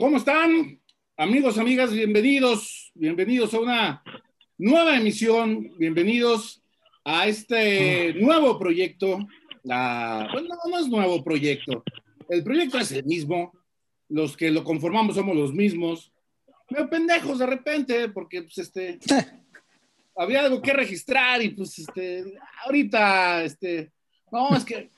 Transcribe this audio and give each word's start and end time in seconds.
¿Cómo 0.00 0.16
están? 0.16 0.80
Amigos, 1.14 1.58
amigas, 1.58 1.92
bienvenidos, 1.92 2.90
bienvenidos 2.94 3.52
a 3.52 3.60
una 3.60 4.02
nueva 4.56 4.96
emisión, 4.96 5.74
bienvenidos 5.76 6.62
a 7.04 7.28
este 7.28 8.14
nuevo 8.14 8.58
proyecto. 8.58 9.18
bueno, 9.62 10.48
no, 10.70 10.78
es 10.78 10.88
nuevo 10.88 11.22
proyecto, 11.22 11.84
el 12.30 12.42
proyecto 12.42 12.78
es 12.78 12.92
el 12.92 13.04
mismo, 13.04 13.52
los 14.08 14.38
que 14.38 14.50
lo 14.50 14.64
conformamos 14.64 15.16
somos 15.16 15.36
los 15.36 15.52
mismos, 15.52 16.10
medio 16.70 16.88
pendejos 16.88 17.38
de 17.38 17.46
repente, 17.46 18.08
porque 18.08 18.44
pues 18.44 18.56
este, 18.56 18.98
había 20.16 20.40
algo 20.40 20.62
que 20.62 20.72
registrar 20.72 21.42
y 21.42 21.50
pues 21.50 21.78
este, 21.78 22.38
ahorita, 22.64 23.44
este, 23.44 23.92
no, 24.32 24.56
es 24.56 24.64
que 24.64 24.88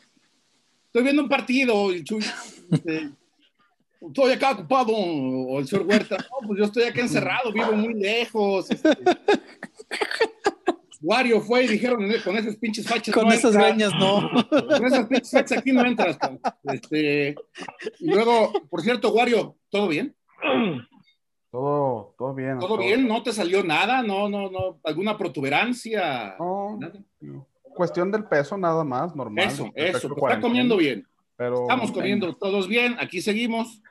estoy 0.86 1.02
viendo 1.02 1.22
un 1.22 1.28
partido 1.28 1.92
y 1.92 2.04
Chuy, 2.04 2.24
este, 2.70 3.10
estoy 4.08 4.32
acá 4.32 4.52
ocupado, 4.52 4.92
o 4.92 5.58
el 5.58 5.66
señor 5.66 5.86
Huerta, 5.86 6.16
no, 6.18 6.46
pues 6.46 6.58
yo 6.58 6.64
estoy 6.66 6.84
acá 6.84 7.00
encerrado, 7.00 7.52
vivo 7.52 7.72
muy 7.72 7.94
lejos. 7.94 8.70
Este. 8.70 8.88
Wario 11.02 11.40
fue 11.40 11.64
y 11.64 11.68
dijeron, 11.68 12.08
con 12.24 12.36
esas 12.36 12.56
pinches 12.56 12.86
fachas. 12.86 13.12
Con 13.12 13.30
esas 13.32 13.56
greñas 13.56 13.92
no. 13.98 14.30
Con 14.48 14.86
esas 14.86 15.06
pinches 15.08 15.32
fachas 15.32 15.58
aquí 15.58 15.72
no 15.72 15.84
entras. 15.84 16.16
Este, 16.62 17.34
y 17.98 18.06
luego, 18.06 18.52
por 18.70 18.82
cierto, 18.82 19.12
Wario, 19.12 19.56
¿todo 19.68 19.88
bien? 19.88 20.14
Todo, 21.50 22.14
todo 22.16 22.34
bien. 22.34 22.58
¿Todo, 22.60 22.78
bien? 22.78 23.06
¿No 23.06 23.22
te 23.22 23.32
salió 23.32 23.64
nada? 23.64 24.02
¿No, 24.02 24.28
no, 24.28 24.48
no? 24.48 24.78
¿Alguna 24.84 25.18
protuberancia? 25.18 26.36
No, 26.38 26.78
cuestión 27.74 28.10
del 28.10 28.24
peso 28.24 28.56
nada 28.56 28.84
más, 28.84 29.14
normal. 29.14 29.44
Eso, 29.44 29.70
eso, 29.74 30.14
está 30.14 30.40
comiendo 30.40 30.76
bien. 30.76 31.06
Pero, 31.36 31.62
Estamos 31.62 31.90
comiendo 31.90 32.34
todos 32.36 32.68
bien, 32.68 32.96
aquí 33.00 33.20
seguimos. 33.20 33.82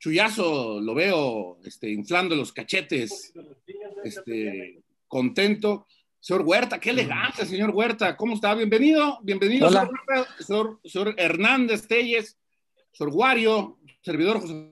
Chuyazo, 0.00 0.80
lo 0.80 0.94
veo 0.94 1.58
este, 1.62 1.90
inflando 1.90 2.34
los 2.34 2.54
cachetes, 2.54 3.34
este, 4.02 4.82
contento. 5.06 5.86
Señor 6.18 6.42
Huerta, 6.46 6.80
qué 6.80 6.88
elegancia, 6.90 7.44
señor 7.44 7.70
Huerta. 7.70 8.16
¿Cómo 8.16 8.34
está? 8.34 8.54
Bienvenido, 8.54 9.18
bienvenido, 9.22 9.68
señor, 9.68 9.90
Huerta, 10.08 10.80
señor, 10.84 11.14
Hernández 11.18 11.86
Telles, 11.86 12.38
señor 12.92 13.12
Guario, 13.12 13.78
servidor 14.00 14.40
José 14.40 14.70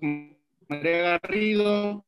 María 0.66 1.20
Garrido, 1.20 2.06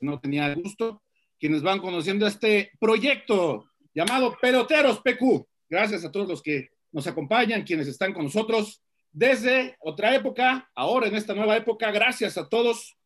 no 0.00 0.20
tenía 0.20 0.54
gusto, 0.54 1.02
quienes 1.40 1.62
van 1.62 1.80
conociendo 1.80 2.26
este 2.26 2.72
proyecto 2.78 3.70
llamado 3.94 4.36
Peloteros 4.38 5.00
PQ. 5.00 5.46
Gracias 5.70 6.04
a 6.04 6.12
todos 6.12 6.28
los 6.28 6.42
que 6.42 6.68
nos 6.92 7.06
acompañan, 7.06 7.62
quienes 7.62 7.88
están 7.88 8.12
con 8.12 8.24
nosotros 8.24 8.82
desde 9.16 9.78
otra 9.80 10.14
época, 10.14 10.70
ahora 10.74 11.08
en 11.08 11.14
esta 11.14 11.32
nueva 11.32 11.56
época, 11.56 11.90
gracias 11.90 12.36
a 12.36 12.50
todos. 12.50 12.98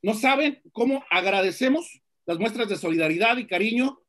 No 0.00 0.14
saben 0.14 0.62
cómo 0.72 1.04
agradecemos 1.10 2.00
las 2.24 2.38
muestras 2.38 2.66
de 2.70 2.78
solidaridad 2.78 3.36
y 3.36 3.46
cariño. 3.46 4.00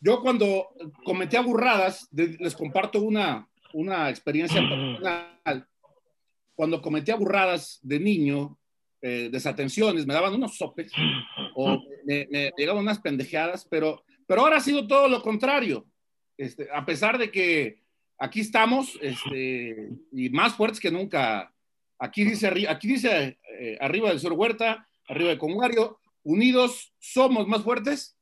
Yo 0.00 0.20
cuando 0.20 0.70
cometí 1.04 1.36
aburradas, 1.36 2.08
les 2.10 2.56
comparto 2.56 3.00
una, 3.00 3.48
una 3.72 4.10
experiencia 4.10 4.60
personal. 4.60 5.68
Cuando 6.56 6.82
cometí 6.82 7.12
aburradas 7.12 7.78
de 7.80 8.00
niño, 8.00 8.58
eh, 9.00 9.28
desatenciones, 9.30 10.08
me 10.08 10.14
daban 10.14 10.34
unos 10.34 10.56
sopes 10.56 10.90
o 11.54 11.80
me, 12.04 12.26
me, 12.32 12.52
llegaban 12.58 12.82
unas 12.82 12.98
pendejadas, 12.98 13.64
pero, 13.70 14.02
pero 14.26 14.40
ahora 14.40 14.56
ha 14.56 14.60
sido 14.60 14.88
todo 14.88 15.06
lo 15.06 15.22
contrario. 15.22 15.86
Este, 16.36 16.66
a 16.74 16.84
pesar 16.84 17.16
de 17.16 17.30
que 17.30 17.86
aquí 18.18 18.40
estamos, 18.40 18.98
este, 19.00 19.90
y 20.12 20.30
más 20.30 20.54
fuertes 20.54 20.80
que 20.80 20.90
nunca. 20.90 21.52
Aquí 21.98 22.24
dice, 22.24 22.52
aquí 22.68 22.88
dice 22.88 23.38
eh, 23.58 23.78
arriba 23.80 24.10
del 24.10 24.20
Sur 24.20 24.32
Huerta, 24.32 24.88
arriba 25.08 25.30
de 25.30 25.38
Comunario, 25.38 25.98
unidos 26.22 26.92
somos 26.98 27.46
más 27.46 27.62
fuertes. 27.62 28.16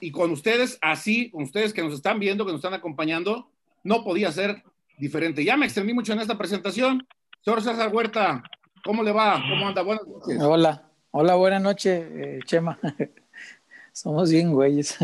Y 0.00 0.10
con 0.10 0.30
ustedes, 0.30 0.78
así, 0.82 1.30
con 1.30 1.44
ustedes 1.44 1.72
que 1.72 1.82
nos 1.82 1.94
están 1.94 2.18
viendo, 2.18 2.44
que 2.44 2.52
nos 2.52 2.58
están 2.58 2.74
acompañando, 2.74 3.50
no 3.82 4.04
podía 4.04 4.30
ser 4.30 4.62
diferente. 4.98 5.44
Ya 5.44 5.56
me 5.56 5.64
extendí 5.64 5.94
mucho 5.94 6.12
en 6.12 6.20
esta 6.20 6.36
presentación. 6.36 7.06
Señor 7.40 7.62
César 7.62 7.94
Huerta, 7.94 8.42
¿cómo 8.84 9.02
le 9.02 9.12
va? 9.12 9.40
¿Cómo 9.48 9.68
anda? 9.68 9.82
Buenas 9.82 10.06
noches. 10.06 10.42
Hola, 10.42 10.90
hola, 11.12 11.34
buenas 11.36 11.62
noches, 11.62 12.06
eh, 12.10 12.40
Chema. 12.44 12.78
Somos 13.92 14.30
bien 14.30 14.52
güeyes. 14.52 14.98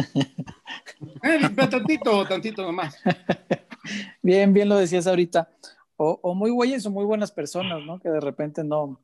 Eh, 1.22 1.48
tantito, 1.70 2.26
tantito 2.26 2.62
nomás. 2.62 3.00
Bien, 4.22 4.52
bien 4.52 4.68
lo 4.68 4.76
decías 4.76 5.06
ahorita. 5.06 5.50
O, 5.96 6.34
muy 6.34 6.50
güeyes 6.50 6.84
o 6.86 6.90
muy 6.90 7.04
buenas 7.04 7.30
personas, 7.30 7.84
¿no? 7.86 8.00
Que 8.00 8.10
de 8.10 8.20
repente 8.20 8.64
no. 8.64 9.00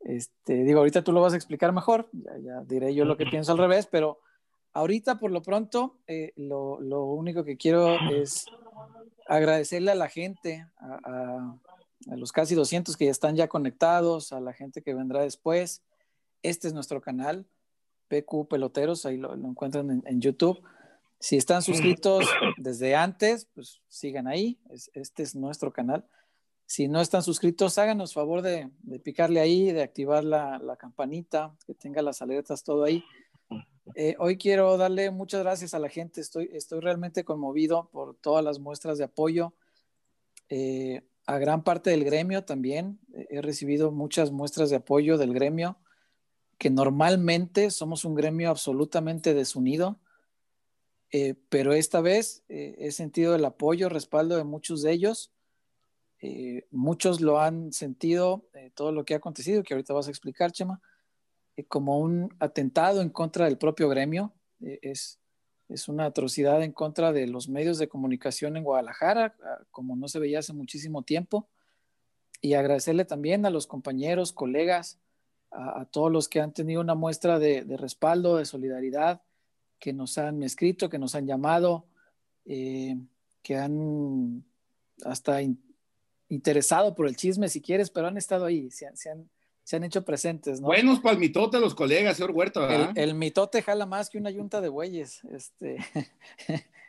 Este, 0.00 0.64
digo, 0.64 0.80
ahorita 0.80 1.02
tú 1.02 1.12
lo 1.12 1.20
vas 1.20 1.32
a 1.32 1.36
explicar 1.36 1.72
mejor, 1.72 2.08
ya, 2.12 2.62
diré 2.64 2.94
yo 2.94 3.04
lo 3.04 3.16
que 3.16 3.26
pienso 3.26 3.52
al 3.52 3.58
revés, 3.58 3.86
pero 3.86 4.20
ahorita 4.72 5.18
por 5.18 5.30
lo 5.30 5.42
pronto 5.42 5.98
eh, 6.06 6.32
lo, 6.36 6.78
único 7.06 7.44
que 7.44 7.56
quiero 7.56 7.96
es 8.10 8.46
agradecerle 9.28 9.90
a 9.90 9.96
la 9.96 10.08
gente, 10.08 10.66
a, 10.78 11.56
los 12.06 12.32
casi 12.32 12.54
200 12.54 12.96
que 12.96 13.06
ya 13.06 13.10
están 13.10 13.36
ya 13.36 13.48
conectados, 13.48 14.32
a 14.32 14.40
la 14.40 14.52
gente 14.52 14.82
que 14.82 14.94
vendrá 14.94 15.22
después. 15.22 15.82
Este 16.42 16.68
es 16.68 16.74
nuestro 16.74 17.00
canal, 17.00 17.46
PQ 18.08 18.48
Peloteros, 18.48 19.06
ahí 19.06 19.16
lo, 19.16 19.34
encuentran 19.34 20.02
en 20.04 20.20
YouTube. 20.20 20.62
Si 21.18 21.36
están 21.36 21.62
suscritos 21.62 22.26
desde 22.56 22.94
antes, 22.94 23.48
pues 23.54 23.80
sigan 23.88 24.26
ahí. 24.26 24.58
este 24.94 25.22
es 25.22 25.34
nuestro 25.34 25.72
canal. 25.72 26.06
Si 26.66 26.88
no 26.88 27.00
están 27.00 27.22
suscritos, 27.22 27.78
háganos 27.78 28.12
favor 28.12 28.42
de, 28.42 28.68
picarle 29.04 29.40
ahí, 29.40 29.70
de 29.70 29.82
activar 29.82 30.24
la, 30.24 30.76
campanita, 30.78 31.56
que 31.64 31.74
tenga 31.74 32.02
las 32.02 32.22
alertas, 32.22 32.64
todo 32.64 32.84
ahí. 32.84 33.04
Eh, 33.94 34.16
hoy 34.18 34.36
quiero 34.36 34.76
darle 34.76 35.12
muchas 35.12 35.42
gracias 35.42 35.74
a 35.74 35.78
la 35.78 35.88
gente. 35.88 36.20
Estoy, 36.20 36.50
estoy 36.52 36.80
realmente 36.80 37.24
conmovido 37.24 37.88
por 37.92 38.16
todas 38.16 38.44
las 38.44 38.58
muestras 38.58 38.98
de 38.98 39.04
apoyo. 39.04 39.54
Eh, 40.48 41.02
a 41.26 41.38
gran 41.38 41.62
parte 41.62 41.90
del 41.90 42.04
gremio 42.04 42.44
también. 42.44 42.98
He 43.30 43.40
recibido 43.42 43.90
muchas 43.90 44.30
muestras 44.30 44.70
de 44.70 44.76
apoyo 44.76 45.18
del 45.18 45.34
gremio, 45.34 45.78
que 46.58 46.70
normalmente 46.70 47.70
somos 47.70 48.04
un 48.04 48.14
gremio 48.14 48.50
absolutamente 48.50 49.34
desunido. 49.34 50.00
Eh, 51.18 51.34
pero 51.48 51.72
esta 51.72 52.02
vez 52.02 52.44
eh, 52.50 52.76
he 52.78 52.92
sentido 52.92 53.34
el 53.34 53.44
apoyo, 53.46 53.88
respaldo 53.88 54.36
de 54.36 54.44
muchos 54.44 54.82
de 54.82 54.92
ellos. 54.92 55.32
Eh, 56.20 56.66
muchos 56.70 57.22
lo 57.22 57.40
han 57.40 57.72
sentido, 57.72 58.44
todo 58.74 58.92
lo 58.92 59.06
que 59.06 59.14
ha 59.14 59.16
acontecido, 59.16 59.62
que 59.62 59.72
ahorita 59.72 59.94
vas 59.94 60.08
a 60.08 60.10
explicar, 60.10 60.52
Chema, 60.52 60.82
como 61.68 62.00
un 62.00 62.36
atentado 62.38 63.00
en 63.00 63.08
contra 63.08 63.46
del 63.46 63.56
propio 63.56 63.88
gremio. 63.88 64.34
es, 64.60 65.18
es 65.70 65.88
una 65.88 66.04
atrocidad 66.04 66.62
en 66.62 66.72
contra 66.72 67.14
de 67.14 67.26
los 67.26 67.48
medios 67.48 67.78
de 67.78 67.88
comunicación 67.88 68.58
en 68.58 68.64
Guadalajara, 68.64 69.36
ah, 69.42 69.64
como 69.70 69.96
no 69.96 70.08
se 70.08 70.18
veía 70.18 70.40
hace 70.40 70.52
muchísimo 70.52 71.02
tiempo. 71.02 71.48
Y 72.42 72.52
agradecerle 72.52 73.06
también 73.06 73.46
a 73.46 73.50
los 73.50 73.66
compañeros, 73.66 74.34
colegas, 74.34 75.00
a, 75.50 75.86
todos 75.86 76.12
los 76.12 76.28
que 76.28 76.42
han 76.42 76.52
tenido 76.52 76.82
una 76.82 76.94
muestra 76.94 77.38
de 77.38 77.64
respaldo, 77.78 78.36
de 78.36 78.44
solidaridad, 78.44 79.22
que 79.78 79.92
nos 79.92 80.18
han 80.18 80.42
escrito, 80.42 80.88
que 80.88 80.98
nos 80.98 81.14
han 81.14 81.26
llamado, 81.26 81.86
eh, 82.44 82.96
que 83.42 83.56
han 83.56 84.44
hasta 85.04 85.40
interesado 86.28 86.94
por 86.94 87.06
el 87.06 87.16
chisme, 87.16 87.48
si 87.48 87.60
quieres, 87.60 87.90
pero 87.90 88.08
han 88.08 88.16
estado 88.16 88.44
ahí, 88.44 88.70
se, 88.70 88.86
han, 88.86 88.96
se 88.96 89.76
han, 89.76 89.84
hecho 89.84 90.04
presentes. 90.04 90.60
¿no? 90.60 90.68
Buenos 90.68 91.00
para 91.00 91.14
el 91.14 91.20
mitote 91.20 91.60
los 91.60 91.74
colegas, 91.74 92.16
señor 92.16 92.32
Huerta. 92.32 92.92
El, 92.94 93.14
mitote 93.14 93.62
jala 93.62 93.86
más 93.86 94.10
que 94.10 94.18
una 94.18 94.30
yunta 94.30 94.60
de 94.60 94.68
bueyes. 94.68 95.22
Este, 95.24 95.78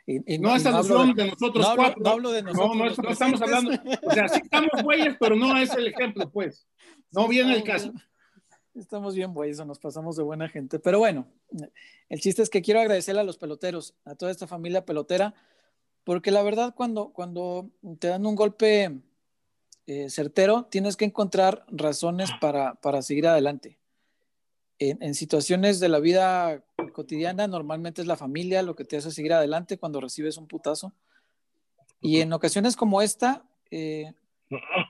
no, 0.40 0.56
es 0.56 0.66
alusión 0.66 1.14
de, 1.14 1.30
nosotros 1.30 1.66
no 1.68 1.76
cuatro. 1.76 2.02
no 2.02 2.10
hablo 2.10 2.32
de 2.32 2.42
nosotros. 2.42 2.98
No, 2.98 3.02
no, 3.02 3.10
estamos 3.10 3.42
hablando. 3.42 3.70
O 4.02 4.12
sea, 4.12 4.28
sí 4.28 4.40
estamos 4.42 4.70
bueyes, 4.82 5.16
pero 5.20 5.36
no 5.36 5.56
es 5.56 5.70
el 5.74 5.86
ejemplo, 5.86 6.30
pues. 6.30 6.66
No 7.10 7.28
viene 7.28 7.54
el 7.54 7.62
caso. 7.62 7.92
Estamos 8.78 9.16
bien, 9.16 9.34
bueyes, 9.34 9.64
nos 9.66 9.80
pasamos 9.80 10.16
de 10.16 10.22
buena 10.22 10.48
gente. 10.48 10.78
Pero 10.78 11.00
bueno, 11.00 11.26
el 12.08 12.20
chiste 12.20 12.42
es 12.42 12.48
que 12.48 12.62
quiero 12.62 12.80
agradecerle 12.80 13.20
a 13.20 13.24
los 13.24 13.36
peloteros, 13.36 13.94
a 14.04 14.14
toda 14.14 14.30
esta 14.30 14.46
familia 14.46 14.84
pelotera, 14.84 15.34
porque 16.04 16.30
la 16.30 16.42
verdad 16.42 16.74
cuando, 16.76 17.08
cuando 17.12 17.70
te 17.98 18.08
dan 18.08 18.24
un 18.24 18.36
golpe 18.36 19.00
eh, 19.86 20.10
certero, 20.10 20.66
tienes 20.70 20.96
que 20.96 21.04
encontrar 21.04 21.64
razones 21.68 22.30
para, 22.40 22.76
para 22.76 23.02
seguir 23.02 23.26
adelante. 23.26 23.78
En, 24.78 25.02
en, 25.02 25.16
situaciones 25.16 25.80
de 25.80 25.88
la 25.88 25.98
vida 25.98 26.64
cotidiana, 26.92 27.48
normalmente 27.48 28.00
es 28.00 28.06
la 28.06 28.16
familia 28.16 28.62
lo 28.62 28.76
que 28.76 28.84
te 28.84 28.96
hace 28.96 29.10
seguir 29.10 29.32
adelante 29.32 29.78
cuando 29.78 30.00
recibes 30.00 30.36
un 30.36 30.46
putazo. 30.46 30.92
Y 32.00 32.20
en 32.20 32.32
ocasiones 32.32 32.76
como 32.76 33.02
esta, 33.02 33.44
eh, 33.72 34.12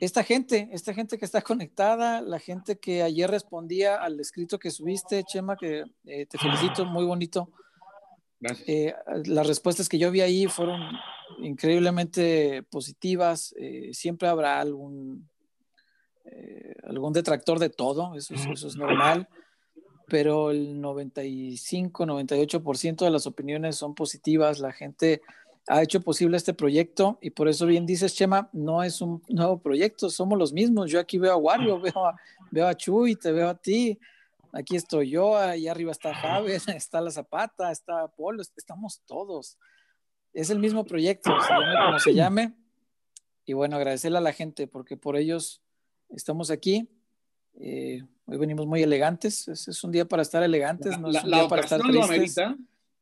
esta 0.01 0.23
gente, 0.23 0.69
esta 0.73 0.95
gente 0.95 1.19
que 1.19 1.25
está 1.25 1.43
conectada, 1.43 2.21
la 2.21 2.39
gente 2.39 2.79
que 2.79 3.03
ayer 3.03 3.31
respondía 3.31 3.97
al 3.97 4.21
escrito 4.21 4.59
que 4.59 4.71
subiste, 4.71 5.25
Chema, 5.25 5.57
que 5.57 5.85
eh, 6.05 6.27
te 6.27 6.39
felicito, 6.39 6.85
muy 6.85 7.05
bonito. 7.05 7.51
Eh, 8.67 8.95
las 9.25 9.47
respuestas 9.49 9.89
que 9.89 9.99
yo 9.99 10.13
vi 10.13 10.21
ahí 10.21 10.47
fueron 10.47 10.81
increíblemente 11.39 12.63
positivas. 12.65 13.53
Eh, 13.59 13.91
siempre 13.93 14.29
habrá 14.29 14.61
algún, 14.61 15.29
algún 16.85 17.13
detractor 17.13 17.59
de 17.59 17.71
todo, 17.71 18.15
eso, 18.15 18.35
eso 18.35 18.69
es 18.69 18.77
normal, 18.77 19.29
pero 20.07 20.53
el 20.53 20.81
95, 20.81 22.05
98% 22.07 23.05
de 23.05 23.11
las 23.11 23.27
opiniones 23.27 23.77
son 23.77 23.95
positivas, 23.95 24.61
la 24.61 24.73
gente 24.73 25.21
ha 25.69 25.83
hecho 25.83 26.01
posible 26.01 26.37
este 26.37 26.55
proyecto 26.55 27.19
y 27.21 27.31
por 27.31 27.47
eso 27.47 27.67
bien 27.67 27.85
dices, 27.85 28.15
Chema, 28.15 28.49
no 28.53 28.83
es 28.83 29.03
un 29.03 29.23
nuevo 29.29 29.61
proyecto, 29.61 30.09
somos 30.09 30.39
los 30.39 30.53
mismos. 30.53 30.91
Yo 30.91 30.99
aquí 30.99 31.19
veo 31.19 31.33
a 31.33 31.37
Wario, 31.37 31.79
veo 31.81 32.07
a, 32.07 32.17
veo 32.51 32.67
a 32.67 32.75
Chuy, 32.75 33.17
te 33.17 33.33
veo 33.33 33.51
a 33.51 33.55
ti, 33.55 33.99
aquí 34.53 34.77
estoy 34.77 35.11
yo, 35.11 35.37
ahí 35.37 35.69
arriba 35.69 35.93
está 35.93 36.15
Javes, 36.15 36.67
está 36.69 37.03
La 37.03 37.11
Zapata, 37.11 37.71
está 37.71 38.09
Polo, 38.09 38.43
estamos 38.57 39.03
todos. 39.07 39.59
Es 40.33 40.49
el 40.49 40.59
mismo 40.59 40.85
proyecto, 40.85 41.31
se 41.41 41.53
llame 41.53 41.75
como 41.85 41.99
se 41.99 42.15
llame. 42.15 42.55
Y 43.45 43.53
bueno, 43.53 43.77
agradecerle 43.77 44.19
a 44.19 44.23
la 44.23 44.33
gente 44.33 44.67
porque 44.67 44.97
por 44.97 45.17
ellos 45.17 45.63
estamos 46.09 46.51
aquí. 46.51 46.89
Eh, 47.61 48.03
hoy 48.25 48.39
venimos 48.39 48.67
muy 48.67 48.83
elegantes, 48.83 49.49
es, 49.49 49.69
es, 49.69 49.85
un 49.85 49.91
día 49.91 50.07
para 50.07 50.23
estar 50.23 50.43
elegantes, 50.43 50.99
no 50.99 51.11
es 51.11 51.25
un 51.25 51.31
día 51.31 51.49
para 51.49 51.63
estar 51.63 51.81
tristes. 51.81 52.39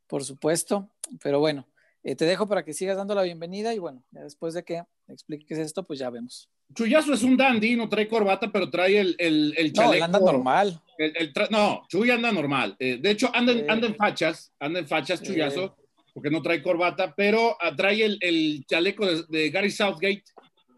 Por 0.07 0.25
supuesto, 0.25 0.89
pero 1.21 1.41
bueno, 1.41 1.67
eh, 2.07 2.15
te 2.15 2.25
dejo 2.25 2.47
para 2.47 2.65
que 2.65 2.73
sigas 2.73 2.97
dando 2.97 3.17
la 3.17 3.23
bienvenida 3.25 3.75
y 3.75 3.81
bueno, 3.81 4.01
después 4.13 4.55
de 4.55 4.63
que 4.63 4.81
expliques 5.09 5.59
esto, 5.59 5.85
pues 5.85 5.99
ya 5.99 6.09
vemos. 6.09 6.49
Chuyazo 6.73 7.13
es 7.13 7.25
un 7.25 7.37
dandy, 7.37 7.75
no 7.75 7.89
trae 7.89 8.07
corbata, 8.07 8.53
pero 8.53 8.71
trae 8.71 9.01
el, 9.01 9.17
el, 9.19 9.53
el 9.57 9.73
chaleco. 9.73 9.99
No, 9.99 10.05
anda 10.05 10.21
normal. 10.21 10.81
El, 10.99 11.33
no, 11.51 11.83
Chuy 11.89 12.11
anda 12.13 12.31
normal. 12.31 12.77
Eh, 12.79 12.99
de 13.03 13.11
hecho, 13.11 13.29
anda, 13.35 13.53
anda, 13.69 13.89
en 13.89 13.97
fachas, 13.97 14.53
anda 14.61 14.79
en 14.79 14.87
fachas, 14.87 15.21
Chuyazo, 15.21 15.77
porque 16.15 16.31
no 16.31 16.41
trae 16.43 16.63
corbata, 16.63 17.13
pero 17.13 17.57
ah, 17.61 17.75
trae 17.75 18.05
el, 18.05 18.65
chaleco 18.69 19.05
de, 19.25 19.51
Gary 19.51 19.73
Southgate, 19.73 20.23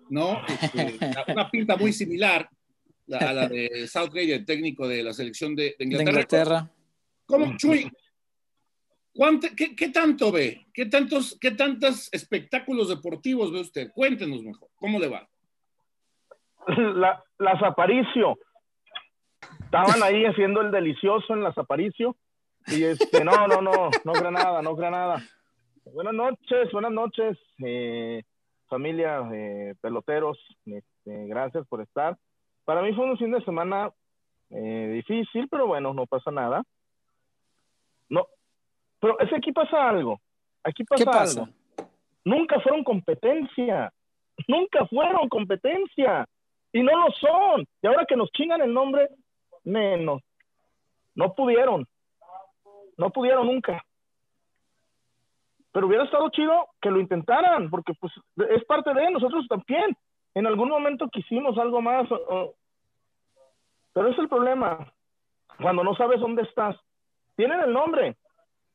¿no? 0.08 0.40
Este, 0.48 0.98
una 1.30 1.50
pinta 1.50 1.76
muy 1.76 1.92
similar 1.92 2.48
a 3.12 3.32
la 3.34 3.48
de 3.48 3.86
Southgate, 3.92 4.34
el 4.34 4.46
técnico 4.46 4.88
de 4.88 5.02
la 5.02 5.12
selección 5.12 5.54
de, 5.54 5.76
Inglaterra. 5.78 6.04
De 6.04 6.10
Inglaterra. 6.10 6.72
¿Cómo, 7.26 7.54
Chuy? 7.58 7.92
Qué, 9.76 9.88
tanto 9.88 10.30
ve? 10.30 10.66
¿Qué 10.72 10.86
tantos, 10.86 11.36
¿Qué 11.40 11.50
tantos 11.50 12.08
espectáculos 12.12 12.88
deportivos 12.88 13.52
ve 13.52 13.60
usted? 13.60 13.90
Cuéntenos 13.92 14.42
mejor, 14.42 14.68
¿cómo 14.76 14.98
le 14.98 15.08
va? 15.08 15.28
La, 16.66 17.22
las 17.38 17.62
Aparicio. 17.62 18.38
Estaban 19.64 20.02
ahí 20.02 20.24
haciendo 20.24 20.60
el 20.60 20.70
delicioso 20.70 21.34
en 21.34 21.42
las 21.42 21.56
Aparicio. 21.58 22.16
Y 22.68 22.84
este, 22.84 23.24
no, 23.24 23.48
no, 23.48 23.60
no, 23.60 23.90
no 24.04 24.12
creo 24.12 24.30
nada, 24.30 24.62
no 24.62 24.76
creo 24.76 24.90
nada. 24.90 25.22
Buenas 25.92 26.14
noches, 26.14 26.70
buenas 26.70 26.92
noches, 26.92 27.38
eh, 27.64 28.22
familia, 28.68 29.28
eh, 29.32 29.74
peloteros. 29.80 30.38
Este, 30.66 31.26
gracias 31.26 31.66
por 31.66 31.80
estar. 31.80 32.16
Para 32.64 32.82
mí 32.82 32.92
fue 32.94 33.04
un 33.06 33.16
fin 33.16 33.32
de 33.32 33.42
semana 33.44 33.90
eh, 34.50 34.90
difícil, 34.94 35.48
pero 35.50 35.66
bueno, 35.66 35.94
no 35.94 36.06
pasa 36.06 36.30
nada. 36.30 36.62
No, 38.10 38.26
pero 39.00 39.18
es 39.20 39.28
que 39.28 39.36
aquí 39.36 39.52
pasa 39.52 39.88
algo. 39.88 40.20
Aquí 40.64 40.84
pasa, 40.84 41.10
algo. 41.10 41.48
Nunca 42.24 42.60
fueron 42.60 42.84
competencia. 42.84 43.92
Nunca 44.46 44.86
fueron 44.86 45.28
competencia. 45.28 46.26
Y 46.72 46.82
no 46.82 46.96
lo 46.96 47.10
son. 47.12 47.66
Y 47.82 47.86
ahora 47.86 48.04
que 48.04 48.16
nos 48.16 48.30
chingan 48.32 48.60
el 48.60 48.72
nombre, 48.72 49.08
menos. 49.64 50.22
No 51.14 51.34
pudieron. 51.34 51.86
No 52.96 53.10
pudieron 53.10 53.46
nunca. 53.46 53.82
Pero 55.72 55.86
hubiera 55.86 56.04
estado 56.04 56.28
chido 56.30 56.68
que 56.80 56.90
lo 56.90 56.98
intentaran, 56.98 57.70
porque 57.70 57.92
pues 57.94 58.12
es 58.50 58.64
parte 58.64 58.92
de 58.92 59.10
nosotros 59.10 59.46
también. 59.48 59.96
En 60.34 60.46
algún 60.46 60.68
momento 60.68 61.08
quisimos 61.08 61.56
algo 61.58 61.80
más. 61.80 62.08
Pero 63.92 64.08
es 64.08 64.18
el 64.18 64.28
problema. 64.28 64.92
Cuando 65.60 65.82
no 65.84 65.94
sabes 65.94 66.20
dónde 66.20 66.42
estás. 66.42 66.76
Tienen 67.36 67.60
el 67.60 67.72
nombre, 67.72 68.16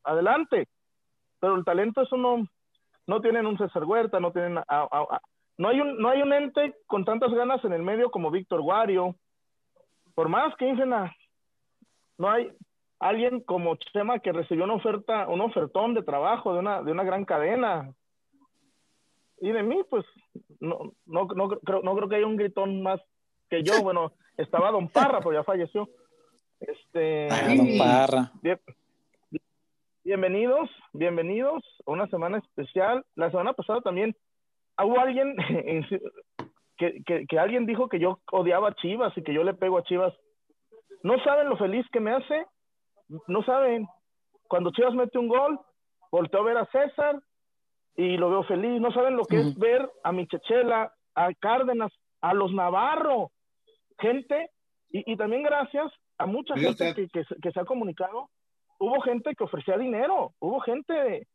adelante. 0.04 0.68
Pero 1.40 1.56
el 1.56 1.66
talento 1.66 2.02
eso 2.02 2.18
no, 2.18 2.48
no 3.08 3.22
tienen 3.22 3.46
un 3.46 3.58
César 3.58 3.84
Huerta, 3.84 4.20
no 4.20 4.32
tienen 4.32 4.60
no 5.58 5.68
hay 5.70 5.82
un 5.82 5.98
no 5.98 6.10
hay 6.10 6.22
un 6.22 6.34
ente 6.34 6.76
con 6.88 7.06
tantas 7.06 7.32
ganas 7.32 7.64
en 7.64 7.74
el 7.74 7.84
medio 7.84 8.10
como 8.10 8.32
Víctor 8.32 8.62
Guario. 8.62 9.16
Por 10.16 10.30
más 10.30 10.56
que 10.56 10.66
dicen 10.66 10.90
no 12.18 12.30
hay 12.30 12.52
alguien 13.00 13.42
como 13.42 13.76
Chema 13.76 14.20
que 14.20 14.32
recibió 14.32 14.64
una 14.64 14.76
oferta, 14.76 15.28
un 15.28 15.42
ofertón 15.42 15.94
de 15.94 16.04
trabajo 16.04 16.54
de 16.54 16.60
una 16.60 16.82
de 16.82 16.92
una 16.92 17.04
gran 17.04 17.26
cadena. 17.26 17.94
Y 19.42 19.52
de 19.52 19.64
mí 19.64 19.82
pues 19.90 20.06
no 20.60 20.94
no 21.06 21.26
no 21.26 21.50
creo 21.50 21.82
no 21.82 21.96
creo 21.96 22.10
que 22.10 22.16
haya 22.16 22.28
un 22.28 22.38
gritón 22.38 22.82
más 22.82 23.02
que 23.50 23.64
yo, 23.64 23.74
bueno, 23.84 24.14
estaba 24.38 24.72
Don 24.72 24.88
Parra, 24.88 25.20
pero 25.20 25.34
ya 25.34 25.44
falleció. 25.44 25.90
Este 26.60 27.28
Don 27.58 27.78
Parra. 27.78 28.32
Bienvenidos, 30.06 30.70
bienvenidos 30.92 31.64
a 31.86 31.92
una 31.92 32.08
semana 32.08 32.40
especial. 32.40 33.06
La 33.16 33.32
semana 33.32 33.54
pasada 33.54 33.80
también 33.80 34.14
hubo 34.78 35.00
alguien 35.00 35.34
que, 36.78 37.26
que, 37.26 37.40
alguien 37.40 37.66
dijo 37.66 37.88
que 37.88 38.00
yo 38.00 38.20
odiaba 38.34 38.68
a 38.68 38.76
Chivas 38.76 39.18
y 39.18 39.24
que 39.24 39.34
yo 39.34 39.46
le 39.46 39.54
pego 39.54 39.78
a 39.78 39.84
Chivas. 39.84 40.14
No 41.04 41.18
saben 41.24 41.48
lo 41.48 41.56
feliz 41.56 41.86
que 41.94 42.02
me 42.02 42.12
hace, 42.12 42.46
no 43.28 43.44
saben. 43.44 43.88
Cuando 44.50 44.72
Chivas 44.72 44.94
mete 44.94 45.18
un 45.18 45.30
gol, 45.30 45.58
volteo 46.12 46.42
a 46.42 46.44
ver 46.44 46.58
a 46.58 46.66
César 46.66 47.22
y 47.96 48.18
lo 48.18 48.30
veo 48.30 48.44
feliz. 48.44 48.82
No 48.82 48.92
saben 48.92 49.16
lo 49.16 49.24
que 49.24 49.40
es 49.40 49.58
ver 49.58 49.90
a 50.04 50.12
Michechela, 50.12 50.94
a 51.16 51.34
Cárdenas, 51.36 51.94
a 52.20 52.34
los 52.34 52.52
Navarro, 52.52 53.32
gente, 54.00 54.50
y, 54.90 55.16
también 55.16 55.44
gracias 55.44 55.94
a 56.18 56.26
mucha 56.26 56.56
gente 56.58 56.94
que, 56.94 57.24
que 57.42 57.52
se 57.52 57.60
ha 57.60 57.66
comunicado 57.66 58.30
hubo 58.84 59.02
gente 59.02 59.34
que 59.36 59.46
ofrecía 59.46 59.78
dinero, 59.78 60.34
hubo 60.40 60.60
gente, 60.60 61.26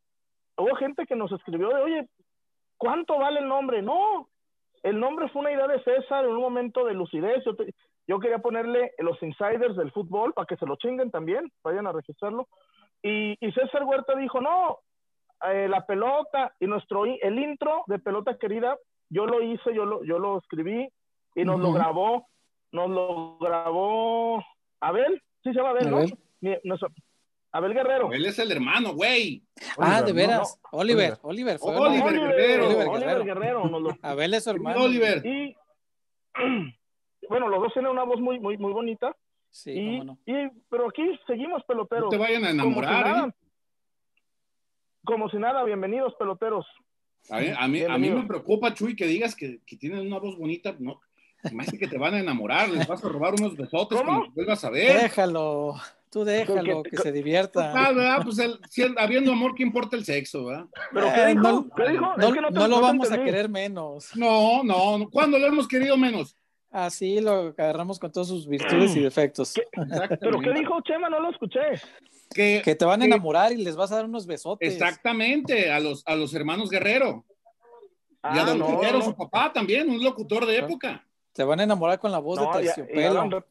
hubo 0.55 0.75
gente 0.75 1.07
que 1.07 1.15
nos 1.15 1.31
escribió 1.31 1.69
de, 1.69 1.81
oye, 1.81 2.09
¿cuánto 2.77 3.17
vale 3.17 3.39
el 3.39 3.47
nombre? 3.47 3.81
No, 3.81 4.29
el 4.83 4.99
nombre 4.99 5.29
fue 5.29 5.41
una 5.41 5.51
idea 5.51 5.67
de 5.67 5.83
César 5.83 6.25
en 6.25 6.31
un 6.31 6.41
momento 6.41 6.85
de 6.85 6.93
lucidez. 6.93 7.43
Yo, 8.05 8.19
quería 8.19 8.37
ponerle 8.37 8.91
los 8.99 9.21
insiders 9.23 9.75
del 9.75 9.91
fútbol 9.91 10.33
para 10.33 10.45
que 10.45 10.57
se 10.57 10.65
lo 10.67 10.75
chinguen 10.75 11.09
también, 11.09 11.51
vayan 11.63 11.87
a 11.87 11.91
registrarlo. 11.91 12.47
Y, 13.01 13.35
César 13.51 13.83
Huerta 13.83 14.15
dijo, 14.15 14.41
no, 14.41 14.79
eh, 15.49 15.67
la 15.67 15.85
pelota 15.87 16.53
y 16.59 16.67
nuestro, 16.67 17.05
el 17.05 17.39
intro 17.39 17.83
de 17.87 17.97
Pelota 17.97 18.37
Querida, 18.37 18.77
yo 19.09 19.25
lo 19.25 19.41
hice, 19.41 19.73
yo 19.73 19.85
lo, 19.85 20.03
yo 20.03 20.19
lo 20.19 20.37
escribí 20.37 20.87
y 21.33 21.45
nos 21.45 21.59
lo 21.59 21.71
grabó, 21.71 22.27
nos 22.71 22.89
lo 22.89 23.37
grabó 23.39 24.43
Abel, 24.81 25.19
sí 25.43 25.51
se 25.51 25.53
llama 25.53 25.69
Abel, 25.69 25.89
¿no? 25.89 25.99
Abel 27.51 27.73
Guerrero. 27.73 28.11
Él 28.11 28.25
es 28.25 28.37
el 28.39 28.51
hermano, 28.51 28.93
güey. 28.93 29.43
Ah, 29.77 30.01
de 30.01 30.13
veras. 30.13 30.59
Oliver, 30.71 31.17
Oliver, 31.21 31.57
fue 31.57 31.75
Oliver, 31.75 32.13
Guerrero. 32.13 32.91
Oliver 32.91 33.23
Guerrero. 33.23 33.97
Abel 34.01 34.33
es 34.35 34.43
su 34.43 34.51
hermano. 34.51 34.83
Oliver. 34.83 35.25
Y 35.25 35.55
bueno, 37.29 37.47
los 37.47 37.61
dos 37.61 37.73
tienen 37.73 37.91
una 37.91 38.03
voz 38.03 38.19
muy, 38.19 38.39
muy, 38.39 38.57
muy 38.57 38.71
bonita. 38.71 39.15
Sí, 39.49 39.71
y, 39.71 39.99
cómo 39.99 40.03
no. 40.03 40.19
y, 40.27 40.49
pero 40.69 40.89
aquí 40.89 41.03
seguimos 41.25 41.63
peloteros. 41.63 42.05
No 42.05 42.09
te 42.09 42.17
vayan 42.17 42.45
a 42.45 42.51
enamorar, 42.51 43.03
como 43.03 43.03
si, 43.03 43.09
nada, 43.09 43.27
¿eh? 43.27 43.33
como 45.03 45.29
si 45.29 45.37
nada, 45.37 45.63
bienvenidos 45.63 46.13
peloteros. 46.15 46.67
A 47.31 47.39
mí, 47.67 47.83
a 47.83 47.97
mí, 47.97 48.09
me 48.11 48.25
preocupa, 48.25 48.73
Chuy, 48.73 48.95
que 48.95 49.05
digas 49.05 49.35
que, 49.35 49.59
que 49.65 49.75
tienen 49.75 50.05
una 50.05 50.19
voz 50.19 50.37
bonita. 50.37 50.75
No, 50.79 51.01
más 51.51 51.71
que 51.71 51.87
te 51.87 51.97
van 51.97 52.13
a 52.13 52.19
enamorar, 52.19 52.69
les 52.69 52.87
vas 52.87 53.03
a 53.03 53.09
robar 53.09 53.33
unos 53.33 53.55
besotes 53.55 53.99
cuando 54.01 54.29
vuelvas 54.31 54.63
a 54.63 54.69
ver. 54.69 55.01
Déjalo. 55.01 55.75
Tú 56.09 56.23
déjalo, 56.23 56.81
que, 56.81 56.97
se 56.97 57.11
divierta. 57.11 57.71
Ah, 57.75 58.19
Pues 58.23 58.39
habiendo 58.97 59.31
amor, 59.31 59.53
¿qué 59.53 59.61
importa 59.61 59.95
el 59.95 60.05
sexo, 60.05 60.45
verdad? 60.45 60.65
¿Pero 60.91 61.13
qué 61.13 61.25
dijo? 61.27 61.41
No, 61.41 61.69
¿Qué 61.69 61.89
dijo? 61.89 62.17
no, 62.17 62.49
no 62.49 62.67
lo 62.67 62.81
vamos 62.81 63.11
a 63.11 63.23
querer 63.23 63.47
menos. 63.47 64.15
No, 64.15 64.63
no, 64.63 65.07
¿cuándo 65.11 65.37
lo 65.37 65.45
hemos 65.45 65.67
querido 65.67 65.97
menos? 65.97 66.35
Así 66.71 67.19
lo 67.19 67.53
agarramos 67.57 67.99
con 67.99 68.11
todas 68.11 68.27
sus 68.27 68.47
virtudes 68.47 68.95
y 68.95 68.99
defectos. 69.03 69.53
¿Pero 70.19 70.39
qué 70.39 70.53
dijo 70.53 70.81
Chema? 70.81 71.09
No 71.09 71.19
lo 71.19 71.31
escuché. 71.31 71.59
Que, 72.31 72.61
que 72.63 72.75
te 72.75 72.85
van 72.85 73.01
a 73.01 73.05
enamorar 73.05 73.51
y 73.51 73.57
les 73.57 73.75
vas 73.75 73.91
a 73.91 73.97
dar 73.97 74.05
unos 74.05 74.27
besotes. 74.27 74.73
Exactamente, 74.73 75.71
a 75.71 75.79
los, 75.79 76.03
a 76.05 76.15
los 76.15 76.33
hermanos 76.33 76.69
Guerrero. 76.69 77.25
y 78.23 78.37
a 78.37 78.43
ah, 78.43 78.45
Don 78.45 78.59
Guerrero, 78.59 79.01
su 79.01 79.15
papá 79.15 79.51
también, 79.51 79.89
un 79.89 80.03
locutor 80.03 80.45
de 80.45 80.57
época. 80.57 81.03
Te 81.33 81.43
van 81.43 81.59
a 81.59 81.63
enamorar 81.63 81.99
con 81.99 82.11
la 82.11 82.19
voz 82.19 82.39
de 82.39 82.47
terciopelo. 82.47 83.43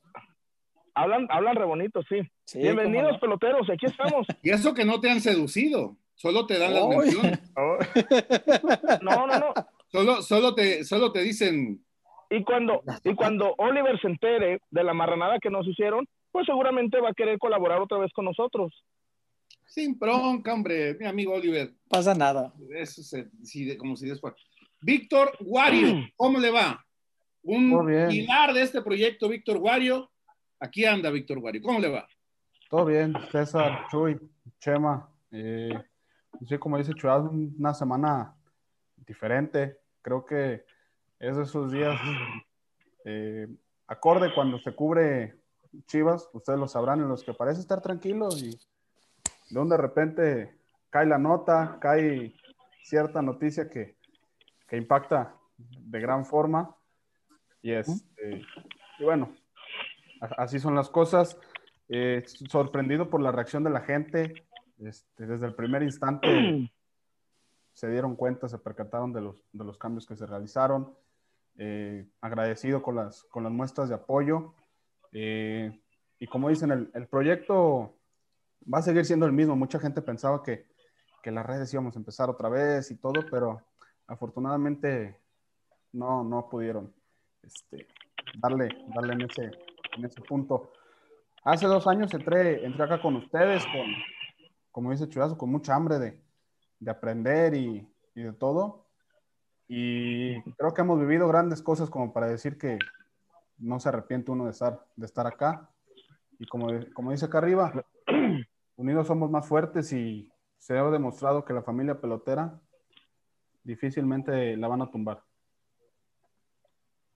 Hablan, 0.99 1.29
hablan 1.31 1.55
re 1.55 1.65
bonito, 1.65 2.03
sí. 2.09 2.17
Bienvenidos, 2.59 3.21
peloteros, 3.21 3.71
aquí 3.71 3.87
estamos. 3.87 4.27
Y 4.43 4.51
eso 4.51 4.75
que 4.75 4.85
no 4.85 5.01
te 5.01 5.09
han 5.09 5.21
seducido, 5.21 5.97
solo 6.17 6.45
te 6.45 6.59
dan 6.59 6.75
las 6.75 6.89
menciones. 6.89 7.41
no, 9.03 9.27
no, 9.29 9.39
no. 9.39 9.55
Solo, 9.93 10.23
solo, 10.23 10.57
te, 10.57 10.83
solo 10.83 11.13
te 11.13 11.23
dicen. 11.23 11.85
Y 12.31 12.43
cuando, 12.43 12.83
y 13.05 13.15
cuando 13.15 13.55
Oliver 13.59 14.01
se 14.01 14.09
entere 14.09 14.61
de 14.73 14.83
la 14.83 14.93
marranada 14.93 15.39
que 15.39 15.51
nos 15.51 15.69
hicieron, 15.69 16.05
pues 16.33 16.47
seguramente 16.47 17.01
va 17.01 17.11
a 17.11 17.15
querer 17.15 17.39
colaborar 17.39 17.81
otra 17.81 17.99
vez 17.99 18.13
con 18.13 18.25
nosotros. 18.25 18.75
Sin 19.67 19.97
bronca, 19.97 20.53
hombre, 20.53 20.97
mi 20.99 21.07
amigo 21.07 21.33
Oliver. 21.33 21.75
Pasa 21.89 22.13
nada. 22.13 22.53
Eso 22.75 23.03
sí, 23.45 23.77
como 23.77 23.95
si 23.95 24.09
después. 24.09 24.35
Víctor 24.81 25.31
Wario, 25.43 26.09
¿cómo 26.17 26.41
le 26.41 26.51
va? 26.51 26.85
un 27.43 27.87
pilar 28.09 28.53
de 28.53 28.63
este 28.63 28.83
proyecto, 28.83 29.29
Víctor 29.29 29.59
Guario. 29.59 30.11
Aquí 30.61 30.85
anda 30.85 31.11
Víctor 31.11 31.39
Guario. 31.39 31.63
¿Cómo 31.63 31.79
le 31.79 31.89
va? 31.89 32.09
Todo 32.69 32.87
bien, 32.87 33.15
César, 33.31 33.87
Chuy, 33.91 34.19
Chema. 34.59 35.09
Eh, 35.31 35.73
sí, 36.47 36.59
como 36.59 36.77
dice 36.79 36.95
Chuy, 36.95 37.11
una 37.59 37.73
semana 37.75 38.35
diferente. 38.97 39.79
Creo 40.03 40.25
que 40.25 40.65
es 41.19 41.37
de 41.37 41.43
esos 41.43 41.71
días 41.71 41.99
eh, 43.05 43.47
acorde 43.87 44.35
cuando 44.35 44.59
se 44.59 44.75
cubre 44.75 45.37
Chivas, 45.87 46.29
ustedes 46.33 46.59
lo 46.59 46.67
sabrán, 46.67 47.01
en 47.01 47.09
los 47.09 47.23
que 47.23 47.35
parece 47.35 47.61
estar 47.61 47.81
tranquilo 47.81 48.29
y 48.37 48.51
de 48.51 48.59
donde 49.51 49.77
de 49.77 49.83
repente 49.83 50.59
cae 50.91 51.07
la 51.07 51.19
nota, 51.19 51.79
cae 51.81 52.35
cierta 52.83 53.23
noticia 53.23 53.69
que, 53.69 53.97
que 54.67 54.77
impacta 54.77 55.35
de 55.57 56.01
gran 56.01 56.25
forma. 56.25 56.75
Y, 57.63 57.73
este, 57.73 58.43
y 58.99 59.05
bueno, 59.05 59.35
así 60.21 60.59
son 60.59 60.75
las 60.75 60.89
cosas. 60.89 61.39
Eh, 61.89 62.23
sorprendido 62.27 63.09
por 63.09 63.21
la 63.21 63.33
reacción 63.33 63.65
de 63.65 63.71
la 63.71 63.81
gente. 63.81 64.47
Este, 64.79 65.27
desde 65.27 65.47
el 65.47 65.55
primer 65.55 65.83
instante 65.83 66.29
se 67.73 67.91
dieron 67.91 68.15
cuenta, 68.17 68.49
se 68.49 68.59
percataron 68.59 69.13
de 69.13 69.23
los, 69.23 69.43
de 69.53 69.65
los 69.65 69.79
cambios 69.79 70.07
que 70.07 70.17
se 70.17 70.27
realizaron. 70.27 70.95
Eh, 71.57 72.07
agradecido 72.21 72.83
con 72.83 72.97
las, 72.97 73.25
con 73.25 73.43
las 73.43 73.53
muestras 73.53 73.89
de 73.89 73.97
apoyo. 73.97 74.55
Eh, 75.13 75.81
y 76.19 76.27
como 76.27 76.49
dicen, 76.49 76.71
el, 76.71 76.91
el, 76.95 77.07
proyecto 77.07 77.95
va 78.73 78.79
a 78.79 78.83
seguir 78.83 79.05
siendo 79.05 79.27
el 79.27 79.33
mismo. 79.33 79.57
Mucha 79.57 79.81
gente 79.81 80.03
pensaba 80.03 80.43
que, 80.43 80.67
que 81.23 81.31
las 81.31 81.47
redes 81.47 81.73
íbamos 81.73 81.97
a 81.97 81.99
empezar 81.99 82.31
otra 82.31 82.49
vez 82.49 82.91
y 82.91 82.97
todo, 82.97 83.25
pero 83.31 83.63
afortunadamente 84.07 85.17
no, 85.93 86.25
no 86.25 86.49
pudieron 86.49 86.93
este, 87.43 87.87
darle, 88.39 88.69
darle 88.95 89.15
en, 89.15 89.23
ese, 89.23 89.51
en 89.99 90.05
ese 90.05 90.21
punto. 90.21 90.73
Hace 91.45 91.67
dos 91.67 91.87
años 91.87 92.13
entré, 92.15 92.65
entré 92.65 92.85
acá 92.85 93.01
con 93.01 93.17
ustedes, 93.17 93.65
con, 93.67 93.87
como 94.71 94.91
dice 94.91 95.09
Chuyazo, 95.09 95.37
con 95.37 95.51
mucha 95.51 95.75
hambre 95.75 95.99
de, 95.99 96.21
de 96.81 96.91
aprender 96.91 97.55
y, 97.55 97.87
y, 98.15 98.23
de 98.23 98.33
todo. 98.33 98.87
Y 99.69 100.41
creo 100.53 100.73
que 100.73 100.81
hemos 100.81 100.99
vivido 100.99 101.29
grandes 101.29 101.63
cosas 101.63 101.91
como 101.91 102.13
para 102.13 102.27
decir 102.27 102.59
que 102.59 102.79
no 103.59 103.81
se 103.81 103.89
arrepiente 103.89 104.31
uno 104.31 104.45
de 104.45 104.53
estar, 104.53 104.85
de 104.97 105.07
estar 105.07 105.27
acá. 105.27 105.71
Y 106.39 106.47
como, 106.47 106.69
como 106.95 107.11
dice 107.11 107.27
acá 107.27 107.39
arriba, 107.39 107.73
unidos 108.77 109.07
somos 109.07 109.31
más 109.31 109.47
fuertes 109.47 109.93
y 109.93 110.31
se 110.59 110.77
ha 110.77 110.91
demostrado 110.91 111.45
que 111.45 111.53
la 111.53 111.63
familia 111.63 112.01
pelotera 112.01 112.61
difícilmente 113.63 114.57
la 114.57 114.69
van 114.69 114.83
a 114.83 114.91
tumbar. 114.91 115.23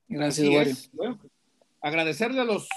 Gracias, 0.09 0.91
Bueno, 0.93 1.19
agradecerle 1.83 2.41
a 2.41 2.45
los 2.45 2.69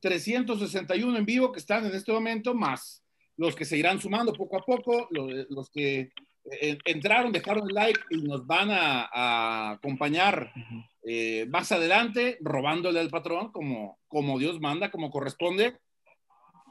361 0.00 1.18
en 1.18 1.24
vivo 1.24 1.52
que 1.52 1.60
están 1.60 1.86
en 1.86 1.94
este 1.94 2.12
momento, 2.12 2.54
más 2.54 3.04
los 3.38 3.54
que 3.54 3.64
se 3.64 3.78
irán 3.78 4.00
sumando 4.00 4.32
poco 4.32 4.58
a 4.58 4.64
poco, 4.64 5.08
los, 5.10 5.70
que 5.70 6.10
eh, 6.60 6.78
entraron, 6.84 7.32
dejaron 7.32 7.68
el 7.68 7.74
like 7.74 8.00
y 8.10 8.22
nos 8.22 8.46
van 8.46 8.68
a, 8.70 9.70
acompañar 9.70 10.52
eh, 11.04 11.46
más 11.48 11.70
adelante, 11.70 12.36
robándole 12.40 12.98
al 12.98 13.10
patrón 13.10 13.52
como, 13.52 13.98
como 14.08 14.38
Dios 14.38 14.60
manda, 14.60 14.90
como 14.90 15.10
corresponde. 15.10 15.78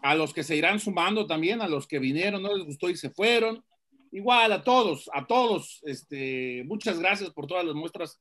A 0.04 0.14
los 0.14 0.34
que 0.34 0.44
se 0.44 0.56
irán 0.56 0.80
sumando 0.80 1.26
también, 1.26 1.62
a 1.62 1.68
los 1.68 1.88
que 1.88 2.00
vinieron, 2.00 2.44
no 2.44 2.56
les 2.56 2.66
gustó 2.66 2.90
y 2.90 2.98
se 2.98 3.10
fueron. 3.10 3.64
Igual 4.12 4.52
a 4.52 4.64
todos, 4.64 5.10
a 5.14 5.26
todos, 5.26 5.82
este, 5.86 6.64
muchas 6.66 7.00
gracias 7.00 7.30
por 7.32 7.48
todas 7.48 7.66
las 7.66 7.76
muestras 7.76 8.20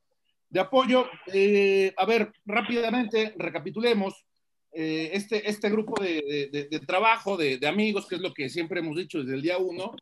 de 0.48 0.60
apoyo. 0.60 1.06
Eh, 1.32 1.92
a 1.96 2.04
ver, 2.06 2.32
rápidamente 2.44 3.34
recapitulemos 3.36 4.24
eh, 4.72 5.10
este, 5.12 5.48
este 5.48 5.70
grupo 5.70 6.02
de, 6.02 6.68
de, 6.70 6.80
trabajo, 6.80 7.36
de, 7.36 7.58
amigos, 7.66 8.06
que 8.06 8.16
es 8.16 8.20
lo 8.20 8.32
que 8.32 8.48
siempre 8.48 8.80
hemos 8.80 8.96
dicho 8.96 9.20
desde 9.20 9.34
el 9.34 9.42
día 9.42 9.58
uno. 9.58 9.94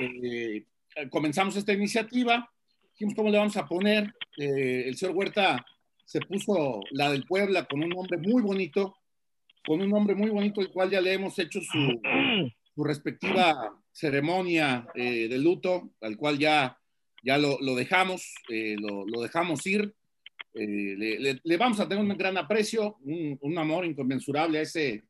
Eh, 0.00 0.64
comenzamos 1.10 1.56
esta 1.56 1.72
iniciativa, 1.72 2.50
dijimos 2.92 3.14
cómo 3.14 3.30
le 3.30 3.38
vamos 3.38 3.56
a 3.56 3.66
poner. 3.66 4.14
el 4.36 4.96
señor 4.96 5.14
Huerta 5.14 5.64
se 6.04 6.20
puso 6.20 6.80
la 6.92 7.10
del 7.10 7.24
Puebla 7.24 7.64
con 7.64 7.82
un 7.82 7.90
nombre 7.90 8.16
muy 8.16 8.42
bonito, 8.42 8.96
con 9.66 9.80
un 9.80 9.90
nombre 9.90 10.14
muy 10.14 10.30
bonito, 10.30 10.60
el 10.60 10.70
cual 10.70 10.90
ya 10.90 11.00
le 11.00 11.12
hemos 11.12 11.38
hecho 11.38 11.60
su, 11.60 12.00
su 12.74 12.84
respectiva 12.84 13.76
ceremonia 13.92 14.86
de 14.94 15.38
luto, 15.38 15.90
al 16.00 16.16
cual 16.16 16.38
ya 16.38 16.78
ya 17.26 17.38
lo, 17.38 17.58
lo 17.60 17.74
dejamos, 17.74 18.34
eh, 18.48 18.76
lo, 18.78 19.04
lo, 19.04 19.20
dejamos 19.20 19.66
ir. 19.66 19.92
Eh, 20.54 21.40
le, 21.42 21.56
vamos 21.56 21.80
a 21.80 21.88
tener 21.88 22.02
un 22.02 22.16
gran 22.16 22.38
aprecio, 22.38 22.98
un, 23.02 23.36
un 23.42 23.58
amor 23.58 23.84
inconmensurable 23.84 24.58
a 24.58 24.62
ese, 24.62 25.02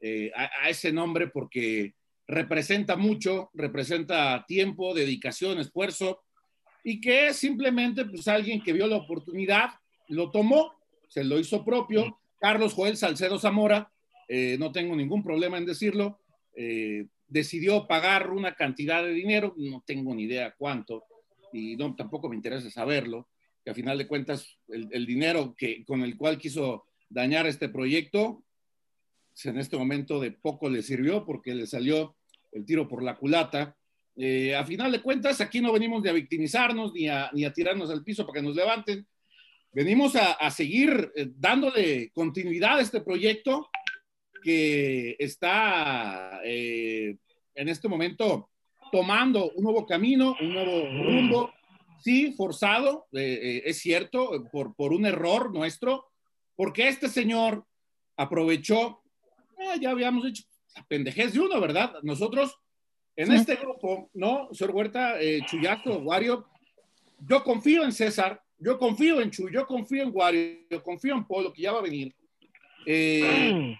eh, 0.00 0.30
a, 0.36 0.68
ese 0.68 0.92
nombre 0.92 1.28
porque 1.28 1.94
representa 2.26 2.96
mucho, 2.96 3.50
representa 3.54 4.44
tiempo, 4.46 4.92
dedicación, 4.92 5.58
esfuerzo 5.58 6.20
y 6.84 7.00
que 7.00 7.28
es 7.28 7.36
simplemente 7.36 8.04
pues, 8.04 8.28
alguien 8.28 8.62
que 8.62 8.74
vio 8.74 8.86
la 8.86 8.96
oportunidad, 8.96 9.70
lo 10.08 10.30
tomó, 10.30 10.74
se 11.08 11.24
lo 11.24 11.40
hizo 11.40 11.64
propio. 11.64 12.20
Carlos 12.38 12.74
Joel 12.74 12.98
Salcedo 12.98 13.38
Zamora, 13.38 13.90
no 14.58 14.70
tengo 14.70 14.94
ningún 14.94 15.24
problema 15.24 15.58
en 15.58 15.66
decirlo, 15.66 16.20
decidió 17.26 17.88
pagar 17.88 18.30
una 18.30 18.54
cantidad 18.54 19.02
de 19.02 19.12
dinero, 19.12 19.54
no 19.56 19.82
tengo 19.84 20.14
ni 20.14 20.24
idea 20.24 20.54
cuánto, 20.56 21.02
y 21.52 21.76
no, 21.76 21.94
tampoco 21.94 22.28
me 22.28 22.36
interesa 22.36 22.70
saberlo, 22.70 23.28
que 23.64 23.70
a 23.70 23.74
final 23.74 23.98
de 23.98 24.06
cuentas 24.06 24.58
el, 24.68 25.06
dinero 25.06 25.54
que, 25.56 25.84
con 25.84 26.02
el 26.02 26.16
cual 26.16 26.38
quiso 26.38 26.86
dañar 27.08 27.46
este 27.46 27.68
proyecto, 27.68 28.44
pues, 29.30 29.46
en 29.46 29.58
este 29.58 29.76
momento 29.76 30.20
de 30.20 30.32
poco 30.32 30.68
le 30.68 30.82
sirvió 30.82 31.24
porque 31.24 31.54
le 31.54 31.66
salió 31.66 32.16
el 32.52 32.64
tiro 32.64 32.88
por 32.88 33.02
la 33.02 33.16
culata. 33.16 33.76
Eh, 34.16 34.54
a 34.54 34.64
final 34.64 34.90
de 34.90 35.00
cuentas, 35.00 35.40
aquí 35.40 35.60
no 35.60 35.72
venimos 35.72 36.02
ni 36.02 36.08
a 36.08 36.12
victimizarnos 36.12 36.92
ni 36.92 37.08
a, 37.08 37.30
ni 37.32 37.44
a 37.44 37.52
tirarnos 37.52 37.90
al 37.90 38.02
piso 38.02 38.26
para 38.26 38.40
que 38.40 38.46
nos 38.46 38.56
levanten. 38.56 39.06
Venimos 39.72 40.16
a, 40.16 40.32
a 40.32 40.50
seguir 40.50 41.12
eh, 41.14 41.28
dándole 41.36 42.10
continuidad 42.10 42.78
a 42.78 42.82
este 42.82 43.00
proyecto 43.00 43.68
que 44.42 45.16
está 45.18 46.40
eh, 46.44 47.16
en 47.54 47.68
este 47.68 47.88
momento 47.88 48.50
tomando 48.90 49.50
un 49.52 49.64
nuevo 49.64 49.86
camino, 49.86 50.36
un 50.40 50.52
nuevo 50.52 51.04
rumbo, 51.04 51.52
sí, 52.02 52.32
forzado, 52.32 53.06
eh, 53.12 53.38
eh, 53.42 53.62
es 53.66 53.78
cierto, 53.78 54.48
por, 54.50 54.74
por 54.74 54.92
un 54.92 55.06
error 55.06 55.52
nuestro, 55.52 56.06
porque 56.56 56.88
este 56.88 57.08
señor 57.08 57.64
aprovechó, 58.16 59.02
eh, 59.58 59.78
ya 59.80 59.90
habíamos 59.90 60.24
dicho, 60.24 60.44
la 60.74 60.84
pendejez 60.84 61.32
de 61.32 61.40
uno, 61.40 61.60
¿verdad? 61.60 61.94
Nosotros, 62.02 62.56
en 63.16 63.32
este 63.32 63.56
grupo, 63.56 64.10
¿no? 64.14 64.48
Señor 64.52 64.74
Huerta, 64.74 65.16
Chuyazo, 65.46 65.98
Wario, 65.98 66.46
yo 67.26 67.42
confío 67.42 67.82
en 67.82 67.92
César, 67.92 68.40
yo 68.58 68.78
confío 68.78 69.20
en 69.20 69.30
Chuy, 69.30 69.52
yo 69.52 69.66
confío 69.66 70.04
en 70.04 70.10
Wario, 70.12 70.58
yo 70.70 70.82
confío 70.82 71.14
en 71.14 71.24
Polo, 71.24 71.52
que 71.52 71.62
ya 71.62 71.72
va 71.72 71.80
a 71.80 71.82
venir. 71.82 72.14
Mm. 72.86 73.72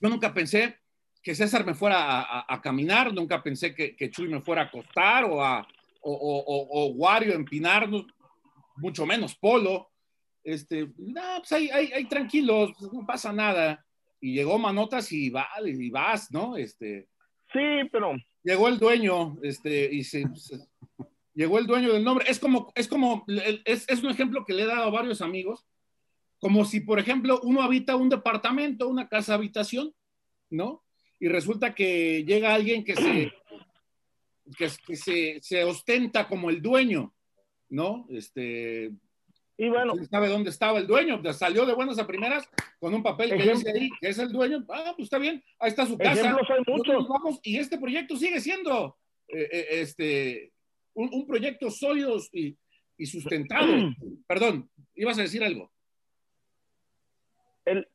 yo 0.00 0.08
nunca 0.08 0.34
pensé 0.34 0.76
que 1.22 1.34
César 1.34 1.66
me 1.66 1.74
fuera 1.74 2.44
a, 2.48 2.60
caminar, 2.60 3.12
nunca 3.12 3.42
pensé 3.42 3.74
que, 3.74 3.94
que, 3.96 4.10
Chuy 4.10 4.28
me 4.28 4.40
fuera 4.40 4.62
a 4.62 4.64
acostar 4.66 5.24
o 5.24 5.42
a 5.42 5.66
o, 6.00 6.12
o, 6.12 6.68
o 6.70 6.92
Wario 6.92 7.34
empinarnos, 7.34 8.06
mucho 8.76 9.06
menos 9.06 9.34
Polo. 9.34 9.90
Este, 10.44 10.88
no, 10.96 11.22
pues 11.38 11.52
ahí, 11.52 11.68
ahí, 11.70 12.04
tranquilos, 12.06 12.70
pues 12.78 12.92
no 12.92 13.04
pasa 13.06 13.32
nada. 13.32 13.84
Y 14.20 14.34
llegó 14.34 14.58
Manotas 14.58 15.12
y, 15.12 15.30
vale, 15.30 15.70
y 15.70 15.90
vas, 15.90 16.30
¿no? 16.32 16.56
Este, 16.56 17.08
sí, 17.52 17.88
pero... 17.92 18.14
Llegó 18.42 18.68
el 18.68 18.78
dueño, 18.78 19.36
este, 19.42 19.92
y 19.92 20.04
se, 20.04 20.24
llegó 21.34 21.58
el 21.58 21.66
dueño 21.66 21.92
del 21.92 22.04
nombre. 22.04 22.24
Es 22.28 22.38
como, 22.38 22.72
es 22.74 22.88
como, 22.88 23.26
es, 23.64 23.84
es 23.88 24.02
un 24.02 24.10
ejemplo 24.10 24.44
que 24.44 24.54
le 24.54 24.62
he 24.62 24.66
dado 24.66 24.84
a 24.84 24.90
varios 24.90 25.20
amigos, 25.20 25.66
como 26.40 26.64
si, 26.64 26.80
por 26.80 26.98
ejemplo, 26.98 27.40
uno 27.42 27.62
habita 27.62 27.96
un 27.96 28.08
departamento, 28.08 28.88
una 28.88 29.08
casa 29.08 29.34
habitación, 29.34 29.92
¿no? 30.50 30.82
Y 31.20 31.28
resulta 31.28 31.74
que 31.74 32.24
llega 32.24 32.54
alguien 32.54 32.84
que 32.84 32.94
se, 32.94 33.32
que, 34.56 34.96
se, 34.96 35.40
se, 35.40 35.64
ostenta 35.64 36.28
como 36.28 36.50
el 36.50 36.62
dueño, 36.62 37.14
¿no? 37.68 38.06
Este, 38.10 38.92
y 39.56 39.68
bueno, 39.68 39.94
sabe 40.08 40.28
dónde 40.28 40.50
estaba 40.50 40.78
el 40.78 40.86
dueño, 40.86 41.20
salió 41.32 41.66
de 41.66 41.74
buenas 41.74 41.98
a 41.98 42.06
primeras 42.06 42.48
con 42.78 42.94
un 42.94 43.02
papel 43.02 43.30
que 43.30 43.50
dice 43.50 43.72
ahí 43.74 43.90
que 44.00 44.08
es 44.08 44.18
el 44.18 44.30
dueño, 44.30 44.64
ah, 44.68 44.92
pues 44.96 45.06
está 45.06 45.18
bien, 45.18 45.42
ahí 45.58 45.70
está 45.70 45.84
su 45.84 45.98
casa. 45.98 46.36
Vamos, 47.08 47.40
y 47.42 47.58
este 47.58 47.78
proyecto 47.78 48.16
sigue 48.16 48.40
siendo 48.40 48.96
eh, 49.26 49.48
eh, 49.50 49.66
este, 49.70 50.52
un, 50.94 51.10
un, 51.12 51.26
proyecto 51.26 51.70
sólido 51.70 52.18
y, 52.32 52.56
y 52.96 53.06
sustentado. 53.06 53.66
Perdón, 54.28 54.70
ibas 54.94 55.18
a 55.18 55.22
decir 55.22 55.42
algo. 55.42 55.72
El, 57.64 57.88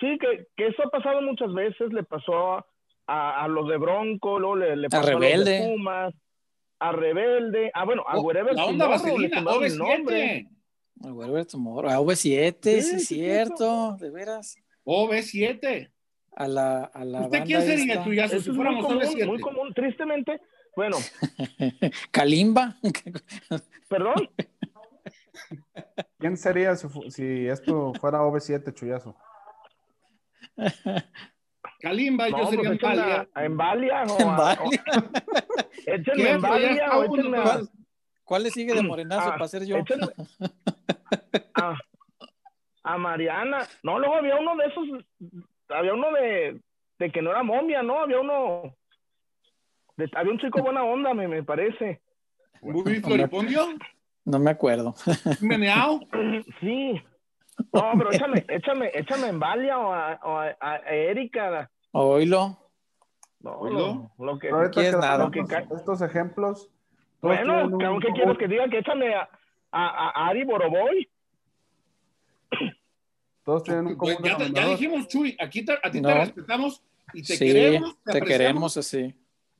Sí, 0.00 0.18
que, 0.18 0.46
que, 0.56 0.68
eso 0.68 0.82
ha 0.84 0.90
pasado 0.90 1.22
muchas 1.22 1.52
veces, 1.52 1.92
le 1.92 2.04
pasó 2.04 2.54
a, 3.06 3.44
a, 3.44 3.48
los 3.48 3.68
de 3.68 3.76
Bronco, 3.78 4.38
luego 4.38 4.56
le, 4.56 4.76
le 4.76 4.88
pasó 4.88 5.02
a, 5.08 5.10
Rebelde. 5.12 5.36
los 5.36 5.44
de 5.44 5.74
Pumas, 5.74 6.14
a 6.78 6.92
Rebelde, 6.92 7.70
ah, 7.74 7.84
bueno, 7.84 8.04
a 8.06 8.18
oh, 8.18 8.32
La 8.32 8.64
onda 8.64 8.86
vaselina, 8.86 9.42
OV7. 9.42 10.48
Wherever 11.00 11.46
Tomorrow. 11.46 11.90
A 11.90 11.98
V7, 12.00 12.58
sí, 12.62 12.96
es 12.96 13.06
cierto, 13.06 13.96
de 14.00 14.10
veras. 14.10 14.56
OV7. 14.84 15.90
A 16.36 16.48
la, 16.48 16.84
a 16.84 17.04
la 17.04 17.20
¿Usted 17.22 17.44
quién 17.44 17.62
sería 17.62 17.94
esta. 17.94 18.04
tuyazo 18.04 18.36
Eso 18.36 18.44
si 18.44 18.50
es 18.50 18.56
muy 18.56 18.64
fuéramos 18.64 18.86
común, 18.86 19.02
OV7? 19.02 19.26
muy 19.26 19.40
común. 19.40 19.74
Tristemente, 19.74 20.40
bueno, 20.76 20.96
Kalimba. 22.12 22.76
perdón, 23.88 24.30
¿Quién 26.18 26.36
sería 26.36 26.74
si, 26.76 26.88
si 27.10 27.46
esto 27.48 27.92
fuera 28.00 28.20
OV7, 28.22 28.72
Chuyazo? 28.74 29.16
Kalimba, 31.80 32.28
yo 32.28 32.36
no, 32.38 32.46
sería 32.50 32.70
pues 32.70 32.82
Empalia. 32.82 33.28
a, 33.34 33.40
a 33.40 33.44
Embalia 33.44 34.02
o 34.04 34.18
En 35.86 36.20
a- 36.20 36.30
Embalia 36.30 36.90
o 36.98 37.04
uno, 37.06 37.14
échenme 37.14 37.38
a, 37.38 37.42
¿cuál? 37.42 37.68
¿Cuál 38.24 38.42
le 38.42 38.50
sigue 38.50 38.74
de 38.74 38.82
morenazo 38.90 39.28
Ah, 39.28 39.32
para 39.34 39.48
ser 39.48 39.64
yo? 39.64 39.76
échenme 39.76 40.06
a, 41.54 41.78
a 42.82 42.98
Mariana. 42.98 43.66
No, 43.82 43.98
luego 43.98 44.16
había 44.16 44.36
uno 44.36 44.56
de 44.56 44.66
esos, 44.66 44.84
había 45.68 45.94
uno 45.94 46.12
de, 46.12 46.60
de 46.98 47.10
que 47.12 47.22
no 47.22 47.30
era 47.30 47.42
momia, 47.42 47.82
¿no? 47.82 48.00
Había 48.00 48.20
uno, 48.20 48.74
de- 49.96 50.10
había 50.14 50.32
un 50.32 50.38
chico 50.40 50.60
buena 50.62 50.82
onda, 50.84 51.14
me, 51.14 51.28
me 51.28 51.42
parece. 51.44 52.00
Bubi 52.60 53.00
Floripondio, 53.00 53.68
No 54.24 54.38
me 54.40 54.50
acuerdo. 54.50 54.94
Meneao. 55.40 56.00
Sí. 56.60 57.00
No, 57.72 57.92
pero 57.98 58.12
échame, 58.12 58.44
échame, 58.48 58.90
échame 58.94 59.26
a 59.26 59.28
Embalia 59.30 59.78
o 59.78 59.92
a, 59.92 60.20
o 60.22 60.36
a, 60.38 60.56
a 60.60 60.76
Erika. 60.94 61.70
Oílo. 61.92 62.58
No, 63.40 63.52
Oílo. 63.58 64.10
lo, 64.18 64.24
lo 64.32 64.38
que, 64.38 64.50
nada. 64.50 65.24
Lo 65.24 65.30
ca- 65.46 65.66
estos 65.76 66.00
ejemplos. 66.02 66.70
Bueno, 67.20 67.66
un 67.66 68.00
¿qué 68.00 68.08
quieres 68.12 68.38
que 68.38 68.48
diga? 68.48 68.68
Que 68.68 68.78
échame 68.78 69.14
a, 69.14 69.28
a, 69.72 70.08
a 70.10 70.28
Ari 70.28 70.44
Boroboy. 70.44 71.08
Todos 73.44 73.62
tienen 73.64 73.86
un 73.86 73.96
Pues 73.96 74.16
común 74.16 74.30
ya, 74.30 74.36
te- 74.36 74.68
dijimos, 74.70 75.08
Chuy, 75.08 75.36
aquí 75.40 75.64
te- 75.64 75.78
a 75.82 75.90
ti 75.90 76.00
No. 76.00 76.08
te 76.08 76.14
respetamos 76.14 76.82
y 77.14 77.22
te 77.22 77.36
sí, 77.36 77.46
queremos. 77.46 77.94
te 78.04 78.10
apreciamos. 78.18 78.28
queremos 78.28 78.76
así. 78.76 79.14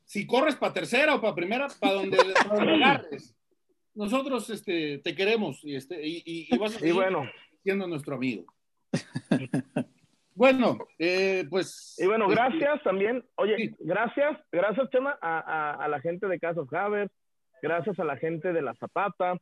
Si 0.05 0.27
corres 0.27 0.57
para 0.57 0.73
tercera 0.73 1.15
o 1.15 1.21
para 1.21 1.35
primera, 1.35 1.69
para 1.81 1.95
donde, 1.95 2.17
pa' 2.17 2.55
donde 2.55 2.75
agarres. 2.85 3.35
Nosotros 3.95 4.49
este, 4.51 4.99
te 4.99 5.15
queremos 5.15 5.65
y, 5.65 5.75
este, 5.75 6.07
y, 6.07 6.23
y- 6.25 6.49
y 6.55 6.59
vas 6.59 6.73
a 6.73 6.77
Y 6.77 6.79
seguir 6.81 6.95
nuestro 7.77 8.17
amigo. 8.17 8.45
bueno, 10.35 10.79
eh, 10.99 11.45
pues. 11.51 11.95
y 11.99 12.07
bueno, 12.07 12.27
este, 12.31 12.35
gracias 12.37 12.83
también. 12.83 13.25
Oye, 13.37 13.57
Sí. 13.57 13.75
gracias, 13.81 14.39
gracias, 14.53 14.89
Chema, 14.91 15.19
a, 15.21 15.39
a, 15.41 15.85
a 15.85 15.89
la 15.89 16.01
gente 16.01 16.27
de 16.27 16.39
Casas 16.39 16.73
Haber, 16.73 17.11
gracias 17.63 17.99
a 17.99 18.05
la 18.05 18.17
gente 18.17 18.53
de 18.53 18.63
La 18.63 18.75
Zapata, 18.77 19.37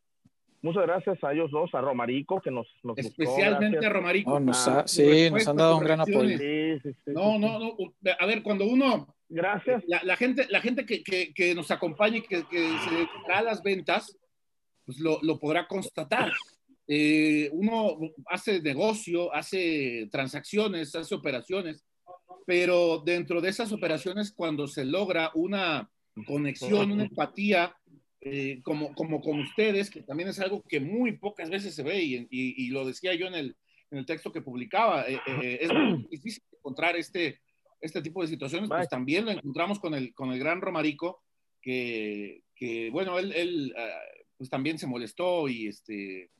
muchas 0.63 0.83
gracias 0.87 1.23
a 1.23 1.33
ellos 1.33 1.51
dos, 1.51 1.73
a 1.75 1.81
Romarico, 1.81 2.41
que 2.41 2.51
nos, 2.51 2.67
nos 2.83 2.97
buscó, 2.97 3.09
Especialmente 3.23 3.87
a. 3.87 3.91
Romarico. 3.91 4.33
Oh, 4.33 4.41
nos 4.41 4.67
ha- 4.69 4.87
su 4.89 5.03
sí, 5.03 5.31
nos 5.31 5.47
han 5.47 5.57
dado 5.57 5.77
un 5.79 5.85
gran 5.85 6.01
apoyo. 6.01 6.39
Sí, 6.39 6.79
sí, 6.83 6.93
sí, 7.05 7.11
No, 7.13 7.39
no, 7.39 7.59
no. 7.59 7.77
A 8.19 8.27
ver, 8.27 8.43
cuando 8.43 8.65
uno 8.65 9.15
Gracias. 9.29 9.83
la, 9.87 10.01
la 10.03 10.17
gente, 10.17 10.47
la 10.51 10.61
gente 10.61 10.87
que, 10.87 11.03
que- 11.05 11.33
que 11.35 11.55
nos 11.55 11.71
acompaña 11.71 12.19
y 12.19 12.23
que, 12.23 12.45
que 12.49 12.59
se 12.79 12.91
dedicará 12.95 13.39
a 13.39 13.43
las 13.43 13.63
ventas, 13.63 14.17
pues 14.87 14.99
lo, 14.99 15.19
lo 15.23 15.39
podrá 15.39 15.67
constatar. 15.69 16.33
Eh, 16.89 17.49
uno 17.53 17.99
hace 18.27 18.61
negocio, 18.63 19.33
hace 19.35 20.09
transacciones, 20.11 20.95
hace 20.95 21.15
operaciones, 21.15 21.85
pero 22.47 23.03
dentro 23.05 23.41
de 23.41 23.49
esas 23.49 23.73
operaciones, 23.73 24.33
cuando 24.33 24.67
se 24.69 24.85
logra 24.85 25.31
una 25.35 25.91
conexión, 26.27 26.93
una 26.93 27.05
empatía, 27.05 27.75
eh, 28.21 28.61
como, 28.63 28.95
como 28.95 29.21
con 29.21 29.41
ustedes, 29.41 29.91
que 29.91 30.03
también 30.03 30.29
es 30.29 30.39
algo 30.41 30.63
que 30.69 30.81
muy 30.81 31.13
pocas 31.19 31.51
veces 31.51 31.75
se 31.75 31.83
ve, 31.83 32.03
y, 32.03 32.15
y- 32.31 32.65
y 32.67 32.69
lo 32.69 32.87
decía 32.87 33.15
yo 33.15 33.27
en 33.27 33.35
el, 33.35 33.57
en 33.91 33.99
el 33.99 34.07
texto 34.07 34.33
que 34.33 34.41
publicaba, 34.43 35.07
eh, 35.09 35.19
eh, 35.43 35.59
es 35.61 35.73
muy 35.73 36.07
difícil 36.11 36.43
encontrar 36.53 36.97
este, 36.97 37.41
este 37.81 38.01
tipo 38.01 38.23
de 38.23 38.29
situaciones, 38.29 38.69
pues 38.69 38.89
también 38.89 39.25
lo 39.25 39.33
encontramos 39.33 39.79
con 39.81 39.95
el, 39.95 40.15
con 40.15 40.33
el 40.33 40.39
gran 40.39 40.61
Romarico, 40.61 41.23
que, 41.61 42.43
que, 42.55 42.91
bueno, 42.91 43.19
él, 43.19 43.33
él, 43.35 43.75
ah, 43.77 44.01
pues 44.39 44.49
también 44.49 44.79
se 44.79 44.87
molestó 44.87 45.49
y 45.49 45.67
este, 45.67 46.31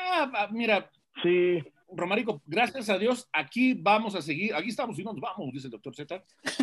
ah, 0.00 0.30
ah, 0.34 0.48
mira, 0.50 0.90
Sí, 1.22 1.62
Romarico, 1.92 2.40
gracias 2.46 2.88
a 2.88 2.96
Dios, 2.96 3.28
aquí 3.32 3.74
vamos 3.74 4.14
a 4.14 4.22
seguir, 4.22 4.54
aquí 4.54 4.68
estamos 4.70 4.98
y 4.98 5.04
nos 5.04 5.16
vamos, 5.20 5.52
dice 5.52 5.66
el 5.66 5.72
doctor 5.72 5.94
Z. 5.94 6.22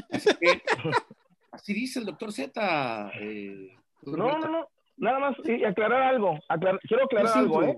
Así, 0.10 0.30
que, 0.40 0.62
así 1.52 1.74
dice 1.74 2.00
el 2.00 2.06
doctor 2.06 2.32
Z. 2.32 3.12
eh, 3.20 3.76
no, 4.04 4.40
no, 4.40 4.48
no, 4.48 4.68
nada 4.98 5.20
más, 5.20 5.36
y, 5.44 5.64
aclarar 5.66 6.02
algo, 6.04 6.40
aclar- 6.50 6.80
quiero 6.88 7.04
aclarar 7.06 7.34
Sí, 7.34 7.40
algo, 7.40 7.62
¿eh? 7.64 7.76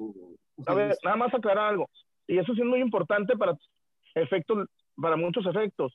A 0.67 0.73
ver, 0.73 0.95
nada 1.03 1.15
más 1.17 1.33
aclarar 1.33 1.69
algo. 1.69 1.89
Y 2.27 2.37
eso 2.37 2.53
sí 2.53 2.61
es 2.61 2.67
muy 2.67 2.79
importante 2.81 3.35
para 3.35 3.57
efectos, 4.13 4.67
para 5.01 5.15
muchos 5.17 5.45
efectos. 5.45 5.91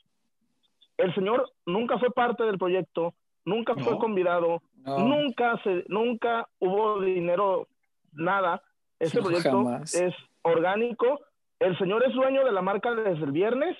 El 0.96 1.14
señor 1.14 1.50
nunca 1.66 1.98
fue 1.98 2.10
parte 2.10 2.44
del 2.44 2.58
proyecto, 2.58 3.14
nunca 3.44 3.74
fue 3.76 3.98
convidado, 3.98 4.62
No, 4.76 4.98
nunca 4.98 5.60
se, 5.62 5.84
nunca 5.88 6.48
hubo 6.58 7.00
dinero, 7.00 7.68
nada. 8.12 8.60
No, 9.00 9.22
proyecto 9.22 9.50
jamás. 9.50 9.94
es 9.94 10.14
orgánico. 10.42 11.20
El 11.58 11.76
señor 11.78 12.04
es 12.06 12.12
dueño 12.14 12.44
de 12.44 12.52
la 12.52 12.62
marca 12.62 12.94
desde 12.94 13.24
el 13.24 13.32
viernes. 13.32 13.76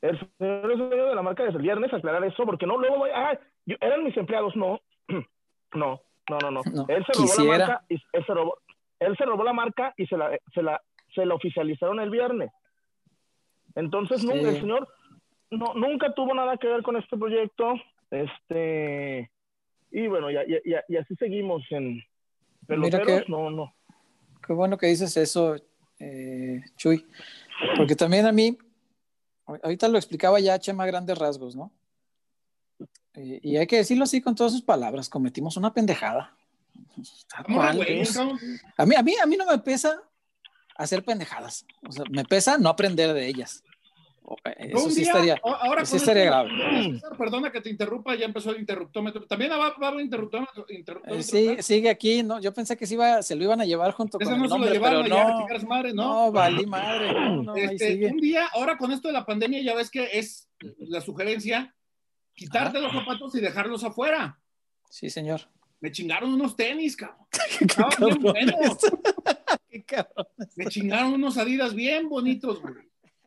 El 0.00 0.18
señor 0.38 0.72
es 0.72 0.78
dueño 0.78 1.06
de 1.06 1.14
la 1.14 1.22
marca 1.22 1.44
desde 1.44 1.56
el 1.58 1.62
viernes, 1.62 1.92
aclarar 1.92 2.24
eso, 2.24 2.44
porque 2.44 2.66
no, 2.66 2.76
luego 2.76 2.98
voy, 2.98 3.10
ah, 3.14 3.38
yo- 3.66 3.76
eran 3.80 4.02
mis 4.02 4.16
empleados, 4.16 4.56
no, 4.56 4.80
no, 5.74 6.00
no, 6.28 6.38
no, 6.42 6.50
no. 6.50 6.60
No, 6.72 6.84
Él 6.88 7.04
se 7.06 7.12
robó 7.12 7.24
quisiera. 7.26 7.58
la 7.58 7.66
marca 7.68 7.84
y 7.88 7.94
él 8.12 8.26
se 8.26 8.34
robó, 8.34 8.56
él 8.98 9.16
se 9.16 9.24
robó 9.24 9.44
la 9.44 9.52
marca 9.52 9.94
y 9.96 10.06
se 10.06 10.16
la, 10.16 10.36
se 10.54 10.62
la, 10.62 10.80
se 11.14 11.24
la 11.24 11.34
oficializaron 11.34 12.00
el 12.00 12.10
viernes. 12.10 12.50
Entonces, 13.74 14.20
Sí. 14.22 14.30
el 14.30 14.60
señor 14.60 14.88
no, 15.50 15.74
nunca 15.74 16.12
tuvo 16.14 16.34
nada 16.34 16.56
que 16.56 16.66
ver 16.68 16.82
con 16.82 16.96
este 16.96 17.16
proyecto. 17.16 17.74
Este, 18.10 19.30
y 19.90 20.06
bueno, 20.06 20.30
y, 20.30 20.36
y- 20.36 20.60
y- 20.72 20.76
y 20.94 20.96
así 20.96 21.14
seguimos 21.16 21.62
en 21.70 21.94
Mira 22.68 22.98
peloteros, 22.98 23.22
que- 23.24 23.30
no, 23.30 23.50
no. 23.50 23.72
Qué 24.46 24.52
bueno 24.52 24.78
que 24.78 24.86
dices 24.86 25.16
eso, 25.16 25.56
eh, 25.98 26.62
Chuy. 26.76 27.06
Porque 27.76 27.94
también 27.94 28.26
a 28.26 28.32
mí, 28.32 28.58
ahorita 29.46 29.88
lo 29.88 29.98
explicaba 29.98 30.40
ya 30.40 30.58
Chema 30.58 30.84
a 30.84 30.86
grandes 30.86 31.16
rasgos, 31.18 31.54
¿no? 31.54 31.72
Y, 33.14 33.52
y 33.52 33.56
hay 33.56 33.66
que 33.66 33.76
decirlo 33.76 34.04
así 34.04 34.20
con 34.20 34.34
todas 34.34 34.52
sus 34.52 34.62
palabras, 34.62 35.08
cometimos 35.08 35.56
una 35.56 35.72
pendejada. 35.72 36.34
Cual, 37.46 37.76
güey, 37.76 38.02
a, 38.76 38.86
mí, 38.86 38.94
a, 38.96 39.02
mí, 39.02 39.14
a 39.22 39.26
mí 39.26 39.36
no 39.36 39.46
me 39.46 39.58
pesa 39.58 40.02
hacer 40.76 41.04
pendejadas. 41.04 41.64
O 41.88 41.92
sea, 41.92 42.04
me 42.10 42.24
pesa 42.24 42.58
no 42.58 42.68
aprender 42.68 43.12
de 43.12 43.26
ellas. 43.26 43.62
O, 44.24 44.36
eh, 44.44 44.70
Eso 44.72 44.88
sí 44.90 45.00
día- 45.00 45.10
estaría. 45.10 45.40
ahora 45.42 45.84
sí 45.84 45.96
estaría 45.96 46.24
grave. 46.24 46.50
Perdona 47.18 47.50
que 47.50 47.60
te 47.60 47.68
interrumpa, 47.70 48.14
ya 48.14 48.24
empezó 48.26 48.50
el 48.52 48.60
interruptómetro. 48.60 49.26
También 49.26 49.50
va, 49.50 49.56
va 49.58 49.74
a 49.80 49.88
haber 49.88 50.00
interruptómetro. 50.04 50.64
interruptómetro, 50.68 51.18
Eh, 51.20 51.56
sí, 51.56 51.62
sigue 51.62 51.90
aquí, 51.90 52.22
¿no? 52.22 52.40
Yo 52.40 52.52
pensé 52.54 52.76
que 52.76 52.86
se, 52.86 52.94
iba, 52.94 53.20
se 53.22 53.34
lo 53.34 53.42
iban 53.44 53.60
a 53.60 53.64
llevar 53.64 53.92
junto 53.92 54.18
Ese 54.20 54.30
con 54.30 54.38
no 54.38 54.44
el 54.44 54.48
se 54.48 54.52
lo 54.54 54.58
nombre, 54.58 54.72
llevaron 54.74 55.02
pero 55.02 55.16
no. 55.28 55.38
chingar 55.40 55.56
a 55.56 55.60
su 55.60 55.66
madre, 55.66 55.92
¿no? 55.92 56.02
No, 56.26 56.32
valí 56.32 56.66
madre. 56.66 57.12
No, 57.42 57.56
Este, 57.56 58.06
un 58.06 58.18
día, 58.18 58.46
ahora 58.54 58.78
con 58.78 58.92
esto 58.92 59.08
de 59.08 59.14
la 59.14 59.26
pandemia, 59.26 59.60
ya 59.62 59.74
ves 59.74 59.90
que 59.90 60.08
es 60.12 60.48
la 60.78 61.00
sugerencia 61.00 61.74
quitarte 62.34 62.80
los 62.80 62.92
zapatos 62.92 63.34
y 63.34 63.40
dejarlos 63.40 63.82
afuera. 63.84 64.38
Sí, 64.88 65.10
señor. 65.10 65.40
Me 65.80 65.90
chingaron 65.90 66.32
unos 66.32 66.54
tenis, 66.54 66.96
cabrón. 66.96 67.26
Qué 67.58 67.64
Estaban 67.64 67.90
bien 67.98 68.22
buenos. 68.22 68.78
Qué 69.68 69.82
cabrón. 69.82 70.26
Me 70.54 70.66
chingaron 70.66 71.12
unos 71.14 71.36
adidas 71.38 71.74
bien 71.74 72.08
bonitos, 72.08 72.62
güey. 72.62 72.74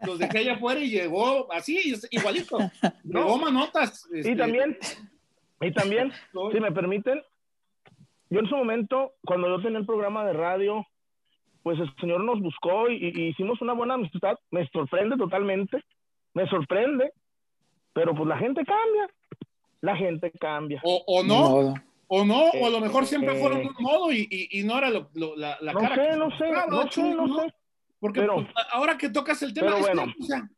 Los 0.06 0.20
dejé 0.20 0.40
allá 0.40 0.54
afuera 0.54 0.80
y 0.80 0.90
llegó 0.90 1.52
así, 1.54 1.94
igualito. 2.12 2.58
Llegó 3.04 3.38
manotas. 3.38 4.08
Y 4.14 4.20
este, 4.20 4.36
también, 4.36 4.78
y 5.62 5.72
también, 5.72 6.12
si 6.52 6.60
me 6.60 6.72
permiten, 6.72 7.22
yo 8.30 8.40
en 8.40 8.48
su 8.50 8.56
momento, 8.58 9.14
cuando 9.26 9.48
yo 9.48 9.62
tenía 9.64 9.80
el 9.80 9.86
programa 9.86 10.26
de 10.26 10.34
radio, 10.34 10.86
pues 11.64 11.80
el 11.80 11.90
señor 12.00 12.24
nos 12.24 12.40
buscó 12.42 12.90
y, 12.90 12.96
y 13.16 13.28
hicimos 13.30 13.62
una 13.62 13.74
buena 13.74 13.94
amistad. 13.96 14.38
Me 14.52 14.68
sorprende 14.68 15.16
totalmente, 15.18 15.82
me 16.34 16.46
sorprende, 16.48 17.12
pero 17.94 18.14
pues 18.14 18.28
la 18.28 18.38
gente 18.38 18.64
cambia, 18.66 19.10
la 19.82 19.96
gente 19.96 20.32
cambia. 20.40 20.82
O, 20.84 21.04
o 21.08 21.24
no, 21.24 21.74
o 22.08 22.26
no, 22.26 22.44
o 22.50 22.66
a 22.68 22.70
lo 22.70 22.80
mejor 22.82 23.06
siempre 23.06 23.36
Eh, 23.38 23.40
fueron 23.42 23.62
de 23.62 23.68
un 23.70 23.76
modo 23.80 24.12
y, 24.12 24.28
y- 24.30 24.60
y 24.60 24.64
no 24.64 24.78
era 24.78 24.90
lo- 24.90 25.10
lo- 25.16 25.36
la, 25.36 25.58
la 25.62 25.74
No 25.74 25.80
cara. 25.80 25.96
que 25.96 26.02
sé, 26.04 26.12
se 26.12 26.18
no 26.18 26.30
sé, 26.38 26.52
no 26.52 26.92
sé, 26.92 27.02
no 27.16 27.36
sé. 27.40 27.54
Porque 28.00 28.22
Pero- 28.22 28.36
pues, 28.36 28.48
ahora 28.72 28.98
que 28.98 29.10
tocas 29.10 29.42
el 29.42 29.54
tema, 29.54 29.68
pero 29.68 29.80
es 29.80 29.88
que, 29.88 29.94
bueno. 29.96 30.14
o 30.20 30.24
sea, 30.26 30.50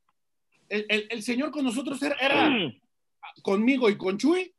el, 0.69 0.85
el- 0.89 1.07
el 1.09 1.23
señor 1.23 1.51
con 1.51 1.63
nosotros 1.65 2.01
era, 2.01 2.15
era 2.19 2.73
conmigo 3.41 3.89
y 3.89 3.97
con 3.97 4.17
Chuy, 4.17 4.53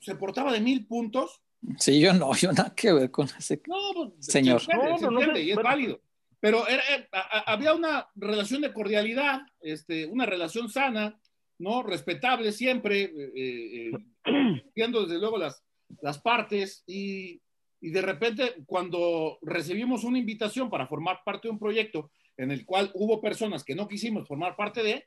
se 0.00 0.14
portaba 0.16 0.52
de 0.52 0.60
mil 0.60 0.86
puntos. 0.86 1.40
Sí, 1.78 1.98
yo 2.00 2.12
no, 2.12 2.34
yo 2.34 2.52
nada 2.52 2.74
que 2.74 2.92
ver 2.92 3.10
con 3.10 3.26
ese. 3.38 3.60
No, 3.66 3.76
pues, 3.94 4.10
Señor. 4.20 4.60
Se 4.60 4.70
entiende, 4.72 4.92
No, 4.92 4.98
se 4.98 5.04
no 5.06 5.10
entiende 5.12 5.40
sé, 5.40 5.46
y 5.46 5.50
es 5.50 5.56
pero- 5.56 5.68
válido. 5.68 6.00
Pero 6.40 6.68
era- 6.68 6.82
era- 6.94 7.08
a- 7.12 7.38
a- 7.38 7.52
había 7.54 7.72
una 7.72 8.06
relación 8.14 8.60
de 8.60 8.72
cordialidad, 8.74 9.40
este, 9.60 10.04
una 10.06 10.26
relación 10.26 10.68
sana, 10.68 11.18
¿no? 11.58 11.82
Respetable 11.82 12.52
siempre, 12.52 13.04
eh, 13.04 13.32
eh, 13.34 13.92
eh, 14.26 14.62
viendo 14.74 15.06
desde 15.06 15.18
luego 15.18 15.38
las, 15.38 15.62
las 16.02 16.18
partes 16.20 16.84
y, 16.86 17.40
y 17.84 17.90
de 17.90 18.00
repente 18.00 18.54
cuando 18.64 19.38
recibimos 19.42 20.04
una 20.04 20.18
invitación 20.18 20.70
para 20.70 20.86
formar 20.86 21.20
parte 21.22 21.48
de 21.48 21.52
un 21.52 21.58
proyecto 21.58 22.10
en 22.38 22.50
el 22.50 22.64
cual 22.64 22.90
hubo 22.94 23.20
personas 23.20 23.62
que 23.62 23.74
no 23.74 23.86
quisimos 23.86 24.26
formar 24.26 24.56
parte 24.56 24.82
de, 24.82 25.06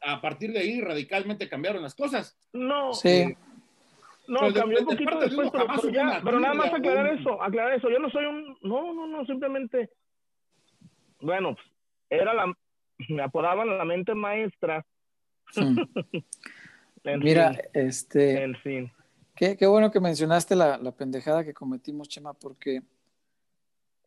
a 0.00 0.20
partir 0.20 0.52
de 0.52 0.58
ahí 0.58 0.80
radicalmente 0.80 1.48
cambiaron 1.48 1.80
las 1.80 1.94
cosas. 1.94 2.36
No. 2.52 2.92
Sí. 2.92 3.08
Eh, 3.08 3.36
no, 4.26 4.52
cambió 4.52 4.80
un 4.80 4.86
poquito 4.86 5.16
después, 5.20 5.48
pero, 5.52 5.66
pero, 6.24 6.40
nada 6.40 6.54
más 6.54 6.74
aclarar 6.74 7.14
eso, 7.14 7.40
aclarar 7.40 7.74
eso. 7.74 7.88
Yo 7.88 8.00
no 8.00 8.10
soy 8.10 8.24
un, 8.24 8.58
no, 8.62 8.92
no, 8.92 9.06
no, 9.06 9.24
simplemente, 9.24 9.90
bueno, 11.20 11.56
era 12.10 12.34
la, 12.34 12.52
me 13.10 13.22
apodaban 13.22 13.78
la 13.78 13.84
mente 13.84 14.12
maestra. 14.12 14.84
Mira, 17.04 17.56
este, 17.74 18.42
en 18.42 18.56
fin. 18.56 18.92
Qué, 19.34 19.56
qué, 19.56 19.66
bueno 19.66 19.90
que 19.90 20.00
mencionaste 20.00 20.54
la, 20.54 20.78
la, 20.78 20.92
pendejada 20.92 21.44
que 21.44 21.54
cometimos, 21.54 22.08
Chema, 22.08 22.34
porque 22.34 22.82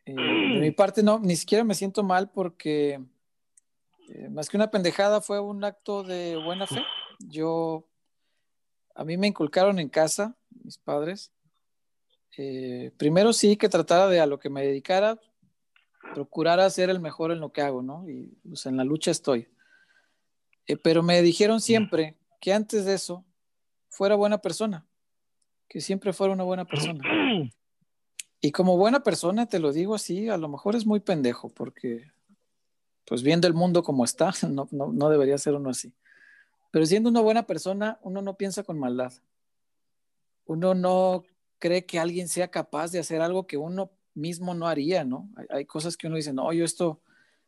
eh, 0.06 0.14
de 0.14 0.60
mi 0.60 0.70
parte 0.70 1.02
no, 1.02 1.18
ni 1.18 1.36
siquiera 1.36 1.64
me 1.64 1.74
siento 1.74 2.02
mal 2.02 2.30
porque 2.30 3.00
eh, 4.08 4.28
más 4.30 4.48
que 4.48 4.56
una 4.56 4.70
pendejada 4.70 5.20
fue 5.20 5.38
un 5.38 5.62
acto 5.64 6.02
de 6.02 6.36
buena 6.36 6.66
fe. 6.66 6.82
Yo, 7.18 7.86
a 8.94 9.04
mí 9.04 9.18
me 9.18 9.26
inculcaron 9.26 9.78
en 9.78 9.90
casa, 9.90 10.34
mis 10.64 10.78
padres, 10.78 11.30
eh, 12.38 12.92
primero 12.96 13.32
sí 13.32 13.56
que 13.56 13.68
tratara 13.68 14.08
de 14.08 14.20
a 14.20 14.26
lo 14.26 14.38
que 14.38 14.48
me 14.48 14.64
dedicara, 14.64 15.18
procurar 16.14 16.70
ser 16.70 16.88
el 16.88 17.00
mejor 17.00 17.32
en 17.32 17.40
lo 17.40 17.52
que 17.52 17.60
hago, 17.60 17.82
¿no? 17.82 18.08
Y 18.08 18.38
pues, 18.48 18.64
en 18.66 18.76
la 18.76 18.84
lucha 18.84 19.10
estoy. 19.10 19.48
Eh, 20.66 20.76
pero 20.76 21.02
me 21.02 21.20
dijeron 21.20 21.60
siempre 21.60 22.16
que 22.40 22.52
antes 22.52 22.84
de 22.84 22.94
eso 22.94 23.24
fuera 23.88 24.14
buena 24.14 24.38
persona, 24.38 24.86
que 25.68 25.80
siempre 25.80 26.12
fuera 26.12 26.32
una 26.32 26.44
buena 26.44 26.64
persona. 26.64 27.02
Y 28.40 28.52
como 28.52 28.76
buena 28.76 29.02
persona, 29.02 29.46
te 29.46 29.58
lo 29.58 29.72
digo 29.72 29.96
así, 29.96 30.28
a 30.28 30.36
lo 30.36 30.46
mejor 30.46 30.76
es 30.76 30.86
muy 30.86 31.00
pendejo, 31.00 31.48
porque 31.48 32.12
pues 33.04 33.24
viendo 33.24 33.48
el 33.48 33.54
mundo 33.54 33.82
como 33.82 34.04
está, 34.04 34.32
no, 34.48 34.68
no, 34.70 34.92
no 34.92 35.10
debería 35.10 35.36
ser 35.38 35.54
uno 35.54 35.70
así. 35.70 35.92
Pero 36.70 36.86
siendo 36.86 37.10
una 37.10 37.20
buena 37.20 37.46
persona, 37.46 37.98
uno 38.02 38.22
no 38.22 38.36
piensa 38.36 38.62
con 38.62 38.78
maldad. 38.78 39.12
Uno 40.44 40.72
no 40.74 41.24
cree 41.58 41.84
que 41.84 41.98
alguien 41.98 42.28
sea 42.28 42.48
capaz 42.48 42.92
de 42.92 43.00
hacer 43.00 43.20
algo 43.20 43.46
que 43.48 43.56
uno 43.56 43.90
mismo 44.14 44.54
no 44.54 44.68
haría, 44.68 45.04
¿no? 45.04 45.28
Hay, 45.36 45.46
hay 45.50 45.64
cosas 45.64 45.96
que 45.96 46.06
uno 46.06 46.14
dice, 46.14 46.32
no, 46.32 46.52
yo 46.52 46.64
esto 46.64 47.00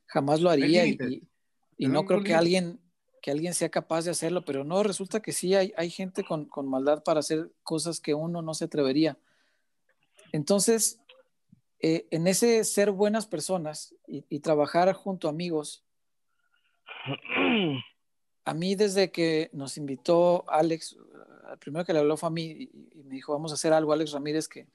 jamás 0.07 0.41
lo 0.41 0.51
haría 0.51 0.87
y, 0.87 1.29
y, 1.77 1.87
no 1.87 2.05
creo 2.05 2.23
que 2.23 2.35
alguien, 2.35 2.81
que 3.21 3.31
alguien 3.31 3.55
sea 3.55 3.69
capaz 3.69 4.05
de 4.05 4.11
hacerlo, 4.11 4.45
pero 4.45 4.65
no, 4.65 4.83
resulta 4.83 5.21
que 5.21 5.33
sí 5.33 5.55
hay, 5.55 5.73
hay 5.77 5.91
gente 5.91 6.25
con, 6.25 6.47
con, 6.47 6.69
maldad 6.69 7.03
para 7.03 7.21
hacer 7.21 7.51
cosas 7.63 8.01
que 8.01 8.15
uno 8.15 8.43
no 8.43 8.55
se 8.55 8.65
atrevería. 8.65 9.19
Entonces, 10.33 11.01
eh, 11.81 12.07
en 12.11 12.27
ese 12.27 12.65
ser 12.65 12.91
buenas 12.91 13.27
personas 13.27 13.95
y, 14.07 14.25
y, 14.29 14.41
trabajar 14.41 14.93
junto 14.93 15.29
a 15.29 15.31
amigos, 15.31 15.85
a 18.45 18.55
mí 18.55 18.75
desde 18.75 19.11
que 19.11 19.51
nos 19.53 19.77
invitó 19.77 20.45
Alex, 20.49 20.97
el 21.53 21.59
primero 21.59 21.85
que 21.85 21.93
le 21.93 22.01
habló 22.01 22.17
fue 22.17 22.29
a 22.29 22.31
mí 22.31 22.45
y, 22.45 23.01
y 23.01 23.03
me 23.05 23.15
dijo, 23.15 23.33
vamos 23.33 23.51
a 23.53 23.55
hacer 23.55 23.73
algo, 23.73 23.93
Alex 23.93 24.13
Ramírez, 24.13 24.49
que, 24.49 24.67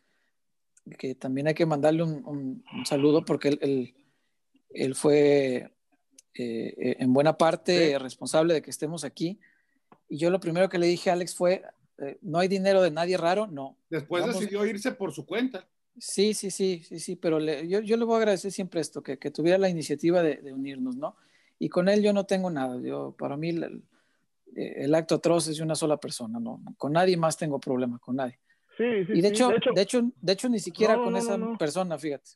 que 0.97 1.15
también 1.15 1.47
hay 1.47 1.53
que 1.53 1.65
mandarle 1.65 2.03
un, 2.03 2.25
un, 2.25 2.63
un 2.73 2.85
saludo 2.85 3.23
porque 3.23 3.49
él, 3.49 3.59
él, 3.61 3.95
él 4.69 4.95
fue 4.95 5.74
eh, 6.43 6.97
en 6.99 7.13
buena 7.13 7.37
parte 7.37 7.89
sí. 7.89 7.97
responsable 7.97 8.53
de 8.53 8.61
que 8.61 8.71
estemos 8.71 9.03
aquí. 9.03 9.39
Y 10.09 10.17
yo 10.17 10.29
lo 10.29 10.39
primero 10.39 10.69
que 10.69 10.77
le 10.77 10.87
dije 10.87 11.09
a 11.09 11.13
Alex 11.13 11.35
fue, 11.35 11.63
eh, 11.97 12.17
no 12.21 12.39
hay 12.39 12.47
dinero 12.47 12.81
de 12.81 12.91
nadie 12.91 13.17
raro, 13.17 13.47
no. 13.47 13.77
Después 13.89 14.21
Vamos, 14.23 14.39
decidió 14.39 14.65
irse 14.65 14.91
por 14.91 15.13
su 15.13 15.25
cuenta. 15.25 15.67
Sí, 15.97 16.33
sí, 16.33 16.51
sí, 16.51 16.83
sí, 16.83 16.99
sí, 16.99 17.15
pero 17.15 17.39
le, 17.39 17.67
yo, 17.67 17.79
yo, 17.79 17.95
le 17.95 18.03
voy 18.03 18.15
a 18.15 18.17
agradecer 18.17 18.51
siempre 18.51 18.81
esto, 18.81 19.01
que, 19.01 19.17
que 19.17 19.31
tuviera 19.31 19.57
la 19.57 19.69
iniciativa 19.69 20.21
de, 20.21 20.35
de, 20.37 20.51
unirnos, 20.51 20.97
¿no? 20.97 21.15
Y 21.57 21.69
con 21.69 21.87
él 21.87 22.03
yo 22.03 22.11
no 22.11 22.25
tengo 22.25 22.49
nada, 22.49 22.77
yo, 22.81 23.15
para 23.17 23.37
mí 23.37 23.49
el, 23.49 23.81
el, 24.55 24.93
acto 24.93 25.15
atroz 25.15 25.47
es 25.47 25.57
de 25.57 25.63
una 25.63 25.75
sola 25.75 25.97
persona, 25.97 26.37
¿no? 26.37 26.61
Con 26.77 26.91
nadie 26.91 27.15
más 27.15 27.37
tengo 27.37 27.59
problema, 27.59 27.97
con 27.99 28.17
nadie. 28.17 28.37
Sí, 28.75 29.05
sí, 29.07 29.13
y 29.13 29.21
de, 29.21 29.29
sí, 29.29 29.35
hecho, 29.35 29.47
de, 29.47 29.55
hecho, 29.55 29.71
de, 29.73 29.81
hecho, 29.81 30.11
de 30.21 30.33
hecho, 30.33 30.49
ni 30.49 30.59
siquiera 30.59 30.97
no, 30.97 31.05
con 31.05 31.13
no, 31.13 31.19
esa 31.19 31.37
no, 31.37 31.57
persona, 31.57 31.97
fíjate, 31.97 32.31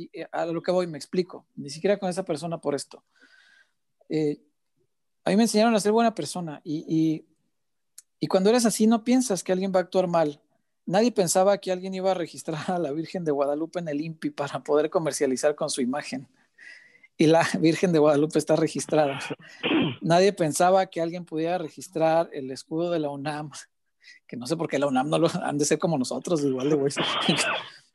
y 0.00 0.10
a 0.30 0.46
lo 0.46 0.62
que 0.62 0.70
voy 0.70 0.86
me 0.86 0.98
explico, 0.98 1.46
ni 1.56 1.70
siquiera 1.70 1.98
con 1.98 2.08
esa 2.08 2.24
persona 2.24 2.60
por 2.60 2.74
esto. 2.74 3.02
Eh, 4.08 4.40
a 5.24 5.30
mí 5.30 5.36
me 5.36 5.42
enseñaron 5.42 5.74
a 5.74 5.80
ser 5.80 5.92
buena 5.92 6.14
persona 6.14 6.60
y, 6.64 6.84
y, 6.88 7.26
y, 8.18 8.26
cuando 8.26 8.50
eres 8.50 8.64
así 8.64 8.86
no 8.86 9.04
piensas 9.04 9.44
que 9.44 9.52
alguien 9.52 9.72
va 9.74 9.80
a 9.80 9.82
actuar 9.82 10.06
mal. 10.06 10.40
Nadie 10.86 11.12
pensaba 11.12 11.58
que 11.58 11.70
alguien 11.70 11.94
iba 11.94 12.10
a 12.10 12.14
registrar 12.14 12.70
a 12.70 12.78
la 12.78 12.90
Virgen 12.92 13.24
de 13.24 13.32
Guadalupe 13.32 13.78
en 13.78 13.88
el 13.88 14.00
INPI 14.00 14.30
para 14.30 14.62
poder 14.64 14.90
comercializar 14.90 15.54
con 15.54 15.70
su 15.70 15.82
imagen. 15.82 16.26
Y 17.16 17.26
la 17.26 17.46
Virgen 17.60 17.92
de 17.92 17.98
Guadalupe 17.98 18.38
está 18.38 18.56
registrada. 18.56 19.20
Nadie 20.00 20.32
pensaba 20.32 20.86
que 20.86 21.00
alguien 21.00 21.24
pudiera 21.24 21.58
registrar 21.58 22.30
el 22.32 22.50
escudo 22.50 22.90
de 22.90 22.98
la 22.98 23.10
UNAM, 23.10 23.50
que 24.26 24.36
no 24.36 24.46
sé 24.46 24.56
por 24.56 24.68
qué 24.68 24.78
la 24.78 24.86
UNAM 24.86 25.10
no 25.10 25.18
lo 25.18 25.28
han 25.42 25.58
de 25.58 25.66
ser 25.66 25.78
como 25.78 25.98
nosotros, 25.98 26.42
igual 26.42 26.70
de 26.70 26.76
güey. 26.76 26.92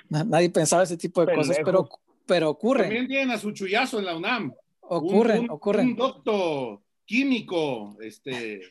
Nadie 0.09 0.49
pensaba 0.49 0.83
ese 0.83 0.97
tipo 0.97 1.21
de 1.21 1.27
Pendejo. 1.27 1.47
cosas, 1.47 1.63
pero, 1.65 1.89
pero 2.25 2.49
ocurre. 2.49 2.83
También 2.83 3.07
tienen 3.07 3.31
a 3.31 3.37
su 3.37 3.51
chullazo 3.51 3.99
en 3.99 4.05
la 4.05 4.15
UNAM. 4.15 4.53
Ocurren, 4.81 5.39
un, 5.39 5.43
un, 5.45 5.51
ocurren. 5.51 5.87
Un 5.87 5.95
doctor 5.95 6.81
químico, 7.05 7.97
este. 8.01 8.61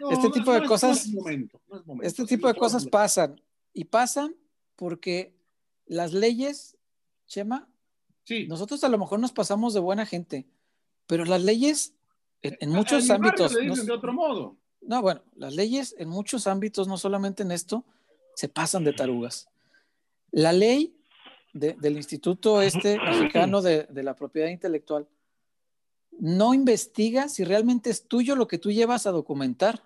No, 0.00 0.10
este 0.10 0.30
tipo 0.30 0.52
no, 0.52 0.60
de 0.60 0.66
cosas. 0.66 1.06
Es 1.06 1.12
momento, 1.12 1.60
es 1.72 1.86
momento, 1.86 2.06
este 2.06 2.24
tipo 2.24 2.48
de 2.48 2.54
cosas 2.54 2.86
pasan. 2.86 3.40
Y 3.72 3.84
pasan 3.84 4.34
porque 4.76 5.34
las 5.86 6.12
leyes, 6.12 6.76
Chema, 7.26 7.68
sí. 8.24 8.46
nosotros 8.48 8.82
a 8.84 8.88
lo 8.88 8.98
mejor 8.98 9.20
nos 9.20 9.32
pasamos 9.32 9.74
de 9.74 9.80
buena 9.80 10.06
gente, 10.06 10.46
pero 11.06 11.24
las 11.24 11.42
leyes 11.42 11.94
en, 12.42 12.56
en 12.60 12.70
muchos 12.70 13.10
ámbitos. 13.10 13.54
Le 13.54 13.68
dicen 13.68 13.86
de 13.86 13.92
otro 13.92 14.12
modo. 14.12 14.56
No, 14.80 15.02
bueno, 15.02 15.22
las 15.34 15.54
leyes 15.54 15.94
en 15.98 16.08
muchos 16.08 16.46
ámbitos, 16.46 16.88
no 16.88 16.96
solamente 16.96 17.42
en 17.42 17.52
esto, 17.52 17.84
se 18.34 18.48
pasan 18.48 18.84
de 18.84 18.92
tarugas. 18.92 19.48
La 20.30 20.52
ley 20.52 20.96
de, 21.52 21.74
del 21.74 21.96
Instituto 21.96 22.62
Este 22.62 22.98
Mexicano 23.04 23.62
de, 23.62 23.84
de 23.84 24.02
la 24.02 24.14
Propiedad 24.14 24.48
Intelectual 24.48 25.08
no 26.18 26.52
investiga 26.52 27.28
si 27.28 27.44
realmente 27.44 27.90
es 27.90 28.08
tuyo 28.08 28.34
lo 28.34 28.48
que 28.48 28.58
tú 28.58 28.72
llevas 28.72 29.06
a 29.06 29.12
documentar. 29.12 29.84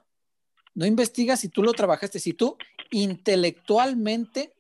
No 0.75 0.87
investiga 0.87 1.37
si 1.37 1.49
tú 1.49 1.63
lo 1.63 1.73
trabajaste, 1.73 2.19
si 2.19 2.33
tú 2.33 2.57
intelectualmente 2.91 4.55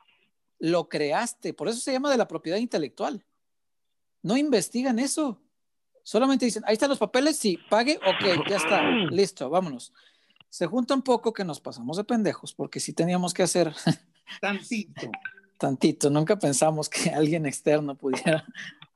lo 0.59 0.89
creaste. 0.89 1.55
Por 1.55 1.69
eso 1.69 1.81
se 1.81 1.93
llama 1.93 2.11
de 2.11 2.19
la 2.19 2.29
propiedad 2.29 2.59
intelectual. 2.59 3.25
No 4.23 4.37
investigan 4.37 4.99
eso. 4.99 5.41
Solamente 6.05 6.45
dicen, 6.45 6.63
ahí 6.67 6.75
están 6.75 6.91
los 6.91 6.99
papeles, 6.99 7.37
sí, 7.39 7.59
pague, 7.71 7.97
ok, 7.97 8.49
ya 8.49 8.57
está, 8.57 8.83
listo, 9.11 9.49
vámonos. 9.49 9.93
Se 10.49 10.67
junta 10.67 10.95
un 10.95 11.03
poco 11.03 11.33
que 11.33 11.45
nos 11.45 11.61
pasamos 11.61 11.97
de 11.97 12.05
pendejos, 12.05 12.53
porque 12.53 12.81
sí 12.81 12.93
teníamos 12.93 13.33
que 13.33 13.45
hacer... 13.45 13.75
Tantito. 14.41 15.11
Tantito, 15.63 16.11
nunca 16.11 16.37
pensamos 16.41 16.89
que 16.89 17.11
alguien 17.15 17.47
externo 17.47 17.95
pudiera, 17.95 18.45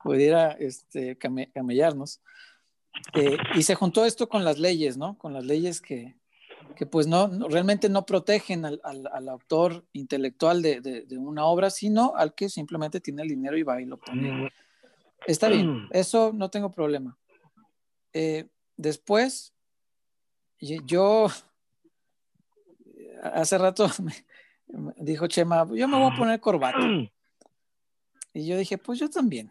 pudiera 0.03 0.51
este, 0.51 1.17
came, 1.17 1.49
camellarnos. 1.53 2.19
Eh, 3.13 3.37
y 3.55 3.63
se 3.63 3.73
juntó 3.73 4.03
esto 4.03 4.27
con 4.27 4.43
las 4.43 4.59
leyes, 4.59 4.97
¿no? 4.97 5.17
Con 5.17 5.31
las 5.31 5.45
leyes 5.45 5.79
que, 5.79 6.17
que 6.75 6.85
pues 6.85 7.07
no, 7.07 7.29
no, 7.29 7.47
realmente 7.47 7.87
no 7.87 8.05
protegen 8.05 8.65
al, 8.65 8.81
al, 8.83 9.07
al 9.13 9.29
autor 9.29 9.85
intelectual 9.93 10.61
de, 10.61 10.81
de, 10.81 11.03
de, 11.03 11.17
una 11.17 11.45
obra, 11.45 11.69
sino 11.69 12.17
al 12.17 12.35
que 12.35 12.49
simplemente 12.49 12.99
tiene 12.99 13.21
el 13.21 13.29
dinero 13.29 13.57
y 13.57 13.63
va 13.63 13.81
y 13.81 13.85
lo 13.85 13.97
pone. 13.97 14.51
Está 15.25 15.47
bien, 15.47 15.87
eso 15.91 16.33
no 16.35 16.49
tengo 16.49 16.73
problema. 16.73 17.17
Eh, 18.11 18.49
después, 18.75 19.53
yo, 20.59 21.27
hace 23.23 23.57
rato 23.57 23.87
me 24.03 24.11
dijo 24.97 25.27
Chema, 25.27 25.67
yo 25.73 25.87
me 25.87 25.97
voy 25.97 26.11
a 26.11 26.17
poner 26.17 26.39
corbata. 26.39 26.79
Y 28.33 28.45
yo 28.45 28.55
dije, 28.55 28.77
pues 28.77 28.99
yo 28.99 29.09
también. 29.09 29.49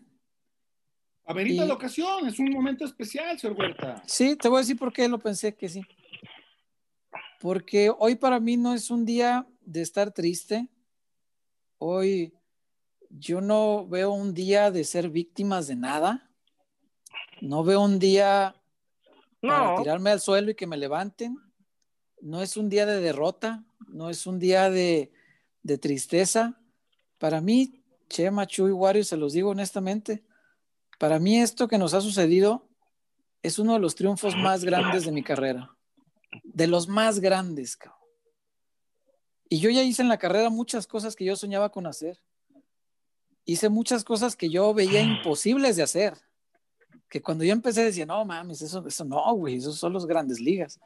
Amerita 1.24 1.64
y... 1.64 1.66
la 1.66 1.74
ocasión, 1.74 2.28
es 2.28 2.38
un 2.38 2.50
momento 2.50 2.84
especial, 2.84 3.36
señor 3.36 3.58
Huerta. 3.58 4.00
Sí, 4.06 4.36
te 4.36 4.48
voy 4.48 4.58
a 4.58 4.60
decir 4.60 4.78
por 4.78 4.92
qué 4.92 5.08
lo 5.08 5.18
pensé 5.18 5.56
que 5.56 5.68
sí. 5.68 5.82
Porque 7.40 7.92
hoy 7.98 8.14
para 8.14 8.38
mí 8.38 8.56
no 8.56 8.74
es 8.74 8.90
un 8.90 9.04
día 9.04 9.44
de 9.60 9.82
estar 9.82 10.12
triste. 10.12 10.68
Hoy 11.78 12.32
yo 13.10 13.40
no 13.40 13.86
veo 13.88 14.12
un 14.12 14.34
día 14.34 14.70
de 14.70 14.84
ser 14.84 15.10
víctimas 15.10 15.66
de 15.66 15.74
nada. 15.74 16.30
No 17.40 17.64
veo 17.64 17.82
un 17.82 17.98
día 17.98 18.54
no. 19.42 19.48
para 19.48 19.76
tirarme 19.82 20.10
al 20.10 20.20
suelo 20.20 20.52
y 20.52 20.54
que 20.54 20.68
me 20.68 20.76
levanten. 20.76 21.36
No 22.20 22.40
es 22.40 22.56
un 22.56 22.68
día 22.68 22.86
de 22.86 23.00
derrota, 23.00 23.64
no 23.96 24.10
es 24.10 24.26
un 24.26 24.38
día 24.38 24.70
de, 24.70 25.10
tristeza. 25.80 26.60
Para 27.18 27.40
mí, 27.40 27.82
Chema, 28.08 28.46
Chuy, 28.46 28.70
Wario, 28.70 29.02
se 29.02 29.16
los 29.16 29.32
digo 29.32 29.50
honestamente, 29.50 30.22
para 30.98 31.18
mí 31.18 31.40
esto 31.40 31.66
que 31.66 31.78
nos 31.78 31.94
ha 31.94 32.00
sucedido 32.00 32.68
es 33.42 33.58
uno 33.58 33.72
de 33.72 33.80
los 33.80 33.94
triunfos 33.94 34.36
más 34.36 34.64
grandes 34.64 35.04
de 35.04 35.12
mi 35.12 35.22
carrera. 35.22 35.74
De 36.44 36.66
los 36.66 36.88
más 36.88 37.20
grandes, 37.20 37.76
cabrón. 37.76 37.96
Y 39.48 39.60
yo 39.60 39.70
ya 39.70 39.82
hice 39.82 40.02
en 40.02 40.08
la 40.08 40.18
carrera 40.18 40.50
muchas 40.50 40.86
cosas 40.86 41.16
que 41.16 41.24
yo 41.24 41.36
soñaba 41.36 41.70
con 41.70 41.86
hacer. 41.86 42.20
Hice 43.44 43.68
muchas 43.68 44.04
cosas 44.04 44.36
que 44.36 44.50
yo 44.50 44.74
veía 44.74 45.00
imposibles 45.00 45.76
de 45.76 45.84
hacer. 45.84 46.14
Que 47.08 47.22
cuando 47.22 47.44
yo 47.44 47.52
empecé 47.52 47.84
decía, 47.84 48.06
no 48.06 48.24
mames, 48.24 48.60
eso, 48.60 48.86
eso 48.86 49.04
no, 49.04 49.32
güey, 49.34 49.56
esos 49.56 49.78
son 49.78 49.92
los 49.92 50.06
grandes 50.06 50.40
ligas. 50.40 50.80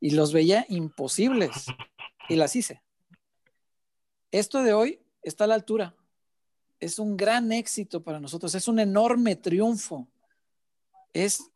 Y 0.00 0.10
los 0.10 0.32
veía 0.32 0.64
imposibles. 0.68 1.66
Y 2.30 2.36
las 2.36 2.54
hice. 2.56 2.82
Esto 4.30 4.62
de 4.62 4.72
hoy 4.72 5.00
está 5.22 5.44
a 5.44 5.46
la 5.48 5.54
altura. 5.54 5.94
Es 6.78 6.98
un 6.98 7.16
gran 7.16 7.52
éxito 7.52 8.02
para 8.02 8.20
nosotros. 8.20 8.54
Es 8.54 8.68
un 8.68 8.78
enorme 8.78 9.36
triunfo. 9.36 10.08
Es, 11.12 11.50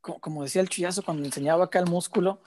como 0.00 0.42
decía 0.42 0.60
el 0.60 0.68
chullazo 0.68 1.02
cuando 1.02 1.24
enseñaba 1.24 1.64
acá 1.64 1.78
el 1.78 1.86
músculo, 1.86 2.42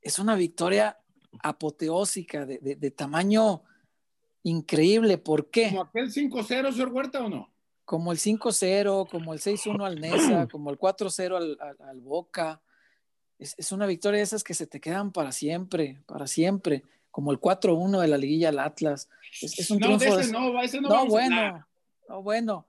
es 0.00 0.18
una 0.18 0.34
victoria 0.34 0.98
apoteósica, 1.42 2.44
de, 2.44 2.90
tamaño 2.90 3.62
increíble. 4.42 5.18
¿Por 5.18 5.48
qué? 5.48 5.68
¿Como 5.68 5.82
aquel 5.82 6.12
5-0, 6.12 6.72
señor 6.72 6.88
Huerta, 6.88 7.24
o 7.24 7.28
no? 7.28 7.50
Como 7.84 8.12
el 8.12 8.18
5-0, 8.18 9.08
como 9.08 9.32
el 9.32 9.40
6-1 9.40 9.86
al 9.86 10.00
Nesa, 10.00 10.48
como 10.48 10.70
el 10.70 10.78
4-0 10.78 11.56
al, 11.78 12.00
Boca. 12.00 12.60
Es, 13.42 13.72
una 13.72 13.86
victoria 13.86 14.18
de 14.18 14.24
esas 14.24 14.44
que 14.44 14.54
se 14.54 14.68
te 14.68 14.80
quedan 14.80 15.10
para 15.10 15.32
siempre, 15.32 16.00
para 16.06 16.26
siempre. 16.26 16.84
Como 17.10 17.32
el 17.32 17.40
4-1 17.40 18.00
de 18.00 18.08
la 18.08 18.16
liguilla 18.16 18.50
al 18.50 18.60
Atlas. 18.60 19.08
Es, 19.40 19.70
un 19.70 19.78
no, 19.78 19.98
triunfo. 19.98 20.18
Ese 20.18 20.32
no, 20.32 20.62
ese 20.62 20.80
no, 20.80 20.88
no 20.88 21.06
bueno, 21.06 21.66
no, 22.08 22.22
bueno. 22.22 22.66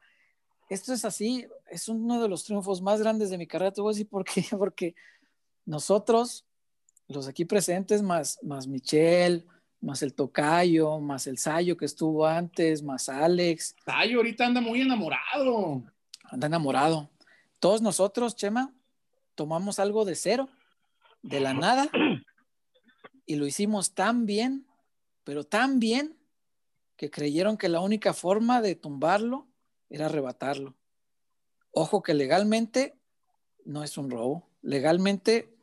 Esto 0.70 0.94
es 0.94 1.06
así, 1.06 1.46
es 1.70 1.88
uno 1.88 2.22
de 2.22 2.28
los 2.28 2.44
triunfos 2.44 2.82
más 2.82 3.00
grandes 3.00 3.30
de 3.30 3.38
mi 3.38 3.46
carrera. 3.46 3.72
Te 3.72 3.82
voy 3.82 3.92
a 3.92 3.94
decir 3.94 4.10
por 4.10 4.26
qué. 4.26 4.44
Porque 4.58 4.96
nosotros 5.66 6.46
los 7.08 7.28
aquí 7.28 7.46
presentes, 7.46 8.02
más, 8.02 8.40
más 8.42 8.68
Michelle, 8.68 9.46
más 9.80 10.02
el 10.02 10.14
Tocayo, 10.14 11.00
más 11.00 11.28
el 11.28 11.38
Sayo 11.38 11.78
que 11.78 11.86
estuvo 11.86 12.26
antes, 12.26 12.82
más 12.82 13.10
Alex. 13.10 13.76
Sayo 13.86 14.18
ahorita 14.18 14.46
anda 14.46 14.60
muy 14.60 14.82
enamorado. 14.82 15.84
Anda 16.24 16.48
enamorado. 16.48 17.10
Todos 17.60 17.82
nosotros, 17.82 18.36
Chema, 18.36 18.74
tomamos 19.36 19.80
algo 19.80 20.04
de 20.04 20.16
cero, 20.16 20.50
de 21.24 21.40
la 21.40 21.54
nada, 21.54 21.90
y 23.26 23.36
lo 23.36 23.48
hicimos 23.48 23.96
tan 23.96 24.26
bien, 24.28 24.68
pero 25.24 25.44
tan 25.44 25.80
bien, 25.80 26.18
que 26.96 27.10
creyeron 27.10 27.58
que 27.58 27.70
la 27.70 27.82
única 27.82 28.14
forma 28.14 28.62
de 28.62 28.76
tumbarlo 28.76 29.48
era 29.90 30.06
arrebatarlo. 30.06 30.76
Ojo 31.72 32.04
que 32.04 32.14
legalmente 32.14 32.96
no 33.66 33.84
es 33.84 33.98
un 33.98 34.12
robo. 34.12 34.48
Legalmente 34.62 35.54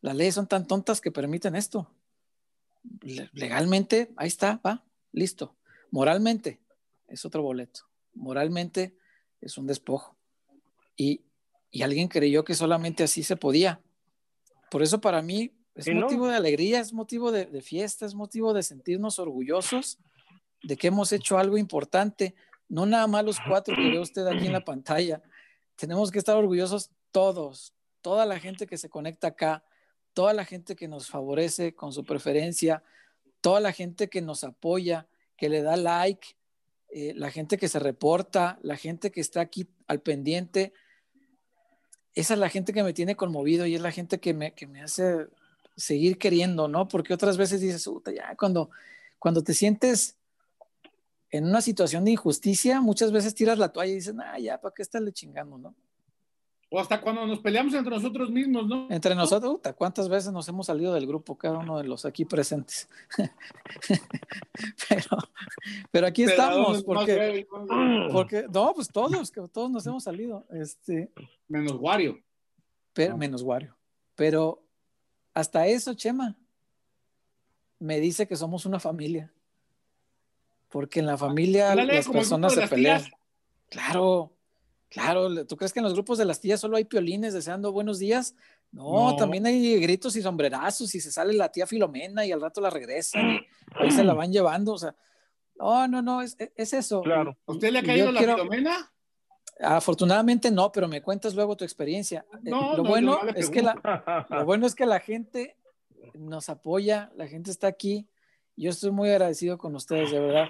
las 0.00 0.16
leyes 0.16 0.34
son 0.34 0.46
tan 0.46 0.66
tontas 0.66 1.00
que 1.00 1.10
permiten 1.10 1.56
esto. 1.56 1.90
Legalmente, 3.32 4.12
ahí 4.16 4.28
está, 4.28 4.60
va, 4.64 4.84
listo. 5.12 5.56
Moralmente, 5.90 6.60
es 7.06 7.24
otro 7.24 7.42
boleto. 7.42 7.82
Moralmente, 8.14 8.96
es 9.40 9.58
un 9.58 9.66
despojo. 9.66 10.16
Y, 10.96 11.22
alguien 11.82 12.08
creyó 12.08 12.44
que 12.44 12.54
solamente 12.54 13.04
así 13.04 13.22
se 13.22 13.36
podía. 13.36 13.80
Por 14.70 14.82
eso 14.82 15.00
para 15.00 15.22
mí 15.22 15.52
es 15.74 15.88
motivo 15.94 16.28
de 16.28 16.36
alegría, 16.36 16.80
es 16.80 16.92
motivo 16.92 17.30
de, 17.30 17.46
de, 17.46 17.62
fiesta, 17.62 18.06
es 18.06 18.14
motivo 18.14 18.52
de 18.52 18.62
sentirnos 18.62 19.18
orgullosos 19.18 19.98
de 20.62 20.76
que 20.76 20.88
hemos 20.88 21.12
hecho 21.12 21.38
algo 21.38 21.56
importante. 21.56 22.34
No 22.68 22.84
nada 22.84 23.06
más 23.06 23.24
los 23.24 23.38
cuatro 23.46 23.74
que 23.74 23.90
ve 23.90 23.98
usted 23.98 24.26
aquí 24.26 24.46
en 24.46 24.52
la 24.52 24.64
pantalla. 24.64 25.22
Tenemos 25.76 26.10
que 26.10 26.18
estar 26.18 26.36
orgullosos 26.36 26.90
todos, 27.12 27.72
toda 28.02 28.26
la 28.26 28.38
gente 28.38 28.66
que 28.66 28.76
se 28.76 28.88
conecta 28.88 29.28
acá, 29.28 29.64
toda 30.12 30.34
la 30.34 30.44
gente 30.44 30.74
que 30.74 30.88
nos 30.88 31.08
favorece 31.08 31.74
con 31.74 31.92
su 31.92 32.04
preferencia, 32.04 32.82
toda 33.40 33.60
la 33.60 33.72
gente 33.72 34.08
que 34.08 34.20
nos 34.20 34.44
apoya, 34.44 35.06
que 35.36 35.48
le 35.48 35.62
da 35.62 35.76
like, 35.76 36.36
eh, 36.90 37.12
la 37.14 37.30
gente 37.30 37.58
que 37.58 37.68
se 37.68 37.78
reporta, 37.78 38.58
la 38.62 38.76
gente 38.76 39.10
que 39.10 39.20
está 39.20 39.40
aquí 39.40 39.68
al 39.86 40.00
pendiente. 40.00 40.72
Esa 42.18 42.34
es 42.34 42.40
la 42.40 42.48
gente 42.48 42.72
que 42.72 42.82
me 42.82 42.92
tiene 42.92 43.14
conmovido 43.14 43.64
y 43.64 43.76
es 43.76 43.80
la 43.80 43.92
gente 43.92 44.18
que 44.18 44.34
me, 44.34 44.52
que 44.52 44.66
me 44.66 44.82
hace 44.82 45.28
seguir 45.76 46.18
queriendo, 46.18 46.66
¿no? 46.66 46.88
Porque 46.88 47.14
otras 47.14 47.36
veces 47.36 47.60
dices, 47.60 47.88
ya 48.12 48.34
cuando, 48.36 48.70
cuando 49.20 49.44
te 49.44 49.54
sientes 49.54 50.16
en 51.30 51.44
una 51.44 51.60
situación 51.60 52.04
de 52.04 52.10
injusticia, 52.10 52.80
muchas 52.80 53.12
veces 53.12 53.36
tiras 53.36 53.56
la 53.56 53.68
toalla 53.68 53.92
y 53.92 53.94
dices, 53.94 54.16
ah, 54.18 54.36
ya, 54.36 54.60
¿para 54.60 54.74
qué 54.74 54.82
estarle 54.82 55.12
chingando, 55.12 55.58
no? 55.58 55.76
O 56.70 56.78
hasta 56.78 57.00
cuando 57.00 57.26
nos 57.26 57.38
peleamos 57.38 57.72
entre 57.72 57.90
nosotros 57.90 58.30
mismos, 58.30 58.66
¿no? 58.66 58.88
Entre 58.90 59.14
nosotros, 59.14 59.58
¿cuántas 59.76 60.08
veces 60.08 60.32
nos 60.32 60.46
hemos 60.48 60.66
salido 60.66 60.92
del 60.92 61.06
grupo, 61.06 61.36
cada 61.36 61.58
uno 61.58 61.78
de 61.78 61.84
los 61.84 62.04
aquí 62.04 62.26
presentes? 62.26 62.88
pero, 64.88 65.18
pero 65.90 66.06
aquí 66.06 66.24
estamos, 66.24 66.82
porque, 66.84 67.46
porque, 68.12 68.46
no, 68.52 68.74
pues 68.74 68.88
todos, 68.88 69.32
todos 69.50 69.70
nos 69.70 69.86
hemos 69.86 70.04
salido. 70.04 70.44
Este, 70.50 71.10
menos 71.48 71.76
Wario. 71.80 72.18
Pero, 72.92 73.16
Menos 73.16 73.42
Wario. 73.42 73.76
Pero 74.16 74.60
hasta 75.32 75.68
eso, 75.68 75.94
Chema, 75.94 76.36
me 77.78 78.00
dice 78.00 78.26
que 78.26 78.34
somos 78.34 78.66
una 78.66 78.80
familia. 78.80 79.32
Porque 80.68 80.98
en 80.98 81.06
la 81.06 81.16
familia 81.16 81.74
las 81.76 82.08
personas 82.08 82.54
se 82.54 82.66
pelean. 82.66 83.02
Claro, 83.70 84.32
Claro, 84.90 85.46
¿tú 85.46 85.56
crees 85.56 85.72
que 85.72 85.80
en 85.80 85.84
los 85.84 85.92
grupos 85.92 86.16
de 86.16 86.24
las 86.24 86.40
tías 86.40 86.60
solo 86.60 86.76
hay 86.76 86.84
piolines 86.84 87.34
deseando 87.34 87.72
buenos 87.72 87.98
días? 87.98 88.34
No, 88.72 89.16
también 89.16 89.44
hay 89.44 89.78
gritos 89.80 90.16
y 90.16 90.22
sombrerazos 90.22 90.94
y 90.94 91.00
se 91.00 91.12
sale 91.12 91.34
la 91.34 91.50
tía 91.50 91.66
Filomena 91.66 92.24
y 92.24 92.32
al 92.32 92.40
rato 92.40 92.60
la 92.60 92.70
regresan 92.70 93.30
y 93.30 93.46
ahí 93.74 93.90
se 93.90 94.04
la 94.04 94.14
van 94.14 94.32
llevando, 94.32 94.72
o 94.72 94.78
sea, 94.78 94.94
no, 95.56 95.88
no, 95.88 96.02
no, 96.02 96.22
es, 96.22 96.36
eso. 96.56 97.02
Claro. 97.02 97.36
usted 97.46 97.70
le 97.70 97.80
ha 97.80 97.82
caído 97.82 98.12
la 98.12 98.20
Filomena? 98.20 98.92
Afortunadamente 99.60 100.50
no, 100.50 100.70
pero 100.70 100.88
me 100.88 101.02
cuentas 101.02 101.34
luego 101.34 101.56
tu 101.56 101.64
experiencia. 101.64 102.24
Eh, 102.44 102.50
lo, 102.50 102.84
bueno 102.84 103.18
es 103.34 103.50
que 103.50 103.60
la, 103.60 104.24
lo 104.30 104.44
bueno 104.44 104.66
es 104.66 104.74
que 104.74 104.86
la 104.86 105.00
gente 105.00 105.56
nos 106.14 106.48
apoya, 106.48 107.10
la 107.16 107.26
gente 107.26 107.50
está 107.50 107.66
aquí. 107.66 108.08
Yo 108.56 108.70
estoy 108.70 108.92
muy 108.92 109.10
agradecido 109.10 109.58
con 109.58 109.74
ustedes, 109.74 110.12
de 110.12 110.20
verdad. 110.20 110.48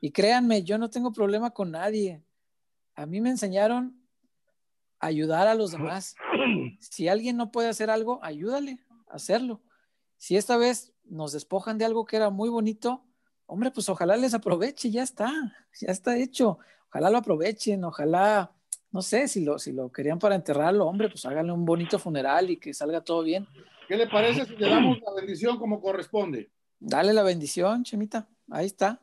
Y 0.00 0.10
créanme, 0.10 0.62
yo 0.62 0.76
no 0.76 0.90
tengo 0.90 1.12
problema 1.12 1.50
con 1.50 1.70
nadie 1.70 2.22
a 2.98 3.06
mí 3.06 3.20
me 3.20 3.30
enseñaron 3.30 3.96
a 4.98 5.06
ayudar 5.06 5.46
a 5.46 5.54
los 5.54 5.70
demás. 5.70 6.16
Si 6.80 7.06
alguien 7.06 7.36
no 7.36 7.52
puede 7.52 7.68
hacer 7.68 7.90
algo, 7.90 8.18
ayúdale 8.24 8.80
a 9.06 9.14
hacerlo. 9.14 9.60
Si 10.16 10.36
esta 10.36 10.56
vez 10.56 10.92
nos 11.04 11.30
despojan 11.30 11.78
de 11.78 11.84
algo 11.84 12.04
que 12.04 12.16
era 12.16 12.30
muy 12.30 12.48
bonito, 12.48 13.04
hombre, 13.46 13.70
pues 13.70 13.88
ojalá 13.88 14.16
les 14.16 14.34
aproveche, 14.34 14.90
ya 14.90 15.04
está, 15.04 15.30
ya 15.80 15.92
está 15.92 16.16
hecho. 16.16 16.58
Ojalá 16.88 17.10
lo 17.10 17.18
aprovechen, 17.18 17.84
ojalá, 17.84 18.50
no 18.90 19.00
sé, 19.00 19.28
si 19.28 19.44
lo, 19.44 19.60
si 19.60 19.70
lo 19.72 19.92
querían 19.92 20.18
para 20.18 20.34
enterrarlo, 20.34 20.86
hombre, 20.86 21.08
pues 21.08 21.24
háganle 21.24 21.52
un 21.52 21.64
bonito 21.64 22.00
funeral 22.00 22.50
y 22.50 22.56
que 22.56 22.74
salga 22.74 23.04
todo 23.04 23.22
bien. 23.22 23.46
¿Qué 23.86 23.96
le 23.96 24.08
parece 24.08 24.44
si 24.44 24.56
le 24.56 24.68
damos 24.68 24.98
la 25.00 25.14
bendición 25.14 25.56
como 25.56 25.80
corresponde? 25.80 26.50
Dale 26.80 27.12
la 27.12 27.22
bendición, 27.22 27.84
Chemita, 27.84 28.28
ahí 28.50 28.66
está. 28.66 29.00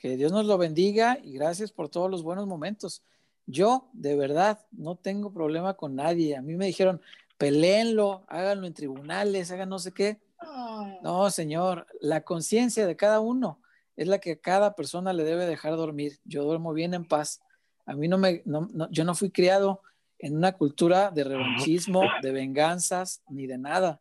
Que 0.00 0.16
Dios 0.16 0.32
nos 0.32 0.46
lo 0.46 0.56
bendiga 0.56 1.18
y 1.22 1.34
gracias 1.34 1.72
por 1.72 1.90
todos 1.90 2.10
los 2.10 2.22
buenos 2.22 2.46
momentos. 2.46 3.02
Yo, 3.44 3.90
de 3.92 4.16
verdad, 4.16 4.64
no 4.72 4.96
tengo 4.96 5.30
problema 5.30 5.74
con 5.74 5.94
nadie. 5.94 6.36
A 6.36 6.40
mí 6.40 6.54
me 6.56 6.64
dijeron, 6.64 7.02
peleenlo, 7.36 8.24
háganlo 8.26 8.66
en 8.66 8.72
tribunales, 8.72 9.50
hagan 9.50 9.68
no 9.68 9.78
sé 9.78 9.92
qué. 9.92 10.18
Ah. 10.38 10.98
No, 11.02 11.28
señor, 11.30 11.86
la 12.00 12.22
conciencia 12.22 12.86
de 12.86 12.96
cada 12.96 13.20
uno 13.20 13.60
es 13.94 14.08
la 14.08 14.20
que 14.20 14.40
cada 14.40 14.74
persona 14.74 15.12
le 15.12 15.22
debe 15.22 15.44
dejar 15.44 15.76
dormir. 15.76 16.18
Yo 16.24 16.44
duermo 16.44 16.72
bien 16.72 16.94
en 16.94 17.04
paz. 17.04 17.42
A 17.84 17.92
mí 17.92 18.08
no 18.08 18.16
me, 18.16 18.42
yo 18.90 19.04
no 19.04 19.14
fui 19.14 19.30
criado 19.30 19.82
en 20.18 20.34
una 20.34 20.52
cultura 20.52 21.10
de 21.10 21.24
revanchismo, 21.24 22.04
de 22.22 22.32
venganzas, 22.32 23.22
ni 23.28 23.46
de 23.46 23.58
nada. 23.58 24.00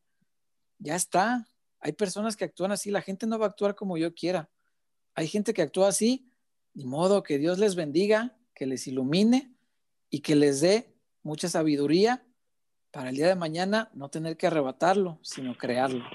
Ya 0.77 0.95
está. 0.95 1.45
Hay 1.81 1.91
personas 1.91 2.37
que 2.37 2.45
actúan 2.45 2.71
así. 2.71 2.89
La 2.89 3.01
gente 3.01 3.27
no 3.27 3.37
va 3.37 3.47
a 3.47 3.49
actuar 3.49 3.75
como 3.75 3.97
yo 3.97 4.13
quiera. 4.13 4.49
Hay 5.19 5.27
gente 5.27 5.53
que 5.53 5.61
actúa 5.61 5.89
así, 5.89 6.31
ni 6.73 6.85
modo, 6.85 7.23
que 7.23 7.37
Dios 7.37 7.59
les 7.59 7.75
bendiga, 7.75 8.37
que 8.55 8.65
les 8.65 8.87
ilumine 8.87 9.51
y 10.09 10.21
que 10.21 10.33
les 10.33 10.61
dé 10.61 10.95
mucha 11.23 11.49
sabiduría 11.49 12.23
para 12.89 13.09
el 13.09 13.17
día 13.17 13.27
de 13.27 13.35
mañana 13.35 13.89
no 13.93 14.07
tener 14.07 14.37
que 14.37 14.47
arrebatarlo, 14.47 15.19
sino 15.21 15.57
crearlo. 15.57 16.05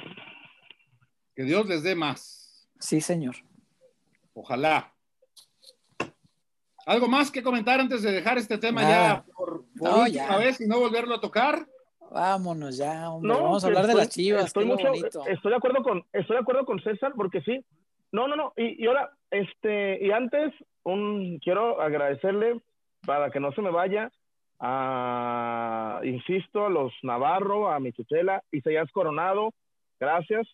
Que 1.36 1.42
Dios 1.42 1.68
les 1.68 1.82
dé 1.82 1.94
más. 1.94 2.66
Sí, 2.80 3.02
Señor. 3.02 3.36
Ojalá. 4.32 4.94
¿Algo 6.86 7.06
más 7.06 7.30
que 7.30 7.42
comentar 7.42 7.80
antes 7.80 8.00
de 8.00 8.10
dejar 8.10 8.38
este 8.38 8.56
tema 8.56 8.80
ya 8.80 9.26
por, 9.36 9.66
última 9.80 10.38
vez 10.38 10.62
y 10.62 10.66
no 10.66 10.80
volverlo 10.80 11.16
a 11.16 11.20
tocar? 11.20 11.68
Vámonos 12.10 12.78
ya, 12.78 13.10
hombre. 13.10 13.34
Vamos 13.34 13.64
a 13.64 13.66
hablar 13.66 13.86
de 13.86 13.96
las 13.96 14.08
chivas. 14.08 14.46
Estoy, 14.46 14.72
estoy 15.28 15.50
de 15.50 15.56
acuerdo 15.56 15.82
con, 15.82 16.06
estoy 16.10 16.36
de 16.36 16.40
acuerdo 16.40 16.64
con 16.64 16.80
César, 16.80 17.12
porque 17.14 17.42
sí, 17.42 17.62
no, 18.14 18.28
no, 18.28 18.36
no. 18.36 18.52
Y, 18.56 18.86
ahora, 18.86 19.10
este, 19.32 19.98
y 20.00 20.12
antes, 20.12 20.52
un, 20.84 21.40
quiero 21.40 21.80
agradecerle, 21.80 22.60
para 23.04 23.30
que 23.30 23.40
no 23.40 23.50
se 23.52 23.60
me 23.60 23.72
vaya, 23.72 24.12
a, 24.60 26.00
insisto, 26.04 26.64
a 26.64 26.70
los 26.70 26.92
Navarro, 27.02 27.68
a 27.68 27.80
mi 27.80 27.90
tutela, 27.90 28.40
Isaías 28.52 28.88
Coronado, 28.92 29.52
gracias. 29.98 30.46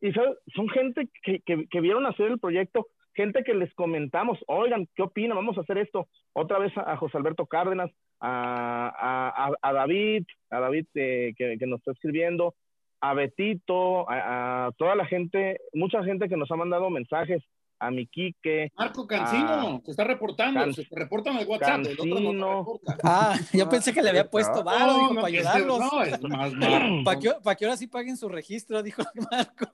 y 0.00 0.12
son 0.12 0.68
gente 0.68 1.08
que, 1.24 1.40
que, 1.40 1.80
vieron 1.80 2.06
hacer 2.06 2.26
el 2.26 2.38
proyecto, 2.38 2.86
gente 3.14 3.42
que 3.42 3.54
les 3.54 3.74
comentamos, 3.74 4.38
oigan, 4.46 4.86
¿qué 4.94 5.02
opinan? 5.02 5.38
Vamos 5.38 5.58
a 5.58 5.62
hacer 5.62 5.78
esto. 5.78 6.06
Otra 6.34 6.60
vez 6.60 6.72
a, 6.76 6.96
José 6.98 7.18
Alberto 7.18 7.46
Cárdenas, 7.46 7.90
a, 8.20 9.50
a, 9.60 9.72
David, 9.72 10.24
a 10.50 10.60
David 10.60 10.86
eh, 10.94 11.34
que, 11.36 11.58
que, 11.58 11.66
nos 11.66 11.80
está 11.80 11.90
escribiendo, 11.90 12.54
a 13.00 13.14
Betito, 13.14 14.06
a, 14.08 14.70
toda 14.76 14.94
la 14.94 15.06
gente, 15.06 15.60
mucha 15.72 16.02
gente 16.02 16.28
que 16.28 16.36
nos 16.36 16.50
ha 16.50 16.56
mandado 16.56 16.90
mensajes, 16.90 17.42
a 17.80 17.90
mi 17.90 18.06
Quique. 18.06 18.72
Marco 18.76 19.06
Cancino, 19.06 19.80
se 19.84 19.92
está 19.92 20.04
reportando, 20.04 20.72
se 20.72 20.86
reportan 20.90 21.36
al 21.36 21.46
WhatsApp. 21.46 21.84
Cancino. 21.84 22.80
ah, 23.04 23.36
yo 23.52 23.68
pensé 23.68 23.92
que 23.92 24.02
le 24.02 24.10
había 24.10 24.28
pusto 24.28 24.64
varo, 24.64 25.10
para 25.14 25.28
ayudarlos. 25.28 25.78
No, 25.78 26.02
es 26.02 26.22
más 26.22 26.52
Para 27.04 27.18
que, 27.18 27.30
que, 27.58 27.64
ahora 27.64 27.76
sí 27.76 27.86
paguen 27.86 28.16
su 28.16 28.28
registro, 28.28 28.82
dijo 28.82 29.02
Marco. 29.30 29.66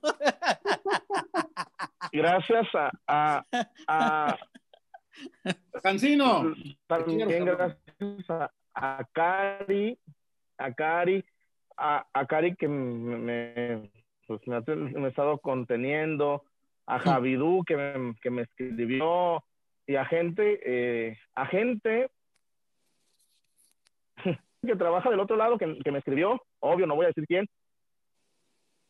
Gracias 2.11 2.67
a, 2.75 2.91
a, 3.07 3.43
a 3.87 4.37
Cancino. 5.81 6.53
También 6.87 7.45
gracias 7.45 8.29
a, 8.29 8.51
a 8.75 9.03
Cari, 9.11 9.97
a 10.57 10.73
Cari, 10.73 11.25
a, 11.77 12.05
a 12.13 12.25
Cari 12.25 12.55
que 12.55 12.67
me, 12.67 13.89
pues 14.27 14.41
me, 14.47 14.55
ha, 14.55 14.63
me 14.75 15.05
ha 15.05 15.09
estado 15.09 15.37
conteniendo, 15.39 16.43
a 16.87 16.99
Javidú 16.99 17.63
que 17.65 17.75
me, 17.75 18.15
que 18.21 18.29
me 18.29 18.43
escribió 18.43 19.43
y 19.87 19.95
a 19.95 20.05
gente, 20.05 20.59
eh, 20.65 21.17
a 21.35 21.45
gente 21.45 22.09
que 24.65 24.75
trabaja 24.75 25.09
del 25.09 25.19
otro 25.19 25.35
lado 25.35 25.57
que, 25.57 25.77
que, 25.83 25.91
me 25.91 25.99
escribió, 25.99 26.41
obvio, 26.59 26.87
no 26.87 26.95
voy 26.95 27.05
a 27.05 27.09
decir 27.09 27.25
quién, 27.27 27.47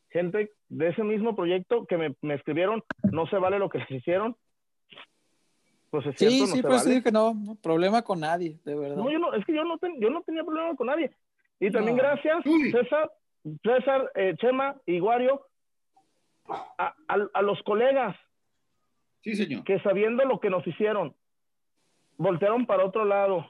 gente 0.09 0.51
de 0.69 0.87
ese 0.89 1.03
mismo 1.03 1.35
proyecto 1.35 1.85
que 1.85 1.97
me, 1.97 2.15
me 2.21 2.35
escribieron, 2.35 2.83
no 3.11 3.27
se 3.27 3.37
vale 3.37 3.59
lo 3.59 3.69
que 3.69 3.79
les 3.79 3.91
hicieron. 3.91 4.35
Pues 5.89 6.05
es 6.07 6.15
cierto, 6.17 6.45
sí, 6.47 6.53
sí, 6.53 6.61
pues 6.61 6.85
vale. 6.85 7.03
que 7.03 7.11
no, 7.11 7.33
no, 7.33 7.55
problema 7.55 8.01
con 8.01 8.19
nadie, 8.19 8.59
de 8.65 8.75
verdad. 8.75 8.97
No, 8.97 9.11
yo 9.11 9.19
no, 9.19 9.33
es 9.33 9.45
que 9.45 9.53
yo 9.53 9.63
no, 9.63 9.77
yo 9.99 10.09
no 10.09 10.21
tenía 10.23 10.43
problema 10.43 10.75
con 10.75 10.87
nadie. 10.87 11.11
Y 11.59 11.71
también 11.71 11.97
gracias, 11.97 12.43
César, 12.71 13.11
César, 13.63 14.11
eh, 14.15 14.35
Chema 14.37 14.75
y 14.85 14.99
Guario, 14.99 15.45
a, 16.47 16.93
a, 17.07 17.41
los 17.41 17.61
colegas. 17.63 18.15
Sí, 19.21 19.35
señor. 19.35 19.63
Que 19.63 19.79
sabiendo 19.79 20.23
lo 20.25 20.39
que 20.39 20.49
nos 20.49 20.65
hicieron, 20.67 21.15
voltearon 22.17 22.65
para 22.65 22.85
otro 22.85 23.05
lado. 23.05 23.49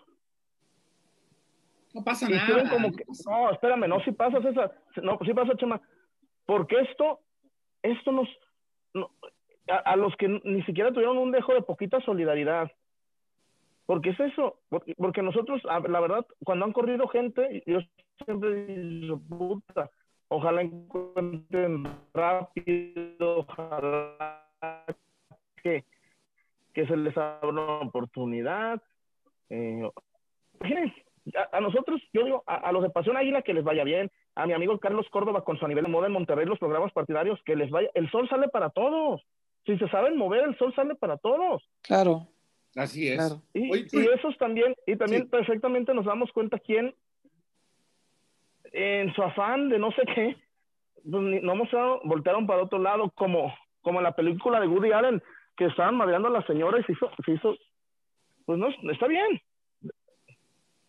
No 1.94 2.04
pasa 2.04 2.30
nada. 2.30 2.70
Como 2.70 2.92
que, 2.92 3.04
no, 3.26 3.52
espérame, 3.52 3.88
no, 3.88 4.00
si 4.02 4.12
pasa, 4.12 4.42
César. 4.42 4.74
No, 5.02 5.18
si 5.26 5.34
pasa, 5.34 5.56
Chema. 5.58 5.82
Porque 6.46 6.80
esto, 6.82 7.22
esto 7.82 8.12
nos. 8.12 8.30
a, 9.68 9.96
los 9.96 10.16
que 10.18 10.28
ni 10.44 10.62
siquiera 10.64 10.92
tuvieron 10.92 11.18
un 11.18 11.32
dejo 11.32 11.54
de 11.54 11.62
poquita 11.62 12.00
solidaridad. 12.02 12.72
Porque 13.86 14.12
es 14.12 14.20
eso. 14.20 14.60
Porque, 14.70 15.22
nosotros, 15.22 15.62
la 15.64 16.00
verdad, 16.00 16.26
cuando 16.44 16.66
han 16.66 16.74
corrido 16.74 17.08
gente, 17.08 17.64
yo 17.66 17.80
siempre 18.26 18.66
digo, 18.66 19.20
puta, 19.20 19.90
Ojalá 20.28 20.62
encuentren 20.64 21.84
rápido, 22.14 23.40
ojalá 23.40 24.44
que, 25.62 25.86
que 26.74 26.88
se 26.88 26.98
les 26.98 27.16
abra 27.16 27.50
una 27.50 27.80
oportunidad. 27.82 28.82
Eh, 29.50 29.88
a, 31.52 31.62
nosotros, 31.62 32.02
yo 32.12 32.24
digo, 32.24 32.44
a, 32.48 32.72
los 32.72 32.82
de 32.82 32.90
Pasión 32.90 33.18
Águila 33.18 33.44
que 33.44 33.54
les 33.54 33.64
vaya 33.64 33.84
bien, 33.84 34.10
a 34.34 34.48
mi 34.48 34.54
amigo 34.54 34.80
Carlos 34.80 35.08
Córdoba 35.12 35.44
con 35.44 35.60
su 35.60 35.68
nivel 35.68 35.86
de 35.86 35.92
moda 35.92 36.08
en 36.08 36.14
Monterrey, 36.14 36.46
los 36.46 36.60
programas 36.60 36.92
partidarios, 36.92 37.40
que 37.46 37.56
les 37.56 37.70
vaya, 37.70 37.90
el 37.94 38.10
sol 38.10 38.28
sale 38.28 38.48
para 38.50 38.72
todos. 38.72 39.22
Si 39.66 39.78
se 39.78 39.88
saben 39.90 40.18
mover, 40.18 40.44
el 40.44 40.58
sol 40.58 40.74
sale 40.76 40.96
para 40.96 41.18
todos. 41.18 41.64
Claro. 41.82 42.28
Así 42.76 43.08
es. 43.08 43.38
Y, 43.54 43.72
esos 43.72 44.38
también, 44.38 44.76
y 44.86 44.96
también 44.98 45.30
perfectamente 45.30 45.94
nos 45.94 46.06
damos 46.06 46.32
cuenta 46.32 46.60
quién 46.60 46.94
en 48.72 49.14
su 49.14 49.24
afán 49.24 49.70
de 49.70 49.80
no 49.80 49.92
sé 49.92 50.02
qué, 50.14 50.36
pues, 51.10 51.44
no 51.44 51.54
voltearon 52.04 52.46
para 52.46 52.64
otro 52.64 52.80
lado, 52.80 53.10
como, 53.12 53.54
como 53.82 54.00
en 54.00 54.04
la 54.04 54.16
película 54.16 54.60
de 54.60 54.68
Woody 54.68 54.92
Allen, 54.92 55.24
que 55.56 55.66
estaban 55.66 55.96
madreando 55.96 56.28
a 56.28 56.32
la 56.32 56.46
señora 56.46 56.80
y 56.80 56.84
se 56.84 56.92
hizo, 56.92 57.10
se 57.26 57.32
hizo 57.32 57.56
pues 58.46 58.60
no, 58.60 58.70
está 58.92 59.08
bien, 59.08 59.42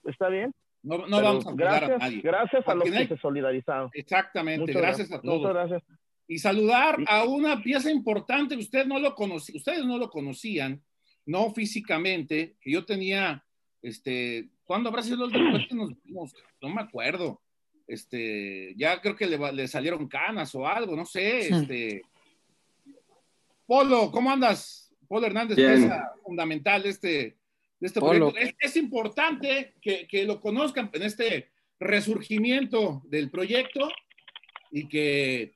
está 0.05 0.29
bien. 0.29 0.55
No, 0.83 1.07
no 1.07 1.22
vamos 1.22 1.46
a 1.46 1.53
gracias, 1.53 1.90
a 1.90 1.99
nadie. 1.99 2.20
Gracias 2.20 2.68
a 2.68 2.75
los 2.75 2.90
que 2.90 3.09
se 3.09 3.16
solidarizaron. 3.16 3.90
Exactamente, 3.92 4.72
gracias, 4.72 5.11
a 5.11 5.20
todos. 5.20 5.38
Muchas 5.38 5.55
gracias. 5.55 5.83
Y 6.29 6.38
saludar 6.38 6.99
a 7.09 7.25
una 7.25 7.62
pieza 7.62 7.90
importante, 7.90 8.57
usted 8.57 8.87
no 8.87 8.99
lo 8.99 9.14
conocí, 9.14 9.57
ustedes 9.57 9.85
no 9.85 9.96
lo 9.96 10.11
conocían, 10.11 10.83
no 11.27 11.53
físicamente, 11.53 12.57
que 12.61 12.71
yo 12.71 12.85
tenía, 12.85 13.45
este, 13.83 14.49
¿cuándo 14.65 14.89
habrá 14.89 15.03
sido 15.03 15.27
el 15.27 15.33
que 15.33 15.75
nos 15.75 16.03
vimos? 16.03 16.35
No 16.62 16.71
me 16.71 16.81
acuerdo 16.81 17.43
este, 17.87 18.75
ya 18.77 19.01
creo 19.01 19.15
que 19.15 19.27
le, 19.27 19.69
salieron 19.69 20.09
canas 20.09 20.55
o 20.55 20.67
algo, 20.67 20.97
no 20.97 21.07
sé, 21.07 21.49
este. 21.49 22.03
Polo, 23.65 24.11
¿cómo 24.11 24.31
andas? 24.31 24.93
Polo 25.09 25.27
Hernández, 25.27 25.57
pieza 25.57 26.12
fundamental 26.25 26.83
de 26.83 26.89
este, 26.89 27.09
de 27.79 27.87
este 27.87 28.01
proyecto. 28.01 28.35
Es, 28.61 28.77
importante 28.77 29.75
que, 29.81 30.07
que, 30.07 30.25
lo 30.25 30.41
conozcan 30.41 30.91
en 30.93 31.03
este 31.03 31.51
resurgimiento 31.79 33.03
del 33.07 33.31
proyecto 33.31 33.89
y 34.71 34.89
que 34.89 35.55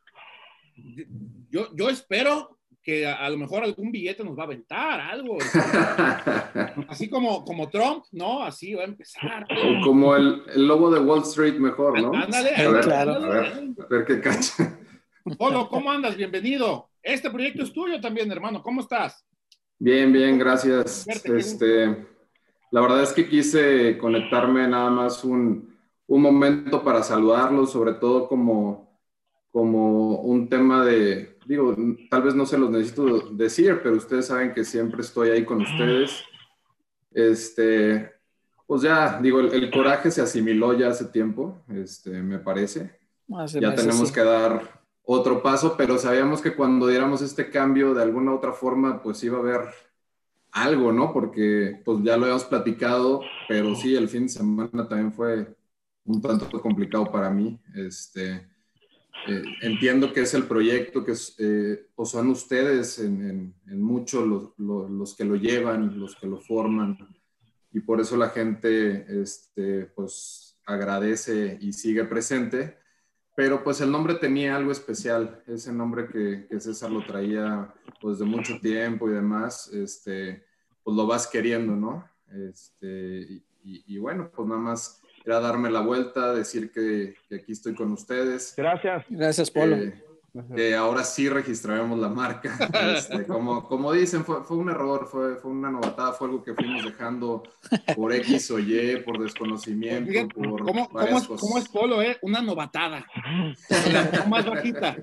yo, 1.50 1.74
yo 1.74 1.88
espero 1.88 2.59
que 2.82 3.06
a, 3.06 3.28
lo 3.28 3.36
mejor 3.36 3.62
algún 3.62 3.92
billete 3.92 4.24
nos 4.24 4.36
va 4.36 4.42
a 4.42 4.46
aventar, 4.46 5.00
algo. 5.00 5.36
Así 6.88 7.10
como, 7.10 7.44
como 7.44 7.68
Trump, 7.68 8.04
¿no? 8.12 8.42
Así 8.42 8.74
va 8.74 8.82
a 8.82 8.86
empezar. 8.86 9.46
Como 9.84 10.16
el, 10.16 10.42
el 10.54 10.66
lobo 10.66 10.90
de 10.90 11.00
Wall 11.00 11.22
Street 11.22 11.58
mejor, 11.58 12.00
¿no? 12.00 12.14
Ándale, 12.14 12.54
a 12.56 12.70
ver, 12.70 12.84
claro. 12.84 13.12
a 13.12 13.18
ver, 13.28 13.52
a 13.78 13.86
ver 13.88 14.04
qué 14.06 14.20
cacha. 14.20 14.78
Polo, 15.38 15.68
¿cómo 15.68 15.90
andas? 15.90 16.16
Bienvenido. 16.16 16.88
Este 17.02 17.30
proyecto 17.30 17.62
es 17.62 17.72
tuyo 17.72 18.00
también, 18.00 18.30
hermano. 18.32 18.62
¿Cómo 18.62 18.80
estás? 18.80 19.26
Bien, 19.78 20.12
bien, 20.12 20.38
gracias. 20.38 21.06
Este, 21.24 22.06
la 22.70 22.80
verdad 22.80 23.02
es 23.02 23.12
que 23.12 23.28
quise 23.28 23.98
conectarme 23.98 24.66
nada 24.66 24.90
más 24.90 25.24
un, 25.24 25.76
un 26.06 26.22
momento 26.22 26.82
para 26.82 27.02
saludarlos, 27.02 27.72
sobre 27.72 27.94
todo 27.94 28.28
como, 28.28 28.89
como 29.50 30.20
un 30.20 30.48
tema 30.48 30.84
de, 30.84 31.38
digo, 31.46 31.74
tal 32.08 32.22
vez 32.22 32.34
no 32.34 32.46
se 32.46 32.58
los 32.58 32.70
necesito 32.70 33.30
decir, 33.30 33.80
pero 33.82 33.96
ustedes 33.96 34.26
saben 34.26 34.54
que 34.54 34.64
siempre 34.64 35.00
estoy 35.00 35.30
ahí 35.30 35.44
con 35.44 35.62
ustedes. 35.62 36.22
Este, 37.12 38.12
pues 38.66 38.82
ya, 38.82 39.20
digo, 39.20 39.40
el, 39.40 39.70
coraje 39.70 40.10
se 40.10 40.22
asimiló 40.22 40.78
ya 40.78 40.88
hace 40.88 41.06
tiempo, 41.06 41.62
este, 41.68 42.10
me 42.22 42.38
parece. 42.38 42.98
ya 43.60 43.74
tenemos 43.74 44.12
que 44.12 44.22
dar 44.22 44.80
otro 45.02 45.42
paso, 45.42 45.74
pero 45.76 45.98
sabíamos 45.98 46.40
que 46.40 46.54
cuando 46.54 46.86
diéramos 46.86 47.20
este 47.20 47.50
cambio 47.50 47.94
de 47.94 48.02
alguna 48.02 48.32
otra 48.32 48.52
forma, 48.52 49.02
pues 49.02 49.22
iba 49.24 49.38
a 49.38 49.40
haber 49.40 49.60
algo, 50.52 50.92
¿no? 50.92 51.12
Porque 51.12 51.80
pues 51.84 51.98
ya 52.04 52.16
lo 52.16 52.24
habíamos 52.24 52.44
platicado, 52.44 53.22
pero 53.48 53.74
sí, 53.74 53.96
el 53.96 54.08
fin 54.08 54.24
de 54.24 54.28
semana 54.28 54.86
también 54.88 55.12
fue 55.12 55.52
un 56.04 56.20
tanto 56.20 56.60
complicado 56.60 57.10
para 57.10 57.30
mí. 57.30 57.60
Este, 57.74 58.49
eh, 59.26 59.42
entiendo 59.60 60.12
que 60.12 60.22
es 60.22 60.34
el 60.34 60.44
proyecto 60.44 61.04
que 61.04 61.14
eh, 61.38 61.88
o 61.94 62.06
son 62.06 62.28
ustedes 62.28 62.98
en, 62.98 63.54
en, 63.66 63.82
mucho 63.82 64.24
los, 64.24 64.58
los, 64.58 65.14
que 65.14 65.24
lo 65.24 65.36
llevan, 65.36 65.98
los 65.98 66.16
que 66.16 66.26
lo 66.26 66.38
forman, 66.38 66.98
y 67.72 67.80
por 67.80 68.00
eso 68.00 68.16
la 68.16 68.30
gente 68.30 69.22
este, 69.22 69.86
pues 69.86 70.58
agradece 70.64 71.58
y 71.60 71.72
sigue 71.72 72.04
presente. 72.04 72.78
Pero 73.36 73.62
pues 73.62 73.80
el 73.80 73.90
nombre 73.90 74.14
tenía 74.14 74.56
algo 74.56 74.72
especial, 74.72 75.42
ese 75.46 75.72
nombre 75.72 76.08
que, 76.08 76.46
que 76.48 76.60
César 76.60 76.90
lo 76.90 77.04
traía 77.04 77.72
pues 78.00 78.18
de 78.18 78.24
mucho 78.24 78.58
tiempo 78.60 79.08
y 79.08 79.12
demás, 79.12 79.68
este, 79.72 80.44
pues 80.82 80.96
lo 80.96 81.06
vas 81.06 81.26
queriendo, 81.26 81.76
¿no? 81.76 82.04
Este, 82.28 83.42
y, 83.62 83.84
y 83.86 83.98
bueno, 83.98 84.30
pues 84.34 84.48
nada 84.48 84.60
más 84.60 84.99
era 85.24 85.40
darme 85.40 85.70
la 85.70 85.80
vuelta, 85.80 86.32
decir 86.32 86.70
que, 86.70 87.14
aquí 87.34 87.52
estoy 87.52 87.74
con 87.74 87.92
ustedes. 87.92 88.54
Gracias. 88.56 89.04
Gracias, 89.08 89.50
Polo. 89.50 89.76
que 90.54 90.74
ahora 90.74 91.04
sí 91.04 91.28
registraremos 91.28 91.98
la 91.98 92.08
marca. 92.08 92.56
Este, 92.96 93.26
como, 93.26 93.66
como 93.66 93.92
dicen, 93.92 94.24
fue, 94.24 94.42
fue 94.44 94.56
un 94.56 94.70
error, 94.70 95.08
fue, 95.10 95.36
fue, 95.36 95.50
una 95.50 95.70
novatada, 95.70 96.12
fue 96.12 96.28
algo 96.28 96.42
que 96.42 96.54
fuimos 96.54 96.84
dejando 96.84 97.42
por 97.94 98.12
X 98.12 98.50
o 98.50 98.58
Y, 98.58 99.02
por 99.04 99.20
desconocimiento, 99.20 100.28
por 100.34 100.64
¿Cómo, 100.64 100.88
cómo, 100.88 101.18
es, 101.18 101.26
¿Cómo 101.26 101.58
es 101.58 101.68
Polo, 101.68 102.02
eh? 102.02 102.18
Una 102.22 102.40
novatada. 102.42 103.04
La 103.92 104.26
más 104.26 104.46
bajita. 104.46 104.96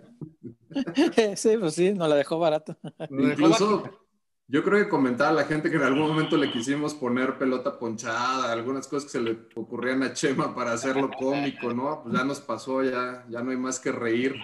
Sí, 1.36 1.58
pues 1.58 1.74
sí, 1.74 1.94
nos 1.94 2.10
la 2.10 2.16
dejó 2.16 2.38
barato. 2.38 2.78
Incluso 3.10 4.07
yo 4.50 4.64
creo 4.64 4.84
que 4.84 4.90
comentaba 4.90 5.30
a 5.32 5.34
la 5.34 5.44
gente 5.44 5.70
que 5.70 5.76
en 5.76 5.84
algún 5.84 6.08
momento 6.08 6.38
le 6.38 6.52
quisimos 6.52 6.94
poner 6.94 7.38
pelota 7.38 7.78
ponchada, 7.78 8.52
algunas 8.52 8.88
cosas 8.88 9.06
que 9.06 9.18
se 9.18 9.22
le 9.22 9.38
ocurrían 9.56 10.04
a 10.04 10.14
Chema 10.14 10.56
para 10.56 10.72
hacerlo 10.72 11.10
cómico, 11.18 11.74
¿no? 11.74 12.02
Pues 12.04 12.16
ya 12.16 12.24
nos 12.24 12.40
pasó, 12.40 12.82
ya, 12.82 13.26
ya 13.30 13.42
no 13.42 13.52
hay 13.52 13.58
más 13.58 13.80
que 13.80 13.92
reír. 13.92 14.36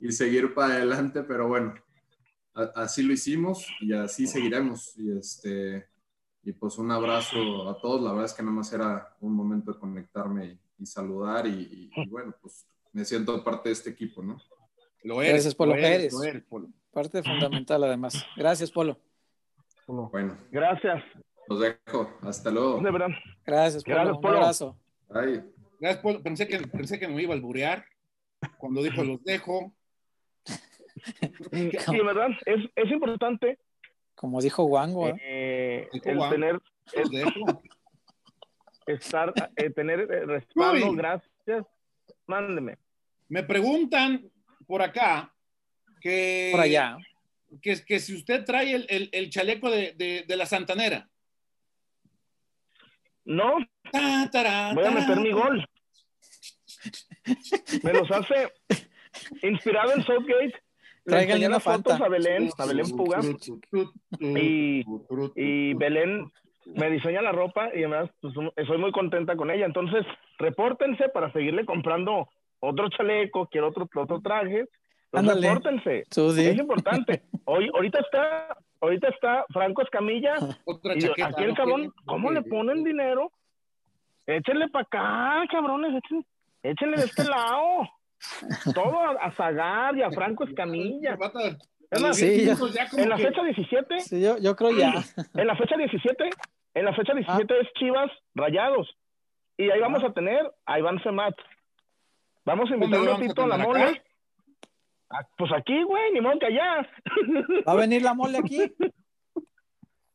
y 0.00 0.12
seguir 0.12 0.54
para 0.54 0.74
adelante, 0.74 1.22
pero 1.22 1.48
bueno, 1.48 1.74
así 2.74 3.02
lo 3.02 3.12
hicimos 3.12 3.66
y 3.80 3.92
así 3.94 4.26
seguiremos. 4.26 4.96
Y, 4.96 5.16
este, 5.16 5.88
y 6.44 6.52
pues 6.52 6.78
un 6.78 6.90
abrazo 6.90 7.68
a 7.68 7.80
todos, 7.80 8.02
la 8.02 8.10
verdad 8.10 8.26
es 8.26 8.34
que 8.34 8.42
nada 8.42 8.54
más 8.54 8.72
era 8.72 9.16
un 9.20 9.34
momento 9.34 9.72
de 9.72 9.78
conectarme 9.78 10.58
y, 10.78 10.86
saludar 10.86 11.46
y, 11.46 11.90
bueno, 12.08 12.34
pues 12.40 12.66
me 12.92 13.04
siento 13.04 13.42
parte 13.42 13.70
de 13.70 13.72
este 13.72 13.90
equipo, 13.90 14.22
¿no? 14.22 14.40
Lo 15.02 15.20
eres, 15.22 15.32
Gracias, 15.32 15.54
Polo. 15.54 15.74
Lo 15.74 15.80
eres, 15.80 16.14
Parte 16.92 17.22
fundamental, 17.22 17.82
además. 17.84 18.24
Gracias, 18.36 18.70
Polo. 18.70 18.98
Bueno. 19.88 20.36
Gracias. 20.50 21.02
Los 21.48 21.60
dejo. 21.60 22.12
Hasta 22.22 22.50
luego. 22.50 22.80
De 22.80 22.90
verdad. 22.90 23.08
Gracias, 23.44 23.82
Polo. 23.82 24.18
Un 24.18 24.26
abrazo. 24.26 24.76
Gracias, 25.08 26.02
Polo. 26.02 26.22
Pensé 26.22 26.46
que, 26.46 26.58
pensé 26.58 26.98
que 26.98 27.08
me 27.08 27.22
iba 27.22 27.32
a 27.32 27.36
alburear 27.36 27.84
cuando 28.58 28.82
dijo 28.82 29.02
los 29.02 29.22
dejo. 29.24 29.72
Sí, 31.00 32.00
¿verdad? 32.04 32.30
Es, 32.44 32.68
es 32.74 32.90
importante. 32.90 33.56
Como 34.16 34.40
dijo 34.40 34.64
Wango. 34.64 35.06
¿eh? 35.06 35.16
eh 35.22 35.88
el 35.92 36.28
tener. 36.28 36.60
estar, 38.86 39.32
eh, 39.54 39.70
tener 39.70 40.00
eh, 40.00 40.26
respaldo, 40.26 40.92
gracias. 40.94 41.64
Mándeme. 42.26 42.78
Me 43.28 43.44
preguntan 43.44 44.28
por 44.66 44.82
acá 44.82 45.32
que. 46.00 46.48
Por 46.50 46.62
allá. 46.62 46.98
Que, 47.62 47.84
que 47.84 47.98
si 47.98 48.14
usted 48.14 48.44
trae 48.44 48.74
el, 48.74 48.86
el, 48.88 49.08
el 49.12 49.30
chaleco 49.30 49.70
de, 49.70 49.92
de, 49.92 50.24
de, 50.26 50.36
la 50.36 50.46
Santanera. 50.46 51.08
No. 53.24 53.56
Voy 54.74 54.84
a 54.84 54.90
meter 54.90 55.20
mi 55.20 55.32
gol. 55.32 55.66
Me 57.82 57.92
los 57.92 58.10
hace 58.10 58.52
inspirado 59.42 59.92
en 59.92 60.02
Southgate 60.04 60.54
Traigan 61.08 61.50
las 61.50 61.62
fotos 61.62 62.00
a 62.00 62.08
Belén, 62.08 62.50
a 62.58 62.66
Belén 62.66 62.90
Puga. 62.90 63.20
Y, 64.20 64.84
y 65.36 65.74
Belén 65.74 66.30
me 66.66 66.90
diseña 66.90 67.22
la 67.22 67.32
ropa 67.32 67.70
y 67.74 67.78
además 67.78 68.10
pues, 68.20 68.34
estoy 68.56 68.78
muy 68.78 68.92
contenta 68.92 69.36
con 69.36 69.50
ella. 69.50 69.64
Entonces, 69.64 70.04
repórtense 70.38 71.08
para 71.08 71.32
seguirle 71.32 71.64
comprando 71.64 72.28
otro 72.60 72.88
chaleco, 72.90 73.48
quiero 73.48 73.68
otro, 73.68 73.88
otro 73.94 74.20
traje. 74.20 74.66
Entonces, 75.12 75.42
repórtense. 75.42 76.04
Es 76.50 76.58
importante. 76.58 77.22
Hoy, 77.44 77.70
ahorita 77.74 78.00
está, 78.00 78.56
ahorita 78.80 79.08
está 79.08 79.44
Franco 79.52 79.82
Escamilla. 79.82 80.34
y 80.66 81.22
aquí 81.22 81.44
el 81.44 81.54
cabrón, 81.54 81.92
¿cómo 82.04 82.30
le 82.30 82.42
ponen 82.42 82.84
dinero? 82.84 83.32
Échenle 84.26 84.68
para 84.68 84.84
acá, 84.84 85.46
cabrones, 85.50 85.94
échenle, 85.94 86.24
échenle 86.62 86.96
de 86.98 87.04
este 87.04 87.24
lado. 87.24 87.88
Todo 88.74 88.98
a, 88.98 89.30
Zagar 89.32 89.96
y 89.96 90.02
a 90.02 90.10
Franco 90.10 90.44
Escamilla. 90.44 91.16
en 91.90 93.08
la 93.08 93.16
fecha 93.16 93.42
17. 93.42 94.00
Sí, 94.00 94.20
yo, 94.20 94.36
yo, 94.38 94.54
creo 94.54 94.72
ya. 94.72 94.92
En 95.34 95.46
la 95.46 95.56
fecha 95.56 95.76
17, 95.76 96.30
en 96.74 96.84
la 96.84 96.94
fecha 96.94 97.14
17 97.14 97.54
ah. 97.54 97.56
es 97.62 97.72
Chivas 97.78 98.10
Rayados. 98.34 98.88
Y 99.56 99.70
ahí 99.70 99.80
vamos 99.80 100.04
a 100.04 100.12
tener 100.12 100.52
a 100.66 100.78
Iván 100.78 101.02
Semat. 101.02 101.34
Vamos 102.44 102.70
a 102.70 102.74
invitar 102.74 103.00
un 103.00 103.06
ratito 103.06 103.42
a, 103.42 103.46
la 103.46 103.58
mole. 103.58 104.02
Ah, 105.10 105.26
pues 105.36 105.50
aquí, 105.52 105.82
güey, 105.84 106.12
ni 106.12 106.20
modo 106.20 106.38
que 106.38 106.46
allá. 106.46 106.86
¿Va 107.66 107.72
a 107.72 107.76
venir 107.76 108.02
la 108.02 108.14
mole 108.14 108.38
aquí? 108.38 108.60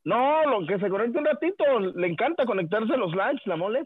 No, 0.06 0.46
lo 0.46 0.68
que 0.68 0.78
se 0.80 0.90
conecte 0.90 1.18
un 1.18 1.24
ratito. 1.24 1.80
Le 1.80 2.08
encanta 2.08 2.46
conectarse 2.46 2.98
los 2.98 3.12
lives, 3.14 3.42
la 3.46 3.56
mole. 3.56 3.86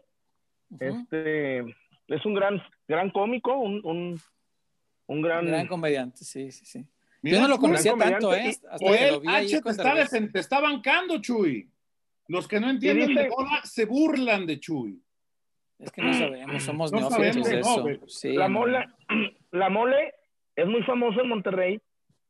Este 0.80 1.60
es 1.60 2.26
un 2.26 2.34
gran, 2.34 2.60
gran 2.88 3.10
cómico, 3.10 3.56
un, 3.56 3.80
un, 3.84 4.20
un 5.06 5.22
gran... 5.22 5.46
gran 5.46 5.68
comediante, 5.68 6.24
sí, 6.24 6.50
sí, 6.50 6.64
sí. 6.64 6.84
Yo 7.22 7.40
no 7.40 7.48
lo 7.48 7.58
conocía 7.58 7.94
tanto, 7.96 8.34
¿eh? 8.34 8.48
Hasta 8.70 8.78
que 8.78 9.10
lo 9.12 9.20
vi 9.20 9.28
H 9.28 9.60
te, 9.60 9.70
está, 9.70 10.06
te 10.32 10.38
está 10.38 10.60
bancando, 10.60 11.20
Chuy. 11.20 11.70
Los 12.28 12.46
que 12.46 12.60
no 12.60 12.70
entienden 12.70 13.14
de 13.14 13.28
moda 13.28 13.60
se 13.64 13.86
burlan 13.86 14.46
de 14.46 14.60
Chuy. 14.60 15.02
Es 15.78 15.92
que 15.92 16.02
no 16.02 16.12
sabemos, 16.12 16.62
somos 16.62 16.92
no 16.92 17.08
neófitos 17.10 17.48
de 17.48 17.60
eso. 17.60 17.86
Sí, 18.08 18.32
la, 18.32 18.48
mole, 18.48 18.86
la 19.52 19.70
mole 19.70 20.14
es 20.58 20.66
muy 20.66 20.82
famoso 20.82 21.20
en 21.20 21.28
Monterrey 21.28 21.80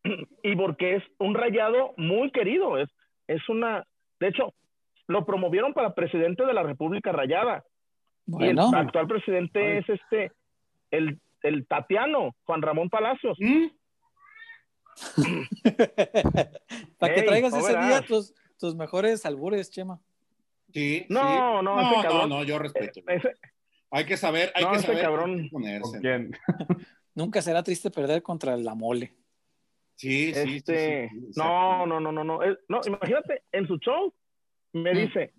y 0.43 0.55
porque 0.55 0.97
es 0.97 1.03
un 1.19 1.35
rayado 1.35 1.95
muy 1.97 2.31
querido. 2.31 2.77
Es, 2.77 2.91
es 3.27 3.49
una, 3.49 3.87
de 4.21 4.29
hecho, 4.29 4.53
lo 5.07 5.25
promovieron 5.25 5.73
para 5.73 5.95
presidente 5.95 6.45
de 6.45 6.53
la 6.53 6.63
República 6.63 7.11
Rayada. 7.11 7.65
Bueno. 8.27 8.69
el 8.69 8.75
actual 8.75 9.09
presidente 9.09 9.79
es 9.79 9.89
este, 9.89 10.33
el, 10.91 11.19
el, 11.43 11.67
Tatiano, 11.67 12.37
Juan 12.45 12.61
Ramón 12.61 12.91
Palacios. 12.91 13.39
¿Mm? 13.41 13.69
Para 16.99 17.15
que 17.15 17.23
traigas 17.23 17.55
ese 17.55 17.79
día 17.79 18.03
tus, 18.03 18.35
tus, 18.59 18.75
mejores 18.75 19.25
albures, 19.25 19.71
Chema. 19.71 19.99
Sí. 20.75 21.07
No, 21.09 21.21
sí. 21.21 21.27
no, 21.27 21.63
no, 21.63 22.03
no, 22.03 22.27
no, 22.27 22.45
yo 22.45 22.59
respeto. 22.59 23.01
hay 23.91 24.05
que 24.05 24.19
saber, 24.19 24.53
hay 24.55 24.67
que 24.67 24.81
saber 24.81 25.01
cabrón. 25.01 25.49
ponerse. 25.51 25.99
Nunca 27.19 27.43
será 27.43 27.65
triste 27.65 27.91
perder 27.91 28.23
contra 28.23 28.57
la 28.57 28.77
mole. 28.77 29.13
Sí, 29.97 30.33
sí, 30.33 30.57
este, 30.59 31.11
no, 31.35 31.85
no, 31.85 31.99
no, 31.99 32.13
no, 32.13 32.23
no, 32.23 32.39
no. 32.69 32.81
Imagínate, 32.87 33.43
en 33.51 33.67
su 33.67 33.77
show 33.79 34.15
me 34.73 34.95
mm. 34.95 34.97
dice, 34.97 35.35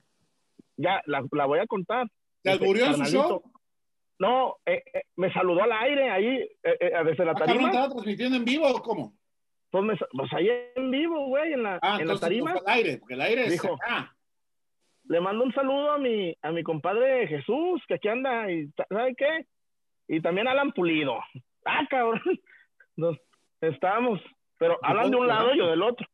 ya, 0.75 1.01
la, 1.05 1.25
la 1.31 1.45
voy 1.45 1.59
a 1.59 1.67
contar 1.67 2.05
¿Te 2.43 2.51
alburió 2.51 2.87
en 2.87 2.95
su 2.95 3.03
show? 3.05 3.41
No, 4.19 4.57
eh, 4.65 4.83
eh, 4.93 5.03
me 5.15 5.31
saludó 5.31 5.63
al 5.63 5.71
aire 5.71 6.09
ahí, 6.09 6.49
eh, 6.63 6.91
desde 7.05 7.23
la 7.23 7.31
ah, 7.31 7.35
tarima. 7.35 7.69
¿Estaba 7.69 7.87
transmitiendo 7.87 8.35
en 8.35 8.43
vivo 8.43 8.67
o 8.67 8.81
cómo? 8.81 9.13
Pues, 9.69 9.83
me, 9.85 9.95
pues 9.95 10.33
ahí 10.33 10.49
en 10.75 10.91
vivo, 10.91 11.27
güey, 11.27 11.53
en 11.53 11.63
la, 11.63 11.79
ah, 11.81 11.97
en 12.01 12.09
la 12.09 12.19
tarima. 12.19 12.51
al 12.51 12.63
aire, 12.65 12.97
porque 12.97 13.13
el 13.13 13.21
aire 13.21 13.49
dijo, 13.49 13.77
Le 15.05 15.21
mando 15.21 15.45
un 15.45 15.53
saludo 15.53 15.91
a 15.91 15.97
mi, 15.97 16.35
a 16.41 16.51
mi 16.51 16.61
compadre 16.61 17.25
Jesús, 17.29 17.81
que 17.87 17.93
aquí 17.93 18.09
anda, 18.09 18.51
y 18.51 18.69
¿sabe 18.89 19.15
qué? 19.15 19.45
Y 20.09 20.21
también 20.21 20.49
Alan 20.49 20.73
Pulido. 20.73 21.17
Ah, 21.69 21.87
cabrón. 21.89 22.21
Nos 22.95 23.17
estábamos, 23.61 24.19
pero 24.57 24.77
Alan 24.83 25.11
de 25.11 25.17
un 25.17 25.27
lado, 25.27 25.53
y 25.53 25.57
yo 25.57 25.67
del 25.67 25.83
otro. 25.83 26.07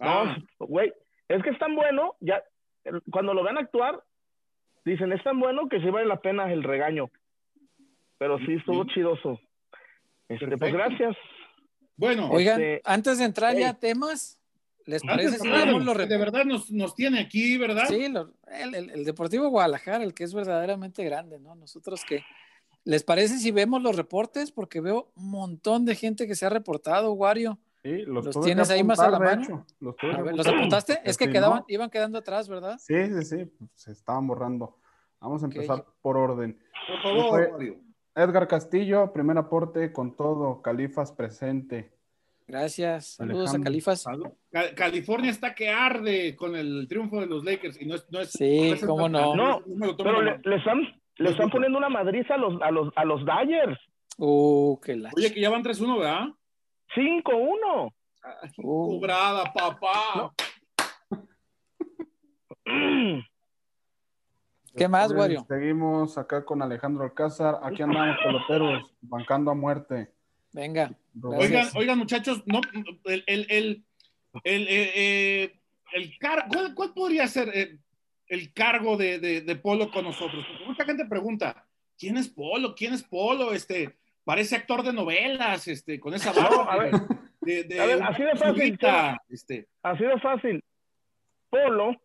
Ah. 0.00 0.36
No, 0.58 0.66
güey, 0.66 0.92
es 1.28 1.42
que 1.42 1.50
es 1.50 1.58
tan 1.58 1.74
bueno, 1.74 2.16
ya, 2.20 2.42
cuando 3.10 3.34
lo 3.34 3.44
vean 3.44 3.58
actuar, 3.58 4.02
Dicen, 4.84 5.12
es 5.12 5.22
tan 5.22 5.40
bueno 5.40 5.68
que 5.68 5.80
sí 5.80 5.88
vale 5.88 6.06
la 6.06 6.20
pena 6.20 6.52
el 6.52 6.62
regaño. 6.62 7.10
Pero 8.18 8.38
sí, 8.40 8.54
estuvo 8.54 8.84
chidoso. 8.84 9.40
Este, 10.28 10.56
pues 10.58 10.72
gracias. 10.72 11.16
Bueno, 11.96 12.28
oigan, 12.30 12.60
este, 12.60 12.82
antes 12.84 13.18
de 13.18 13.24
entrar 13.24 13.56
ya 13.56 13.70
a 13.70 13.78
temas, 13.78 14.38
¿les 14.84 15.02
parece 15.02 15.38
si 15.38 15.48
De 15.48 16.18
verdad 16.18 16.44
nos, 16.44 16.70
nos, 16.70 16.94
tiene 16.94 17.20
aquí, 17.20 17.56
¿verdad? 17.56 17.86
Sí, 17.88 18.04
el, 18.04 18.90
el, 18.90 19.04
Deportivo 19.04 19.48
Guadalajara, 19.48 20.04
el 20.04 20.12
que 20.12 20.24
es 20.24 20.34
verdaderamente 20.34 21.04
grande, 21.04 21.38
¿no? 21.38 21.54
Nosotros 21.54 22.04
que. 22.04 22.22
¿Les 22.84 23.02
parece 23.02 23.38
si 23.38 23.50
vemos 23.50 23.82
los 23.82 23.96
reportes? 23.96 24.52
Porque 24.52 24.80
veo 24.80 25.10
un 25.16 25.30
montón 25.30 25.84
de 25.84 25.94
gente 25.94 26.26
que 26.26 26.34
se 26.34 26.46
ha 26.46 26.50
reportado, 26.50 27.12
Wario. 27.12 27.58
Sí, 27.82 28.02
los, 28.06 28.28
tienes 28.40 28.70
ahí 28.70 28.82
más 28.82 28.98
a 28.98 29.10
la 29.10 29.18
mano. 29.18 29.66
los, 29.80 29.94
¿Los, 30.34 30.46
apuntaste? 30.46 31.00
Es 31.04 31.18
que 31.18 31.28
quedaban, 31.28 31.64
iban 31.68 31.90
quedando 31.90 32.18
atrás, 32.18 32.48
¿verdad? 32.48 32.78
Sí, 32.78 32.94
sí, 33.06 33.24
sí, 33.24 33.52
se 33.74 33.92
estaban 33.92 34.26
borrando. 34.26 34.78
Vamos 35.20 35.42
a 35.42 35.46
empezar 35.46 35.84
por 36.00 36.16
orden. 36.16 36.58
Por 36.86 37.02
favor, 37.02 37.58
Edgar 38.14 38.46
Castillo, 38.46 39.12
primer 39.12 39.36
aporte 39.38 39.92
con 39.92 40.14
todo, 40.16 40.62
Califas 40.62 41.12
presente. 41.12 41.92
Gracias, 42.46 43.14
saludos 43.16 43.54
a 43.54 43.60
Califas. 43.60 44.04
California 44.76 45.30
está 45.30 45.54
que 45.54 45.70
arde 45.70 46.36
con 46.36 46.54
el 46.54 46.86
triunfo 46.88 47.20
de 47.20 47.26
los 47.26 47.42
Lakers 47.42 47.80
y 47.80 47.86
no 47.86 47.94
es, 47.94 48.06
no 48.10 48.20
es 48.20 48.30
Sí, 48.30 48.74
cómo 48.86 49.08
no. 49.08 49.34
No, 49.34 49.62
pero 49.96 50.20
le, 50.22 50.56
están, 50.56 50.82
le 51.16 51.30
están 51.30 51.50
poniendo 51.50 51.78
una 51.78 51.88
madriza 51.88 52.34
a 52.34 52.38
los, 52.38 52.60
a 52.62 52.70
los, 52.70 52.92
a 52.96 53.04
los 53.04 53.24
Dyers. 53.24 53.78
Uh, 54.16 54.78
qué 54.80 54.96
la... 54.96 55.10
Oye, 55.16 55.32
que 55.32 55.40
ya 55.40 55.50
van 55.50 55.62
3-1, 55.62 55.98
¿verdad? 55.98 56.26
5-1. 56.94 57.92
Cobrada, 58.56 59.52
papá. 59.52 60.32
¿Qué 64.76 64.88
más, 64.88 65.12
Wario? 65.12 65.44
Seguimos 65.46 66.18
acá 66.18 66.44
con 66.44 66.60
Alejandro 66.60 67.04
Alcázar. 67.04 67.60
Aquí 67.62 67.82
andamos 67.82 68.16
peloteros, 68.24 68.92
bancando 69.02 69.52
a 69.52 69.54
muerte. 69.54 70.12
Venga. 70.52 70.92
Oigan, 71.22 71.68
oigan, 71.76 71.98
muchachos, 71.98 72.42
no, 72.46 72.60
el, 73.04 73.22
el, 73.26 73.46
el, 73.48 73.84
el, 74.42 74.66
eh, 74.68 75.60
eh, 75.94 76.10
cargo, 76.18 76.74
¿cuál, 76.74 76.92
podría 76.92 77.28
ser 77.28 77.50
eh, 77.54 77.78
el 78.34 78.52
cargo 78.52 78.96
de, 78.96 79.18
de, 79.18 79.56
Polo 79.56 79.90
con 79.90 80.04
nosotros? 80.04 80.44
Porque 80.46 80.64
mucha 80.66 80.84
gente 80.84 81.06
pregunta, 81.06 81.66
¿quién 81.98 82.16
es 82.16 82.28
Polo? 82.28 82.74
¿Quién 82.74 82.92
es 82.92 83.02
Polo? 83.02 83.52
Este, 83.52 83.96
parece 84.24 84.56
actor 84.56 84.82
de 84.82 84.92
novelas, 84.92 85.66
este, 85.68 85.98
con 86.00 86.14
esa 86.14 86.32
barba. 86.32 86.72
a 86.72 86.78
ver, 86.78 86.94
así 88.02 88.22
de 88.22 88.36
fácil. 88.36 88.78
este. 89.28 89.68
Así 89.82 90.04
de 90.04 90.20
fácil. 90.20 90.64
Polo. 91.50 91.96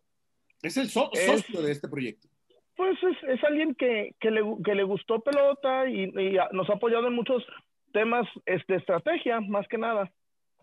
Es 0.62 0.76
el 0.76 0.88
socio 0.88 1.62
de 1.62 1.72
este 1.72 1.88
proyecto. 1.88 2.28
Pues 2.76 2.98
es, 3.02 3.28
es 3.28 3.44
alguien 3.44 3.74
que, 3.74 4.14
que, 4.20 4.30
le, 4.30 4.42
que, 4.64 4.74
le, 4.74 4.84
gustó 4.84 5.20
pelota 5.20 5.88
y, 5.88 6.10
nos 6.52 6.70
ha 6.70 6.74
apoyado 6.74 7.08
en 7.08 7.14
muchos 7.14 7.44
temas 7.92 8.26
este 8.46 8.76
estrategia 8.76 9.40
más 9.40 9.66
que 9.68 9.78
nada. 9.78 10.10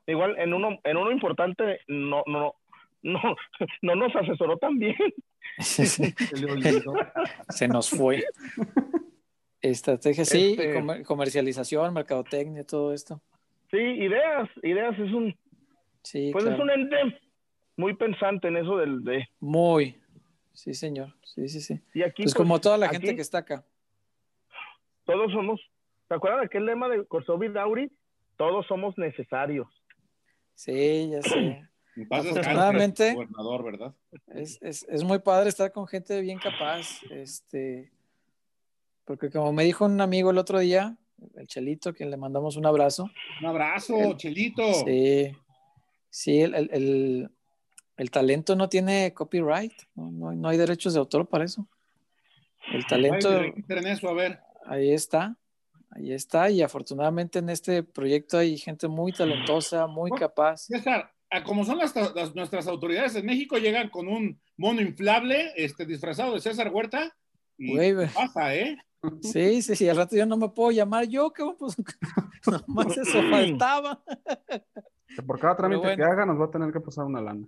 Igual 0.07 0.35
en 0.39 0.53
uno 0.53 0.79
en 0.83 0.97
uno 0.97 1.11
importante 1.11 1.81
no 1.87 2.23
no 2.25 2.55
no 3.01 3.19
no 3.81 3.95
nos 3.95 4.15
asesoró 4.15 4.57
tan 4.57 4.77
bien. 4.77 4.95
Se 5.59 7.67
nos 7.67 7.89
fue. 7.89 8.23
Estrategia, 9.61 10.23
sí, 10.23 10.55
este 10.57 11.03
comercialización, 11.03 11.93
mercadotecnia, 11.93 12.63
todo 12.63 12.93
esto. 12.93 13.19
Sí, 13.71 13.77
ideas, 13.77 14.49
ideas 14.63 14.97
es 14.99 15.11
un 15.11 15.35
Sí, 16.03 16.29
pues 16.31 16.45
es 16.45 16.57
un 16.57 16.69
ente 16.69 16.95
muy 17.77 17.93
pensante 17.93 18.47
en 18.47 18.57
eso 18.57 18.77
del 18.77 19.03
de 19.03 19.29
muy 19.39 19.95
sí 20.51 20.73
señor 20.73 21.13
sí 21.23 21.47
sí 21.47 21.61
sí 21.61 21.79
y 21.93 22.01
aquí 22.01 22.23
pues, 22.23 22.33
como 22.33 22.59
toda 22.59 22.77
la 22.77 22.89
gente 22.89 23.15
que 23.15 23.21
está 23.21 23.39
acá 23.39 23.63
todos 25.05 25.31
somos 25.31 25.61
¿te 26.07 26.15
acuerdas 26.15 26.41
de 26.41 26.45
aquel 26.47 26.65
lema 26.65 26.89
de 26.89 27.05
Corsovi 27.05 27.49
Dauri? 27.49 27.91
todos 28.35 28.65
somos 28.65 28.97
necesarios 28.97 29.67
sí 30.55 31.09
ya 31.11 31.21
sé 31.21 31.69
afortunadamente 32.09 33.13
gobernador 33.13 33.63
verdad 33.63 33.93
es, 34.27 34.59
es, 34.61 34.85
es 34.89 35.03
muy 35.03 35.19
padre 35.19 35.49
estar 35.49 35.71
con 35.71 35.87
gente 35.87 36.21
bien 36.21 36.39
capaz 36.39 37.01
este 37.09 37.91
porque 39.05 39.29
como 39.29 39.53
me 39.53 39.63
dijo 39.63 39.85
un 39.85 39.99
amigo 40.01 40.31
el 40.31 40.37
otro 40.37 40.59
día 40.59 40.97
el 41.35 41.47
Chelito, 41.47 41.93
quien 41.93 42.11
le 42.11 42.17
mandamos 42.17 42.57
un 42.57 42.65
abrazo. 42.65 43.09
Un 43.41 43.47
abrazo, 43.47 44.13
Chelito. 44.17 44.73
Sí, 44.85 45.31
sí, 46.09 46.41
el, 46.41 47.29
talento 48.11 48.55
no 48.55 48.69
tiene 48.69 49.13
copyright, 49.13 49.73
no, 49.95 50.47
hay 50.47 50.57
derechos 50.57 50.93
de 50.93 50.99
autor 50.99 51.27
para 51.27 51.45
eso. 51.45 51.67
El 52.71 52.85
talento... 52.85 53.41
En 53.41 53.87
eso, 53.87 54.09
a 54.09 54.13
ver. 54.13 54.39
Ahí 54.65 54.91
está, 54.91 55.37
ahí 55.91 56.11
está, 56.11 56.49
y 56.49 56.61
afortunadamente 56.61 57.39
en 57.39 57.49
este 57.49 57.81
proyecto 57.81 58.37
hay 58.37 58.57
gente 58.57 58.87
muy 58.87 59.13
talentosa, 59.13 59.87
muy 59.87 60.11
capaz. 60.11 60.65
César, 60.65 61.11
como 61.45 61.65
son 61.65 61.77
las, 61.77 61.93
nuestras 62.35 62.67
autoridades 62.67 63.15
en 63.15 63.25
México, 63.25 63.57
llegan 63.57 63.89
con 63.89 64.07
un 64.07 64.39
mono 64.55 64.81
inflable 64.81 65.51
este, 65.55 65.85
disfrazado 65.85 66.33
de 66.33 66.39
César 66.39 66.71
Huerta 66.73 67.13
y 67.57 67.75
pasa, 68.13 68.55
¿eh? 68.55 68.77
Sí, 69.21 69.61
sí, 69.61 69.75
sí, 69.75 69.87
al 69.87 69.97
rato 69.97 70.15
yo 70.15 70.25
no 70.25 70.37
me 70.37 70.49
puedo 70.49 70.71
llamar 70.71 71.07
yo, 71.07 71.31
que 71.33 71.43
pues 71.57 71.77
nomás 72.47 72.97
eso 72.97 73.21
faltaba. 73.29 74.03
por 75.25 75.39
cada 75.39 75.55
trámite 75.55 75.95
que 75.95 76.03
haga 76.03 76.25
nos 76.25 76.39
va 76.39 76.45
a 76.45 76.51
tener 76.51 76.71
que 76.71 76.79
pasar 76.79 77.05
una 77.05 77.21
lana. 77.21 77.47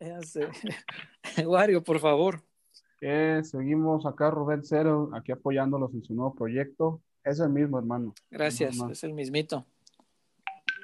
Ya 0.00 0.20
sé. 0.22 0.48
Wario, 1.46 1.82
por 1.82 1.98
favor. 1.98 2.42
seguimos 3.00 4.06
acá, 4.06 4.30
Rubén 4.30 4.62
Cero, 4.64 5.10
aquí 5.14 5.32
apoyándolos 5.32 5.92
en 5.94 6.02
su 6.02 6.14
nuevo 6.14 6.34
proyecto. 6.34 7.00
Es 7.24 7.40
el 7.40 7.50
mismo, 7.50 7.78
hermano. 7.78 8.14
Gracias, 8.30 8.78
es 8.90 9.04
el 9.04 9.12
mismito. 9.12 9.66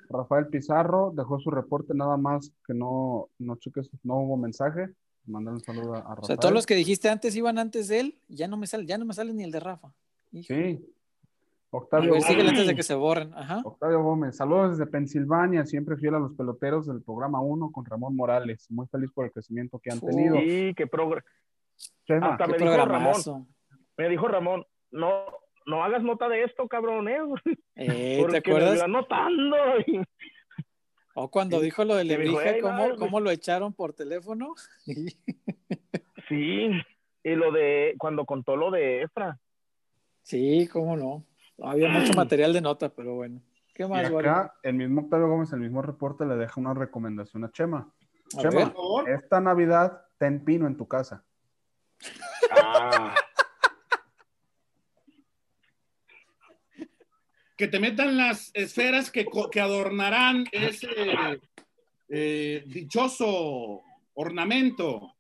Rafael 0.09 0.47
Pizarro 0.49 1.13
dejó 1.15 1.39
su 1.41 1.51
reporte 1.51 1.95
nada 1.95 2.17
más 2.17 2.53
que 2.67 2.75
no, 2.75 3.29
no 3.39 3.57
cheques, 3.57 3.89
no 4.03 4.17
hubo 4.19 4.37
mensaje. 4.37 4.91
Mandar 5.27 5.55
un 5.55 5.61
saludo 5.61 5.95
a 5.95 6.01
Rafael. 6.01 6.19
O 6.21 6.27
sea, 6.27 6.37
todos 6.37 6.53
los 6.53 6.67
que 6.67 6.75
dijiste 6.75 7.09
antes 7.09 7.35
iban 7.35 7.59
antes 7.59 7.89
de 7.89 8.01
él, 8.01 8.19
ya 8.29 8.47
no 8.47 8.57
me 8.57 8.67
sale, 8.67 8.85
ya 8.87 8.99
no 8.99 9.07
me 9.07 9.15
sale 9.15 9.33
ni 9.33 9.43
el 9.45 9.51
de 9.51 9.61
Rafa. 9.61 9.93
Sí. 10.43 10.85
Octavio 11.71 12.11
Gómez. 12.11 12.31
antes 12.31 12.67
de 12.67 12.77
que 12.77 12.83
se 12.83 12.95
borren. 12.95 13.33
Ajá. 13.35 13.63
Octavio 13.65 14.03
Gómez, 14.03 14.37
saludos 14.37 14.79
desde 14.79 14.91
Pensilvania, 14.91 15.67
siempre 15.67 15.97
fiel 15.97 16.15
a 16.15 16.21
los 16.21 16.35
peloteros 16.35 16.87
del 16.87 17.03
programa 17.03 17.41
1 17.41 17.73
con 17.73 17.85
Ramón 17.85 18.15
Morales. 18.15 18.67
Muy 18.71 18.87
feliz 18.87 19.11
por 19.13 19.25
el 19.25 19.33
crecimiento 19.33 19.79
que 19.81 19.91
han 19.91 20.01
tenido. 20.01 20.37
Sí, 20.37 20.73
qué 20.77 20.87
programa. 20.87 21.25
Hasta 22.09 22.47
me 22.47 22.59
dijo 22.59 22.87
Ramón, 22.87 23.49
me 23.97 24.09
dijo 24.09 24.29
Ramón, 24.29 24.65
no, 24.93 25.25
no 25.67 25.85
hagas 25.85 26.03
nota 26.03 26.29
de 26.29 26.45
esto, 26.45 26.69
cabrón, 26.69 27.09
¿eh? 27.09 27.19
eh 27.77 28.25
¿Te 28.31 28.37
acuerdas? 28.39 28.77
Me 28.77 28.83
anotando. 28.83 29.57
O 31.17 31.31
cuando 31.31 31.61
dijo 31.61 31.85
lo 31.85 31.95
de 31.95 32.03
Lebrija, 32.03 32.61
¿cómo, 32.61 32.97
¿cómo, 32.97 33.21
lo 33.21 33.31
echaron 33.31 33.73
por 33.73 33.93
teléfono? 33.93 34.55
sí, 36.29 36.71
y 37.23 37.35
lo 37.37 37.53
de, 37.53 37.95
cuando 37.99 38.25
contó 38.25 38.57
lo 38.57 38.73
de 38.73 39.03
Efra. 39.03 39.39
Sí, 40.23 40.69
cómo 40.73 40.97
no. 40.97 41.25
Había 41.63 41.89
mucho 41.89 42.13
material 42.17 42.53
de 42.53 42.61
nota, 42.61 42.89
pero 42.89 43.15
bueno. 43.15 43.41
¿Qué 43.75 43.87
más, 43.87 44.11
y 44.11 44.15
acá, 44.15 44.55
el 44.65 44.75
mismo 44.75 45.03
Octavio 45.03 45.29
Gómez, 45.29 45.53
el 45.53 45.61
mismo 45.61 45.83
reporte, 45.83 46.27
le 46.27 46.35
deja 46.35 46.61
una 46.61 46.75
recomendación 46.75 47.45
a 47.45 47.53
Chema. 47.53 47.93
Chema, 48.37 48.75
esta 49.07 49.41
Navidad 49.41 50.03
ten 50.19 50.45
pino 50.45 50.67
en 50.67 50.77
tu 50.77 50.89
casa. 50.89 51.25
Ah. 52.51 53.15
Que 57.57 57.69
te 57.69 57.79
metan 57.79 58.17
las 58.17 58.51
esferas 58.55 59.11
que, 59.11 59.27
que 59.51 59.61
adornarán 59.61 60.47
ese 60.53 60.89
eh, 62.09 62.65
dichoso 62.67 63.83
ornamento. 64.15 65.15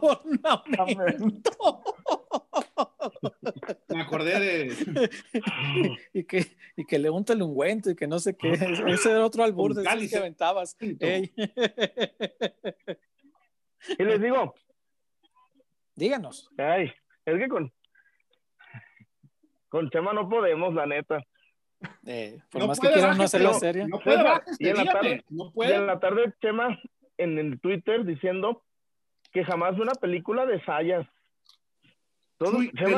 ornamento. 0.00 1.82
Me 3.88 4.00
acordé 4.02 4.40
de. 4.40 5.10
y, 6.14 6.24
que, 6.24 6.56
y 6.76 6.84
que 6.84 6.98
le 6.98 7.10
unta 7.10 7.34
el 7.34 7.42
ungüento 7.42 7.90
y 7.90 7.96
que 7.96 8.06
no 8.06 8.18
sé 8.18 8.36
qué. 8.36 8.52
Ese 8.52 9.10
era 9.10 9.24
otro 9.24 9.44
albur 9.44 9.74
de 9.74 9.82
que 10.08 10.16
aventabas. 10.16 10.76
y 10.80 10.98
les 13.98 14.20
digo? 14.20 14.54
Díganos. 15.94 16.50
Ay, 16.58 16.92
es 17.24 17.38
que 17.38 17.48
con, 17.48 17.72
con 19.76 19.90
Chema 19.90 20.14
no 20.14 20.26
podemos, 20.26 20.72
la 20.72 20.86
neta. 20.86 21.22
Eh, 22.06 22.40
por 22.50 22.66
más 22.66 22.80
que 22.80 22.88
quieran 22.88 23.18
no 23.18 23.24
hacer 23.24 23.42
la 23.42 23.52
serie. 23.52 23.86
No 23.86 23.98
puede, 23.98 24.24
y, 24.58 24.68
en 24.68 24.76
la 24.78 24.84
tarde, 24.86 25.24
no 25.28 25.52
puede. 25.52 25.70
y 25.70 25.74
en 25.74 25.86
la 25.86 26.00
tarde, 26.00 26.34
Chema, 26.40 26.80
en 27.18 27.38
el 27.38 27.60
Twitter 27.60 28.02
diciendo 28.06 28.62
que 29.32 29.44
jamás 29.44 29.76
ve 29.76 29.82
una 29.82 29.92
película 29.92 30.46
de 30.46 30.64
Sayas. 30.64 31.06
Uy, 32.38 32.70
te, 32.72 32.88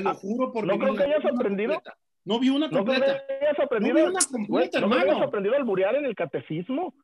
lo, 0.00 0.14
juro 0.14 0.52
por 0.52 0.64
No 0.68 0.78
creo 0.78 0.94
que 0.94 1.02
hayas 1.02 1.24
aprendido. 1.24 1.82
No 2.24 2.38
vi 2.38 2.50
una 2.50 2.70
completa. 2.70 3.06
No 3.06 3.12
creo 3.12 3.26
que 3.26 3.46
hayas 3.46 3.58
aprendido. 3.58 3.94
No 3.94 4.04
vi 4.04 4.10
una 4.10 4.20
completa, 4.30 4.80
¿No 4.80 4.86
hermano. 4.86 5.10
hayas 5.10 5.26
aprendido 5.26 5.54
a 5.56 5.58
alburear 5.58 5.96
en 5.96 6.04
el 6.04 6.14
catecismo? 6.14 6.94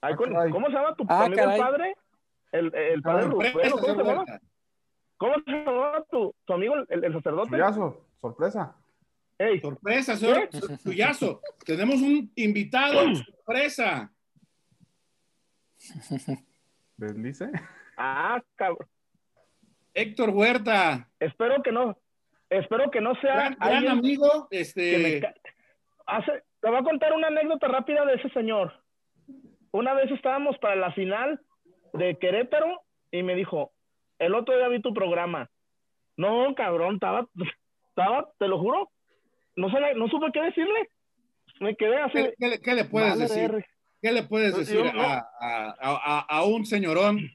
Ay, 0.00 0.14
¿Cómo 0.14 0.66
se 0.68 0.72
llama 0.72 0.96
tu 0.96 1.04
ah, 1.10 1.24
amigo 1.26 1.42
el 1.42 1.60
padre? 1.60 1.94
El, 2.52 2.74
el 2.74 3.02
padre 3.02 3.26
Rubén. 3.26 3.52
¿Cómo 3.52 3.84
se 3.84 4.02
llama? 4.02 4.24
¿Cómo 5.22 5.34
se 5.44 5.52
llama 5.52 6.02
tu, 6.10 6.34
tu 6.44 6.52
amigo, 6.52 6.74
el, 6.88 7.04
el 7.04 7.12
sacerdote? 7.12 7.50
Suyazo, 7.50 8.06
sorpresa. 8.20 8.76
Hey. 9.38 9.60
Sorpresa, 9.60 10.16
señor 10.16 10.48
Suyazo. 10.82 11.40
Tenemos 11.64 12.02
un 12.02 12.32
invitado 12.34 13.14
sorpresa. 13.14 14.12
¿Deslice? 16.96 17.52
Ah, 17.96 18.42
cabrón. 18.56 18.88
Héctor 19.94 20.30
Huerta. 20.30 21.08
Espero 21.20 21.62
que 21.62 21.70
no, 21.70 21.96
espero 22.50 22.90
que 22.90 23.00
no 23.00 23.14
sea. 23.20 23.50
Gran, 23.50 23.86
amigo, 23.86 24.48
este. 24.50 25.22
Hace, 26.04 26.42
te 26.60 26.68
voy 26.68 26.78
a 26.78 26.82
contar 26.82 27.12
una 27.12 27.28
anécdota 27.28 27.68
rápida 27.68 28.04
de 28.06 28.14
ese 28.14 28.28
señor. 28.30 28.72
Una 29.70 29.94
vez 29.94 30.10
estábamos 30.10 30.58
para 30.58 30.74
la 30.74 30.92
final 30.94 31.40
de 31.92 32.18
Querétaro 32.18 32.82
y 33.12 33.22
me 33.22 33.36
dijo, 33.36 33.70
el 34.22 34.34
otro 34.34 34.56
día 34.56 34.68
vi 34.68 34.80
tu 34.80 34.94
programa. 34.94 35.50
No, 36.16 36.54
cabrón, 36.54 36.94
estaba, 36.94 37.26
estaba, 37.88 38.32
te 38.38 38.46
lo 38.46 38.58
juro, 38.58 38.90
no, 39.56 39.70
sé, 39.70 39.78
no 39.96 40.08
supe 40.08 40.26
qué 40.32 40.40
decirle. 40.42 40.88
Me 41.60 41.76
quedé 41.76 41.98
así. 41.98 42.18
¿Qué, 42.62 42.74
le 42.74 42.84
puedes 42.84 43.18
decir? 43.18 43.64
¿Qué 44.00 44.12
le 44.12 44.22
puedes 44.22 44.56
decir 44.56 44.80
a, 44.94 45.24
a, 45.40 46.20
a, 46.20 46.44
un 46.44 46.64
señorón 46.64 47.30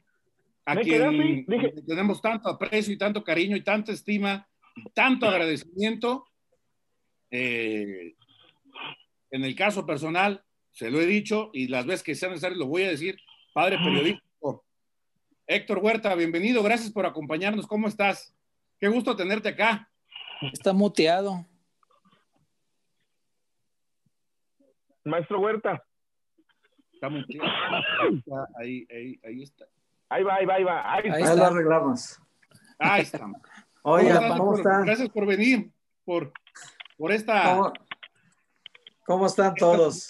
a 0.65 0.75
quien 0.77 1.45
tenemos 1.85 2.21
tanto 2.21 2.49
aprecio 2.49 2.93
y 2.93 2.97
tanto 2.97 3.23
cariño 3.23 3.55
y 3.55 3.63
tanta 3.63 3.91
estima 3.91 4.47
y 4.75 4.89
tanto 4.91 5.25
agradecimiento? 5.29 6.25
Eh, 7.31 8.15
en 9.31 9.43
el 9.43 9.55
caso 9.55 9.85
personal, 9.85 10.43
se 10.71 10.89
lo 10.89 11.01
he 11.01 11.05
dicho 11.05 11.49
y 11.53 11.67
las 11.67 11.85
veces 11.85 12.03
que 12.03 12.15
sea 12.15 12.29
necesario 12.29 12.57
lo 12.57 12.67
voy 12.67 12.83
a 12.83 12.89
decir, 12.89 13.17
padre 13.53 13.77
periodista 13.77 14.26
Héctor 15.49 15.77
Huerta, 15.77 16.13
bienvenido, 16.13 16.61
gracias 16.61 16.91
por 16.91 17.05
acompañarnos. 17.05 17.65
¿Cómo 17.65 17.87
estás? 17.87 18.35
Qué 18.79 18.89
gusto 18.89 19.15
tenerte 19.15 19.47
acá. 19.47 19.89
Está 20.51 20.73
muteado. 20.73 21.45
Maestro 25.05 25.39
Huerta. 25.39 25.81
Está 26.91 27.07
muteado. 27.07 27.47
Ahí, 28.59 28.85
ahí, 28.91 29.19
ahí 29.23 29.43
está. 29.43 29.65
Ahí 30.09 30.23
va, 30.23 30.35
ahí 30.35 30.45
va, 30.45 30.53
ahí 30.55 30.63
va. 30.65 30.93
Ahí, 30.93 31.09
ahí 31.09 31.37
lo 31.37 31.45
arreglamos. 31.45 32.19
Ahí 32.77 33.03
estamos. 33.03 33.41
Oiga, 33.83 34.37
¿cómo, 34.37 34.55
están? 34.57 34.85
Gracias 34.85 35.09
por 35.09 35.25
venir, 35.25 35.71
por, 36.03 36.33
por 36.97 37.13
esta. 37.13 37.71
¿Cómo, 39.05 39.25
están 39.25 39.55
todos? 39.55 40.07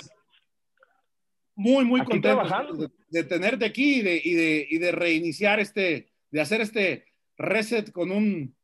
Muy, 1.57 1.85
muy 1.85 2.05
contentos 2.05 2.91
de 3.09 3.23
tenerte 3.23 3.65
aquí 3.65 3.95
y 3.95 4.01
de, 4.03 4.21
y 4.23 4.33
de, 4.35 4.67
y 4.69 4.77
de 4.77 4.91
reiniciar 4.91 5.59
este, 5.59 6.07
de 6.29 6.39
hacer 6.39 6.61
este 6.61 7.05
reset 7.35 7.91
con 7.91 8.11
un, 8.11 8.55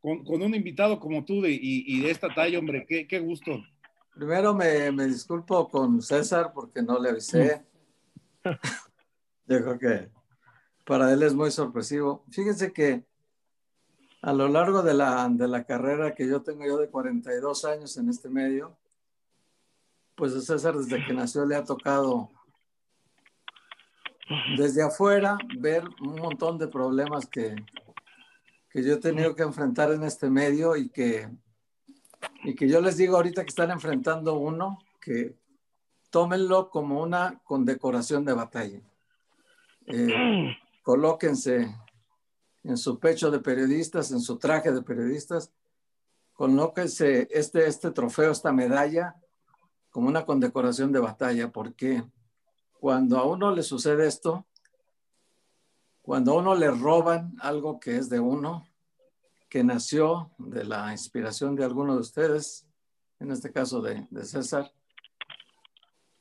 con, 0.00 0.42
un 0.42 0.54
invitado 0.54 0.98
como 0.98 1.24
tú 1.24 1.40
de, 1.42 1.52
y, 1.52 2.00
de 2.00 2.10
esta 2.10 2.28
talla, 2.34 2.58
hombre, 2.58 2.84
qué, 2.88 3.06
qué 3.06 3.20
gusto. 3.20 3.62
Primero 4.12 4.52
me, 4.52 4.90
me, 4.90 5.06
disculpo 5.06 5.68
con 5.68 6.02
César 6.02 6.52
porque 6.52 6.82
no 6.82 7.00
le 7.00 7.10
avisé. 7.10 7.64
Yo 9.46 9.62
creo 9.62 9.78
que 9.78 10.08
para 10.84 11.12
él 11.12 11.22
es 11.22 11.34
muy 11.34 11.52
sorpresivo. 11.52 12.24
Fíjense 12.32 12.72
que 12.72 13.04
a 14.22 14.32
lo 14.32 14.48
largo 14.48 14.82
de 14.82 14.94
la, 14.94 15.28
de 15.30 15.46
la 15.46 15.62
carrera 15.62 16.16
que 16.16 16.26
yo 16.26 16.42
tengo 16.42 16.64
yo 16.64 16.78
de 16.78 16.88
42 16.88 17.64
años 17.66 17.96
en 17.98 18.08
este 18.08 18.28
medio, 18.28 18.76
pues 20.14 20.34
a 20.34 20.40
César 20.40 20.76
desde 20.76 21.04
que 21.04 21.12
nació 21.12 21.44
le 21.44 21.56
ha 21.56 21.64
tocado 21.64 22.30
desde 24.56 24.82
afuera 24.82 25.36
ver 25.58 25.84
un 26.00 26.16
montón 26.16 26.58
de 26.58 26.68
problemas 26.68 27.26
que, 27.26 27.54
que 28.70 28.82
yo 28.82 28.94
he 28.94 28.98
tenido 28.98 29.34
que 29.34 29.42
enfrentar 29.42 29.92
en 29.92 30.02
este 30.02 30.30
medio 30.30 30.76
y 30.76 30.88
que, 30.88 31.28
y 32.42 32.54
que 32.54 32.68
yo 32.68 32.80
les 32.80 32.96
digo 32.96 33.16
ahorita 33.16 33.42
que 33.42 33.48
están 33.48 33.70
enfrentando 33.70 34.38
uno, 34.38 34.78
que 35.00 35.36
tómenlo 36.10 36.70
como 36.70 37.02
una 37.02 37.40
condecoración 37.44 38.24
de 38.24 38.32
batalla. 38.32 38.80
Eh, 39.86 40.56
colóquense 40.82 41.74
en 42.62 42.76
su 42.78 42.98
pecho 42.98 43.30
de 43.30 43.40
periodistas, 43.40 44.10
en 44.10 44.20
su 44.20 44.38
traje 44.38 44.72
de 44.72 44.82
periodistas, 44.82 45.52
colóquense 46.32 47.28
este, 47.30 47.66
este 47.66 47.90
trofeo, 47.90 48.32
esta 48.32 48.52
medalla, 48.52 49.16
como 49.94 50.08
una 50.08 50.26
condecoración 50.26 50.90
de 50.90 50.98
batalla, 50.98 51.52
porque 51.52 52.02
cuando 52.80 53.16
a 53.16 53.24
uno 53.26 53.54
le 53.54 53.62
sucede 53.62 54.08
esto, 54.08 54.44
cuando 56.02 56.32
a 56.32 56.34
uno 56.34 56.56
le 56.56 56.68
roban 56.68 57.36
algo 57.40 57.78
que 57.78 57.96
es 57.98 58.08
de 58.08 58.18
uno, 58.18 58.66
que 59.48 59.62
nació 59.62 60.32
de 60.36 60.64
la 60.64 60.90
inspiración 60.90 61.54
de 61.54 61.62
alguno 61.62 61.94
de 61.94 62.00
ustedes, 62.00 62.66
en 63.20 63.30
este 63.30 63.52
caso 63.52 63.80
de, 63.80 64.04
César, 64.24 64.72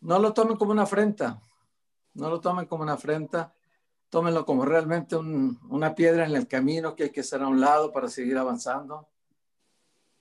no 0.01 0.19
lo 0.19 0.33
tomen 0.33 0.55
como 0.55 0.71
una 0.71 0.83
afrenta, 0.83 1.41
no 2.13 2.29
lo 2.29 2.39
tomen 2.41 2.67
como 2.67 2.83
una 2.83 2.93
afrenta, 2.93 3.55
tómenlo 4.11 4.45
como 4.45 4.65
realmente 4.65 5.15
una 5.15 5.95
piedra 5.95 6.27
en 6.27 6.35
el 6.35 6.47
camino 6.47 6.95
que 6.95 7.05
hay 7.05 7.09
que 7.09 7.21
hacer 7.21 7.41
a 7.41 7.47
un 7.47 7.59
lado 7.59 7.91
para 7.91 8.07
seguir 8.07 8.37
avanzando. 8.37 9.07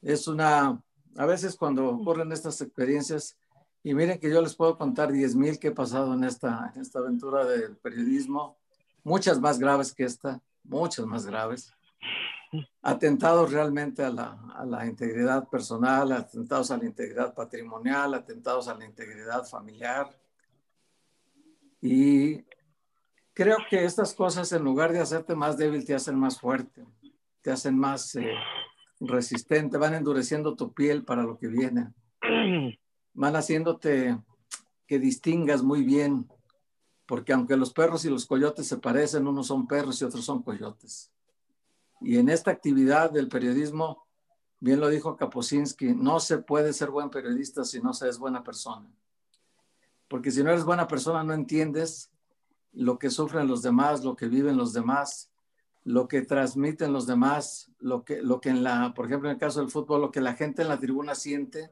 Es 0.00 0.26
una, 0.26 0.82
a 1.18 1.26
veces 1.26 1.54
cuando 1.54 1.90
ocurren 1.90 2.32
estas 2.32 2.58
experiencias, 2.62 3.36
y 3.84 3.94
miren 3.94 4.18
que 4.18 4.30
yo 4.30 4.40
les 4.40 4.54
puedo 4.54 4.78
contar 4.78 5.10
10 5.10 5.34
mil 5.34 5.58
que 5.58 5.68
he 5.68 5.72
pasado 5.72 6.14
en 6.14 6.24
esta, 6.24 6.72
esta 6.80 7.00
aventura 7.00 7.44
del 7.44 7.76
periodismo, 7.76 8.56
muchas 9.02 9.40
más 9.40 9.58
graves 9.58 9.92
que 9.92 10.04
esta, 10.04 10.40
muchas 10.62 11.04
más 11.06 11.26
graves. 11.26 11.74
Atentados 12.82 13.50
realmente 13.50 14.04
a 14.04 14.10
la, 14.10 14.38
a 14.54 14.64
la 14.64 14.86
integridad 14.86 15.48
personal, 15.48 16.12
atentados 16.12 16.70
a 16.70 16.76
la 16.76 16.84
integridad 16.84 17.34
patrimonial, 17.34 18.14
atentados 18.14 18.68
a 18.68 18.74
la 18.74 18.84
integridad 18.84 19.44
familiar. 19.44 20.10
Y 21.80 22.44
creo 23.34 23.56
que 23.68 23.84
estas 23.84 24.14
cosas, 24.14 24.52
en 24.52 24.62
lugar 24.62 24.92
de 24.92 25.00
hacerte 25.00 25.34
más 25.34 25.56
débil, 25.56 25.84
te 25.84 25.94
hacen 25.94 26.16
más 26.16 26.38
fuerte, 26.38 26.84
te 27.40 27.50
hacen 27.50 27.76
más 27.76 28.14
eh, 28.14 28.34
resistente, 29.00 29.78
van 29.78 29.94
endureciendo 29.94 30.54
tu 30.54 30.72
piel 30.72 31.04
para 31.04 31.22
lo 31.24 31.38
que 31.38 31.48
viene, 31.48 31.92
van 33.14 33.36
haciéndote 33.36 34.18
que 34.86 34.98
distingas 34.98 35.62
muy 35.62 35.82
bien, 35.82 36.28
porque 37.06 37.32
aunque 37.32 37.56
los 37.56 37.72
perros 37.72 38.04
y 38.04 38.10
los 38.10 38.26
coyotes 38.26 38.66
se 38.66 38.78
parecen, 38.78 39.26
unos 39.26 39.46
son 39.48 39.66
perros 39.66 40.00
y 40.00 40.04
otros 40.04 40.24
son 40.24 40.42
coyotes. 40.42 41.10
Y 42.00 42.18
en 42.18 42.28
esta 42.28 42.50
actividad 42.50 43.10
del 43.10 43.28
periodismo, 43.28 44.06
bien 44.60 44.80
lo 44.80 44.88
dijo 44.88 45.16
Kaposinski, 45.16 45.94
no 45.94 46.20
se 46.20 46.38
puede 46.38 46.72
ser 46.72 46.90
buen 46.90 47.10
periodista 47.10 47.64
si 47.64 47.80
no 47.80 47.92
se 47.92 48.08
es 48.08 48.18
buena 48.18 48.42
persona. 48.42 48.88
Porque 50.08 50.30
si 50.30 50.42
no 50.42 50.50
eres 50.50 50.64
buena 50.64 50.88
persona, 50.88 51.24
no 51.24 51.32
entiendes 51.32 52.10
lo 52.72 52.98
que 52.98 53.10
sufren 53.10 53.46
los 53.46 53.62
demás, 53.62 54.04
lo 54.04 54.16
que 54.16 54.28
viven 54.28 54.56
los 54.56 54.72
demás, 54.72 55.30
lo 55.84 56.08
que 56.08 56.22
transmiten 56.22 56.92
los 56.92 57.06
demás, 57.06 57.70
lo 57.78 58.04
que, 58.04 58.22
lo 58.22 58.40
que 58.40 58.50
en 58.50 58.62
la, 58.62 58.94
por 58.94 59.06
ejemplo, 59.06 59.28
en 59.28 59.34
el 59.34 59.40
caso 59.40 59.60
del 59.60 59.70
fútbol, 59.70 60.00
lo 60.00 60.10
que 60.10 60.20
la 60.20 60.34
gente 60.34 60.62
en 60.62 60.68
la 60.68 60.78
tribuna 60.78 61.14
siente, 61.14 61.70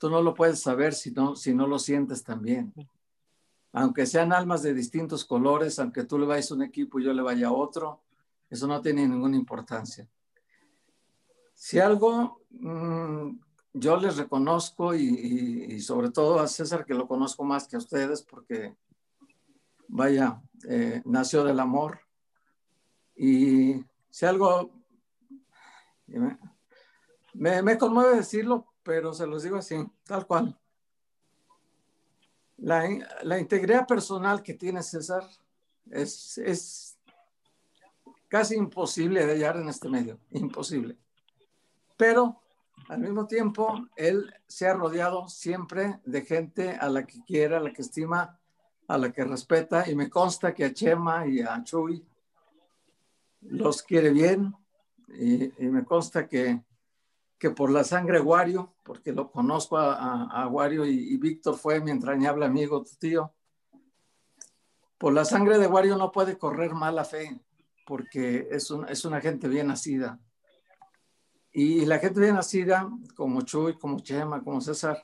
tú 0.00 0.08
no 0.08 0.22
lo 0.22 0.32
puedes 0.32 0.60
saber 0.60 0.94
si 0.94 1.10
no, 1.10 1.36
si 1.36 1.54
no 1.54 1.66
lo 1.66 1.78
sientes 1.78 2.24
también. 2.24 2.72
Aunque 3.72 4.06
sean 4.06 4.32
almas 4.32 4.62
de 4.62 4.72
distintos 4.72 5.26
colores, 5.26 5.78
aunque 5.78 6.04
tú 6.04 6.18
le 6.18 6.24
vayas 6.24 6.50
a 6.50 6.54
un 6.54 6.62
equipo 6.62 6.98
y 6.98 7.04
yo 7.04 7.12
le 7.12 7.20
vaya 7.20 7.48
a 7.48 7.52
otro, 7.52 8.00
eso 8.48 8.66
no 8.66 8.80
tiene 8.80 9.06
ninguna 9.06 9.36
importancia. 9.36 10.08
Si 11.52 11.78
algo 11.78 12.40
mm, 12.48 13.38
yo 13.74 13.96
les 13.98 14.16
reconozco 14.16 14.94
y, 14.94 15.66
y, 15.68 15.80
sobre 15.80 16.10
todo 16.10 16.40
a 16.40 16.48
César, 16.48 16.86
que 16.86 16.94
lo 16.94 17.06
conozco 17.06 17.44
más 17.44 17.68
que 17.68 17.76
a 17.76 17.80
ustedes, 17.80 18.22
porque 18.22 18.74
vaya, 19.86 20.40
eh, 20.66 21.02
nació 21.04 21.44
del 21.44 21.60
amor. 21.60 22.00
Y 23.14 23.84
si 24.08 24.24
algo, 24.24 24.70
me, 27.34 27.62
me, 27.62 27.76
conmueve 27.76 28.16
decirlo, 28.16 28.69
pero 28.90 29.14
se 29.14 29.24
los 29.24 29.44
digo 29.44 29.56
así, 29.56 29.76
tal 30.02 30.26
cual. 30.26 30.58
La, 32.56 32.88
la 33.22 33.38
integridad 33.38 33.86
personal 33.86 34.42
que 34.42 34.54
tiene 34.54 34.82
César 34.82 35.22
es, 35.88 36.38
es 36.38 36.98
casi 38.26 38.56
imposible 38.56 39.24
de 39.24 39.34
hallar 39.34 39.58
en 39.58 39.68
este 39.68 39.88
medio, 39.88 40.18
imposible. 40.32 40.96
Pero 41.96 42.40
al 42.88 42.98
mismo 42.98 43.28
tiempo, 43.28 43.86
él 43.94 44.34
se 44.48 44.66
ha 44.66 44.74
rodeado 44.74 45.28
siempre 45.28 46.00
de 46.04 46.22
gente 46.22 46.70
a 46.70 46.88
la 46.88 47.06
que 47.06 47.22
quiere, 47.24 47.54
a 47.54 47.60
la 47.60 47.72
que 47.72 47.82
estima 47.82 48.40
a 48.88 48.98
la 48.98 49.12
que 49.12 49.22
respeta 49.22 49.88
y 49.88 49.94
me 49.94 50.10
consta 50.10 50.52
que 50.52 50.64
a 50.64 50.74
Chema 50.74 51.28
y 51.28 51.42
a 51.42 51.62
Chuy 51.62 52.04
los 53.42 53.84
quiere 53.84 54.10
bien 54.10 54.52
y, 55.16 55.52
me 55.60 55.84
consta 55.84 56.26
que, 56.26 56.60
que, 57.40 57.50
por 57.50 57.70
la 57.70 57.84
sangre 57.84 58.20
Wario, 58.20 58.74
porque 58.82 59.12
lo 59.12 59.30
conozco 59.32 59.78
a, 59.78 60.24
a, 60.24 60.46
Wario 60.46 60.84
y, 60.84 61.16
Víctor 61.16 61.56
fue 61.56 61.80
mi 61.80 61.90
entrañable 61.90 62.44
amigo, 62.44 62.84
tu 62.84 62.94
tío, 62.96 63.32
por 64.98 65.14
la 65.14 65.24
sangre 65.24 65.58
de 65.58 65.66
Wario 65.66 65.96
no 65.96 66.12
puede 66.12 66.36
correr 66.36 66.74
mala 66.74 67.02
fe, 67.02 67.40
porque 67.86 68.46
es, 68.50 68.70
es 68.88 69.04
una 69.06 69.22
gente 69.22 69.48
bien 69.48 69.68
nacida. 69.68 70.20
Y 71.50 71.86
la 71.86 71.98
gente 71.98 72.20
bien 72.20 72.34
nacida, 72.34 72.90
como 73.16 73.40
Chuy, 73.40 73.78
como 73.78 74.00
Chema, 74.00 74.44
como 74.44 74.60
César, 74.60 75.02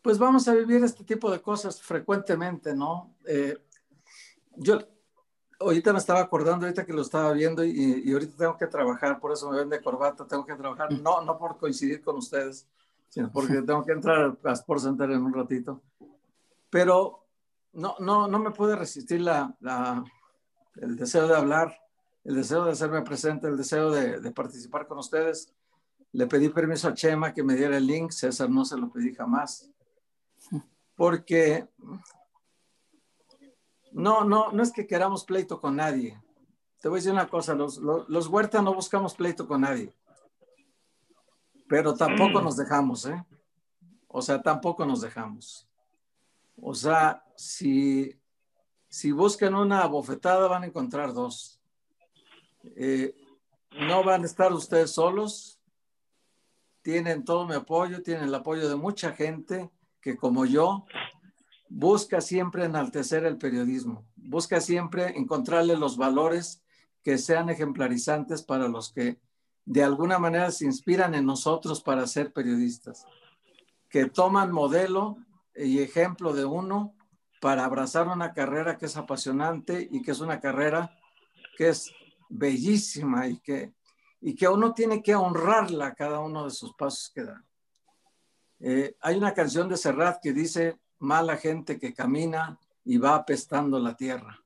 pues 0.00 0.16
vamos 0.16 0.46
a 0.46 0.54
vivir 0.54 0.82
este 0.84 1.02
tipo 1.02 1.28
de 1.28 1.42
cosas 1.42 1.82
frecuentemente, 1.82 2.72
¿no? 2.72 3.16
Eh, 3.26 3.58
yo 4.54 4.78
ahorita 5.62 5.92
me 5.92 5.98
estaba 5.98 6.20
acordando, 6.20 6.66
ahorita 6.66 6.84
que 6.84 6.92
lo 6.92 7.02
estaba 7.02 7.32
viendo 7.32 7.64
y, 7.64 8.02
y, 8.04 8.12
ahorita 8.12 8.36
tengo 8.36 8.56
que 8.56 8.66
trabajar, 8.66 9.18
por 9.20 9.32
eso 9.32 9.50
me 9.50 9.58
ven 9.58 9.68
de 9.68 9.80
corbata, 9.80 10.26
tengo 10.26 10.44
que 10.44 10.54
trabajar, 10.54 10.92
no, 11.00 11.22
no 11.22 11.38
por 11.38 11.58
coincidir 11.58 12.02
con 12.02 12.16
ustedes, 12.16 12.66
sino 13.08 13.30
porque 13.30 13.62
tengo 13.66 13.84
que 13.84 13.92
entrar 13.92 14.36
al 14.42 14.52
Sport 14.52 14.82
Center 14.82 15.10
en 15.10 15.22
un 15.22 15.32
ratito. 15.32 15.80
Pero 16.70 17.24
no, 17.72 17.96
no, 17.98 18.28
no 18.28 18.38
me 18.38 18.50
puede 18.50 18.76
resistir 18.76 19.20
la, 19.20 19.54
la, 19.60 20.04
el 20.76 20.96
deseo 20.96 21.26
de 21.26 21.36
hablar, 21.36 21.76
el 22.24 22.36
deseo 22.36 22.64
de 22.64 22.72
hacerme 22.72 23.02
presente, 23.02 23.46
el 23.48 23.56
deseo 23.56 23.90
de, 23.90 24.20
de 24.20 24.30
participar 24.30 24.86
con 24.86 24.98
ustedes. 24.98 25.52
Le 26.12 26.26
pedí 26.26 26.50
permiso 26.50 26.88
a 26.88 26.94
Chema 26.94 27.32
que 27.32 27.42
me 27.42 27.54
diera 27.54 27.76
el 27.76 27.86
link, 27.86 28.10
César 28.10 28.50
no 28.50 28.64
se 28.64 28.76
lo 28.76 28.90
pedí 28.90 29.14
jamás 29.14 29.72
porque 31.02 31.66
no, 33.92 34.24
no, 34.24 34.52
no 34.52 34.62
es 34.62 34.72
que 34.72 34.86
queramos 34.86 35.24
pleito 35.24 35.60
con 35.60 35.76
nadie. 35.76 36.20
Te 36.80 36.88
voy 36.88 36.96
a 36.96 37.00
decir 37.00 37.12
una 37.12 37.28
cosa, 37.28 37.54
los, 37.54 37.78
los, 37.78 38.26
Huerta 38.26 38.60
no 38.60 38.74
buscamos 38.74 39.14
pleito 39.14 39.46
con 39.46 39.60
nadie, 39.60 39.94
pero 41.68 41.94
tampoco 41.94 42.40
nos 42.40 42.56
dejamos, 42.56 43.06
¿eh? 43.06 43.24
O 44.08 44.20
sea, 44.20 44.42
tampoco 44.42 44.84
nos 44.84 45.00
dejamos. 45.00 45.68
O 46.60 46.74
sea, 46.74 47.24
si, 47.36 48.18
si 48.88 49.12
buscan 49.12 49.54
una 49.54 49.86
bofetada 49.86 50.48
van 50.48 50.64
a 50.64 50.66
encontrar 50.66 51.12
dos. 51.14 51.60
Eh, 52.76 53.14
no 53.78 54.04
van 54.04 54.22
a 54.22 54.26
estar 54.26 54.52
ustedes 54.52 54.90
solos, 54.90 55.60
tienen 56.82 57.24
todo 57.24 57.46
mi 57.46 57.54
apoyo, 57.54 58.02
tienen 58.02 58.24
el 58.24 58.34
apoyo 58.34 58.68
de 58.68 58.76
mucha 58.76 59.12
gente 59.12 59.70
que 60.00 60.16
como 60.16 60.44
yo 60.44 60.84
busca 61.74 62.20
siempre 62.20 62.64
enaltecer 62.64 63.24
el 63.24 63.38
periodismo, 63.38 64.04
busca 64.14 64.60
siempre 64.60 65.16
encontrarle 65.16 65.74
los 65.76 65.96
valores 65.96 66.62
que 67.02 67.16
sean 67.16 67.48
ejemplarizantes 67.48 68.42
para 68.42 68.68
los 68.68 68.92
que 68.92 69.18
de 69.64 69.82
alguna 69.82 70.18
manera 70.18 70.50
se 70.50 70.66
inspiran 70.66 71.14
en 71.14 71.24
nosotros 71.24 71.82
para 71.82 72.06
ser 72.06 72.32
periodistas, 72.32 73.06
que 73.88 74.04
toman 74.04 74.52
modelo 74.52 75.16
y 75.56 75.78
ejemplo 75.78 76.34
de 76.34 76.44
uno 76.44 76.94
para 77.40 77.64
abrazar 77.64 78.06
una 78.06 78.34
carrera 78.34 78.76
que 78.76 78.86
es 78.86 78.96
apasionante 78.98 79.88
y 79.90 80.02
que 80.02 80.10
es 80.10 80.20
una 80.20 80.40
carrera 80.40 80.94
que 81.56 81.70
es 81.70 81.90
bellísima 82.28 83.28
y 83.28 83.38
que, 83.38 83.72
y 84.20 84.34
que 84.34 84.46
uno 84.46 84.74
tiene 84.74 85.02
que 85.02 85.14
honrarla 85.14 85.94
cada 85.94 86.20
uno 86.20 86.44
de 86.44 86.50
sus 86.50 86.74
pasos 86.74 87.10
que 87.14 87.24
da. 87.24 87.42
Eh, 88.60 88.94
hay 89.00 89.16
una 89.16 89.32
canción 89.32 89.68
de 89.68 89.76
Serrat 89.76 90.20
que 90.22 90.32
dice, 90.32 90.78
mala 91.02 91.36
gente 91.36 91.78
que 91.78 91.92
camina 91.92 92.58
y 92.84 92.96
va 92.96 93.16
apestando 93.16 93.78
la 93.78 93.96
tierra. 93.96 94.42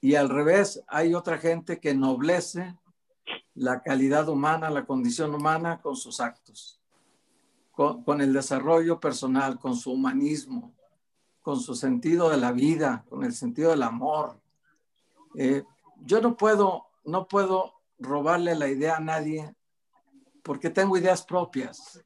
Y 0.00 0.16
al 0.16 0.28
revés, 0.28 0.82
hay 0.88 1.14
otra 1.14 1.38
gente 1.38 1.78
que 1.78 1.94
noblece 1.94 2.76
la 3.54 3.80
calidad 3.82 4.28
humana, 4.28 4.70
la 4.70 4.84
condición 4.84 5.34
humana 5.34 5.80
con 5.80 5.94
sus 5.94 6.20
actos, 6.20 6.80
con, 7.72 8.20
el 8.20 8.32
desarrollo 8.32 8.98
personal, 8.98 9.58
con 9.58 9.76
su 9.76 9.92
humanismo, 9.92 10.74
con 11.40 11.60
su 11.60 11.74
sentido 11.74 12.30
de 12.30 12.36
la 12.36 12.52
vida, 12.52 13.04
con 13.08 13.24
el 13.24 13.32
sentido 13.32 13.70
del 13.70 13.82
amor. 13.82 14.40
Eh, 15.36 15.64
yo 16.02 16.20
no 16.20 16.36
puedo, 16.36 16.86
no 17.04 17.28
puedo 17.28 17.74
robarle 17.98 18.54
la 18.54 18.68
idea 18.68 18.96
a 18.96 19.00
nadie 19.00 19.54
porque 20.42 20.70
tengo 20.70 20.96
ideas 20.96 21.24
propias. 21.24 22.02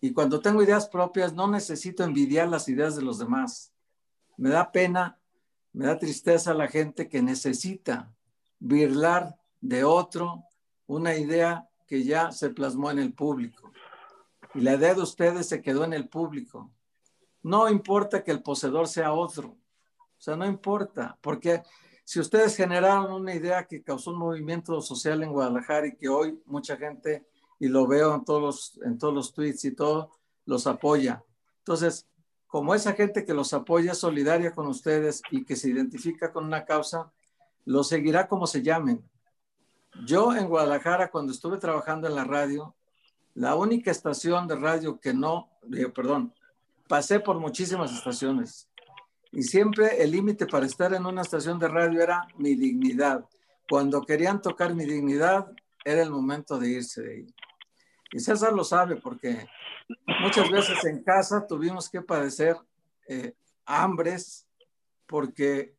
Y 0.00 0.12
cuando 0.12 0.40
tengo 0.40 0.62
ideas 0.62 0.88
propias 0.88 1.32
no 1.32 1.48
necesito 1.48 2.04
envidiar 2.04 2.48
las 2.48 2.68
ideas 2.68 2.96
de 2.96 3.02
los 3.02 3.18
demás. 3.18 3.72
Me 4.36 4.50
da 4.50 4.70
pena, 4.70 5.18
me 5.72 5.86
da 5.86 5.98
tristeza 5.98 6.54
la 6.54 6.68
gente 6.68 7.08
que 7.08 7.22
necesita 7.22 8.12
birlar 8.58 9.36
de 9.60 9.84
otro 9.84 10.44
una 10.86 11.16
idea 11.16 11.68
que 11.86 12.04
ya 12.04 12.30
se 12.32 12.50
plasmó 12.50 12.90
en 12.90 12.98
el 12.98 13.12
público. 13.12 13.72
Y 14.54 14.60
la 14.60 14.74
idea 14.74 14.94
de 14.94 15.02
ustedes 15.02 15.48
se 15.48 15.62
quedó 15.62 15.84
en 15.84 15.92
el 15.92 16.08
público. 16.08 16.70
No 17.42 17.68
importa 17.68 18.24
que 18.24 18.30
el 18.30 18.42
poseedor 18.42 18.88
sea 18.88 19.12
otro. 19.12 19.48
O 19.48 20.20
sea, 20.20 20.36
no 20.36 20.46
importa, 20.46 21.18
porque 21.20 21.62
si 22.04 22.20
ustedes 22.20 22.56
generaron 22.56 23.12
una 23.12 23.34
idea 23.34 23.66
que 23.66 23.82
causó 23.82 24.12
un 24.12 24.18
movimiento 24.18 24.80
social 24.80 25.22
en 25.22 25.32
Guadalajara 25.32 25.88
y 25.88 25.96
que 25.96 26.08
hoy 26.08 26.40
mucha 26.46 26.76
gente, 26.76 27.26
y 27.58 27.68
lo 27.68 27.86
veo 27.86 28.14
en 28.14 28.24
todos 28.24 28.42
los, 28.42 28.80
en 28.84 28.98
todos 28.98 29.14
los 29.14 29.32
tweets 29.32 29.64
y 29.64 29.74
todo, 29.74 30.12
los 30.44 30.66
apoya. 30.66 31.24
Entonces, 31.58 32.06
como 32.46 32.74
esa 32.74 32.92
gente 32.92 33.24
que 33.24 33.34
los 33.34 33.52
apoya 33.52 33.94
solidaria 33.94 34.52
con 34.52 34.66
ustedes 34.66 35.22
y 35.30 35.44
que 35.44 35.56
se 35.56 35.68
identifica 35.68 36.32
con 36.32 36.44
una 36.44 36.64
causa, 36.64 37.12
lo 37.64 37.82
seguirá 37.82 38.28
como 38.28 38.46
se 38.46 38.62
llamen. 38.62 39.02
Yo 40.04 40.34
en 40.34 40.48
Guadalajara, 40.48 41.10
cuando 41.10 41.32
estuve 41.32 41.58
trabajando 41.58 42.06
en 42.06 42.14
la 42.14 42.24
radio, 42.24 42.74
la 43.34 43.54
única 43.54 43.90
estación 43.90 44.46
de 44.46 44.56
radio 44.56 45.00
que 45.00 45.12
no, 45.12 45.50
perdón, 45.94 46.32
pasé 46.88 47.20
por 47.20 47.38
muchísimas 47.38 47.92
estaciones 47.92 48.68
y 49.32 49.42
siempre 49.42 50.02
el 50.02 50.12
límite 50.12 50.46
para 50.46 50.66
estar 50.66 50.94
en 50.94 51.04
una 51.04 51.22
estación 51.22 51.58
de 51.58 51.68
radio 51.68 52.02
era 52.02 52.26
mi 52.38 52.54
dignidad. 52.54 53.24
Cuando 53.68 54.00
querían 54.02 54.40
tocar 54.40 54.74
mi 54.74 54.86
dignidad, 54.86 55.52
era 55.84 56.02
el 56.02 56.10
momento 56.10 56.58
de 56.58 56.70
irse 56.70 57.02
de 57.02 57.12
ahí. 57.12 57.26
Y 58.16 58.20
César 58.20 58.54
lo 58.54 58.64
sabe 58.64 58.96
porque 58.96 59.46
muchas 60.22 60.50
veces 60.50 60.82
en 60.86 61.02
casa 61.02 61.46
tuvimos 61.46 61.90
que 61.90 62.00
padecer 62.00 62.56
eh, 63.06 63.34
hambres 63.66 64.48
porque 65.04 65.76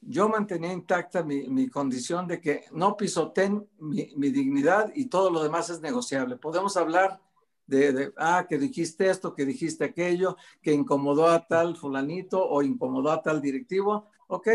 yo 0.00 0.26
mantenía 0.30 0.72
intacta 0.72 1.22
mi, 1.22 1.68
condición 1.68 2.26
de 2.26 2.40
que 2.40 2.64
no 2.72 2.96
pisoteen 2.96 3.68
mi, 3.78 4.10
mi, 4.16 4.30
dignidad 4.30 4.90
y 4.94 5.10
todo 5.10 5.28
lo 5.28 5.42
demás 5.42 5.68
es 5.68 5.82
negociable. 5.82 6.36
Podemos 6.36 6.78
hablar 6.78 7.20
de, 7.66 8.10
ah, 8.16 8.46
que 8.48 8.56
dijiste 8.56 9.10
esto, 9.10 9.34
que 9.34 9.44
dijiste 9.44 9.84
aquello, 9.84 10.38
que 10.62 10.72
incomodó 10.72 11.28
a 11.28 11.46
tal 11.46 11.76
fulanito 11.76 12.42
o 12.42 12.62
incomodó 12.62 13.10
a 13.10 13.20
tal 13.20 13.42
directivo. 13.42 14.06
Ok, 14.28 14.48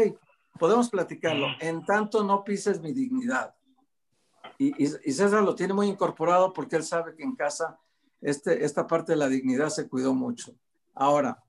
podemos 0.57 0.89
platicarlo. 0.89 1.49
En 1.59 1.85
tanto 1.85 2.23
no 2.23 2.43
pises 2.43 2.81
mi 2.81 2.93
dignidad. 2.93 3.54
Y, 4.57 4.83
y, 4.83 4.87
César 4.87 5.43
lo 5.43 5.55
tiene 5.55 5.73
muy 5.73 5.87
incorporado 5.87 6.53
porque 6.53 6.77
él 6.77 6.83
sabe 6.83 7.15
que 7.15 7.23
en 7.23 7.35
casa 7.35 7.77
este, 8.21 8.63
esta 8.63 8.87
parte 8.87 9.11
de 9.11 9.17
la 9.17 9.27
dignidad 9.27 9.69
se 9.69 9.87
cuidó 9.87 10.13
mucho. 10.13 10.55
Ahora, 10.93 11.43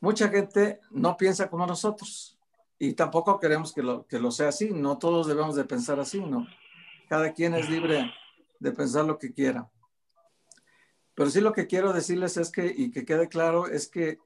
mucha 0.00 0.28
gente 0.28 0.80
no 0.90 1.16
piensa 1.16 1.50
como 1.50 1.66
nosotros 1.66 2.38
y 2.78 2.94
tampoco 2.94 3.38
queremos 3.38 3.72
que 3.72 3.82
lo, 3.82 4.06
que 4.06 4.18
lo 4.18 4.30
sea 4.30 4.48
así. 4.48 4.70
No 4.70 4.98
todos 4.98 5.26
debemos 5.26 5.54
de 5.56 5.64
pensar 5.64 6.00
así, 6.00 6.20
¿no? 6.20 6.46
Cada 7.08 7.32
quien 7.32 7.54
es 7.54 7.68
libre 7.68 8.10
de 8.58 8.72
pensar 8.72 9.04
lo 9.04 9.18
que 9.18 9.32
quiera. 9.32 9.70
Pero 11.14 11.28
sí 11.28 11.40
lo 11.40 11.52
que 11.52 11.66
quiero 11.66 11.92
decirles 11.92 12.38
es 12.38 12.50
que, 12.50 12.72
y 12.74 12.90
que 12.90 13.04
quede 13.04 13.28
claro, 13.28 13.66
es 13.66 13.88
que 13.88 14.18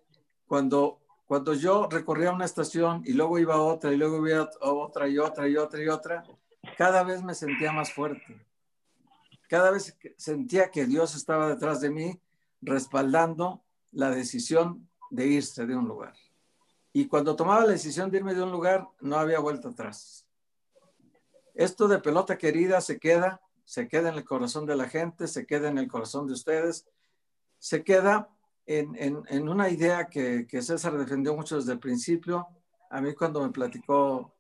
cuando, 0.47 1.01
cuando 1.27 1.55
yo 1.55 1.89
recorría 1.91 2.31
una 2.31 2.45
estación 2.45 3.03
y 3.05 3.15
luego 3.15 3.39
iba 3.39 3.55
a 3.55 3.63
otra 3.63 3.93
y 3.93 3.97
luego 3.97 4.25
iba 4.27 4.49
a 4.61 4.73
otra 4.73 5.09
y 5.09 5.19
otra 5.19 5.49
y 5.49 5.57
otra 5.57 5.83
y 5.83 5.89
otra, 5.89 6.25
cada 6.77 7.03
vez 7.03 7.23
me 7.23 7.35
sentía 7.35 7.73
más 7.73 7.93
fuerte. 7.93 8.45
Cada 9.49 9.71
vez 9.71 9.97
sentía 10.17 10.71
que 10.71 10.87
Dios 10.87 11.15
estaba 11.15 11.49
detrás 11.49 11.81
de 11.81 11.91
mí 11.91 12.21
respaldando 12.61 13.63
la 13.93 14.11
decisión 14.11 14.89
de 15.11 15.27
irse 15.27 15.67
de 15.67 15.77
un 15.77 15.87
lugar. 15.87 16.15
Y 16.93 17.07
cuando 17.07 17.37
tomaba 17.37 17.63
la 17.63 17.73
decisión 17.73 18.11
de 18.11 18.19
irme 18.19 18.35
de 18.35 18.43
un 18.43 18.53
lugar, 18.53 18.89
no 19.01 19.17
había 19.17 19.41
vuelta 19.41 19.69
atrás. 19.69 20.27
Esto 21.55 21.89
de 21.89 21.99
pelota 21.99 22.39
querida 22.39 22.81
se 22.81 22.99
queda, 22.99 23.41
se 23.65 23.89
queda 23.89 24.09
en 24.09 24.17
el 24.17 24.25
corazón 24.25 24.67
de 24.67 24.77
la 24.77 24.89
gente, 24.89 25.29
se 25.29 25.47
queda 25.47 25.69
en 25.69 25.79
el 25.79 25.89
corazón 25.89 26.27
de 26.27 26.33
ustedes, 26.33 26.87
se 27.59 27.85
queda 27.85 28.29
en, 28.67 28.97
en, 28.97 29.49
una 29.49 29.69
idea 29.69 30.07
que, 30.07 30.47
que, 30.47 30.63
César 30.63 30.97
defendió 30.97 31.35
mucho 31.35 31.57
desde 31.57 31.73
el 31.73 31.79
principio. 31.79 32.49
A 32.91 33.01
mí 33.01 33.15
cuando 33.15 33.43
me 33.43 33.51
platicó 33.51 34.34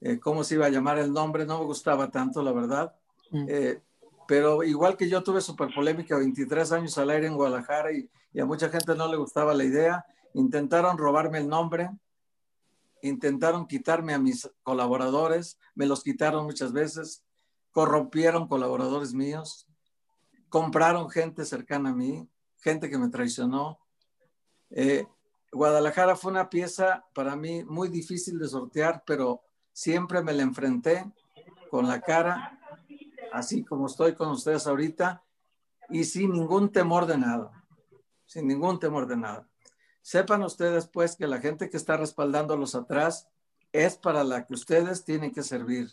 eh, 0.00 0.18
cómo 0.18 0.44
se 0.44 0.54
iba 0.54 0.66
a 0.66 0.70
llamar 0.70 0.98
el 0.98 1.12
nombre, 1.12 1.46
no 1.46 1.58
me 1.58 1.64
gustaba 1.64 2.10
tanto, 2.10 2.42
la 2.42 2.52
verdad. 2.52 2.94
Mm. 3.30 3.46
Eh, 3.48 3.82
pero 4.26 4.62
igual 4.62 4.96
que 4.96 5.08
yo 5.08 5.22
tuve 5.22 5.40
super 5.40 5.72
polémica 5.74 6.16
23 6.16 6.72
años 6.72 6.98
al 6.98 7.10
aire 7.10 7.26
en 7.26 7.34
Guadalajara 7.34 7.92
y, 7.92 8.08
y 8.32 8.40
a 8.40 8.44
mucha 8.44 8.68
gente 8.68 8.94
no 8.94 9.08
le 9.08 9.16
gustaba 9.16 9.54
la 9.54 9.64
idea, 9.64 10.04
Intentaron 10.34 10.98
robarme 10.98 11.38
el 11.38 11.48
nombre, 11.48 11.90
intentaron 13.02 13.66
quitarme 13.66 14.14
a 14.14 14.18
mis 14.18 14.50
colaboradores, 14.62 15.58
me 15.74 15.86
los 15.86 16.02
quitaron 16.02 16.44
muchas 16.44 16.72
veces, 16.72 17.24
corrompieron 17.72 18.48
colaboradores 18.48 19.14
míos, 19.14 19.66
compraron 20.48 21.10
gente 21.10 21.44
cercana 21.44 21.90
a 21.90 21.94
mí, 21.94 22.28
gente 22.58 22.90
que 22.90 22.98
me 22.98 23.08
traicionó. 23.08 23.78
Eh, 24.70 25.06
Guadalajara 25.50 26.14
fue 26.14 26.30
una 26.30 26.50
pieza 26.50 27.04
para 27.14 27.34
mí 27.34 27.64
muy 27.64 27.88
difícil 27.88 28.38
de 28.38 28.48
sortear, 28.48 29.02
pero 29.06 29.42
siempre 29.78 30.24
me 30.24 30.32
la 30.32 30.42
enfrenté 30.42 31.08
con 31.70 31.86
la 31.86 32.00
cara, 32.00 32.58
así 33.32 33.64
como 33.64 33.86
estoy 33.86 34.16
con 34.16 34.28
ustedes 34.30 34.66
ahorita, 34.66 35.22
y 35.88 36.02
sin 36.02 36.32
ningún 36.32 36.72
temor 36.72 37.06
de 37.06 37.16
nada, 37.16 37.64
sin 38.26 38.48
ningún 38.48 38.80
temor 38.80 39.06
de 39.06 39.16
nada. 39.16 39.48
Sepan 40.02 40.42
ustedes, 40.42 40.88
pues, 40.88 41.14
que 41.14 41.28
la 41.28 41.38
gente 41.38 41.70
que 41.70 41.76
está 41.76 41.96
respaldándolos 41.96 42.74
atrás 42.74 43.28
es 43.70 43.96
para 43.96 44.24
la 44.24 44.46
que 44.46 44.54
ustedes 44.54 45.04
tienen 45.04 45.32
que 45.32 45.44
servir. 45.44 45.92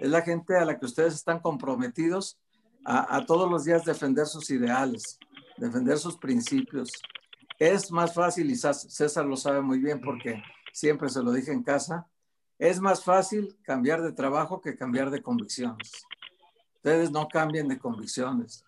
Es 0.00 0.10
la 0.10 0.22
gente 0.22 0.56
a 0.56 0.64
la 0.64 0.80
que 0.80 0.86
ustedes 0.86 1.14
están 1.14 1.38
comprometidos 1.38 2.36
a, 2.84 3.24
todos 3.26 3.48
los 3.48 3.64
días 3.64 3.84
defender 3.84 4.26
sus 4.26 4.50
ideales, 4.50 5.20
defender 5.56 5.98
sus 5.98 6.16
principios. 6.16 6.90
Es 7.60 7.92
más 7.92 8.12
fácil, 8.12 8.50
y 8.50 8.56
César 8.56 9.24
lo 9.24 9.36
sabe 9.36 9.60
muy 9.60 9.78
bien 9.78 10.00
porque 10.00 10.42
siempre 10.72 11.08
se 11.10 11.22
lo 11.22 11.30
dije 11.30 11.52
en 11.52 11.62
casa, 11.62 12.09
es 12.60 12.78
más 12.78 13.02
fácil 13.02 13.58
cambiar 13.62 14.02
de 14.02 14.12
trabajo 14.12 14.60
que 14.60 14.76
cambiar 14.76 15.10
de 15.10 15.22
convicciones. 15.22 16.06
Ustedes 16.76 17.10
no 17.10 17.26
cambien 17.26 17.66
de 17.66 17.78
convicciones. 17.78 18.64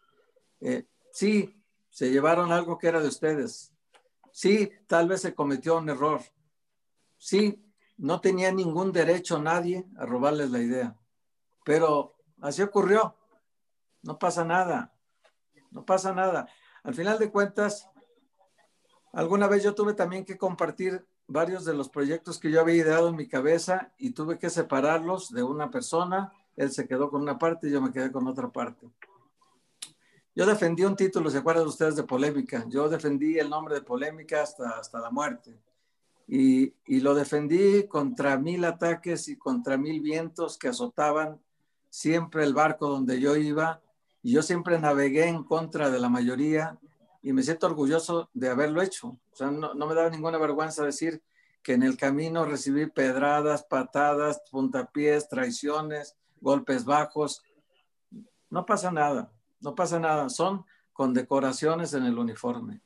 Eh, 0.60 0.86
sí, 1.12 1.62
se 1.90 2.10
llevaron 2.10 2.50
algo 2.52 2.78
que 2.78 2.88
era 2.88 3.00
de 3.00 3.08
ustedes, 3.08 3.72
Sí, 4.32 4.72
tal 4.86 5.08
vez 5.08 5.20
se 5.20 5.34
cometió 5.34 5.76
un 5.76 5.90
error. 5.90 6.22
Sí, 7.18 7.62
no 7.98 8.20
tenía 8.20 8.50
ningún 8.50 8.90
derecho 8.90 9.38
nadie 9.38 9.84
a 9.98 10.06
robarles 10.06 10.50
la 10.50 10.58
idea. 10.58 10.96
Pero 11.64 12.16
así 12.40 12.62
ocurrió. 12.62 13.14
No 14.02 14.18
pasa 14.18 14.42
nada. 14.42 14.94
No 15.70 15.84
pasa 15.84 16.14
nada. 16.14 16.48
Al 16.82 16.94
final 16.94 17.18
de 17.18 17.30
cuentas, 17.30 17.90
alguna 19.12 19.46
vez 19.46 19.62
yo 19.62 19.74
tuve 19.74 19.92
también 19.92 20.24
que 20.24 20.38
compartir 20.38 21.06
varios 21.32 21.64
de 21.64 21.74
los 21.74 21.88
proyectos 21.88 22.38
que 22.38 22.50
yo 22.50 22.60
había 22.60 22.76
ideado 22.76 23.08
en 23.08 23.16
mi 23.16 23.26
cabeza 23.26 23.92
y 23.98 24.10
tuve 24.10 24.38
que 24.38 24.50
separarlos 24.50 25.32
de 25.32 25.42
una 25.42 25.70
persona. 25.70 26.32
Él 26.56 26.70
se 26.70 26.86
quedó 26.86 27.10
con 27.10 27.22
una 27.22 27.38
parte 27.38 27.68
y 27.68 27.72
yo 27.72 27.80
me 27.80 27.92
quedé 27.92 28.12
con 28.12 28.26
otra 28.26 28.50
parte. 28.50 28.88
Yo 30.34 30.46
defendí 30.46 30.84
un 30.84 30.96
título, 30.96 31.28
¿se 31.28 31.38
acuerdan 31.38 31.66
ustedes 31.66 31.96
de 31.96 32.04
polémica? 32.04 32.64
Yo 32.68 32.88
defendí 32.88 33.38
el 33.38 33.50
nombre 33.50 33.74
de 33.74 33.82
polémica 33.82 34.42
hasta, 34.42 34.70
hasta 34.70 34.98
la 35.00 35.10
muerte. 35.10 35.58
Y, 36.26 36.72
y, 36.86 37.00
lo 37.00 37.14
defendí 37.14 37.86
contra 37.88 38.38
mil 38.38 38.64
ataques 38.64 39.28
y 39.28 39.36
contra 39.36 39.76
mil 39.76 40.00
vientos 40.00 40.56
que 40.56 40.68
azotaban 40.68 41.38
siempre 41.90 42.44
el 42.44 42.54
barco 42.54 42.88
donde 42.88 43.20
yo 43.20 43.36
iba. 43.36 43.82
Y 44.22 44.32
yo 44.32 44.42
siempre 44.42 44.78
navegué 44.78 45.26
en 45.26 45.42
contra 45.42 45.90
de 45.90 45.98
la 45.98 46.08
mayoría 46.08 46.78
y 47.22 47.32
me 47.32 47.42
siento 47.42 47.66
orgulloso 47.66 48.28
de 48.34 48.50
haberlo 48.50 48.82
hecho. 48.82 49.08
O 49.08 49.36
sea, 49.36 49.50
no, 49.50 49.74
no 49.74 49.86
me 49.86 49.94
da 49.94 50.10
ninguna 50.10 50.38
vergüenza 50.38 50.84
decir 50.84 51.22
que 51.62 51.74
en 51.74 51.84
el 51.84 51.96
camino 51.96 52.44
recibí 52.44 52.86
pedradas, 52.86 53.62
patadas, 53.62 54.42
puntapiés, 54.50 55.28
traiciones, 55.28 56.16
golpes 56.40 56.84
bajos, 56.84 57.42
No 58.50 58.66
pasa 58.66 58.90
nada, 58.90 59.32
no 59.60 59.74
pasa 59.74 59.98
nada. 59.98 60.28
Son 60.28 60.66
condecoraciones 60.92 61.94
en 61.94 62.04
el 62.04 62.18
uniforme. 62.18 62.82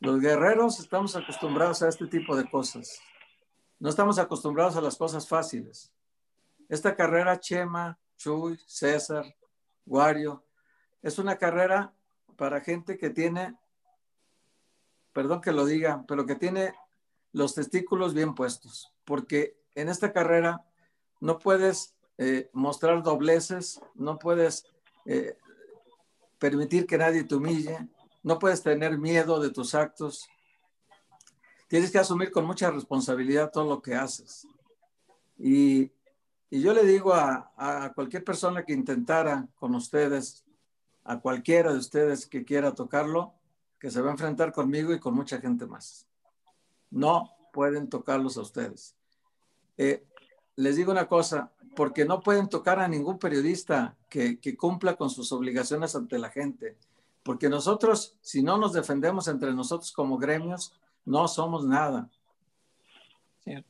Los 0.00 0.20
guerreros 0.20 0.80
estamos 0.80 1.14
acostumbrados 1.14 1.82
a 1.82 1.88
este 1.88 2.06
tipo 2.06 2.34
de 2.34 2.48
cosas. 2.48 2.98
No 3.78 3.90
estamos 3.90 4.18
acostumbrados 4.18 4.76
a 4.76 4.80
las 4.80 4.96
cosas 4.96 5.28
fáciles. 5.28 5.92
Esta 6.68 6.96
carrera, 6.96 7.38
Chema, 7.38 7.98
Chuy, 8.16 8.58
César, 8.66 9.24
Wario, 9.86 10.44
es 11.02 11.18
una 11.18 11.36
carrera 11.36 11.92
para 12.38 12.60
gente 12.60 12.96
que 12.98 13.10
tiene, 13.10 13.56
perdón 15.12 15.40
que 15.40 15.50
lo 15.50 15.66
diga, 15.66 16.04
pero 16.06 16.24
que 16.24 16.36
tiene 16.36 16.72
los 17.32 17.56
testículos 17.56 18.14
bien 18.14 18.36
puestos, 18.36 18.94
porque 19.04 19.58
en 19.74 19.88
esta 19.88 20.12
carrera 20.12 20.64
no 21.20 21.40
puedes 21.40 21.96
eh, 22.16 22.48
mostrar 22.52 23.02
dobleces, 23.02 23.80
no 23.96 24.20
puedes 24.20 24.66
eh, 25.04 25.36
permitir 26.38 26.86
que 26.86 26.96
nadie 26.96 27.24
te 27.24 27.34
humille, 27.34 27.88
no 28.22 28.38
puedes 28.38 28.62
tener 28.62 28.98
miedo 28.98 29.40
de 29.40 29.50
tus 29.50 29.74
actos. 29.74 30.28
Tienes 31.66 31.90
que 31.90 31.98
asumir 31.98 32.30
con 32.30 32.46
mucha 32.46 32.70
responsabilidad 32.70 33.50
todo 33.50 33.68
lo 33.68 33.82
que 33.82 33.96
haces. 33.96 34.46
Y, 35.36 35.90
yo 36.50 36.72
le 36.72 36.82
digo 36.84 37.12
a, 37.12 37.52
a 37.58 37.92
cualquier 37.92 38.24
persona 38.24 38.64
que 38.64 38.72
intentara 38.72 39.46
con 39.56 39.74
ustedes, 39.74 40.46
a 41.08 41.20
cualquiera 41.20 41.72
de 41.72 41.78
ustedes 41.78 42.26
que 42.26 42.44
quiera 42.44 42.74
tocarlo, 42.74 43.32
que 43.78 43.90
se 43.90 44.02
va 44.02 44.10
a 44.10 44.12
enfrentar 44.12 44.52
conmigo 44.52 44.92
y 44.92 45.00
con 45.00 45.14
mucha 45.14 45.40
gente 45.40 45.64
más. 45.64 46.06
No 46.90 47.30
pueden 47.50 47.88
tocarlos 47.88 48.36
a 48.36 48.42
ustedes. 48.42 48.94
Eh, 49.78 50.04
les 50.56 50.76
digo 50.76 50.92
una 50.92 51.08
cosa, 51.08 51.50
porque 51.74 52.04
no 52.04 52.20
pueden 52.20 52.50
tocar 52.50 52.78
a 52.78 52.88
ningún 52.88 53.18
periodista 53.18 53.96
que, 54.10 54.38
cumpla 54.58 54.96
con 54.96 55.08
sus 55.08 55.32
obligaciones 55.32 55.96
ante 55.96 56.18
la 56.18 56.28
gente. 56.28 56.76
Porque 57.22 57.48
nosotros, 57.48 58.18
si 58.20 58.42
no 58.42 58.58
nos 58.58 58.74
defendemos 58.74 59.28
entre 59.28 59.54
nosotros 59.54 59.92
como 59.92 60.18
gremios, 60.18 60.74
no 61.06 61.26
somos 61.26 61.64
nada. 61.64 62.10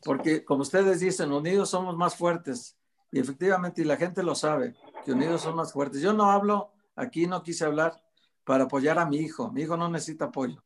Porque, 0.03 0.45
como 0.45 0.63
ustedes 0.63 0.99
dicen, 0.99 1.31
unidos 1.31 1.71
somos 1.71 1.97
más 1.97 2.17
fuertes. 2.17 2.77
Y 3.13 3.21
efectivamente, 3.21 3.83
y 3.83 3.85
la 3.85 3.97
gente 3.97 4.25
lo 4.25 4.35
sabe, 4.35 4.75
que 5.05 5.13
unidos 5.13 5.43
son 5.43 5.55
más 5.55 5.73
fuertes. 5.73 6.01
Yo 6.01 6.13
no 6.13 6.33
hablo, 6.33 6.73
aquí 6.99 7.27
no 7.27 7.43
quise 7.43 7.65
hablar 7.65 8.03
para 8.45 8.65
apoyar 8.65 8.99
a 8.99 9.07
mi 9.07 9.19
hijo. 9.19 9.51
Mi 9.53 9.63
hijo 9.63 9.77
no 9.77 9.89
necesita 9.89 10.27
apoyo. 10.27 10.63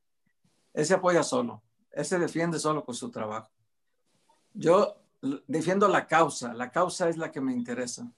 Él 0.73 0.87
se 0.87 0.95
apoya 0.95 1.23
solo. 1.23 1.63
Él 1.91 2.05
se 2.05 2.19
defiende 2.19 2.59
solo 2.59 2.85
con 2.85 2.95
su 2.95 3.11
trabajo. 3.11 3.51
Yo 4.55 4.97
defiendo 5.47 5.89
la 5.89 6.07
causa, 6.07 6.53
la 6.55 6.71
causa 6.71 7.09
es 7.09 7.17
la 7.17 7.31
que 7.31 7.41
me 7.41 7.53
interesa. 7.53 8.11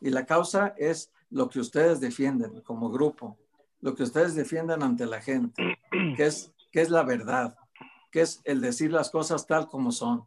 Y 0.00 0.10
la 0.10 0.24
causa 0.24 0.74
es 0.76 1.12
lo 1.30 1.48
que 1.48 1.60
ustedes 1.60 2.00
defienden 2.00 2.60
como 2.62 2.90
grupo, 2.90 3.36
lo 3.80 3.94
que 3.94 4.04
ustedes 4.04 4.34
defienden 4.34 4.82
ante 4.82 5.06
la 5.06 5.20
gente, 5.20 5.78
que 6.16 6.26
es, 6.26 6.52
que 6.70 6.80
es 6.80 6.90
la 6.90 7.02
verdad, 7.02 7.56
que 8.10 8.22
es 8.22 8.40
el 8.44 8.60
decir 8.60 8.92
las 8.92 9.10
cosas 9.10 9.46
tal 9.46 9.68
como 9.68 9.92
son, 9.92 10.26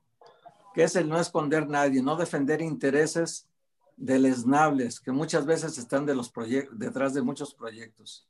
que 0.74 0.84
es 0.84 0.96
el 0.96 1.10
no 1.10 1.20
esconder 1.20 1.68
nadie, 1.68 2.04
no 2.04 2.16
defender 2.16 2.62
intereses 2.62 3.48
deleznables 4.02 5.00
que 5.00 5.12
muchas 5.12 5.46
veces 5.46 5.78
están 5.78 6.08
detrás 6.08 7.14
de 7.14 7.22
muchos 7.22 7.54
proyectos. 7.54 8.28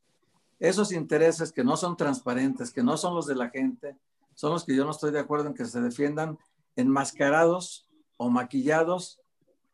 Esos 0.59 0.91
intereses 0.91 1.51
que 1.51 1.63
no 1.63 1.77
son 1.77 1.95
transparentes, 1.95 2.71
que 2.71 2.83
no 2.83 2.97
son 2.97 3.15
los 3.15 3.25
de 3.25 3.35
la 3.35 3.49
gente, 3.49 3.97
son 4.35 4.51
los 4.51 4.65
que 4.65 4.75
yo 4.75 4.83
no 4.83 4.91
estoy 4.91 5.11
de 5.11 5.19
acuerdo 5.19 5.47
en 5.47 5.53
que 5.53 5.65
se 5.65 5.81
defiendan 5.81 6.37
enmascarados 6.75 7.87
o 8.17 8.29
maquillados 8.29 9.19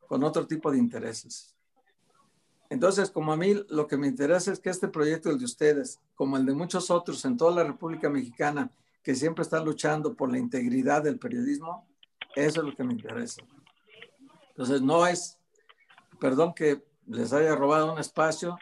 con 0.07 0.23
otro 0.23 0.45
tipo 0.45 0.71
de 0.71 0.77
intereses. 0.77 1.55
Entonces, 2.69 3.09
como 3.09 3.33
a 3.33 3.37
mí 3.37 3.55
lo 3.69 3.87
que 3.87 3.97
me 3.97 4.07
interesa 4.07 4.51
es 4.51 4.59
que 4.59 4.69
este 4.69 4.87
proyecto, 4.87 5.31
el 5.31 5.39
de 5.39 5.45
ustedes, 5.45 5.99
como 6.15 6.37
el 6.37 6.45
de 6.45 6.53
muchos 6.53 6.91
otros 6.91 7.25
en 7.25 7.37
toda 7.37 7.55
la 7.55 7.63
República 7.63 8.09
Mexicana, 8.09 8.71
que 9.01 9.15
siempre 9.15 9.41
están 9.41 9.65
luchando 9.65 10.13
por 10.13 10.31
la 10.31 10.37
integridad 10.37 11.01
del 11.01 11.17
periodismo, 11.17 11.87
eso 12.35 12.61
es 12.61 12.67
lo 12.67 12.75
que 12.75 12.83
me 12.83 12.93
interesa. 12.93 13.41
Entonces, 14.49 14.81
no 14.81 15.07
es, 15.07 15.36
perdón 16.19 16.53
que 16.53 16.83
les 17.07 17.33
haya 17.33 17.55
robado 17.55 17.93
un 17.93 17.99
espacio, 17.99 18.57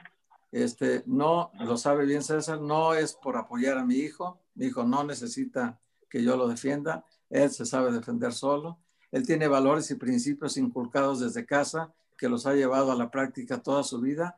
este, 0.52 1.04
no, 1.06 1.52
lo 1.60 1.78
sabe 1.78 2.06
bien 2.06 2.24
César, 2.24 2.62
no 2.62 2.94
es 2.94 3.14
por 3.14 3.38
apoyar 3.38 3.78
a 3.78 3.86
mi 3.86 3.96
hijo, 3.96 4.40
mi 4.56 4.68
hijo 4.68 4.84
no 4.84 5.04
necesita 5.04 5.80
que 6.10 6.24
yo 6.24 6.38
lo 6.38 6.48
defienda, 6.48 7.06
él 7.30 7.50
se 7.50 7.66
sabe 7.66 7.92
defender 7.92 8.34
solo. 8.34 8.80
Él 9.12 9.26
tiene 9.26 9.48
valores 9.48 9.90
y 9.92 9.96
principios 9.96 10.58
inculcados 10.58 11.20
desde 11.20 11.46
casa 11.46 11.94
que 12.18 12.30
los 12.30 12.46
ha 12.46 12.54
llevado 12.54 12.92
a 12.92 12.96
la 12.96 13.12
práctica 13.12 13.62
toda 13.62 13.84
su 13.84 14.00
vida 14.00 14.36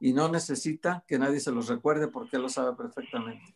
y 0.00 0.12
no 0.12 0.28
necesita 0.28 1.04
que 1.06 1.18
nadie 1.18 1.40
se 1.40 1.52
los 1.52 1.68
recuerde 1.68 2.08
porque 2.08 2.36
él 2.36 2.42
lo 2.42 2.48
sabe 2.48 2.76
perfectamente. 2.76 3.54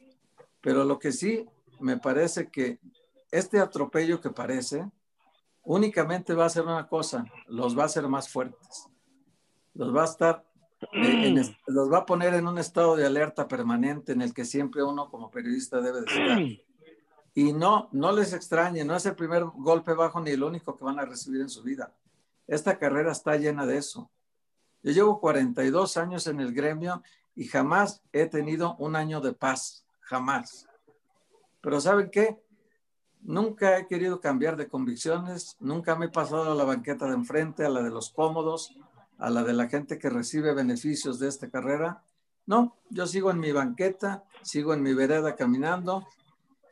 Pero 0.61 0.85
lo 0.85 0.99
que 0.99 1.13
sí 1.13 1.47
me 1.81 1.99
parece 1.99 2.51
que 2.51 2.79
este 3.31 3.59
atropello 3.59 4.21
que 4.21 4.31
parece 4.31 4.89
únicamente 5.65 6.35
va 6.35 6.45
a 6.45 6.47
hacer 6.47 6.63
una 6.63 6.87
cosa, 6.87 7.27
los 7.49 7.77
va 7.77 7.83
a 7.83 7.87
hacer 7.87 8.07
más 8.09 8.29
fuertes. 8.29 8.89
Los 9.77 9.95
va 9.95 10.03
a 10.03 10.07
estar 10.07 10.45
eh, 10.93 11.35
los 11.67 11.93
va 11.93 11.99
a 11.99 12.07
poner 12.07 12.35
en 12.35 12.47
un 12.47 12.59
estado 12.59 12.97
de 12.97 13.07
alerta 13.07 13.49
permanente 13.49 14.13
en 14.13 14.23
el 14.23 14.35
que 14.35 14.45
siempre 14.45 14.83
uno 14.83 15.09
como 15.11 15.31
periodista 15.31 15.81
debe 15.81 16.01
de 16.01 16.07
estar. 16.07 16.39
Y 17.39 17.53
no, 17.53 17.91
no 17.93 18.13
les 18.13 18.33
extrañe, 18.33 18.83
no 18.83 18.97
es 18.97 19.05
el 19.05 19.15
primer 19.15 19.45
golpe 19.45 19.93
bajo 19.93 20.19
ni 20.21 20.31
el 20.31 20.43
único 20.43 20.75
que 20.75 20.85
van 20.85 20.99
a 20.99 21.05
recibir 21.05 21.43
en 21.43 21.51
su 21.51 21.63
vida. 21.63 21.93
Esta 22.47 22.79
carrera 22.79 23.13
está 23.13 23.37
llena 23.37 23.67
de 23.67 23.77
eso. 23.77 24.11
Yo 24.83 24.93
llevo 24.93 25.21
42 25.21 25.99
años 25.99 26.27
en 26.29 26.41
el 26.41 26.55
gremio 26.55 27.03
y 27.35 27.45
jamás 27.45 28.03
he 28.15 28.25
tenido 28.25 28.75
un 28.77 28.97
año 28.97 29.21
de 29.21 29.35
paz, 29.35 29.85
jamás. 30.01 30.67
Pero 31.61 31.79
¿saben 31.79 32.09
qué? 32.11 32.41
Nunca 33.21 33.77
he 33.77 33.87
querido 33.87 34.19
cambiar 34.19 34.57
de 34.57 34.69
convicciones, 34.69 35.59
nunca 35.61 35.95
me 35.95 36.07
he 36.07 36.09
pasado 36.09 36.53
a 36.53 36.55
la 36.55 36.65
banqueta 36.65 37.05
de 37.05 37.17
enfrente, 37.17 37.67
a 37.67 37.69
la 37.69 37.83
de 37.83 37.91
los 37.91 38.09
cómodos, 38.13 38.75
a 39.19 39.31
la 39.31 39.43
de 39.45 39.53
la 39.53 39.69
gente 39.69 39.99
que 39.99 40.11
recibe 40.11 40.55
beneficios 40.55 41.19
de 41.19 41.29
esta 41.29 41.51
carrera. 41.51 42.03
No, 42.47 42.77
yo 42.91 43.07
sigo 43.07 43.31
en 43.31 43.41
mi 43.41 43.53
banqueta, 43.53 44.25
sigo 44.43 44.75
en 44.75 44.83
mi 44.83 44.95
vereda 44.95 45.35
caminando 45.37 46.07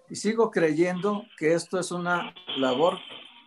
y 0.08 0.16
sigo 0.16 0.50
creyendo 0.50 1.24
que 1.38 1.54
esto 1.54 1.78
es 1.78 1.90
una 1.90 2.34
labor 2.56 2.98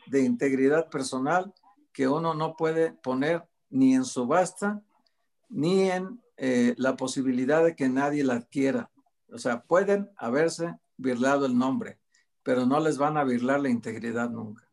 de 0.08 0.24
integridad 0.24 0.90
personal 0.90 1.54
que 1.94 2.08
uno 2.08 2.34
no 2.34 2.56
puede 2.56 2.92
poner 2.92 3.48
ni 3.70 3.94
en 3.94 4.06
subasta 4.06 4.82
ni 5.50 5.90
en 5.90 6.22
eh, 6.38 6.76
la 6.78 6.96
posibilidad 6.96 7.64
de 7.64 7.76
que 7.76 7.90
nadie 7.90 8.24
la 8.24 8.36
adquiera. 8.36 8.92
O 9.32 9.38
sea, 9.38 9.62
pueden 9.64 10.10
haberse 10.18 10.76
birlado 10.98 11.46
el 11.46 11.58
nombre, 11.58 12.00
pero 12.44 12.66
no 12.66 12.80
les 12.80 12.98
van 12.98 13.18
a 13.18 13.24
birlar 13.24 13.60
la 13.60 13.70
integridad 13.70 14.30
nunca. 14.30 14.70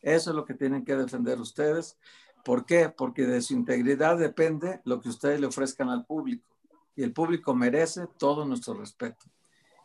Eso 0.00 0.30
es 0.30 0.36
lo 0.36 0.44
que 0.44 0.54
tienen 0.54 0.84
que 0.84 0.96
defender 0.96 1.40
ustedes. 1.40 1.98
¿Por 2.44 2.66
qué? 2.66 2.88
Porque 2.88 3.26
de 3.26 3.40
su 3.40 3.54
integridad 3.54 4.18
depende 4.18 4.80
lo 4.84 5.00
que 5.00 5.08
ustedes 5.08 5.40
le 5.40 5.46
ofrezcan 5.46 5.88
al 5.88 6.04
público. 6.04 6.44
Y 6.96 7.02
el 7.02 7.12
público 7.12 7.54
merece 7.54 8.06
todo 8.18 8.44
nuestro 8.44 8.74
respeto 8.74 9.26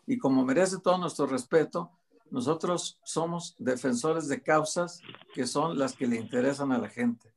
y 0.09 0.17
como 0.17 0.43
merece 0.43 0.79
todo 0.79 0.97
nuestro 0.97 1.27
respeto, 1.27 1.91
nosotros 2.31 2.99
somos 3.03 3.55
defensores 3.59 4.27
de 4.27 4.41
causas 4.41 5.03
que 5.35 5.45
son 5.45 5.77
las 5.77 5.93
que 5.93 6.07
le 6.07 6.15
interesan 6.15 6.71
a 6.71 6.79
la 6.79 6.89
gente. 6.89 7.31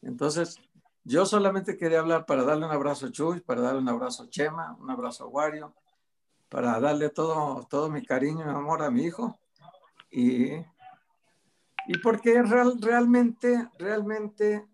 Entonces, 0.00 0.60
yo 1.02 1.26
solamente 1.26 1.76
quería 1.76 1.98
hablar 1.98 2.24
para 2.24 2.44
darle 2.44 2.66
un 2.66 2.70
abrazo 2.70 3.06
a 3.06 3.10
Chuy, 3.10 3.40
para 3.40 3.62
darle 3.62 3.80
un 3.80 3.88
abrazo 3.88 4.22
a 4.22 4.30
Chema, 4.30 4.76
un 4.80 4.92
abrazo 4.92 5.24
a 5.24 5.26
Wario, 5.26 5.74
para 6.48 6.78
darle 6.78 7.08
todo, 7.08 7.66
todo 7.68 7.90
mi 7.90 8.06
cariño 8.06 8.46
y 8.46 8.48
amor 8.48 8.84
a 8.84 8.92
mi 8.92 9.02
hijo. 9.02 9.36
Y, 10.08 10.52
y 11.86 11.98
porque 11.98 12.42
real, 12.42 12.78
realmente, 12.80 13.68
realmente, 13.78 14.66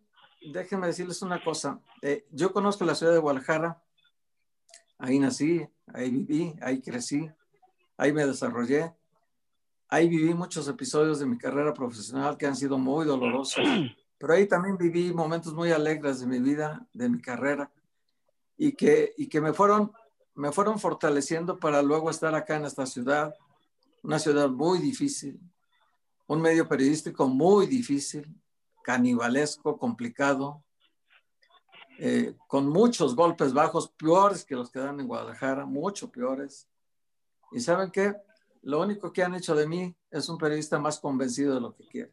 déjenme 0.52 0.86
decirles 0.86 1.22
una 1.22 1.42
cosa. 1.42 1.80
Eh, 2.02 2.26
yo 2.30 2.52
conozco 2.52 2.84
la 2.84 2.94
ciudad 2.94 3.12
de 3.12 3.18
Guadalajara, 3.18 3.82
ahí 4.98 5.18
nací, 5.18 5.66
ahí 5.92 6.10
viví, 6.10 6.54
ahí 6.60 6.80
crecí, 6.80 7.30
ahí 7.96 8.12
me 8.12 8.26
desarrollé. 8.26 8.94
Ahí 9.92 10.08
viví 10.08 10.32
muchos 10.34 10.68
episodios 10.68 11.18
de 11.18 11.26
mi 11.26 11.36
carrera 11.36 11.74
profesional 11.74 12.36
que 12.36 12.46
han 12.46 12.54
sido 12.54 12.78
muy 12.78 13.04
dolorosos, 13.04 13.64
pero 14.18 14.34
ahí 14.34 14.46
también 14.46 14.76
viví 14.78 15.12
momentos 15.12 15.52
muy 15.52 15.72
alegres 15.72 16.20
de 16.20 16.26
mi 16.28 16.38
vida, 16.38 16.86
de 16.92 17.08
mi 17.08 17.20
carrera, 17.20 17.72
y 18.56 18.72
que, 18.72 19.14
y 19.16 19.28
que 19.28 19.40
me, 19.40 19.52
fueron, 19.52 19.90
me 20.36 20.52
fueron 20.52 20.78
fortaleciendo 20.78 21.58
para 21.58 21.82
luego 21.82 22.08
estar 22.08 22.36
acá 22.36 22.56
en 22.56 22.66
esta 22.66 22.86
ciudad, 22.86 23.34
una 24.04 24.20
ciudad 24.20 24.48
muy 24.48 24.78
difícil, 24.78 25.40
un 26.30 26.40
medio 26.40 26.68
periodístico 26.68 27.26
muy 27.26 27.66
difícil, 27.66 28.40
canibalesco, 28.84 29.76
complicado, 29.76 30.62
eh, 31.98 32.36
con 32.46 32.68
muchos 32.68 33.16
golpes 33.16 33.52
bajos, 33.52 33.88
peores 33.88 34.44
que 34.44 34.54
los 34.54 34.70
que 34.70 34.78
dan 34.78 35.00
en 35.00 35.08
Guadalajara, 35.08 35.66
mucho 35.66 36.08
peores. 36.08 36.68
Y 37.50 37.58
saben 37.58 37.90
qué, 37.90 38.14
lo 38.62 38.80
único 38.80 39.12
que 39.12 39.24
han 39.24 39.34
hecho 39.34 39.56
de 39.56 39.66
mí 39.66 39.96
es 40.08 40.28
un 40.28 40.38
periodista 40.38 40.78
más 40.78 41.00
convencido 41.00 41.52
de 41.52 41.62
lo 41.62 41.74
que 41.74 41.88
quiere. 41.88 42.12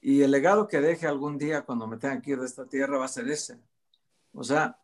Y 0.00 0.22
el 0.22 0.30
legado 0.30 0.68
que 0.68 0.80
deje 0.80 1.08
algún 1.08 1.36
día 1.36 1.62
cuando 1.62 1.88
me 1.88 1.96
tenga 1.96 2.22
que 2.22 2.30
ir 2.30 2.38
de 2.38 2.46
esta 2.46 2.64
tierra 2.64 2.96
va 2.96 3.06
a 3.06 3.08
ser 3.08 3.28
ese. 3.28 3.58
O 4.32 4.44
sea, 4.44 4.78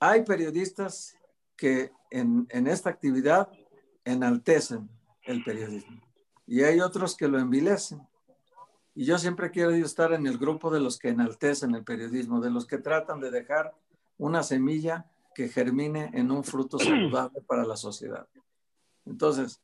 hay 0.00 0.22
periodistas 0.22 1.14
que 1.54 1.92
en, 2.10 2.46
en 2.48 2.66
esta 2.66 2.88
actividad 2.88 3.50
enaltecen 4.06 4.88
el 5.24 5.44
periodismo 5.44 6.05
y 6.46 6.62
hay 6.62 6.80
otros 6.80 7.16
que 7.16 7.28
lo 7.28 7.38
envilecen. 7.38 8.06
Y 8.94 9.04
yo 9.04 9.18
siempre 9.18 9.50
quiero 9.50 9.70
estar 9.72 10.12
en 10.12 10.26
el 10.26 10.38
grupo 10.38 10.70
de 10.70 10.80
los 10.80 10.98
que 10.98 11.08
enaltecen 11.08 11.74
el 11.74 11.84
periodismo, 11.84 12.40
de 12.40 12.50
los 12.50 12.66
que 12.66 12.78
tratan 12.78 13.20
de 13.20 13.30
dejar 13.30 13.74
una 14.16 14.42
semilla 14.42 15.10
que 15.34 15.48
germine 15.48 16.10
en 16.14 16.30
un 16.30 16.44
fruto 16.44 16.78
saludable 16.78 17.42
para 17.42 17.64
la 17.64 17.76
sociedad. 17.76 18.26
Entonces, 19.04 19.60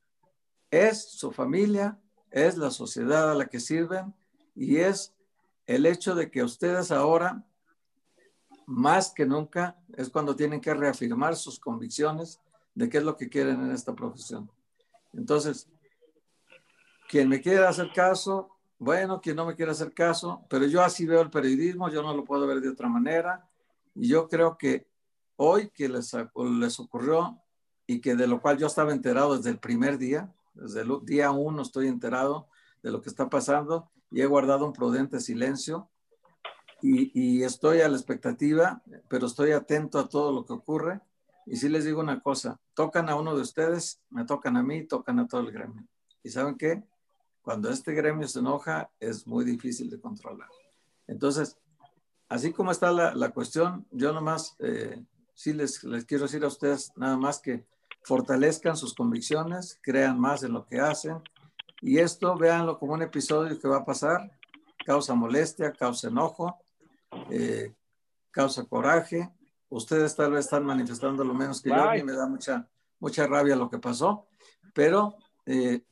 es 0.70 1.03
su 1.03 1.33
familia, 1.33 1.99
es 2.30 2.57
la 2.57 2.70
sociedad 2.70 3.30
a 3.30 3.35
la 3.35 3.47
que 3.47 3.61
sirven 3.61 4.14
y 4.55 4.76
es 4.76 5.14
el 5.66 5.87
hecho 5.87 6.14
de 6.14 6.30
que 6.30 6.43
ustedes 6.43 6.91
ahora, 6.91 7.45
más 8.66 9.12
que 9.12 9.24
nunca, 9.24 9.78
es 9.97 10.11
cuando 10.11 10.37
tienen 10.37 10.61
que 10.61 10.74
reafirmar 10.74 11.37
sus 11.37 11.59
convicciones 11.59 12.41
de 12.74 12.89
qué 12.89 12.99
es 12.99 13.05
lo 13.05 13.16
que 13.16 13.28
quieren 13.28 13.62
en 13.62 13.72
esta 13.72 13.95
profesión. 13.95 14.51
Entonces, 15.12 15.68
quien 17.13 17.29
me 17.29 17.43
quiera 17.43 17.69
hacer 17.69 17.93
caso, 17.93 18.57
bueno, 18.79 19.21
quien 19.21 19.37
no 19.37 19.45
me 19.45 19.55
quiera 19.55 19.73
hacer 19.73 19.93
caso, 19.93 20.47
pero 20.49 20.65
yo 20.65 20.83
así 20.83 21.05
veo 21.05 21.21
el 21.21 21.29
periodismo, 21.29 21.91
yo 21.91 22.03
no 22.03 22.17
lo 22.17 22.25
puedo 22.25 22.47
ver 22.47 22.63
de 22.63 22.71
otra 22.71 22.89
manera. 22.89 23.47
Y 23.95 24.09
yo 24.09 24.31
creo 24.31 24.57
que 24.57 24.89
hoy 25.37 25.69
que 25.69 25.91
les, 25.91 26.17
les 26.59 26.81
ocurrió 26.81 27.39
y 27.87 28.01
que 28.01 28.17
de 28.17 28.27
lo 28.27 28.41
cual 28.41 28.57
yo 28.57 28.67
estaba 28.67 28.95
enterado 28.95 29.37
desde 29.37 29.51
el 29.51 29.59
primer 29.59 29.99
día, 29.99 30.33
desde 30.55 30.81
el 30.81 31.05
día 31.05 31.33
uno 31.33 31.61
estoy 31.61 31.89
enterado 31.89 32.49
de 32.83 32.91
lo 32.91 33.03
que 33.03 33.11
está 33.11 33.29
pasando 33.29 33.91
y 34.11 34.23
he 34.23 34.27
guardado 34.27 34.65
un 34.65 34.73
prudente 34.73 35.21
silencio 35.21 35.91
y, 36.81 37.13
y, 37.13 37.43
estoy 37.43 37.83
a 37.83 37.91
la 37.91 37.97
expectativa, 37.99 38.83
pero 39.09 39.27
estoy 39.27 39.53
atento 39.53 39.99
a 39.99 40.09
todo 40.09 40.33
lo 40.33 40.47
que 40.47 40.55
ocurre. 40.55 41.03
Y 41.45 41.57
si 41.57 41.69
les 41.69 41.85
digo 41.85 42.01
una 42.01 42.23
cosa, 42.23 42.59
tocan 42.73 43.11
a 43.11 43.17
uno 43.17 43.37
de 43.37 43.43
ustedes, 43.43 44.01
me 44.09 44.25
tocan 44.25 44.57
a 44.57 44.63
mí, 44.63 44.87
tocan 44.87 45.19
a 45.19 45.29
todo 45.29 45.43
el 45.43 45.53
gremio. 45.53 45.87
¿Y 46.23 46.31
saben 46.31 46.57
qué? 46.57 46.83
Cuando 47.43 47.70
este 47.70 47.93
gremio 47.93 48.28
se 48.28 48.38
enoja, 48.38 48.90
es 49.01 49.26
muy 49.26 49.45
difícil 49.45 49.90
de 49.90 50.01
controlar. 50.01 50.49
Entonces, 51.07 51.59
así 52.28 52.53
como 52.53 52.70
está 52.70 52.93
la, 52.93 53.14
la 53.14 53.30
cuestión, 53.30 53.86
yo 53.90 54.12
nomás 54.12 54.57
eh, 54.61 55.05
sí 55.34 55.53
les, 55.53 55.82
les 55.84 56.05
quiero 56.05 56.24
decir 56.24 56.45
a 56.45 56.49
ustedes 56.49 56.93
nada 56.97 57.16
más 57.16 57.40
que 57.40 57.66
fortalezcan 58.05 58.76
sus 58.76 58.95
convicciones, 58.95 59.78
crean 59.82 60.18
más 60.18 60.43
en 60.43 60.53
lo 60.53 60.64
que 60.66 60.80
hacen 60.80 61.22
y 61.82 61.99
esto 61.99 62.36
véanlo 62.36 62.78
como 62.78 62.95
un 62.95 63.03
episodio 63.03 63.59
que 63.59 63.66
va 63.66 63.78
a 63.78 63.84
pasar, 63.84 64.30
causa 64.86 65.14
molestia, 65.14 65.72
causa 65.72 66.09
enojo, 66.09 66.57
eh, 67.28 67.74
causa 68.30 68.64
coraje. 68.64 69.28
Ustedes 69.68 70.14
tal 70.14 70.30
vez 70.30 70.45
están 70.45 70.64
manifestando 70.64 71.24
lo 71.24 71.34
menos 71.34 71.61
que 71.61 71.70
yo, 71.70 71.74
a 71.74 71.95
mí 71.95 72.05
me 72.05 72.12
da 72.12 72.26
mucha, 72.28 72.68
mucha 73.01 73.26
rabia 73.26 73.57
lo 73.57 73.68
que 73.68 73.78
pasó, 73.78 74.28
pero 74.72 75.16
eh, 75.45 75.82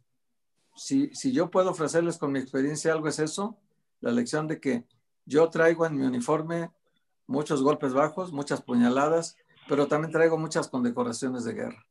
si, 0.81 1.15
si 1.15 1.31
yo 1.31 1.51
puedo 1.51 1.73
ofrecerles 1.73 2.17
con 2.17 2.33
mi 2.33 2.39
experiencia 2.39 2.91
algo 2.91 3.07
es 3.07 3.19
eso, 3.19 3.59
la 4.01 4.13
lección 4.13 4.49
de 4.49 4.61
que 4.61 4.87
yo 5.27 5.51
traigo 5.51 5.85
en 5.85 5.95
mi 5.95 6.07
uniforme 6.07 6.71
muchos 7.27 7.63
golpes 7.63 7.93
bajos, 7.93 8.33
muchas 8.33 8.63
puñaladas, 8.63 9.37
pero 9.69 9.89
también 9.89 10.11
traigo 10.11 10.39
muchas 10.39 10.69
condecoraciones 10.69 11.45
de 11.45 11.53
guerra. 11.53 11.87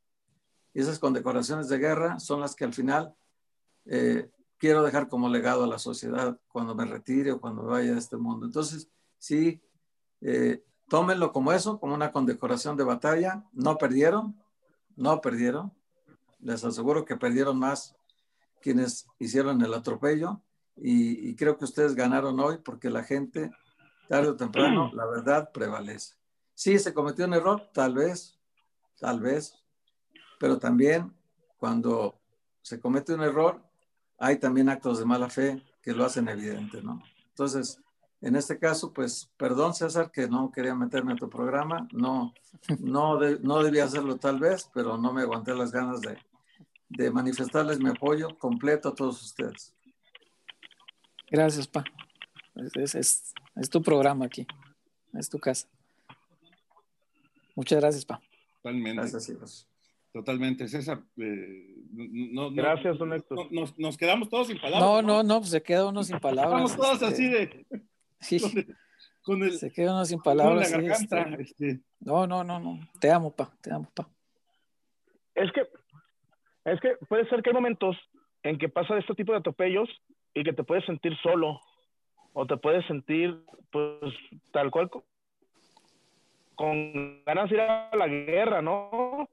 Y 0.74 0.82
esas 0.82 0.98
condecoraciones 0.98 1.70
de 1.70 1.78
guerra 1.78 2.20
son 2.20 2.42
las 2.42 2.56
que 2.56 2.66
al 2.66 2.74
final 2.74 3.14
eh, 3.86 4.32
quiero 4.58 4.82
dejar 4.82 5.08
como 5.08 5.30
legado 5.30 5.66
a 5.66 5.68
la 5.68 5.78
sociedad 5.78 6.40
cuando 6.48 6.74
me 6.74 6.86
retire 6.86 7.34
o 7.34 7.40
cuando 7.40 7.66
vaya 7.66 7.94
de 7.94 8.00
este 8.00 8.18
mundo. 8.18 8.48
Entonces, 8.48 8.90
sí, 9.20 9.62
eh, 10.22 10.64
tómenlo 10.88 11.32
como 11.32 11.54
eso, 11.54 11.80
como 11.80 11.94
una 11.94 12.12
condecoración 12.12 12.76
de 12.76 12.86
batalla. 12.86 13.44
No 13.54 13.78
perdieron, 13.78 14.36
no 14.96 15.22
perdieron. 15.22 15.72
Les 16.40 16.64
aseguro 16.64 17.06
que 17.06 17.18
perdieron 17.18 17.60
más 17.60 17.96
quienes 18.62 19.08
hicieron 19.20 19.62
el 19.62 19.74
atropello 19.74 20.42
y, 20.76 21.30
y 21.30 21.36
creo 21.36 21.58
que 21.58 21.66
ustedes 21.66 21.96
ganaron 21.96 22.40
hoy 22.40 22.58
porque 22.58 22.90
la 22.90 23.04
gente, 23.04 23.52
tarde 24.08 24.30
o 24.30 24.36
temprano, 24.36 24.92
la 24.94 25.06
verdad 25.06 25.52
prevalece. 25.52 26.16
Sí, 26.54 26.78
se 26.80 26.94
cometió 26.94 27.26
un 27.26 27.34
error, 27.34 27.70
tal 27.74 27.94
vez, 27.94 28.38
tal 29.00 29.20
vez, 29.20 29.56
pero 30.40 30.58
también 30.58 31.14
cuando 31.58 32.20
se 32.62 32.80
comete 32.80 33.14
un 33.14 33.22
error, 33.22 33.62
hay 34.18 34.38
también 34.38 34.70
actos 34.70 35.00
de 35.00 35.06
mala 35.06 35.30
fe 35.30 35.62
que 35.82 35.94
lo 35.94 36.06
hacen 36.06 36.28
evidente, 36.28 36.82
¿no? 36.82 37.02
Entonces, 37.30 37.82
en 38.22 38.36
este 38.36 38.60
caso, 38.60 38.92
pues, 38.92 39.32
perdón 39.38 39.74
César 39.74 40.12
que 40.12 40.28
no 40.28 40.52
quería 40.52 40.76
meterme 40.76 41.14
a 41.14 41.16
tu 41.16 41.30
programa, 41.30 41.88
no, 41.94 42.34
no, 42.80 43.20
no 43.20 43.64
debía 43.64 43.86
hacerlo 43.86 44.18
tal 44.18 44.40
vez, 44.40 44.70
pero 44.74 44.98
no 44.98 45.14
me 45.14 45.22
aguanté 45.22 45.56
las 45.56 45.72
ganas 45.72 46.02
de, 46.02 46.18
de 46.90 47.12
manifestarles 47.12 47.80
mi 47.80 47.90
apoyo 47.90 48.38
completo 48.38 48.90
a 48.90 48.96
todos 48.96 49.22
ustedes. 49.22 49.74
Gracias, 51.30 51.68
Pa. 51.68 51.84
Es, 52.56 52.96
es, 52.96 53.34
es, 53.56 53.70
tu 53.70 53.82
programa 53.82 54.26
aquí, 54.26 54.46
es 55.14 55.30
tu 55.30 55.40
casa. 55.40 55.68
Muchas 57.56 57.80
gracias, 57.80 58.06
Pa. 58.06 58.20
Totalmente. 58.56 59.02
Gracias, 59.02 59.30
hijos. 59.30 59.68
Totalmente, 60.12 60.68
César. 60.68 61.04
Eh, 61.18 61.76
no, 61.92 62.52
Gracias, 62.52 62.98
don 62.98 63.14
Héctor. 63.14 63.52
Nos, 63.52 63.78
nos, 63.78 63.96
quedamos 63.96 64.28
todos 64.30 64.48
sin 64.48 64.60
palabras. 64.60 64.82
No, 64.82 65.02
no, 65.02 65.24
no, 65.24 65.40
pues 65.40 65.52
se 65.52 65.62
queda 65.62 65.86
uno 65.86 66.04
sin 66.04 66.20
palabras. 66.20 66.72
Estamos 66.72 66.76
todos 66.76 67.02
este, 67.02 67.06
así 67.06 67.30
de. 67.30 67.66
Sí. 68.20 68.40
Con 68.40 68.58
el, 68.58 68.78
con 69.22 69.44
el, 69.44 69.58
se 69.58 69.72
queda 69.72 69.94
uno 69.94 70.06
sin 70.06 70.20
palabras. 70.20 70.72
con 70.72 70.88
la 70.88 70.96
sí, 70.96 71.06
garganta, 71.08 71.42
este. 71.42 71.70
este. 71.70 71.84
No, 72.00 72.26
no, 72.26 72.44
no, 72.44 72.60
no. 72.60 72.80
Te 73.00 73.12
amo, 73.12 73.32
pa. 73.36 73.56
Te 73.62 73.72
amo, 73.72 73.88
pa. 73.94 74.10
Es 75.36 75.52
que, 75.52 75.62
es 76.66 76.80
que 76.80 76.96
puede 77.08 77.28
ser 77.30 77.42
que 77.42 77.50
hay 77.50 77.54
momentos 77.54 77.96
en 78.44 78.58
que 78.58 78.70
pasa 78.70 78.98
este 78.98 79.16
tipo 79.16 79.32
de 79.32 79.40
atropellos 79.40 79.90
y 80.34 80.44
que 80.44 80.54
te 80.54 80.64
puedes 80.64 80.86
sentir 80.86 81.16
solo 81.22 81.60
o 82.34 82.46
te 82.46 82.58
puedes 82.58 82.86
sentir, 82.86 83.44
pues, 83.72 84.14
tal 84.52 84.70
cual, 84.72 84.90
con, 86.56 87.24
ganas 87.26 87.50
de 87.50 87.56
ir 87.56 87.62
a 87.62 87.90
la 87.96 88.08
guerra, 88.08 88.62
¿no? 88.62 89.28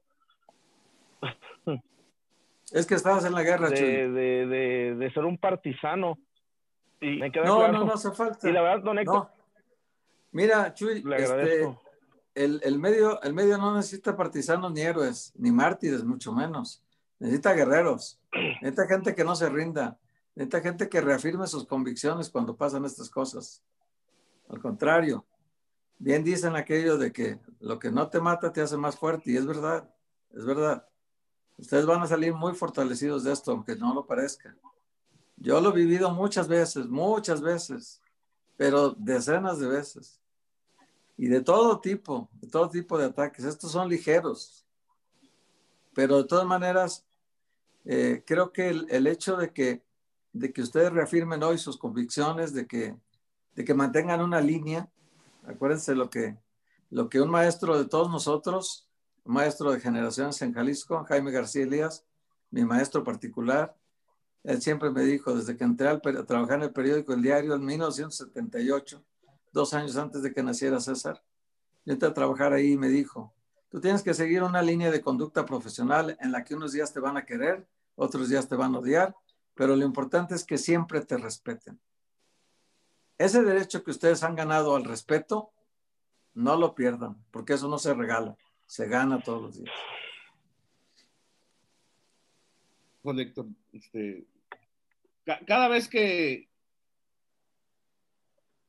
Es 2.71 2.85
que 2.85 2.95
estabas 2.95 3.23
en 3.25 3.33
la 3.33 3.43
guerra, 3.43 3.69
Chuy. 3.69 3.85
de, 3.85 4.09
de, 4.09 4.45
de, 4.47 4.95
de 4.95 5.11
ser 5.13 5.23
un 5.23 5.37
partisano. 5.37 6.17
Y 6.99 7.17
me 7.17 7.31
queda 7.31 7.45
No, 7.45 7.59
claro. 7.59 7.73
no, 7.73 7.85
no 7.85 7.93
hace 7.93 8.11
falta. 8.11 8.49
Y 8.49 8.51
la 8.51 8.61
verdad, 8.61 8.83
don 8.83 8.99
Héctor, 8.99 9.15
No. 9.15 9.29
Mira, 10.31 10.73
Chuy, 10.73 11.01
le 11.03 11.15
este, 11.15 11.77
el, 12.35 12.59
el 12.63 12.79
medio, 12.79 13.21
el 13.21 13.33
medio 13.33 13.57
no 13.57 13.75
necesita 13.75 14.17
partisanos 14.17 14.71
ni 14.73 14.81
héroes, 14.81 15.33
ni 15.37 15.51
mártires, 15.51 16.03
mucho 16.03 16.33
menos. 16.33 16.83
Necesita 17.19 17.53
guerreros. 17.53 18.19
Necesita 18.61 18.87
gente 18.87 19.15
que 19.15 19.23
no 19.23 19.35
se 19.35 19.49
rinda. 19.49 19.99
Necesita 20.35 20.61
gente 20.61 20.89
que 20.89 21.01
reafirme 21.01 21.47
sus 21.47 21.65
convicciones 21.65 22.29
cuando 22.29 22.55
pasan 22.55 22.85
estas 22.85 23.09
cosas. 23.09 23.63
Al 24.49 24.61
contrario, 24.61 25.25
bien 25.97 26.23
dicen 26.23 26.55
aquello 26.55 26.97
de 26.97 27.11
que 27.11 27.39
lo 27.59 27.79
que 27.79 27.91
no 27.91 28.07
te 28.09 28.19
mata 28.19 28.53
te 28.53 28.61
hace 28.61 28.77
más 28.77 28.95
fuerte, 28.95 29.31
y 29.31 29.37
es 29.37 29.45
verdad, 29.45 29.89
es 30.33 30.45
verdad. 30.45 30.87
Ustedes 31.57 31.85
van 31.85 32.01
a 32.03 32.07
salir 32.07 32.33
muy 32.33 32.53
fortalecidos 32.53 33.23
de 33.23 33.33
esto, 33.33 33.51
aunque 33.51 33.75
no 33.75 33.93
lo 33.93 34.05
parezca. 34.05 34.55
Yo 35.37 35.59
lo 35.59 35.69
he 35.69 35.75
vivido 35.75 36.11
muchas 36.11 36.47
veces, 36.47 36.87
muchas 36.87 37.41
veces, 37.41 38.01
pero 38.57 38.91
decenas 38.91 39.59
de 39.59 39.67
veces. 39.67 40.21
Y 41.17 41.27
de 41.27 41.41
todo 41.41 41.79
tipo, 41.79 42.29
de 42.33 42.47
todo 42.47 42.69
tipo 42.69 42.97
de 42.97 43.05
ataques. 43.05 43.43
Estos 43.43 43.71
son 43.71 43.89
ligeros. 43.89 44.65
Pero 45.95 46.17
de 46.17 46.25
todas 46.25 46.45
maneras, 46.45 47.06
eh, 47.89 48.23
creo 48.25 48.51
que 48.51 48.67
el, 48.67 48.85
el, 48.89 49.07
hecho 49.07 49.37
de 49.37 49.53
que, 49.53 49.81
de 50.33 50.51
que 50.51 50.61
ustedes 50.61 50.91
reafirmen 50.91 51.41
hoy 51.41 51.57
sus 51.57 51.77
convicciones, 51.77 52.53
de 52.53 52.67
que, 52.67 52.97
de 53.55 53.63
que 53.63 53.73
mantengan 53.73 54.21
una 54.21 54.41
línea, 54.41 54.89
acuérdense 55.45 55.95
lo 55.95 56.09
que, 56.09 56.37
lo 56.89 57.07
que 57.07 57.21
un 57.21 57.29
maestro 57.29 57.77
de 57.77 57.87
todos 57.87 58.11
nosotros, 58.11 58.89
un 59.23 59.35
maestro 59.35 59.71
de 59.71 59.79
generaciones 59.79 60.41
en 60.41 60.53
Jalisco, 60.53 61.05
Jaime 61.05 61.31
García 61.31 61.63
Elías, 61.63 62.05
mi 62.51 62.65
maestro 62.65 63.05
particular, 63.05 63.77
él 64.43 64.61
siempre 64.61 64.89
me 64.89 65.03
dijo, 65.03 65.33
desde 65.33 65.55
que 65.55 65.63
entré 65.63 65.87
a 65.87 65.99
trabajar 65.99 66.57
en 66.57 66.63
el 66.63 66.73
periódico 66.73 67.13
El 67.13 67.21
Diario 67.21 67.55
en 67.55 67.63
1978, 67.65 69.01
dos 69.53 69.73
años 69.73 69.95
antes 69.95 70.21
de 70.23 70.33
que 70.33 70.43
naciera 70.43 70.81
César, 70.81 71.23
yo 71.85 71.93
entré 71.93 72.09
a 72.09 72.13
trabajar 72.13 72.51
ahí 72.51 72.73
y 72.73 72.77
me 72.77 72.89
dijo, 72.89 73.33
tú 73.69 73.79
tienes 73.79 74.03
que 74.03 74.13
seguir 74.13 74.43
una 74.43 74.61
línea 74.61 74.91
de 74.91 74.99
conducta 74.99 75.45
profesional 75.45 76.17
en 76.19 76.33
la 76.33 76.43
que 76.43 76.53
unos 76.53 76.73
días 76.73 76.91
te 76.91 76.99
van 76.99 77.15
a 77.15 77.25
querer, 77.25 77.65
otros 77.97 78.29
días 78.29 78.47
te 78.47 78.55
van 78.55 78.75
a 78.75 78.79
odiar, 78.79 79.15
pero 79.53 79.75
lo 79.75 79.83
importante 79.83 80.35
es 80.35 80.45
que 80.45 80.57
siempre 80.57 81.01
te 81.01 81.17
respeten. 81.17 81.79
Ese 83.17 83.43
derecho 83.43 83.83
que 83.83 83.91
ustedes 83.91 84.23
han 84.23 84.35
ganado 84.35 84.75
al 84.75 84.85
respeto, 84.85 85.51
no 86.35 86.55
lo 86.55 86.75
pierdan, 86.75 87.17
porque 87.31 87.53
eso 87.53 87.67
no 87.67 87.79
se 87.79 87.93
regala, 87.93 88.37
se 88.67 88.87
gana 88.87 89.19
todos 89.19 89.41
los 89.41 89.57
días. 89.57 89.73
Juan 93.01 93.19
Héctor, 93.19 93.47
este, 93.73 94.25
ca 95.25 95.39
cada 95.45 95.67
vez 95.67 95.87
que 95.87 96.47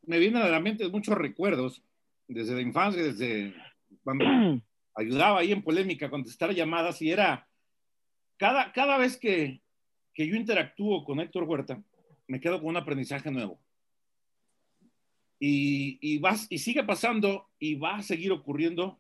me 0.07 0.19
vienen 0.19 0.43
a 0.43 0.49
la 0.49 0.61
mente 0.61 0.89
muchos 0.89 1.19
recuerdos, 1.19 1.83
desde 2.27 2.55
la 2.55 2.63
infancia, 2.63 3.03
desde 3.03 3.55
cuando 4.03 4.25
ayudaba 4.95 5.41
ahí 5.41 5.53
en 5.53 5.63
polémica 5.63 6.07
a 6.07 6.11
contestar 6.11 6.55
llamadas 6.55 7.03
y 7.03 7.11
era, 7.11 7.47
cada, 8.39 8.73
cada 8.73 8.97
vez 8.97 9.17
que, 9.17 9.61
que 10.15 10.27
yo 10.27 10.35
interactúo 10.35 11.05
con 11.05 11.21
Héctor 11.21 11.45
Huerta, 11.45 11.83
me 12.27 12.41
quedo 12.41 12.59
con 12.61 12.71
un 12.71 12.77
aprendizaje 12.77 13.31
nuevo. 13.31 13.59
Y, 15.41 15.99
y, 16.01 16.19
vas, 16.19 16.47
y 16.51 16.59
sigue 16.59 16.83
pasando 16.83 17.47
y 17.59 17.75
va 17.75 17.97
a 17.97 18.03
seguir 18.03 18.33
ocurriendo 18.33 18.99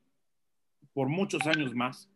por 0.92 1.08
muchos 1.08 1.46
años 1.46 1.74
más. 1.74 2.10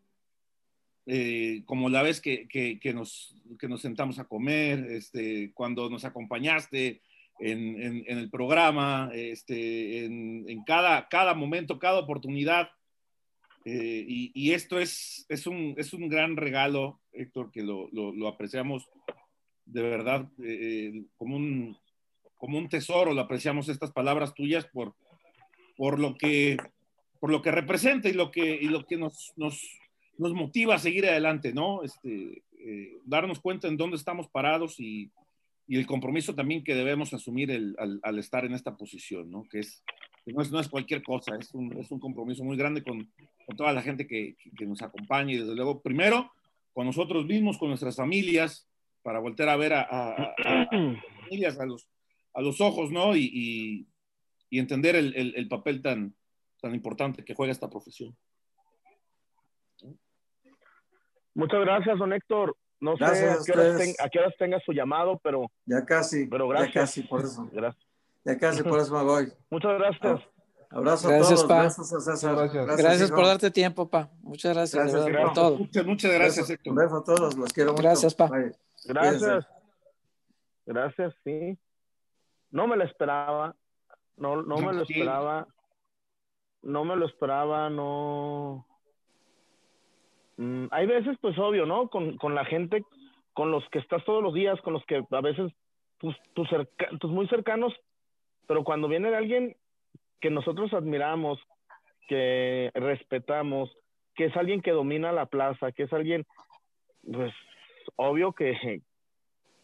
Eh, 1.06 1.62
como 1.66 1.88
la 1.88 2.02
vez 2.02 2.20
que, 2.20 2.46
que, 2.46 2.94
nos, 2.94 3.34
que 3.58 3.68
nos 3.68 3.80
sentamos 3.80 4.18
a 4.18 4.24
comer, 4.24 4.86
este, 4.90 5.52
cuando 5.52 5.90
nos 5.90 6.04
acompañaste 6.04 7.00
en, 7.40 7.82
en, 7.82 8.04
en 8.06 8.18
el 8.18 8.30
programa, 8.30 9.10
este, 9.12 10.04
en, 10.04 10.44
en, 10.48 10.62
cada, 10.62 11.08
cada 11.08 11.34
momento, 11.34 11.78
cada 11.78 11.98
oportunidad. 11.98 12.70
Eh, 13.64 14.04
y, 14.34 14.52
esto 14.52 14.80
es, 14.80 15.24
es, 15.28 15.46
un, 15.46 15.74
es 15.76 15.92
un 15.92 16.08
gran 16.08 16.36
regalo, 16.36 17.00
Héctor, 17.12 17.50
que 17.52 17.62
lo, 17.62 17.88
lo, 17.92 18.26
apreciamos 18.28 18.88
de 19.66 19.82
verdad 19.82 20.28
eh, 20.42 21.04
como, 21.16 21.36
un, 21.36 21.76
como 22.36 22.58
un 22.58 22.68
tesoro, 22.68 23.14
lo 23.14 23.20
apreciamos 23.20 23.68
estas 23.68 23.92
palabras 23.92 24.34
tuyas 24.34 24.66
por, 24.66 24.94
por, 25.76 26.00
lo, 26.00 26.16
que, 26.16 26.56
por 27.20 27.30
lo 27.30 27.40
que 27.40 27.52
representa 27.52 28.08
y 28.08 28.14
lo 28.14 28.32
que, 28.32 28.58
y 28.60 28.66
lo 28.66 28.84
que 28.84 28.96
nos, 28.96 29.32
nos, 29.36 29.62
nos 30.18 30.32
motiva 30.34 30.74
a 30.74 30.80
seguir 30.80 31.06
adelante, 31.06 31.52
¿no? 31.52 31.84
Este, 31.84 32.42
eh, 32.58 32.98
darnos 33.04 33.40
cuenta 33.40 33.68
en 33.68 33.76
dónde 33.76 33.96
estamos 33.96 34.28
parados 34.28 34.80
y, 34.80 35.10
y, 35.66 35.78
el 35.78 35.86
compromiso 35.86 36.34
también 36.34 36.64
que 36.64 36.74
debemos 36.74 37.12
asumir 37.14 37.50
el, 37.50 37.76
al, 38.02 38.18
estar 38.18 38.44
en 38.44 38.52
esta 38.54 38.76
posición, 38.76 39.30
¿no? 39.30 39.44
Que 39.50 39.60
es, 39.60 39.82
que 40.24 40.32
no, 40.32 40.42
es 40.42 40.50
no 40.50 40.60
es 40.60 40.68
cualquier 40.68 41.02
cosa, 41.02 41.36
es 41.36 41.52
un, 41.54 41.76
es 41.78 41.90
un 41.90 42.00
compromiso 42.00 42.44
muy 42.44 42.56
grande 42.56 42.82
con, 42.82 43.12
con 43.46 43.56
toda 43.56 43.72
la 43.72 43.82
gente 43.82 44.06
que, 44.06 44.36
que, 44.56 44.66
nos 44.66 44.82
acompaña 44.82 45.32
y 45.32 45.38
desde 45.38 45.54
luego, 45.54 45.82
primero, 45.82 46.30
con 46.72 46.86
nosotros 46.86 47.26
mismos, 47.26 47.58
con 47.58 47.68
nuestras 47.68 47.96
familias, 47.96 48.68
para 49.02 49.18
volver 49.18 49.48
a 49.48 49.56
ver 49.56 49.72
a, 49.72 49.82
a, 49.82 50.34
familias 51.22 51.58
a 51.58 51.66
los, 51.66 51.88
a 52.34 52.40
los 52.40 52.60
ojos, 52.60 52.90
¿no? 52.90 53.16
Y, 53.16 53.86
y, 54.50 54.58
entender 54.58 54.96
el, 54.96 55.14
el, 55.16 55.34
el, 55.34 55.48
papel 55.48 55.80
tan, 55.80 56.14
tan 56.60 56.74
importante 56.74 57.24
que 57.24 57.34
juega 57.34 57.52
esta 57.52 57.70
profesión. 57.70 58.14
Muchas 61.34 61.60
gracias, 61.60 61.98
don 61.98 62.12
Héctor. 62.12 62.54
No 62.82 62.96
gracias 62.96 63.44
sé 63.44 63.52
a 63.52 63.54
qué, 63.54 63.60
horas 63.60 63.78
ten, 63.78 63.94
a 64.00 64.08
qué, 64.08 64.18
horas 64.18 64.34
tenga 64.36 64.58
su 64.58 64.72
llamado, 64.72 65.20
pero... 65.22 65.48
Ya 65.66 65.84
casi, 65.84 66.26
pero 66.26 66.48
gracias. 66.48 66.74
ya 66.74 66.80
casi, 66.80 67.02
por 67.02 67.20
eso. 67.20 67.48
Gracias. 67.52 67.86
Ya 68.24 68.36
casi, 68.36 68.62
por 68.64 68.80
eso 68.80 68.92
me 68.92 69.04
voy. 69.04 69.32
Muchas 69.50 69.78
gracias. 69.78 70.20
Abrazo 70.68 71.08
gracias, 71.08 71.30
a 71.30 71.34
todos. 71.34 71.44
Pa. 71.44 71.62
Gracias, 71.62 71.92
a 71.92 72.00
César. 72.00 72.34
Gracias, 72.34 72.66
gracias, 72.66 72.86
gracias 72.86 73.10
por 73.12 73.24
darte 73.24 73.50
tiempo, 73.52 73.88
Pa. 73.88 74.10
Muchas 74.22 74.52
gracias, 74.52 74.82
gracias 74.82 75.04
verdad, 75.04 75.22
por 75.22 75.32
todo. 75.32 75.58
Muchas, 75.58 75.86
muchas 75.86 76.12
gracias, 76.12 76.50
Héctor. 76.50 76.72
Un 76.72 76.78
beso 76.78 76.96
a 76.96 77.04
todos, 77.04 77.36
los 77.36 77.52
quiero 77.52 77.70
mucho. 77.70 77.82
Gracias, 77.84 78.14
Pa. 78.16 78.26
Bye. 78.26 78.52
Gracias. 78.86 79.46
Gracias, 80.66 81.14
sí. 81.22 81.56
No 82.50 82.66
me 82.66 82.76
lo 82.76 82.82
esperaba. 82.82 83.54
No, 84.16 84.42
no 84.42 84.56
me 84.56 84.72
lo 84.72 84.82
esperaba. 84.82 85.46
No 86.62 86.84
me 86.84 86.96
lo 86.96 87.06
esperaba, 87.06 87.70
no. 87.70 88.66
Mm, 90.42 90.66
hay 90.72 90.86
veces, 90.86 91.16
pues 91.20 91.38
obvio, 91.38 91.66
¿no? 91.66 91.88
Con, 91.88 92.16
con, 92.16 92.34
la 92.34 92.44
gente 92.44 92.84
con 93.32 93.52
los 93.52 93.62
que 93.68 93.78
estás 93.78 94.04
todos 94.04 94.20
los 94.20 94.34
días, 94.34 94.60
con 94.62 94.72
los 94.72 94.84
que 94.86 95.04
a 95.08 95.20
veces 95.20 95.52
tus, 95.98 96.16
tus, 96.34 96.48
cerca, 96.48 96.88
tus 96.98 97.12
muy 97.12 97.28
cercanos, 97.28 97.72
pero 98.48 98.64
cuando 98.64 98.88
viene 98.88 99.14
alguien 99.14 99.56
que 100.20 100.30
nosotros 100.30 100.72
admiramos, 100.74 101.38
que 102.08 102.72
respetamos, 102.74 103.70
que 104.16 104.24
es 104.26 104.36
alguien 104.36 104.62
que 104.62 104.72
domina 104.72 105.12
la 105.12 105.26
plaza, 105.26 105.70
que 105.70 105.84
es 105.84 105.92
alguien, 105.92 106.26
pues, 107.04 107.32
obvio 107.94 108.32
que, 108.32 108.82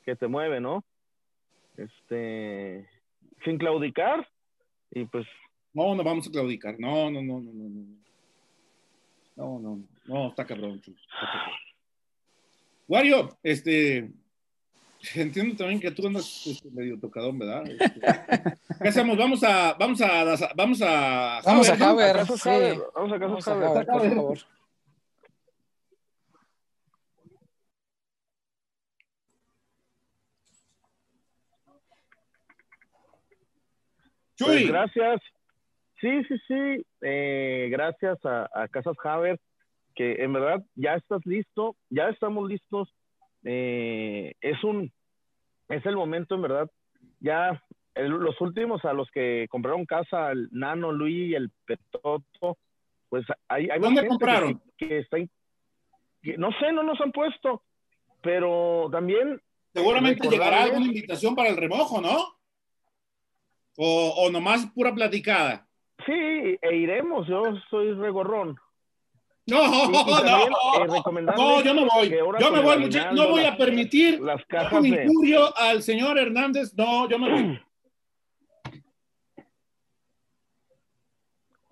que 0.05 0.15
te 0.15 0.29
mueve, 0.29 0.61
¿no? 0.61 0.85
Este, 1.77 2.89
sin 3.45 3.59
claudicar, 3.59 4.29
y 4.93 5.07
pues... 5.07 5.27
No, 5.75 5.97
no 5.97 6.05
vamos 6.05 6.29
a 6.29 6.31
claudicar, 6.31 6.77
no, 6.79 7.11
no, 7.11 7.21
no, 7.21 7.41
no, 7.41 7.53
no, 7.53 7.99
no. 9.39 9.59
No, 9.61 9.77
no, 9.77 9.89
no, 10.07 10.29
está 10.29 10.45
cabrón. 10.45 10.83
Está 10.85 10.93
cabrón. 11.21 11.55
Wario, 12.89 13.39
este, 13.43 14.11
entiendo 15.15 15.57
también 15.57 15.81
que 15.81 15.91
tú 15.91 16.07
andas 16.07 16.47
este, 16.47 16.71
medio 16.71 16.99
tocadón, 16.99 17.39
¿verdad? 17.39 17.69
Este, 17.69 18.01
¿Qué 18.81 18.89
hacemos? 18.89 19.17
Vamos 19.17 19.43
a, 19.45 19.75
vamos 19.75 20.01
a, 20.01 20.25
vamos 20.57 20.83
a, 20.83 21.41
vamos 21.45 21.69
a 21.69 21.77
Javier, 21.77 22.17
¿no? 22.17 22.37
sí. 22.37 22.81
vamos 22.95 23.13
a 23.13 23.19
casa 23.19 23.55
Javier, 23.55 23.87
por 23.87 24.15
favor. 24.15 24.39
Chuy. 34.37 34.47
Pues 34.47 34.69
gracias. 34.69 35.21
Sí, 36.01 36.25
sí, 36.25 36.35
sí. 36.47 36.87
Eh, 37.01 37.69
gracias 37.71 38.25
a, 38.25 38.49
a 38.53 38.69
Casas 38.69 38.97
Haber, 39.03 39.41
que 39.95 40.23
en 40.23 40.33
verdad 40.33 40.65
ya 40.77 40.95
estás 40.95 41.25
listo, 41.27 41.77
ya 41.91 42.09
estamos 42.09 42.49
listos. 42.49 42.89
Eh, 43.45 44.35
es 44.41 44.63
un, 44.65 44.93
es 45.69 45.85
el 45.87 45.97
momento, 45.97 46.37
en 46.37 46.43
verdad. 46.43 46.71
Ya 47.21 47.61
el, 47.95 48.11
los 48.11 48.41
últimos 48.41 48.85
a 48.85 48.93
los 48.93 49.11
que 49.11 49.47
compraron 49.51 49.87
casa, 49.87 50.31
el 50.31 50.49
Nano, 50.53 50.93
Luis 50.93 51.31
y 51.31 51.35
el 51.35 51.51
Petoto, 51.65 52.59
pues 53.09 53.25
hay, 53.49 53.69
hay 53.71 53.81
¿Dónde 53.81 54.07
compraron? 54.07 54.63
Que, 54.77 54.89
que 54.89 54.99
está 54.99 55.19
in, 55.19 55.31
que, 56.23 56.37
no 56.37 56.51
sé, 56.61 56.73
no 56.73 56.83
nos 56.83 57.01
han 57.01 57.11
puesto, 57.11 57.63
pero 58.23 58.89
también. 58.93 59.41
Seguramente 59.73 60.29
llegará 60.29 60.65
alguna 60.65 60.87
invitación 60.87 61.35
para 61.35 61.49
el 61.49 61.57
remojo, 61.57 62.01
¿no? 62.01 62.17
O, 63.77 64.15
o 64.17 64.31
nomás 64.31 64.67
pura 64.67 64.95
platicada. 64.95 65.68
Sí, 66.61 66.69
e 66.69 66.77
iremos, 66.77 67.27
yo 67.27 67.43
soy 67.71 67.93
regorrón. 67.95 68.59
No, 69.47 69.65
y 69.65 71.03
también, 71.03 71.25
no, 71.27 71.31
eh, 71.31 71.37
no, 71.37 71.63
yo 71.63 71.75
no 71.75 71.87
voy. 71.87 72.11
Yo 72.39 72.53
me 72.53 72.61
voy, 72.61 72.79
muchachos. 72.79 73.15
No 73.15 73.29
voy 73.31 73.45
a 73.45 73.57
permitir 73.57 74.21
las 74.21 74.43
un 74.73 74.87
injurio 74.87 75.47
de... 75.47 75.53
al 75.57 75.83
señor 75.83 76.19
Hernández. 76.19 76.75
No, 76.77 77.09
yo 77.09 77.19
me 77.19 77.31
voy. 77.31 77.61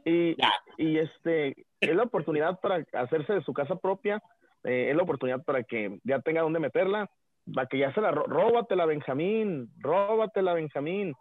Y, 0.07 0.37
y 0.79 0.99
este, 0.99 1.67
es 1.81 1.97
la 1.97 2.05
oportunidad 2.05 2.61
para 2.61 2.85
hacerse 2.93 3.35
de 3.35 3.43
su 3.43 3.53
casa 3.53 3.77
propia, 3.77 4.23
eh, 4.65 4.89
es 4.91 4.97
la 4.97 5.03
oportunidad 5.03 5.45
para 5.45 5.65
que 5.65 5.99
ya 6.05 6.21
tenga 6.21 6.43
dónde 6.43 6.61
meterla, 6.61 7.11
para 7.53 7.67
que 7.67 7.79
ya 7.79 7.93
se 7.93 8.01
la 8.01 8.13
róbatela, 8.13 8.87
Benjamín, 8.87 9.69
róbatela, 9.79 10.55
Benjamín. 10.55 11.13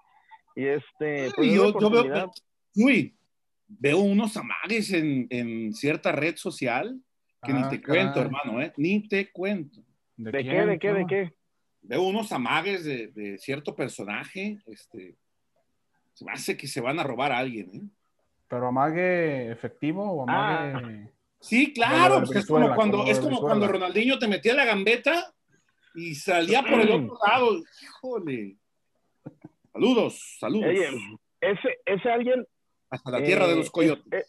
Y 0.56 0.68
este, 0.68 1.32
pues 1.36 1.52
yo, 1.52 1.78
yo 1.80 1.90
veo, 1.90 2.32
uy, 2.76 3.16
veo 3.68 4.00
unos 4.00 4.38
amagues 4.38 4.92
en, 4.92 5.28
en, 5.30 5.74
cierta 5.74 6.12
red 6.12 6.36
social 6.36 7.00
que 7.44 7.52
ah, 7.52 7.56
ni 7.56 7.70
te 7.70 7.82
caray. 7.82 8.04
cuento, 8.04 8.22
hermano, 8.22 8.62
¿eh? 8.62 8.74
Ni 8.78 9.08
te 9.08 9.32
cuento. 9.32 9.82
¿De, 10.18 10.32
¿De 10.32 10.44
qué? 10.44 10.66
¿De 10.66 10.80
qué? 10.80 10.94
¿De 10.94 11.06
qué? 11.06 11.34
Veo 11.82 12.04
unos 12.04 12.32
amagues 12.32 12.84
de, 12.84 13.08
de, 13.08 13.38
cierto 13.38 13.76
personaje, 13.76 14.60
este, 14.66 15.16
se 16.14 16.26
me 16.26 16.32
hace 16.32 16.58
que 16.58 16.68
se 16.68 16.82
van 16.82 17.00
a 17.00 17.04
robar 17.04 17.32
a 17.32 17.38
alguien, 17.38 17.70
¿eh? 17.74 17.82
¿Pero 18.48 18.68
amague 18.68 19.52
efectivo 19.52 20.04
o 20.04 20.24
amague...? 20.24 21.08
Ah. 21.08 21.12
Sí, 21.40 21.74
claro, 21.74 22.24
pues 22.26 22.40
es 22.40 22.48
como, 22.48 22.74
cuando, 22.74 22.98
como 23.00 23.12
es 23.12 23.20
como 23.20 23.40
cuando 23.40 23.68
Ronaldinho 23.68 24.18
te 24.18 24.28
metía 24.28 24.56
la 24.56 24.66
gambeta 24.66 25.32
y 25.94 26.16
salía 26.16 26.64
por 26.64 26.80
el 26.80 26.92
otro 26.92 27.20
lado. 27.24 27.62
Híjole. 27.84 28.58
Saludos, 29.72 30.38
saludos. 30.40 30.72
Ese, 31.42 31.78
ese 31.86 32.10
alguien 32.10 32.48
hasta 32.90 33.12
la 33.12 33.24
tierra 33.24 33.46
eh, 33.46 33.50
de 33.50 33.56
los 33.56 33.70
coyotes. 33.72 34.06
Es, 34.12 34.26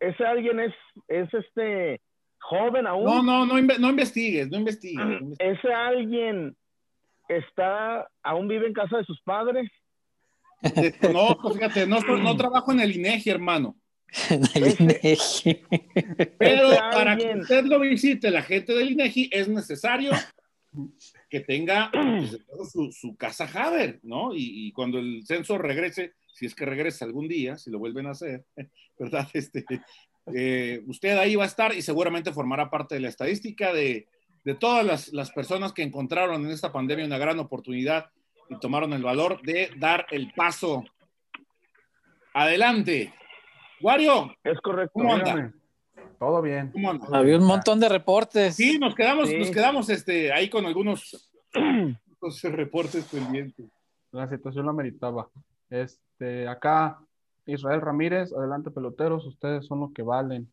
es, 0.00 0.14
ese 0.14 0.24
alguien 0.24 0.60
es, 0.60 0.74
es 1.08 1.32
este 1.32 2.00
joven 2.40 2.86
aún. 2.86 3.04
No, 3.04 3.22
no, 3.22 3.46
no, 3.46 3.60
no 3.60 3.90
investigues, 3.90 4.48
no 4.50 4.58
investigues, 4.58 5.04
no 5.04 5.18
investigues. 5.18 5.58
Ese 5.58 5.72
alguien 5.72 6.56
está, 7.28 8.08
aún 8.22 8.48
vive 8.48 8.66
en 8.66 8.72
casa 8.72 8.98
de 8.98 9.04
sus 9.04 9.20
padres. 9.22 9.70
No, 11.12 11.38
pues 11.42 11.54
fíjate, 11.54 11.86
no, 11.86 12.00
no 12.00 12.36
trabajo 12.36 12.72
en 12.72 12.80
el 12.80 12.96
INEGI, 12.96 13.30
hermano. 13.30 13.76
el 14.54 14.74
INEGI. 14.78 15.62
Pero 16.38 16.70
para 16.70 17.12
alguien... 17.12 17.34
que 17.34 17.40
usted 17.40 17.64
lo 17.64 17.80
visite, 17.80 18.30
la 18.30 18.42
gente 18.42 18.72
del 18.72 18.92
INEGI, 18.92 19.28
es 19.30 19.48
necesario 19.48 20.12
que 21.34 21.40
tenga 21.40 21.90
pues, 21.90 22.70
su, 22.70 22.92
su, 22.92 23.16
casa 23.16 23.50
Haber, 23.52 23.98
¿no? 24.04 24.32
Y, 24.32 24.68
y, 24.68 24.72
cuando 24.72 25.00
el 25.00 25.26
censo 25.26 25.58
regrese, 25.58 26.12
si 26.32 26.46
es 26.46 26.54
que 26.54 26.64
regresa 26.64 27.04
algún 27.04 27.26
día, 27.26 27.58
si 27.58 27.72
lo 27.72 27.80
vuelven 27.80 28.06
a 28.06 28.12
hacer, 28.12 28.44
¿verdad? 29.00 29.26
Este, 29.32 29.64
eh, 30.32 30.80
usted 30.86 31.18
ahí 31.18 31.34
va 31.34 31.42
a 31.42 31.48
estar 31.48 31.74
y 31.74 31.82
seguramente 31.82 32.32
formará 32.32 32.70
parte 32.70 32.94
de 32.94 33.00
la 33.00 33.08
estadística 33.08 33.72
de, 33.72 34.06
de 34.44 34.54
todas 34.54 34.86
las, 34.86 35.12
las, 35.12 35.32
personas 35.32 35.72
que 35.72 35.82
encontraron 35.82 36.44
en 36.44 36.52
esta 36.52 36.70
pandemia 36.70 37.04
una 37.04 37.18
gran 37.18 37.40
oportunidad 37.40 38.10
y 38.48 38.56
tomaron 38.60 38.92
el 38.92 39.02
valor 39.02 39.42
de 39.42 39.70
dar 39.76 40.06
el 40.12 40.32
paso 40.34 40.84
adelante. 42.32 43.12
Wario. 43.80 44.36
Es 44.44 44.60
correcto. 44.60 44.92
¿Cómo 44.94 45.14
anda? 45.14 45.52
Todo 46.18 46.40
bien. 46.42 46.72
Había 47.12 47.36
un 47.38 47.44
montón 47.44 47.80
de 47.80 47.88
reportes. 47.88 48.54
Sí, 48.56 48.78
nos 48.78 48.94
quedamos, 48.94 49.28
Sí. 49.28 49.38
nos 49.38 49.50
quedamos 49.50 49.88
este, 49.90 50.32
ahí 50.32 50.48
con 50.48 50.66
algunos 50.66 51.30
los 52.22 52.42
reportes 52.42 53.04
pendientes. 53.06 53.66
La 54.12 54.28
situación 54.28 54.66
lo 54.66 54.72
meritaba. 54.72 55.28
Este, 55.70 56.46
acá, 56.48 57.00
Israel 57.46 57.80
Ramírez, 57.80 58.32
adelante 58.32 58.70
peloteros, 58.70 59.26
ustedes 59.26 59.66
son 59.66 59.80
los 59.80 59.92
que 59.92 60.02
valen. 60.02 60.50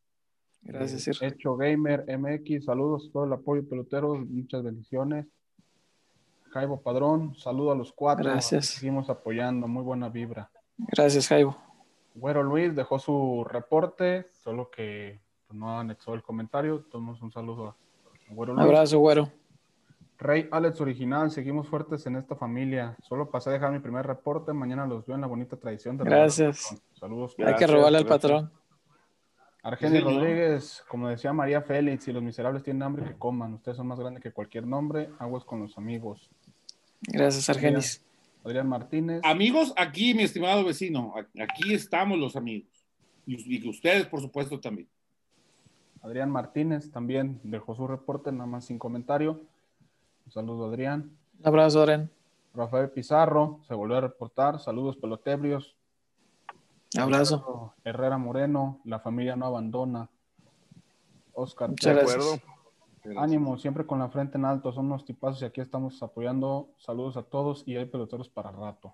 Gracias, 0.63 1.07
Eh, 1.07 1.13
Sir. 1.13 1.27
Hecho 1.33 1.55
Gamer 1.55 2.05
MX, 2.07 2.65
saludos, 2.65 3.09
todo 3.11 3.25
el 3.25 3.33
apoyo 3.33 3.67
peloteros, 3.67 4.19
muchas 4.27 4.63
bendiciones. 4.63 5.25
Jaibo 6.51 6.81
Padrón, 6.81 7.35
saludo 7.35 7.71
a 7.71 7.75
los 7.75 7.93
cuatro. 7.93 8.25
Gracias. 8.25 8.65
Seguimos 8.67 9.09
apoyando, 9.09 9.67
muy 9.67 9.83
buena 9.83 10.09
vibra. 10.09 10.49
Gracias, 10.77 11.27
Jaibo. 11.29 11.55
Güero 12.13 12.43
Luis 12.43 12.75
dejó 12.75 12.99
su 12.99 13.45
reporte, 13.49 14.27
solo 14.43 14.69
que 14.69 15.21
pues, 15.51 15.59
no 15.59 15.79
anexó 15.79 16.13
el 16.13 16.23
comentario. 16.23 16.85
Tomamos 16.89 17.21
un 17.21 17.31
saludo 17.31 17.67
a 17.69 17.75
Güero 18.33 18.53
Luis. 18.53 18.65
abrazo, 18.65 18.99
güero. 18.99 19.31
Rey 20.17 20.47
Alex 20.51 20.79
Original, 20.79 21.31
seguimos 21.31 21.67
fuertes 21.67 22.05
en 22.05 22.15
esta 22.15 22.35
familia. 22.35 22.95
Solo 23.01 23.29
pasé 23.31 23.49
a 23.49 23.53
dejar 23.53 23.71
mi 23.71 23.79
primer 23.79 24.05
reporte. 24.05 24.53
Mañana 24.53 24.85
los 24.85 25.05
veo 25.05 25.15
en 25.15 25.21
la 25.21 25.27
bonita 25.27 25.57
tradición 25.57 25.97
de 25.97 26.03
Gracias. 26.03 26.77
Saludos. 26.93 27.35
Hay 27.43 27.55
que 27.55 27.65
robarle 27.67 27.97
al 27.97 28.05
patrón. 28.05 28.51
Argenis 29.63 29.99
Sí. 29.99 30.05
Rodríguez, 30.05 30.83
como 30.87 31.07
decía 31.07 31.33
María 31.33 31.61
Félix, 31.61 32.03
si 32.05 32.11
los 32.13 32.23
miserables 32.23 32.63
tienen 32.63 32.83
hambre, 32.83 33.03
que 33.05 33.13
coman. 33.15 33.53
Ustedes 33.55 33.77
son 33.77 33.87
más 33.87 33.99
grandes 33.99 34.21
que 34.23 34.31
cualquier 34.31 34.65
nombre. 34.65 35.09
Aguas 35.19 35.43
con 35.43 35.59
los 35.61 35.77
amigos. 35.77 36.29
Gracias, 37.01 37.49
Argenis. 37.49 38.03
Adrián 38.43 38.67
Martínez. 38.67 39.21
Amigos, 39.23 39.73
aquí, 39.77 40.13
mi 40.13 40.23
estimado 40.23 40.63
vecino, 40.63 41.13
aquí 41.39 41.73
estamos 41.73 42.17
los 42.17 42.35
amigos. 42.35 42.69
Y, 43.27 43.57
y 43.63 43.69
ustedes, 43.69 44.07
por 44.07 44.19
supuesto, 44.21 44.59
también. 44.59 44.87
Adrián 46.01 46.31
Martínez 46.31 46.91
también 46.91 47.39
dejó 47.43 47.75
su 47.75 47.87
reporte, 47.87 48.31
nada 48.31 48.47
más 48.47 48.65
sin 48.65 48.79
comentario. 48.79 49.41
Un 50.25 50.31
saludo, 50.31 50.65
Adrián. 50.65 51.11
Un 51.39 51.47
abrazo, 51.47 51.83
Aren. 51.83 52.09
Rafael 52.53 52.89
Pizarro 52.89 53.59
se 53.67 53.73
volvió 53.73 53.97
a 53.97 54.01
reportar. 54.01 54.59
Saludos, 54.59 54.97
pelotebrios. 54.97 55.75
Abrazo. 56.97 57.73
Herrera 57.83 58.17
Moreno, 58.17 58.79
la 58.83 58.99
familia 58.99 59.35
no 59.35 59.45
abandona. 59.45 60.09
Oscar 61.33 61.69
Muchas 61.69 61.95
De 61.95 62.01
acuerdo. 62.01 62.39
Ánimo, 63.17 63.57
siempre 63.57 63.85
con 63.85 63.99
la 63.99 64.09
frente 64.09 64.37
en 64.37 64.45
alto, 64.45 64.71
son 64.71 64.85
unos 64.85 65.05
tipazos 65.05 65.41
y 65.41 65.45
aquí 65.45 65.61
estamos 65.61 66.01
apoyando. 66.03 66.69
Saludos 66.77 67.17
a 67.17 67.23
todos 67.23 67.63
y 67.65 67.75
hay 67.75 67.85
peloteros 67.85 68.29
para 68.29 68.51
rato. 68.51 68.93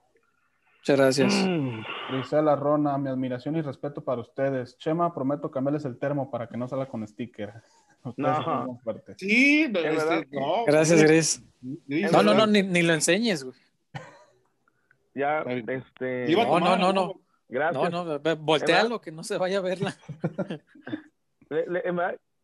Muchas 0.88 0.98
gracias. 1.00 1.34
Mm, 1.46 1.82
Grisela 2.12 2.56
Rona, 2.56 2.98
mi 2.98 3.10
admiración 3.10 3.58
y 3.58 3.62
respeto 3.62 4.06
para 4.06 4.22
ustedes. 4.22 4.78
Chema, 4.78 5.14
prometo 5.14 5.52
cambiarles 5.52 5.84
el 5.84 6.00
termo 6.00 6.32
para 6.32 6.48
que 6.48 6.56
no 6.56 6.66
salga 6.70 6.88
con 6.88 7.06
sticker. 7.06 7.52
Ustedes 8.04 8.38
No. 8.46 8.80
Sí, 9.18 9.64
este, 9.66 10.28
no, 10.32 10.64
Gracias, 10.66 11.04
Gris. 11.04 11.44
No, 11.62 12.24
no, 12.24 12.34
no, 12.34 12.48
ni, 12.48 12.64
ni 12.64 12.84
lo 12.84 12.94
enseñes, 12.94 13.44
güey. 13.44 13.58
Ya, 15.14 15.40
este. 15.42 16.28
No, 16.34 16.46
tomar, 16.46 16.62
no, 16.62 16.78
no, 16.78 16.94
no. 16.94 17.22
Gracias. 17.50 17.92
No, 17.92 18.06
no, 18.06 18.20
voltealo, 18.38 19.02
que 19.02 19.12
no 19.12 19.24
se 19.24 19.38
vaya 19.38 19.58
a 19.58 19.62
verla. 19.62 19.94
Le- 21.50 21.66
le- 21.68 21.82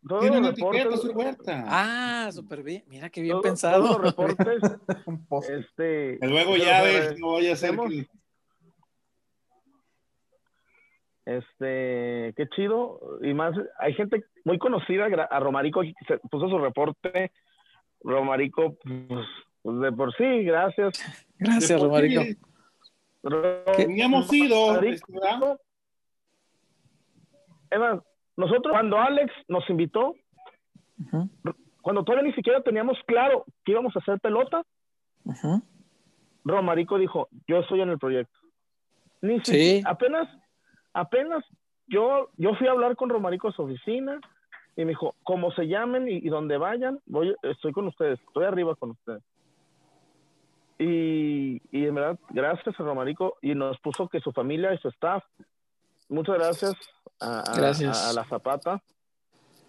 todos 0.06 0.20
Tiene 0.20 0.40
los 0.40 0.54
reportes- 0.54 0.80
etiqueta, 0.80 0.96
su 0.98 1.10
huerta. 1.12 1.64
Ah, 1.66 2.30
súper 2.30 2.62
bien. 2.62 2.84
Mira 2.88 3.08
qué 3.08 3.22
bien 3.22 3.32
todos- 3.32 3.44
pensado. 3.44 3.84
Todos 3.86 4.02
los 4.02 4.10
reportes, 4.10 4.62
este. 5.48 6.18
Luego 6.20 6.56
ya 6.58 6.82
ves, 6.82 7.18
no 7.18 7.32
vaya 7.32 7.54
a 7.54 7.56
ser 7.56 7.70
agradecemos. 7.70 7.88
que... 7.90 8.23
Este, 11.26 12.34
qué 12.36 12.46
chido. 12.54 13.00
Y 13.22 13.32
más, 13.34 13.54
hay 13.78 13.94
gente 13.94 14.24
muy 14.44 14.58
conocida, 14.58 15.06
a 15.06 15.40
Romarico 15.40 15.80
que 15.82 15.94
se 16.06 16.18
puso 16.28 16.48
su 16.48 16.58
reporte. 16.58 17.32
Romarico, 18.02 18.76
pues, 18.82 19.26
pues, 19.62 19.80
de 19.80 19.92
por 19.92 20.14
sí, 20.16 20.44
gracias. 20.44 20.92
Gracias, 21.38 21.68
de 21.80 21.86
Romarico. 21.86 22.22
sí, 22.22 22.36
Teníamos 23.76 24.30
ido, 24.32 24.80
este, 24.82 25.12
¿verdad? 25.12 25.58
es 27.70 27.78
más, 27.80 28.00
nosotros, 28.36 28.72
cuando 28.72 28.98
Alex 28.98 29.32
nos 29.48 29.68
invitó, 29.70 30.14
cuando 31.80 32.04
todavía 32.04 32.28
ni 32.28 32.34
siquiera 32.34 32.60
teníamos 32.62 32.98
claro 33.06 33.46
que 33.64 33.72
íbamos 33.72 33.96
a 33.96 34.00
hacer 34.00 34.20
pelota. 34.20 34.62
Romarico 36.44 36.98
dijo, 36.98 37.28
yo 37.48 37.60
estoy 37.60 37.80
en 37.80 37.88
el 37.88 37.98
proyecto. 37.98 38.38
Ni 39.22 39.40
si- 39.40 39.78
Sí. 39.78 39.82
apenas, 39.86 40.28
apenas 40.94 41.44
yo, 41.86 42.30
yo 42.38 42.54
fui 42.54 42.66
a 42.66 42.70
hablar 42.70 42.96
con 42.96 43.10
Romarico 43.10 43.48
a 43.48 43.52
su 43.52 43.62
oficina 43.62 44.18
y 44.76 44.84
me 44.84 44.90
dijo, 44.92 45.14
como 45.22 45.52
se 45.52 45.66
llamen 45.68 46.08
y, 46.08 46.16
y 46.16 46.28
donde 46.30 46.56
vayan, 46.56 46.98
voy, 47.06 47.34
estoy 47.42 47.72
con 47.72 47.86
ustedes, 47.88 48.18
estoy 48.26 48.44
arriba 48.44 48.74
con 48.74 48.90
ustedes. 48.92 49.22
Y, 50.78 51.62
y 51.70 51.86
en 51.86 51.94
verdad, 51.94 52.18
gracias 52.30 52.78
a 52.80 52.82
Romarico 52.82 53.36
y 53.42 53.54
nos 53.54 53.78
puso 53.80 54.08
que 54.08 54.20
su 54.20 54.32
familia 54.32 54.74
y 54.74 54.78
su 54.78 54.88
staff, 54.88 55.22
muchas 56.08 56.34
gracias 56.36 56.74
a, 57.20 57.40
a- 57.40 57.56
Gracias. 57.56 58.06
a- 58.06 58.10
a 58.10 58.12
la 58.14 58.24
Zapata, 58.24 58.82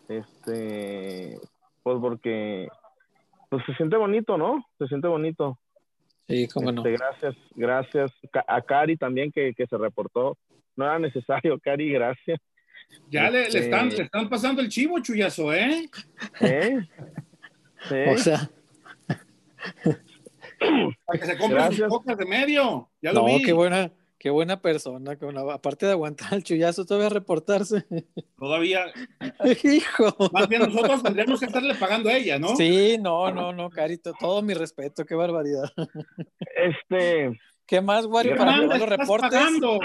este, 0.07 1.39
pues 1.83 1.97
porque 2.01 2.67
pues 3.49 3.63
se 3.65 3.73
siente 3.75 3.97
bonito, 3.97 4.37
¿no? 4.37 4.65
Se 4.79 4.87
siente 4.87 5.07
bonito. 5.07 5.57
Sí, 6.27 6.47
cómo 6.47 6.71
no. 6.71 6.81
Este, 6.81 6.91
gracias, 6.97 7.35
gracias. 7.55 8.11
A 8.47 8.61
Cari 8.61 8.97
también 8.97 9.31
que, 9.31 9.53
que 9.53 9.67
se 9.67 9.77
reportó. 9.77 10.37
No 10.75 10.85
era 10.85 10.99
necesario, 10.99 11.59
Cari, 11.59 11.91
gracias. 11.91 12.39
Ya 13.09 13.29
le, 13.29 13.39
le 13.41 13.43
Este- 13.47 13.59
están, 13.59 13.89
le 13.89 14.03
están 14.03 14.29
pasando 14.29 14.61
el 14.61 14.69
chivo, 14.69 14.99
chuyazo, 14.99 15.53
¿eh? 15.53 15.89
¿Eh? 16.41 16.79
Sí. 17.89 17.95
O 18.09 18.17
sea, 18.17 18.49
Para 21.05 21.19
que 21.19 21.25
se 21.25 21.37
compre 21.37 21.71
sus 21.75 21.87
cocas 21.87 22.17
de 22.17 22.25
medio. 22.25 22.89
Ya 23.01 23.11
lo 23.13 23.21
no, 23.21 23.25
vi. 23.37 23.43
qué 23.43 23.53
buena, 23.53 23.91
qué 24.17 24.29
buena 24.29 24.61
persona. 24.61 25.15
qué 25.15 25.25
buena- 25.25 25.41
aparte 25.53 25.85
de 25.85 25.91
aguantar 25.93 26.33
el 26.33 26.43
chullazo, 26.43 26.85
todavía 26.85 27.09
reportarse. 27.09 27.85
Todavía, 28.37 28.85
Hijo. 29.63 30.15
más 30.31 30.47
bien 30.47 30.61
nosotros 30.61 31.03
tendríamos 31.03 31.39
que 31.39 31.45
estarle 31.47 31.75
pagando 31.75 32.09
a 32.09 32.13
ella, 32.17 32.39
¿no? 32.39 32.55
Sí, 32.55 32.97
no, 32.99 33.31
no, 33.31 33.51
no, 33.53 33.69
Carito, 33.69 34.13
todo 34.19 34.41
mi 34.41 34.53
respeto, 34.53 35.05
qué 35.05 35.15
barbaridad. 35.15 35.71
Este, 36.55 37.37
¿Qué 37.65 37.81
más, 37.81 38.05
Wario, 38.05 38.35
para 38.37 38.55
acabar 38.55 38.79
los 38.79 38.89
reportes? 38.89 39.29
pagando. 39.31 39.79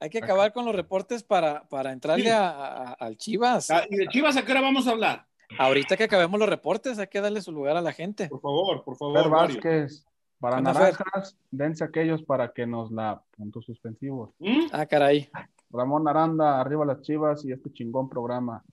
Hay 0.00 0.10
que 0.10 0.18
acabar 0.18 0.52
con 0.52 0.64
los 0.64 0.74
reportes 0.74 1.22
para, 1.22 1.62
para 1.68 1.92
entrarle 1.92 2.24
Sí. 2.24 2.30
a- 2.30 2.50
a- 2.50 2.92
al 2.94 3.16
Chivas. 3.16 3.70
Ah, 3.70 3.84
¿Y 3.88 3.96
de 3.96 4.08
Chivas 4.08 4.36
a 4.36 4.44
qué 4.44 4.50
hora 4.52 4.60
vamos 4.60 4.86
a 4.86 4.90
hablar? 4.90 5.26
Ahorita 5.58 5.96
que 5.96 6.04
acabemos 6.04 6.40
los 6.40 6.48
reportes, 6.48 6.98
hay 6.98 7.06
que 7.06 7.20
darle 7.20 7.40
su 7.40 7.52
lugar 7.52 7.76
a 7.76 7.80
la 7.82 7.92
gente. 7.92 8.28
Por 8.28 8.40
favor, 8.40 8.82
por 8.84 8.96
favor. 8.96 9.22
Fer. 9.22 9.30
Vázquez, 9.30 10.04
para 10.40 10.60
naranjas, 10.60 11.36
dense 11.50 11.84
aquellos 11.84 12.22
para 12.24 12.52
que 12.52 12.66
nos 12.66 12.90
la 12.90 13.22
puntos 13.36 13.64
suspensivos. 13.64 14.30
¿Mm? 14.40 14.66
Ah, 14.72 14.86
caray. 14.86 15.30
Ramón 15.70 16.08
Aranda, 16.08 16.60
arriba 16.60 16.84
las 16.84 17.00
chivas 17.02 17.44
y 17.44 17.52
este 17.52 17.72
chingón 17.72 18.08
programa. 18.08 18.64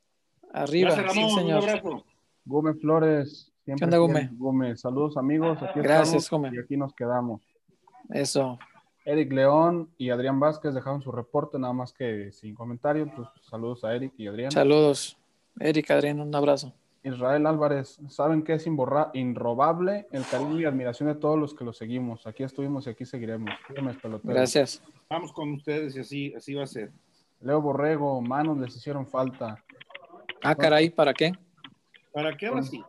Arriba, 0.52 0.96
Gracias, 0.96 1.14
sí. 1.14 1.24
Un 1.24 1.30
señor. 1.32 1.58
abrazo. 1.70 2.06
Gómez 2.46 2.82
Flores, 2.82 3.52
siempre 3.64 3.78
¿Qué 3.82 3.86
onda, 3.86 3.98
Gómez? 4.00 4.30
Gómez. 4.38 4.82
Saludos 4.82 5.16
amigos, 5.16 5.62
aquí 5.62 5.80
Gracias, 5.82 6.30
Gómez. 6.30 6.54
y 6.54 6.60
aquí 6.60 6.76
nos 6.76 6.94
quedamos. 6.96 7.42
Eso. 8.10 8.60
Eric 9.06 9.32
León 9.32 9.90
y 9.98 10.10
Adrián 10.10 10.40
Vázquez 10.40 10.74
dejaron 10.74 11.02
su 11.02 11.12
reporte, 11.12 11.58
nada 11.58 11.74
más 11.74 11.94
que 11.94 12.32
sin 12.32 12.54
comentario. 12.54 13.12
Pues, 13.16 13.28
saludos 13.42 13.84
a 13.84 13.96
Eric 13.96 14.14
y 14.18 14.28
Adrián. 14.28 14.52
Saludos. 14.52 15.18
Erika, 15.60 15.96
Adrián, 15.96 16.20
un 16.20 16.34
abrazo. 16.34 16.74
Israel 17.04 17.46
Álvarez, 17.48 18.00
¿saben 18.10 18.44
qué 18.44 18.54
es 18.54 18.68
inrobable? 18.68 20.08
El 20.12 20.26
cariño 20.26 20.60
y 20.60 20.66
admiración 20.66 21.10
de 21.10 21.16
todos 21.16 21.40
los 21.40 21.54
que 21.54 21.64
lo 21.64 21.74
seguimos. 21.74 22.28
Aquí 22.28 22.44
estuvimos 22.44 22.88
y 22.88 22.90
aquí 22.90 23.06
seguiremos. 23.06 23.50
Gracias. 24.24 24.84
Vamos 25.10 25.32
con 25.32 25.54
ustedes 25.54 25.96
y 25.96 26.00
así, 26.00 26.34
así 26.36 26.54
va 26.54 26.64
a 26.64 26.68
ser. 26.68 26.92
Leo 27.42 27.62
Borrego, 27.62 28.22
manos 28.22 28.58
les 28.58 28.76
hicieron 28.76 29.08
falta. 29.08 29.64
Ah, 30.44 30.56
caray, 30.56 30.90
¿para 30.90 31.14
qué? 31.14 31.32
¿Para 32.12 32.36
qué 32.36 32.48
ahora 32.48 32.64
sí? 32.64 32.84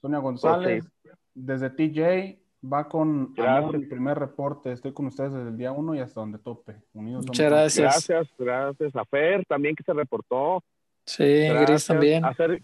Sonia 0.00 0.18
González, 0.18 0.86
desde 1.34 1.68
TJ, 1.68 2.39
va 2.62 2.88
con 2.88 3.32
Gracias. 3.34 3.56
amor 3.58 3.78
mi 3.78 3.86
primer 3.86 4.18
reporte. 4.18 4.72
Estoy 4.72 4.92
con 4.92 5.06
ustedes 5.06 5.32
desde 5.32 5.48
el 5.50 5.56
día 5.56 5.72
uno 5.72 5.94
y 5.94 6.00
hasta 6.00 6.20
donde 6.20 6.38
tope. 6.38 6.76
Unidos 6.92 7.26
Muchas 7.26 7.50
gracias. 7.50 8.08
gracias, 8.08 8.36
gracias. 8.38 8.96
A 8.96 9.04
Fer 9.04 9.44
también 9.46 9.74
que 9.74 9.82
se 9.84 9.92
reportó. 9.92 10.62
Sí, 11.04 11.24
Gris 11.24 11.52
Gracias. 11.52 11.86
también. 11.86 12.24
A 12.24 12.34
Ser- 12.34 12.62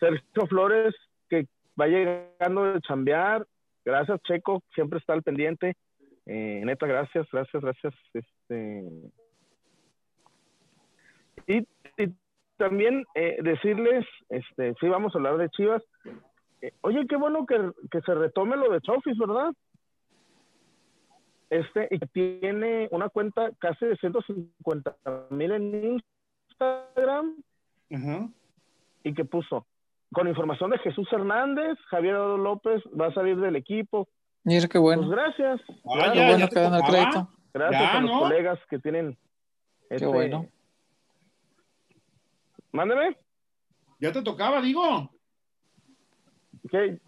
Sergio 0.00 0.46
Flores 0.48 0.94
que 1.28 1.46
va 1.80 1.86
llegando 1.86 2.64
de 2.72 2.80
chambear. 2.80 3.46
Gracias, 3.84 4.20
Checo, 4.22 4.62
siempre 4.74 4.98
está 4.98 5.12
al 5.12 5.22
pendiente. 5.22 5.76
Eh, 6.26 6.62
neta, 6.64 6.86
gracias, 6.86 7.26
gracias, 7.32 7.62
gracias. 7.62 7.94
Este... 8.14 8.84
Y, 11.46 11.58
y 11.98 12.14
también 12.56 13.04
eh, 13.14 13.38
decirles, 13.42 14.04
este, 14.28 14.74
sí, 14.80 14.88
vamos 14.88 15.14
a 15.14 15.18
hablar 15.18 15.36
de 15.38 15.48
Chivas. 15.50 15.82
Eh, 16.62 16.72
oye, 16.80 17.06
qué 17.06 17.16
bueno 17.16 17.44
que, 17.44 17.56
que 17.90 18.00
se 18.00 18.14
retome 18.14 18.56
lo 18.56 18.70
de 18.70 18.80
Chofis, 18.80 19.18
¿verdad? 19.18 19.52
este, 21.52 21.86
y 21.90 21.98
tiene 21.98 22.88
una 22.92 23.10
cuenta 23.10 23.50
casi 23.58 23.84
de 23.84 23.96
150 23.96 24.96
mil 25.30 25.52
en 25.52 26.00
Instagram. 26.58 27.36
Y 29.04 29.12
que 29.12 29.24
puso, 29.26 29.66
con 30.14 30.28
información 30.28 30.70
de 30.70 30.78
Jesús 30.78 31.06
Hernández, 31.12 31.76
Javier 31.90 32.14
López 32.14 32.82
va 32.98 33.08
a 33.08 33.12
salir 33.12 33.36
del 33.36 33.56
equipo. 33.56 34.08
Mira 34.44 34.66
qué 34.66 34.78
bueno. 34.78 35.02
Pues 35.02 35.14
gracias. 35.14 35.60
Ah, 35.84 36.14
ya, 36.14 36.28
bueno 36.28 36.48
que 36.48 36.58
dan 36.58 36.74
el 36.74 36.82
crédito. 36.82 37.28
Gracias 37.52 37.94
a 37.94 38.00
los 38.00 38.18
colegas 38.18 38.58
que 38.70 38.78
tienen. 38.78 39.18
Qué 39.90 39.96
este, 39.96 40.06
bueno. 40.06 40.46
Mándeme. 42.72 43.18
Ya 44.00 44.10
te 44.10 44.22
tocaba, 44.22 44.62
digo. 44.62 45.10
¿Qué? 46.70 46.98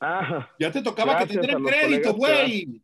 Ah, 0.00 0.48
ya 0.58 0.70
te 0.70 0.82
tocaba 0.82 1.18
que 1.18 1.26
te 1.26 1.46
den 1.46 1.62
crédito, 1.62 2.14
güey. 2.14 2.80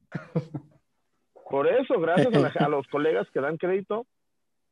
Por 1.50 1.66
eso, 1.66 1.98
gracias 2.00 2.28
a, 2.60 2.68
los 2.68 2.86
colegas 2.88 3.26
que 3.32 3.40
dan 3.40 3.56
crédito, 3.56 4.06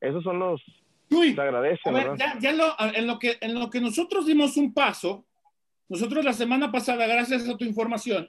esos 0.01 0.23
son 0.23 0.39
los 0.39 0.63
Uy, 1.11 1.35
te 1.35 1.41
agradece. 1.41 1.83
ya, 2.17 2.39
ya 2.39 2.51
en, 2.95 3.07
lo 3.07 3.19
que, 3.19 3.39
en 3.41 3.55
lo 3.55 3.71
que 3.71 3.81
nosotros 3.81 4.27
dimos 4.27 4.57
un 4.57 4.75
paso, 4.75 5.25
nosotros 5.89 6.25
la 6.25 6.33
semana 6.33 6.73
pasada, 6.73 7.07
gracias 7.07 7.49
a 7.49 7.57
tu 7.57 7.65
información, 7.65 8.29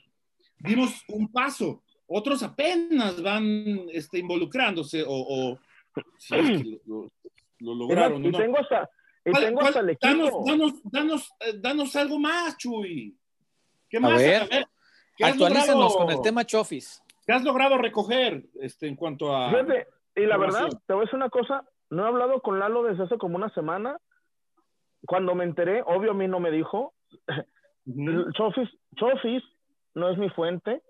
dimos 0.60 1.03
un 1.07 1.31
paso. 1.31 1.81
Otros 2.07 2.43
apenas 2.43 3.22
van 3.22 3.88
este, 3.91 4.19
involucrándose 4.19 5.03
o, 5.07 5.57
lo, 6.85 7.10
lograron. 7.60 8.23
Y, 8.23 8.31
tengo 8.31 8.60
hasta, 8.60 8.89
y 9.26 9.31
tengo 9.31 9.61
hasta 9.61 9.80
el 9.80 9.89
equipo. 9.89 10.43
Danos, 10.45 10.73
danos, 10.84 11.34
eh, 11.39 11.53
danos, 11.60 11.95
algo 11.95 12.19
más, 12.19 12.57
Chuy. 12.57 13.18
¿Qué 13.89 13.99
más? 13.99 14.14
A 14.14 14.18
ver, 14.18 14.68
actualízanos 15.22 15.97
con 15.97 16.11
el 16.11 16.22
tema 16.22 16.45
Chofis. 16.45 17.02
¿Qué 17.26 17.34
has 17.34 17.43
logrado 17.43 17.77
recoger 17.77 18.45
este, 18.61 18.88
en 18.88 18.95
cuanto 18.95 19.35
a... 19.35 19.52
y 20.15 20.26
la 20.26 20.38
verdad, 20.38 20.68
te 20.85 20.93
voy 20.93 21.02
a 21.02 21.06
decir 21.06 21.15
una 21.15 21.30
cosa, 21.30 21.65
no 21.89 22.03
he 22.03 22.07
hablado 22.07 22.41
con 22.41 22.60
Lalo 22.60 22.84
desde 22.84 23.03
hace 23.03 23.18
como 23.18 23.35
una 23.35 23.49
semana. 23.49 23.97
Cuando 25.07 25.34
me 25.35 25.43
enteré, 25.43 25.81
obvio 25.85 26.11
a 26.11 26.15
mí 26.15 26.27
no 26.27 26.39
me 26.39 26.52
dijo. 26.52 26.93
Chofis, 28.34 28.69
Chofis 28.95 29.43
no 29.93 30.10
es 30.10 30.18
mi 30.18 30.30
fuente. 30.30 30.81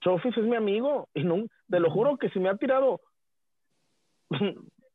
Chofis 0.00 0.36
es 0.36 0.44
mi 0.44 0.56
amigo. 0.56 1.08
Y 1.14 1.24
no, 1.24 1.44
te 1.68 1.80
lo 1.80 1.90
juro 1.90 2.18
que 2.18 2.28
si 2.30 2.40
me 2.40 2.48
ha 2.48 2.56
tirado. 2.56 3.00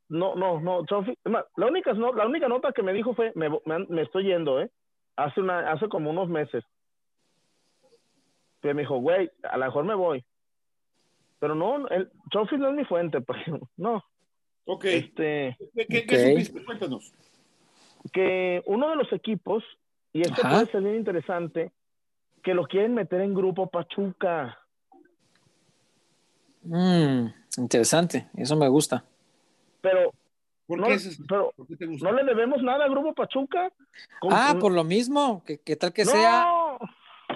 No, 0.09 0.35
no, 0.35 0.59
no, 0.59 0.85
Chofis. 0.85 1.17
La 1.25 1.65
única, 1.65 1.93
no, 1.93 2.13
la 2.13 2.25
única 2.25 2.47
nota 2.47 2.71
que 2.71 2.83
me 2.83 2.93
dijo 2.93 3.13
fue: 3.13 3.31
me, 3.35 3.49
me, 3.65 4.01
estoy 4.01 4.25
yendo, 4.25 4.61
¿eh? 4.61 4.71
Hace, 5.15 5.41
una, 5.41 5.71
hace 5.71 5.89
como 5.89 6.09
unos 6.09 6.29
meses. 6.29 6.63
Que 8.61 8.73
me 8.73 8.83
dijo, 8.83 8.99
güey, 8.99 9.29
a 9.43 9.57
lo 9.57 9.65
mejor 9.65 9.85
me 9.85 9.95
voy. 9.95 10.25
Pero 11.39 11.55
no, 11.55 11.87
el 11.89 12.09
Chofis 12.31 12.59
no 12.59 12.69
es 12.69 12.75
mi 12.75 12.85
fuente, 12.85 13.21
pues, 13.21 13.39
no. 13.77 14.03
Ok. 14.65 14.85
Este, 14.85 15.57
¿Qué, 15.75 16.05
qué, 16.05 16.63
Cuéntanos. 16.65 17.13
Que 18.11 18.63
uno 18.65 18.89
de 18.89 18.95
los 18.95 19.11
equipos, 19.11 19.63
y 20.13 20.21
esto 20.21 20.41
puede 20.41 20.65
ser 20.67 20.81
bien 20.81 20.95
interesante, 20.95 21.71
que 22.43 22.53
lo 22.53 22.65
quieren 22.65 22.93
meter 22.93 23.21
en 23.21 23.33
grupo 23.33 23.67
Pachuca. 23.69 24.57
Mm, 26.63 27.27
interesante, 27.57 28.27
eso 28.35 28.55
me 28.55 28.69
gusta. 28.69 29.03
Pero, 29.89 30.13
no, 30.67 30.87
pero 31.27 31.91
no 32.01 32.11
le 32.11 32.23
debemos 32.23 32.61
nada 32.61 32.85
al 32.85 32.91
grupo 32.91 33.13
Pachuca. 33.13 33.71
ah, 34.29 34.55
por 34.59 34.71
lo 34.71 34.83
mismo, 34.83 35.43
¿qué, 35.45 35.75
tal 35.75 35.93
que 35.93 36.05
sea? 36.05 36.45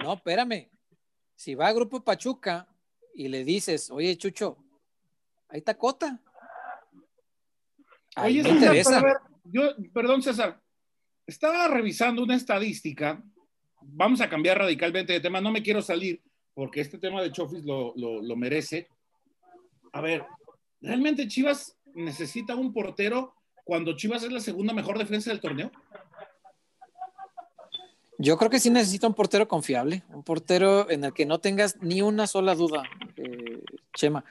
No, 0.02 0.14
espérame. 0.14 0.68
Si 1.34 1.54
va 1.54 1.68
a 1.68 1.72
grupo 1.72 2.04
Pachuca 2.04 2.68
y 3.14 3.28
le 3.28 3.44
dices, 3.44 3.90
oye, 3.90 4.16
Chucho, 4.16 4.58
ahí 5.48 5.58
está 5.58 5.76
Cota. 5.76 6.20
Oye, 8.16 8.42
César, 8.44 9.20
yo, 9.44 9.70
perdón, 9.92 10.22
César, 10.22 10.60
estaba 11.26 11.66
revisando 11.68 12.22
una 12.22 12.36
estadística 12.36 13.22
vamos 13.84 14.20
a 14.20 14.28
cambiar 14.28 14.58
radicalmente 14.58 15.12
de 15.12 15.20
tema. 15.20 15.40
No 15.40 15.50
me 15.50 15.62
quiero 15.62 15.82
salir 15.82 16.22
porque 16.54 16.80
este 16.80 16.98
tema 16.98 17.22
de 17.22 17.32
Chofis 17.32 17.64
lo, 17.64 17.94
lo, 17.96 18.36
merece. 18.36 18.88
A 19.92 20.00
ver, 20.00 20.24
¿realmente 20.80 21.28
Chivas 21.28 21.76
necesita 21.94 22.54
un 22.54 22.72
portero 22.72 23.34
cuando 23.64 23.96
Chivas 23.96 24.22
es 24.22 24.32
la 24.32 24.40
segunda 24.40 24.72
mejor 24.72 24.98
defensa 24.98 25.30
del 25.30 25.40
torneo? 25.40 25.70
Yo 28.18 28.36
creo 28.36 28.50
que 28.50 28.60
sí 28.60 28.70
necesita 28.70 29.08
un 29.08 29.14
portero 29.14 29.48
confiable, 29.48 30.04
un 30.10 30.22
portero 30.22 30.88
en 30.90 31.04
el 31.04 31.12
que 31.12 31.26
no 31.26 31.40
tengas 31.40 31.82
ni 31.82 32.02
una 32.02 32.26
sola 32.26 32.54
duda, 32.54 32.84
eh, 33.16 33.62
Chema. 33.94 34.24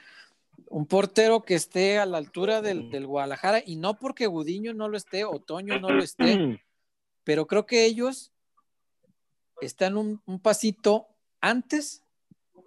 Un 0.69 0.85
portero 0.85 1.41
que 1.41 1.55
esté 1.55 1.99
a 1.99 2.05
la 2.05 2.17
altura 2.17 2.61
del, 2.61 2.89
del, 2.89 3.05
Guadalajara 3.05 3.61
y 3.65 3.75
no 3.75 3.99
porque 3.99 4.27
Gudiño 4.27 4.73
no 4.73 4.87
lo 4.87 4.95
esté, 4.95 5.25
Otoño 5.25 5.79
no 5.79 5.89
lo 5.89 6.01
esté, 6.01 6.23
pero 7.25 7.47
creo 7.47 7.65
que 7.65 7.85
ellos 7.85 8.31
están 9.59 9.97
un, 9.97 10.21
un 10.25 10.39
pasito 10.39 11.07
antes 11.41 12.03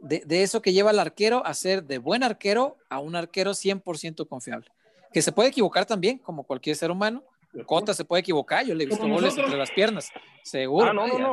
de, 0.00 0.22
de, 0.26 0.42
eso 0.42 0.60
que 0.60 0.74
lleva 0.74 0.90
al 0.90 0.98
arquero 0.98 1.46
a 1.46 1.54
ser 1.54 1.84
de 1.84 1.96
buen 1.96 2.22
arquero 2.22 2.76
a 2.90 2.98
un 2.98 3.16
arquero 3.16 3.52
100% 3.52 4.28
confiable. 4.28 4.70
Que 5.14 5.22
se 5.22 5.32
puede 5.32 5.48
equivocar 5.48 5.86
también, 5.86 6.18
como 6.18 6.44
cualquier 6.44 6.76
ser 6.76 6.90
humano. 6.90 7.22
Cota 7.66 7.94
se 7.94 8.04
puede 8.04 8.20
equivocar, 8.20 8.66
yo 8.66 8.74
le 8.74 8.84
he 8.84 8.86
visto 8.86 9.08
goles 9.08 9.38
entre 9.38 9.56
las 9.56 9.70
piernas, 9.70 10.10
seguro. 10.42 10.90
Ah, 10.90 11.32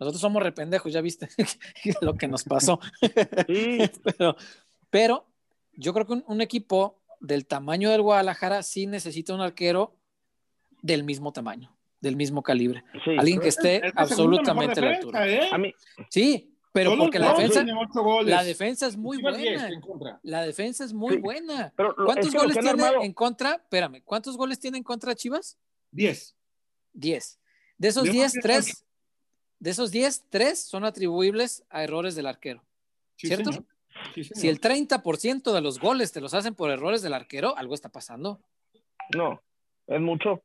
nosotros 0.00 0.20
somos 0.20 0.42
rependejos, 0.42 0.90
ya 0.90 1.02
viste 1.02 1.28
lo 2.00 2.14
que 2.14 2.26
nos 2.26 2.44
pasó. 2.44 2.80
pero, 4.02 4.36
pero 4.88 5.26
yo 5.74 5.92
creo 5.92 6.06
que 6.06 6.14
un, 6.14 6.24
un, 6.26 6.40
equipo 6.40 7.02
del 7.20 7.46
tamaño 7.46 7.90
del 7.90 8.00
Guadalajara 8.00 8.62
sí 8.62 8.86
necesita 8.86 9.34
un 9.34 9.42
arquero 9.42 9.94
del 10.80 11.04
mismo 11.04 11.32
tamaño 11.32 11.78
del 12.00 12.16
mismo 12.16 12.42
calibre. 12.42 12.84
Alguien 13.18 13.40
que 13.40 13.48
esté 13.48 13.82
absolutamente 13.94 14.80
a 14.80 14.82
la 14.84 14.90
altura. 14.90 15.28
¿eh? 15.28 15.74
Sí, 16.08 16.54
pero 16.72 16.96
porque 16.96 17.18
la 17.18 17.34
defensa, 17.34 17.64
la 18.24 18.44
defensa 18.44 18.86
es 18.86 18.96
muy 18.96 19.20
buena. 19.20 19.70
La 20.22 20.42
defensa 20.42 20.84
es 20.84 20.92
muy 20.92 21.16
buena. 21.16 21.72
¿Cuántos 21.76 22.32
goles 22.32 22.58
tiene 22.58 22.84
en 23.02 23.12
contra? 23.12 23.54
Espérame, 23.54 24.02
¿cuántos 24.04 24.36
goles 24.36 24.58
tiene 24.58 24.78
en 24.78 24.84
contra 24.84 25.14
Chivas? 25.14 25.58
Diez. 25.90 26.36
Diez. 26.92 27.38
De 27.76 27.88
esos 27.88 28.04
diez, 28.04 28.32
tres. 28.42 28.84
De 29.58 29.70
esos 29.70 29.90
diez, 29.90 30.24
tres 30.28 30.60
son 30.60 30.84
atribuibles 30.84 31.64
a 31.70 31.82
errores 31.82 32.14
del 32.14 32.26
arquero. 32.26 32.62
¿Cierto? 33.16 33.50
si 34.14 34.48
el 34.48 34.60
30% 34.60 35.52
de 35.52 35.60
los 35.60 35.80
goles 35.80 36.12
te 36.12 36.20
los 36.20 36.32
hacen 36.32 36.54
por 36.54 36.70
errores 36.70 37.02
del 37.02 37.14
arquero, 37.14 37.56
algo 37.56 37.74
está 37.74 37.88
pasando. 37.88 38.40
No, 39.16 39.42
es 39.88 40.00
mucho. 40.00 40.42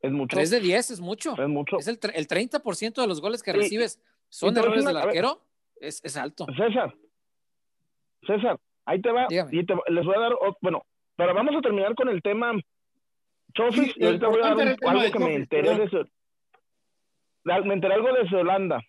Es 0.00 0.12
mucho. 0.12 0.36
3 0.36 0.50
de 0.50 0.60
10 0.60 0.90
es 0.92 1.00
mucho. 1.00 1.40
Es 1.40 1.48
mucho. 1.48 1.78
Es 1.78 1.88
el, 1.88 1.98
el 2.14 2.28
30% 2.28 3.00
de 3.00 3.06
los 3.06 3.20
goles 3.20 3.42
que 3.42 3.52
recibes 3.52 4.00
son 4.28 4.56
errores 4.56 4.84
del 4.84 4.96
arquero. 4.96 5.42
Es, 5.82 6.00
es, 6.04 6.16
alto. 6.16 6.46
César, 6.56 6.94
César, 8.26 8.58
ahí 8.84 9.00
te 9.00 9.10
va. 9.10 9.26
Y 9.28 9.66
te, 9.66 9.74
les 9.88 10.04
voy 10.04 10.14
a 10.16 10.20
dar, 10.20 10.32
bueno, 10.60 10.82
pero 11.16 11.34
vamos 11.34 11.56
a 11.56 11.60
terminar 11.60 11.94
con 11.94 12.08
el 12.08 12.22
tema 12.22 12.52
Chofis 13.54 13.92
y 13.96 14.04
ahorita 14.04 14.28
voy 14.28 14.40
a 14.42 14.54
dar 14.54 14.76
algo 14.86 15.12
que 15.12 15.18
me 15.18 15.34
enteré 15.34 15.76
de 15.76 15.84
eso. 15.84 16.04
Me 17.44 17.74
enteré 17.74 17.94
algo 17.94 18.08
de 18.12 18.36
Holanda. 18.36 18.80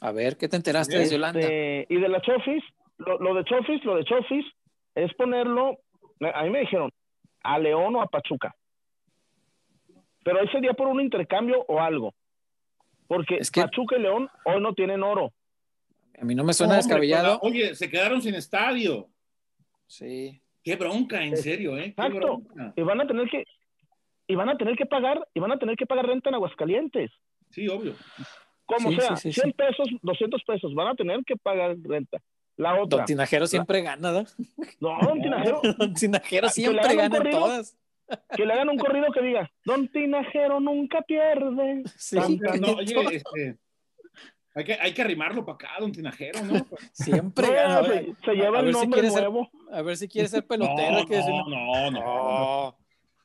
A 0.00 0.12
ver, 0.12 0.36
¿qué 0.36 0.48
te 0.48 0.56
enteraste 0.56 0.98
de 0.98 1.14
Holanda? 1.14 1.40
Este, 1.40 1.86
y 1.88 1.98
de 1.98 2.08
la 2.08 2.20
Chofis, 2.20 2.62
lo, 2.98 3.18
lo, 3.18 3.34
de 3.34 3.44
Chofis, 3.44 3.82
lo 3.84 3.96
de 3.96 4.04
Chofis 4.04 4.44
es 4.94 5.12
ponerlo, 5.14 5.78
a 6.20 6.42
mí 6.44 6.50
me 6.50 6.60
dijeron, 6.60 6.92
a 7.42 7.58
León 7.58 7.96
o 7.96 8.02
a 8.02 8.06
Pachuca 8.06 8.54
pero 10.24 10.40
ese 10.42 10.60
día 10.60 10.72
por 10.72 10.88
un 10.88 11.00
intercambio 11.00 11.64
o 11.68 11.80
algo. 11.80 12.14
Porque 13.06 13.36
es 13.36 13.50
que... 13.50 13.60
Pachuca 13.60 13.96
y 13.96 14.00
León 14.00 14.28
hoy 14.46 14.60
no 14.60 14.72
tienen 14.72 15.02
oro. 15.02 15.32
A 16.20 16.24
mí 16.24 16.34
no 16.34 16.44
me 16.44 16.52
suena 16.52 16.76
descabellado. 16.76 17.38
Oye, 17.42 17.74
se 17.74 17.88
quedaron 17.88 18.22
sin 18.22 18.34
estadio. 18.34 19.08
Sí. 19.86 20.40
Qué 20.62 20.76
bronca, 20.76 21.22
en 21.22 21.36
serio, 21.36 21.76
¿eh? 21.76 21.86
Exacto. 21.86 22.42
Y 22.76 22.82
van 22.82 23.00
a 23.00 23.06
tener 23.06 23.28
que 23.28 23.44
y 24.26 24.34
van 24.34 24.48
a 24.48 24.56
tener 24.56 24.74
que 24.76 24.86
pagar 24.86 25.26
y 25.34 25.40
van 25.40 25.52
a 25.52 25.58
tener 25.58 25.76
que 25.76 25.84
pagar 25.84 26.06
renta 26.06 26.30
en 26.30 26.36
Aguascalientes. 26.36 27.10
Sí, 27.50 27.68
obvio. 27.68 27.94
Como 28.64 28.92
sea, 28.92 29.16
100 29.16 29.52
pesos, 29.52 29.88
200 30.00 30.42
pesos, 30.44 30.74
van 30.74 30.88
a 30.88 30.94
tener 30.94 31.20
que 31.26 31.36
pagar 31.36 31.76
renta. 31.82 32.18
La 32.56 32.80
otra. 32.80 32.98
Don 32.98 33.06
Tinajero 33.06 33.46
siempre 33.46 33.82
gana, 33.82 34.12
¿no? 34.12 34.24
No, 34.80 34.98
Don 35.06 35.20
Tinajero. 35.20 35.60
Don 35.78 35.92
Tinajero 35.92 36.48
siempre 36.48 36.94
gana 36.94 37.16
en 37.18 37.30
todas 37.30 37.76
que 38.36 38.44
le 38.44 38.52
hagan 38.52 38.68
un 38.68 38.78
corrido 38.78 39.06
que 39.12 39.22
diga, 39.22 39.50
Don 39.64 39.88
Tinajero 39.88 40.60
nunca 40.60 41.02
pierde. 41.02 41.82
Sí, 41.98 42.16
no, 42.16 42.72
oye, 42.74 43.16
este, 43.16 43.56
hay 44.54 44.64
que, 44.64 44.74
hay 44.74 44.94
que 44.94 45.02
arrimarlo 45.02 45.44
para 45.44 45.56
acá, 45.56 45.68
Don 45.80 45.90
Tinajero, 45.90 46.42
¿no? 46.44 46.66
Siempre 46.92 47.46
se, 48.24 48.32
lleva 48.34 48.60
el 48.60 48.70
nombre 48.70 49.08
si 49.08 49.14
nuevo. 49.14 49.50
a 49.72 49.82
ver 49.82 49.96
si 49.96 50.06
quiere 50.06 50.28
ser 50.28 50.46
pelotero. 50.46 51.04
No, 51.48 51.90
no, 51.90 51.90
no, 51.90 52.76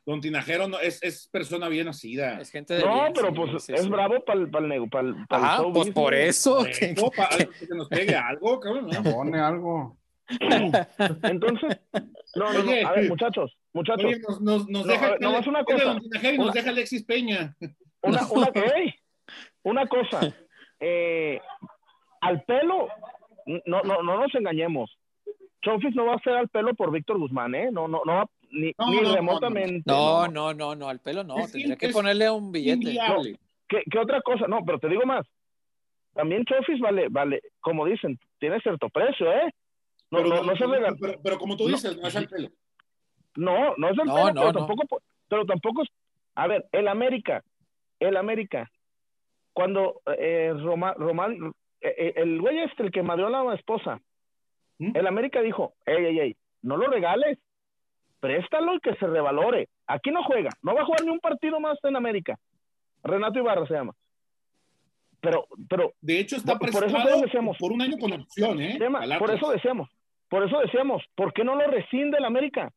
Don 0.05 0.21
Tinajero 0.21 0.67
no, 0.67 0.79
es, 0.79 1.03
es 1.03 1.27
persona 1.27 1.67
bien 1.69 1.85
nacida. 1.85 2.41
Es 2.41 2.49
gente 2.49 2.73
de 2.73 2.83
No, 2.83 3.11
pero 3.13 3.31
pues 3.31 3.69
es 3.69 3.87
bravo 3.87 4.25
para 4.25 4.39
el, 4.39 4.49
para 4.49 4.65
el, 4.75 4.89
para 4.89 5.07
el, 5.07 5.15
ah, 5.29 5.63
pues 5.71 5.91
por 5.91 6.15
eso. 6.15 6.63
Que, 6.63 6.95
que, 6.95 7.75
nos 7.75 7.87
pegue 7.87 8.15
algo, 8.15 8.59
cabrón. 8.59 8.89
Pone 9.03 9.39
algo. 9.39 9.99
Entonces, 11.23 11.79
no, 12.35 12.53
no, 12.53 12.63
no, 12.63 12.87
a 12.87 12.91
ver, 12.93 13.09
muchachos, 13.09 13.57
muchachos. 13.73 14.05
Oye, 14.05 14.19
nos, 14.19 14.41
nos, 14.41 14.67
nos 14.67 14.85
no, 14.85 14.91
deja, 14.91 15.15
no, 15.19 15.39
una 15.47 15.63
cosa. 15.63 15.95
Nos 16.37 16.53
deja 16.53 16.69
Alexis 16.69 17.03
Peña. 17.03 17.55
Una, 18.01 18.27
una, 18.31 18.51
una 19.63 19.87
cosa, 19.87 20.35
eh, 20.79 21.41
al 22.21 22.43
pelo, 22.43 22.87
no, 23.65 23.81
no, 23.83 24.03
no 24.03 24.19
nos 24.19 24.33
engañemos. 24.35 24.97
Chofis 25.61 25.95
no 25.95 26.05
va 26.05 26.15
a 26.15 26.19
ser 26.19 26.33
al 26.33 26.49
pelo 26.49 26.73
por 26.73 26.91
Víctor 26.91 27.17
Guzmán, 27.19 27.53
¿eh? 27.55 27.69
No, 27.71 27.87
no, 27.87 28.01
no, 28.05 28.29
ni, 28.51 28.73
ni 28.89 28.99
remotamente. 28.99 29.83
No, 29.85 30.27
no, 30.27 30.53
no, 30.53 30.75
no, 30.75 30.89
al 30.89 30.99
pelo 30.99 31.23
no. 31.23 31.35
Tendría 31.51 31.75
que 31.75 31.89
ponerle 31.89 32.29
un 32.29 32.51
billete. 32.51 32.97
¿qué, 33.67 33.83
¿qué, 33.89 33.99
otra 33.99 34.21
cosa? 34.21 34.47
No, 34.47 34.63
pero 34.65 34.79
te 34.79 34.87
digo 34.87 35.05
más. 35.05 35.25
También 36.13 36.45
Chofis 36.45 36.79
vale, 36.79 37.07
vale, 37.09 37.41
como 37.59 37.85
dicen, 37.85 38.19
tiene 38.39 38.59
cierto 38.61 38.89
precio, 38.89 39.31
¿eh? 39.31 39.53
No, 40.11 40.23
pero, 40.23 40.43
no, 40.43 40.55
se 40.55 40.65
pero, 40.99 41.19
pero, 41.21 41.37
como 41.37 41.55
tú 41.55 41.67
dices, 41.67 41.97
no, 41.97 42.07
es 42.07 42.15
al 42.15 42.27
pelo. 42.27 42.49
No, 43.35 43.75
no 43.77 43.89
es 43.89 43.99
al 43.99 44.07
pelo, 44.07 44.33
pero 44.33 44.53
tampoco, 44.53 45.01
pero 45.27 45.45
tampoco, 45.45 45.83
a 46.35 46.47
ver, 46.47 46.67
el 46.71 46.87
América, 46.87 47.43
el 47.99 48.17
América, 48.17 48.71
cuando 49.59 49.99
eh, 50.17 50.53
Roma, 50.55 50.93
Román, 50.93 51.51
eh, 51.81 51.93
eh, 51.97 52.13
el 52.15 52.39
güey 52.39 52.59
este, 52.59 52.81
el 52.81 52.91
que 52.91 53.03
madrió 53.03 53.27
a 53.27 53.43
la 53.43 53.55
esposa, 53.55 53.99
¿Mm? 54.77 54.95
el 54.95 55.05
América 55.05 55.41
dijo, 55.41 55.73
ey, 55.85 56.05
ey, 56.05 56.19
ey, 56.21 56.37
no 56.61 56.77
lo 56.77 56.87
regales, 56.87 57.37
préstalo 58.21 58.75
y 58.75 58.79
que 58.79 58.95
se 58.95 59.05
revalore. 59.05 59.67
Aquí 59.85 60.11
no 60.11 60.23
juega, 60.23 60.49
no 60.61 60.73
va 60.73 60.83
a 60.83 60.85
jugar 60.85 61.03
ni 61.03 61.09
un 61.09 61.19
partido 61.19 61.59
más 61.59 61.77
en 61.83 61.97
América. 61.97 62.39
Renato 63.03 63.37
Ibarra 63.37 63.67
se 63.67 63.73
llama. 63.73 63.93
Pero, 65.19 65.45
pero. 65.69 65.91
De 65.99 66.21
hecho, 66.21 66.37
está 66.37 66.57
por, 66.57 66.69
eso 66.69 67.19
decíamos, 67.21 67.57
por 67.57 67.73
un 67.73 67.81
año 67.81 67.97
con 67.97 68.13
opción, 68.13 68.61
¿eh? 68.61 68.79
por 69.19 69.29
eso 69.29 69.51
decíamos, 69.51 69.89
por 70.29 70.47
eso 70.47 70.57
decíamos, 70.61 71.03
¿por 71.15 71.33
qué 71.33 71.43
no 71.43 71.55
lo 71.55 71.67
rescinde 71.67 72.17
el 72.17 72.23
América? 72.23 72.71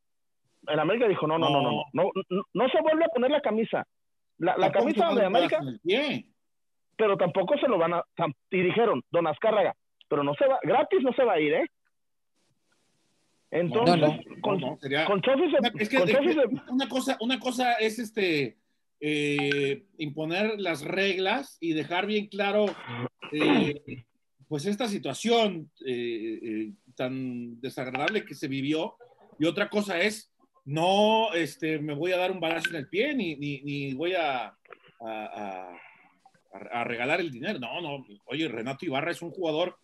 El 0.67 0.79
América 0.79 1.07
dijo, 1.07 1.27
no, 1.27 1.37
no, 1.37 1.49
no, 1.49 1.61
no, 1.61 1.71
no, 1.93 2.11
no, 2.29 2.43
no, 2.53 2.67
se 2.67 2.81
vuelve 2.81 3.05
a 3.05 3.07
poner 3.07 3.31
la 3.31 3.39
camisa. 3.39 3.87
La, 4.37 4.57
la 4.57 4.69
camisa 4.69 5.13
de 5.13 5.23
América. 5.23 5.61
Pero 6.95 7.17
tampoco 7.17 7.57
se 7.57 7.67
lo 7.67 7.77
van 7.77 7.93
a. 7.93 8.03
Y 8.51 8.61
dijeron, 8.61 9.03
don 9.09 9.27
Azcárraga, 9.27 9.75
pero 10.07 10.23
no 10.23 10.33
se 10.35 10.45
va, 10.45 10.59
gratis 10.61 11.01
no 11.01 11.13
se 11.13 11.23
va 11.23 11.33
a 11.33 11.39
ir, 11.39 11.53
¿eh? 11.53 11.65
Entonces, 13.51 13.99
con, 14.41 14.59
con 14.59 15.21
es 15.79 15.89
que, 15.89 15.97
una 16.71 16.89
cosa, 16.89 17.17
una 17.19 17.39
cosa 17.39 17.73
es 17.73 17.99
este 17.99 18.57
eh, 18.99 19.83
imponer 19.97 20.59
las 20.59 20.81
reglas 20.81 21.57
y 21.59 21.73
dejar 21.73 22.07
bien 22.07 22.27
claro 22.27 22.65
eh, 23.31 24.05
pues 24.47 24.65
esta 24.65 24.87
situación 24.87 25.69
eh, 25.85 26.71
tan 26.95 27.61
desagradable 27.61 28.25
que 28.25 28.33
se 28.33 28.47
vivió 28.47 28.95
y 29.37 29.45
otra 29.45 29.69
cosa 29.69 29.99
es 29.99 30.31
no 30.65 31.33
este, 31.33 31.77
me 31.77 31.93
voy 31.93 32.11
a 32.11 32.17
dar 32.17 32.31
un 32.31 32.39
balazo 32.39 32.69
en 32.69 32.77
el 32.77 32.87
pie 32.87 33.13
ni, 33.13 33.35
ni, 33.35 33.93
voy 33.93 34.13
a, 34.13 34.45
a, 34.45 34.55
a, 35.01 35.77
regalar 36.83 37.19
el 37.19 37.31
dinero. 37.31 37.59
No, 37.59 37.81
no, 37.81 38.05
oye, 38.25 38.47
Renato 38.47 38.85
Ibarra 38.85 39.11
es 39.11 39.21
un 39.21 39.31
jugador 39.31 39.77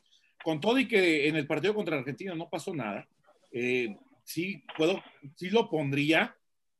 con 0.43 0.59
todo 0.59 0.79
y 0.79 0.87
que 0.87 1.27
en 1.27 1.35
el 1.35 1.47
partido 1.47 1.73
contra 1.73 1.97
Argentina 1.97 2.33
no 2.33 2.49
pasó 2.49 2.73
nada 2.73 3.07
eh, 3.51 3.97
sí 4.23 4.63
puedo, 4.77 5.01
sí 5.35 5.49
lo 5.49 5.69
pondría 5.69 6.35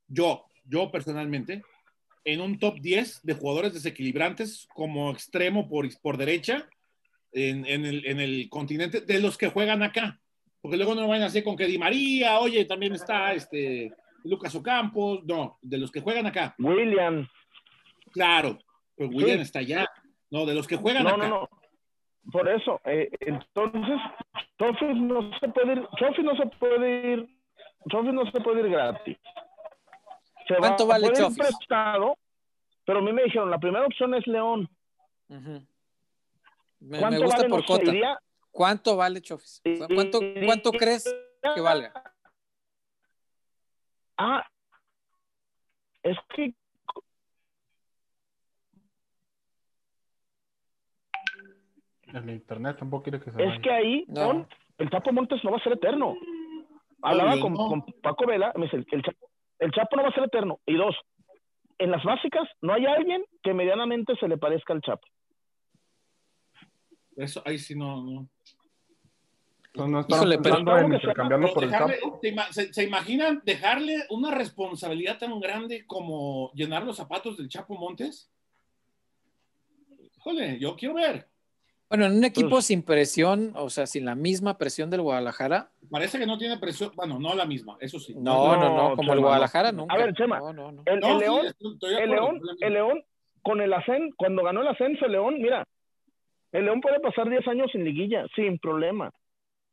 yo, 0.07 0.45
yo 0.65 0.91
personalmente, 0.91 1.63
en 2.25 2.41
un 2.41 2.59
top 2.59 2.79
10 2.79 3.21
de 3.23 3.33
jugadores 3.33 3.73
desequilibrantes 3.73 4.67
como 4.73 5.11
extremo 5.11 5.67
por, 5.67 5.87
por 6.01 6.17
derecha 6.17 6.67
en, 7.31 7.65
el, 7.65 8.05
en 8.05 8.19
el 8.19 8.49
continente 8.49 9.01
de 9.01 9.19
los 9.19 9.37
que 9.37 9.49
juegan 9.49 9.83
acá. 9.83 10.19
Porque 10.61 10.77
luego 10.77 10.93
no 10.93 11.07
vayan 11.07 11.23
a 11.23 11.27
hacer 11.27 11.43
con 11.43 11.55
que 11.55 11.67
Di 11.67 11.77
María, 11.77 12.39
oye, 12.39 12.65
también 12.65 12.93
está 12.93 13.33
este 13.33 13.93
Lucas 14.25 14.53
Ocampos, 14.55 15.23
no, 15.25 15.57
de 15.61 15.77
los 15.77 15.91
que 15.91 16.01
juegan 16.01 16.25
acá. 16.25 16.55
William. 16.59 17.27
Claro, 18.11 18.59
pues 18.99 19.11
William 19.13 19.39
está 19.39 19.59
allá. 19.59 19.89
No, 20.30 20.45
de 20.45 20.53
los 20.53 20.67
que 20.67 20.76
juegan 20.76 21.07
acá. 21.07 21.15
No, 21.15 21.27
no. 21.30 21.49
Por 22.34 22.49
eso, 22.49 22.81
eh, 22.84 23.09
entonces, 23.21 23.97
entonces 24.57 24.95
no 24.97 25.39
se 25.39 25.47
puede 25.47 25.71
ir, 25.71 25.88
no 26.26 26.35
se 26.35 26.45
puede 26.59 27.13
ir, 27.13 27.30
no 27.85 28.30
se 28.30 28.41
puede 28.41 28.59
ir 28.59 28.69
gratis. 28.69 29.17
Se 30.49 30.55
¿Cuánto 30.57 30.85
va, 30.85 30.95
vale 30.95 31.11
puede 31.11 31.34
prestado, 31.34 32.17
pero 32.85 32.99
a 32.99 33.01
mí 33.01 33.13
me 33.13 33.23
dijeron, 33.23 33.49
la 33.49 33.57
primera 33.57 33.85
opción 33.85 34.13
es 34.15 34.27
León. 34.27 34.69
me, 36.80 37.19
gusta 37.19 37.47
por 37.47 37.65
cota. 37.65 38.19
¿Cuánto 38.51 38.97
vale 38.97 39.21
Chofis? 39.21 39.61
¿Cuánto, 39.95 40.19
¿Cuánto 40.45 40.71
crees 40.73 41.05
que 41.55 41.61
valga? 41.61 41.93
Ah, 44.17 44.45
es 46.03 46.17
que 46.35 46.53
El 52.14 52.30
internet 52.30 52.77
tampoco 52.80 53.03
quiere 53.03 53.19
que 53.19 53.31
se 53.31 53.44
Es 53.44 53.60
que 53.61 53.72
ahí, 53.72 54.06
el 54.77 54.90
Chapo 54.90 55.11
Montes 55.11 55.44
no 55.44 55.52
va 55.52 55.57
a 55.57 55.64
ser 55.64 55.73
eterno. 55.73 56.15
Hablaba 57.02 57.40
con, 57.40 57.84
Paco 58.02 58.26
Vela, 58.26 58.52
me 58.56 58.65
dice, 58.65 58.77
el, 58.77 59.03
Chapo, 59.03 59.30
el 59.60 59.72
Chapo 59.72 59.95
no 59.95 60.03
va 60.03 60.10
a 60.10 60.14
ser 60.14 60.23
eterno. 60.23 60.60
Y 60.65 60.76
dos, 60.76 60.95
en 61.77 61.91
las 61.91 62.03
básicas 62.03 62.48
no 62.61 62.73
hay 62.73 62.86
alguien 62.86 63.23
que 63.41 63.53
medianamente 63.53 64.15
se 64.19 64.27
le 64.27 64.38
parezca 64.38 64.73
al 64.73 64.81
Chapo. 64.81 65.07
Eso 67.15 67.41
ahí 67.45 67.57
sí 67.57 67.76
no. 67.76 68.03
no. 68.03 68.27
no 69.88 70.06
Híjole, 70.07 70.40
pero, 70.40 70.64
por 70.64 71.64
el 71.64 71.73
¿se, 72.52 72.73
¿se, 72.73 72.84
imaginan 72.84 73.41
dejarle 73.44 74.06
una 74.10 74.31
responsabilidad 74.31 75.18
tan 75.18 75.38
grande 75.40 75.86
como 75.86 76.52
llenar 76.53 76.84
los 76.84 76.98
zapatos 76.98 77.38
del 77.38 77.49
Chapo 77.49 77.76
Montes? 77.76 78.31
Híjole, 80.18 80.60
yo 80.60 80.76
quiero 80.76 80.95
ver. 80.95 81.28
Bueno, 81.89 82.05
en 82.05 82.17
un 82.17 82.23
equipo 82.23 82.61
sin 82.61 82.83
presión, 82.83 83.51
o 83.55 83.71
sea, 83.71 83.87
sin 83.87 84.05
la 84.05 84.13
misma 84.13 84.59
presión 84.59 84.91
del 84.91 85.01
Guadalajara. 85.01 85.71
Parece 85.89 86.19
que 86.19 86.27
no 86.27 86.37
tiene 86.37 86.59
presión, 86.59 86.91
bueno, 86.95 87.19
no 87.19 87.33
la 87.33 87.45
misma, 87.45 87.77
eso 87.79 87.99
sí. 87.99 88.13
No, 88.15 88.55
no, 88.55 88.75
no, 88.75 88.95
como 88.95 89.13
el 89.13 89.19
Guadalajara 89.19 89.71
nunca. 89.71 89.95
A 89.95 89.97
ver, 89.97 90.13
Chema, 90.13 90.37
el, 90.85 90.99
León, 90.99 91.47
el, 91.81 92.09
León, 92.11 92.41
el 92.59 92.73
León, 92.73 93.03
con 93.41 93.59
el 93.61 93.73
Ascen, 93.73 94.11
cuando 94.15 94.43
ganó 94.43 94.61
el 94.61 94.67
ascenso 94.67 95.05
el 95.05 95.13
León, 95.13 95.41
mira, 95.41 95.63
el 96.51 96.65
León 96.65 96.79
puede 96.79 96.99
pasar 96.99 97.27
10 97.27 97.47
años 97.47 97.71
sin 97.71 97.83
liguilla, 97.83 98.25
sin 98.35 98.59
problema. 98.59 99.11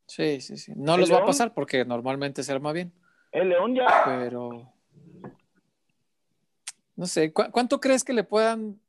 Sí, 0.06 0.40
sí, 0.40 0.56
sí. 0.56 0.72
No 0.74 0.96
los 0.96 1.12
va 1.12 1.18
a 1.18 1.26
pasar 1.26 1.52
porque 1.52 1.84
normalmente 1.84 2.42
se 2.42 2.52
arma 2.52 2.72
bien. 2.72 2.94
El 3.30 3.50
León 3.50 3.74
ya. 3.74 3.86
Pero. 4.06 4.72
No 6.94 7.04
sé, 7.04 7.30
¿cuánto 7.30 7.78
crees 7.78 8.04
que 8.04 8.14
le 8.14 8.24
puedan 8.24 8.80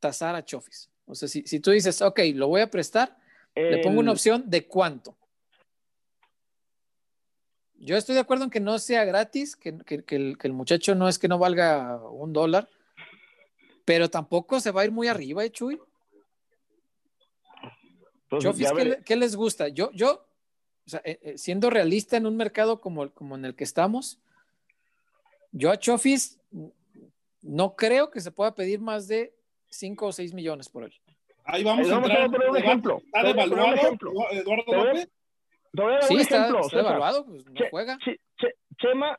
tasar 0.00 0.34
a 0.34 0.44
Chofis? 0.44 0.90
O 1.08 1.14
sea, 1.14 1.28
si, 1.28 1.42
si 1.42 1.58
tú 1.58 1.70
dices, 1.70 2.02
ok, 2.02 2.20
lo 2.34 2.48
voy 2.48 2.60
a 2.60 2.70
prestar, 2.70 3.16
le 3.54 3.78
pongo 3.78 3.98
una 3.98 4.12
opción 4.12 4.44
de 4.46 4.66
cuánto. 4.66 5.16
Yo 7.80 7.96
estoy 7.96 8.14
de 8.14 8.20
acuerdo 8.20 8.44
en 8.44 8.50
que 8.50 8.60
no 8.60 8.78
sea 8.78 9.04
gratis, 9.04 9.56
que, 9.56 9.78
que, 9.78 10.36
el, 10.40 10.52
muchacho 10.52 10.94
no 10.94 11.08
es 11.08 11.18
que 11.18 11.28
no 11.28 11.38
valga 11.38 12.02
un 12.10 12.32
dólar, 12.32 12.68
pero 13.84 14.10
tampoco 14.10 14.60
se 14.60 14.70
va 14.70 14.82
a 14.82 14.84
ir 14.84 14.92
muy 14.92 15.08
arriba, 15.08 15.44
¿eh, 15.44 15.50
Chuy? 15.50 15.80
Pues, 18.28 18.44
¿qué, 19.04 19.16
les 19.16 19.34
gusta? 19.34 19.68
Yo, 19.68 19.90
yo 19.92 20.26
o 20.86 20.90
sea, 20.90 21.00
eh, 21.04 21.18
eh, 21.22 21.38
siendo 21.38 21.70
realista 21.70 22.16
en 22.16 22.26
un 22.26 22.36
mercado 22.36 22.80
como, 22.80 23.10
como 23.12 23.36
en 23.36 23.44
el 23.44 23.54
que 23.54 23.64
estamos, 23.64 24.18
yo 25.52 25.70
a 25.70 25.78
Chofis 25.78 26.38
no 27.40 27.76
creo 27.76 28.10
que 28.10 28.20
se 28.20 28.30
pueda 28.30 28.54
pedir 28.54 28.80
más 28.80 29.08
de 29.08 29.37
5 29.70 30.06
o 30.06 30.12
6 30.12 30.34
millones 30.34 30.68
por 30.68 30.84
él. 30.84 30.92
Ahí 31.44 31.64
vamos, 31.64 31.90
a, 31.90 32.00
poner 32.00 32.50
un 32.50 32.56
ejemplo. 32.56 33.00
¿Está 33.06 33.22
devaluado 33.22 33.74
Eduardo 34.32 34.72
López? 34.72 35.10
sí, 36.02 36.16
está, 36.16 36.50
devaluado, 36.72 37.24
pues 37.24 37.44
no 37.46 37.60
juega. 37.70 37.98
Chema, 38.78 39.18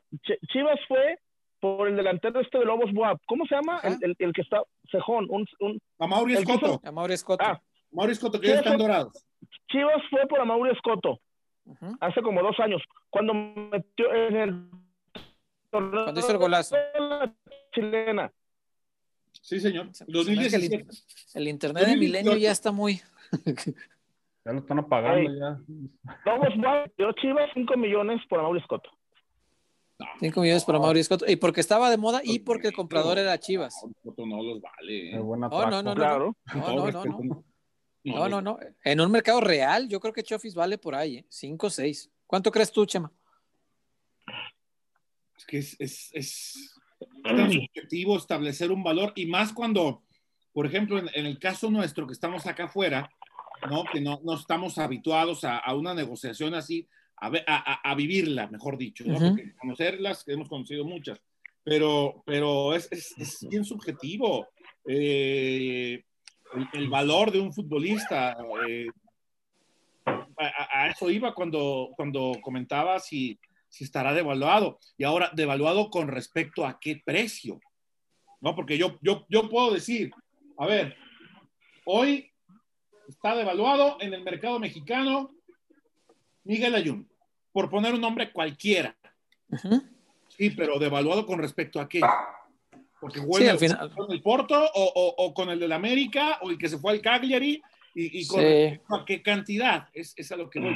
Chivas 0.52 0.78
fue 0.86 1.18
por 1.60 1.88
el 1.88 1.96
delantero 1.96 2.40
este 2.40 2.58
de 2.58 2.64
Lobos 2.64 2.92
Buap. 2.92 3.20
¿Cómo 3.26 3.44
se 3.46 3.54
llama? 3.54 3.80
El, 3.82 4.16
el, 4.18 4.32
que 4.32 4.42
está, 4.42 4.62
Cejón. 4.90 5.26
Un, 5.28 5.46
un, 5.60 5.80
Amaury 5.98 6.34
Escoto. 6.34 6.80
Amaury 6.84 7.14
Escoto. 7.14 7.44
Ah, 7.44 7.60
Amaury 7.92 8.12
Escoto, 8.12 8.40
que 8.40 8.48
ya 8.48 8.54
están 8.56 8.78
dorados. 8.78 9.12
Chivas 9.70 10.02
fue 10.08 10.26
por 10.26 10.40
Amaury 10.40 10.70
Escoto. 10.70 11.20
Hace 12.00 12.22
como 12.22 12.42
dos 12.42 12.58
años. 12.58 12.82
Cuando 13.10 13.34
metió 13.34 14.12
en 14.12 14.36
el... 14.36 14.70
Cuando 15.70 16.18
hizo 16.18 16.32
el 16.32 16.38
golazo. 16.38 16.76
Chilena. 17.72 18.32
Sí, 19.40 19.58
señor. 19.58 19.90
El, 21.34 21.48
internet 21.48 21.86
de 21.86 21.96
Milenio 21.96 22.36
ya 22.36 22.52
está 22.52 22.72
muy. 22.72 23.00
ya 24.44 24.52
lo 24.52 24.58
están 24.58 24.78
apagando 24.78 25.30
ya. 25.32 25.60
Vamos, 26.24 26.48
yo 26.98 27.12
Chivas 27.12 27.50
5 27.54 27.76
millones 27.76 28.20
por 28.28 28.42
Mauricio 28.42 28.66
Scotto. 28.66 28.90
5 30.20 30.40
millones 30.40 30.64
por 30.64 30.78
Mauricio 30.78 31.16
Scotto. 31.16 31.30
Y 31.30 31.36
porque 31.36 31.60
estaba 31.60 31.90
de 31.90 31.96
moda 31.96 32.20
y 32.22 32.40
porque 32.40 32.68
el 32.68 32.74
comprador 32.74 33.18
era 33.18 33.38
Chivas. 33.38 33.74
No 34.04 34.42
los 34.42 34.60
vale. 34.60 35.12
no, 35.12 35.36
no, 35.70 35.82
no, 35.82 35.94
claro. 35.94 36.36
no, 36.54 36.90
no, 36.90 37.34
no, 38.02 38.28
no, 38.28 38.40
no, 38.40 38.58
En 38.84 39.00
un 39.00 39.10
mercado 39.10 39.40
real, 39.40 39.88
yo 39.88 40.00
creo 40.00 40.12
que 40.12 40.22
Chofis 40.22 40.54
vale 40.54 40.78
por 40.78 40.94
ahí, 40.94 41.24
5 41.28 41.66
¿eh? 41.66 41.70
6. 41.70 42.10
¿Cuánto 42.26 42.50
crees 42.50 42.72
tú, 42.72 42.86
Chema? 42.86 43.12
Es 45.36 45.44
que 45.46 45.58
es, 45.58 45.76
es, 45.78 46.10
es 46.14 46.79
tan 47.22 47.52
subjetivo 47.52 48.16
establecer 48.16 48.70
un 48.70 48.82
valor 48.82 49.12
y 49.16 49.26
más 49.26 49.52
cuando, 49.52 50.02
por 50.52 50.66
ejemplo, 50.66 50.98
en, 50.98 51.26
el 51.26 51.38
caso 51.38 51.70
nuestro 51.70 52.06
que 52.06 52.12
estamos 52.12 52.46
acá 52.46 52.64
afuera, 52.64 53.10
¿no? 53.70 53.84
que 53.84 54.00
no, 54.00 54.20
no 54.24 54.34
estamos 54.34 54.78
habituados 54.78 55.44
a, 55.44 55.58
a, 55.58 55.74
una 55.74 55.94
negociación 55.94 56.54
así, 56.54 56.88
a, 57.16 57.30
a, 57.46 57.90
a 57.90 57.94
vivirla, 57.94 58.48
mejor 58.48 58.78
dicho, 58.78 59.04
¿no? 59.04 59.18
Porque 59.18 59.54
conocerlas, 59.56 60.24
que 60.24 60.32
hemos 60.32 60.48
conocido 60.48 60.84
muchas, 60.84 61.20
pero, 61.62 62.22
pero 62.24 62.74
es, 62.74 62.88
es, 62.90 63.14
es 63.18 63.48
bien 63.48 63.64
subjetivo. 63.64 64.48
Eh, 64.86 66.02
el, 66.54 66.68
el, 66.72 66.88
valor 66.88 67.30
de 67.30 67.40
un 67.40 67.52
futbolista. 67.52 68.36
Eh, 68.66 68.86
a, 70.06 70.82
a, 70.82 70.88
eso 70.88 71.10
iba 71.10 71.34
cuando, 71.34 71.90
cuando 71.94 72.32
comentaba 72.42 72.98
si, 72.98 73.38
si 73.70 73.84
estará 73.84 74.12
devaluado. 74.12 74.78
Y 74.98 75.04
ahora, 75.04 75.30
devaluado 75.32 75.88
con 75.88 76.08
respecto 76.08 76.66
a 76.66 76.78
qué 76.78 77.00
precio. 77.02 77.60
¿No? 78.40 78.54
Porque 78.54 78.76
yo, 78.76 78.98
yo, 79.00 79.26
yo 79.28 79.48
puedo 79.48 79.72
decir, 79.72 80.10
a 80.58 80.66
ver, 80.66 80.96
hoy 81.84 82.30
está 83.08 83.34
devaluado 83.34 83.96
en 84.00 84.12
el 84.12 84.22
mercado 84.22 84.58
mexicano 84.58 85.30
Miguel 86.44 86.74
Ayun, 86.74 87.08
por 87.52 87.70
poner 87.70 87.94
un 87.94 88.00
nombre 88.00 88.32
cualquiera. 88.32 88.96
Uh 89.48 89.56
-huh. 89.56 89.88
Sí, 90.28 90.50
pero 90.50 90.78
devaluado 90.78 91.26
con 91.26 91.38
respecto 91.38 91.80
a 91.80 91.88
qué. 91.88 92.00
Porque 93.00 93.20
juega 93.20 93.44
sí, 93.44 93.48
al 93.48 93.58
final. 93.58 93.94
con 93.94 94.10
el 94.10 94.22
Porto 94.22 94.54
o, 94.58 94.92
o, 94.94 95.24
o, 95.24 95.34
con 95.34 95.50
el 95.50 95.58
del 95.58 95.72
América 95.72 96.38
o 96.42 96.50
el 96.50 96.58
que 96.58 96.68
se 96.68 96.78
fue 96.78 96.92
al 96.92 97.00
Cagliari 97.00 97.62
y, 97.94 98.20
y 98.20 98.26
con 98.26 98.40
sí. 98.40 98.80
a 98.88 99.04
qué 99.06 99.22
cantidad. 99.22 99.88
Es, 99.92 100.14
es, 100.16 100.32
a 100.32 100.36
lo 100.36 100.48
que 100.48 100.60
voy. 100.60 100.74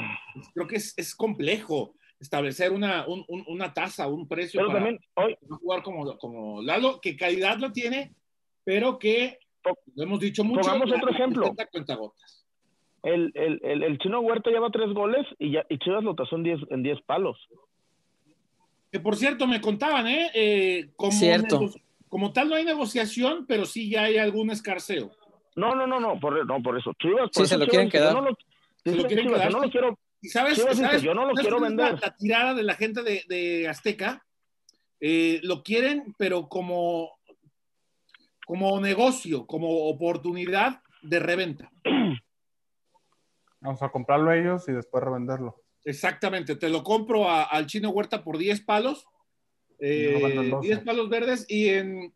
Creo 0.53 0.67
que 0.67 0.75
es, 0.77 0.93
es 0.97 1.15
complejo 1.15 1.95
establecer 2.25 2.71
una, 2.71 3.07
un, 3.07 3.23
un, 3.27 3.45
una 3.47 3.73
tasa, 3.73 4.07
un 4.07 4.27
precio 4.27 4.59
pero 4.59 4.67
para, 4.67 4.79
también, 4.79 4.99
hoy, 5.15 5.37
jugar 5.47 5.83
como, 5.83 6.17
como 6.17 6.61
Lalo, 6.61 6.99
que 6.99 7.15
calidad 7.15 7.57
lo 7.57 7.71
tiene, 7.71 8.13
pero 8.63 8.99
que 8.99 9.39
lo 9.95 10.03
hemos 10.03 10.19
dicho 10.19 10.43
mucho. 10.43 10.61
Pongamos 10.61 10.91
otro 10.91 11.09
ejemplo. 11.09 11.55
El, 13.03 13.31
el, 13.35 13.61
el, 13.63 13.83
el, 13.83 13.97
chino 13.99 14.19
Huerta 14.21 14.49
lleva 14.49 14.71
tres 14.71 14.91
goles 14.93 15.25
y, 15.37 15.51
ya, 15.51 15.65
y 15.69 15.77
Chivas 15.77 16.03
lo 16.03 16.15
tasó 16.15 16.35
en 16.37 16.43
diez, 16.43 16.59
en 16.71 16.81
diez 16.81 16.99
palos. 17.05 17.37
Que 18.91 18.99
por 18.99 19.15
cierto, 19.15 19.45
me 19.45 19.61
contaban, 19.61 20.07
¿eh? 20.07 20.31
eh 20.33 20.89
como, 20.95 21.11
Cierto. 21.11 21.69
como 22.09 22.33
tal 22.33 22.49
no 22.49 22.55
hay 22.55 22.65
negociación, 22.65 23.45
pero 23.47 23.65
sí 23.65 23.89
ya 23.89 24.03
hay 24.03 24.17
algún 24.17 24.49
escarceo. 24.49 25.11
No, 25.55 25.75
no, 25.75 25.85
no, 25.85 25.99
no, 25.99 26.19
por, 26.19 26.45
no, 26.45 26.61
por 26.63 26.79
eso. 26.79 26.93
Chivas, 26.99 27.29
sí, 27.31 27.39
por 27.39 27.47
se 27.47 27.55
eso 27.55 27.63
lo 27.63 27.69
quieren 27.69 27.89
quedar. 27.89 28.13
No 28.13 28.21
lo, 28.21 28.37
se 28.83 28.95
lo 28.95 29.03
quieren 29.05 29.25
Chivas, 29.25 29.39
quedar. 29.39 29.51
Yo 29.51 29.57
no 29.57 29.65
lo 29.65 29.71
quiero. 29.71 29.99
¿Y 30.25 30.29
sabes, 30.29 30.57
yo 31.01 31.13
no 31.13 31.25
lo 31.25 31.33
quiero 31.33 31.59
vender. 31.59 31.93
La, 31.93 31.99
la, 31.99 32.15
tirada 32.15 32.53
de 32.53 32.63
la 32.63 32.73
gente 32.73 33.03
de, 33.03 33.23
de 33.27 33.67
Azteca 33.67 34.25
eh, 34.99 35.39
lo 35.43 35.61
quieren, 35.61 36.15
pero 36.17 36.49
como, 36.49 37.11
como 38.45 38.79
negocio, 38.79 39.45
como 39.45 39.87
oportunidad 39.87 40.81
de 41.03 41.19
reventa. 41.19 41.71
Vamos 43.61 43.81
a 43.83 43.89
comprarlo 43.89 44.31
ellos 44.31 44.67
y 44.67 44.71
después 44.71 45.03
revenderlo. 45.03 45.61
Exactamente, 45.83 46.55
te 46.55 46.69
lo 46.69 46.83
compro 46.83 47.29
a, 47.29 47.43
al 47.43 47.67
chino 47.67 47.91
Huerta 47.91 48.23
por 48.23 48.39
10 48.39 48.61
palos, 48.61 49.05
eh, 49.77 50.51
10 50.61 50.79
palos 50.79 51.09
verdes 51.09 51.45
y 51.47 51.69
en, 51.69 52.13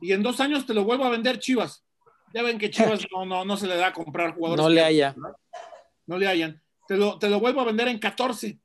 y 0.00 0.12
en 0.12 0.22
dos 0.22 0.40
años 0.40 0.64
te 0.64 0.72
lo 0.72 0.84
vuelvo 0.84 1.04
a 1.04 1.10
vender 1.10 1.38
Chivas. 1.38 1.84
Ya 2.32 2.42
ven 2.42 2.56
que 2.56 2.70
Chivas 2.70 3.00
no, 3.12 3.26
no, 3.26 3.44
no 3.44 3.56
se 3.58 3.66
le 3.66 3.76
da 3.76 3.88
a 3.88 3.92
comprar 3.92 4.34
jugadores. 4.34 4.62
No 4.62 4.70
le 4.70 4.82
haya. 4.82 5.14
¿no? 5.16 5.36
no 6.06 6.18
le 6.18 6.26
hayan. 6.26 6.62
Te 6.90 6.96
lo, 6.96 7.20
te 7.20 7.30
lo 7.30 7.38
vuelvo 7.38 7.60
a 7.60 7.66
vender 7.66 7.86
en 7.86 8.00
14. 8.00 8.58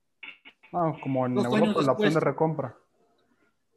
Ah, 0.74 0.98
como 1.00 1.28
en 1.28 1.38
Europa 1.38 1.84
la 1.84 1.92
opción 1.92 2.12
de 2.16 2.20
recompra. 2.20 2.76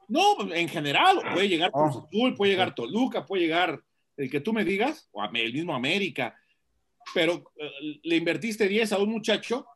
No, 0.08 0.22
en 0.54 0.68
general, 0.70 1.20
puede 1.34 1.50
llegar 1.50 1.70
Cruz 1.70 1.96
oh. 1.96 2.06
Azul, 2.06 2.34
puede 2.34 2.52
llegar 2.52 2.74
Toluca, 2.74 3.26
puede 3.26 3.42
llegar 3.42 3.78
el 4.16 4.30
que 4.30 4.40
tú 4.40 4.54
me 4.54 4.64
digas, 4.64 5.06
o 5.12 5.22
el 5.22 5.52
mismo 5.52 5.74
América, 5.74 6.34
pero 7.12 7.44
eh, 7.56 8.00
le 8.02 8.16
invertiste 8.16 8.66
10 8.66 8.90
a 8.94 8.98
un 9.00 9.10
muchacho 9.10 9.66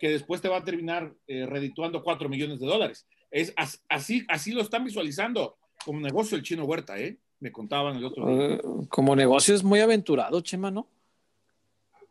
que 0.00 0.08
después 0.08 0.40
te 0.40 0.48
va 0.48 0.56
a 0.56 0.64
terminar 0.64 1.12
eh, 1.26 1.44
redituando 1.44 2.02
4 2.02 2.26
millones 2.30 2.58
de 2.58 2.66
dólares. 2.66 3.06
Es 3.30 3.52
así, 3.90 4.24
así 4.28 4.52
lo 4.52 4.62
están 4.62 4.82
visualizando 4.82 5.58
como 5.84 6.00
negocio 6.00 6.38
el 6.38 6.42
chino 6.42 6.64
Huerta, 6.64 6.98
¿eh? 6.98 7.18
Me 7.38 7.52
contaban 7.52 7.96
el 7.96 8.06
otro 8.06 8.26
día. 8.26 8.60
Uh, 8.64 8.86
como 8.88 9.14
negocio 9.14 9.54
es 9.54 9.62
muy 9.62 9.80
aventurado, 9.80 10.40
Chema, 10.40 10.70
¿no? 10.70 10.88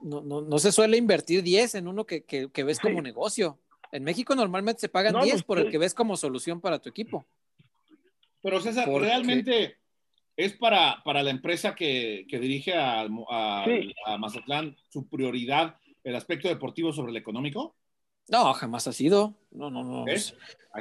No, 0.01 0.21
no, 0.21 0.41
no 0.41 0.59
se 0.59 0.71
suele 0.71 0.97
invertir 0.97 1.43
10 1.43 1.75
en 1.75 1.87
uno 1.87 2.05
que, 2.05 2.23
que, 2.23 2.49
que 2.49 2.63
ves 2.63 2.79
como 2.79 2.97
sí. 2.97 3.03
negocio. 3.03 3.59
En 3.91 4.03
México 4.03 4.35
normalmente 4.35 4.81
se 4.81 4.89
pagan 4.89 5.13
no, 5.13 5.23
10 5.23 5.33
pues, 5.33 5.43
por 5.43 5.59
el 5.59 5.69
que 5.69 5.77
ves 5.77 5.93
como 5.93 6.17
solución 6.17 6.61
para 6.61 6.79
tu 6.79 6.89
equipo. 6.89 7.25
Pero 8.41 8.59
César, 8.59 8.85
Porque... 8.89 9.07
realmente 9.07 9.77
es 10.35 10.53
para, 10.53 11.01
para 11.03 11.23
la 11.23 11.29
empresa 11.29 11.75
que, 11.75 12.25
que 12.27 12.39
dirige 12.39 12.73
a, 12.73 13.01
a, 13.29 13.65
sí. 13.65 13.93
a, 14.05 14.17
Mazatlán 14.17 14.75
su 14.89 15.07
prioridad 15.07 15.75
el 16.03 16.15
aspecto 16.15 16.47
deportivo 16.47 16.91
sobre 16.91 17.11
el 17.11 17.17
económico? 17.17 17.75
No, 18.27 18.53
jamás 18.53 18.87
ha 18.87 18.93
sido. 18.93 19.35
No, 19.51 19.69
no, 19.69 19.83
no. 19.83 20.05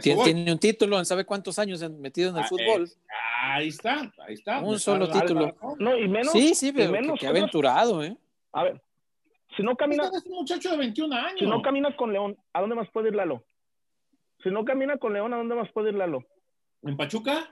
Tiene, 0.01 0.25
tiene, 0.25 0.53
un 0.53 0.59
título, 0.59 1.05
¿sabe 1.05 1.25
cuántos 1.25 1.59
años 1.59 1.83
metido 1.91 2.31
en 2.31 2.37
el 2.37 2.45
ah, 2.45 2.49
fútbol? 2.49 2.85
Eh, 2.85 3.13
ahí 3.43 3.69
está, 3.69 4.13
ahí 4.27 4.35
está. 4.35 4.61
Un 4.61 4.79
solo 4.79 5.07
está, 5.07 5.21
título. 5.21 5.57
No, 5.79 5.99
y 5.99 6.07
menos. 6.07 6.33
Sí, 6.33 6.55
sí, 6.55 6.73
pero 6.73 6.93
menos, 6.93 7.15
que, 7.15 7.21
que 7.21 7.27
aventurado, 7.27 8.05
¿eh? 8.05 8.17
A 8.53 8.65
ver, 8.65 8.81
si 9.57 9.63
no 9.63 9.77
caminas. 9.77 10.13
Es 10.15 10.25
un 10.27 10.37
muchacho 10.37 10.71
de 10.71 10.77
21 10.77 11.15
años. 11.15 11.39
Si 11.39 11.47
no 11.47 11.63
caminas 11.63 11.95
con 11.97 12.13
León, 12.13 12.37
¿a 12.53 12.61
dónde 12.61 12.77
más 12.77 12.89
puede 12.91 13.09
ir 13.09 13.15
Lalo? 13.15 13.45
Si 14.43 14.51
no 14.51 14.65
camina 14.65 14.97
con 14.97 15.13
León, 15.13 15.35
¿a 15.35 15.37
dónde 15.37 15.55
más 15.55 15.71
puede 15.73 15.91
ir 15.91 15.97
Lalo? 15.97 16.25
¿En 16.83 16.97
Pachuca? 16.97 17.49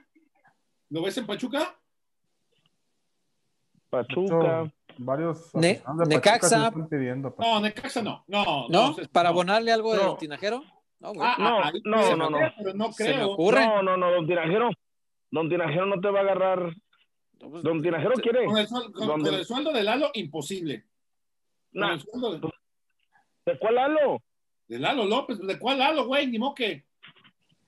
¿Lo 0.89 1.03
ves 1.03 1.17
en 1.17 1.27
Pachuca? 1.27 1.75
Pachuca. 3.89 4.71
Varios. 4.97 5.53
Ne 5.55 5.81
Necaxa. 6.07 6.71
Pidiendo, 6.89 7.35
no, 7.37 7.59
Necaxa 7.61 8.01
no. 8.01 8.23
No, 8.27 8.67
¿No? 8.69 8.89
no 8.89 8.95
¿Para 9.11 9.29
abonarle 9.29 9.71
algo 9.71 9.95
no. 9.95 10.11
de 10.13 10.17
Tinajero? 10.19 10.63
No, 10.99 11.13
ah, 11.21 11.35
ah, 11.37 11.71
no, 11.85 12.15
no, 12.15 12.15
no, 12.17 12.29
no. 12.29 12.53
Pero 12.57 12.73
no 12.73 12.91
creo. 12.91 13.35
No, 13.37 13.83
no, 13.83 13.97
no, 13.97 14.11
don 14.11 14.27
Tinajero. 14.27 14.69
Don 15.31 15.47
Tinajero 15.47 15.85
no 15.85 16.01
te 16.01 16.09
va 16.09 16.19
a 16.19 16.23
agarrar. 16.23 16.73
Don 17.39 17.81
Tinajero 17.81 18.15
quiere. 18.15 18.45
Con 18.45 18.57
el, 18.57 18.67
sueldo, 18.67 18.91
con, 18.91 19.07
con 19.21 19.33
el 19.33 19.45
sueldo 19.45 19.71
de 19.71 19.83
Lalo, 19.83 20.09
imposible. 20.13 20.88
No. 21.71 21.97
De... 21.97 22.51
¿De 23.45 23.59
cuál 23.59 23.75
Lalo? 23.75 24.21
De 24.67 24.79
Lalo 24.79 25.05
López. 25.05 25.39
¿De 25.39 25.57
cuál 25.57 25.79
Lalo, 25.79 26.05
güey? 26.05 26.27
Ni 26.27 26.39
moque. 26.39 26.85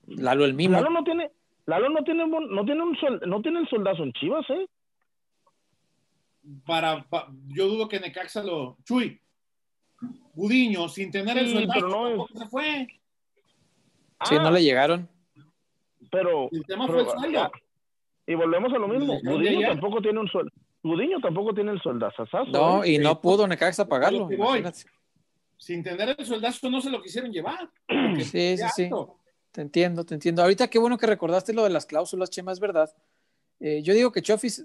Lalo 0.06 0.44
el 0.44 0.54
mismo. 0.54 0.76
Lalo 0.76 0.90
no 0.90 1.04
tiene. 1.04 1.30
Lalo 1.66 1.88
no 1.90 2.02
tiene, 2.02 2.26
no 2.26 2.64
tiene 2.64 2.82
un 2.82 2.96
sol, 2.96 3.20
no 3.24 3.40
tiene 3.40 3.60
el 3.60 3.68
soldazo 3.68 4.02
en 4.02 4.12
Chivas, 4.14 4.44
¿eh? 4.50 4.66
Para, 6.66 7.04
para, 7.04 7.28
yo 7.48 7.68
dudo 7.68 7.88
que 7.88 8.00
Necaxa 8.00 8.42
lo. 8.42 8.76
Chuy, 8.84 9.20
Gudiño, 10.34 10.88
sin 10.88 11.12
tener 11.12 11.38
el 11.38 11.48
soldazo, 11.48 11.88
no 11.88 12.24
es... 12.24 12.38
se 12.38 12.46
fue. 12.46 12.86
Sí, 14.24 14.34
ah, 14.38 14.42
no 14.42 14.50
le 14.50 14.62
llegaron. 14.62 15.08
Pero. 16.10 16.48
El 16.50 16.64
tema 16.66 16.86
pero, 16.86 17.04
fue 17.04 17.12
el 17.12 17.18
sueldo. 17.18 17.52
Y 18.26 18.34
volvemos 18.34 18.72
a 18.72 18.78
lo 18.78 18.88
mismo. 18.88 19.20
Gudiño 19.22 19.68
tampoco 19.68 20.02
tiene 20.02 20.18
un 20.18 20.28
sueldo. 20.28 20.52
Gudiño 20.82 21.20
tampoco 21.20 21.54
tiene 21.54 21.72
el 21.72 21.80
soldazo. 21.80 22.24
No, 22.48 22.82
¿eh? 22.82 22.92
y 22.92 22.98
no 22.98 23.20
pudo 23.20 23.46
Necaxa 23.46 23.86
pagarlo. 23.86 24.28
Sin 25.56 25.82
tener 25.82 26.16
el 26.18 26.26
soldazo 26.26 26.68
no 26.70 26.80
se 26.80 26.90
lo 26.90 27.00
quisieron 27.00 27.32
llevar. 27.32 27.70
Sí, 28.18 28.56
sí, 28.56 28.64
sí. 28.74 28.90
Te 29.52 29.60
entiendo, 29.60 30.04
te 30.04 30.14
entiendo. 30.14 30.42
Ahorita 30.42 30.68
qué 30.68 30.78
bueno 30.78 30.98
que 30.98 31.06
recordaste 31.06 31.52
lo 31.52 31.62
de 31.62 31.70
las 31.70 31.86
cláusulas, 31.86 32.30
Chema, 32.30 32.52
es 32.52 32.58
verdad. 32.58 32.92
Eh, 33.60 33.82
yo 33.82 33.94
digo 33.94 34.10
que 34.10 34.22
Chofis, 34.22 34.64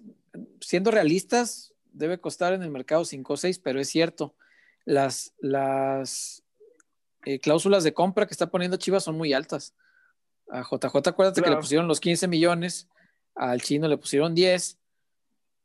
siendo 0.59 0.91
realistas, 0.91 1.73
debe 1.91 2.19
costar 2.19 2.53
en 2.53 2.63
el 2.63 2.71
mercado 2.71 3.05
5 3.05 3.33
o 3.33 3.37
6, 3.37 3.59
pero 3.59 3.79
es 3.79 3.89
cierto. 3.89 4.33
Las, 4.85 5.33
las 5.39 6.43
eh, 7.25 7.39
cláusulas 7.39 7.83
de 7.83 7.93
compra 7.93 8.25
que 8.25 8.33
está 8.33 8.47
poniendo 8.47 8.77
Chivas 8.77 9.03
son 9.03 9.17
muy 9.17 9.33
altas. 9.33 9.75
A 10.49 10.61
JJ, 10.61 11.09
acuérdate 11.09 11.41
claro. 11.41 11.43
que 11.43 11.49
le 11.49 11.57
pusieron 11.57 11.87
los 11.87 11.99
15 11.99 12.27
millones, 12.27 12.87
al 13.35 13.61
chino 13.61 13.87
le 13.87 13.97
pusieron 13.97 14.33
10, 14.33 14.79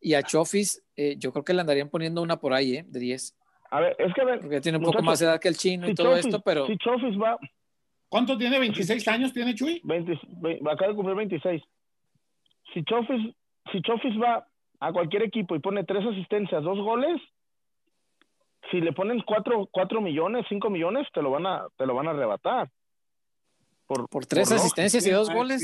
y 0.03 0.15
a 0.15 0.23
Chofis, 0.23 0.83
eh, 0.97 1.17
yo 1.17 1.33
creo 1.33 1.45
que 1.45 1.55
le 1.55 1.61
andarían 1.61 1.89
poniendo 1.89 2.21
una 2.23 2.39
por 2.39 2.53
ahí, 2.53 2.77
¿eh? 2.77 2.85
De 2.87 3.01
10. 3.01 3.39
A 3.71 3.81
ver, 3.81 3.97
es 3.99 4.13
que 4.13 4.21
a 4.21 4.25
ver, 4.25 4.41
Porque 4.41 4.61
tiene 4.61 4.79
un 4.79 4.85
poco 4.85 5.03
más 5.03 5.19
de 5.21 5.27
edad 5.27 5.41
que 5.41 5.49
el 5.49 5.57
chino 5.57 5.87
si 5.87 5.93
y 5.93 5.95
todo 5.95 6.11
Chofis, 6.11 6.27
esto, 6.27 6.43
pero. 6.45 6.67
Si 6.67 6.77
Chofis 6.77 7.19
va, 7.19 7.39
¿Cuánto 8.13 8.37
tiene? 8.37 8.59
¿26 8.59 9.09
años 9.09 9.33
tiene 9.33 9.55
Chuy? 9.55 9.81
20, 9.85 10.21
20, 10.43 10.71
acaba 10.71 10.91
de 10.91 10.95
cumplir 10.95 11.17
26. 11.17 11.63
Si 12.75 12.85
Chofis, 12.85 13.35
si 13.73 13.81
Chofis 13.81 14.21
va 14.21 14.47
a 14.81 14.93
cualquier 14.93 15.23
equipo 15.23 15.57
y 15.57 15.61
pone 15.61 15.83
tres 15.85 16.05
asistencias, 16.05 16.63
dos 16.63 16.79
goles, 16.79 17.19
si 18.71 18.83
le 18.83 18.93
ponen 18.93 19.23
cuatro, 19.25 19.67
cuatro 19.73 20.03
millones, 20.03 20.45
cinco 20.51 20.69
millones, 20.69 21.09
te 21.15 21.23
lo 21.23 21.31
van 21.31 21.47
a, 21.47 21.67
te 21.79 21.87
lo 21.87 21.95
van 21.95 22.09
a 22.09 22.11
arrebatar. 22.11 22.71
Por, 23.87 24.07
por 24.11 24.27
tres 24.27 24.51
por 24.51 24.59
asistencias 24.59 25.07
y 25.07 25.11
dos 25.11 25.31
goles. 25.31 25.63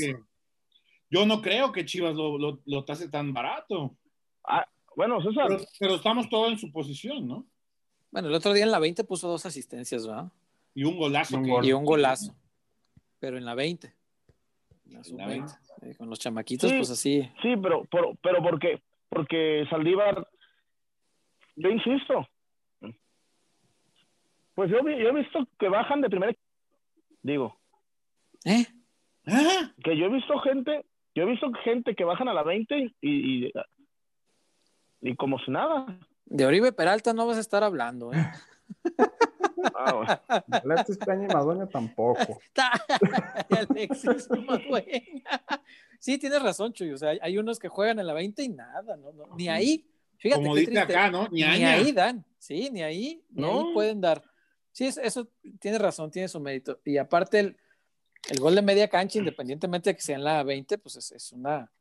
Yo 1.11 1.27
no 1.27 1.43
creo 1.43 1.71
que 1.71 1.85
Chivas 1.85 2.15
lo, 2.15 2.39
lo, 2.39 2.61
lo 2.65 2.83
tase 2.83 3.09
tan 3.09 3.31
barato. 3.31 3.95
Ah, 4.43 4.67
bueno, 4.95 5.21
César. 5.21 5.47
Pero, 5.47 5.63
pero, 5.79 5.95
estamos 5.95 6.29
todos 6.29 6.51
en 6.51 6.57
su 6.57 6.71
posición, 6.71 7.27
¿no? 7.27 7.45
Bueno, 8.11 8.27
el 8.27 8.33
otro 8.33 8.53
día 8.53 8.63
en 8.63 8.71
la 8.71 8.79
20 8.79 9.03
puso 9.03 9.27
dos 9.27 9.45
asistencias, 9.45 10.07
¿verdad? 10.07 10.31
Y 10.73 10.83
un 10.83 10.97
golazo. 10.97 11.41
Y 11.63 11.71
un 11.71 11.85
golazo. 11.85 12.35
Pero 13.19 13.37
en 13.37 13.45
la 13.45 13.55
20. 13.55 13.93
Eh, 15.81 15.95
con 15.97 16.09
los 16.09 16.19
chamaquitos, 16.19 16.71
pues 16.73 16.89
así. 16.89 17.21
Sí, 17.41 17.55
pero, 17.61 17.85
pero, 17.91 18.15
pero 18.21 18.41
¿por 18.41 18.59
qué? 18.59 18.81
Porque 19.07 19.65
Saldívar, 19.69 20.27
yo 21.55 21.69
insisto, 21.69 22.27
pues 24.55 24.69
yo, 24.71 24.79
yo 24.81 25.09
he 25.09 25.13
visto 25.13 25.47
que 25.57 25.69
bajan 25.69 26.01
de 26.01 26.09
primera, 26.09 26.35
digo. 27.21 27.57
¿Eh? 28.43 28.65
¿Ah? 29.25 29.71
Que 29.83 29.97
yo 29.97 30.07
he 30.07 30.09
visto 30.09 30.37
gente, 30.39 30.85
yo 31.15 31.23
he 31.23 31.27
visto 31.27 31.51
gente 31.63 31.95
que 31.95 32.03
bajan 32.03 32.27
a 32.27 32.33
la 32.33 32.43
20 32.43 32.93
y, 33.01 33.45
y, 33.47 33.51
y 35.01 35.15
como 35.15 35.39
si 35.39 35.51
nada. 35.51 35.85
De 36.25 36.45
Oribe 36.45 36.71
Peralta 36.71 37.13
no 37.13 37.25
vas 37.25 37.37
a 37.37 37.41
estar 37.41 37.63
hablando, 37.63 38.13
¿eh? 38.13 38.31
Ah, 39.75 40.21
Alexis 40.63 40.97
Peña 40.97 41.25
y 41.25 41.33
Madueña 41.33 41.67
tampoco. 41.67 42.39
Alexis 43.49 44.29
Madueña. 44.29 45.61
Sí, 45.99 46.17
tienes 46.17 46.41
razón, 46.41 46.73
Chuy. 46.73 46.91
O 46.91 46.97
sea, 46.97 47.13
hay 47.21 47.37
unos 47.37 47.59
que 47.59 47.67
juegan 47.67 47.99
en 47.99 48.07
la 48.07 48.13
20 48.13 48.43
y 48.43 48.49
nada, 48.49 48.95
¿no? 48.97 49.11
no 49.11 49.35
ni 49.35 49.49
ahí. 49.49 49.85
Fíjate 50.17 50.41
Como 50.41 50.55
dice 50.55 50.77
acá, 50.77 51.09
¿no? 51.09 51.27
Ni, 51.29 51.43
ahí 51.43 51.91
dan. 51.91 52.25
Sí, 52.37 52.69
ni 52.71 52.83
ahí, 52.83 53.23
ni 53.29 53.45
ahí 53.45 53.73
pueden 53.73 54.01
dar. 54.01 54.21
Sí, 54.71 54.85
eso, 54.85 55.29
tiene 55.59 55.77
razón, 55.77 56.11
tiene 56.11 56.27
su 56.27 56.39
mérito. 56.39 56.79
Y 56.85 56.97
aparte, 56.97 57.39
el, 57.39 57.57
el, 58.29 58.39
gol 58.39 58.55
de 58.55 58.61
media 58.61 58.87
cancha, 58.87 59.17
independientemente 59.17 59.89
de 59.89 59.95
que 59.95 60.01
sea 60.01 60.15
en 60.15 60.23
la 60.23 60.43
20, 60.43 60.77
pues 60.77 60.97
es, 60.97 61.11
es 61.11 61.31
una, 61.31 61.71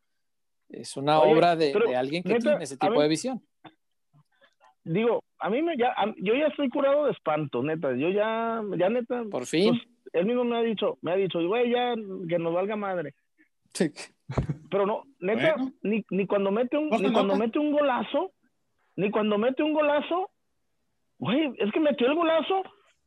es 0.68 0.96
una 0.96 1.20
Oye, 1.20 1.34
obra 1.34 1.56
de, 1.56 1.70
pero, 1.72 1.88
de 1.88 1.96
alguien 1.96 2.22
que 2.22 2.30
neta, 2.34 2.50
tiene 2.50 2.64
ese 2.64 2.74
a 2.74 2.78
tipo 2.78 2.94
mí- 2.94 3.02
de 3.02 3.08
visión. 3.08 3.42
Digo, 4.84 5.22
a 5.38 5.50
mí 5.50 5.60
me 5.62 5.76
ya, 5.76 5.92
a- 5.96 6.14
yo 6.18 6.34
ya 6.34 6.46
estoy 6.46 6.68
curado 6.70 7.04
de 7.06 7.12
espanto, 7.12 7.62
neta. 7.62 7.94
Yo 7.94 8.08
ya, 8.10 8.62
ya 8.76 8.88
neta, 8.88 9.22
Por 9.30 9.46
fin. 9.46 9.70
pues, 9.70 9.82
él 10.14 10.26
mismo 10.26 10.44
me 10.44 10.56
ha 10.56 10.62
dicho, 10.62 10.98
me 11.02 11.12
ha 11.12 11.16
dicho, 11.16 11.46
güey, 11.46 11.70
ya 11.70 11.94
que 12.28 12.38
nos 12.38 12.54
valga 12.54 12.76
madre. 12.76 13.14
Pero 14.70 14.86
no, 14.86 15.04
neta, 15.20 15.54
Bueno. 15.56 15.72
ni, 15.82 16.04
ni 16.10 16.26
cuando 16.26 16.50
mete 16.50 16.76
un, 16.78 16.90
se 16.90 16.96
ni 17.04 17.12
cuando 17.12 17.34
nota. 17.34 17.46
mete 17.46 17.58
un 17.58 17.72
golazo, 17.72 18.32
ni 18.96 19.10
cuando 19.10 19.36
mete 19.38 19.62
un 19.62 19.72
golazo, 19.74 20.30
güey, 21.18 21.52
es 21.58 21.70
que 21.72 21.80
metió 21.80 22.06
el 22.06 22.14
golazo 22.14 22.62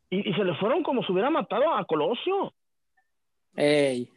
y, 0.10 0.30
y 0.30 0.34
se 0.34 0.44
le 0.44 0.54
fueron 0.56 0.84
como 0.84 1.04
si 1.04 1.12
hubiera 1.12 1.30
matado 1.30 1.74
a 1.74 1.84
Colosio. 1.86 2.54
Ey, 3.56 4.08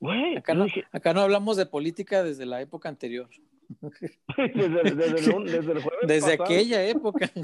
Güey, 0.00 0.36
acá, 0.38 0.54
no, 0.54 0.64
dije, 0.64 0.84
acá 0.92 1.12
no 1.12 1.20
hablamos 1.20 1.56
de 1.58 1.66
política 1.66 2.22
desde 2.24 2.46
la 2.46 2.60
época 2.60 2.88
anterior. 2.88 3.28
desde, 4.36 4.82
desde 4.82 5.36
el, 5.36 5.44
desde 5.44 5.72
el 5.72 5.82
jueves 5.82 6.00
Desde 6.08 6.36
pasado. 6.38 6.44
aquella 6.44 6.84
época. 6.88 7.30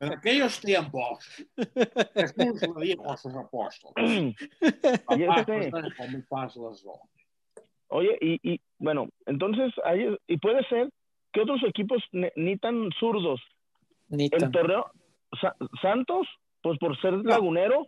En 0.00 0.12
aquellos 0.12 0.60
tiempos, 0.60 1.18
Jesús 2.14 2.62
lo 2.74 2.80
dijo 2.80 3.10
a 3.12 3.16
sus 3.16 3.34
apóstoles. 3.34 4.34
Papá, 5.06 5.40
este-. 5.40 5.70
Oye, 7.88 8.18
y, 8.20 8.52
y 8.54 8.60
bueno, 8.78 9.08
entonces, 9.26 9.72
ahí, 9.84 10.16
y 10.26 10.36
puede 10.38 10.66
ser 10.68 10.90
que 11.32 11.42
otros 11.42 11.60
equipos 11.64 12.02
ne- 12.12 12.32
ni 12.36 12.56
tan 12.58 12.90
zurdos. 12.98 13.40
Ni 14.08 14.24
El 14.24 14.30
tan- 14.40 14.50
torneo, 14.52 14.90
Sa- 15.40 15.54
Santos, 15.82 16.26
pues 16.62 16.78
por 16.78 17.00
ser 17.00 17.12
lagunero, 17.24 17.86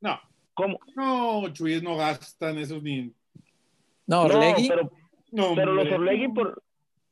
No, 0.00 0.20
como 0.54 0.78
no, 0.96 1.52
Chuyes 1.52 1.82
no 1.82 1.96
gastan 1.96 2.58
esos 2.58 2.82
ni. 2.82 3.12
No, 4.06 4.26
no, 4.28 4.38
Orlegui. 4.38 4.68
pero, 4.68 4.92
No, 5.30 5.54
pero 5.54 5.72
los. 5.74 5.86
Orlegui 5.90 6.28
por 6.28 6.62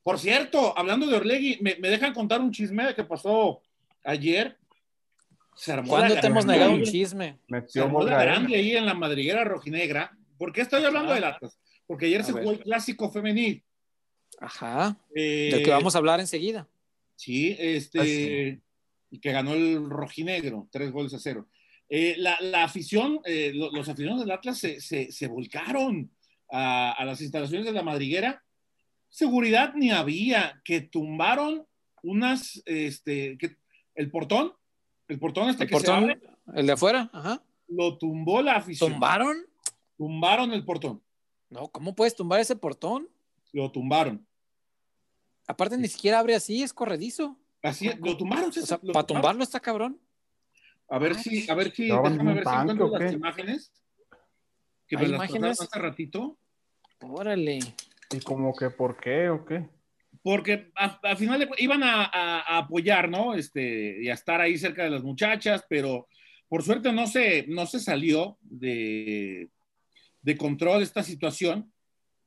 Por 0.02 0.18
cierto, 0.18 0.76
hablando 0.76 1.06
de 1.06 1.16
Orlegui, 1.16 1.58
me, 1.60 1.76
me 1.76 1.88
dejan 1.88 2.12
contar 2.14 2.40
un 2.40 2.50
chisme 2.50 2.94
que 2.94 3.04
pasó 3.04 3.60
ayer. 4.04 4.56
Se 5.54 5.72
armó 5.72 5.88
¿Cuándo 5.90 6.14
la 6.14 6.20
te 6.20 6.26
hemos 6.28 6.46
negado 6.46 6.72
un 6.72 6.82
chisme? 6.84 7.38
Se 7.66 7.80
armó 7.80 8.02
la 8.02 8.14
gol 8.16 8.22
grande 8.24 8.56
ahí 8.56 8.76
en 8.76 8.86
la 8.86 8.94
madriguera 8.94 9.44
rojinegra. 9.44 10.16
¿Por 10.38 10.52
qué 10.52 10.60
estoy 10.60 10.84
hablando 10.84 11.12
Ah. 11.12 11.14
del 11.16 11.24
Atlas? 11.24 11.58
Porque 11.86 12.06
ayer 12.06 12.22
se 12.22 12.32
ver. 12.32 12.42
jugó 12.44 12.54
el 12.54 12.60
clásico 12.62 13.10
femenil. 13.10 13.62
Ajá. 14.40 14.96
Eh, 15.14 15.48
Del 15.52 15.64
que 15.64 15.70
vamos 15.70 15.94
a 15.94 15.98
hablar 15.98 16.20
enseguida. 16.20 16.68
Sí, 17.16 17.56
este, 17.58 17.98
Ah, 18.00 18.04
sí. 18.04 18.60
y 19.10 19.18
que 19.18 19.32
ganó 19.32 19.52
el 19.54 19.90
rojinegro, 19.90 20.68
tres 20.70 20.92
goles 20.92 21.12
a 21.14 21.18
cero. 21.18 21.46
Eh, 21.90 22.16
la, 22.18 22.36
la 22.40 22.64
afición, 22.64 23.20
eh, 23.24 23.52
lo- 23.54 23.70
los 23.70 23.88
aficionados 23.88 24.20
del 24.22 24.30
Atlas 24.30 24.58
se, 24.58 24.80
se- 24.80 25.10
se 25.10 25.26
volcaron 25.26 26.10
a, 26.50 26.92
a 26.92 27.04
las 27.04 27.20
instalaciones 27.20 27.64
de 27.66 27.72
la 27.72 27.82
madriguera. 27.82 28.42
Seguridad 29.08 29.72
ni 29.74 29.90
había, 29.90 30.60
que 30.64 30.82
tumbaron 30.82 31.66
unas, 32.02 32.62
este, 32.66 33.38
que, 33.38 33.56
el 33.94 34.10
portón, 34.10 34.52
el 35.08 35.18
portón 35.18 35.48
este 35.48 35.64
El 35.64 35.70
que 35.70 35.76
se 35.78 35.84
portón, 35.86 36.04
abre, 36.04 36.20
el 36.54 36.66
de 36.66 36.72
afuera, 36.72 37.08
ajá. 37.12 37.42
lo 37.68 37.96
tumbó 37.96 38.42
la 38.42 38.56
afición. 38.56 38.92
¿Tumbaron? 38.92 39.36
Tumbaron 39.96 40.52
el 40.52 40.64
portón, 40.64 41.02
No, 41.50 41.68
¿cómo 41.68 41.94
puedes 41.94 42.14
tumbar 42.14 42.38
ese 42.40 42.54
portón? 42.54 43.08
lo 43.52 43.72
tumbaron. 43.72 44.26
Aparte, 45.46 45.78
ni 45.78 45.88
siquiera 45.88 46.18
abre 46.18 46.34
así, 46.34 46.62
es 46.62 46.74
corredizo. 46.74 47.38
Así, 47.62 47.88
lo 48.04 48.16
tumbaron. 48.18 48.50
O 48.50 48.52
sea, 48.52 48.78
lo 48.82 48.92
para 48.92 49.06
tumbaron. 49.06 49.06
tumbarlo 49.06 49.42
está 49.42 49.58
cabrón. 49.58 49.98
A 50.90 50.98
ver 50.98 51.14
si, 51.16 51.48
a 51.50 51.54
ver 51.54 51.70
si, 51.72 51.84
¿Estaban 51.84 52.06
en 52.06 52.18
déjame 52.18 52.34
ver 52.34 52.44
si 52.44 52.54
encuentro 52.54 52.98
las 52.98 53.12
imágenes. 53.12 53.72
Que 54.86 54.96
¿Hay 54.96 55.02
me 55.02 55.08
las 55.08 55.30
imágenes? 55.30 55.60
hace 55.60 55.78
ratito. 55.78 56.38
Órale. 57.00 57.58
¿Y 58.10 58.20
como 58.20 58.54
que 58.56 58.70
por 58.70 58.96
qué 58.98 59.28
o 59.28 59.44
qué? 59.44 59.68
Porque 60.22 60.70
al 60.74 61.16
final 61.16 61.40
de 61.40 61.48
iban 61.58 61.82
a, 61.82 62.04
a- 62.04 62.40
a 62.40 62.58
apoyar, 62.58 63.08
¿no? 63.08 63.34
Este, 63.34 64.02
y 64.02 64.08
a 64.08 64.14
estar 64.14 64.40
ahí 64.40 64.56
cerca 64.58 64.82
de 64.84 64.90
las 64.90 65.02
muchachas, 65.02 65.64
pero 65.68 66.08
por 66.48 66.62
suerte 66.62 66.90
no 66.92 67.06
se, 67.06 67.46
no 67.48 67.66
se 67.66 67.78
salió 67.78 68.38
de, 68.40 69.48
de 70.22 70.36
control 70.36 70.82
esta 70.82 71.02
situación, 71.02 71.70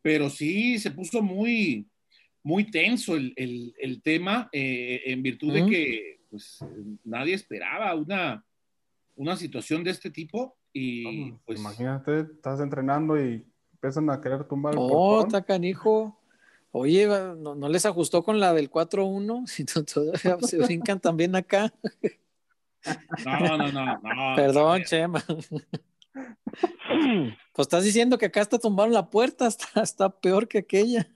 pero 0.04 0.30
sí 0.30 0.78
se 0.78 0.92
puso 0.92 1.22
muy, 1.24 1.88
muy 2.44 2.70
tenso 2.70 3.16
el, 3.16 3.34
el- 3.36 3.74
el 3.80 4.02
tema 4.04 4.50
eh, 4.54 5.02
en 5.06 5.24
virtud 5.24 5.52
de 5.54 5.66
que 5.66 6.20
pues, 6.30 6.60
nadie 7.04 7.34
esperaba 7.34 7.94
una, 7.96 8.46
una 9.16 9.36
situación 9.38 9.84
de 9.84 9.92
este 9.92 10.10
tipo 10.10 10.56
y 10.74 11.32
pues 11.46 11.60
Imagínate, 11.60 12.22
estás 12.22 12.60
entrenando 12.62 13.22
y 13.22 13.46
empiezan 13.74 14.10
a 14.10 14.22
querer 14.22 14.46
tumbar 14.46 14.74
el 14.74 14.80
Oh, 14.82 14.88
portón. 14.90 15.28
está 15.28 15.42
canijo. 15.44 16.18
Oye, 16.72 17.06
no, 17.08 17.54
no 17.56 17.68
les 17.70 17.86
ajustó 17.86 18.24
con 18.24 18.40
la 18.40 18.54
del 18.54 18.70
4-1? 18.72 19.46
Si 19.48 19.66
to- 19.66 19.84
todavía 19.84 20.38
se 20.48 20.58
brincan 20.60 21.00
también 21.00 21.36
acá. 21.36 21.74
no, 23.26 23.58
no, 23.58 23.72
no, 23.72 24.00
no. 24.02 24.36
Perdón, 24.36 24.84
Chema. 24.86 25.24
Pues 27.54 27.66
estás 27.68 27.84
diciendo 27.84 28.18
que 28.18 28.26
acá 28.28 28.42
está 28.42 28.58
tumbaron 28.60 28.94
la 28.94 29.10
puerta, 29.10 29.48
está, 29.48 29.82
está 29.82 30.10
peor 30.10 30.48
que 30.48 30.60
aquella. 30.60 31.08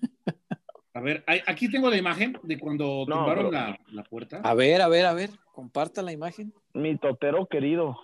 A 0.95 1.01
ver, 1.01 1.26
aquí 1.45 1.69
tengo 1.69 1.89
la 1.89 1.97
imagen 1.97 2.39
de 2.41 2.57
cuando 2.57 3.03
No, 3.07 3.15
tumbaron 3.17 3.49
pero- 3.49 3.51
la, 3.51 3.80
la 3.91 4.03
puerta. 4.03 4.39
A 4.43 4.53
ver, 4.53 4.81
a 4.81 4.88
ver, 4.88 5.05
a 5.05 5.13
ver, 5.13 5.30
comparta 5.53 6.01
la 6.01 6.13
imagen. 6.13 6.53
mi 6.73 6.97
totero 6.97 7.45
querido. 7.47 7.97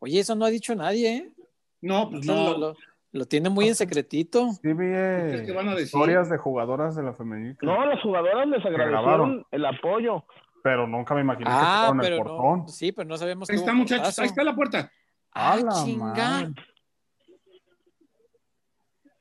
Oye, 0.00 0.20
eso 0.20 0.34
no 0.34 0.44
ha 0.44 0.50
dicho 0.50 0.74
nadie, 0.74 1.16
¿eh? 1.16 1.32
No, 1.80 2.10
pues 2.10 2.26
no. 2.26 2.58
Lo, 2.58 2.74
lo- 3.12 3.24
tiene 3.24 3.48
muy 3.48 3.68
en 3.68 3.74
secretito. 3.74 4.50
Sí 4.52 4.72
vi 4.74 4.84
eh, 4.88 5.44
¿Qué 5.46 5.52
van 5.52 5.68
a 5.68 5.70
decir? 5.72 5.86
historias 5.86 6.28
de 6.28 6.36
jugadoras 6.36 6.94
de 6.94 7.02
la 7.04 7.14
femenil, 7.14 7.56
que- 7.58 7.64
No, 7.66 7.86
las 7.86 8.02
jugadoras 8.02 8.46
les 8.48 8.64
agradecieron 8.66 9.46
el 9.50 9.64
apoyo. 9.64 10.24
pero 10.62 10.86
nunca 10.86 11.14
me 11.14 11.22
imaginé 11.22 11.46
que 11.46 11.50
Ah, 11.54 11.86
tumbaron 11.88 12.00
el 12.00 12.06
pero 12.06 12.16
portón. 12.36 12.58
no. 12.60 12.68
Sí, 12.68 12.92
pero 12.92 13.08
no 13.08 13.16
sabemos 13.16 13.48
Ahí 13.48 13.56
está, 13.56 13.72
muchachos, 13.72 14.02
portazo. 14.02 14.20
ahí 14.22 14.28
está 14.28 14.44
la 14.44 14.54
puerta. 14.54 14.92
Ah, 15.32 15.56
la. 15.56 16.52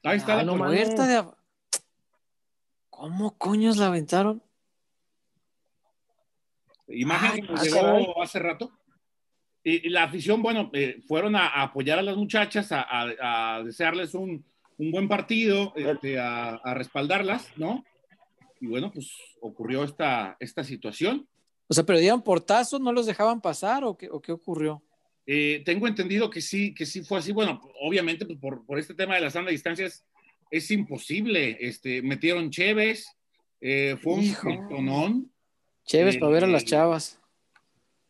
Ahí 0.05 0.17
está 0.17 0.33
Ah, 0.33 0.37
la 0.37 0.43
no 0.43 0.57
puerta. 0.57 0.75
Puerta 0.75 1.07
de... 1.07 1.42
¿Cómo 3.03 3.37
coños 3.37 3.75
la 3.75 3.87
aventaron? 3.87 4.41
Imagen 6.87 7.45
que 7.45 7.47
Ah, 7.49 7.51
nos 7.51 7.59
ah, 7.59 7.63
llegó 7.65 8.23
hace 8.23 8.39
rato. 8.39 8.71
Y, 9.61 9.87
y 9.87 9.89
la 9.89 10.03
afición, 10.03 10.41
bueno, 10.41 10.69
eh, 10.71 11.01
fueron 11.05 11.35
a, 11.35 11.47
a 11.49 11.63
apoyar 11.63 11.99
a 11.99 12.01
las 12.01 12.15
muchachas, 12.15 12.71
a, 12.71 12.81
a- 12.81 13.57
a 13.57 13.63
desearles 13.63 14.13
un, 14.13 14.45
un 14.77 14.91
buen 14.91 15.09
partido, 15.09 15.73
este, 15.75 16.17
a, 16.17 16.61
respaldarlas, 16.75 17.49
¿no? 17.57 17.83
Y 18.61 18.67
bueno, 18.67 18.89
pues 18.89 19.11
ocurrió 19.41 19.83
esta, 19.83 20.37
esta 20.39 20.63
situación. 20.63 21.27
O 21.67 21.73
sea, 21.73 21.83
pero 21.85 21.99
dieron 21.99 22.21
portazos, 22.23 22.79
no 22.79 22.93
los 22.93 23.05
dejaban 23.05 23.41
pasar 23.41 23.83
o 23.83 23.97
qué, 23.97 24.09
o 24.09 24.21
qué 24.21 24.31
ocurrió? 24.31 24.81
Eh, 25.25 25.61
tengo 25.65 25.89
entendido 25.89 26.29
que 26.29 26.39
sí, 26.39 26.73
que 26.73 26.85
sí 26.85 27.03
fue 27.03 27.17
así. 27.19 27.33
Bueno, 27.33 27.59
obviamente 27.81 28.25
pues, 28.25 28.39
por, 28.39 28.65
por 28.65 28.79
este 28.79 28.93
tema 28.93 29.15
de 29.15 29.19
la 29.21 29.29
sana 29.29 29.49
distancias 29.51 30.05
es 30.53 30.69
imposible. 30.69 31.57
Este, 31.59 32.01
metieron 32.03 32.51
Cheves, 32.51 33.07
eh, 33.59 33.97
fue 34.01 34.13
un 34.13 34.69
tonón, 34.69 35.31
Chéves 35.85 36.15
Eh, 36.15 36.19
para 36.19 36.31
ver 36.31 36.43
a 36.45 36.47
las 36.47 36.63
chavas. 36.63 37.19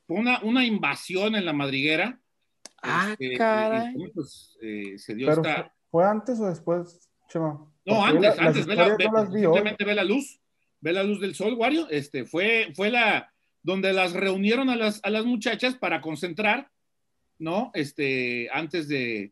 fue 0.06 0.18
una, 0.20 0.40
una 0.44 0.64
invasión 0.66 1.36
en 1.36 1.46
la 1.46 1.54
madriguera. 1.54 2.20
Ah, 2.84 3.10
Este, 3.14 3.34
y- 3.34 3.38
caray. 3.38 3.94
y, 3.98 4.10
pues, 4.12 4.58
eh, 4.62 4.98
se 5.00 5.16
dio 5.16 5.28
Pero 5.28 5.42
esta. 5.42 5.74
¿fue 5.90 6.06
antes 6.06 6.40
o 6.40 6.46
después, 6.50 7.00
Chema? 7.30 7.54
No, 7.86 7.96
Porque 7.96 8.10
antes, 8.28 8.38
la- 8.38 8.44
antes, 8.48 8.66
ve 8.68 8.76
la- 8.76 8.96
ve- 8.98 9.06
no 9.06 9.12
las 9.14 9.30
vi 9.32 9.38
hoy. 9.38 9.44
simplemente 9.46 9.86
ve 9.86 9.96
la 9.96 10.04
luz, 10.04 10.40
ve 10.82 10.94
la 10.94 11.04
luz 11.04 11.20
del 11.22 11.34
sol, 11.34 11.54
Wario. 11.56 11.90
Este, 11.90 12.26
fue, 12.26 12.72
fue 12.76 12.92
la, 12.92 13.32
donde 13.64 13.92
las 13.94 14.12
reunieron 14.14 14.70
a 14.70 14.76
las, 14.76 15.00
a 15.04 15.10
las 15.10 15.26
muchachas 15.26 15.76
para 15.76 16.02
concentrar, 16.02 16.70
¿no? 17.40 17.72
Este, 17.74 18.50
antes 18.52 18.88
de, 18.88 19.32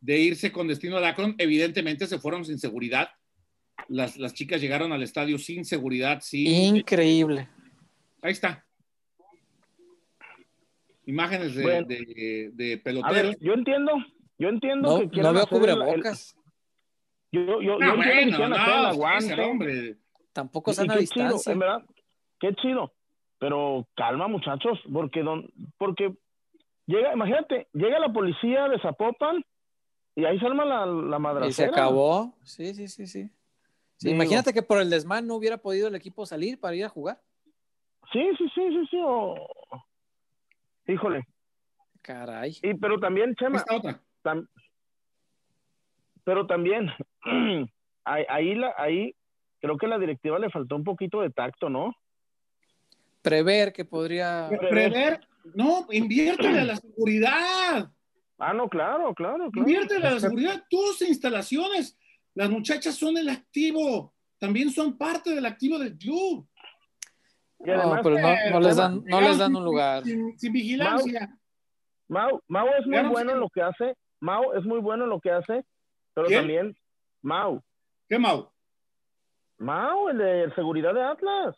de 0.00 0.18
irse 0.18 0.52
con 0.52 0.66
destino 0.68 0.96
a 0.98 1.08
Akron, 1.08 1.34
evidentemente 1.38 2.06
se 2.06 2.18
fueron 2.18 2.44
sin 2.44 2.58
seguridad. 2.58 3.08
Las, 3.88 4.16
las 4.16 4.34
chicas 4.34 4.60
llegaron 4.60 4.92
al 4.92 5.02
estadio 5.02 5.38
sin 5.38 5.64
seguridad, 5.64 6.20
sin... 6.22 6.76
Increíble. 6.76 7.48
Ahí 8.22 8.32
está. 8.32 8.64
Imágenes 11.06 11.54
de, 11.54 11.64
de, 11.84 12.50
de 12.52 12.78
peloteros. 12.78 13.18
A 13.18 13.22
ver, 13.22 13.36
yo 13.40 13.52
entiendo, 13.54 13.92
yo 14.38 14.48
entiendo 14.48 15.00
No, 15.02 15.10
que 15.10 15.20
no 15.22 15.32
veo 15.32 15.42
el- 15.42 15.48
cubrebocas. 15.48 16.36
el- 17.32 17.46
yo, 17.46 17.62
yo, 17.62 17.62
yo 17.62 17.78
No, 17.78 17.94
entiendo 17.94 18.36
que 18.36 18.42
bueno, 18.42 18.56
hacer 18.56 18.74
el 18.74 18.82
no, 18.82 18.88
aguante. 18.88 19.32
ese 19.32 19.40
hombre. 19.42 19.96
Tampoco 20.32 20.72
sana 20.72 20.94
qué 20.96 21.06
chido, 21.06 21.24
distancia. 21.26 21.52
en 21.52 21.58
verdad, 21.58 21.82
qué 22.38 22.54
chido. 22.54 22.92
Pero 23.38 23.88
calma, 23.96 24.28
muchachos, 24.28 24.78
porque 24.92 25.22
don, 25.22 25.50
porque 25.78 26.12
llega, 26.86 27.12
imagínate, 27.14 27.68
llega 27.72 27.98
la 27.98 28.12
policía 28.12 28.68
de 28.68 28.78
Zapopan 28.80 29.42
y 30.20 30.24
ahí 30.24 30.38
se 30.38 30.46
arma 30.46 30.64
la, 30.64 30.86
la 30.86 31.18
madracera. 31.18 31.48
Y 31.48 31.52
se 31.52 31.64
acabó. 31.64 32.34
Sí, 32.44 32.74
sí, 32.74 32.88
sí, 32.88 33.06
sí. 33.06 33.30
Imagínate 34.02 34.52
que 34.52 34.62
por 34.62 34.80
el 34.80 34.88
desmán 34.90 35.26
no 35.26 35.34
hubiera 35.34 35.58
podido 35.58 35.88
el 35.88 35.94
equipo 35.94 36.24
salir 36.26 36.58
para 36.58 36.74
ir 36.76 36.84
a 36.84 36.88
jugar. 36.88 37.20
Sí, 38.12 38.22
sí, 38.38 38.44
sí, 38.54 38.62
sí, 38.70 38.86
sí. 38.90 38.98
o- 39.04 39.46
Híjole. 40.86 41.22
Caray. 42.02 42.56
Y 42.62 42.74
pero 42.74 42.98
también, 42.98 43.34
Chema, 43.36 43.58
Esta 43.58 43.76
otra. 43.76 44.00
tam- 44.22 44.48
pero 46.24 46.46
también 46.46 46.88
ahí, 48.04 48.24
ahí 48.28 48.54
la, 48.54 48.74
ahí 48.78 49.14
creo 49.60 49.76
que 49.76 49.86
a 49.86 49.90
la 49.90 49.98
directiva 49.98 50.38
le 50.38 50.50
faltó 50.50 50.76
un 50.76 50.84
poquito 50.84 51.20
de 51.20 51.30
tacto, 51.30 51.68
¿no? 51.68 51.94
Prever 53.22 53.72
que 53.74 53.84
podría. 53.84 54.48
Prever, 54.70 55.20
no, 55.54 55.86
inviértele 55.90 56.60
a 56.60 56.64
la 56.64 56.76
seguridad. 56.76 57.90
Ah, 58.40 58.52
no, 58.54 58.68
claro, 58.68 59.14
claro, 59.14 59.50
claro. 59.50 59.68
Inviértele 59.68 60.06
a 60.06 60.12
la 60.12 60.20
seguridad. 60.20 60.64
Tus 60.70 61.02
instalaciones. 61.02 61.98
Las 62.34 62.48
muchachas 62.50 62.94
son 62.96 63.16
el 63.18 63.28
activo. 63.28 64.14
También 64.38 64.70
son 64.70 64.96
parte 64.96 65.34
del 65.34 65.44
activo 65.44 65.78
del 65.78 65.96
club. 65.98 66.46
Y 67.58 67.66
No, 67.66 67.74
además, 67.74 68.00
pero 68.02 68.18
no, 68.18 68.50
no 68.52 68.60
les 68.60 68.76
dan, 68.76 69.04
no 69.04 69.20
les 69.20 69.36
dan 69.38 69.54
un 69.54 69.64
lugar. 69.64 70.02
Sin, 70.04 70.38
sin 70.38 70.52
vigilancia. 70.52 71.36
Mau, 72.08 72.40
Mau 72.48 72.66
es 72.78 72.86
muy 72.86 73.02
bueno 73.08 73.32
en 73.32 73.40
lo 73.40 73.50
que 73.50 73.60
hace. 73.62 73.94
Mau 74.20 74.52
es 74.54 74.64
muy 74.64 74.80
bueno 74.80 75.04
en 75.04 75.10
lo 75.10 75.20
que 75.20 75.30
hace, 75.30 75.64
pero 76.14 76.26
¿Quién? 76.26 76.40
también 76.40 76.76
Mau. 77.22 77.62
¿Qué, 78.08 78.18
Mau? 78.18 78.50
Mau, 79.58 80.08
el 80.08 80.18
de 80.18 80.52
seguridad 80.54 80.94
de 80.94 81.02
Atlas. 81.02 81.56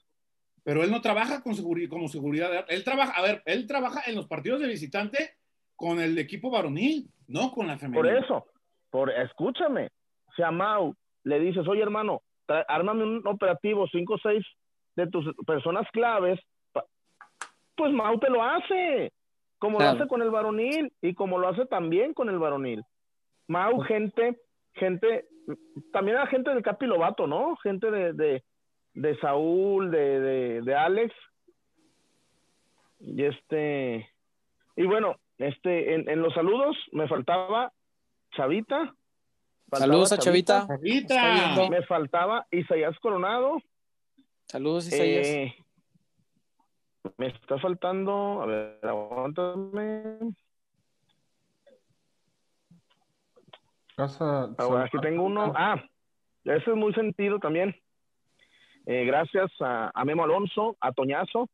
Pero 0.64 0.82
él 0.82 0.90
no 0.90 1.00
trabaja 1.00 1.42
con 1.42 1.54
seguri- 1.54 1.88
como 1.88 2.08
seguridad. 2.08 2.64
Él 2.68 2.84
trabaja, 2.84 3.12
a 3.12 3.22
ver, 3.22 3.42
él 3.46 3.66
trabaja 3.66 4.02
en 4.06 4.14
los 4.16 4.26
partidos 4.26 4.60
de 4.60 4.66
visitante 4.68 5.36
con 5.82 5.98
el 5.98 6.16
equipo 6.16 6.48
varonil, 6.48 7.08
no 7.26 7.50
con 7.50 7.66
la 7.66 7.72
Por 7.72 7.80
femenina. 7.80 8.18
eso, 8.20 8.46
por 8.88 9.10
escúchame. 9.10 9.88
Si 10.36 10.40
a 10.44 10.52
Mau 10.52 10.94
le 11.24 11.40
dices, 11.40 11.66
oye 11.66 11.82
hermano, 11.82 12.20
ármame 12.68 13.02
un 13.02 13.26
operativo, 13.26 13.88
cinco 13.88 14.14
o 14.14 14.18
seis 14.18 14.46
de 14.94 15.08
tus 15.08 15.24
personas 15.44 15.84
claves, 15.92 16.38
pues 17.74 17.92
Mau 17.92 18.16
te 18.20 18.30
lo 18.30 18.44
hace, 18.44 19.10
como 19.58 19.78
Claro. 19.78 19.94
lo 19.94 19.98
hace 20.02 20.08
con 20.08 20.22
el 20.22 20.30
varonil 20.30 20.92
y 21.02 21.14
como 21.14 21.38
lo 21.38 21.48
hace 21.48 21.66
también 21.66 22.14
con 22.14 22.28
el 22.28 22.38
varonil. 22.38 22.84
Mau, 23.48 23.80
gente, 23.80 24.38
gente, 24.74 25.26
también 25.92 26.16
a 26.18 26.28
gente 26.28 26.50
del 26.54 26.62
Capi 26.62 26.86
Lobato, 26.86 27.26
¿no? 27.26 27.56
Gente 27.56 27.90
de, 27.90 28.12
de, 28.12 28.44
de 28.94 29.16
Saúl, 29.18 29.90
de, 29.90 30.20
de, 30.20 30.62
de 30.62 30.74
Alex. 30.76 31.12
Y 33.00 33.24
este, 33.24 34.08
y 34.76 34.84
bueno, 34.86 35.16
este, 35.42 35.94
en, 35.94 36.08
en 36.08 36.22
los 36.22 36.32
saludos 36.34 36.76
me 36.92 37.08
faltaba 37.08 37.72
Chavita. 38.32 38.94
faltaba 39.68 39.92
Saludos 39.92 40.12
a 40.12 40.18
Chavita. 40.18 40.66
Chavita. 40.66 41.34
Viendo. 41.34 41.70
Me 41.70 41.82
faltaba 41.84 42.46
Isaías 42.50 42.98
Coronado. 43.00 43.58
Saludos, 44.46 44.86
Isaías. 44.86 45.26
Eh, 45.26 45.54
me 47.16 47.28
está 47.28 47.58
faltando, 47.58 48.42
a 48.42 48.46
ver, 48.46 48.78
aguántame. 48.82 50.18
Casa, 53.96 54.50
Ahora, 54.58 54.84
aquí 54.84 54.98
tengo 55.00 55.24
uno. 55.24 55.52
Ah, 55.56 55.82
ese 56.44 56.70
es 56.70 56.76
muy 56.76 56.92
sentido 56.94 57.38
también. 57.38 57.74
Eh, 58.86 59.04
gracias 59.04 59.50
a, 59.60 59.90
a 59.94 60.04
Memo 60.04 60.24
Alonso, 60.24 60.76
a 60.80 60.92
Toñazo, 60.92 61.48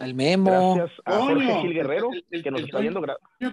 el 0.00 0.14
Memo. 0.14 0.74
gracias 0.76 1.00
a 1.04 1.18
Coño, 1.18 1.26
Jorge 1.34 1.60
Gil 1.62 1.74
Guerrero, 1.74 2.12
el- 2.12 2.26
el- 2.30 2.42
que 2.42 2.50
nos 2.50 2.60
el 2.60 2.66
está 2.66 2.78
viendo. 2.80 3.00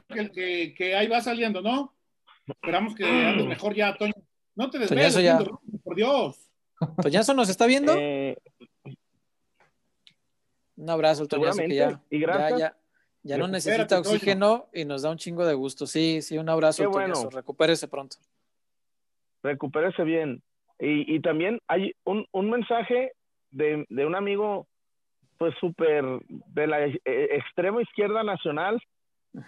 Que, 0.07 0.31
que- 0.31 0.73
que 0.76 0.95
ahí 0.95 1.07
va 1.07 1.22
saliendo, 1.22 1.61
¿no? 1.61 1.93
Esperamos 2.47 2.95
que 2.95 3.05
andes 3.05 3.45
mejor 3.47 3.76
ya, 3.76 3.95
Toño. 3.95 4.13
No 4.55 4.69
te 4.69 4.80
desveles, 4.80 5.13
Toñazo 5.13 5.43
ya. 5.43 5.80
por 5.84 5.95
Dios. 5.95 6.38
¿Toñazo 7.01 7.34
nos 7.34 7.49
está 7.49 7.65
viendo? 7.68 7.93
Eh, 7.97 8.38
Un 10.77 10.89
abrazo 10.89 11.27
Toñazo 11.27 11.59
que 11.59 11.76
ya. 11.76 12.01
Y 12.09 12.19
gracias. 12.19 12.49
ya, 12.51 12.57
ya, 12.57 12.77
ya 13.23 13.38
no 13.38 13.47
necesita 13.47 13.88
Toño. 13.88 14.01
oxígeno 14.01 14.68
y 14.73 14.85
nos 14.85 15.03
da 15.03 15.11
un 15.11 15.18
chingo 15.18 15.45
de 15.45 15.53
gusto. 15.53 15.85
Sí, 15.85 16.22
sí, 16.22 16.38
un 16.38 16.49
abrazo, 16.49 16.84
Toñazo. 16.89 17.22
bueno. 17.23 17.30
Recupérese 17.30 17.88
pronto. 17.88 18.18
recupérese 19.43 20.03
bien. 20.03 20.41
Y, 20.80 21.15
y 21.15 21.19
también 21.19 21.59
hay 21.68 21.93
un, 22.03 22.26
un 22.31 22.49
mensaje 22.49 23.11
de, 23.51 23.85
de 23.89 24.05
un 24.05 24.15
amigo, 24.15 24.68
pues 25.41 25.55
súper 25.59 26.05
de 26.27 26.68
la 26.68 26.85
eh, 26.85 26.99
extrema 27.03 27.81
izquierda 27.81 28.22
nacional, 28.23 28.80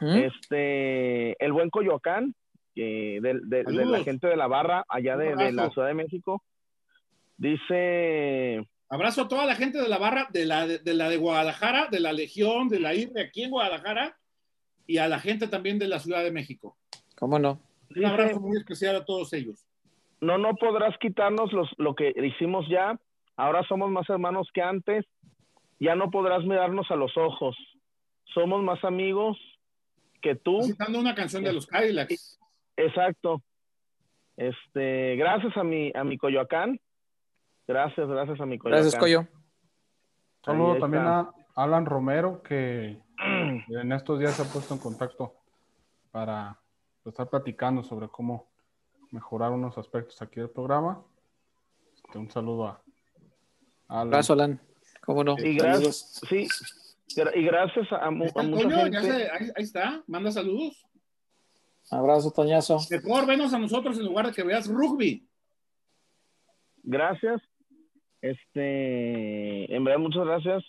este, 0.02 1.36
el 1.46 1.52
buen 1.54 1.70
Coyoacán, 1.70 2.34
que 2.74 3.20
de, 3.22 3.40
de- 3.44 3.64
de 3.64 3.86
la 3.86 4.04
gente 4.04 4.26
de 4.26 4.36
la 4.36 4.48
barra 4.48 4.84
allá 4.90 5.18
de, 5.18 5.36
de 5.36 5.52
la. 5.52 5.70
Ciudad 5.70 5.90
de 5.90 5.94
México. 5.94 6.42
Dice, 7.38 8.68
Abrazo 8.90 9.22
a 9.24 9.28
toda 9.28 9.46
la 9.46 9.54
gente 9.56 9.80
de 9.80 9.88
la 9.88 10.00
barra, 10.00 10.28
de 10.32 10.46
la 10.46 10.66
de, 10.66 10.80
de 10.80 10.94
la 10.96 11.10
de 11.10 11.18
Guadalajara, 11.18 11.90
de 11.92 12.00
la 12.00 12.12
Legión, 12.12 12.70
de 12.70 12.80
la 12.80 12.96
IRE 12.96 13.22
aquí 13.22 13.44
en 13.44 13.52
Guadalajara 13.52 14.18
y 14.88 14.98
a 14.98 15.08
la 15.08 15.20
gente 15.20 15.48
también 15.48 15.78
de 15.78 15.88
la 15.88 16.00
Ciudad 16.00 16.24
de 16.24 16.32
México. 16.32 16.76
¿Cómo 17.18 17.38
no? 17.38 17.60
Un 17.90 17.96
dice 17.96 18.08
abrazo 18.08 18.40
muy 18.40 18.58
especial 18.58 18.96
a 18.96 19.06
todos 19.06 19.32
ellos. 19.34 19.64
no, 20.22 20.40
no 20.40 20.56
podrás 20.56 20.98
quitarnos 20.98 21.54
los, 21.54 21.70
lo 21.78 21.94
que 21.94 22.14
hicimos 22.16 22.66
ya. 22.70 23.00
Ahora 23.36 23.64
somos 23.68 23.92
más 23.92 24.10
hermanos 24.10 24.50
que 24.54 24.62
antes. 24.64 25.06
Ya 25.80 25.96
no 25.96 26.12
podrás 26.12 26.44
mirarnos 26.44 26.90
a 26.92 26.96
los 26.96 27.16
ojos. 27.18 27.56
Somos 28.34 28.64
más 28.64 28.84
amigos 28.84 29.38
que 30.22 30.36
tú. 30.36 30.62
Citando 30.64 31.00
una 31.00 31.14
canción 31.14 31.44
de 31.44 31.54
los 31.54 31.68
Cadillacs. 31.68 32.40
Exacto. 32.78 33.42
Este, 34.38 35.16
gracias 35.16 35.56
a 35.58 35.64
mi, 35.64 35.92
a 35.94 36.04
mi 36.04 36.18
Coyoacán. 36.18 36.80
Gracias, 37.68 38.08
gracias 38.08 38.40
a 38.42 38.46
mi 38.46 38.58
Coyoacán. 38.58 38.84
Gracias, 38.84 39.00
Coyo. 39.00 39.28
Saludo 40.44 40.78
también 40.78 41.04
a 41.04 41.32
Alan 41.56 41.86
Romero, 41.86 42.42
que 42.42 43.02
en 43.68 43.92
estos 43.92 44.20
días 44.20 44.34
se 44.34 44.42
ha 44.42 44.46
puesto 44.46 44.74
en 44.74 44.80
contacto 44.80 45.36
para 46.12 46.60
estar 47.06 47.30
platicando 47.30 47.84
sobre 47.84 48.08
cómo 48.08 48.50
mejorar 49.12 49.52
unos 49.52 49.78
aspectos 49.78 50.22
aquí 50.22 50.40
del 50.40 50.50
programa. 50.50 51.04
Este, 51.96 52.18
un 52.18 52.30
saludo 52.30 52.68
a 52.68 52.82
Alan. 53.88 54.08
Abrazo, 54.08 54.34
Alan. 54.34 54.60
¿Cómo 55.06 55.24
no? 55.24 55.36
Y 55.38 55.56
gracias, 55.58 56.22
sí, 56.30 56.48
y 57.36 57.44
gracias 57.44 57.88
a, 57.92 58.10
mu- 58.10 58.26
¿Está 58.26 58.42
a 58.42 58.44
el 58.44 58.50
mucha 58.50 58.64
Toño? 58.64 58.76
gente. 58.78 58.92
Ya 58.94 59.02
se- 59.02 59.30
ahí, 59.32 59.50
ahí 59.56 59.64
está, 59.64 60.04
manda 60.08 60.32
saludos. 60.32 60.86
Abrazo, 61.92 62.32
Toñazo. 62.32 62.78
Mejor 62.90 63.26
venos 63.28 63.54
a 63.54 63.60
nosotros 63.60 63.98
en 64.00 64.06
lugar 64.06 64.28
de 64.28 64.34
que 64.34 64.44
veas 64.44 64.68
rugby. 64.68 65.28
Gracias. 66.84 67.42
Este, 68.22 69.74
en 69.76 69.84
verdad, 69.84 70.00
muchas 70.00 70.26
gracias. 70.26 70.64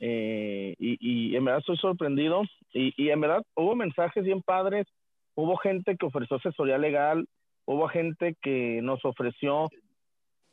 Eh, 0.00 0.74
y, 0.78 0.96
y 1.32 1.36
en 1.36 1.44
verdad 1.44 1.60
estoy 1.60 1.76
sorprendido. 1.76 2.42
Y, 2.72 2.92
y 2.96 3.10
en 3.10 3.20
verdad 3.20 3.42
hubo 3.54 3.74
mensajes 3.76 4.24
bien 4.24 4.42
padres. 4.42 4.86
Hubo 5.34 5.56
gente 5.58 5.96
que 5.96 6.06
ofreció 6.06 6.36
asesoría 6.38 6.78
legal. 6.78 7.28
Hubo 7.66 7.86
gente 7.88 8.36
que 8.42 8.80
nos 8.82 9.04
ofreció. 9.04 9.68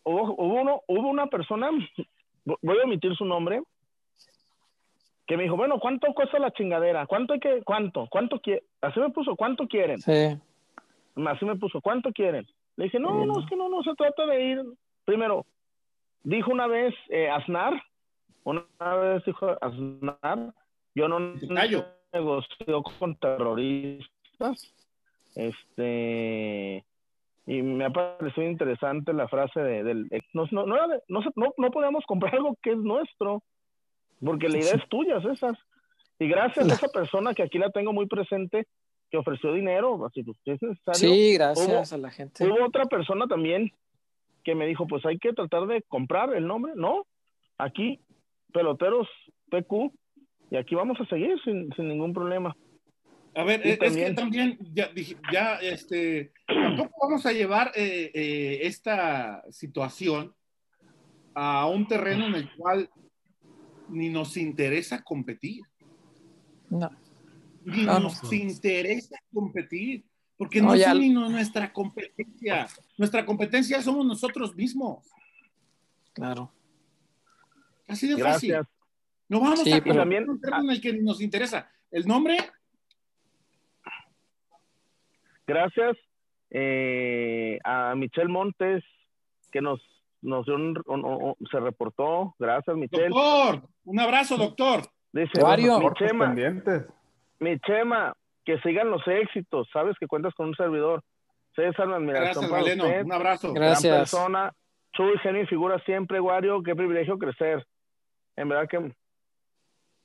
Hubo, 0.04 0.34
hubo, 0.34 0.62
uno, 0.62 0.82
hubo 0.88 1.10
una 1.10 1.28
persona, 1.28 1.70
voy 2.46 2.80
a 2.80 2.84
omitir 2.84 3.16
su 3.16 3.26
nombre, 3.26 3.62
que 5.28 5.38
me 5.38 5.44
dijo, 5.44 5.58
bueno, 5.58 5.80
¿cuánto 5.80 6.14
cuesta 6.14 6.40
la 6.40 6.52
chingadera? 6.52 7.08
¿Cuánto 7.08 7.34
hay 7.34 7.40
que, 7.40 7.64
cuánto? 7.64 8.08
¿Cuánto 8.10 8.40
quiere? 8.40 8.64
Así 8.82 9.00
me 9.00 9.10
puso, 9.10 9.36
¿cuánto 9.36 9.68
quieren? 9.68 10.00
Sí. 10.00 10.38
Así 11.26 11.46
me 11.46 11.56
puso, 11.56 11.82
¿cuánto 11.82 12.12
quieren? 12.12 12.46
Le 12.78 12.86
dije, 12.86 13.00
no, 13.00 13.26
no, 13.26 13.40
es 13.40 13.50
que 13.50 13.56
no, 13.56 13.70
no 13.70 13.82
se 13.84 13.96
trata 13.96 14.26
de 14.28 14.44
ir. 14.44 14.62
Primero, 15.06 15.46
dijo 16.24 16.52
una 16.52 16.68
vez 16.68 16.94
eh, 17.10 17.30
Aznar, 17.30 17.74
una 18.44 18.96
vez 18.96 19.26
dijo 19.26 19.58
Aznar, 19.62 20.54
yo 20.94 21.08
no 21.08 21.20
negocio 22.14 22.84
con 23.00 23.16
terroristas. 23.16 24.74
Este, 25.36 26.86
y 27.48 27.62
me 27.62 27.86
ha 27.86 27.90
parecido 27.92 28.48
interesante 28.48 29.14
la 29.14 29.28
frase 29.28 29.60
de, 29.60 29.84
del, 29.84 30.08
no, 30.34 30.48
no, 30.52 30.66
no, 30.66 30.88
no, 31.08 31.22
no, 31.36 31.54
no 31.58 31.72
podemos 31.72 32.04
comprar 32.06 32.36
algo 32.36 32.58
que 32.62 32.72
es 32.72 32.78
nuestro. 32.78 33.44
Porque 34.24 34.50
la 34.50 34.58
idea 34.58 34.74
es 34.76 34.88
tuya, 34.90 35.22
César. 35.22 35.58
Y 36.18 36.28
gracias 36.28 36.70
a 36.70 36.74
esa 36.74 36.88
persona 36.88 37.34
que 37.34 37.44
aquí 37.44 37.58
la 37.60 37.70
tengo 37.70 37.94
muy 37.94 38.08
presente, 38.08 38.66
que 39.12 39.18
ofreció 39.18 39.54
dinero, 39.54 40.04
así 40.06 40.24
pues, 40.24 40.38
es 40.46 40.62
necesario. 40.62 41.00
Sí, 41.00 41.34
gracias 41.34 41.94
a 41.94 41.98
la 41.98 42.10
gente. 42.10 42.46
Hubo 42.46 42.66
otra 42.66 42.86
persona 42.86 43.28
también 43.28 43.72
que 44.44 44.56
me 44.56 44.66
dijo, 44.66 44.88
pues 44.88 45.06
hay 45.06 45.18
que 45.18 45.34
tratar 45.34 45.68
de 45.68 45.82
comprar 45.84 46.34
el 46.34 46.48
nombre. 46.48 46.74
No, 46.76 47.06
aquí, 47.58 48.00
peloteros 48.54 49.08
PQ, 49.50 49.92
y 50.52 50.56
aquí 50.56 50.76
vamos 50.76 51.00
a 51.02 51.06
seguir 51.06 51.40
sin, 51.44 51.72
sin 51.74 51.90
ningún 51.90 52.14
problema. 52.14 52.56
A 53.36 53.44
ver, 53.44 53.68
es, 53.68 53.78
que 53.78 54.14
también 54.14 54.58
ya, 54.74 54.90
ya, 55.32 55.56
este, 55.56 56.32
tampoco 56.48 56.98
vamos 57.02 57.26
a 57.26 57.34
llevar 57.34 57.72
eh, 57.76 58.10
eh, 58.14 58.60
esta 58.62 59.44
situación 59.52 60.34
a 61.34 61.68
un 61.68 61.86
terreno 61.86 62.28
en 62.28 62.36
el 62.36 62.56
cual 62.56 62.90
ni 63.90 64.08
nos 64.08 64.38
interesa 64.38 65.04
competir. 65.04 65.64
No. 66.70 66.90
Ni 67.66 67.84
nos 67.84 68.32
interesa 68.32 69.18
competir, 69.34 70.06
porque 70.38 70.62
no, 70.62 70.74
es 70.74 70.88
ni 70.96 71.10
nuestra 71.10 71.74
competencia. 71.74 72.68
Nuestra 72.98 73.26
competencia 73.26 73.82
somos 73.82 74.06
nosotros 74.06 74.56
mismos. 74.56 75.06
Claro. 76.14 76.54
Así 77.86 78.08
de 78.08 78.18
fácil. 78.18 78.56
No 79.28 79.42
vamos 79.42 79.60
a 79.60 79.64
pero... 79.64 79.96
también... 79.96 80.30
un 80.30 80.40
terreno 80.40 80.64
en 80.64 80.70
el 80.70 80.82
que 80.82 80.94
nos 80.94 81.20
interesa. 81.20 81.70
El 81.92 82.08
nombre 82.08 82.38
gracias 85.48 85.98
eh, 86.52 87.60
a 87.64 87.96
Michelle 87.96 88.30
Montes, 88.30 88.84
que 89.52 89.62
nos, 89.62 89.82
nos 90.22 90.46
dio 90.46 90.56
un, 90.56 91.36
se 91.52 91.60
reportó. 91.60 92.36
Gracias, 92.40 92.76
Michelle. 92.76 93.10
Doctor, 93.10 93.62
un 93.86 94.00
abrazo, 94.00 94.38
doctor. 94.38 94.82
Dice, 95.12 95.42
mi 95.42 95.94
Chema, 95.94 96.36
mi 97.40 97.60
Chema, 97.60 98.14
que 98.44 98.60
sigan 98.60 98.90
los 98.90 99.06
éxitos. 99.08 99.68
Sabes 99.72 99.96
que 100.00 100.08
cuentas 100.08 100.34
con 100.34 100.48
un 100.48 100.56
servidor. 100.56 101.04
César, 101.56 101.90
admiración 101.90 102.50
Gracias, 102.50 102.52
Valeno. 102.52 103.06
Un 103.06 103.14
abrazo. 103.14 103.54
Gracias. 103.54 103.84
Gran 103.84 104.00
persona. 104.02 104.54
Chuy, 104.92 105.18
genio 105.20 105.44
y 105.44 105.48
figura 105.48 105.80
siempre, 105.86 106.20
Wario. 106.20 106.62
Qué 106.64 106.76
privilegio 106.76 107.18
crecer. 107.18 107.66
En 108.36 108.50
verdad 108.50 108.68
que 108.68 108.94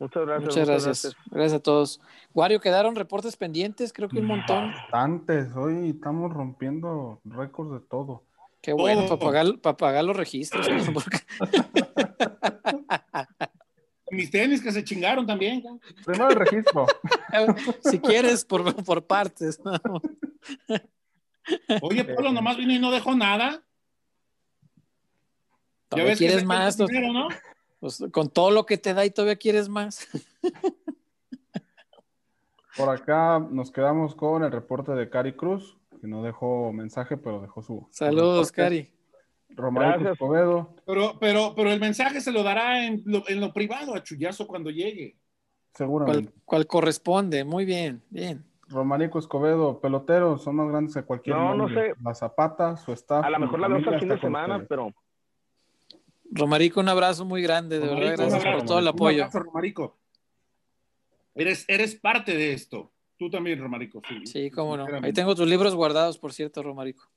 Muchas 0.00 0.26
gracias. 0.26 0.48
Muchas, 0.48 0.66
gracias. 0.66 1.16
gracias. 1.30 1.60
a 1.60 1.62
todos. 1.62 2.00
Wario, 2.32 2.58
quedaron 2.58 2.96
reportes 2.96 3.36
pendientes, 3.36 3.92
creo 3.92 4.08
que 4.08 4.18
un 4.18 4.26
montón. 4.26 4.72
Bastantes. 4.72 5.54
Hoy 5.54 5.90
estamos 5.90 6.32
rompiendo 6.32 7.20
récords 7.24 7.72
de 7.72 7.80
todo. 7.80 8.24
Qué 8.62 8.72
bueno, 8.72 9.06
para, 9.06 9.18
pagar, 9.18 9.58
para 9.60 9.76
pagar 9.76 10.04
los 10.04 10.16
registros. 10.16 10.66
Mis 14.10 14.30
tenis 14.30 14.62
que 14.62 14.72
se 14.72 14.82
chingaron 14.84 15.26
también. 15.26 15.62
Primero 16.04 16.30
el 16.30 16.36
registro. 16.36 16.86
si 17.84 17.98
quieres, 18.00 18.44
por, 18.44 18.74
por 18.82 19.06
partes. 19.06 19.60
Oye, 21.82 22.04
Pablo 22.04 22.32
nomás 22.32 22.56
vino 22.56 22.72
y 22.72 22.78
no 22.78 22.90
dejó 22.90 23.14
nada. 23.14 23.62
¿Ya 25.94 26.04
ves 26.04 26.16
quieres 26.18 26.44
más? 26.44 26.78
¿no? 26.78 26.86
Pues, 27.80 28.04
con 28.12 28.28
todo 28.28 28.50
lo 28.50 28.66
que 28.66 28.76
te 28.78 28.94
da 28.94 29.04
y 29.04 29.10
todavía 29.10 29.36
quieres 29.36 29.68
más. 29.68 30.06
Por 32.76 32.88
acá 32.88 33.38
nos 33.50 33.72
quedamos 33.72 34.14
con 34.14 34.44
el 34.44 34.52
reporte 34.52 34.92
de 34.92 35.10
Cari 35.10 35.32
Cruz, 35.32 35.76
que 36.00 36.06
no 36.06 36.22
dejó 36.22 36.72
mensaje, 36.72 37.16
pero 37.16 37.40
dejó 37.40 37.62
su. 37.62 37.88
Saludos, 37.90 38.52
Cari. 38.52 38.92
Román 39.48 40.06
Escobedo. 40.06 40.76
Pero, 40.86 41.18
pero, 41.18 41.54
pero 41.56 41.72
el 41.72 41.80
mensaje 41.80 42.20
se 42.20 42.30
lo 42.30 42.42
dará 42.42 42.86
en 42.86 43.02
lo, 43.04 43.52
privado 43.52 43.94
a 43.94 44.02
Chuyazo 44.02 44.46
cuando 44.46 44.70
llegue. 44.70 45.16
Seguramente. 45.74 46.32
¿Cuál, 46.44 46.66
corresponde? 46.66 47.44
Muy 47.44 47.64
bien, 47.64 48.02
bien. 48.10 48.44
Romanico 48.68 49.18
Escobedo, 49.18 49.80
peloteros, 49.80 50.44
son 50.44 50.56
más 50.56 50.68
grandes 50.68 50.94
que 50.94 51.02
cualquier. 51.02 51.36
No, 51.36 51.54
no 51.56 51.68
sé. 51.68 51.94
La 52.02 52.14
Zapata, 52.14 52.76
su 52.76 52.92
staff. 52.92 53.24
A 53.24 53.30
lo 53.30 53.40
mejor 53.40 53.58
la 53.58 53.68
vemos 53.68 53.86
el 53.86 53.98
fin 53.98 54.08
de 54.08 54.20
semana, 54.20 54.64
pero 54.68 54.94
Romarico, 56.30 56.80
un 56.80 56.88
abrazo 56.88 57.24
muy 57.24 57.42
grande, 57.42 57.80
de 57.80 57.88
verdad, 57.88 58.16
gracias 58.16 58.44
por 58.44 58.64
todo 58.64 58.78
el 58.78 58.88
apoyo. 58.88 59.18
Un 59.18 59.22
abrazo, 59.22 59.40
Romarico. 59.40 59.98
Eres, 61.34 61.64
eres 61.68 61.94
parte 61.96 62.36
de 62.36 62.52
esto. 62.52 62.92
Tú 63.16 63.28
también, 63.28 63.60
Romarico. 63.60 64.00
Sí, 64.08 64.26
sí 64.26 64.50
cómo 64.50 64.76
no. 64.76 64.86
Ahí 65.02 65.12
tengo 65.12 65.34
tus 65.34 65.46
libros 65.46 65.74
guardados, 65.74 66.18
por 66.18 66.32
cierto, 66.32 66.62
Romarico. 66.62 67.10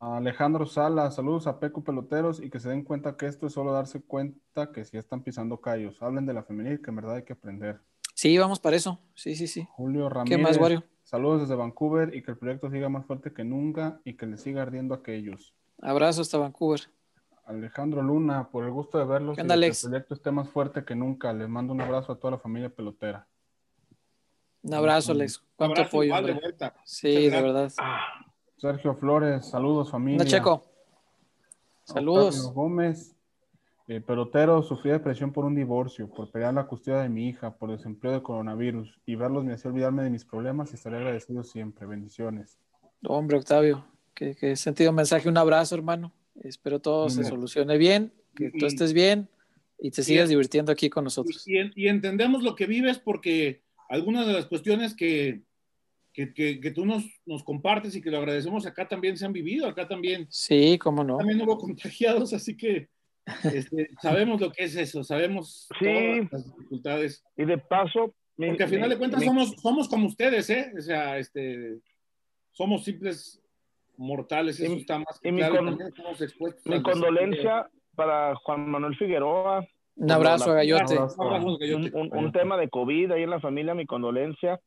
Alejandro 0.00 0.64
Sala, 0.64 1.10
saludos 1.10 1.46
a 1.46 1.60
Peco 1.60 1.84
Peloteros 1.84 2.42
y 2.42 2.48
que 2.48 2.58
se 2.58 2.70
den 2.70 2.84
cuenta 2.84 3.18
que 3.18 3.26
esto 3.26 3.46
es 3.46 3.52
solo 3.52 3.70
darse 3.70 4.00
cuenta 4.00 4.72
que 4.72 4.84
si 4.86 4.96
están 4.96 5.22
pisando 5.22 5.60
callos. 5.60 6.00
Hablen 6.00 6.24
de 6.24 6.32
la 6.32 6.42
femenil, 6.42 6.80
que 6.80 6.88
en 6.88 6.96
verdad 6.96 7.16
hay 7.16 7.24
que 7.24 7.34
aprender. 7.34 7.80
Sí, 8.14 8.36
vamos 8.38 8.60
para 8.60 8.76
eso. 8.76 8.98
Sí, 9.14 9.36
sí, 9.36 9.46
sí. 9.46 9.66
Julio 9.72 10.08
Ramírez. 10.08 10.38
¿Qué 10.38 10.42
más, 10.42 10.56
Wario? 10.56 10.84
Saludos 11.04 11.42
desde 11.42 11.54
Vancouver 11.54 12.14
y 12.14 12.22
que 12.22 12.30
el 12.30 12.38
proyecto 12.38 12.70
siga 12.70 12.88
más 12.88 13.04
fuerte 13.04 13.32
que 13.32 13.44
nunca 13.44 14.00
y 14.04 14.14
que 14.14 14.26
le 14.26 14.38
siga 14.38 14.62
ardiendo 14.62 14.94
a 14.94 14.98
aquellos. 14.98 15.54
Abrazo 15.82 16.22
hasta 16.22 16.38
Vancouver. 16.38 16.80
Alejandro 17.50 18.00
Luna, 18.02 18.48
por 18.48 18.64
el 18.64 18.70
gusto 18.70 18.98
de 18.98 19.04
verlos. 19.04 19.36
que 19.36 19.42
el 19.42 19.48
proyecto 19.48 20.14
esté 20.14 20.30
más 20.30 20.48
fuerte 20.48 20.84
que 20.84 20.94
nunca. 20.94 21.32
Les 21.32 21.48
mando 21.48 21.72
un 21.72 21.80
abrazo 21.80 22.12
a 22.12 22.16
toda 22.18 22.32
la 22.32 22.38
familia 22.38 22.70
pelotera. 22.70 23.26
Un 24.62 24.74
abrazo, 24.74 25.12
Alex. 25.12 25.42
Cuánto 25.56 25.82
apoyo. 25.82 26.14
sí, 26.84 27.28
de 27.28 27.42
verdad. 27.42 27.72
Sergio 28.56 28.94
Flores, 28.94 29.46
saludos 29.46 29.90
familia. 29.90 30.24
Checo. 30.24 30.62
Saludos. 31.84 32.52
Gómez, 32.52 33.16
eh, 33.88 34.00
pelotero, 34.00 34.62
sufrí 34.62 34.90
depresión 34.90 35.32
por 35.32 35.44
un 35.44 35.56
divorcio, 35.56 36.08
por 36.08 36.30
pelear 36.30 36.54
la 36.54 36.66
custodia 36.66 37.00
de 37.00 37.08
mi 37.08 37.26
hija, 37.26 37.56
por 37.56 37.72
desempleo 37.72 38.12
de 38.12 38.22
coronavirus 38.22 39.00
y 39.06 39.16
verlos 39.16 39.44
me 39.44 39.54
hacía 39.54 39.70
olvidarme 39.70 40.04
de 40.04 40.10
mis 40.10 40.24
problemas 40.24 40.70
y 40.70 40.76
estaré 40.76 40.98
agradecido 40.98 41.42
siempre. 41.42 41.86
Bendiciones. 41.86 42.58
Hombre, 43.08 43.38
Octavio, 43.38 43.84
qué, 44.14 44.54
sentido 44.54 44.92
mensaje. 44.92 45.28
Un 45.28 45.38
abrazo, 45.38 45.74
hermano. 45.74 46.12
Espero 46.40 46.80
todo 46.80 47.10
se 47.10 47.24
solucione 47.24 47.76
bien, 47.78 48.12
que 48.34 48.50
tú 48.50 48.66
estés 48.66 48.92
bien 48.92 49.28
y 49.78 49.90
te 49.90 50.02
sigas 50.02 50.28
divirtiendo 50.28 50.72
aquí 50.72 50.90
con 50.90 51.04
nosotros. 51.04 51.44
Y, 51.46 51.88
entendemos 51.88 52.42
lo 52.42 52.54
que 52.54 52.66
vives 52.66 52.98
porque 52.98 53.62
algunas 53.88 54.26
de 54.26 54.32
las 54.32 54.46
cuestiones 54.46 54.94
que, 54.94 55.42
que, 56.12 56.72
tú 56.74 56.86
nos, 56.86 57.04
nos, 57.26 57.42
compartes 57.44 57.94
y 57.96 58.02
que 58.02 58.10
lo 58.10 58.18
agradecemos 58.18 58.66
acá 58.66 58.88
también 58.88 59.16
se 59.16 59.26
han 59.26 59.32
vivido, 59.32 59.66
acá 59.66 59.86
también. 59.86 60.26
Sí, 60.30 60.78
cómo 60.78 61.04
no. 61.04 61.18
También 61.18 61.42
hubo 61.42 61.58
contagiados, 61.58 62.32
así 62.32 62.56
que 62.56 62.88
este, 63.44 63.90
sabemos 64.02 64.40
lo 64.40 64.52
que 64.52 64.64
es 64.64 64.76
eso, 64.76 65.04
sabemos 65.04 65.68
todas 65.78 66.32
las 66.32 66.56
dificultades. 66.56 67.24
Y 67.36 67.44
de 67.44 67.58
paso... 67.58 68.14
porque 68.36 68.62
al 68.62 68.68
final 68.68 68.90
de 68.90 68.98
cuentas 68.98 69.24
somos, 69.24 69.54
somos 69.60 69.88
como 69.88 70.06
ustedes, 70.06 70.48
¿eh? 70.50 70.72
O 70.76 70.80
sea, 70.80 71.18
este, 71.18 71.78
somos 72.52 72.84
simples 72.84 73.39
mortales, 74.00 74.58
eso 74.58 74.72
está 74.72 74.98
más 74.98 75.20
que 75.20 75.32
claro. 75.32 75.62
Mi, 76.64 76.82
condolencia 76.82 77.68
para 77.94 78.34
Juan 78.36 78.68
Manuel 78.68 78.96
Figueroa. 78.96 79.64
Un 79.96 80.10
abrazo, 80.10 80.54
Gallote. 80.54 80.98
Un, 81.92 82.32
tema 82.32 82.56
de 82.56 82.70
COVID 82.70 83.12
ahí 83.12 83.22
en 83.22 83.30
la 83.30 83.40
familia, 83.40 83.74
mi 83.74 83.86
condolencia. 83.86 84.58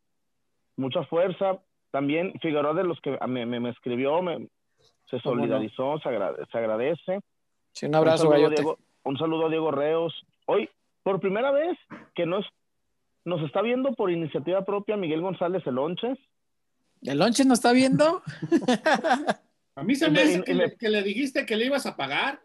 Mucha 0.78 1.04
fuerza. 1.06 1.60
También 1.92 2.34
Figueroa 2.42 2.74
de 2.74 2.84
los 2.84 3.00
que 3.02 3.18
me, 3.28 3.46
me, 3.46 3.70
escribió, 3.70 4.22
me, 4.22 4.48
se 5.10 5.20
solidarizó, 5.20 6.00
se, 6.00 6.10
agradece. 6.58 7.20
Sí, 7.72 7.88
un 7.88 7.96
abrazo, 7.96 8.28
un 8.28 8.34
Gallote. 8.34 8.64
un 9.04 9.18
saludo 9.18 9.48
a 9.48 9.50
Diego 9.50 9.72
Reos. 9.72 10.14
Hoy, 10.46 10.70
por 11.02 11.20
primera 11.20 11.52
vez 11.52 11.78
que 12.14 12.26
nos, 12.26 12.46
nos 13.26 13.42
está 13.42 13.62
viendo 13.62 13.94
por 13.94 14.12
iniciativa 14.12 14.64
propia 14.64 14.98
Miguel 14.98 15.22
González 15.22 15.66
Elonches. 15.66 16.20
¿El 17.04 17.20
lonche 17.20 17.44
no 17.46 17.54
está 17.54 17.74
viendo? 17.74 18.22
a 19.76 19.84
mí 19.84 19.96
se 19.96 20.10
me 20.10 20.22
hace 20.22 20.44
que, 20.44 20.90
le, 20.90 21.04
dijiste 21.04 21.46
que 21.46 21.58
le 21.58 21.66
ibas 21.66 21.86
a 21.86 21.98
pagar. 21.98 22.40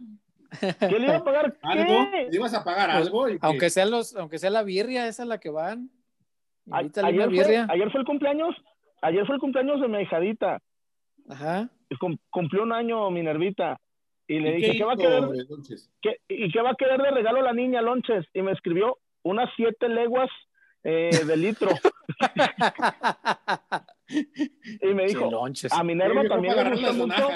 ¿Qué 0.61 0.99
le 0.99 1.07
iba 1.07 1.17
a 1.17 1.25
pagar? 1.25 1.57
¿Algo? 1.63 2.09
¿Le 2.11 2.37
ibas 2.37 2.55
a 2.55 2.65
pagar 2.65 2.91
pues, 2.91 3.07
algo? 3.07 3.27
aunque, 3.41 3.71
sea 3.71 3.87
los, 3.87 4.17
aunque 4.17 4.39
sea 4.39 4.51
la 4.51 4.63
birria, 4.63 5.07
esa 5.07 5.23
es 5.23 5.29
la 5.29 5.39
que 5.39 5.51
van. 5.51 5.91
ayer, 6.71 7.31
fue, 7.31 7.67
ayer 7.69 7.93
fue 7.93 8.01
el 8.01 8.07
cumpleaños, 8.07 8.55
ayer 9.03 9.25
fue 9.27 9.37
el 9.37 9.41
cumpleaños 9.41 9.81
de 9.81 9.89
mi 9.89 10.03
hijadita. 10.03 10.61
Ajá. 11.29 11.69
cumplió 12.31 12.63
un 12.63 12.73
año 12.73 13.11
mi 13.11 13.23
nervita. 13.23 13.79
Y 14.27 14.41
le 14.41 14.57
dije, 14.57 14.77
¿qué, 14.77 14.85
va 14.85 14.93
a 14.93 14.97
querer? 14.97 15.25
¿Y 16.29 16.53
qué 16.53 16.61
va 16.61 16.71
a 16.71 16.75
querer 16.75 17.01
de 17.01 17.11
regalo 17.11 17.41
la 17.41 17.55
niña, 17.55 17.81
Lonches? 17.81 18.27
Y 18.35 18.43
me 18.43 18.53
escribió 18.53 18.99
unas 19.23 19.49
siete 19.57 19.89
leguas 19.89 20.29
eh, 20.85 21.11
de 21.27 21.37
litro. 21.37 21.71
y 24.83 24.95
me 24.95 25.07
dijo, 25.07 25.31
a 25.71 25.85
Minerva 25.85 26.25
también 26.29 26.57
le 26.57 26.71
gusta 26.71 26.93
mucho. 26.93 27.29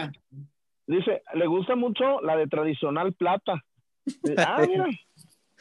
Dice, 0.86 1.23
le 1.35 1.47
gusta 1.47 1.77
mucho 1.77 2.20
la 2.23 2.36
de 2.36 2.47
tradicional 2.47 3.12
plata. 3.12 3.62
ah, 4.39 4.65
mira, 4.69 4.89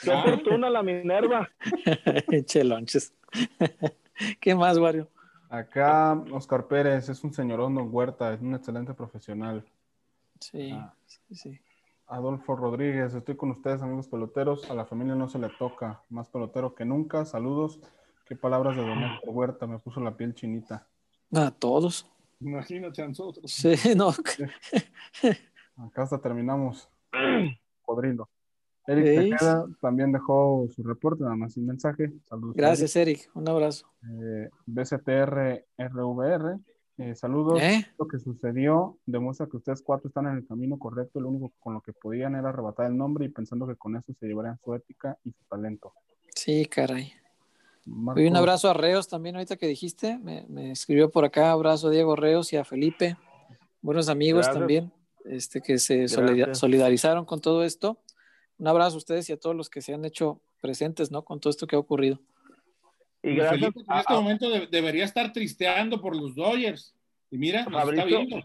qué 0.01 0.11
ah. 0.11 0.23
fortuna 0.23 0.69
la 0.69 0.83
Minerva. 0.83 1.49
Chelonches. 2.45 3.13
¿Qué 4.39 4.55
más, 4.55 4.77
Wario? 4.77 5.07
Acá 5.49 6.13
Oscar 6.31 6.67
Pérez 6.67 7.09
es 7.09 7.23
un 7.23 7.33
señorón 7.33 7.75
don 7.75 7.89
Huerta, 7.91 8.33
es 8.33 8.41
un 8.41 8.55
excelente 8.55 8.93
profesional. 8.93 9.65
Sí, 10.39 10.71
ah. 10.73 10.93
sí, 11.05 11.35
sí. 11.35 11.59
Adolfo 12.07 12.55
Rodríguez, 12.55 13.13
estoy 13.13 13.38
con 13.38 13.51
ustedes, 13.51 13.81
amigos 13.81 14.07
peloteros. 14.07 14.69
A 14.69 14.73
la 14.73 14.85
familia 14.85 15.15
no 15.15 15.29
se 15.29 15.39
le 15.39 15.49
toca. 15.49 16.01
Más 16.09 16.27
pelotero 16.27 16.75
que 16.75 16.83
nunca. 16.83 17.23
Saludos. 17.23 17.79
Qué 18.25 18.35
palabras 18.35 18.75
de 18.75 18.85
Don 18.85 18.99
Huerta, 19.23 19.65
me 19.65 19.79
puso 19.79 20.01
la 20.01 20.15
piel 20.17 20.33
chinita. 20.33 20.88
A 21.33 21.51
todos. 21.51 22.05
Imagínate 22.39 23.01
a 23.01 23.07
nosotros. 23.07 23.51
Sí, 23.51 23.73
no. 23.95 24.09
Acá 25.77 26.03
hasta 26.03 26.19
terminamos. 26.19 26.89
Podrido. 27.85 28.29
Eric 28.87 29.05
Tejeda 29.05 29.65
también 29.79 30.11
dejó 30.11 30.67
su 30.75 30.83
reporte, 30.83 31.23
nada 31.23 31.35
más 31.35 31.53
sin 31.53 31.65
mensaje. 31.65 32.11
Saludos. 32.23 32.55
Gracias, 32.55 32.95
Eric. 32.95 33.29
Un 33.35 33.47
abrazo. 33.47 33.87
Eh, 34.03 34.49
BCTR 34.65 35.65
RVR. 35.77 36.59
Eh, 36.97 37.15
saludos. 37.15 37.61
¿Eh? 37.61 37.85
Lo 37.97 38.07
que 38.07 38.19
sucedió 38.19 38.97
demuestra 39.05 39.47
que 39.47 39.57
ustedes 39.57 39.81
cuatro 39.81 40.07
están 40.07 40.27
en 40.27 40.37
el 40.37 40.47
camino 40.47 40.77
correcto. 40.77 41.19
Lo 41.19 41.29
único 41.29 41.53
con 41.59 41.75
lo 41.75 41.81
que 41.81 41.93
podían 41.93 42.35
era 42.35 42.49
arrebatar 42.49 42.87
el 42.87 42.97
nombre 42.97 43.25
y 43.25 43.29
pensando 43.29 43.67
que 43.67 43.75
con 43.75 43.95
eso 43.95 44.13
se 44.19 44.25
llevarían 44.25 44.59
su 44.63 44.73
ética 44.73 45.17
y 45.23 45.31
su 45.31 45.43
talento. 45.45 45.93
Sí, 46.35 46.65
caray. 46.65 47.13
Un 47.85 48.35
abrazo 48.35 48.69
a 48.69 48.73
Reos 48.73 49.07
también, 49.07 49.35
ahorita 49.35 49.57
que 49.57 49.67
dijiste. 49.67 50.17
Me, 50.19 50.71
escribió 50.71 51.09
por 51.09 51.25
acá. 51.25 51.51
Abrazo 51.51 51.87
a 51.87 51.91
Diego 51.91 52.15
Reos 52.15 52.53
y 52.53 52.57
a 52.57 52.63
Felipe. 52.63 53.17
Buenos 53.81 54.09
amigos 54.09 54.51
también, 54.51 54.91
este, 55.25 55.61
que 55.61 55.79
se 55.79 56.07
solidarizaron 56.07 57.25
con 57.25 57.41
todo 57.41 57.63
esto. 57.63 57.97
Un 58.59 58.67
abrazo 58.67 58.95
a 58.95 58.97
ustedes 58.97 59.29
y 59.29 59.33
a 59.33 59.39
todos 59.39 59.55
los 59.55 59.69
que 59.69 59.81
se 59.81 59.93
han 59.93 60.05
hecho 60.05 60.39
presentes, 60.61 61.09
¿no? 61.09 61.23
Con 61.23 61.39
todo 61.39 61.49
esto 61.49 61.65
que 61.65 61.75
ha 61.75 61.79
ocurrido. 61.79 62.19
Y 63.23 63.35
gracias. 63.35 63.71
en 63.75 63.97
este 63.97 64.13
momento 64.13 64.49
debería 64.67 65.05
estar 65.05 65.33
tristeando 65.33 65.99
por 65.99 66.15
los 66.15 66.35
Dodgers. 66.35 66.95
Y 67.31 67.37
mira, 67.37 67.61
está 67.61 68.05
viendo. 68.05 68.43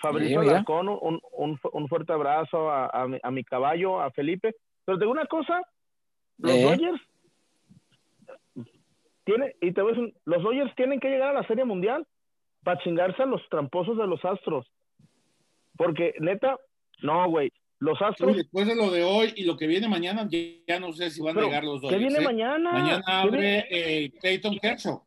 Fabricio 0.00 0.42
Lacón, 0.42 0.88
un, 0.88 1.20
un, 1.32 1.88
fuerte 1.88 2.12
abrazo 2.12 2.68
a, 2.68 2.86
a, 3.22 3.30
mi, 3.30 3.44
caballo, 3.44 4.00
a 4.00 4.10
Felipe. 4.10 4.54
Pero 4.84 4.98
te 4.98 5.04
digo 5.04 5.12
una 5.12 5.26
cosa, 5.26 5.62
los 6.38 6.52
¿Eh? 6.52 6.62
Dodgers 6.62 7.00
tiene, 9.24 9.54
y 9.60 9.72
te 9.72 9.82
voy 9.82 10.14
los 10.24 10.42
Dodgers 10.42 10.74
tienen 10.76 11.00
que 11.00 11.08
llegar 11.08 11.30
a 11.30 11.40
la 11.40 11.46
Serie 11.46 11.64
Mundial 11.64 12.06
para 12.62 12.80
chingarse 12.82 13.22
a 13.22 13.26
los 13.26 13.42
tramposos 13.48 13.96
de 13.96 14.06
los 14.06 14.24
Astros. 14.24 14.66
Porque 15.76 16.14
neta, 16.20 16.58
no, 17.02 17.28
güey, 17.28 17.52
los 17.78 18.00
Astros. 18.00 18.36
después 18.36 18.66
de 18.66 18.76
lo 18.76 18.90
de 18.90 19.02
hoy 19.02 19.32
y 19.36 19.44
lo 19.44 19.56
que 19.56 19.66
viene 19.66 19.88
mañana, 19.88 20.28
ya 20.30 20.80
no 20.80 20.92
sé 20.92 21.10
si 21.10 21.22
van 21.22 21.38
a 21.38 21.42
llegar 21.42 21.64
los 21.64 21.80
dos. 21.80 21.90
¿Qué 21.90 21.98
viene 21.98 22.18
¿eh? 22.18 22.24
mañana? 22.24 22.72
Mañana 22.72 23.02
abre 23.06 23.66
eh, 23.70 24.12
Clayton 24.20 24.58
Kershaw. 24.58 25.02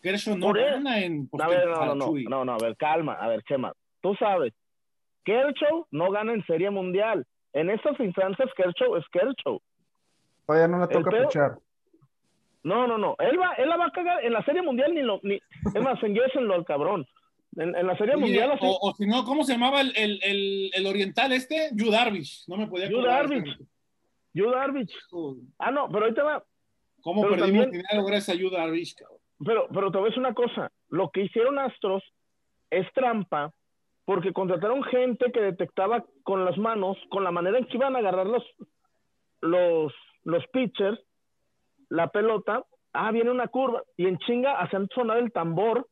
Kershaw 0.00 0.36
no 0.36 0.52
gana 0.52 1.00
en. 1.00 1.28
A 1.38 1.48
ver, 1.48 1.68
no, 1.68 1.86
no, 1.86 1.94
no, 1.94 2.12
no, 2.28 2.44
no, 2.44 2.52
a 2.54 2.58
ver, 2.58 2.76
calma, 2.76 3.14
a 3.14 3.28
ver, 3.28 3.42
Chema. 3.44 3.72
Tú 4.00 4.14
sabes, 4.16 4.52
Kershaw 5.24 5.86
no 5.90 6.10
gana 6.10 6.32
en 6.32 6.44
Serie 6.44 6.70
Mundial. 6.70 7.24
En 7.52 7.70
estas 7.70 7.98
instancias, 8.00 8.48
Kershaw 8.56 8.96
es 8.96 9.04
Kershaw. 9.12 9.60
Todavía 10.46 10.68
no 10.68 10.80
le 10.80 10.88
toca 10.88 11.10
pichar. 11.10 11.58
No, 12.64 12.86
no, 12.86 12.96
no. 12.96 13.16
Él, 13.18 13.40
va, 13.40 13.54
él 13.54 13.68
la 13.68 13.76
va 13.76 13.86
a 13.86 13.90
cagar 13.90 14.24
en 14.24 14.32
la 14.32 14.44
Serie 14.44 14.62
Mundial 14.62 14.94
ni 14.94 15.02
lo. 15.02 15.20
Ni, 15.22 15.34
es 15.34 15.82
más, 15.82 15.98
lo 16.02 16.54
al 16.54 16.64
cabrón. 16.64 17.06
En, 17.56 17.72
la 17.86 17.96
Serie 17.98 18.16
Mundial. 18.16 18.58
O, 18.60 18.94
si 18.96 19.06
no, 19.06 19.24
¿cómo 19.24 19.44
se 19.44 19.52
llamaba 19.52 19.80
el, 19.80 19.92
el, 19.96 20.70
el, 20.72 20.86
oriental 20.86 21.32
este? 21.32 21.70
Yu 21.74 21.90
Darvish. 21.90 22.44
No 22.46 22.56
me 22.56 22.66
podía 22.66 22.88
Yu 22.88 23.02
Darvish. 23.02 23.58
Yu 24.32 24.50
Darvish. 24.50 24.94
Ah, 25.58 25.70
no, 25.70 25.88
pero 25.88 26.14
te 26.14 26.22
va. 26.22 26.42
¿Cómo 27.02 27.22
pero 27.22 27.34
perdimos 27.34 27.64
también, 27.64 27.82
dinero 27.82 28.06
gracias 28.06 28.36
a 28.36 28.40
Yu 28.40 28.48
Darvish, 28.48 28.94
Pero, 29.44 29.66
pero 29.68 29.90
te 29.90 29.98
voy 29.98 30.06
a 30.06 30.08
decir 30.10 30.20
una 30.20 30.34
cosa. 30.34 30.70
Lo 30.88 31.10
que 31.10 31.24
hicieron 31.24 31.58
Astros 31.58 32.02
es 32.70 32.86
trampa 32.94 33.52
porque 34.04 34.32
contrataron 34.32 34.82
gente 34.84 35.30
que 35.32 35.40
detectaba 35.40 36.04
con 36.22 36.44
las 36.44 36.56
manos, 36.58 36.96
con 37.10 37.24
la 37.24 37.30
manera 37.30 37.58
en 37.58 37.66
que 37.66 37.76
iban 37.76 37.94
a 37.94 38.00
agarrar 38.00 38.26
los, 38.26 38.44
los, 39.40 39.92
los 40.24 40.46
pitchers, 40.48 40.98
la 41.92 42.08
pelota. 42.08 42.64
Ah, 42.92 43.10
viene 43.12 43.30
una 43.30 43.48
curva. 43.48 43.82
Y 43.96 44.06
en 44.06 44.18
chinga 44.18 44.60
hacían 44.60 44.88
sonar 44.94 45.18
el 45.18 45.32
tambor 45.32 45.88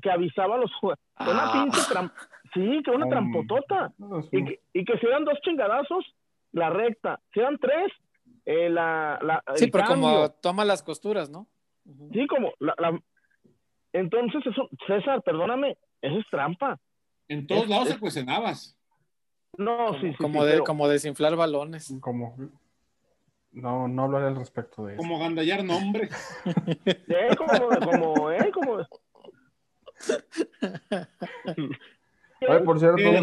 que 0.00 0.10
avisaba 0.10 0.54
a 0.54 0.58
los 0.58 0.72
jugadores. 0.76 1.04
Una 1.20 1.48
ah. 1.48 1.52
pinche 1.52 1.80
trampa. 1.88 2.14
Sí, 2.52 2.82
que 2.84 2.90
una 2.90 3.08
trampotota. 3.08 3.92
Y 4.30 4.44
que, 4.44 4.60
y 4.72 4.84
que 4.84 4.98
si 4.98 5.06
eran 5.06 5.24
dos 5.24 5.38
chingadazos, 5.42 6.04
la 6.52 6.70
recta. 6.70 7.20
Si 7.32 7.40
eran 7.40 7.58
tres, 7.58 7.92
eh, 8.44 8.70
la, 8.70 9.18
la, 9.22 9.42
Sí, 9.56 9.68
pero 9.68 9.86
como 9.86 10.30
toma 10.40 10.64
las 10.64 10.82
costuras, 10.82 11.30
¿no? 11.30 11.48
Sí, 12.12 12.26
como 12.28 12.52
la, 12.60 12.74
la, 12.78 13.00
Entonces, 13.92 14.40
eso, 14.46 14.68
César, 14.86 15.20
perdóname, 15.22 15.76
eso 16.00 16.18
es 16.18 16.26
trampa. 16.30 16.78
En 17.26 17.46
todos 17.46 17.68
lados 17.68 17.88
se 17.88 17.98
cuestionabas. 17.98 18.78
No, 19.56 19.76
como, 19.76 20.00
sí, 20.00 20.10
sí. 20.10 20.16
Como, 20.16 20.44
de, 20.44 20.60
como 20.60 20.88
desinflar 20.88 21.36
balones. 21.36 21.92
Como. 22.00 22.36
No, 23.54 23.88
no 23.88 24.04
hablaré 24.04 24.26
al 24.26 24.36
respecto 24.36 24.84
de 24.84 24.94
eso. 24.94 25.02
Como 25.02 25.18
gandallar 25.18 25.64
nombres. 25.64 26.10
eh, 26.84 27.36
como, 27.36 27.68
como, 27.80 28.30
eh, 28.30 28.50
como, 28.52 28.84
por 32.64 32.78
cierto, 32.78 32.98
y, 32.98 33.04
de, 33.04 33.20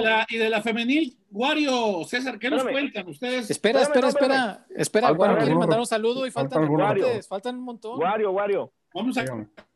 la, 0.00 0.26
y, 0.28 0.36
de 0.36 0.50
la, 0.50 0.62
femenil, 0.62 1.18
Wario, 1.30 2.04
César, 2.04 2.38
¿qué 2.38 2.50
nos 2.50 2.62
cuentan 2.64 3.08
ustedes? 3.08 3.50
Espera, 3.50 3.82
espera, 3.82 4.08
espera, 4.08 4.66
espera, 4.76 5.12
Wario 5.12 5.38
quiere 5.38 5.54
mandar 5.54 5.80
un 5.80 5.86
saludo 5.86 6.26
y 6.26 6.30
faltan 6.30 6.62
reportes, 6.62 7.26
faltan 7.26 7.56
un 7.56 7.64
montón. 7.64 7.98
Wario, 7.98 8.30
Wario. 8.30 8.72
Vamos 8.94 9.16
a 9.18 9.24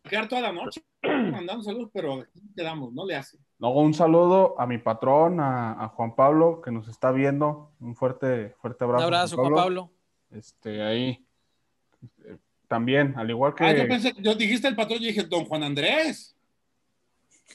quedar 0.02 0.28
toda 0.28 0.42
la 0.42 0.52
noche 0.52 0.82
mandando 1.02 1.62
saludos, 1.62 1.90
pero 1.92 2.24
quedamos, 2.54 2.92
no 2.92 3.06
le 3.06 3.16
hace. 3.16 3.38
No, 3.58 3.70
un 3.72 3.94
saludo 3.94 4.60
a 4.60 4.66
mi 4.66 4.78
patrón, 4.78 5.40
a, 5.40 5.72
a, 5.72 5.88
Juan 5.88 6.14
Pablo, 6.14 6.60
que 6.60 6.70
nos 6.70 6.88
está 6.88 7.10
viendo. 7.12 7.72
Un 7.80 7.94
fuerte, 7.94 8.50
fuerte 8.60 8.84
abrazo. 8.84 9.06
Un 9.06 9.14
abrazo, 9.14 9.36
Juan 9.36 9.54
Pablo. 9.54 9.90
Este, 10.30 10.82
ahí 10.82 11.26
también, 12.68 13.14
al 13.16 13.30
igual 13.30 13.54
que. 13.54 13.64
Ah, 13.64 13.72
yo 13.72 13.88
pensé, 13.88 14.12
yo 14.18 14.34
dijiste 14.34 14.68
el 14.68 14.76
patrón, 14.76 14.98
yo 14.98 15.06
dije, 15.06 15.22
don 15.22 15.44
Juan 15.44 15.62
Andrés. 15.62 16.36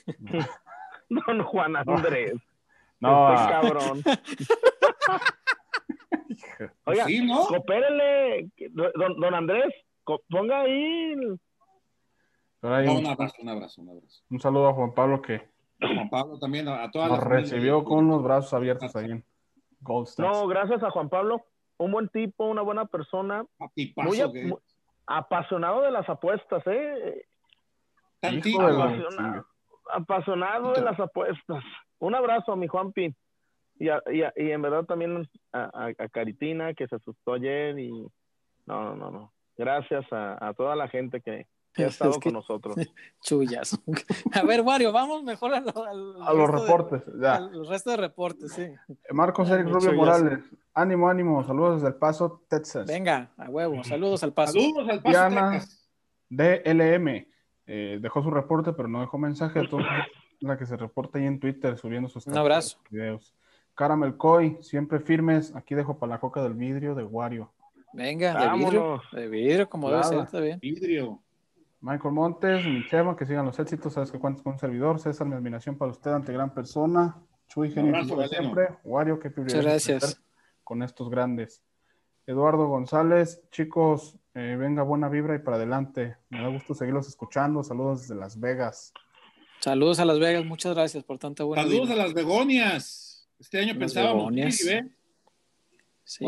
don 1.10 1.44
Juan 1.44 1.76
Andrés. 1.76 2.34
No. 3.00 3.34
Este 3.34 3.52
cabrón. 3.52 4.02
Oiga, 6.86 7.06
sí, 7.06 7.26
¿no? 7.26 7.46
coopérenle, 7.48 8.50
don, 8.70 9.20
don 9.20 9.34
Andrés, 9.34 9.74
ponga 10.30 10.62
ahí. 10.62 11.16
Un, 12.62 13.06
abrazo, 13.08 13.42
un 13.42 13.50
abrazo, 13.50 13.82
un 13.82 13.90
abrazo. 13.90 14.24
Un 14.30 14.40
saludo 14.40 14.70
a 14.70 14.74
Juan 14.74 14.94
Pablo 14.94 15.22
que. 15.22 15.42
Juan 15.80 16.10
Pablo 16.10 16.40
también, 16.40 16.68
a, 16.68 16.90
toda 16.92 17.08
Nos 17.08 17.24
recibió 17.24 17.84
con 17.84 18.08
los 18.08 18.22
brazos 18.24 18.54
abiertos 18.54 18.96
ahí 18.96 19.12
en 19.12 19.26
Gold 19.82 20.10
No, 20.20 20.48
gracias 20.48 20.84
a 20.84 20.92
Juan 20.92 21.10
Pablo. 21.10 21.44
Un 21.78 21.92
buen 21.92 22.10
tipo, 22.10 22.46
una 22.46 22.62
buena 22.62 22.86
persona. 22.86 23.46
muy, 23.96 24.22
apasionado 25.08 25.82
de 25.82 25.92
las 25.92 26.08
apuestas, 26.08 26.64
¿eh? 26.68 27.26
Apasionado, 28.22 29.46
apasionado 29.92 30.74
de 30.74 30.82
las 30.82 31.00
apuestas. 31.00 31.64
Un 32.00 32.16
abrazo 32.16 32.52
a 32.52 32.56
mi 32.56 32.68
Juanpi. 32.68 33.14
Y, 33.80 33.88
y, 33.88 34.52
en 34.52 34.62
verdad 34.62 34.86
también 34.86 35.28
a, 35.54 35.92
Caritina, 36.12 36.74
que 36.74 36.88
se 36.88 36.96
asustó 36.96 37.34
ayer. 37.34 37.78
Y 37.80 37.92
no, 38.68 38.96
no, 38.96 39.10
no. 39.10 39.34
Gracias 39.58 40.06
a, 40.12 40.54
toda 40.56 40.76
la 40.76 40.88
gente 40.88 41.22
que, 41.22 41.48
ha 41.78 41.88
estado 41.88 42.20
con 42.20 42.34
nosotros. 42.34 42.76
Chuyas. 43.22 43.80
A 44.34 44.44
ver, 44.44 44.62
Wario, 44.62 44.92
vamos 44.92 45.24
mejor 45.24 45.54
a, 45.54 45.58
a 45.58 46.34
los 46.34 46.50
reportes. 46.50 47.04
ya. 47.20 47.36
Al 47.36 47.68
resto 47.68 47.92
de 47.92 47.98
reportes, 47.98 48.52
sí. 48.54 48.68
Marcos 49.12 49.50
Eric 49.50 49.68
Rubio 49.68 49.94
Morales. 49.94 50.40
Ánimo, 50.74 51.10
ánimo. 51.10 51.44
Saludos 51.44 51.76
desde 51.76 51.88
El 51.90 51.96
Paso, 51.96 52.44
Texas. 52.48 52.88
Venga, 52.88 53.32
a 53.38 53.50
huevo. 53.50 53.84
Saludos 53.84 54.24
al 54.24 54.34
Paso. 54.34 54.54
Saludos 54.54 54.90
al 54.90 55.02
Paso, 55.02 55.10
Diana 55.30 55.62
DLM. 56.30 57.28
Eh, 57.68 58.00
dejó 58.02 58.24
su 58.24 58.32
reporte, 58.32 58.74
pero 58.74 58.88
no 58.88 59.02
dejó 59.02 59.18
mensaje. 59.18 59.60
Entonces, 59.60 59.90
la 60.40 60.58
que 60.58 60.66
se 60.66 60.76
reporta 60.78 61.20
ahí 61.20 61.26
en 61.26 61.40
Twitter 61.40 61.78
subiendo 61.78 62.10
sus 62.10 62.26
Un 62.28 62.38
abrazo. 62.38 62.80
videos. 62.90 63.36
Caramel 63.76 64.18
Coy, 64.18 64.58
siempre 64.62 65.00
firmes. 65.00 65.56
Aquí 65.56 65.76
dejo 65.76 65.98
para 65.98 66.12
la 66.12 66.20
coca 66.20 66.42
del 66.44 66.54
vidrio 66.54 66.96
de 66.96 67.04
Wario. 67.04 67.52
Venga, 67.94 68.34
de 68.52 68.58
vidrio. 68.58 69.02
De 69.12 69.28
vidrio, 69.28 69.70
como 69.70 69.90
debe 69.90 70.04
ser, 70.04 70.20
está 70.20 70.40
bien. 70.40 70.60
Vidrio. 70.62 71.22
Michael 71.82 72.14
Montes, 72.14 72.66
mi 72.66 72.88
chema, 72.88 73.16
que 73.16 73.26
sigan 73.26 73.46
los 73.46 73.58
éxitos. 73.60 73.94
Sabes 73.94 74.12
que 74.12 74.20
cuentas 74.20 74.44
con 74.44 74.54
un 74.54 74.60
servidor. 74.60 75.00
César, 75.00 75.28
mi 75.28 75.36
admiración 75.36 75.78
para 75.78 75.92
usted 75.92 76.12
ante 76.12 76.32
gran 76.32 76.54
persona. 76.54 77.18
Chuy, 77.48 77.72
genio 77.72 77.96
siempre. 78.28 78.70
Wario, 78.84 79.20
qué 79.20 79.30
privilegio. 79.30 79.62
Muchas 79.62 79.88
gracias 79.88 80.22
con 80.64 80.84
estos 80.84 81.10
grandes. 81.10 81.64
Eduardo 82.28 82.68
González, 82.68 83.42
chicos, 83.50 84.18
eh, 84.36 84.56
venga 84.58 84.84
buena 84.84 85.10
vibra 85.10 85.36
y 85.36 85.40
para 85.40 85.58
adelante. 85.58 86.18
Me 86.30 86.42
da 86.42 86.48
gusto 86.48 86.76
seguirlos 86.76 87.08
escuchando. 87.08 87.64
Saludos 87.64 88.02
desde 88.02 88.16
Las 88.16 88.40
Vegas. 88.40 88.94
Saludos 89.60 90.00
a 90.00 90.06
Las 90.06 90.20
Vegas, 90.20 90.46
muchas 90.46 90.74
gracias 90.74 91.04
por 91.04 91.18
tanta 91.18 91.44
buena 91.44 91.64
Saludos 91.64 91.90
a 91.90 91.96
las 91.96 92.14
Begonias. 92.14 93.28
Este 93.40 93.60
año 93.60 93.78
pensábamos 93.78 94.34
Sí. 96.04 96.26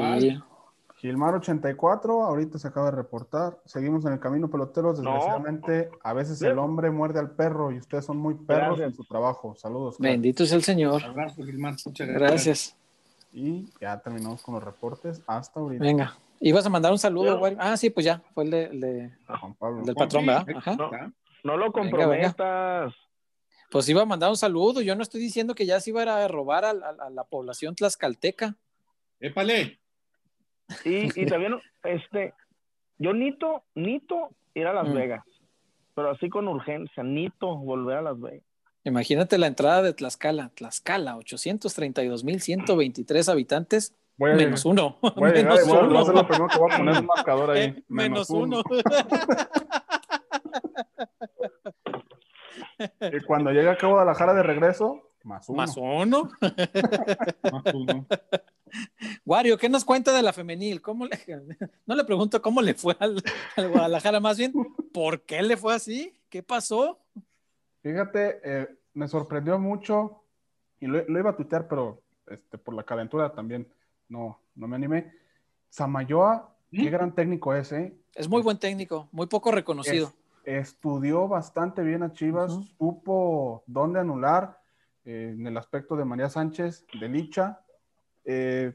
Gilmar 1.03 1.35
84, 1.35 2.23
ahorita 2.23 2.57
se 2.57 2.65
acaba 2.69 2.85
de 2.89 2.95
reportar. 2.95 3.59
Seguimos 3.65 4.05
en 4.05 4.13
el 4.13 4.19
camino 4.21 4.49
peloteros. 4.49 4.95
Desgraciadamente, 4.99 5.89
a 6.01 6.13
veces 6.13 6.41
el 6.43 6.57
hombre 6.57 6.91
muerde 6.91 7.19
al 7.19 7.31
perro 7.31 7.73
y 7.73 7.77
ustedes 7.77 8.05
son 8.05 8.15
muy 8.15 8.35
perros 8.35 8.79
en 8.79 8.93
su 8.95 9.03
trabajo. 9.03 9.53
Saludos. 9.57 9.97
Bendito 9.99 10.43
es 10.43 10.53
el 10.53 10.63
Señor. 10.63 11.03
abrazo, 11.03 11.43
Gilmar. 11.43 11.75
Muchas 11.85 12.07
gracias. 12.07 12.29
gracias. 12.29 12.77
Y 13.33 13.65
ya 13.81 13.99
terminamos 13.99 14.41
con 14.43 14.55
los 14.55 14.63
reportes 14.63 15.21
hasta 15.27 15.59
ahorita. 15.59 15.83
Venga. 15.83 16.17
¿Ibas 16.39 16.65
a 16.65 16.69
mandar 16.69 16.93
un 16.93 16.97
saludo, 16.99 17.37
Wario? 17.37 17.57
Ah, 17.59 17.75
sí, 17.75 17.89
pues 17.89 18.05
ya. 18.05 18.21
Fue 18.33 18.45
el, 18.45 18.51
de, 18.51 18.63
el 18.67 18.79
de- 18.79 19.11
Juan 19.27 19.55
Pablo. 19.55 19.79
el 19.81 19.85
del 19.85 19.95
patrón, 19.95 20.25
¿verdad? 20.25 20.45
Ajá. 20.55 20.75
No, 20.77 20.89
no 21.43 21.57
lo 21.57 21.71
comprometas. 21.73 22.93
Pues 23.69 23.89
iba 23.89 24.03
a 24.03 24.05
mandar 24.05 24.29
un 24.29 24.37
saludo. 24.37 24.79
Yo 24.79 24.95
no 24.95 25.01
estoy 25.03 25.19
diciendo 25.19 25.53
que 25.53 25.65
ya 25.65 25.81
se 25.81 25.89
iba 25.89 25.99
a 25.99 26.03
ir 26.03 26.09
a 26.09 26.27
robar 26.29 26.63
a, 26.63 26.69
a- 26.69 27.07
a 27.07 27.09
la 27.09 27.25
población 27.25 27.75
tlaxcalteca. 27.75 28.55
Épale. 29.19 29.79
Y, 30.85 31.21
y 31.21 31.25
también, 31.25 31.59
este, 31.83 32.33
yo 32.97 33.13
nito, 33.13 33.63
nito 33.75 34.29
ir 34.53 34.67
a 34.67 34.73
Las 34.73 34.87
Mm. 34.89 34.93
Vegas. 34.93 35.23
Pero 35.95 36.09
así 36.11 36.29
con 36.29 36.47
urgencia, 36.47 37.03
nito 37.03 37.55
volver 37.57 37.97
a 37.97 38.01
Las 38.01 38.19
Vegas. 38.19 38.43
Imagínate 38.85 39.37
la 39.37 39.47
entrada 39.47 39.81
de 39.81 39.93
Tlaxcala. 39.93 40.49
Tlaxcala, 40.55 41.15
832.123 41.17 43.29
habitantes, 43.29 43.95
Voy 44.17 44.31
a 44.31 44.35
menos 44.35 44.63
uno. 44.65 44.97
Voy 45.15 45.31
a 45.31 45.33
llegar 45.33 45.53
menos 45.55 45.65
y 45.65 45.69
voy 45.69 45.77
a- 45.77 45.81
voy 45.81 45.87
a 45.87 45.89
uno. 46.01 46.05
ser 46.05 46.15
lo 46.15 46.27
primero 46.27 46.47
que 46.47 46.59
voy 46.59 46.71
a 46.71 46.77
poner 46.77 46.97
un 46.99 47.05
marcador 47.07 47.49
ahí. 47.51 47.63
Eh, 47.63 47.83
menos 47.87 48.29
uno. 48.29 48.61
Y 53.01 53.19
cuando 53.25 53.51
llegue 53.51 53.69
a 53.69 53.77
Guadalajara 53.87 54.33
de 54.33 54.43
regreso, 54.43 55.09
más 55.23 55.47
uno. 55.49 55.57
Más 55.57 55.77
uno. 55.77 56.29
Más 57.51 57.63
uno. 57.73 58.05
Wario, 59.25 59.57
¿qué 59.57 59.69
nos 59.69 59.85
cuenta 59.85 60.11
de 60.15 60.21
la 60.23 60.33
femenil? 60.33 60.81
¿Cómo 60.81 61.05
le... 61.05 61.19
No 61.85 61.95
le 61.95 62.03
pregunto 62.03 62.41
cómo 62.41 62.61
le 62.61 62.73
fue 62.73 62.95
al, 62.99 63.21
al 63.55 63.69
Guadalajara, 63.69 64.19
más 64.19 64.37
bien, 64.37 64.51
¿por 64.93 65.21
qué 65.21 65.41
le 65.43 65.57
fue 65.57 65.75
así? 65.75 66.13
¿Qué 66.29 66.41
pasó? 66.41 66.99
Fíjate, 67.83 68.39
eh, 68.43 68.67
me 68.93 69.07
sorprendió 69.07 69.59
mucho 69.59 70.23
y 70.79 70.87
lo, 70.87 71.03
lo 71.07 71.19
iba 71.19 71.29
a 71.31 71.35
tuitear, 71.35 71.67
pero 71.67 72.01
este, 72.27 72.57
por 72.57 72.73
la 72.73 72.83
calentura 72.83 73.33
también 73.33 73.67
no, 74.09 74.39
no 74.55 74.67
me 74.67 74.75
animé. 74.75 75.13
Samayoa, 75.69 76.55
qué 76.71 76.89
¿Mm? 76.89 76.91
gran 76.91 77.13
técnico 77.15 77.53
es, 77.53 77.71
¿eh? 77.71 77.95
Es 78.15 78.27
muy 78.27 78.41
buen 78.41 78.57
técnico, 78.57 79.07
muy 79.11 79.27
poco 79.27 79.51
reconocido. 79.51 80.07
Es- 80.07 80.13
estudió 80.45 81.27
bastante 81.27 81.83
bien 81.83 82.03
a 82.03 82.11
Chivas, 82.11 82.51
supo 82.77 83.63
dónde 83.67 83.99
anular 83.99 84.59
eh, 85.05 85.33
en 85.37 85.45
el 85.47 85.57
aspecto 85.57 85.95
de 85.95 86.05
María 86.05 86.29
Sánchez, 86.29 86.85
de 86.99 87.09
Licha. 87.09 87.61
eh, 88.25 88.73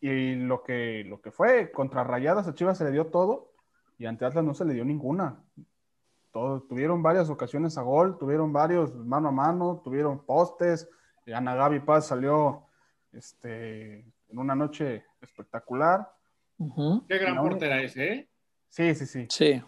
y 0.00 0.36
lo 0.36 0.62
que, 0.62 1.02
lo 1.04 1.20
que 1.20 1.32
fue, 1.32 1.72
contra 1.72 2.04
Rayadas 2.04 2.46
a 2.46 2.54
Chivas 2.54 2.78
se 2.78 2.84
le 2.84 2.92
dio 2.92 3.06
todo 3.08 3.52
y 3.98 4.06
ante 4.06 4.24
Atlas 4.24 4.44
no 4.44 4.54
se 4.54 4.64
le 4.64 4.74
dio 4.74 4.84
ninguna. 4.84 5.42
Todo, 6.30 6.62
tuvieron 6.62 7.02
varias 7.02 7.30
ocasiones 7.30 7.76
a 7.78 7.82
gol, 7.82 8.16
tuvieron 8.16 8.52
varios 8.52 8.94
mano 8.94 9.28
a 9.28 9.32
mano, 9.32 9.80
tuvieron 9.82 10.24
postes. 10.24 10.88
eh, 11.26 11.34
Ana 11.34 11.56
Gaby 11.56 11.80
Paz 11.80 12.06
salió 12.06 12.66
este, 13.12 14.00
en 14.28 14.38
una 14.38 14.54
noche 14.54 15.04
espectacular. 15.20 16.08
Qué 17.08 17.18
gran 17.18 17.36
portera 17.38 17.80
es, 17.82 17.96
¿eh? 17.96 18.28
Sí, 18.68 18.94
sí, 18.94 19.06
sí. 19.06 19.26
Sí. 19.30 19.62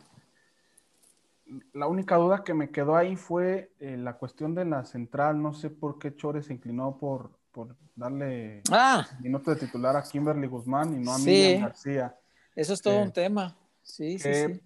La 1.73 1.87
única 1.89 2.17
duda 2.17 2.45
que 2.45 2.55
me 2.55 2.71
quedó 2.71 2.95
ahí 2.97 3.17
fue 3.17 3.73
eh, 3.81 3.97
la 3.97 4.15
cuestión 4.15 4.55
de 4.55 4.65
la 4.65 4.85
central. 4.85 5.43
No 5.43 5.53
sé 5.53 5.69
por 5.71 5.99
qué 5.99 6.15
Chores 6.15 6.47
se 6.47 6.53
inclinó 6.53 6.97
por, 6.99 7.31
por 7.51 7.77
darle 7.97 8.63
Ah, 8.71 9.05
minuto 9.21 9.51
de 9.51 9.57
titular 9.57 9.97
a 9.97 10.03
Kimberly 10.03 10.47
Guzmán 10.47 10.95
y 10.95 11.05
no 11.05 11.13
a 11.13 11.19
Sí. 11.19 11.25
Miriam 11.31 11.63
García. 11.63 12.17
eso 12.55 12.73
es 12.75 12.81
todo 12.83 12.95
Eh, 12.95 13.03
un 13.03 13.13
tema. 13.13 13.57
Sí, 13.83 14.19
sí, 14.19 14.33
sí. 14.33 14.61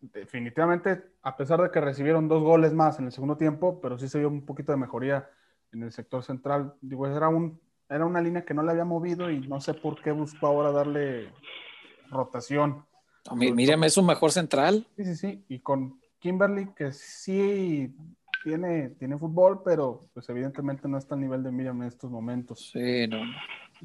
definitivamente, 0.00 1.02
a 1.22 1.36
pesar 1.36 1.60
de 1.60 1.70
que 1.70 1.80
recibieron 1.80 2.28
dos 2.28 2.42
goles 2.42 2.72
más 2.72 2.98
en 2.98 3.06
el 3.06 3.12
segundo 3.12 3.36
tiempo, 3.36 3.80
pero 3.80 3.98
sí 3.98 4.08
se 4.08 4.18
vio 4.18 4.28
un 4.28 4.44
poquito 4.46 4.72
de 4.72 4.78
mejoría 4.78 5.28
en 5.72 5.82
el 5.82 5.92
sector 5.92 6.22
central. 6.24 6.74
Digo, 6.80 7.06
era, 7.06 7.28
un, 7.28 7.60
era 7.88 8.04
una 8.06 8.20
línea 8.20 8.44
que 8.44 8.54
no 8.54 8.62
le 8.62 8.70
había 8.72 8.84
movido 8.84 9.30
y 9.30 9.40
no 9.46 9.60
sé 9.60 9.74
por 9.74 10.00
qué 10.02 10.12
buscó 10.12 10.46
ahora 10.46 10.70
darle 10.72 11.30
rotación. 12.10 12.84
No, 13.30 13.36
Mírame, 13.36 13.86
es 13.86 13.96
un 13.96 14.06
mejor 14.06 14.32
central. 14.32 14.86
Sí, 14.96 15.04
sí, 15.04 15.14
sí. 15.16 15.44
Y 15.48 15.60
con 15.60 16.00
Kimberly, 16.22 16.72
que 16.74 16.92
sí 16.92 17.92
tiene, 18.44 18.90
tiene 18.90 19.18
fútbol, 19.18 19.62
pero 19.64 20.08
pues 20.14 20.28
evidentemente 20.28 20.88
no 20.88 20.96
está 20.96 21.16
al 21.16 21.20
nivel 21.20 21.42
de 21.42 21.50
Miriam 21.50 21.82
en 21.82 21.88
estos 21.88 22.10
momentos. 22.10 22.70
Sí, 22.72 23.06
no. 23.08 23.18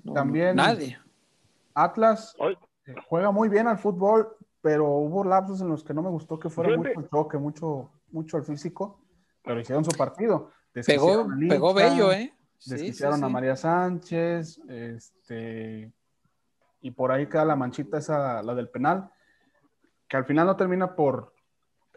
no, 0.03 0.13
También- 0.13 0.55
Nadie. 0.55 0.99
Atlas 1.73 2.35
eh, 2.85 2.95
juega 3.07 3.31
muy 3.31 3.49
bien 3.49 3.67
al 3.67 3.77
fútbol, 3.79 4.35
pero 4.61 4.85
hubo 4.87 5.23
lapsos 5.23 5.61
en 5.61 5.69
los 5.69 5.83
que 5.83 5.93
no 5.93 6.01
me 6.03 6.09
gustó 6.09 6.39
que 6.39 6.49
fuera 6.49 6.69
Fíjate. 6.71 6.89
mucho 6.89 6.99
el 7.01 7.09
choque, 7.09 7.37
mucho, 7.37 7.91
mucho 8.11 8.37
el 8.37 8.43
físico, 8.43 8.99
pero 9.43 9.59
hicieron 9.59 9.83
su 9.83 9.91
partido. 9.97 10.51
Pegó, 10.85 11.27
pegó 11.49 11.73
bello, 11.73 12.11
¿eh? 12.11 12.33
Sí, 12.59 12.71
Desquiciaron 12.71 13.19
sí, 13.19 13.25
a. 13.25 13.29
María 13.29 13.55
Sánchez, 13.55 14.59
este, 14.67 15.91
y 16.81 16.91
por 16.91 17.11
ahí 17.11 17.27
queda 17.27 17.45
la 17.45 17.55
manchita 17.55 17.97
esa, 17.97 18.41
la 18.43 18.53
del 18.55 18.69
penal, 18.69 19.09
que 20.07 20.17
al 20.17 20.25
final 20.25 20.45
no 20.47 20.55
termina 20.55 20.95
por 20.95 21.33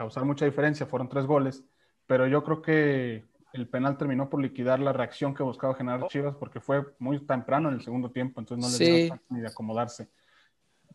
causar 0.01 0.25
mucha 0.25 0.47
diferencia, 0.47 0.87
fueron 0.87 1.11
tres 1.11 1.27
goles, 1.27 1.63
pero 2.07 2.27
yo 2.27 2.43
creo 2.43 2.63
que 2.63 3.23
el 3.53 3.69
penal 3.69 3.99
terminó 3.99 4.31
por 4.31 4.41
liquidar 4.41 4.81
la 4.81 4.95
reacción 4.95 5.35
que 5.35 5.43
buscaba 5.43 5.75
generar 5.75 6.07
Chivas, 6.07 6.35
porque 6.37 6.59
fue 6.59 6.83
muy 6.99 7.19
temprano 7.27 7.69
en 7.69 7.75
el 7.75 7.83
segundo 7.83 8.11
tiempo, 8.11 8.41
entonces 8.41 8.65
no 8.65 8.71
le 8.79 8.93
Sí. 9.03 9.09
chance 9.11 9.25
ni 9.29 9.41
de 9.41 9.49
acomodarse. 9.49 10.09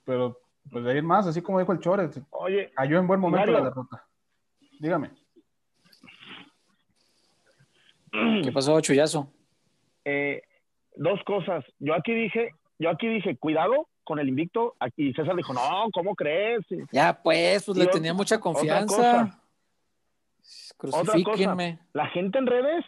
Pero, 0.05 0.39
pues 0.71 0.83
de 0.83 0.91
ahí 0.91 0.97
en 0.97 1.05
más, 1.05 1.27
así 1.27 1.39
como 1.43 1.59
dijo 1.59 1.71
el 1.71 1.77
Chore, 1.81 2.09
Oye, 2.31 2.71
cayó 2.75 2.97
en 2.97 3.05
buen 3.05 3.19
momento 3.19 3.41
Mario. 3.51 3.59
la 3.59 3.69
derrota. 3.69 4.07
Dígame. 4.79 5.11
¿Qué 8.43 8.51
pasó, 8.51 8.81
Chuyazo? 8.81 9.31
eh, 10.03 10.41
dos 10.95 11.19
cosas. 11.27 11.63
Yo 11.77 11.93
aquí 11.93 12.11
dije, 12.15 12.49
yo 12.79 12.89
aquí 12.89 13.07
dije, 13.07 13.37
cuidado 13.37 13.87
con 14.05 14.19
el 14.19 14.29
invicto. 14.29 14.75
Aquí 14.79 15.11
César 15.13 15.35
dijo, 15.35 15.53
no, 15.53 15.89
¿cómo 15.93 16.15
crees? 16.15 16.61
Y 16.69 16.77
Ya, 16.93 17.19
pues, 17.21 17.65
pues 17.65 17.75
Y 17.75 17.79
le 17.81 17.85
otra- 17.87 17.93
tenía 17.93 18.13
mucha 18.13 18.35
otra 18.35 18.43
confianza. 18.43 18.95
cosa. 18.95 19.41
Crucifíquenme. 20.77 21.79
La 21.93 22.07
gente 22.07 22.37
en 22.37 22.47
redes, 22.47 22.85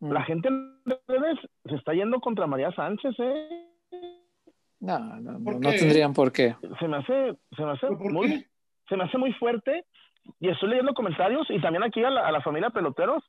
Mm. 0.00 0.12
la 0.12 0.22
gente 0.24 0.48
en 0.48 0.80
redes 1.08 1.38
se 1.68 1.74
está 1.74 1.92
yendo 1.92 2.20
contra 2.20 2.46
María 2.46 2.72
Sánchez, 2.72 3.14
¿eh? 3.18 3.66
No, 4.80 4.98
no, 4.98 5.38
no, 5.38 5.60
tendrían 5.70 6.14
por 6.14 6.32
qué. 6.32 6.56
Se 6.78 6.88
me 6.88 6.96
hace, 6.96 7.36
se 7.54 7.62
me 7.62 7.72
hace 7.72 7.86
¿Pero 7.86 7.98
por 7.98 8.12
muy, 8.12 8.28
qué? 8.28 8.46
se 8.88 8.96
me 8.96 9.04
hace 9.04 9.18
muy 9.18 9.32
fuerte 9.34 9.84
y 10.38 10.48
estoy 10.48 10.70
leyendo 10.70 10.94
comentarios 10.94 11.46
y 11.50 11.60
también 11.60 11.82
aquí 11.82 12.02
a 12.02 12.08
la, 12.08 12.26
a 12.26 12.32
la 12.32 12.40
familia 12.40 12.70
peloteros 12.70 13.22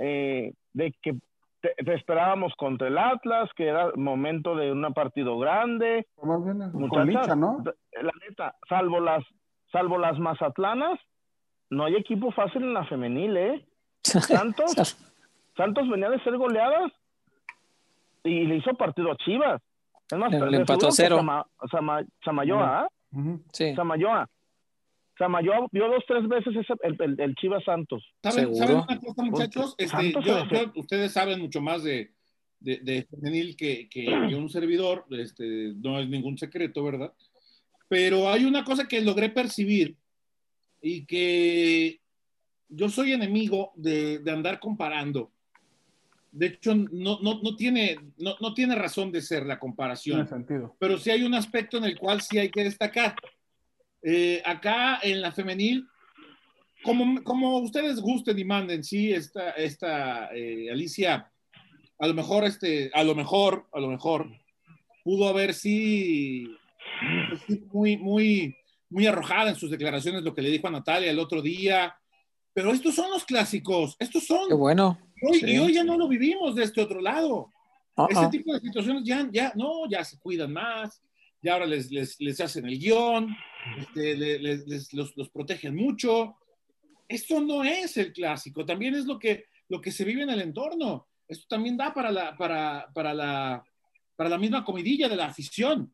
eh, 0.00 0.52
de 0.72 0.94
que 1.02 1.14
te, 1.62 1.74
te 1.82 1.94
esperábamos 1.94 2.52
contra 2.58 2.88
el 2.88 2.98
Atlas, 2.98 3.48
que 3.56 3.66
era 3.68 3.90
momento 3.96 4.54
de 4.56 4.70
un 4.72 4.82
partido 4.92 5.38
grande. 5.38 6.06
Más 6.22 6.44
bien 6.44 6.58
con 6.70 6.80
Muchachas, 6.82 7.06
Licha, 7.06 7.34
¿no? 7.36 7.62
La 8.02 8.12
neta, 8.28 8.54
salvo 8.68 9.00
las, 9.00 9.24
salvo 9.70 9.96
las 9.96 10.18
mazatlanas, 10.18 10.98
no 11.70 11.84
hay 11.84 11.94
equipo 11.96 12.30
fácil 12.32 12.62
en 12.64 12.74
la 12.74 12.84
femenil, 12.84 13.36
¿eh? 13.36 13.66
Santos, 14.02 14.98
Santos 15.56 15.88
venía 15.88 16.10
de 16.10 16.20
ser 16.24 16.36
goleadas 16.36 16.92
y 18.24 18.44
le 18.44 18.56
hizo 18.56 18.74
partido 18.74 19.10
a 19.12 19.16
Chivas. 19.16 19.62
Es 20.10 20.18
más, 20.18 20.30
Le 20.32 20.58
empató 20.58 20.88
a 20.88 20.90
cero. 20.92 21.16
Sama- 21.16 21.46
Sama- 21.70 22.04
Samayoa, 22.24 22.80
¿ah? 22.82 22.88
Ujú. 23.12 23.40
Sí. 23.52 23.74
Samayoa. 23.74 24.28
Samayoa 25.22 25.68
vio 25.70 25.88
dos, 25.88 26.02
tres 26.08 26.26
veces 26.28 26.54
ese, 26.56 26.74
el, 26.82 26.96
el, 27.00 27.20
el 27.20 27.34
Chivas 27.36 27.62
Santos. 27.64 28.02
¿Saben, 28.22 28.40
Seguro. 28.46 28.56
¿saben 28.58 28.76
una 28.76 28.98
cosa, 28.98 29.22
muchachos? 29.22 29.74
Este, 29.78 30.12
yo- 30.12 30.46
yo- 30.50 30.72
ustedes 30.74 31.12
saben 31.12 31.40
mucho 31.40 31.60
más 31.60 31.84
de, 31.84 32.10
de, 32.58 32.78
de 32.78 33.04
femenil 33.08 33.56
que, 33.56 33.88
que- 33.88 34.06
que 34.28 34.34
un 34.34 34.48
servidor, 34.50 35.06
este, 35.10 35.72
no 35.76 36.00
es 36.00 36.08
ningún 36.08 36.36
secreto, 36.38 36.82
¿verdad? 36.82 37.12
Pero 37.88 38.28
hay 38.30 38.44
una 38.44 38.64
cosa 38.64 38.88
que 38.88 39.00
logré 39.00 39.28
percibir 39.28 39.96
y 40.80 41.04
que 41.06 42.00
yo 42.68 42.88
soy 42.88 43.12
enemigo 43.12 43.70
de, 43.76 44.18
de 44.18 44.30
andar 44.30 44.58
comparando. 44.58 45.30
De 46.32 46.46
hecho, 46.46 46.74
no, 46.74 47.20
no, 47.20 47.40
no, 47.42 47.54
tiene, 47.56 47.96
no, 48.16 48.34
no 48.40 48.54
tiene 48.54 48.74
razón 48.74 49.12
de 49.12 49.20
ser 49.20 49.44
la 49.44 49.58
comparación 49.58 50.16
Tiene 50.26 50.28
sentido. 50.30 50.74
pero 50.78 50.96
sí 50.98 51.10
hay 51.10 51.22
un 51.22 51.34
aspecto 51.34 51.76
en 51.76 51.84
el 51.84 51.98
cual 51.98 52.22
sí 52.22 52.38
hay 52.38 52.50
que 52.50 52.64
destacar. 52.64 53.14
Eh, 54.02 54.42
acá 54.44 54.98
en 55.02 55.20
la 55.20 55.32
femenil, 55.32 55.86
como, 56.82 57.22
como 57.22 57.58
ustedes 57.58 58.00
gusten 58.00 58.38
y 58.38 58.44
manden, 58.44 58.82
sí, 58.82 59.12
esta, 59.12 59.50
esta 59.52 60.34
eh, 60.34 60.70
Alicia, 60.70 61.30
a 61.98 62.06
lo 62.06 62.14
mejor, 62.14 62.44
este, 62.44 62.90
a 62.94 63.04
lo 63.04 63.14
mejor, 63.14 63.68
a 63.72 63.78
lo 63.78 63.88
mejor, 63.88 64.28
pudo 65.04 65.28
haber 65.28 65.54
sí, 65.54 66.48
pues, 67.28 67.42
sí, 67.46 67.64
muy, 67.72 67.96
muy, 67.96 68.56
muy 68.90 69.06
arrojada 69.06 69.50
en 69.50 69.56
sus 69.56 69.70
declaraciones, 69.70 70.22
lo 70.22 70.34
que 70.34 70.42
le 70.42 70.50
dijo 70.50 70.68
a 70.68 70.72
Natalia 70.72 71.10
el 71.10 71.18
otro 71.18 71.40
día. 71.40 71.94
Pero 72.52 72.72
estos 72.72 72.94
son 72.94 73.10
los 73.10 73.24
clásicos, 73.24 73.96
estos 73.98 74.26
son. 74.26 74.48
Qué 74.48 74.54
bueno. 74.54 74.98
Hoy, 75.22 75.38
Sí. 75.38 75.46
Y 75.46 75.58
hoy 75.58 75.74
ya 75.74 75.84
no 75.84 75.96
lo 75.96 76.08
vivimos 76.08 76.54
de 76.54 76.64
este 76.64 76.82
otro 76.82 77.00
lado. 77.00 77.48
Ah, 77.96 78.06
Ese 78.10 78.20
ah. 78.20 78.30
tipo 78.30 78.52
de 78.52 78.60
situaciones 78.60 79.04
ya, 79.04 79.28
ya, 79.30 79.52
no, 79.54 79.88
ya 79.88 80.04
se 80.04 80.18
cuidan 80.18 80.52
más, 80.52 81.00
ya 81.42 81.54
ahora 81.54 81.66
les, 81.66 81.90
les, 81.90 82.20
les 82.20 82.40
hacen 82.40 82.66
el 82.66 82.78
guion, 82.78 83.36
este, 83.78 84.16
le- 84.16 84.38
les, 84.38 84.66
les- 84.66 84.92
los, 84.94 85.16
los 85.16 85.28
protegen 85.30 85.74
mucho. 85.74 86.36
Esto 87.08 87.40
no 87.40 87.62
es 87.64 87.96
el 87.96 88.12
clásico, 88.12 88.64
también 88.64 88.94
es 88.94 89.04
lo 89.04 89.18
que, 89.18 89.44
lo 89.68 89.80
que 89.80 89.90
se 89.90 90.04
vive 90.04 90.22
en 90.22 90.30
el 90.30 90.40
entorno. 90.40 91.08
Esto 91.28 91.46
también 91.48 91.76
da 91.76 91.92
para 91.92 92.10
la, 92.10 92.36
para, 92.36 92.88
para 92.94 93.12
la, 93.12 93.64
para 94.16 94.30
la 94.30 94.38
misma 94.38 94.64
comidilla 94.64 95.08
de 95.08 95.16
la 95.16 95.26
afición. 95.26 95.92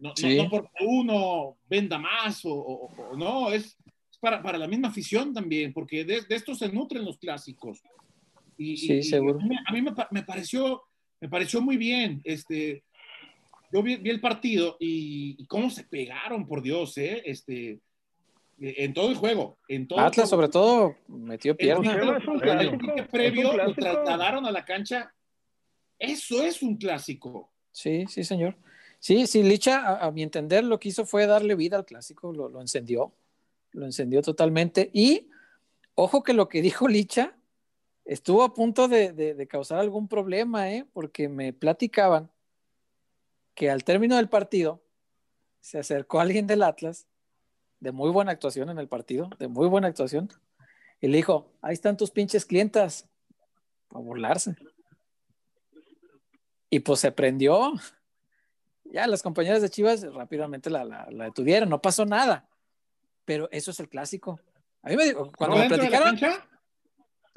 No, 0.00 0.12
porque 0.48 0.84
uno 0.86 1.58
venda 1.68 1.98
más 1.98 2.42
o, 2.44 2.88
no, 3.16 3.50
es, 3.50 3.76
para, 4.20 4.40
para, 4.42 4.56
la 4.56 4.68
misma 4.68 4.88
afición 4.88 5.34
también, 5.34 5.72
porque 5.72 6.04
de, 6.04 6.22
esto 6.28 6.54
se 6.54 6.68
nutren 6.68 7.04
los 7.04 7.18
clásicos. 7.18 7.82
Y, 8.56 8.76
sí, 8.76 9.02
seguro. 9.02 9.38
a 9.66 9.72
mí, 9.72 9.82
me, 9.82 10.22
pareció, 10.22 10.82
me 11.20 11.28
pareció 11.28 11.60
muy 11.60 11.76
bien. 11.76 12.20
Este, 12.24 12.84
yo 13.72 13.82
vi, 13.82 14.00
el 14.04 14.20
partido 14.20 14.76
y, 14.80 15.44
cómo 15.46 15.70
se 15.70 15.84
pegaron, 15.84 16.46
por 16.46 16.62
Dios, 16.62 16.96
¿eh? 16.98 17.22
Este, 17.24 17.80
en 18.58 18.92
todo 18.92 19.10
el 19.10 19.16
juego. 19.16 19.58
En 19.68 19.86
todo 19.86 20.00
Atlas, 20.00 20.28
sobre 20.28 20.48
todo, 20.48 20.96
metió 21.08 21.56
pierna. 21.56 21.94
El, 21.94 23.06
previo 23.08 23.56
lo 23.56 23.74
trasladaron 23.74 24.46
a 24.46 24.50
la 24.50 24.64
cancha. 24.64 25.14
Eso 25.98 26.42
es 26.42 26.62
un 26.62 26.76
clásico. 26.76 27.50
Sí, 27.72 28.06
sí, 28.08 28.24
señor. 28.24 28.56
Sí, 28.98 29.26
sí, 29.26 29.42
Licha, 29.42 29.96
a, 29.98 30.10
mi 30.10 30.22
entender, 30.22 30.64
lo 30.64 30.78
que 30.78 30.90
hizo 30.90 31.06
fue 31.06 31.26
darle 31.26 31.54
vida 31.54 31.76
al 31.76 31.86
clásico, 31.86 32.32
lo, 32.32 32.48
lo 32.50 32.60
encendió, 32.60 33.14
lo 33.72 33.86
encendió 33.86 34.20
totalmente. 34.20 34.90
Y 34.92 35.28
ojo 35.94 36.22
que 36.22 36.34
lo 36.34 36.48
que 36.48 36.60
dijo 36.62 36.88
Licha 36.88 37.36
estuvo 38.04 38.42
a 38.42 38.52
punto 38.52 38.88
de, 38.88 39.12
de, 39.12 39.46
causar 39.46 39.78
algún 39.78 40.08
problema, 40.08 40.72
¿eh? 40.72 40.84
porque 40.92 41.28
me 41.28 41.52
platicaban 41.52 42.30
que 43.54 43.70
al 43.70 43.84
término 43.84 44.16
del 44.16 44.28
partido 44.28 44.82
se 45.60 45.78
acercó 45.78 46.20
alguien 46.20 46.46
del 46.46 46.62
Atlas, 46.62 47.06
de 47.80 47.92
muy 47.92 48.10
buena 48.10 48.32
actuación 48.32 48.70
en 48.70 48.78
el 48.78 48.88
partido, 48.88 49.30
de 49.38 49.48
muy 49.48 49.68
buena 49.68 49.88
actuación, 49.88 50.30
y 51.00 51.08
le 51.08 51.16
dijo, 51.16 51.50
ahí 51.62 51.72
están 51.72 51.96
tus 51.96 52.10
pinches 52.10 52.44
clientas, 52.44 53.06
a 53.90 53.98
burlarse. 53.98 54.56
Y 56.68 56.80
pues 56.80 57.00
se 57.00 57.10
prendió, 57.10 57.72
ya 58.84 59.06
las 59.06 59.22
compañeras 59.22 59.62
de 59.62 59.70
Chivas 59.70 60.02
rápidamente 60.14 60.70
la, 60.70 60.84
la, 60.84 61.24
detuvieron, 61.24 61.68
no 61.68 61.80
pasó 61.80 62.04
nada. 62.06 62.48
Pero 63.24 63.48
eso 63.50 63.70
es 63.70 63.80
el 63.80 63.88
clásico. 63.88 64.40
A 64.82 64.90
mí 64.90 64.96
me 64.96 65.04
dijo, 65.04 65.30
cuando 65.36 65.56
me 65.56 65.68
platicaron. 65.68 66.18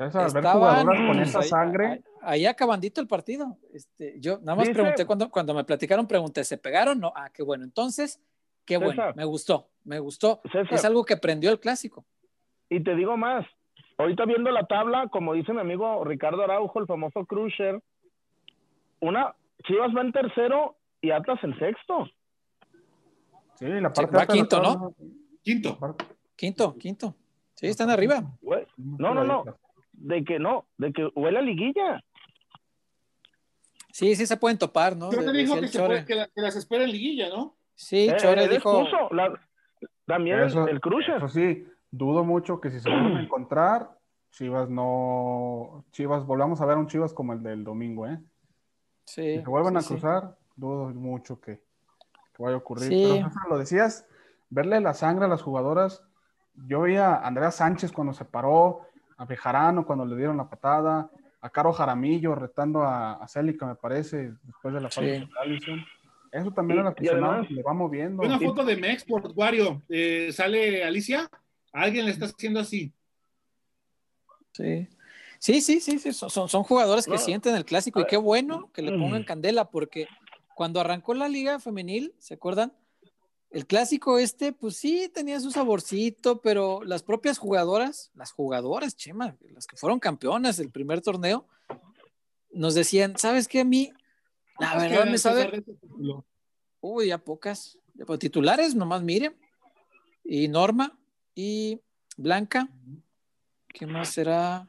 Estaban, 0.07 0.85
con 0.85 1.19
esa 1.19 1.41
sangre. 1.41 2.03
Ahí, 2.21 2.45
acabandito 2.45 3.01
el 3.01 3.07
partido. 3.07 3.57
Este, 3.73 4.19
yo 4.19 4.39
nada 4.39 4.55
más 4.55 4.69
pregunté 4.69 5.05
cuando, 5.05 5.29
cuando 5.29 5.53
me 5.53 5.63
platicaron, 5.63 6.07
pregunté, 6.07 6.43
¿se 6.43 6.57
pegaron? 6.57 6.99
No, 6.99 7.11
ah, 7.15 7.29
qué 7.33 7.43
bueno. 7.43 7.63
Entonces, 7.63 8.21
qué 8.65 8.77
bueno, 8.77 9.13
me 9.15 9.25
gustó, 9.25 9.69
me 9.83 9.99
gustó. 9.99 10.41
es 10.71 10.85
algo 10.85 11.03
que 11.03 11.17
prendió 11.17 11.51
el 11.51 11.59
clásico. 11.59 12.05
Y 12.69 12.83
te 12.83 12.95
digo 12.95 13.17
más, 13.17 13.45
ahorita 13.97 14.25
viendo 14.25 14.49
la 14.51 14.65
tabla, 14.65 15.07
como 15.09 15.33
dice 15.33 15.53
mi 15.53 15.59
amigo 15.59 16.03
Ricardo 16.03 16.43
Araujo, 16.43 16.79
el 16.79 16.87
famoso 16.87 17.25
Cruiser, 17.25 17.81
una 18.99 19.35
Chivas 19.65 19.95
va 19.95 20.01
en 20.01 20.11
tercero 20.11 20.77
y 21.01 21.11
Atlas 21.11 21.39
el 21.43 21.57
sexto. 21.59 22.09
Sí, 23.55 23.65
la 23.65 23.93
parte 23.93 24.15
va 24.15 24.25
quinto, 24.25 24.61
¿no? 24.61 24.93
Quinto. 25.41 25.77
Quinto, 26.35 26.77
quinto. 26.77 27.15
Sí, 27.53 27.67
están 27.67 27.89
arriba. 27.89 28.23
No, 28.77 29.13
no, 29.13 29.23
no. 29.23 29.43
De 30.03 30.25
que 30.25 30.37
no, 30.37 30.67
de 30.77 30.91
que 30.91 31.09
huele 31.15 31.39
a 31.39 31.41
liguilla. 31.41 32.03
Sí, 33.93 34.15
sí 34.17 34.25
se 34.25 34.35
pueden 34.35 34.57
topar, 34.57 34.97
¿no? 34.97 35.09
Yo 35.11 35.23
te 35.23 35.31
dijo 35.31 35.57
que, 35.61 35.69
se 35.69 36.05
que, 36.05 36.27
las 36.35 36.55
espera 36.57 36.83
en 36.83 36.91
liguilla, 36.91 37.29
¿no? 37.29 37.55
Sí, 37.73 38.09
eh, 38.09 38.15
Chore 38.17 38.49
dijo. 38.49 38.85
también 40.05 40.39
el 40.39 40.81
Cruiser. 40.81 41.17
Eso 41.17 41.29
sí, 41.29 41.65
dudo 41.89 42.25
mucho 42.25 42.59
que 42.59 42.69
si 42.69 42.81
se 42.81 42.89
vuelven 42.89 43.15
a 43.15 43.23
encontrar, 43.23 43.97
Chivas 44.31 44.69
no. 44.69 45.85
Chivas, 45.91 46.25
volvamos 46.25 46.59
a 46.59 46.65
ver 46.65 46.77
un 46.77 46.87
Chivas 46.87 47.13
como 47.13 47.31
el 47.31 47.41
del 47.41 47.63
domingo, 47.63 48.05
¿eh? 48.07 48.19
Sí. 49.05 49.37
Si 49.37 49.41
se 49.41 49.49
vuelven 49.49 49.77
a 49.77 49.83
cruzar, 49.83 50.35
dudo 50.57 50.89
mucho 50.89 51.39
que, 51.39 51.61
vaya 52.39 52.55
a 52.55 52.57
ocurrir. 52.57 52.89
Pero 52.89 53.31
lo 53.49 53.57
decías, 53.57 54.05
verle 54.49 54.81
la 54.81 54.93
sangre 54.93 55.25
a 55.25 55.29
las 55.29 55.41
jugadoras. 55.41 56.03
Yo 56.67 56.81
vi 56.81 56.97
a 56.97 57.15
Andrea 57.15 57.51
Sánchez 57.51 57.93
cuando 57.93 58.11
se 58.13 58.25
paró, 58.25 58.81
a 59.17 59.25
Bejarano 59.25 59.85
cuando 59.85 60.05
le 60.05 60.15
dieron 60.15 60.37
la 60.37 60.49
patada, 60.49 61.09
a 61.41 61.49
Caro 61.49 61.73
Jaramillo 61.73 62.35
retando 62.35 62.83
a, 62.83 63.13
a 63.13 63.27
Célica, 63.27 63.65
me 63.65 63.75
parece, 63.75 64.33
después 64.43 64.73
de 64.73 64.81
la 64.81 64.89
falta 64.89 65.11
de 65.11 65.29
Allison. 65.41 65.85
Eso 66.31 66.51
también 66.51 66.79
a 66.79 66.83
la 66.83 67.41
le 67.47 67.61
va 67.61 67.73
moviendo. 67.73 68.23
Una 68.23 68.39
foto 68.39 68.65
de 68.65 68.75
Mex 68.75 69.03
por 69.03 69.31
Wario. 69.35 69.83
Eh, 69.87 70.31
sale 70.33 70.83
Alicia, 70.83 71.29
alguien 71.71 72.05
le 72.05 72.11
está 72.11 72.25
haciendo 72.25 72.59
así. 72.59 72.91
Sí. 74.51 74.87
Sí, 75.37 75.61
sí, 75.61 75.79
sí, 75.79 75.99
sí. 75.99 76.11
Son, 76.13 76.47
son 76.49 76.63
jugadores 76.63 77.05
que 77.05 77.17
sienten 77.17 77.55
el 77.55 77.65
clásico 77.65 77.99
y 77.99 78.05
qué 78.05 78.17
bueno 78.17 78.71
que 78.73 78.81
le 78.81 78.97
pongan 78.97 79.23
candela 79.23 79.65
porque 79.65 80.07
cuando 80.55 80.79
arrancó 80.79 81.13
la 81.13 81.27
liga 81.27 81.59
femenil, 81.59 82.15
¿se 82.17 82.35
acuerdan? 82.35 82.73
El 83.53 83.67
clásico 83.67 84.17
este, 84.17 84.51
pues 84.51 84.77
sí, 84.77 85.11
tenía 85.13 85.39
su 85.39 85.51
saborcito, 85.51 86.41
pero 86.41 86.83
las 86.83 87.03
propias 87.03 87.37
jugadoras, 87.37 88.09
las 88.15 88.31
jugadoras, 88.31 88.97
Chema, 88.97 89.37
las 89.51 89.67
que 89.67 89.77
fueron 89.77 89.99
campeonas 89.99 90.57
del 90.57 90.71
primer 90.71 91.01
torneo, 91.01 91.47
nos 92.51 92.73
decían, 92.73 93.15
¿sabes 93.15 93.47
qué? 93.47 93.59
A 93.59 93.63
mí, 93.63 93.93
la 94.59 94.75
verdad 94.75 95.05
me 95.05 95.19
sabe... 95.19 95.63
Uy, 96.81 97.09
ya 97.09 97.19
pocas. 97.19 97.77
titulares, 98.19 98.73
nomás 98.73 99.03
miren. 99.03 99.37
Y 100.23 100.47
Norma 100.47 100.97
y 101.35 101.79
Blanca. 102.17 102.67
¿Qué 103.67 103.85
más 103.85 104.09
será? 104.09 104.67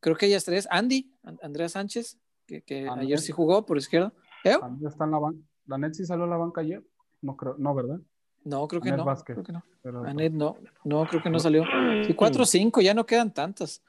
Creo 0.00 0.16
que 0.16 0.26
ellas 0.26 0.44
tres. 0.44 0.66
Andy, 0.70 1.12
Andrea 1.42 1.68
Sánchez, 1.68 2.18
que, 2.46 2.62
que 2.62 2.88
ayer 2.88 3.18
sí 3.18 3.32
jugó 3.32 3.66
por 3.66 3.76
izquierda. 3.76 4.14
¿Eh? 4.44 4.56
está 4.86 5.04
en 5.04 5.10
la 5.10 5.18
banca. 5.18 5.46
¿La 5.66 5.76
net 5.76 5.92
sí 5.92 6.06
salió 6.06 6.24
a 6.24 6.28
la 6.28 6.38
banca 6.38 6.62
ayer? 6.62 6.82
No, 7.22 7.36
creo, 7.36 7.54
no 7.58 7.74
¿verdad? 7.74 8.00
No, 8.44 8.68
creo 8.68 8.80
que 8.80 8.92
no. 8.92 9.04
Creo 9.24 9.42
que 9.42 9.52
no. 9.52 9.64
Anet 10.04 10.32
no, 10.32 10.56
no, 10.84 11.06
creo 11.06 11.22
que 11.22 11.30
no 11.30 11.38
salió. 11.40 11.64
Sí, 12.06 12.14
cuatro 12.14 12.44
o 12.44 12.46
cinco, 12.46 12.80
ya 12.80 12.94
no 12.94 13.04
quedan 13.04 13.32
tantas. 13.32 13.82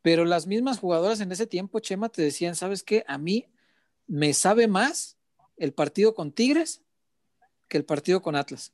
Pero 0.00 0.24
las 0.24 0.46
mismas 0.46 0.78
jugadoras 0.78 1.20
en 1.20 1.30
ese 1.30 1.46
tiempo, 1.46 1.78
Chema, 1.78 2.08
te 2.08 2.22
decían, 2.22 2.54
¿sabes 2.54 2.82
qué? 2.82 3.04
A 3.06 3.18
mí 3.18 3.46
me 4.06 4.34
sabe 4.34 4.66
más 4.66 5.16
el 5.56 5.72
partido 5.72 6.14
con 6.14 6.32
Tigres 6.32 6.82
que 7.68 7.78
el 7.78 7.84
partido 7.84 8.20
con 8.20 8.34
Atlas. 8.34 8.72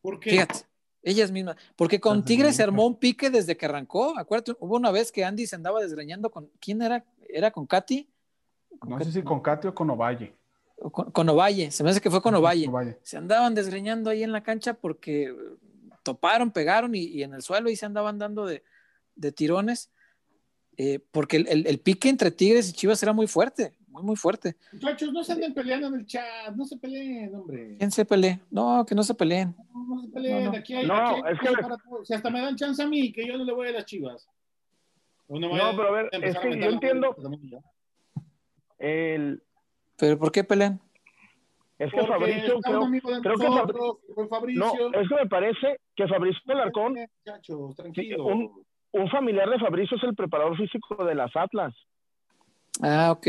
¿Por 0.00 0.18
qué? 0.18 0.30
Fíjate, 0.30 0.60
ellas 1.02 1.30
mismas. 1.30 1.56
Porque 1.76 2.00
con 2.00 2.24
Tigres 2.24 2.56
se 2.56 2.62
armó 2.62 2.86
un 2.86 2.96
pique 2.96 3.30
desde 3.30 3.56
que 3.56 3.66
arrancó. 3.66 4.18
Acuérdate, 4.18 4.56
hubo 4.60 4.76
una 4.76 4.90
vez 4.90 5.12
que 5.12 5.24
Andy 5.24 5.46
se 5.46 5.56
andaba 5.56 5.80
desgreñando 5.80 6.30
con. 6.30 6.50
¿Quién 6.60 6.82
era? 6.82 7.04
¿Era 7.28 7.50
con 7.50 7.66
Katy? 7.66 8.08
no 8.88 8.98
sé 9.00 9.12
si 9.12 9.22
con 9.22 9.40
Katy 9.40 9.68
o 9.68 9.74
con 9.74 9.90
Ovalle. 9.90 10.34
Con, 10.90 11.28
Ovalle, 11.28 11.70
se 11.70 11.84
me 11.84 11.90
hace 11.90 12.00
que 12.00 12.10
fue 12.10 12.22
con 12.22 12.34
Ovalle. 12.34 12.68
Se 13.02 13.16
andaban 13.16 13.54
desgreñando 13.54 14.10
ahí 14.10 14.22
en 14.22 14.32
la 14.32 14.42
cancha 14.42 14.74
porque 14.74 15.32
toparon, 16.02 16.50
pegaron 16.50 16.94
y, 16.94 17.22
en 17.22 17.34
el 17.34 17.42
suelo 17.42 17.70
y 17.70 17.76
se 17.76 17.86
andaban 17.86 18.18
dando 18.18 18.46
de, 18.46 18.62
tirones. 19.32 19.92
Eh, 20.76 21.00
porque 21.10 21.36
el, 21.36 21.78
pique 21.80 22.08
entre 22.08 22.30
Tigres 22.30 22.68
y 22.68 22.72
Chivas 22.72 23.02
era 23.02 23.12
muy 23.12 23.26
fuerte, 23.26 23.74
muy, 23.86 24.02
muy 24.02 24.16
fuerte. 24.16 24.56
Muchachos, 24.72 25.12
no 25.12 25.22
se 25.22 25.32
anden 25.32 25.54
peleando 25.54 25.88
en 25.88 25.94
el 25.94 26.06
chat, 26.06 26.54
no 26.56 26.64
se 26.64 26.78
peleen, 26.78 27.34
hombre. 27.34 27.76
¿Quién 27.78 27.90
se 27.90 28.04
pelee? 28.04 28.40
No, 28.50 28.84
que 28.86 28.94
no 28.94 29.02
se 29.02 29.14
peleen. 29.14 29.54
No, 29.72 30.00
se 30.00 30.08
peleen, 30.08 30.54
aquí 30.54 30.74
hay, 30.74 30.86
no, 30.86 31.26
es 31.26 31.38
que... 31.38 31.52
para 31.52 31.76
Si 32.04 32.14
hasta 32.14 32.30
me 32.30 32.40
dan 32.40 32.56
chance 32.56 32.82
a 32.82 32.88
mí, 32.88 33.12
que 33.12 33.26
yo 33.26 33.36
no 33.36 33.44
le 33.44 33.52
voy 33.52 33.68
a 33.68 33.72
las 33.72 33.84
Chivas. 33.84 34.28
no, 35.28 35.50
pero 35.50 35.88
a 35.88 35.92
ver, 35.92 36.08
es 36.10 36.38
que 36.38 36.58
yo 36.58 36.70
entiendo, 36.70 37.14
el... 38.78 39.42
¿Pero 39.98 40.18
por 40.18 40.32
qué 40.32 40.44
pelean? 40.44 40.80
Es 41.78 41.90
que 41.90 42.06
Fabricio, 42.06 42.60
creo, 42.60 42.82
creo 43.22 43.36
que 43.36 44.26
Fabricio, 44.28 44.90
no, 44.90 45.00
es 45.00 45.08
que 45.08 45.14
me 45.16 45.26
parece 45.26 45.80
que 45.96 46.06
Fabricio 46.06 46.40
Alarcón, 46.46 46.96
un, 48.18 48.64
un, 48.92 49.10
familiar 49.10 49.50
de 49.50 49.58
Fabricio 49.58 49.96
es 49.96 50.02
el 50.04 50.14
preparador 50.14 50.56
físico 50.56 51.04
de 51.04 51.16
las 51.16 51.34
Atlas. 51.34 51.74
Ah, 52.80 53.10
ok. 53.10 53.26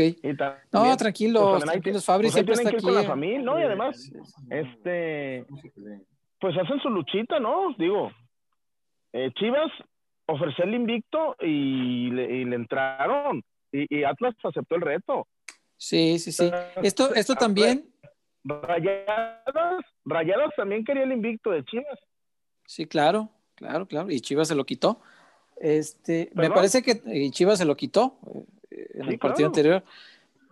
no, 0.72 0.96
tranquilo, 0.96 1.50
pues, 1.50 1.64
tranquilos, 1.64 2.04
Fabricio 2.04 2.34
siempre 2.34 2.54
está 2.54 2.68
aquí. 2.68 2.82
con 2.82 2.94
la 2.94 3.02
familia, 3.02 3.42
¿no? 3.42 3.58
Y 3.58 3.62
además, 3.62 4.12
este, 4.50 5.44
pues 6.38 6.56
hacen 6.56 6.78
su 6.80 6.90
luchita, 6.90 7.40
¿no? 7.40 7.74
Digo, 7.76 8.12
eh, 9.12 9.32
Chivas 9.34 9.70
ofreció 10.26 10.64
el 10.64 10.74
invicto 10.74 11.34
y 11.40 12.10
le, 12.10 12.36
y 12.36 12.44
le 12.44 12.56
entraron. 12.56 13.42
Y, 13.72 13.98
y 13.98 14.04
Atlas 14.04 14.34
aceptó 14.44 14.76
el 14.76 14.82
reto. 14.82 15.26
Sí, 15.76 16.18
sí, 16.18 16.32
sí. 16.32 16.50
Esto, 16.82 17.14
esto 17.14 17.34
también. 17.34 17.90
Rayadas, 18.44 19.84
Rayadas 20.04 20.50
también 20.56 20.84
quería 20.84 21.04
el 21.04 21.12
invicto 21.12 21.50
de 21.50 21.64
Chivas. 21.64 21.98
Sí, 22.66 22.86
claro, 22.86 23.30
claro, 23.54 23.86
claro. 23.86 24.10
Y 24.10 24.20
Chivas 24.20 24.48
se 24.48 24.54
lo 24.54 24.64
quitó. 24.64 25.00
Este, 25.56 26.30
me 26.34 26.50
parece 26.50 26.82
que 26.82 27.30
Chivas 27.30 27.58
se 27.58 27.64
lo 27.64 27.76
quitó 27.76 28.18
eh, 28.70 28.88
en 28.94 29.08
el 29.08 29.18
partido 29.18 29.48
anterior. 29.48 29.84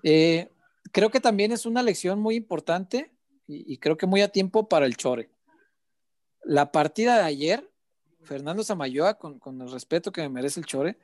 Eh, 0.02 0.48
creo 0.90 1.10
que 1.10 1.20
también 1.20 1.52
es 1.52 1.66
una 1.66 1.82
lección 1.82 2.20
muy 2.20 2.36
importante 2.36 3.10
y, 3.46 3.76
creo 3.78 3.96
que 3.96 4.06
muy 4.06 4.22
a 4.22 4.28
tiempo 4.28 4.68
para 4.68 4.86
el 4.86 4.96
Chore. 4.96 5.28
La 6.44 6.72
partida 6.72 7.16
de 7.18 7.24
ayer, 7.24 7.70
Fernando 8.22 8.64
Samayoa, 8.64 9.14
con, 9.14 9.38
con 9.38 9.60
el 9.60 9.70
respeto 9.70 10.10
que 10.10 10.22
me 10.22 10.30
merece 10.30 10.60
el 10.60 10.66
Chore, 10.66 10.96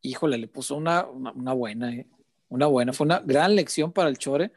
híjole, 0.00 0.38
le 0.38 0.48
puso 0.48 0.76
una, 0.76 1.04
una, 1.04 1.32
una 1.32 1.52
buena, 1.52 1.94
eh 1.94 2.06
una 2.54 2.66
buena, 2.68 2.92
fue 2.92 3.04
una 3.04 3.18
gran 3.18 3.56
lección 3.56 3.90
para 3.92 4.08
el 4.08 4.16
Chore, 4.16 4.52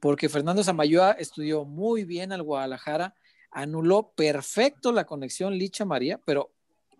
porque 0.00 0.30
Fernando 0.30 0.64
Samayoa 0.64 1.12
estudió 1.12 1.66
muy 1.66 2.04
bien 2.04 2.32
al 2.32 2.42
Guadalajara, 2.42 3.14
anuló 3.50 4.10
perfecto 4.16 4.90
la 4.90 5.04
conexión 5.04 5.52
Licha 5.52 5.84
María, 5.84 6.18
pero 6.24 6.50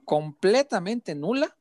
completamente 0.05 1.15
nula, 1.15 1.57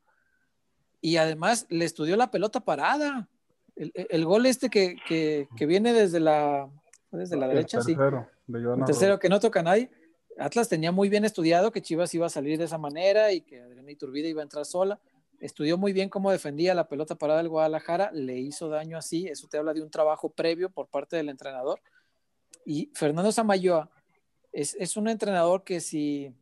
y 0.99 1.15
además 1.15 1.65
le 1.69 1.85
estudió 1.85 2.17
la 2.17 2.31
pelota 2.31 2.59
parada. 2.59 3.29
El, 3.75 4.25
gol 4.25 4.45
este 4.45 4.69
que, 4.69 4.97
que, 5.07 5.65
viene 5.65 5.93
desde 5.93 6.19
la, 6.19 6.69
desde 7.11 7.37
la 7.37 7.47
derecha, 7.47 7.79
tercero, 7.79 8.27
sí. 8.47 8.53
el 8.53 8.85
tercero 8.85 9.19
que 9.19 9.29
no 9.29 9.39
toca 9.39 9.61
a 9.61 9.63
nadie. 9.63 9.89
Atlas 10.37 10.67
tenía 10.67 10.91
muy 10.91 11.07
bien 11.07 11.23
estudiado 11.23 11.71
que 11.71 11.81
Chivas 11.81 12.13
iba 12.13 12.25
a 12.25 12.29
salir 12.29 12.57
de 12.57 12.65
esa 12.65 12.77
manera 12.77 13.31
y 13.31 13.41
que 13.41 13.61
Adriana 13.61 13.91
Iturbide 13.91 14.29
iba 14.29 14.41
a 14.41 14.43
entrar 14.43 14.65
sola 14.65 14.99
estudió 15.45 15.77
muy 15.77 15.93
bien 15.93 16.09
cómo 16.09 16.31
defendía 16.31 16.73
la 16.73 16.87
pelota 16.87 17.15
parada 17.15 17.39
del 17.39 17.49
Guadalajara, 17.49 18.11
le 18.11 18.37
hizo 18.37 18.67
daño 18.69 18.97
así, 18.97 19.27
eso 19.27 19.47
te 19.47 19.57
habla 19.57 19.73
de 19.73 19.81
un 19.81 19.89
trabajo 19.89 20.29
previo 20.29 20.69
por 20.69 20.87
parte 20.87 21.15
del 21.15 21.29
entrenador. 21.29 21.81
Y 22.65 22.89
Fernando 22.93 23.31
Samayoa 23.31 23.89
es, 24.51 24.97
un 24.97 25.07
entrenador 25.07 25.63
que 25.63 25.79
si, 25.79 26.33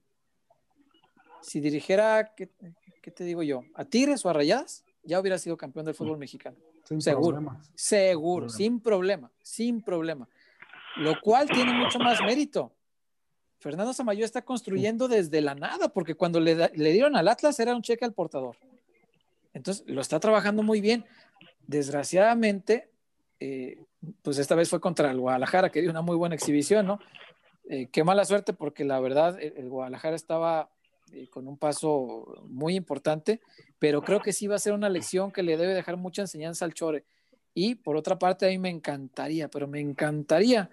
si 1.41 1.59
dirigiera, 1.59 2.33
¿qué, 2.35 2.47
te 2.47 3.23
digo 3.23 3.43
yo? 3.43 3.63
¿A 3.75 3.85
Tigres 3.85 4.25
o 4.25 4.29
a 4.29 4.33
Rayadas? 4.33 4.85
Ya 5.03 5.19
hubiera 5.19 5.37
sido 5.37 5.57
campeón 5.57 5.85
del 5.85 5.95
fútbol 5.95 6.17
mexicano. 6.17 6.55
seguro, 6.99 7.57
seguro, 7.75 8.49
sin 8.49 8.79
problema, 8.79 9.31
sin 9.41 9.81
problema. 9.81 10.29
Lo 10.97 11.19
cual 11.19 11.49
tiene 11.49 11.73
mucho 11.73 11.99
más 11.99 12.21
mérito. 12.21 12.71
Fernando 13.59 13.93
Samayoa 13.93 14.25
está 14.25 14.43
construyendo 14.43 15.07
desde 15.07 15.41
la 15.41 15.55
nada, 15.55 15.89
porque 15.89 16.15
cuando 16.15 16.39
le, 16.39 16.55
le 16.55 16.91
dieron 16.91 17.15
al 17.15 17.27
Atlas 17.27 17.59
era 17.59 17.75
un 17.75 17.81
cheque 17.81 18.05
al 18.05 18.13
portador. 18.13 18.55
Entonces, 19.53 19.83
lo 19.87 20.01
está 20.01 20.19
trabajando 20.19 20.63
muy 20.63 20.81
bien. 20.81 21.05
Desgraciadamente, 21.67 22.89
eh, 23.39 23.77
pues 24.21 24.37
esta 24.37 24.55
vez 24.55 24.69
fue 24.69 24.79
contra 24.79 25.11
el 25.11 25.19
Guadalajara, 25.19 25.69
que 25.69 25.81
dio 25.81 25.91
una 25.91 26.01
muy 26.01 26.15
buena 26.15 26.35
exhibición, 26.35 26.85
¿no? 26.85 26.99
Eh, 27.69 27.87
qué 27.91 28.03
mala 28.03 28.25
suerte, 28.25 28.53
porque 28.53 28.83
la 28.83 28.99
verdad, 28.99 29.39
el, 29.41 29.69
Guadalajara 29.69 30.15
estaba 30.15 30.69
eh, 31.11 31.27
con 31.29 31.47
un 31.47 31.57
paso 31.57 32.43
muy 32.47 32.75
importante, 32.75 33.41
pero 33.79 34.01
creo 34.01 34.21
que 34.21 34.33
sí 34.33 34.47
va 34.47 34.55
a 34.55 34.59
ser 34.59 34.73
una 34.73 34.89
lección 34.89 35.31
que 35.31 35.43
le 35.43 35.55
debe 35.55 35.73
dejar 35.73 35.97
mucha 35.97 36.21
enseñanza 36.21 36.65
al 36.65 36.73
Chore. 36.73 37.05
Y 37.53 37.75
por 37.75 37.95
otra 37.95 38.19
parte, 38.19 38.45
a 38.45 38.49
mí 38.49 38.57
me 38.57 38.69
encantaría, 38.69 39.47
pero 39.47 39.67
me 39.67 39.79
encantaría 39.79 40.69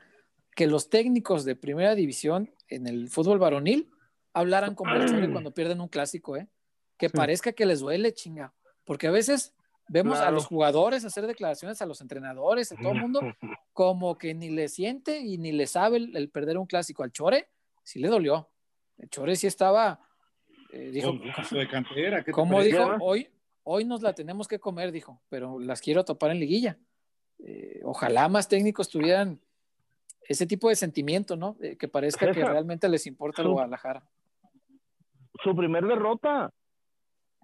que 0.56 0.66
los 0.66 0.90
técnicos 0.90 1.44
de 1.44 1.54
primera 1.54 1.94
división 1.94 2.50
en 2.68 2.86
el 2.86 3.08
fútbol 3.08 3.38
varonil 3.38 3.90
hablaran 4.32 4.74
como 4.74 4.94
el 4.94 5.06
Chore 5.06 5.30
cuando 5.30 5.52
pierden 5.52 5.80
un 5.80 5.88
clásico, 5.88 6.36
¿eh? 6.36 6.48
Que 6.96 7.08
parezca 7.08 7.52
que 7.52 7.66
les 7.66 7.80
duele, 7.80 8.12
chinga. 8.12 8.52
Porque 8.90 9.06
a 9.06 9.12
veces 9.12 9.54
vemos 9.86 10.18
a 10.18 10.32
los 10.32 10.46
jugadores 10.46 11.04
hacer 11.04 11.24
declaraciones 11.24 11.80
a 11.80 11.86
los 11.86 12.00
entrenadores, 12.00 12.72
a 12.72 12.74
todo 12.74 12.90
el 12.90 13.00
mundo, 13.00 13.20
como 13.72 14.18
que 14.18 14.34
ni 14.34 14.50
le 14.50 14.66
siente 14.66 15.20
y 15.20 15.38
ni 15.38 15.52
le 15.52 15.68
sabe 15.68 15.98
el, 15.98 16.28
perder 16.28 16.58
un 16.58 16.66
clásico. 16.66 17.04
Al 17.04 17.12
Chore 17.12 17.50
sí 17.84 18.00
le 18.00 18.08
dolió. 18.08 18.48
El 18.98 19.08
Chore 19.08 19.36
sí 19.36 19.46
estaba, 19.46 20.00
eh, 20.72 20.90
dijo, 20.90 21.14
como 22.32 22.60
dijo, 22.62 22.96
hoy, 23.00 23.28
hoy 23.62 23.84
nos 23.84 24.02
la 24.02 24.12
tenemos 24.12 24.48
que 24.48 24.58
comer, 24.58 24.90
dijo, 24.90 25.22
pero 25.28 25.60
las 25.60 25.80
quiero 25.80 26.04
topar 26.04 26.32
en 26.32 26.40
liguilla. 26.40 26.76
Eh, 27.38 27.82
ojalá 27.84 28.28
más 28.28 28.48
técnicos 28.48 28.88
tuvieran 28.88 29.38
ese 30.24 30.48
tipo 30.48 30.68
de 30.68 30.74
sentimiento, 30.74 31.36
¿no? 31.36 31.56
Eh, 31.60 31.76
que 31.76 31.86
parezca 31.86 32.32
que 32.32 32.44
realmente 32.44 32.88
les 32.88 33.06
importa 33.06 33.42
el 33.42 33.50
Guadalajara. 33.50 34.02
Su 35.44 35.54
primer 35.54 35.86
derrota. 35.86 36.52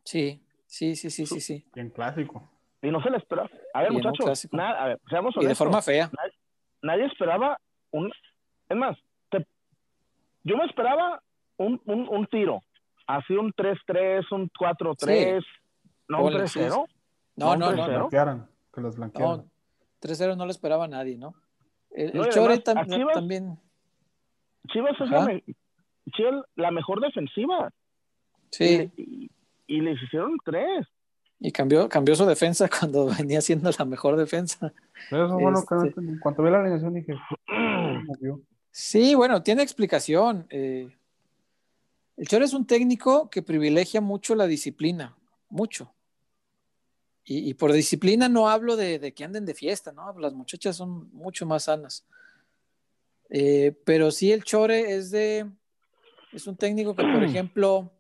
Sí. 0.03 0.43
Sí, 0.67 0.97
sí, 0.97 1.11
sí, 1.11 1.27
sí, 1.27 1.41
sí. 1.41 1.65
Bien 1.75 1.91
clásico. 1.91 2.49
Y 2.83 2.91
no 2.91 3.03
se 3.03 3.11
le 3.11 3.17
esperaba. 3.17 3.49
A 3.75 3.83
ver, 3.83 3.93
muchachos, 3.93 4.49
nada, 4.53 4.83
a 4.83 4.89
ver, 4.89 5.01
seamos 5.09 5.37
honestos. 5.37 5.45
Y 5.45 5.49
de 5.49 5.55
forma 5.55 5.83
fea. 5.83 6.11
Nadie, 6.83 7.07
esperaba 7.07 7.59
un. 7.91 8.13
Es 8.69 8.77
más, 8.77 8.97
yo 10.45 10.57
me 10.57 10.65
esperaba 10.65 11.21
un, 11.57 11.81
un, 11.87 12.09
un 12.09 12.27
tiro. 12.27 12.61
Así 13.07 13.35
un 13.35 13.53
3-3, 13.53 14.25
un 14.33 14.51
4-3. 14.51 15.45
No, 16.09 16.25
un 16.25 16.33
3-0. 16.33 16.87
No, 17.37 17.57
no, 17.57 17.73
no. 17.73 18.09
Que 18.73 18.81
los 18.81 18.97
blanquearan. 18.97 19.39
No, 19.39 19.51
3-0 20.01 20.37
no 20.37 20.45
lo 20.45 20.51
esperaba 20.51 20.87
nadie, 20.87 21.17
¿no? 21.17 21.35
El, 21.91 22.17
el 22.17 22.29
Chore 22.29 22.59
también. 22.59 23.59
Chivas 24.69 25.01
es 25.01 25.11
la, 25.11 25.41
Chivas, 26.13 26.45
la 26.57 26.71
mejor 26.71 27.01
defensiva. 27.01 27.71
Sí 28.51 28.91
y 28.97 29.31
les 29.69 30.03
hicieron 30.03 30.37
tres. 30.45 30.87
Y 31.39 31.53
cambió, 31.53 31.89
cambió 31.89 32.15
su 32.15 32.25
defensa 32.25 32.69
cuando 32.81 33.07
venía 33.07 33.41
siendo 33.41 33.71
la 33.77 33.85
mejor 33.85 34.17
defensa. 34.17 34.73
Eso 35.11 35.39
bueno, 35.39 35.61
este... 35.61 36.01
en 36.01 36.19
cuanto 36.19 36.43
vi 36.43 36.51
la 36.51 36.61
alineación 36.61 36.95
dije, 36.95 37.15
sí, 38.71 39.15
bueno, 39.15 39.43
tiene 39.43 39.63
explicación. 39.63 40.47
Eh, 40.51 40.89
el 42.17 42.29
Chor 42.29 42.43
es 42.43 42.55
un 42.55 42.67
técnico 42.67 43.29
que 43.29 43.43
privilegia 43.43 44.01
mucho 44.01 44.35
la 44.35 44.47
disciplina, 44.47 45.17
mucho. 45.49 45.93
Y, 47.29 47.55
por 47.55 47.73
disciplina 47.73 48.29
no 48.29 48.49
hablo 48.49 48.77
de, 48.77 49.13
que 49.13 49.25
anden 49.25 49.45
de 49.45 49.55
fiesta, 49.55 49.91
¿no? 49.91 50.17
Las 50.21 50.33
muchachas 50.33 50.77
son 50.77 51.13
mucho 51.13 51.45
más 51.45 51.65
sanas. 51.65 52.07
Eh, 53.31 53.77
pero 53.85 54.13
sí 54.13 54.31
el 54.31 54.45
Chore 54.45 54.95
es 54.95 55.11
de, 55.11 55.45
es 56.33 56.47
un 56.47 56.57
técnico 56.57 56.95
que, 56.95 57.03
por 57.03 57.25
ejemplo, 57.25 57.91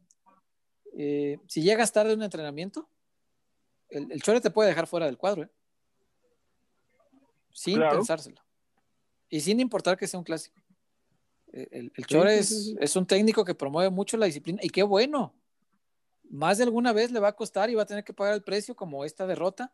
eh, 0.98 1.39
si 1.47 1.62
llegas 1.62 1.93
tarde 1.93 2.12
a 2.12 2.14
un 2.14 2.23
entrenamiento, 2.23 2.89
el, 3.90 4.23
Chore 4.23 4.40
te 4.40 4.51
puede 4.51 4.70
dejar 4.70 4.86
fuera 4.86 5.06
del 5.06 5.18
cuadro, 5.18 5.43
¿eh? 5.43 5.51
sin 7.52 7.78
pensárselo. 7.81 8.40
Y 9.28 9.40
sin 9.40 9.60
importar 9.60 9.97
que 9.98 10.06
sea 10.06 10.18
un 10.18 10.24
clásico. 10.24 10.60
El, 11.52 11.90
Chore 12.06 12.39
es, 12.39 12.97
un 12.97 13.06
técnico 13.06 13.44
que 13.44 13.55
promueve 13.55 13.90
mucho 13.90 14.16
la 14.16 14.27
disciplina 14.27 14.59
y 14.62 14.70
qué 14.70 14.82
bueno. 14.82 15.35
Más 16.28 16.59
de 16.59 16.64
alguna 16.64 16.93
vez 16.93 17.12
le 17.12 17.20
va 17.20 17.28
a 17.28 17.36
costar 17.36 17.70
y 17.70 17.74
va 17.74 17.82
a 17.82 17.86
tener 17.86 18.02
que 18.02 18.12
pagar 18.12 18.35
el 18.35 18.43
precio 18.43 18.74
como 18.74 19.05
esta 19.05 19.27
derrota. 19.27 19.73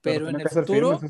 Pero, 0.00 0.28
en 0.28 0.40
el 0.40 0.48
futuro, 0.48 1.00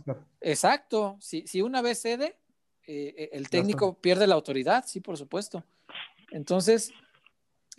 exacto, 0.40 1.16
si, 1.20 1.46
si, 1.46 1.62
una 1.62 1.80
vez 1.80 2.00
cede, 2.00 2.38
eh, 2.86 3.30
el 3.32 3.48
técnico 3.48 3.94
pierde 3.94 4.26
la 4.26 4.34
autoridad, 4.34 4.84
sí, 4.86 5.00
por 5.00 5.16
supuesto. 5.16 5.64
Entonces, 6.32 6.92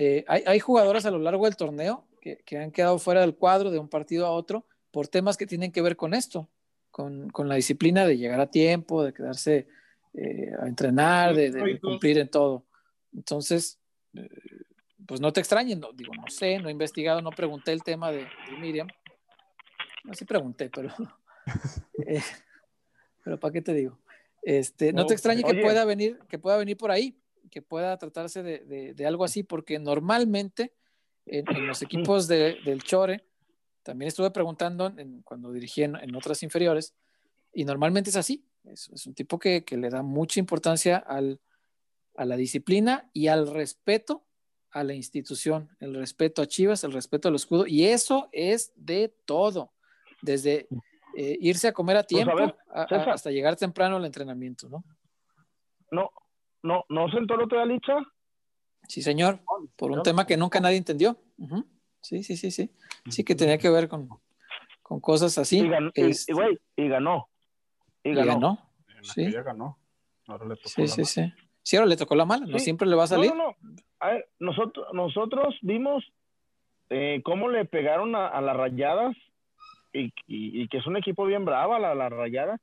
eh, 0.04 0.26
hay, 0.28 0.60
jugadoras 0.60 1.06
a 1.06 1.12
lo 1.12 1.20
largo 1.20 1.46
del 1.46 1.56
torneo 1.56 2.08
que, 2.22 2.58
han 2.58 2.72
quedado 2.72 2.98
fuera 2.98 3.22
del 3.22 3.36
cuadro 3.36 3.70
de 3.70 3.78
un 3.78 3.88
partido 3.88 4.26
a 4.26 4.32
otro 4.32 4.66
por 4.90 5.08
temas 5.08 5.38
que 5.38 5.46
tienen 5.46 5.72
que 5.72 5.84
ver 5.84 5.96
con 5.96 6.16
esto, 6.16 6.50
con, 6.90 7.32
la 7.46 7.54
disciplina 7.54 8.08
de 8.08 8.18
llegar 8.18 8.40
a 8.40 8.50
tiempo, 8.50 9.04
de 9.04 9.14
quedarse 9.14 9.68
eh, 10.16 10.54
a 10.60 10.68
entrenar, 10.68 11.36
de, 11.36 11.80
cumplir 11.80 12.18
en 12.18 12.30
todo. 12.30 12.66
Entonces, 13.14 13.78
eh, 14.16 14.28
pues 15.06 15.22
no 15.22 15.32
te 15.32 15.40
extrañen, 15.40 15.80
no, 15.80 15.94
digo, 15.94 16.14
no 16.16 16.28
sé, 16.30 16.58
no 16.58 16.70
he 16.70 16.72
investigado, 16.72 17.22
no 17.22 17.30
pregunté 17.30 17.72
el 17.72 17.84
tema 17.84 18.12
de, 18.12 18.26
Miriam. 18.60 18.88
No, 20.04 20.16
sí 20.16 20.26
pregunté, 20.26 20.72
pero... 20.74 20.90
pero 23.24 23.40
¿para 23.40 23.52
qué 23.54 23.62
te 23.62 23.76
digo? 23.76 24.00
Este, 24.42 24.94
no, 24.94 25.06
te 25.06 25.14
extrañe 25.14 25.44
que 25.44 25.62
pueda 25.62 25.86
venir, 25.86 26.18
que 26.28 26.40
pueda 26.40 26.58
venir 26.58 26.76
por 26.76 26.90
ahí 26.90 27.21
que 27.52 27.62
pueda 27.62 27.98
tratarse 27.98 28.42
de, 28.42 29.06
algo 29.06 29.24
así, 29.24 29.44
porque 29.44 29.78
normalmente 29.78 30.74
en, 31.26 31.68
los 31.68 31.82
equipos 31.82 32.28
del 32.28 32.82
Chore, 32.82 33.24
también 33.84 34.08
estuve 34.08 34.32
preguntando 34.32 34.92
cuando 35.24 35.52
dirigí 35.52 35.84
en, 35.84 36.16
otras 36.16 36.42
inferiores, 36.42 36.96
y 37.54 37.66
normalmente 37.66 38.10
es 38.10 38.16
así. 38.16 38.48
Es, 38.64 39.06
un 39.06 39.14
tipo 39.14 39.38
que, 39.38 39.64
le 39.70 39.90
da 39.90 40.02
mucha 40.02 40.40
importancia 40.40 40.98
al, 40.98 41.40
a 42.16 42.26
la 42.26 42.38
disciplina 42.38 43.10
y 43.14 43.28
al 43.28 43.54
respeto 43.54 44.26
a 44.72 44.84
la 44.86 44.94
institución, 44.94 45.70
el 45.82 45.94
respeto 45.94 46.42
a 46.42 46.48
Chivas, 46.48 46.86
el 46.86 46.94
respeto 46.94 47.28
al 47.28 47.36
escudo, 47.36 47.68
y 47.68 47.86
eso 47.86 48.30
es 48.32 48.72
de 48.76 49.14
todo, 49.26 49.74
desde 50.22 50.70
eh, 51.18 51.38
irse 51.42 51.68
a 51.68 51.74
comer 51.74 51.98
a 51.98 52.04
pues, 52.04 52.08
tiempo 52.08 52.56
hasta 52.70 53.32
llegar 53.32 53.58
temprano 53.58 53.98
al 53.98 54.06
entrenamiento, 54.06 54.70
¿no? 54.70 54.86
No, 55.92 56.10
no, 56.64 56.86
¿No 56.90 57.10
sentó 57.10 57.36
el 57.36 57.42
otro 57.42 57.58
día 57.58 57.74
Licha? 57.74 57.98
Sí, 58.88 59.02
señor, 59.02 59.40
por 59.78 59.92
un 59.92 60.04
tema 60.04 60.26
que 60.26 60.38
nunca 60.38 60.60
nadie 60.60 60.78
entendió. 60.78 61.18
Sí, 62.02 62.24
sí, 62.24 62.36
sí, 62.36 62.52
sí. 62.52 62.72
Sí 63.10 63.24
que 63.24 63.36
tenía 63.36 63.58
que 63.58 63.70
ver 63.70 63.88
con, 63.88 64.10
cosas 64.82 65.38
así. 65.38 65.60
Y, 65.60 65.70
ganó, 65.70 65.92
este 65.96 66.34
y, 66.76 66.88
ganó. 66.88 67.30
Y 68.04 68.14
ganó. 68.14 68.60
Sí. 69.02 69.32
ganó. 69.32 69.78
Ahora 70.28 70.46
le 70.46 70.56
tocó 70.56 70.70
sí, 70.70 70.88
sí, 70.88 71.06
sí. 71.06 71.34
Sí, 71.64 71.78
ahora 71.78 71.90
le 71.90 71.98
tocó 71.98 72.16
la 72.16 72.26
mala, 72.26 72.46
no 72.48 72.60
siempre 72.60 72.88
le 72.88 72.96
va 72.96 73.04
a 73.04 73.08
salir. 73.08 73.34
No, 73.34 73.36
no, 73.36 73.56
A 74.00 74.12
ver, 74.12 74.30
nosotros, 74.40 74.88
nosotros 74.94 75.56
vimos 75.62 76.04
eh, 76.90 77.22
cómo 77.24 77.50
le 77.50 77.66
pegaron 77.66 78.16
a, 78.16 78.42
las 78.42 78.58
rayadas 78.58 79.16
y, 79.94 80.68
que 80.68 80.78
es 80.78 80.88
un 80.88 80.98
equipo 80.98 81.26
bien 81.26 81.46
bravo, 81.46 81.78
la, 81.78 81.94
la 81.94 82.10
rayada. 82.10 82.60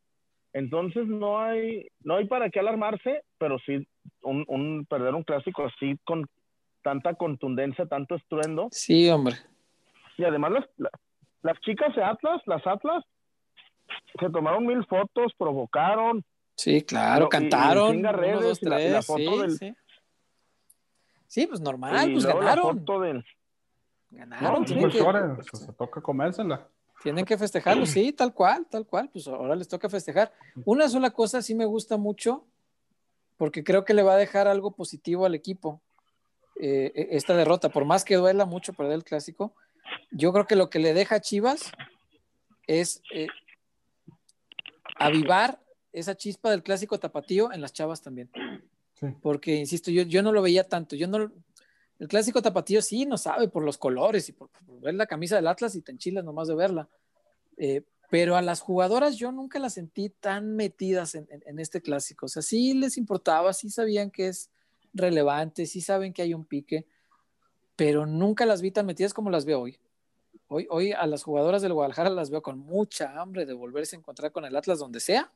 Entonces 0.52 1.06
no 1.06 1.40
hay, 1.40 1.88
no 2.02 2.16
hay 2.16 2.26
para 2.26 2.50
qué 2.50 2.60
alarmarse, 2.60 3.22
pero 3.38 3.58
sí 3.66 3.86
un, 4.22 4.86
perder 4.88 5.14
un 5.14 5.22
clásico 5.22 5.66
así 5.66 5.98
con 6.04 6.26
tanta 6.82 7.14
contundencia, 7.14 7.86
tanto 7.86 8.14
estruendo. 8.14 8.68
Sí, 8.70 9.08
hombre. 9.10 9.36
Y 10.16 10.24
además 10.24 10.52
las, 10.52 10.90
las 11.42 11.60
chicas 11.60 11.94
de 11.94 12.02
Atlas, 12.02 12.40
las 12.46 12.66
Atlas, 12.66 13.04
se 14.18 14.30
tomaron 14.30 14.66
mil 14.66 14.84
fotos, 14.86 15.32
provocaron. 15.36 16.24
Sí, 16.56 16.82
claro, 16.82 17.28
cantaron. 17.28 18.02
sí, 19.56 19.74
sí. 21.26 21.46
pues 21.46 21.60
normal, 21.60 22.10
pues 22.12 22.26
ganaron. 22.26 22.84
Ganaron. 24.10 24.64
que, 24.64 25.42
se 25.52 25.72
toca 25.74 26.00
comérsela. 26.00 26.66
Tienen 27.02 27.24
que 27.24 27.38
festejarlo, 27.38 27.86
sí, 27.86 28.12
tal 28.12 28.34
cual, 28.34 28.66
tal 28.68 28.86
cual. 28.86 29.08
Pues 29.10 29.28
ahora 29.28 29.54
les 29.54 29.68
toca 29.68 29.88
festejar. 29.88 30.32
Una 30.64 30.88
sola 30.88 31.10
cosa 31.10 31.42
sí 31.42 31.54
me 31.54 31.64
gusta 31.64 31.96
mucho, 31.96 32.44
porque 33.36 33.62
creo 33.62 33.84
que 33.84 33.94
le 33.94 34.02
va 34.02 34.14
a 34.14 34.18
dejar 34.18 34.48
algo 34.48 34.72
positivo 34.72 35.24
al 35.24 35.34
equipo. 35.34 35.80
Eh, 36.60 36.92
e, 36.94 37.08
esta 37.16 37.36
derrota, 37.36 37.68
por 37.68 37.84
más 37.84 38.04
que 38.04 38.16
duela 38.16 38.44
mucho 38.44 38.72
perder 38.72 38.94
el 38.94 39.04
clásico, 39.04 39.54
yo 40.10 40.32
creo 40.32 40.46
que 40.46 40.56
lo 40.56 40.70
que 40.70 40.80
le 40.80 40.92
deja 40.92 41.16
a 41.16 41.20
Chivas 41.20 41.70
es 42.66 43.00
eh, 43.14 43.28
avivar 44.96 45.60
esa 45.92 46.16
chispa 46.16 46.50
del 46.50 46.62
clásico 46.62 46.98
tapatío 46.98 47.52
en 47.52 47.60
las 47.60 47.72
chavas 47.72 48.02
también. 48.02 48.30
Porque, 49.22 49.54
insisto, 49.54 49.92
yo, 49.92 50.02
yo 50.02 50.22
no 50.22 50.32
lo 50.32 50.42
veía 50.42 50.64
tanto. 50.64 50.96
Yo 50.96 51.06
no, 51.06 51.30
el 51.98 52.08
clásico 52.08 52.42
tapatío 52.42 52.80
sí 52.82 53.06
no 53.06 53.18
sabe 53.18 53.48
por 53.48 53.64
los 53.64 53.78
colores 53.78 54.28
y 54.28 54.32
por, 54.32 54.50
ver 54.80 54.94
la 54.94 55.06
camisa 55.06 55.36
del 55.36 55.48
Atlas 55.48 55.74
y 55.74 55.82
te 55.82 55.92
enchilas 55.92 56.24
nomás 56.24 56.48
de 56.48 56.54
verla. 56.54 56.88
Eh, 57.56 57.82
pero 58.10 58.36
a 58.36 58.42
las 58.42 58.60
jugadoras 58.60 59.16
yo 59.16 59.32
nunca 59.32 59.58
las 59.58 59.74
sentí 59.74 60.08
tan 60.08 60.56
metidas 60.56 61.14
en, 61.14 61.58
este 61.58 61.82
clásico. 61.82 62.26
O 62.26 62.28
sea, 62.28 62.40
sí 62.40 62.72
les 62.72 62.96
importaba, 62.96 63.52
sí 63.52 63.68
sabían 63.68 64.10
que 64.10 64.28
es 64.28 64.50
relevante, 64.94 65.66
sí 65.66 65.80
saben 65.80 66.12
que 66.12 66.22
hay 66.22 66.32
un 66.32 66.46
pique, 66.46 66.86
pero 67.76 68.06
nunca 68.06 68.46
las 68.46 68.62
vi 68.62 68.70
tan 68.70 68.86
metidas 68.86 69.12
como 69.12 69.28
las 69.28 69.44
veo 69.44 69.60
hoy. 69.60 69.78
Hoy, 70.46 70.66
hoy 70.70 70.92
a 70.92 71.06
las 71.06 71.22
jugadoras 71.22 71.60
del 71.60 71.74
Guadalajara 71.74 72.08
las 72.08 72.30
veo 72.30 72.40
con 72.42 72.58
mucha 72.58 73.20
hambre 73.20 73.44
de 73.44 73.52
volverse 73.52 73.96
a 73.96 73.98
encontrar 73.98 74.32
con 74.32 74.46
el 74.46 74.56
Atlas 74.56 74.78
donde 74.78 75.00
sea 75.00 75.30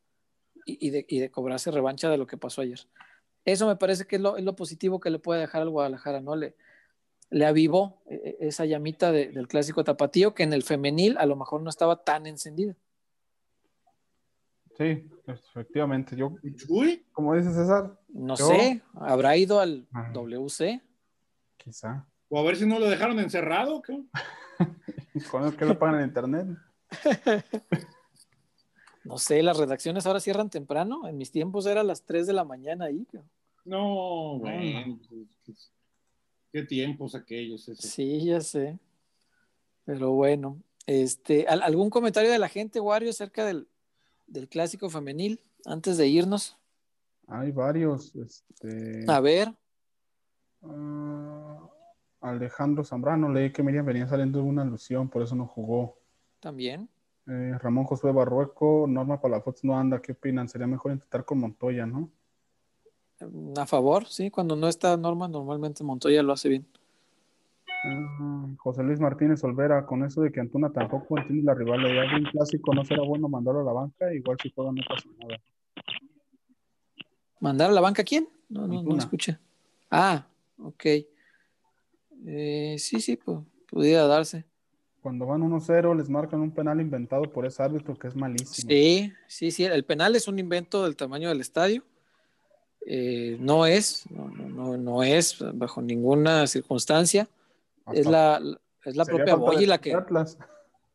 y, 0.64 0.90
de, 0.90 1.30
cobrarse 1.30 1.70
revancha 1.70 2.08
de 2.08 2.18
lo 2.18 2.26
que 2.26 2.36
pasó 2.36 2.62
ayer. 2.62 2.80
Eso 3.44 3.66
me 3.66 3.76
parece 3.76 4.06
que 4.06 4.16
es 4.16 4.22
lo, 4.22 4.56
positivo 4.56 5.00
que 5.00 5.10
le 5.10 5.18
puede 5.18 5.40
dejar 5.40 5.62
al 5.62 5.70
Guadalajara, 5.70 6.20
¿no? 6.20 6.36
Le, 6.36 6.54
le 7.30 7.46
avivó 7.46 8.02
e, 8.06 8.36
e, 8.40 8.48
esa 8.48 8.64
llamita 8.64 9.10
del 9.10 9.48
clásico 9.48 9.82
tapatío 9.84 10.34
que 10.34 10.42
en 10.42 10.52
el 10.52 10.62
femenil 10.62 11.16
a 11.18 11.26
lo 11.26 11.36
mejor 11.36 11.62
no 11.62 11.70
estaba 11.70 12.04
tan 12.04 12.26
encendida. 12.26 12.76
Sí, 14.76 15.08
efectivamente. 15.26 16.16
Yo, 16.16 16.34
como 17.12 17.34
dice 17.34 17.52
César. 17.52 17.98
No 18.08 18.36
sé, 18.36 18.82
¿habrá 18.94 19.36
ido 19.36 19.60
al 19.60 19.86
WC? 20.12 20.80
Quizá. 21.56 22.06
O 22.28 22.38
a 22.38 22.42
ver 22.42 22.56
si 22.56 22.66
no 22.66 22.78
lo 22.78 22.88
dejaron 22.88 23.18
encerrado. 23.20 23.82
¿qué? 23.82 24.02
¿Con 25.30 25.44
el 25.44 25.56
que 25.56 25.64
lo 25.64 25.78
pagan 25.78 26.00
en 26.00 26.06
internet? 26.06 26.46
No 29.04 29.18
sé, 29.18 29.42
las 29.42 29.56
redacciones 29.56 30.06
ahora 30.06 30.20
cierran 30.20 30.50
temprano. 30.50 31.08
En 31.08 31.18
mis 31.18 31.30
tiempos 31.30 31.66
era 31.66 31.80
a 31.80 31.84
las 31.84 32.02
3 32.02 32.26
de 32.26 32.32
la 32.32 32.44
mañana 32.44 32.86
ahí. 32.86 33.06
No, 33.64 34.38
bueno. 34.38 34.98
Pues, 35.44 35.70
qué 36.52 36.62
tiempos 36.62 37.14
aquellos. 37.14 37.64
Sí, 37.78 38.24
ya 38.24 38.40
sé. 38.40 38.78
Pero 39.84 40.12
bueno, 40.12 40.60
este, 40.86 41.46
¿algún 41.48 41.90
comentario 41.90 42.30
de 42.30 42.38
la 42.38 42.48
gente, 42.48 42.80
Wario, 42.80 43.10
acerca 43.10 43.44
del, 43.44 43.66
clásico 44.48 44.88
femenil 44.88 45.40
antes 45.64 45.96
de 45.96 46.06
irnos? 46.06 46.56
Hay 47.26 47.50
varios. 47.50 48.14
Este... 48.14 49.04
A 49.08 49.20
ver. 49.20 49.52
Ah, 50.62 51.68
Alejandro 52.20 52.84
Zambrano, 52.84 53.28
leí 53.28 53.52
que 53.52 53.62
Miriam 53.62 53.84
venía 53.84 54.06
saliendo 54.06 54.38
de 54.38 54.44
una 54.44 54.62
alusión, 54.62 55.08
por 55.08 55.22
eso 55.22 55.34
no 55.34 55.46
jugó. 55.46 55.98
También. 56.38 56.88
Eh, 57.28 57.56
Ramón 57.60 57.84
Josué 57.84 58.10
Barrueco, 58.12 58.86
Norma 58.88 59.20
Palafox 59.20 59.62
no 59.62 59.78
anda, 59.78 60.02
¿qué 60.02 60.12
opinan? 60.12 60.48
Sería 60.48 60.66
mejor 60.66 60.92
intentar 60.92 61.24
con 61.24 61.38
Montoya, 61.38 61.86
¿no? 61.86 62.10
Mm, 63.20 63.58
a 63.58 63.66
favor, 63.66 64.06
sí, 64.08 64.30
cuando 64.30 64.56
no 64.56 64.68
está 64.68 64.96
Norma, 64.96 65.28
normalmente 65.28 65.84
Montoya 65.84 66.22
lo 66.22 66.32
hace 66.32 66.48
bien. 66.48 66.66
Ah, 67.84 68.46
José 68.58 68.82
Luis 68.82 68.98
Martínez 68.98 69.42
Olvera, 69.44 69.86
con 69.86 70.04
eso 70.04 70.22
de 70.22 70.32
que 70.32 70.40
Antuna 70.40 70.70
tampoco 70.70 71.18
entiende 71.18 71.44
la 71.44 71.54
rivalidad 71.54 72.08
de 72.10 72.16
un 72.16 72.24
clásico, 72.24 72.74
¿no 72.74 72.84
será 72.84 73.02
bueno 73.02 73.28
mandarlo 73.28 73.60
a 73.60 73.64
la 73.64 73.72
banca? 73.72 74.12
Igual 74.12 74.38
si 74.42 74.50
juega 74.52 74.72
no 74.72 74.82
pasa 74.88 75.08
nada. 75.18 75.40
¿Mandar 77.38 77.70
a 77.70 77.72
la 77.72 77.80
banca 77.80 78.02
a 78.02 78.04
quién? 78.04 78.28
No, 78.48 78.66
no, 78.66 78.82
no 78.82 78.96
escuché. 78.96 79.38
Ah, 79.90 80.26
ok. 80.58 80.84
Eh, 82.24 82.76
sí, 82.78 83.00
sí, 83.00 83.16
pues, 83.16 83.38
pudiera 83.68 84.06
darse 84.06 84.44
cuando 85.02 85.26
van 85.26 85.42
1-0 85.42 85.96
les 85.96 86.08
marcan 86.08 86.40
un 86.40 86.52
penal 86.52 86.80
inventado 86.80 87.24
por 87.24 87.44
ese 87.44 87.62
árbitro 87.62 87.98
que 87.98 88.06
es 88.06 88.14
malísimo. 88.14 88.68
Sí, 88.70 89.12
sí, 89.26 89.50
sí, 89.50 89.64
el 89.64 89.84
penal 89.84 90.14
es 90.14 90.28
un 90.28 90.38
invento 90.38 90.84
del 90.84 90.94
tamaño 90.94 91.28
del 91.28 91.40
estadio. 91.40 91.82
Eh, 92.86 93.36
no 93.40 93.66
es, 93.66 94.04
no, 94.10 94.76
no, 94.76 95.02
es 95.02 95.36
bajo 95.54 95.82
ninguna 95.82 96.46
circunstancia. 96.46 97.28
es 97.92 98.06
la, 98.06 98.40
es 98.84 98.96
la 98.96 99.04
propia 99.04 99.34
Boyi 99.34 99.66
la 99.66 99.78
que. 99.78 99.92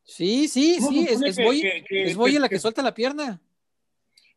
Sí, 0.04 0.48
sí, 0.48 0.80
sí, 0.80 1.06
es, 1.10 1.22
es, 1.22 2.16
Boyi, 2.16 2.40
la 2.40 2.48
que, 2.48 2.60
suelta 2.60 2.82
la 2.82 2.94
pierna. 2.94 3.42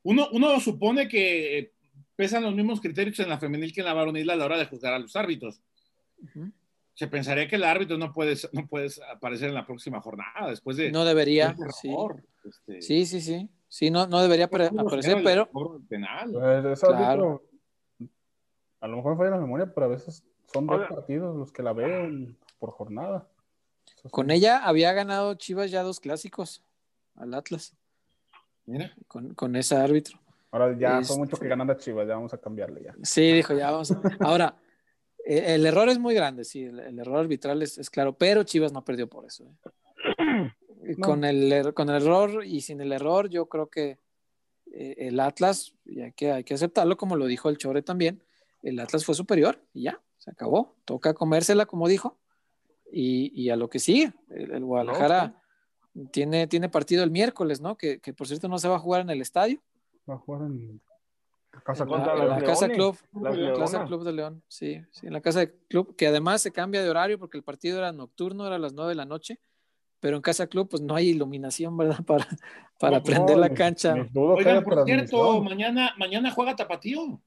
Uno, 0.03 0.29
uno 0.33 0.59
supone 0.59 1.07
que 1.07 1.73
pesan 2.17 2.43
los 2.43 2.55
mismos 2.55 2.81
criterios 2.81 3.21
en 3.21 3.29
la 3.29 3.39
femenil 3.39 3.73
que 3.73 3.81
en 3.81 3.87
la 3.87 3.95
varonil 3.95 4.29
a 4.31 4.37
la 4.37 4.45
hora 4.45 4.59
de 4.59 4.67
juzgar 4.67 4.95
a 4.95 4.99
los 4.99 5.15
árbitros 5.15 5.61
se 7.01 7.09
pensaría 7.09 7.49
que 7.49 7.57
el 7.57 7.65
árbitro 7.65 7.97
no 7.97 8.13
puede, 8.13 8.37
no 8.53 8.67
puedes 8.67 9.01
aparecer 9.11 9.49
en 9.49 9.55
la 9.55 9.65
próxima 9.65 10.03
jornada 10.03 10.51
después 10.51 10.77
de. 10.77 10.93
No 10.93 11.07
debería. 11.07 11.57
sí. 11.81 11.91
Este, 12.45 12.83
sí. 12.83 13.07
sí, 13.07 13.21
sí, 13.23 13.49
sí. 13.69 13.91
no, 13.91 14.07
no 14.07 14.21
debería 14.21 14.45
aparecer, 14.45 15.23
pero. 15.25 15.49
Penal. 15.89 16.31
Pues, 16.31 16.81
claro. 16.81 17.43
a 18.81 18.87
lo 18.87 18.97
mejor 18.97 19.17
falla 19.17 19.31
la 19.31 19.39
memoria, 19.39 19.73
pero 19.75 19.87
a 19.87 19.89
veces 19.89 20.23
son 20.53 20.67
dos 20.67 20.87
partidos 20.91 21.35
los 21.35 21.51
que 21.51 21.63
la 21.63 21.73
ven 21.73 22.37
por 22.59 22.71
jornada. 22.73 23.27
Con 24.11 24.31
ella 24.31 24.59
había 24.59 24.93
ganado 24.93 25.33
Chivas 25.37 25.71
ya 25.71 25.83
dos 25.83 26.01
clásicos 26.01 26.63
al 27.17 27.33
Atlas. 27.33 27.75
Mira. 28.67 28.93
Con, 29.09 29.33
con 29.33 29.57
ese 29.57 29.75
árbitro. 29.75 30.19
Ahora 30.51 30.77
ya 30.79 31.03
son 31.03 31.21
mucho 31.21 31.39
que 31.39 31.49
ganan 31.49 31.71
a 31.71 31.79
Chivas, 31.79 32.07
ya 32.07 32.17
vamos 32.17 32.35
a 32.35 32.39
cambiarle 32.39 32.83
ya. 32.83 32.95
Sí, 33.03 33.33
dijo, 33.33 33.55
ya 33.55 33.71
vamos. 33.71 33.97
Ahora, 34.21 34.55
eh, 35.25 35.55
el, 35.55 35.67
error 35.67 35.89
es 35.89 35.99
muy 35.99 36.15
grande, 36.15 36.45
sí, 36.45 36.65
el, 36.65 36.99
error 36.99 37.19
arbitral 37.19 37.63
es, 37.63 37.91
claro, 37.91 38.17
pero 38.17 38.43
Chivas 38.43 38.73
no 38.73 38.85
perdió 38.85 39.09
por 39.09 39.27
eso. 39.27 39.45
¿eh? 39.45 40.53
Con, 41.03 41.25
el, 41.25 41.53
er, 41.53 41.75
con 41.75 41.91
el 41.91 42.03
error 42.03 42.45
y 42.45 42.63
sin 42.63 42.81
el 42.81 42.91
error, 42.91 43.29
yo 43.29 43.47
creo 43.47 43.69
que 43.69 43.99
eh, 44.73 44.95
el 44.99 45.21
Atlas, 45.21 45.75
y 45.85 46.01
hay 46.01 46.13
que, 46.13 46.33
hay 46.33 46.43
que 46.43 46.55
aceptarlo, 46.55 46.97
como 46.97 47.17
lo 47.17 47.27
dijo 47.27 47.49
el 47.49 47.59
Chore 47.59 47.83
también, 47.83 48.25
el 48.63 48.81
Atlas 48.81 49.05
fue 49.05 49.15
superior 49.15 49.63
y 49.75 49.83
ya, 49.83 50.01
se 50.17 50.31
acabó. 50.31 50.75
Toca 50.87 51.13
comérsela, 51.13 51.67
como 51.67 51.87
dijo, 51.87 52.19
y, 52.91 53.51
a 53.51 53.57
lo 53.57 53.69
que 53.69 53.79
sigue. 53.79 54.15
El, 54.31 54.65
Guadalajara 54.65 55.41
tiene, 56.11 56.47
tiene 56.47 56.69
partido 56.69 57.05
el 57.05 57.11
miércoles, 57.11 57.61
¿no? 57.61 57.77
Que, 57.77 58.01
que 58.01 58.13
por 58.13 58.27
cierto 58.27 58.49
no 58.49 58.59
se 58.59 58.69
va 58.69 58.77
a 58.77 58.81
jugar 58.81 59.03
en 59.03 59.11
el 59.11 59.21
estadio. 59.21 59.63
Va 60.09 60.15
a 60.15 60.19
jugar 60.19 60.47
en 60.47 60.81
Casa 61.65 61.85
Club. 61.85 61.99
La, 61.99 62.43
Casa 62.43 62.69
Club, 62.69 62.97
la 63.21 63.55
Casa 63.55 63.85
Club 63.85 64.05
de 64.05 64.13
León, 64.13 64.43
sí, 64.49 64.81
sí, 64.91 65.07
en 65.07 65.13
la 65.13 65.21
Casa 65.21 65.41
de 65.41 65.53
Club, 65.69 65.97
que 65.97 66.07
además 66.07 66.43
se 66.43 66.53
cambia 66.53 66.83
de 66.83 66.89
horario 66.89 67.19
porque 67.19 67.37
el 67.37 67.45
partido 67.45 67.79
era 67.79 67.93
nocturno, 67.93 68.47
era 68.47 68.57
a 68.57 68.59
las 68.59 68.73
9 68.73 68.91
de 68.91 68.95
la 68.95 69.05
noche, 69.05 69.41
pero 69.99 70.17
en 70.17 70.23
Casa 70.23 70.47
Club 70.47 70.69
pues 70.69 70.83
no 70.83 70.95
hay 70.95 71.09
iluminación, 71.09 71.77
¿verdad? 71.77 71.99
Para, 72.07 72.27
para 72.79 73.03
prender 73.03 73.37
la 73.37 73.51
cancha. 73.51 73.95
Oigan, 74.15 74.65
por 74.65 74.85
cierto, 74.85 75.43
mañana, 75.43 75.95
mañana 75.99 76.31
juega 76.31 76.57
Tapatío. 76.57 77.21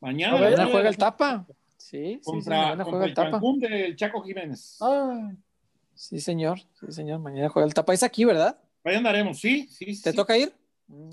Mañana, 0.00 0.66
juega 0.66 0.88
el 0.88 0.96
Tapa. 0.96 1.46
Sí, 1.76 2.20
contra, 2.24 2.56
sí, 2.56 2.60
mañana 2.62 2.84
juega 2.84 3.04
el, 3.06 3.14
Tapa. 3.14 3.40
del 3.60 3.96
Chaco 3.96 4.22
Jiménez. 4.22 4.78
Sí, 5.94 6.20
señor, 6.20 6.58
sí, 6.58 6.86
señor, 6.90 7.20
mañana 7.20 7.48
juega 7.48 7.66
el 7.66 7.74
Tapa. 7.74 7.94
Es 7.94 8.02
aquí, 8.02 8.24
¿verdad? 8.24 8.58
Ahí 8.84 8.96
andaremos, 8.96 9.38
sí, 9.38 9.68
sí. 9.68 10.00
¿Te 10.02 10.12
toca 10.12 10.36
ir? 10.36 10.52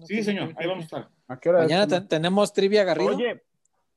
Sí, 0.05 0.23
señor, 0.23 0.53
ahí 0.57 0.67
vamos 0.67 0.83
a 0.83 1.09
estar. 1.27 1.53
Mañana 1.53 2.07
tenemos 2.07 2.53
trivia 2.53 2.83
Garrido. 2.83 3.15
Oye, 3.15 3.41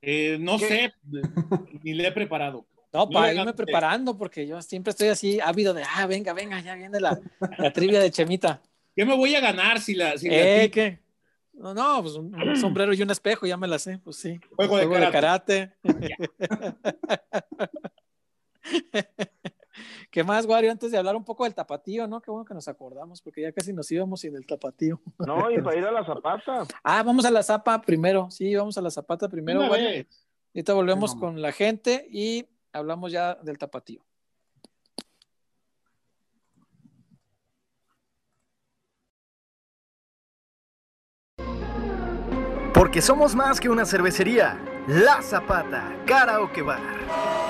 eh, 0.03 0.39
no 0.41 0.59
sé, 0.59 0.93
ni 1.83 1.95
le 1.95 2.09
he 2.09 2.13
preparado. 2.13 2.67
No, 2.93 3.09
para 3.09 3.33
irme 3.33 3.53
preparando, 3.53 4.19
porque 4.19 4.47
yo 4.47 4.61
siempre 4.63 4.91
estoy 4.91 5.09
así 5.09 5.39
ávido 5.41 5.73
de, 5.73 5.85
ah, 5.85 6.07
venga, 6.07 6.33
venga, 6.33 6.61
ya 6.61 6.75
viene 6.75 6.99
la, 6.99 7.21
la 7.59 7.73
trivia 7.73 8.01
de 8.01 8.11
Chemita. 8.11 8.61
¿Qué 8.97 9.05
me 9.05 9.17
voy 9.17 9.35
a 9.37 9.41
ganar 9.41 9.81
si 9.81 9.95
la... 9.95 10.19
Si 10.19 10.27
eh, 10.29 10.71
¿qué? 10.73 10.99
No, 11.53 11.75
no, 11.75 12.03
pues 12.03 12.15
un, 12.15 12.57
sombrero 12.57 12.93
y 12.93 13.03
un 13.03 13.11
espejo, 13.11 13.47
ya 13.47 13.57
me 13.57 13.69
la 13.69 13.79
sé, 13.79 13.99
pues 13.99 14.17
sí. 14.17 14.41
Juego, 14.57 14.79
de 14.79 15.11
karate. 15.11 15.73
¿Qué 20.11 20.25
más, 20.25 20.45
Wario? 20.45 20.73
Antes 20.73 20.91
de 20.91 20.99
hablar 20.99 21.15
un 21.15 21.25
poco 21.25 21.45
del 21.45 21.55
tapatío, 21.55 22.09
¿no? 22.09 22.21
Qué 22.21 22.31
bueno 22.31 22.45
que 22.45 22.53
nos 22.53 22.67
acordamos, 22.67 23.23
porque 23.23 23.43
ya 23.43 23.53
casi 23.53 23.73
nos 23.73 23.91
íbamos 23.93 24.21
sin 24.21 24.35
el 24.35 24.45
tapatío. 24.45 25.01
No, 25.19 25.51
y 25.51 25.63
para 25.63 25.79
ir 25.79 25.85
a 25.85 25.93
la 25.93 26.05
zapata. 26.05 26.65
ah, 26.83 27.03
vamos 27.05 27.25
a 27.25 27.31
la 27.31 27.43
zapa 27.45 27.81
primero. 27.81 28.29
Sí, 28.31 28.55
vamos 28.57 28.77
a 28.77 28.83
la 28.83 28.91
zapata 28.91 29.29
primero, 29.29 29.61
Wario. 29.61 30.05
Ahorita 30.53 30.75
volvemos 30.75 31.15
con 31.15 31.41
la 31.41 31.53
gente 31.53 32.09
y 32.11 32.49
hablamos 32.73 33.13
ya 33.13 33.37
del 33.37 33.57
tapatío. 33.57 34.03
Porque 42.75 43.03
somos 43.03 43.37
más 43.37 43.61
que 43.61 43.69
una 43.69 43.85
cervecería. 43.85 44.59
La 44.89 45.23
Zapata, 45.23 45.93
Karaoke 46.07 46.63
Bar. 46.63 47.50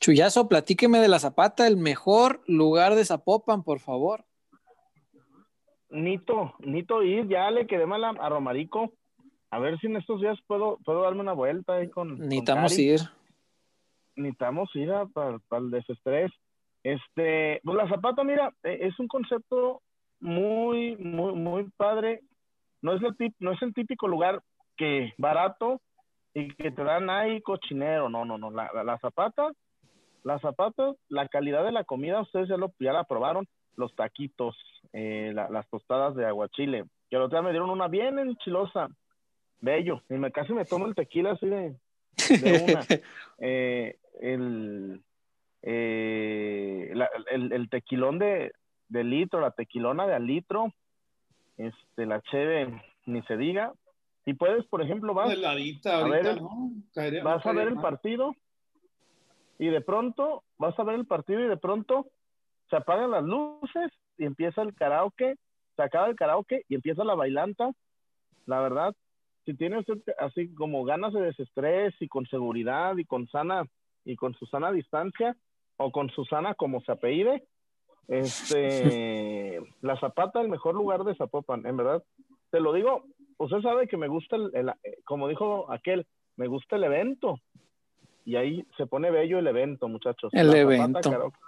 Chuyazo, 0.00 0.48
platíqueme 0.48 0.98
de 1.00 1.08
la 1.08 1.18
Zapata, 1.18 1.66
el 1.66 1.76
mejor 1.76 2.42
lugar 2.46 2.94
de 2.94 3.04
Zapopan, 3.04 3.62
por 3.62 3.80
favor. 3.80 4.24
Nito, 5.90 6.54
Nito 6.60 7.02
ir, 7.02 7.26
ya 7.28 7.50
le 7.50 7.66
quedé 7.66 7.86
mal 7.86 8.04
a, 8.04 8.10
a 8.10 8.28
Romarico. 8.28 8.92
A 9.50 9.58
ver 9.58 9.78
si 9.80 9.86
en 9.86 9.96
estos 9.96 10.20
días 10.20 10.38
puedo, 10.46 10.78
puedo 10.84 11.02
darme 11.02 11.20
una 11.20 11.32
vuelta 11.32 11.74
ahí 11.76 11.88
con. 11.88 12.18
Necesitamos 12.18 12.78
ir. 12.78 13.00
necesitamos 14.16 14.68
ir 14.74 14.90
a- 14.92 15.06
para, 15.06 15.38
para 15.48 15.62
el 15.62 15.70
desestrés. 15.70 16.30
Este, 16.82 17.60
pues 17.64 17.76
la 17.76 17.88
zapata, 17.88 18.22
mira, 18.24 18.52
eh, 18.62 18.78
es 18.82 18.98
un 19.00 19.08
concepto 19.08 19.80
muy, 20.20 20.96
muy, 20.96 21.32
muy 21.34 21.64
padre. 21.76 22.20
No 22.82 22.92
es 22.94 23.02
el 23.02 23.16
tip, 23.16 23.34
no 23.40 23.52
es 23.52 23.62
el 23.62 23.72
típico 23.74 24.06
lugar 24.06 24.42
que 24.76 25.12
barato 25.16 25.80
y 26.34 26.54
que 26.54 26.70
te 26.70 26.84
dan 26.84 27.08
ahí 27.10 27.40
cochinero. 27.40 28.08
No, 28.10 28.24
no, 28.24 28.36
no. 28.38 28.50
La, 28.50 28.70
la, 28.74 28.84
la 28.84 28.98
zapata, 28.98 29.50
la 30.28 30.38
zapata, 30.40 30.92
la 31.08 31.26
calidad 31.28 31.64
de 31.64 31.72
la 31.72 31.84
comida, 31.84 32.20
ustedes 32.20 32.48
ya 32.48 32.56
lo, 32.56 32.72
ya 32.78 32.92
la 32.92 33.04
probaron, 33.04 33.46
los 33.76 33.94
taquitos, 33.96 34.56
eh, 34.92 35.32
la- 35.34 35.48
las 35.48 35.66
tostadas 35.70 36.14
de 36.14 36.26
aguachile. 36.26 36.84
Que 37.08 37.16
el 37.16 37.22
otro 37.22 37.38
día 37.38 37.42
me 37.46 37.50
dieron 37.52 37.70
una 37.70 37.88
bien 37.88 38.18
enchilosa, 38.18 38.88
bello. 39.60 40.02
Y 40.10 40.14
me 40.14 40.30
casi 40.30 40.52
me 40.52 40.64
tomo 40.66 40.86
el 40.86 40.94
tequila 40.94 41.32
así 41.32 41.46
de, 41.46 41.76
de 42.42 42.64
una. 42.68 42.80
Eh, 43.40 43.96
el, 44.20 45.00
eh, 45.62 46.90
la- 46.94 47.08
el, 47.30 47.52
el 47.52 47.68
tequilón 47.70 48.18
de, 48.18 48.52
de 48.88 49.04
litro, 49.04 49.40
la 49.40 49.52
tequilona 49.52 50.06
de 50.06 50.14
al 50.14 50.26
litro, 50.26 50.72
este, 51.56 52.04
la 52.06 52.20
cheve, 52.22 52.82
ni 53.06 53.22
se 53.22 53.36
diga. 53.36 53.72
Y 54.26 54.34
puedes, 54.34 54.66
por 54.66 54.82
ejemplo, 54.82 55.14
vas, 55.14 55.28
a 56.00 56.08
ver, 56.10 56.24
¿no? 56.42 56.70
Caería- 56.94 57.22
vas 57.24 57.46
a 57.46 57.52
ver 57.52 57.68
el 57.68 57.74
partido 57.82 58.34
y 59.58 59.68
de 59.68 59.80
pronto, 59.80 60.44
vas 60.58 60.78
a 60.78 60.84
ver 60.84 60.94
el 60.96 61.06
partido 61.06 61.40
y 61.40 61.48
de 61.48 61.56
pronto 61.56 62.06
se 62.70 62.76
apagan 62.76 63.10
las 63.10 63.24
luces 63.24 63.90
y 64.16 64.24
empieza 64.24 64.62
el 64.62 64.74
karaoke, 64.74 65.36
se 65.76 65.82
acaba 65.82 66.08
el 66.08 66.16
karaoke 66.16 66.62
y 66.68 66.74
empieza 66.74 67.04
la 67.04 67.14
bailanta. 67.14 67.70
La 68.46 68.60
verdad, 68.60 68.94
si 69.44 69.54
tiene 69.54 69.78
usted 69.78 69.98
así 70.18 70.54
como 70.54 70.84
ganas 70.84 71.12
de 71.12 71.22
desestrés 71.22 71.94
y 72.00 72.08
con 72.08 72.26
seguridad 72.26 72.96
y 72.96 73.04
con 73.04 73.26
sana 73.28 73.64
y 74.04 74.16
con 74.16 74.34
su 74.34 74.46
sana 74.46 74.70
distancia 74.72 75.36
o 75.76 75.90
con 75.92 76.10
Susana 76.10 76.54
como 76.54 76.80
se 76.82 76.92
apellide, 76.92 77.44
este, 78.08 79.60
la 79.82 79.98
Zapata 80.00 80.40
el 80.40 80.48
mejor 80.48 80.74
lugar 80.74 81.04
de 81.04 81.14
Zapopan, 81.14 81.66
en 81.66 81.76
verdad. 81.76 82.02
Te 82.50 82.60
lo 82.60 82.72
digo, 82.72 83.04
usted 83.38 83.60
sabe 83.60 83.86
que 83.86 83.96
me 83.96 84.08
gusta 84.08 84.36
el, 84.36 84.50
el- 84.54 84.68
eh, 84.82 84.98
como 85.04 85.28
dijo 85.28 85.70
aquel, 85.72 86.06
me 86.36 86.46
gusta 86.46 86.76
el 86.76 86.84
evento. 86.84 87.38
Y 88.28 88.36
ahí 88.36 88.62
se 88.76 88.84
pone 88.86 89.10
bello 89.10 89.38
el 89.38 89.46
evento, 89.46 89.88
muchachos. 89.88 90.30
El 90.34 90.48
La 90.48 90.52
Zapata 90.52 90.60
evento. 90.60 91.00
Karaoke- 91.10 91.38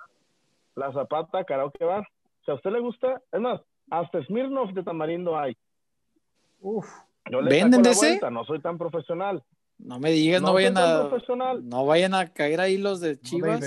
la 0.77 0.93
Zapata 0.94 1.44
Karaoke 1.44 1.85
Bar. 1.85 2.09
Si 2.43 2.51
a 2.51 2.55
usted 2.55 2.70
le 2.70 2.81
gusta, 2.81 3.20
es 3.31 3.39
más, 3.39 3.61
hasta 3.90 4.24
Smirnoff 4.24 4.73
de 4.73 4.82
Tamarindo 4.82 5.39
hay. 5.39 5.55
Uf, 6.61 6.86
Yo 7.31 7.43
le 7.43 7.51
¿Venden 7.51 7.82
de 7.82 7.90
ese? 7.90 8.07
vuelta, 8.09 8.31
no 8.31 8.44
soy 8.47 8.61
tan 8.62 8.78
profesional. 8.78 9.44
No 9.77 9.98
me 10.01 10.11
digas, 10.11 10.40
no, 10.40 10.55
vayan 10.55 10.78
a 10.78 11.07
profesional. 11.11 11.69
no 11.69 11.85
vayan 11.85 12.15
a 12.15 12.32
caer 12.32 12.62
ahí 12.62 12.78
los 12.78 13.01
de 13.02 13.20
Chivas. 13.20 13.61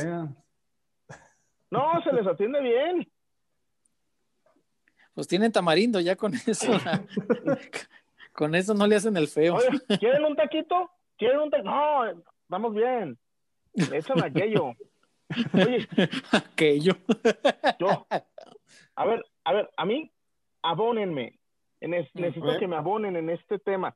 No, 1.70 2.02
se 2.04 2.14
les 2.14 2.26
atiende 2.26 2.62
bien. 2.62 3.08
Pues 5.14 5.28
tienen 5.28 5.52
tamarindo 5.52 6.00
ya 6.00 6.16
con 6.16 6.34
eso. 6.34 6.72
con 8.34 8.56
eso 8.56 8.74
no 8.74 8.88
le 8.88 8.96
hacen 8.96 9.16
el 9.18 9.28
feo. 9.28 9.54
Oye, 9.58 9.68
¿quieren 10.00 10.26
un 10.26 10.36
taquito? 10.36 10.90
¿Quieren 11.16 11.42
un 11.42 11.52
taquito? 11.52 11.70
No, 11.70 12.24
estamos 12.44 12.74
bien. 12.74 13.18
Échame 13.74 14.26
aquello. 14.26 14.74
Oye, 15.54 15.88
Aquello. 16.32 16.94
yo, 17.80 18.06
a 18.96 19.06
ver, 19.06 19.26
a 19.46 19.54
ver, 19.54 19.70
a 19.78 19.86
mí, 19.86 20.12
abónenme. 20.62 21.40
En 21.82 21.94
es- 21.94 22.14
necesito 22.14 22.58
que 22.60 22.68
me 22.68 22.76
abonen 22.78 23.16
en 23.16 23.30
este 23.30 23.60
tema. 23.60 23.96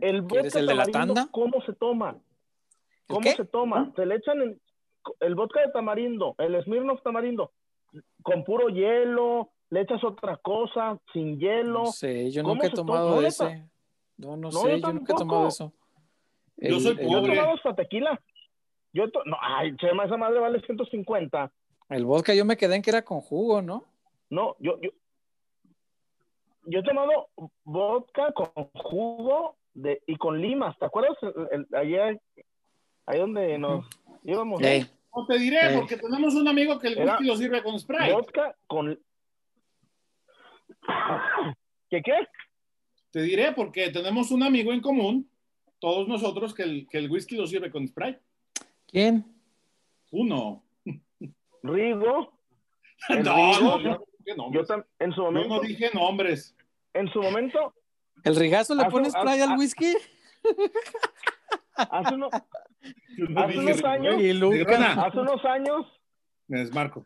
El 0.00 0.24
¿Quieres 0.24 0.52
vodka 0.52 0.58
el 0.60 0.66
de 0.66 0.74
la 0.74 0.84
tamarindo, 0.84 1.14
tanda? 1.14 1.32
¿Cómo 1.32 1.62
se 1.64 1.72
toma? 1.72 2.16
¿Cómo 3.08 3.20
qué? 3.20 3.34
se 3.34 3.44
toma? 3.44 3.92
Se 3.96 4.04
le 4.06 4.16
echan 4.16 4.40
el, 4.42 4.60
el 5.20 5.34
vodka 5.34 5.60
de 5.62 5.72
tamarindo, 5.72 6.34
el 6.38 6.62
Smirnoff 6.64 7.02
tamarindo, 7.02 7.52
con 8.22 8.44
puro 8.44 8.68
hielo, 8.68 9.50
le 9.70 9.80
echas 9.82 10.02
otra 10.04 10.36
cosa, 10.38 10.98
sin 11.12 11.38
hielo. 11.38 11.84
No 11.84 11.86
sé, 11.92 12.30
yo 12.30 12.42
¿Cómo 12.42 12.54
nunca 12.54 12.66
he 12.66 12.70
toma? 12.70 12.86
tomado 12.94 13.16
neta. 13.16 13.26
ese. 13.28 13.68
No, 14.18 14.36
no, 14.36 14.50
No, 14.50 14.52
sé, 14.52 14.70
yo 14.80 14.86
yo 14.88 14.92
nunca 14.92 15.12
he 15.12 15.16
tomado 15.16 15.48
eso. 15.48 15.72
Yo 16.56 16.80
soy 16.80 16.96
Yo 16.96 17.02
he 17.02 17.06
Pobre. 17.06 17.34
tomado 17.36 17.54
hasta 17.56 17.74
tequila. 17.74 18.20
Yo 18.92 19.10
to- 19.10 19.24
no, 19.24 19.36
ay, 19.40 19.74
Chema, 19.76 20.04
esa 20.04 20.16
madre 20.16 20.38
vale 20.40 20.60
150. 20.60 21.50
el 21.90 22.04
vodka 22.06 22.32
yo 22.34 22.44
me 22.44 22.56
quedé 22.56 22.76
en 22.76 22.82
que 22.82 22.90
era 22.90 23.02
con 23.02 23.20
jugo, 23.20 23.60
¿no? 23.60 23.84
No, 24.30 24.56
yo, 24.58 24.80
yo, 24.80 24.90
yo 26.66 26.78
he 26.78 26.82
tomado 26.82 27.28
vodka 27.64 28.32
con 28.32 28.46
jugo 28.74 29.56
de, 29.74 30.00
y 30.06 30.16
con 30.16 30.40
limas. 30.40 30.78
¿Te 30.78 30.86
acuerdas? 30.86 31.16
El, 31.50 31.66
allá, 31.74 32.16
ahí 33.06 33.18
donde 33.18 33.58
nos 33.58 33.84
íbamos. 34.24 34.62
Ey, 34.62 34.86
No 35.14 35.26
te 35.26 35.38
diré, 35.38 35.76
porque 35.76 35.96
tenemos 35.96 36.34
un 36.34 36.48
amigo 36.48 36.78
que 36.78 36.88
el 36.88 36.98
Era- 36.98 37.12
whisky 37.12 37.26
lo 37.26 37.36
sirve 37.36 37.62
con 37.62 37.78
Sprite. 37.78 38.12
Vodka 38.12 38.56
con. 38.66 38.98
¿Qué 41.90 42.02
qué? 42.02 42.26
Te 43.10 43.22
diré 43.22 43.52
porque 43.52 43.90
tenemos 43.90 44.30
un 44.30 44.42
amigo 44.42 44.72
en 44.72 44.80
común, 44.80 45.28
todos 45.84 46.08
nosotros, 46.08 46.54
que 46.54 46.62
el, 46.62 46.86
que 46.88 46.96
el 46.96 47.10
whisky 47.10 47.36
lo 47.36 47.46
sirve 47.46 47.70
con 47.70 47.86
Sprite. 47.86 48.18
¿Quién? 48.86 49.22
Uno. 50.12 50.64
Rigo. 51.62 52.32
No, 53.10 53.18
Rigo. 53.18 53.60
no, 53.60 53.80
yo, 53.80 53.90
no 53.90 53.98
dije 53.98 54.30
Yo 54.30 54.36
nombres. 54.36 54.68
tam- 54.70 54.86
en 54.98 55.10
su 55.12 55.16
Yo 55.20 55.24
momento, 55.30 55.54
no 55.56 55.60
dije 55.60 55.90
nombres. 55.92 56.56
en 56.94 57.08
su 57.12 57.20
momento, 57.20 57.74
¿El 58.22 58.36
rigazo 58.36 58.74
le 58.74 58.86
pone 58.86 59.10
spray 59.10 59.40
al 59.42 59.58
whisky? 59.58 59.94
hace, 61.76 62.14
uno- 62.14 62.30
Yo 63.18 63.26
no 63.28 63.40
Hace 63.42 63.52
dije 63.58 63.64
unos 63.72 63.84
años- 63.84 64.22
Y 64.22 64.32
Luca. 64.32 64.56
Negrona, 64.56 64.92
hace 65.04 65.18
unos 65.18 65.44
años, 65.44 65.86
me 66.48 66.60
desmarco. 66.60 67.04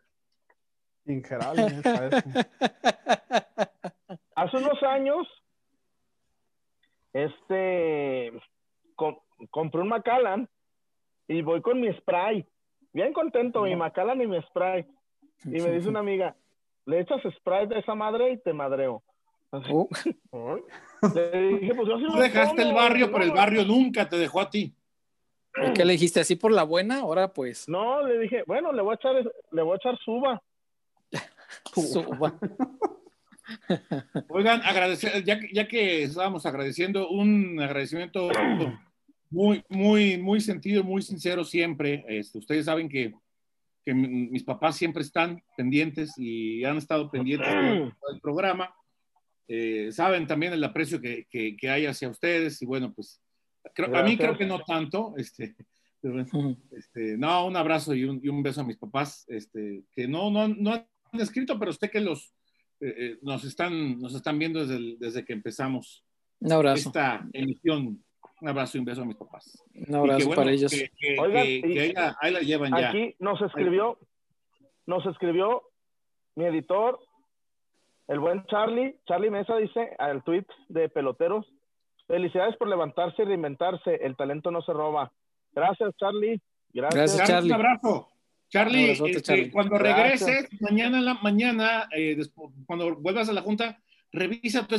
Ingerable, 1.05 1.63
¿eh? 1.63 1.81
hace 4.35 4.57
unos 4.57 4.81
años, 4.83 5.27
este, 7.11 8.31
com- 8.99 9.17
compré 9.49 9.81
un 9.81 9.87
Macallan 9.87 10.49
y 11.27 11.41
voy 11.41 11.61
con 11.61 11.79
mi 11.79 11.91
spray. 11.93 12.45
Bien 12.91 13.13
contento, 13.13 13.61
mi 13.63 13.75
Macallan 13.75 14.21
y 14.21 14.27
mi 14.27 14.41
spray. 14.43 14.85
Y 15.45 15.61
me 15.61 15.71
dice 15.71 15.87
una 15.87 15.99
amiga, 15.99 16.35
le 16.85 16.99
echas 16.99 17.21
spray 17.37 17.67
de 17.67 17.79
esa 17.79 17.95
madre 17.95 18.33
y 18.33 18.37
te 18.37 18.51
madreo. 18.51 19.01
Uh, 19.51 19.87
Le 21.15 21.57
dije, 21.59 21.73
pues 21.73 21.87
yo 21.87 21.97
sí 21.97 22.05
Tú 22.05 22.17
dejaste 22.17 22.61
el 22.61 22.73
barrio, 22.73 23.07
no, 23.07 23.13
pero 23.13 23.23
el 23.23 23.31
barrio 23.31 23.65
nunca 23.65 24.07
te 24.07 24.17
dejó 24.17 24.41
a 24.41 24.49
ti. 24.49 24.75
¿y 25.55 25.73
¿Qué 25.73 25.85
le 25.85 25.93
dijiste? 25.93 26.19
¿Así 26.19 26.35
por 26.35 26.51
la 26.51 26.63
buena? 26.63 26.99
Ahora 26.99 27.33
pues. 27.33 27.67
No, 27.69 28.05
le 28.05 28.19
dije, 28.19 28.43
bueno, 28.45 28.73
le 28.73 28.81
voy 28.81 28.91
a 28.91 28.95
echar, 28.95 29.15
le 29.51 29.61
voy 29.61 29.73
a 29.73 29.75
echar 29.77 29.97
suba. 29.99 30.43
suba. 31.73 32.37
Oigan, 34.29 34.61
agradecer, 34.63 35.23
ya, 35.23 35.39
ya 35.51 35.67
que 35.67 36.03
estábamos 36.03 36.45
agradeciendo, 36.45 37.09
un 37.09 37.59
agradecimiento 37.59 38.29
muy, 39.29 39.63
muy, 39.69 40.17
muy 40.17 40.41
sentido, 40.41 40.83
muy 40.83 41.01
sincero 41.01 41.43
siempre. 41.43 42.03
Este, 42.07 42.37
ustedes 42.37 42.65
saben 42.65 42.89
que, 42.89 43.13
que 43.85 43.93
mis 43.93 44.43
papás 44.43 44.75
siempre 44.75 45.03
están 45.03 45.43
pendientes 45.55 46.13
y 46.17 46.63
han 46.63 46.77
estado 46.77 47.09
pendientes 47.11 47.49
del 47.49 48.21
programa. 48.21 48.73
Eh, 49.47 49.89
saben 49.91 50.27
también 50.27 50.53
el 50.53 50.63
aprecio 50.63 51.01
que, 51.01 51.25
que, 51.29 51.57
que, 51.57 51.69
hay 51.69 51.87
hacia 51.87 52.09
ustedes 52.09 52.61
y 52.61 52.65
bueno, 52.67 52.93
pues 52.93 53.19
a 53.93 54.03
mí 54.03 54.17
creo 54.17 54.37
que 54.37 54.45
no 54.45 54.61
tanto. 54.63 55.13
Este, 55.17 55.55
este, 56.71 57.17
no, 57.17 57.45
un 57.45 57.55
abrazo 57.55 57.93
y 57.95 58.03
un, 58.03 58.19
y 58.23 58.29
un, 58.29 58.43
beso 58.43 58.61
a 58.61 58.65
mis 58.65 58.77
papás, 58.77 59.25
este, 59.27 59.83
que 59.91 60.07
no, 60.07 60.29
no, 60.29 60.47
no 60.47 60.73
han 60.73 60.85
escrito, 61.19 61.57
pero 61.57 61.71
usted 61.71 61.89
que 61.89 61.99
los 61.99 62.33
eh, 62.79 62.93
eh, 62.97 63.17
nos, 63.21 63.43
están, 63.43 63.99
nos 63.99 64.15
están 64.15 64.39
viendo 64.39 64.65
desde, 64.65 64.95
desde 64.99 65.25
que 65.25 65.33
empezamos 65.33 66.05
un 66.39 66.51
abrazo. 66.51 66.89
esta 66.89 67.27
emisión. 67.33 68.03
Un 68.41 68.47
abrazo 68.47 68.77
y 68.77 68.79
un 68.79 68.85
beso 68.85 69.01
a 69.01 69.05
mis 69.05 69.17
papás. 69.17 69.61
Un 69.87 69.95
abrazo 69.95 70.29
para 70.31 70.51
ellos. 70.51 70.71
Que, 70.71 70.91
ahí, 71.19 71.93
la, 71.93 72.17
ahí, 72.21 72.31
la, 72.31 72.39
llevan 72.39 72.73
aquí 72.73 72.81
ya. 72.81 72.89
Aquí 72.89 73.15
nos 73.19 73.41
escribió, 73.41 73.99
nos 74.85 75.05
escribió 75.05 75.63
mi 76.35 76.45
editor, 76.45 76.99
el 78.07 78.19
buen 78.19 78.45
Charlie. 78.45 78.97
Charlie 79.05 79.29
Mesa 79.29 79.57
dice 79.57 79.95
al 79.99 80.23
tweet 80.23 80.45
de 80.69 80.87
peloteros: 80.87 81.45
Felicidades 82.07 82.55
por 82.57 82.69
levantarse 82.69 83.23
y 83.23 83.25
reinventarse. 83.25 83.95
El 83.95 84.15
talento 84.15 84.51
no 84.51 84.61
se 84.61 84.71
roba. 84.71 85.11
Gracias, 85.51 85.95
Charlie. 85.97 86.41
Gracias, 86.71 87.17
Gracias 87.17 87.27
Charlie. 87.27 87.49
Un 87.49 87.55
abrazo. 87.55 88.09
Charlie, 88.49 88.83
abrazote, 88.85 89.11
este, 89.11 89.21
Charlie. 89.21 89.51
cuando 89.51 89.77
regreses, 89.77 90.27
Gracias. 90.27 90.61
mañana 90.61 90.97
en 90.97 91.05
la 91.05 91.13
mañana, 91.15 91.87
eh, 91.91 92.15
después, 92.15 92.51
cuando 92.65 92.95
vuelvas 92.95 93.29
a 93.29 93.33
la 93.33 93.41
junta, 93.41 93.79
revisa 94.11 94.65
tu 94.65 94.75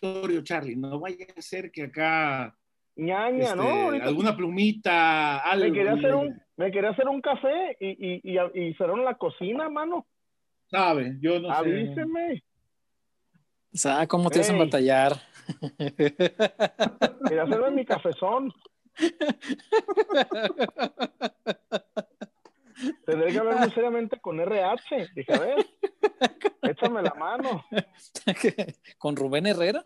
escritorio, 0.00 0.42
Charlie. 0.42 0.76
No 0.76 0.98
vaya 0.98 1.26
a 1.36 1.42
ser 1.42 1.70
que 1.70 1.84
acá. 1.84 2.56
ñaña, 2.96 3.44
este, 3.44 3.56
¿no? 3.56 3.62
Ahorita 3.62 4.06
alguna 4.06 4.36
plumita, 4.36 5.38
algo. 5.38 5.66
me, 5.66 5.72
quería 5.72 5.92
hacer 5.92 6.14
un, 6.14 6.42
me 6.56 6.70
quería 6.70 6.90
hacer 6.90 7.08
un 7.08 7.20
café 7.20 7.76
y, 7.80 7.90
y, 7.90 8.20
y, 8.24 8.38
y 8.60 8.74
cerraron 8.74 9.04
la 9.04 9.14
cocina, 9.14 9.68
mano. 9.68 10.06
Sabe, 10.70 11.16
yo 11.20 11.40
no 11.40 11.50
Avíseme. 11.50 12.36
sé. 12.36 12.44
O 13.72 13.76
sea, 13.76 14.06
¿cómo 14.06 14.30
te 14.30 14.38
hey. 14.38 14.42
hacen 14.42 14.58
batallar? 14.58 15.12
Quería 15.86 17.42
hacerme 17.42 17.70
mi 17.72 17.84
cafezón. 17.84 18.52
Tendré 23.04 23.32
que 23.32 23.38
hablar 23.38 23.60
muy 23.60 23.70
seriamente 23.70 24.20
con 24.20 24.40
RH. 24.40 25.10
Dije, 25.14 25.34
a 25.34 25.38
ver, 25.38 25.66
échame 26.62 27.02
la 27.02 27.14
mano. 27.14 27.64
¿Con 28.98 29.16
Rubén 29.16 29.46
Herrera? 29.46 29.84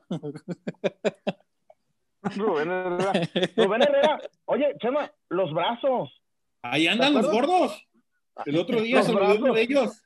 Rubén 2.22 2.70
Herrera. 2.70 3.12
Rubén 3.56 3.82
Herrera. 3.82 4.20
Oye, 4.46 4.74
Chema, 4.80 5.10
los 5.28 5.52
brazos. 5.52 6.22
Ahí 6.62 6.86
andan 6.86 7.14
los 7.14 7.30
gordos. 7.30 7.86
El 8.46 8.58
otro 8.58 8.80
día 8.80 9.02
se 9.02 9.12
uno 9.12 9.52
de 9.52 9.62
ellos. 9.62 10.00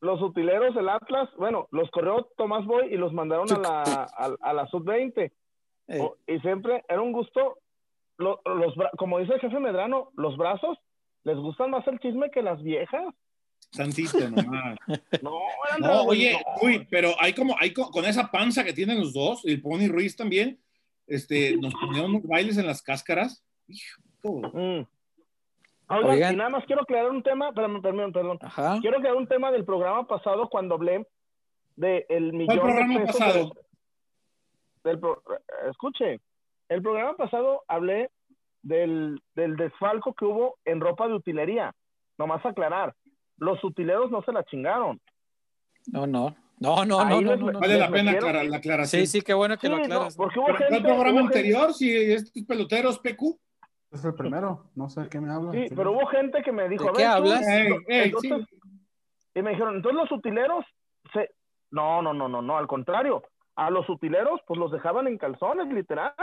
Los 0.00 0.20
utileros 0.20 0.74
del 0.74 0.90
Atlas, 0.90 1.30
bueno, 1.38 1.68
los 1.70 1.90
corrió 1.90 2.28
Tomás 2.36 2.66
Boy 2.66 2.92
y 2.92 2.96
los 2.96 3.12
mandaron 3.14 3.50
a 3.50 3.58
la, 3.58 3.82
a, 4.16 4.36
a 4.40 4.52
la 4.52 4.66
sub-20. 4.68 5.32
Eh. 5.88 6.10
Y 6.26 6.38
siempre 6.40 6.84
era 6.88 7.00
un 7.00 7.12
gusto 7.12 7.58
los, 8.18 8.38
los, 8.44 8.74
como 8.98 9.18
dice 9.18 9.34
el 9.34 9.40
jefe 9.40 9.58
Medrano, 9.58 10.10
los 10.16 10.36
brazos 10.36 10.78
les 11.26 11.36
gustan 11.38 11.72
más 11.72 11.86
el 11.88 11.98
chisme 11.98 12.30
que 12.30 12.40
las 12.40 12.62
viejas. 12.62 13.12
Tantito 13.72 14.18
nomás. 14.30 14.78
no, 15.20 15.40
no, 15.80 16.02
oye, 16.04 16.32
no. 16.32 16.66
uy, 16.66 16.86
pero 16.88 17.14
hay 17.18 17.32
como, 17.32 17.56
hay 17.58 17.72
con, 17.72 17.90
con, 17.90 18.04
esa 18.04 18.30
panza 18.30 18.62
que 18.62 18.72
tienen 18.72 19.00
los 19.00 19.12
dos, 19.12 19.44
el 19.44 19.60
Pony 19.60 19.88
Ruiz 19.88 20.14
también, 20.14 20.60
este, 21.08 21.56
nos 21.56 21.74
ponían 21.74 22.04
unos 22.04 22.22
bailes 22.22 22.58
en 22.58 22.66
las 22.66 22.80
cáscaras. 22.80 23.44
Hijo. 23.66 24.00
Mm. 24.22 24.86
Oigan, 25.88 26.10
Oigan, 26.10 26.34
y 26.34 26.36
nada 26.36 26.50
más 26.50 26.64
quiero 26.64 26.82
aclarar 26.82 27.10
un 27.10 27.22
tema, 27.24 27.52
perdón, 27.52 27.82
perdón, 27.82 28.12
perdón. 28.12 28.38
Ajá. 28.42 28.78
Quiero 28.80 28.98
aclarar 28.98 29.18
un 29.18 29.26
tema 29.26 29.50
del 29.50 29.64
programa 29.64 30.06
pasado 30.06 30.48
cuando 30.48 30.76
hablé 30.76 31.08
de 31.74 32.06
el 32.08 32.32
millón 32.32 32.58
¿Cuál 32.58 32.60
programa 32.60 32.94
de 32.94 33.00
pesos 33.00 33.18
pasado? 33.18 33.52
Del, 34.84 35.00
del, 35.00 35.70
escuche, 35.70 36.20
el 36.68 36.82
programa 36.82 37.16
pasado 37.16 37.64
hablé 37.66 38.10
del, 38.66 39.20
del, 39.34 39.56
desfalco 39.56 40.14
que 40.14 40.24
hubo 40.24 40.58
en 40.64 40.80
ropa 40.80 41.08
de 41.08 41.14
utilería. 41.14 41.74
Nomás 42.18 42.44
aclarar, 42.44 42.94
los 43.36 43.62
utileros 43.62 44.10
no 44.10 44.22
se 44.22 44.32
la 44.32 44.44
chingaron. 44.44 45.00
No, 45.86 46.06
no. 46.06 46.34
No, 46.58 46.86
no, 46.86 47.04
no, 47.04 47.20
no, 47.20 47.36
no, 47.36 47.60
Vale 47.60 47.78
la 47.78 47.90
pena 47.90 48.12
aclarar, 48.12 48.46
la 48.46 48.56
aclaración. 48.56 49.02
Sí, 49.02 49.06
sí, 49.06 49.20
qué 49.20 49.34
bueno 49.34 49.58
que 49.58 49.66
sí, 49.66 49.68
lo 49.68 49.76
aclaras. 49.76 50.16
No, 50.16 50.24
porque 50.24 50.38
hubo 50.38 50.46
¿Pero 50.46 50.58
gente, 50.58 50.76
el 50.76 50.82
programa 50.82 51.20
hubo 51.20 51.26
anterior? 51.26 51.74
Si 51.74 51.94
estos 51.94 52.44
peloteros, 52.44 52.98
PQ. 52.98 53.38
Es 53.92 54.04
el 54.04 54.14
primero, 54.14 54.70
no 54.74 54.88
sé 54.88 55.06
qué 55.10 55.20
me 55.20 55.30
habla. 55.32 55.52
Sí, 55.52 55.66
pero 55.76 55.92
hubo 55.92 56.06
gente 56.06 56.42
que 56.42 56.52
me 56.52 56.68
dijo, 56.68 56.84
¿De 56.84 56.90
a 56.90 56.92
qué 56.92 56.98
ver, 57.02 57.06
hablas? 57.08 57.40
tú, 57.40 57.50
Ey, 57.50 57.72
ey, 57.88 58.04
entonces, 58.06 58.46
sí. 58.50 58.58
y 59.34 59.42
me 59.42 59.50
dijeron, 59.50 59.76
entonces 59.76 60.00
los 60.00 60.12
utileros 60.12 60.64
se 61.12 61.30
no, 61.70 62.00
no, 62.00 62.14
no, 62.14 62.28
no, 62.28 62.40
no, 62.40 62.56
al 62.56 62.66
contrario, 62.66 63.22
a 63.54 63.70
los 63.70 63.88
utileros 63.88 64.40
pues 64.46 64.58
los 64.58 64.72
dejaban 64.72 65.06
en 65.06 65.18
calzones, 65.18 65.68
literal. 65.68 66.14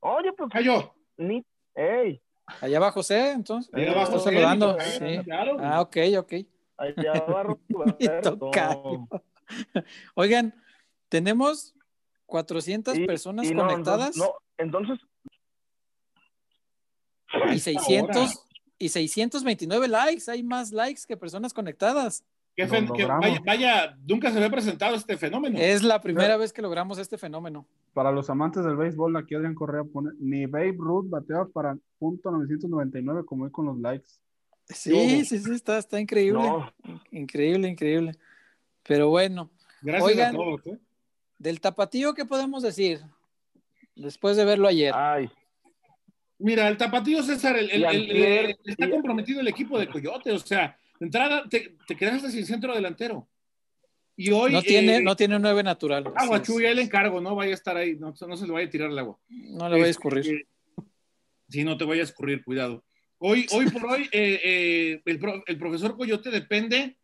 Oye, 0.00 0.32
pues 0.32 0.50
Cayó. 0.50 0.94
ni 1.16 1.44
ey, 1.74 2.20
Allá 2.60 2.78
va 2.78 2.90
José, 2.92 3.30
entonces. 3.30 3.72
Allá 3.72 3.94
va 3.94 4.06
José, 4.06 4.24
saludando. 4.24 4.76
Sí. 4.80 5.18
claro. 5.24 5.56
Ah, 5.60 5.80
ok, 5.80 5.96
ok. 6.18 6.32
allá 6.76 7.12
va 7.24 7.42
Roberto. 7.42 8.50
Oigan, 10.14 10.54
tenemos 11.08 11.74
400 12.26 12.96
Y- 12.98 13.06
personas 13.06 13.46
y 13.46 13.54
no, 13.54 13.66
conectadas 13.66 14.16
No, 14.16 14.34
entonces, 14.58 14.98
y 17.52 17.58
600 17.58 18.44
y 18.78 18.88
629 18.88 19.88
likes. 19.88 20.30
Hay 20.30 20.42
más 20.42 20.70
likes 20.70 21.02
que 21.06 21.16
personas 21.16 21.52
conectadas. 21.54 22.24
Que 22.56 22.68
fen- 22.68 22.88
vaya, 23.20 23.40
vaya, 23.44 23.96
nunca 24.06 24.30
se 24.30 24.36
había 24.36 24.50
presentado 24.50 24.94
este 24.94 25.16
fenómeno. 25.16 25.58
Es 25.58 25.82
la 25.82 26.00
primera 26.00 26.36
vez 26.36 26.52
que 26.52 26.62
logramos 26.62 26.98
este 26.98 27.18
fenómeno. 27.18 27.66
Para 27.92 28.12
los 28.12 28.30
amantes 28.30 28.64
del 28.64 28.76
béisbol, 28.76 29.16
aquí 29.16 29.34
Adrián 29.34 29.54
Correa 29.56 29.82
pone, 29.84 30.10
ni 30.20 30.46
Babe 30.46 30.76
Ruth 30.78 31.08
bateaba 31.08 31.46
para 31.48 31.76
punto 31.98 32.30
999 32.30 33.24
como 33.26 33.44
hoy 33.44 33.50
con 33.50 33.66
los 33.66 33.78
likes. 33.78 34.06
Sí, 34.68 35.24
sí, 35.24 35.38
sí, 35.40 35.52
está, 35.52 35.78
está 35.78 35.98
increíble. 36.00 36.40
no, 36.42 36.72
Increíble, 37.10 37.68
increíble. 37.68 38.12
Pero 38.84 39.08
bueno, 39.08 39.50
Gracias 39.82 40.04
Oigan. 40.10 40.34
a 40.34 40.38
todos. 40.38 40.66
¿eh? 40.68 40.78
del 41.38 41.60
tapatío, 41.60 42.14
¿qué 42.14 42.24
podemos 42.24 42.62
decir? 42.62 43.00
Después 43.96 44.36
de 44.36 44.44
verlo 44.44 44.68
ayer. 44.68 44.92
ay, 44.96 45.28
Mira, 46.38 46.68
el 46.68 46.76
tapatío 46.76 47.22
César, 47.22 47.56
el, 47.56 47.70
el- 47.70 47.80
Y 47.80 47.84
el- 47.84 47.90
antier- 47.90 48.44
el- 48.64 48.70
está 48.72 48.88
comprometido 48.90 49.40
el 49.40 49.48
equipo 49.48 49.78
de 49.78 49.88
Coyote. 49.88 50.32
O 50.32 50.38
sea, 50.38 50.76
de 51.00 51.06
entrada 51.06 51.44
te, 51.48 51.76
te 51.86 51.96
quedaste 51.96 52.30
sin 52.30 52.46
centro 52.46 52.74
delantero. 52.74 53.28
Y 54.16 54.30
hoy. 54.30 54.52
no, 54.52 54.62
tiene, 54.62 54.96
eh, 54.98 55.02
no 55.02 55.16
tiene 55.16 55.38
9 55.38 55.62
natural. 55.62 56.04
Agua, 56.14 56.36
es. 56.36 56.42
Chuy, 56.44 56.62
le 56.74 56.82
encargo, 56.82 57.20
no 57.20 57.34
vaya 57.34 57.50
a 57.50 57.54
estar 57.54 57.76
ahí, 57.76 57.96
no, 57.96 58.14
no 58.28 58.36
se 58.36 58.46
le 58.46 58.52
vaya 58.52 58.66
a 58.66 58.70
tirar 58.70 58.90
el 58.90 58.98
agua. 58.98 59.18
No 59.28 59.68
le 59.68 59.76
voy 59.78 59.86
a 59.86 59.90
escurrir. 59.90 60.20
Este, 60.20 60.46
Sí, 61.48 61.62
no 61.62 61.76
te 61.76 61.84
vaya 61.84 62.00
a 62.00 62.04
escurrir, 62.04 62.42
cuidado. 62.42 62.84
Hoy, 63.18 63.46
hoy 63.52 63.68
por 63.70 63.84
hoy, 63.86 64.08
eh, 64.12 64.40
eh, 64.42 65.02
el, 65.04 65.18
pro- 65.18 65.42
el 65.46 65.58
profesor 65.58 65.96
Coyote 65.96 66.30
depende, 66.30 66.96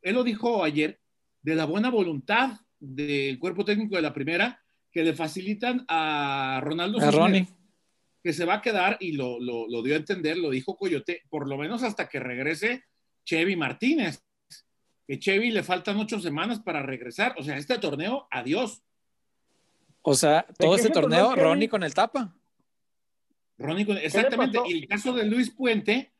él 0.00 0.14
lo 0.14 0.24
dijo 0.24 0.64
ayer, 0.64 0.98
de 1.42 1.54
la 1.54 1.66
buena 1.66 1.90
voluntad 1.90 2.58
del 2.80 3.38
cuerpo 3.38 3.64
técnico 3.64 3.96
de 3.96 4.02
la 4.02 4.14
primera, 4.14 4.60
que 4.90 5.04
le 5.04 5.14
facilitan 5.14 5.84
a 5.88 6.60
Ronaldo 6.64 7.00
A 7.00 7.10
Ronnie. 7.10 7.46
Que 8.22 8.32
se 8.32 8.44
va 8.44 8.54
a 8.54 8.62
quedar, 8.62 8.96
y 9.00 9.12
lo, 9.12 9.38
lo, 9.40 9.68
lo 9.68 9.82
dio 9.82 9.94
a 9.94 9.98
entender, 9.98 10.36
lo 10.38 10.50
dijo 10.50 10.76
Coyote, 10.76 11.22
por 11.28 11.46
lo 11.48 11.58
menos 11.58 11.82
hasta 11.82 12.08
que 12.08 12.18
regrese 12.20 12.84
Chevy 13.24 13.56
Martínez. 13.56 14.22
Que 15.06 15.18
Chevy 15.18 15.50
le 15.50 15.62
faltan 15.62 15.98
ocho 15.98 16.20
semanas 16.20 16.60
para 16.60 16.82
regresar. 16.82 17.34
O 17.38 17.42
sea, 17.42 17.56
este 17.56 17.78
torneo, 17.78 18.26
adiós. 18.30 18.82
O 20.02 20.14
sea, 20.14 20.46
todo 20.58 20.74
este 20.76 20.90
torneo, 20.90 21.28
torneo, 21.30 21.44
Ronnie 21.44 21.68
con 21.68 21.82
el 21.82 21.94
tapa. 21.94 22.34
Ronnie, 23.58 23.86
con- 23.86 23.98
exactamente. 23.98 24.58
Y 24.66 24.82
el 24.82 24.88
caso 24.88 25.12
de 25.12 25.24
Luis 25.26 25.50
Puente, 25.50 26.12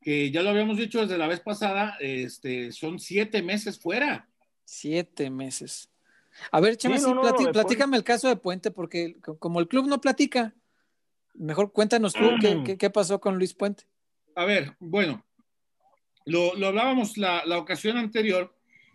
que 0.00 0.30
ya 0.30 0.42
lo 0.42 0.50
habíamos 0.50 0.76
dicho 0.76 1.00
desde 1.00 1.16
la 1.18 1.26
vez 1.26 1.40
pasada, 1.40 1.96
este, 2.00 2.72
son 2.72 2.98
siete 2.98 3.42
meses 3.42 3.78
fuera. 3.78 4.28
Siete 4.64 5.30
meses. 5.30 5.90
A 6.52 6.60
ver, 6.60 6.76
Chema, 6.76 6.98
Sí, 6.98 7.04
no, 7.04 7.14
no, 7.14 7.52
platícame 7.52 7.96
el 7.96 8.04
caso 8.04 8.28
de 8.28 8.36
Puente, 8.36 8.70
porque 8.70 9.16
co- 9.20 9.38
como 9.38 9.60
el 9.60 9.68
club 9.68 9.86
no 9.86 10.00
platica, 10.00 10.54
mejor 11.34 11.72
cuéntanos 11.72 12.12
tú 12.12 12.30
qué, 12.40 12.54
Mm. 12.56 12.64
qué- 12.64 12.78
qué 12.78 12.90
pasó 12.90 13.20
con 13.20 13.36
Luis 13.36 13.54
Puente. 13.54 13.84
A 14.34 14.44
ver, 14.44 14.76
bueno, 14.78 15.24
lo, 16.30 16.54
lo 16.54 16.68
hablábamos 16.68 17.16
la, 17.16 17.42
la 17.46 17.58
ocasión 17.58 17.96
anterior, 17.96 18.54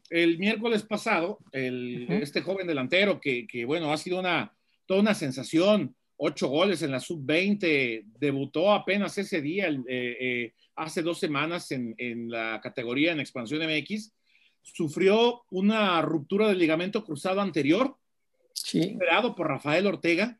el 0.09 0.38
miércoles 0.38 0.83
pasado, 0.83 1.39
el, 1.51 2.05
Ujú. 2.09 2.14
este 2.22 2.41
joven 2.41 2.67
delantero 2.67 3.19
que, 3.19 3.45
que, 3.47 3.65
bueno, 3.65 3.91
ha 3.91 3.97
sido 3.97 4.19
una, 4.19 4.55
toda 4.85 4.99
una 5.01 5.14
sensación, 5.15 5.95
ocho 6.17 6.47
goles 6.47 6.81
en 6.81 6.91
la 6.91 6.99
sub-20, 6.99 8.03
debutó 8.19 8.72
apenas 8.72 9.17
ese 9.17 9.41
día, 9.41 9.67
el, 9.67 9.80
eh, 9.88 10.17
eh, 10.19 10.53
hace 10.75 11.01
dos 11.01 11.19
semanas 11.19 11.72
en, 11.72 11.95
en 11.97 12.30
la 12.30 12.59
categoría 12.61 13.11
en 13.11 13.19
Expansión 13.19 13.61
MX, 13.64 14.14
sufrió 14.61 15.43
una 15.51 16.01
ruptura 16.01 16.47
del 16.47 16.57
ligamento 16.59 17.03
cruzado 17.03 17.41
anterior, 17.41 17.95
Sí. 18.53 18.93
operado 18.95 19.35
por 19.35 19.47
Rafael 19.49 19.85
Ortega. 19.85 20.39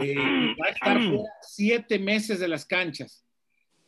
Eh, 0.00 0.14
va 0.14 0.66
a 0.66 0.70
estar 0.70 0.96
fuera 1.08 1.24
siete 1.42 1.98
meses 1.98 2.38
de 2.38 2.46
las 2.48 2.64
canchas. 2.64 3.24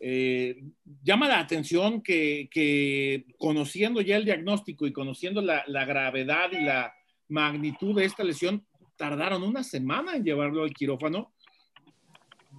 Eh, 0.05 0.65
llama 1.05 1.29
la 1.29 1.39
atención 1.39 2.03
que, 2.03 2.49
que 2.51 3.25
conociendo 3.39 4.01
ya 4.01 4.17
el 4.17 4.25
diagnóstico 4.25 4.85
y 4.85 4.93
conociendo 4.93 5.41
la, 5.41 5.63
la 5.69 5.85
gravedad 5.85 6.51
y 6.51 6.65
la 6.65 6.93
magnitud 7.29 7.97
de 7.97 8.07
esta 8.07 8.25
lesión, 8.25 8.67
tardaron 8.97 9.45
una 9.45 9.63
semana 9.63 10.17
en 10.17 10.25
llevarlo 10.25 10.65
al 10.65 10.75
quirófano. 10.75 11.33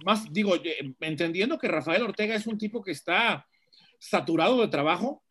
Más, 0.06 0.32
digo, 0.32 0.56
eh, 0.56 0.94
entendiendo 1.00 1.58
que 1.58 1.68
Rafael 1.68 2.02
Ortega 2.02 2.34
es 2.34 2.46
un 2.46 2.56
tipo 2.56 2.82
que 2.82 2.92
está 2.92 3.46
saturado 3.98 4.62
de 4.62 4.68
trabajo, 4.68 5.22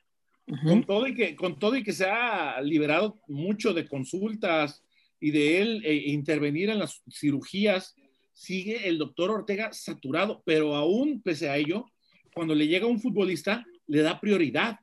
con, 0.64 0.84
todo 0.84 1.08
y 1.08 1.16
que, 1.16 1.36
con 1.36 1.58
todo 1.58 1.76
y 1.78 1.84
que 1.84 1.94
se 1.94 2.06
ha 2.06 2.62
liberado 2.62 3.20
mucho 3.28 3.74
de 3.74 3.88
consultas 3.88 4.84
y 5.20 5.32
de 5.32 5.62
él 5.62 5.82
eh, 5.84 5.96
intervenir 6.08 6.70
en 6.70 6.80
las 6.80 7.02
cirugías, 7.10 7.96
sigue 8.34 8.88
el 8.88 8.98
doctor 8.98 9.32
Ortega 9.32 9.72
saturado, 9.74 10.44
pero 10.46 10.76
aún 10.76 11.22
pese 11.24 11.50
a 11.50 11.58
ello, 11.58 11.86
cuando 12.34 12.56
le 12.56 12.68
llega 12.68 12.88
un 12.88 13.00
futbolista, 13.00 13.66
le 13.88 14.02
da 14.02 14.20
prioridad 14.20 14.80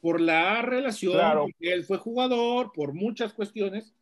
por 0.00 0.20
la 0.20 0.62
relación, 0.62 1.12
Claro. 1.12 1.46
él 1.60 1.84
fue 1.84 1.98
jugador, 1.98 2.70
por 2.72 2.92
muchas 2.92 3.32
cuestiones, 3.32 3.94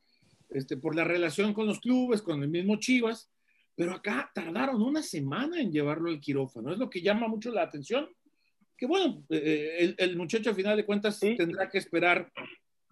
este, 0.50 0.76
por 0.76 0.94
la 0.94 1.04
relación 1.04 1.54
con 1.54 1.66
los 1.66 1.80
clubes, 1.80 2.20
con 2.22 2.42
el 2.42 2.48
mismo 2.48 2.76
Chivas, 2.76 3.30
pero 3.74 3.92
acá 3.92 4.30
tardaron 4.34 4.82
una 4.82 5.02
semana 5.02 5.60
en 5.60 5.72
llevarlo 5.72 6.10
al 6.10 6.20
quirófano, 6.20 6.72
es 6.72 6.78
lo 6.78 6.90
que 6.90 7.00
llama 7.00 7.26
mucho 7.28 7.50
la 7.50 7.62
atención, 7.62 8.08
que 8.76 8.86
bueno, 8.86 9.24
eh, 9.30 9.76
el, 9.80 9.94
el 9.98 10.16
muchacho 10.16 10.50
a 10.50 10.54
final 10.54 10.76
de 10.76 10.84
cuentas 10.84 11.18
Sí. 11.18 11.36
tendrá 11.36 11.68
que 11.68 11.78
esperar 11.78 12.30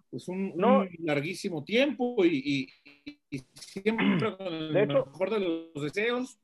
pues 0.09 0.27
un, 0.27 0.53
No. 0.55 0.79
un 0.81 0.89
larguísimo 0.99 1.63
tiempo 1.63 2.23
y, 2.25 2.69
y- 3.05 3.17
y 3.31 3.41
siempre 3.55 3.97
con 4.37 4.53
el 4.53 4.73
De 4.73 4.85
mejor 4.87 5.29
de 5.31 5.39
los 5.39 5.83
deseos, 5.83 6.37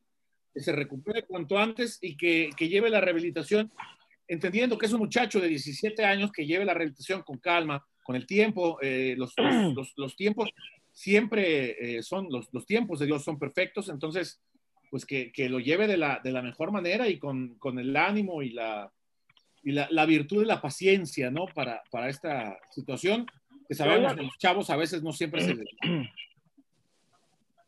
que 0.54 0.60
se 0.62 0.72
recupere 0.72 1.24
cuanto 1.26 1.58
antes 1.58 2.00
y 2.02 2.18
que, 2.18 2.50
que 2.58 2.68
lleve 2.70 2.90
la 2.90 3.02
rehabilitación, 3.02 3.72
entendiendo 4.28 4.78
que 4.78 4.86
es 4.88 4.94
un 4.94 5.00
muchacho 5.00 5.40
de 5.40 5.48
17 5.48 6.04
años, 6.06 6.32
que 6.32 6.46
lleve 6.46 6.66
la 6.66 6.74
rehabilitación 6.74 7.22
con 7.24 7.38
calma, 7.40 7.86
con 8.04 8.16
el 8.16 8.26
tiempo, 8.26 8.78
eh, 8.82 9.16
los, 9.18 9.34
los- 9.38 9.74
los- 9.76 9.94
los 9.98 10.16
tiempos 10.16 10.50
siempre 10.92 11.98
eh, 11.98 12.04
son, 12.04 12.28
los, 12.30 12.50
los 12.54 12.66
tiempos 12.66 13.00
de 13.00 13.06
Dios 13.06 13.24
son 13.24 13.38
perfectos, 13.40 13.90
entonces, 13.90 14.42
pues 14.90 15.06
que, 15.06 15.32
que 15.32 15.50
lo 15.50 15.60
lleve 15.60 15.88
de 15.88 15.98
la, 15.98 16.20
de 16.24 16.32
la 16.32 16.42
mejor 16.42 16.72
manera 16.72 17.08
y 17.08 17.20
con, 17.20 17.56
con 17.60 17.78
el 17.80 17.96
ánimo 17.96 18.42
y 18.42 18.50
la, 18.50 18.92
y 19.64 19.72
la, 19.72 19.88
la 19.92 20.06
virtud 20.06 20.42
de 20.42 20.48
la 20.48 20.62
paciencia, 20.62 21.30
¿no? 21.30 21.46
Para, 21.46 21.84
para 21.92 22.10
esta 22.10 22.58
situación, 22.72 23.28
que 23.68 23.76
sabemos 23.76 24.14
que 24.16 24.24
los 24.24 24.38
chavos 24.40 24.70
a 24.72 24.76
veces 24.78 25.04
no 25.04 25.14
siempre 25.14 25.42
se 25.42 25.54
les... 25.56 25.68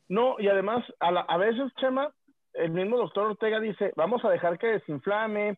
No, 0.10 0.36
y 0.40 0.48
además, 0.48 0.84
a, 1.00 1.12
la- 1.12 1.22
a 1.22 1.38
veces, 1.38 1.72
Chema, 1.80 2.12
el 2.54 2.72
mismo 2.72 2.98
doctor 2.98 3.28
Ortega 3.32 3.60
dice, 3.60 3.92
vamos 3.96 4.24
a 4.26 4.30
dejar 4.30 4.58
que 4.60 4.68
desinflame, 4.68 5.58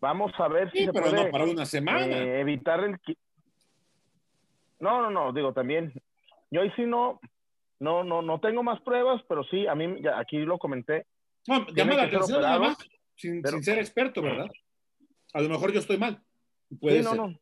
vamos 0.00 0.32
a 0.38 0.48
ver 0.48 0.70
si 0.72 0.84
se 0.86 0.92
pero 0.92 1.06
puede 1.10 1.24
no 1.24 1.30
para 1.30 1.44
una 1.44 1.64
semana. 1.66 2.06
eh, 2.06 2.40
evitar 2.40 2.80
el... 2.84 2.98
No, 4.80 5.00
no, 5.02 5.10
no, 5.10 5.32
digo 5.32 5.52
también, 5.52 5.92
yo 6.50 6.60
ahí 6.62 6.70
sí 6.76 6.82
no, 6.82 7.20
no, 7.80 8.04
no, 8.04 8.22
no 8.22 8.40
tengo 8.40 8.62
más 8.62 8.80
pruebas, 8.82 9.22
pero 9.28 9.44
sí, 9.44 9.66
a 9.66 9.74
mí, 9.74 10.00
ya 10.02 10.18
aquí 10.18 10.38
lo 10.38 10.58
comenté, 10.58 11.06
No, 11.46 11.66
llama 11.68 11.94
la 11.94 12.02
atención 12.04 12.40
nada 12.42 12.56
operado, 12.56 12.60
más, 12.60 12.78
sin, 13.16 13.40
pero- 13.42 13.54
sin 13.56 13.62
ser 13.64 13.78
experto, 13.78 14.20
¿verdad? 14.22 14.50
A 15.32 15.40
lo 15.40 15.48
mejor 15.48 15.72
yo 15.72 15.80
estoy 15.80 15.98
mal. 15.98 16.20
Puede 16.80 16.98
sí, 16.98 17.04
no, 17.04 17.10
ser. 17.10 17.18
no. 17.20 17.38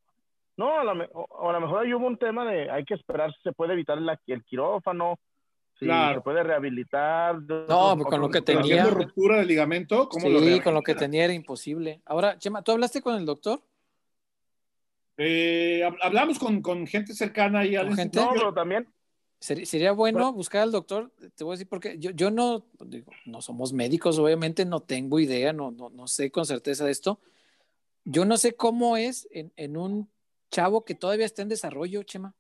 No, 0.54 0.84
lo, 0.84 0.90
a 0.92 1.52
lo 1.52 1.60
mejor 1.60 1.82
ahí 1.84 1.94
hubo 1.94 2.06
un 2.06 2.18
tema 2.18 2.44
de 2.44 2.70
hay 2.70 2.84
que 2.84 2.94
esperar 2.94 3.32
si 3.34 3.40
se 3.42 3.52
puede 3.52 3.72
evitar 3.72 4.00
la- 4.00 4.20
el 4.26 4.44
quirófano, 4.44 5.18
Claro. 5.84 6.14
se 6.16 6.20
puede 6.22 6.42
rehabilitar. 6.42 7.40
No, 7.42 7.98
con 7.98 8.20
lo 8.20 8.30
que 8.30 8.42
tenía. 8.42 8.60
haciendo 8.82 8.90
ruptura 8.90 9.38
del 9.38 9.48
ligamento, 9.48 10.08
¿cómo 10.08 10.28
lo 10.28 10.40
Sí, 10.40 10.60
con 10.60 10.74
lo 10.74 10.82
que 10.82 10.94
tenía 10.94 11.24
era 11.24 11.32
imposible. 11.32 12.00
Ahora, 12.04 12.38
Chema, 12.38 12.62
¿tú 12.62 12.72
hablaste 12.72 13.00
con 13.02 13.14
el 13.16 13.24
doctor? 13.26 13.60
Eh, 15.16 15.82
hab- 15.84 15.98
hablamos 16.02 16.38
con, 16.38 16.62
con 16.62 16.86
gente 16.86 17.14
cercana 17.14 17.64
y 17.64 17.76
al 17.76 17.88
¿Con 17.88 17.96
gente? 17.96 18.16
No, 18.18 18.22
instituto. 18.24 18.40
pero 18.40 18.54
también, 18.54 18.88
Sería, 19.38 19.66
sería 19.66 19.92
bueno 19.92 20.32
buscar 20.32 20.62
al 20.62 20.70
doctor. 20.70 21.12
Te 21.34 21.42
voy 21.42 21.52
a 21.52 21.54
decir 21.54 21.68
porque 21.68 21.98
yo, 21.98 22.12
yo 22.12 22.30
no, 22.30 22.64
digo, 22.86 23.10
no 23.26 23.42
somos 23.42 23.72
médicos, 23.72 24.18
obviamente 24.18 24.64
no 24.64 24.80
tengo 24.80 25.18
idea, 25.18 25.52
no, 25.52 25.72
no, 25.72 25.90
no 25.90 26.06
sé 26.06 26.30
con 26.30 26.46
certeza 26.46 26.84
de 26.84 26.92
esto. 26.92 27.20
Yo 28.04 28.24
no 28.24 28.36
sé 28.36 28.54
cómo 28.54 28.96
es 28.96 29.28
en, 29.32 29.52
en 29.56 29.76
un 29.76 30.08
chavo 30.50 30.84
que 30.84 30.94
todavía 30.94 31.26
está 31.26 31.42
en 31.42 31.48
desarrollo, 31.48 32.02
Chema. 32.04 32.34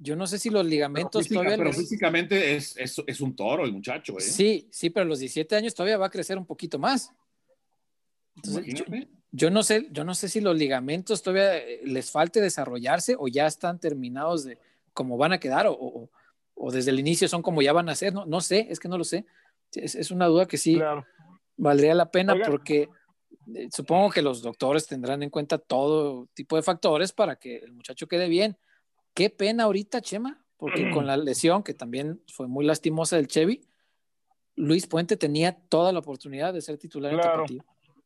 Yo 0.00 0.14
no 0.14 0.26
sé 0.28 0.38
si 0.38 0.48
los 0.48 0.60
Pero, 0.62 0.70
ligamentos 0.70 1.24
física- 1.24 1.40
todavía... 1.40 1.56
pero 1.56 1.68
los- 1.70 1.76
físicamente 1.76 2.54
es, 2.56 2.76
es, 2.76 3.02
es 3.06 3.20
un 3.20 3.34
toro 3.34 3.64
el 3.64 3.72
muchacho, 3.72 4.16
¿eh? 4.18 4.20
Sí, 4.20 4.68
sí, 4.70 4.90
pero 4.90 5.04
a 5.04 5.08
los 5.08 5.18
17 5.18 5.56
años 5.56 5.74
todavía 5.74 5.98
va 5.98 6.06
a 6.06 6.10
crecer 6.10 6.38
un 6.38 6.46
poquito 6.46 6.78
más. 6.78 7.12
Entonces, 8.36 8.64
yo, 8.74 8.84
yo 9.32 9.50
no 9.50 9.62
sé, 9.62 9.88
yo 9.90 10.04
no 10.04 10.14
sé 10.14 10.28
si 10.28 10.40
los 10.40 10.56
ligamentos 10.56 11.22
todavía 11.22 11.56
eh, 11.58 11.80
les 11.84 12.10
falte 12.10 12.40
desarrollarse 12.40 13.16
o 13.18 13.26
ya 13.28 13.46
están 13.48 13.80
terminados 13.80 14.44
de 14.44 14.58
cómo 14.92 15.16
van 15.16 15.32
a 15.32 15.40
quedar 15.40 15.66
o, 15.66 15.72
o- 15.72 16.10
o 16.60 16.70
desde 16.72 16.90
el 16.90 16.98
inicio 17.00 17.28
son 17.28 17.42
como 17.42 17.62
ya 17.62 17.72
van 17.72 17.88
a 17.88 17.94
ser. 17.96 18.12
No, 18.14 18.24
no 18.26 18.40
sé, 18.40 18.66
es 18.70 18.78
que 18.80 18.88
no 18.88 18.98
lo 18.98 19.04
sé. 19.04 19.26
Es, 19.72 19.94
es 19.96 20.10
una 20.10 20.26
duda 20.26 20.46
que 20.46 20.56
sí 20.58 20.74
claro. 20.76 21.04
valdría 21.56 21.94
la 21.94 22.10
pena 22.10 22.32
Oigan. 22.34 22.50
porque 22.50 22.88
eh, 23.54 23.68
supongo 23.72 24.10
que 24.10 24.22
los 24.22 24.42
doctores 24.42 24.86
tendrán 24.86 25.22
en 25.22 25.30
cuenta 25.30 25.58
todo 25.58 26.28
tipo 26.34 26.56
de 26.56 26.62
factores 26.62 27.12
para 27.12 27.36
que 27.36 27.56
el 27.58 27.72
muchacho 27.72 28.06
quede 28.08 28.28
bien. 28.28 28.56
Qué 29.18 29.30
pena 29.30 29.64
ahorita, 29.64 30.00
Chema, 30.00 30.38
porque 30.58 30.90
con 30.92 31.04
la 31.04 31.16
lesión 31.16 31.64
que 31.64 31.74
también 31.74 32.20
fue 32.32 32.46
muy 32.46 32.64
lastimosa 32.64 33.16
del 33.16 33.26
Chevy, 33.26 33.62
Luis 34.54 34.86
Puente 34.86 35.16
tenía 35.16 35.56
toda 35.68 35.92
la 35.92 35.98
oportunidad 35.98 36.54
de 36.54 36.60
ser 36.60 36.78
titular 36.78 37.12
en 37.12 37.18
Claro. 37.18 37.44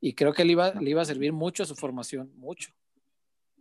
Y 0.00 0.14
creo 0.14 0.32
que 0.32 0.42
le 0.46 0.52
iba, 0.52 0.72
le 0.72 0.88
iba 0.88 1.02
a 1.02 1.04
servir 1.04 1.34
mucho 1.34 1.64
a 1.64 1.66
su 1.66 1.74
formación, 1.74 2.32
mucho. 2.38 2.72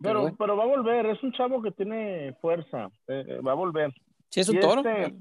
Pero, 0.00 0.20
bueno. 0.22 0.36
pero 0.38 0.56
va 0.56 0.64
a 0.64 0.66
volver, 0.66 1.04
es 1.04 1.22
un 1.22 1.32
chavo 1.32 1.60
que 1.60 1.72
tiene 1.72 2.32
fuerza, 2.40 2.90
eh, 3.06 3.22
eh, 3.28 3.40
va 3.46 3.52
a 3.52 3.54
volver. 3.54 3.92
Sí, 4.30 4.40
es 4.40 4.48
un 4.48 4.56
Y 4.56 4.60
toro. 4.60 4.80
este- 4.80 5.14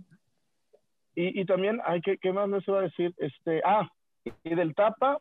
Y, 1.15 1.41
y 1.41 1.45
también, 1.45 1.81
hay 1.83 1.99
que, 1.99 2.17
¿qué 2.17 2.31
más 2.31 2.47
les 2.47 2.65
iba 2.65 2.79
a 2.79 2.83
decir? 2.83 3.13
Este, 3.17 3.61
ah, 3.65 3.91
y 4.23 4.55
del 4.55 4.73
tapa, 4.73 5.19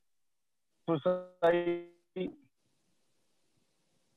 pues 0.85 1.03
ahí 1.41 1.93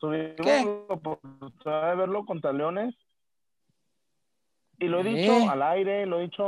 tuvimos 0.03 0.35
¿Qué? 0.35 0.65
la 0.89 0.93
oportunidad 0.95 1.89
de 1.91 1.95
verlo 1.95 2.25
contra 2.25 2.51
Leones. 2.51 2.93
Y 4.79 4.85
lo 4.87 4.99
he 4.99 5.03
dicho 5.05 5.49
al 5.49 5.61
aire, 5.61 6.05
lo 6.05 6.19
he 6.19 6.23
dicho 6.23 6.47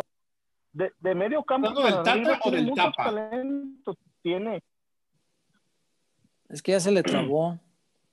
de, 0.74 0.92
de 1.00 1.16
medio 1.16 1.42
campo. 1.44 1.70
¿Hablando 1.70 1.84
del 1.96 2.04
Tata 2.04 2.40
o 2.44 2.52
del 2.52 2.74
Tapa? 2.74 3.04
talentos, 3.06 3.96
tiene, 4.22 4.62
Es 6.50 6.62
que 6.62 6.74
ya 6.74 6.80
se 6.82 6.92
le 6.92 7.02
trabó. 7.02 7.58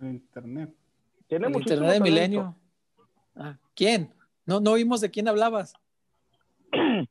Internet. 0.00 0.72
tiene 1.26 1.48
El 1.48 1.56
internet 1.56 1.78
de 1.80 1.98
talento. 1.98 2.04
milenio. 2.04 2.56
Ah, 3.34 3.56
¿Quién? 3.74 4.14
No, 4.46 4.60
no 4.60 4.72
oímos 4.72 5.00
de 5.00 5.10
quién 5.10 5.26
hablabas. 5.26 5.74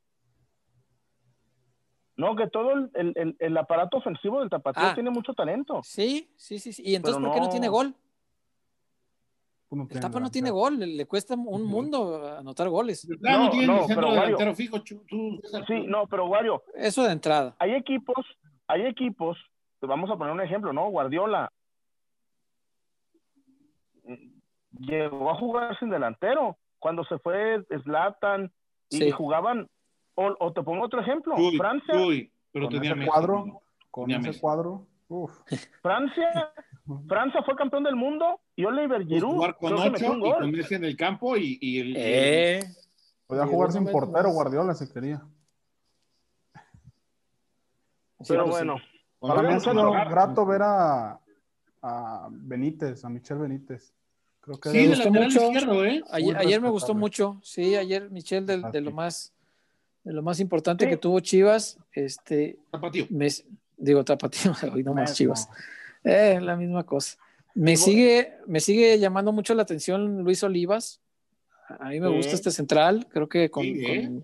No, 2.18 2.36
que 2.36 2.48
todo 2.48 2.74
el, 2.74 2.92
el- 2.94 3.14
el- 3.16 3.36
el 3.40 3.58
aparato 3.58 3.98
ofensivo 3.98 4.42
del 4.42 4.50
Tapatío 4.50 4.84
Ah. 4.86 4.94
tiene 4.94 5.10
mucho 5.10 5.34
talento. 5.34 5.82
Sí, 5.84 6.32
sí, 6.38 6.60
sí. 6.60 6.72
sí. 6.72 6.84
¿Y 6.86 6.94
entonces 6.94 7.18
Pero 7.18 7.30
por 7.30 7.34
qué 7.34 7.40
no 7.40 7.46
no- 7.48 7.52
tiene 7.52 7.68
gol? 7.68 7.96
No 9.72 9.88
El 9.90 10.00
Tapa 10.02 10.20
no 10.20 10.30
tiene 10.30 10.50
gol, 10.52 10.78
le, 10.80 11.06
cuesta 11.06 11.34
un 11.36 11.64
mundo 11.64 12.38
anotar 12.38 12.68
goles. 12.68 13.08
Plano 13.22 13.46
No, 13.46 13.50
tiene 13.52 13.68
no, 13.68 13.74
el 13.80 13.86
centro 13.86 13.96
pero 13.96 14.08
Wario- 14.10 14.22
delantero 14.38 14.56
fijo. 14.56 14.84
tú. 14.84 15.02
Sí, 15.66 15.86
no, 15.88 16.08
pero 16.08 16.26
Wario, 16.26 16.62
Eso 16.76 17.04
de 17.06 17.14
entrada. 17.14 17.56
hay 17.58 17.76
equipos, 17.76 18.18
hay 18.68 18.82
equipos, 18.86 19.38
te 19.80 19.88
vamos 19.88 20.10
a 20.12 20.18
poner 20.18 20.34
un 20.34 20.42
ejemplo, 20.42 20.74
¿no? 20.74 20.90
Guardiola 20.90 21.50
mm, 24.04 24.40
llegó 24.80 25.32
a 25.32 25.36
jugar 25.36 25.80
sin 25.80 25.90
delantero 25.90 26.58
cuando 26.80 27.06
se 27.06 27.18
fue 27.20 27.64
Zlatan 27.84 28.52
y 28.90 28.98
Sí. 28.98 29.12
jugaban, 29.12 29.70
o, 30.16 30.36
o 30.40 30.52
te 30.52 30.64
pongo 30.64 30.84
otro 30.84 31.00
ejemplo, 31.00 31.36
Uy, 31.38 31.56
Francia, 31.58 31.96
uy, 31.96 32.30
pero 32.52 32.66
Con 32.66 32.74
tenía 32.76 32.94
ese 32.94 33.06
cuadro, 33.06 33.62
con 33.90 34.10
Tenía 34.10 34.30
ese 34.30 34.42
cuadro, 34.42 34.86
uf. 35.08 35.32
Francia, 35.82 36.52
Francia 37.08 37.42
fue 37.44 37.56
campeón 37.56 37.84
del 37.84 37.96
mundo 37.96 38.40
y 38.56 38.66
Oliver 38.66 38.98
Pues 38.98 39.08
Giroud 39.08 39.34
jugar 39.36 39.58
con 39.58 39.74
ocho 39.74 40.44
y 40.44 40.52
Messi 40.52 40.76
en 40.76 40.84
el 40.86 40.98
campo 40.98 41.38
y, 41.38 41.58
y 41.62 41.80
el, 41.80 41.94
Eh, 41.98 42.64
Podía 43.28 43.46
jugar 43.48 43.72
sin 43.72 43.86
portero, 43.86 44.24
más. 44.28 44.34
Guardiola, 44.34 44.74
si 44.74 44.90
quería. 44.92 45.22
Pero 48.28 48.46
pues 48.46 48.58
sí. 48.60 48.66
bueno, 48.66 48.76
Para 49.20 49.42
mí 49.44 49.54
ha 49.54 49.60
sido 49.60 49.74
muchachos, 49.76 50.12
grato 50.12 50.46
ver 50.46 50.62
a, 50.64 51.20
a 51.82 52.28
Benítez, 52.32 53.04
a 53.06 53.10
Michel 53.10 53.38
Benítez. 53.40 53.94
Creo 54.42 54.60
que 54.60 54.70
Sí, 54.70 54.78
Me 54.78 54.84
de 54.84 54.90
gustó 54.90 55.12
mucho. 55.12 55.42
izquierdo, 55.44 55.86
¿eh? 55.86 56.04
Ayer, 56.12 56.62
me 56.62 56.70
gustó 56.70 56.94
mucho, 56.94 57.40
sí, 57.44 57.76
ayer 57.76 58.10
Michelle 58.10 58.46
de, 58.46 58.70
de 58.72 58.82
lo 58.82 58.92
más 58.92 59.34
de 60.04 60.14
lo 60.14 60.24
más 60.24 60.40
importante 60.40 60.86
Sí. 60.86 60.90
que 60.90 60.98
tuvo 60.98 61.20
Chivas, 61.20 61.78
este, 61.92 62.58
Tapatío. 62.72 63.06
me, 63.12 63.28
digo 63.78 64.04
tapatío, 64.04 64.52
hoy 64.74 64.84
no 64.84 64.96
más. 64.96 65.14
Chivas, 65.14 65.48
eh, 66.04 66.40
la 66.42 66.56
misma 66.56 66.86
cosa. 66.86 67.18
Me 67.54 67.76
sigue, 67.76 68.34
me 68.48 68.60
sigue 68.60 68.98
llamando 68.98 69.32
mucho 69.32 69.54
la 69.54 69.64
atención 69.64 70.24
Luis 70.24 70.44
Olivas. 70.44 71.02
A 71.80 71.90
mí 71.90 72.00
me 72.00 72.10
gusta 72.10 72.34
este 72.34 72.52
central, 72.52 73.08
creo 73.10 73.30
que 73.30 73.50
con, 73.50 73.66
¿eh? 73.66 74.24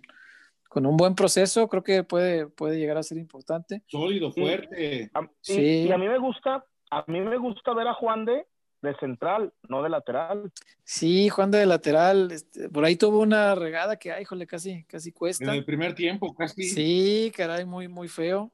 con, 0.69 0.85
un 0.85 0.97
buen 0.97 1.15
proceso, 1.15 1.67
creo 1.67 1.83
que 1.83 2.03
puede, 2.03 2.47
puede 2.47 2.77
llegar 2.77 2.97
a 2.97 3.03
ser 3.03 3.17
importante. 3.17 3.83
Sólido, 3.87 4.31
fuerte. 4.31 5.09
sí. 5.41 5.85
y 5.87 5.91
a 5.91 5.97
mí 5.97 6.07
me 6.07 6.19
gusta, 6.19 6.65
a 6.91 7.05
mí 7.07 7.21
me 7.21 7.37
gusta 7.37 7.73
ver 7.73 7.87
a 7.87 7.93
Juan 7.93 8.25
de 8.25 8.45
de 8.81 8.95
central, 8.95 9.53
no 9.67 9.81
de 9.81 9.89
lateral. 9.89 10.51
Sí, 10.83 11.29
Juan 11.29 11.51
de 11.51 11.65
lateral, 11.65 12.31
este, 12.31 12.69
por 12.69 12.85
ahí 12.85 12.95
tuvo 12.95 13.19
una 13.19 13.55
regada 13.55 13.97
que, 13.97 14.11
ay, 14.11 14.23
híjole, 14.23 14.45
casi, 14.45 14.83
casi 14.85 15.11
cuesta. 15.11 15.45
En 15.45 15.51
el 15.51 15.65
primer 15.65 15.95
tiempo, 15.95 16.33
casi. 16.35 16.63
Sí, 16.63 17.31
caray, 17.35 17.65
muy, 17.65 17.87
muy 17.87 18.07
feo. 18.07 18.51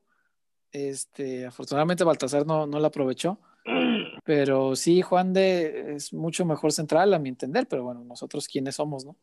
Este, 0.73 1.45
afortunadamente 1.45 2.03
Baltasar 2.03 2.45
no, 2.45 2.67
no 2.67 2.79
la 2.79 2.87
aprovechó. 2.87 3.39
Pero 4.25 4.75
sí, 4.75 5.01
Juan 5.01 5.31
de 5.31 5.95
es 5.95 6.11
mucho 6.11 6.43
mejor 6.43 6.73
central, 6.73 7.13
a 7.13 7.19
mi 7.19 7.29
entender, 7.29 7.67
pero 7.67 7.83
bueno, 7.83 8.03
nosotros 8.03 8.47
quiénes 8.47 8.75
somos, 8.75 9.05
¿no? 9.05 9.15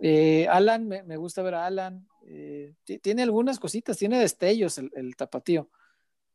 Eh, 0.00 0.46
Alan, 0.48 0.86
me, 0.86 1.16
gusta 1.16 1.42
ver 1.42 1.54
a 1.54 1.66
Alan. 1.66 2.06
Eh, 2.26 2.74
tiene 3.02 3.22
algunas 3.22 3.58
cositas, 3.58 3.96
tiene 3.96 4.18
destellos 4.18 4.78
el, 4.78 4.90
el 4.94 5.16
tapatío. 5.16 5.70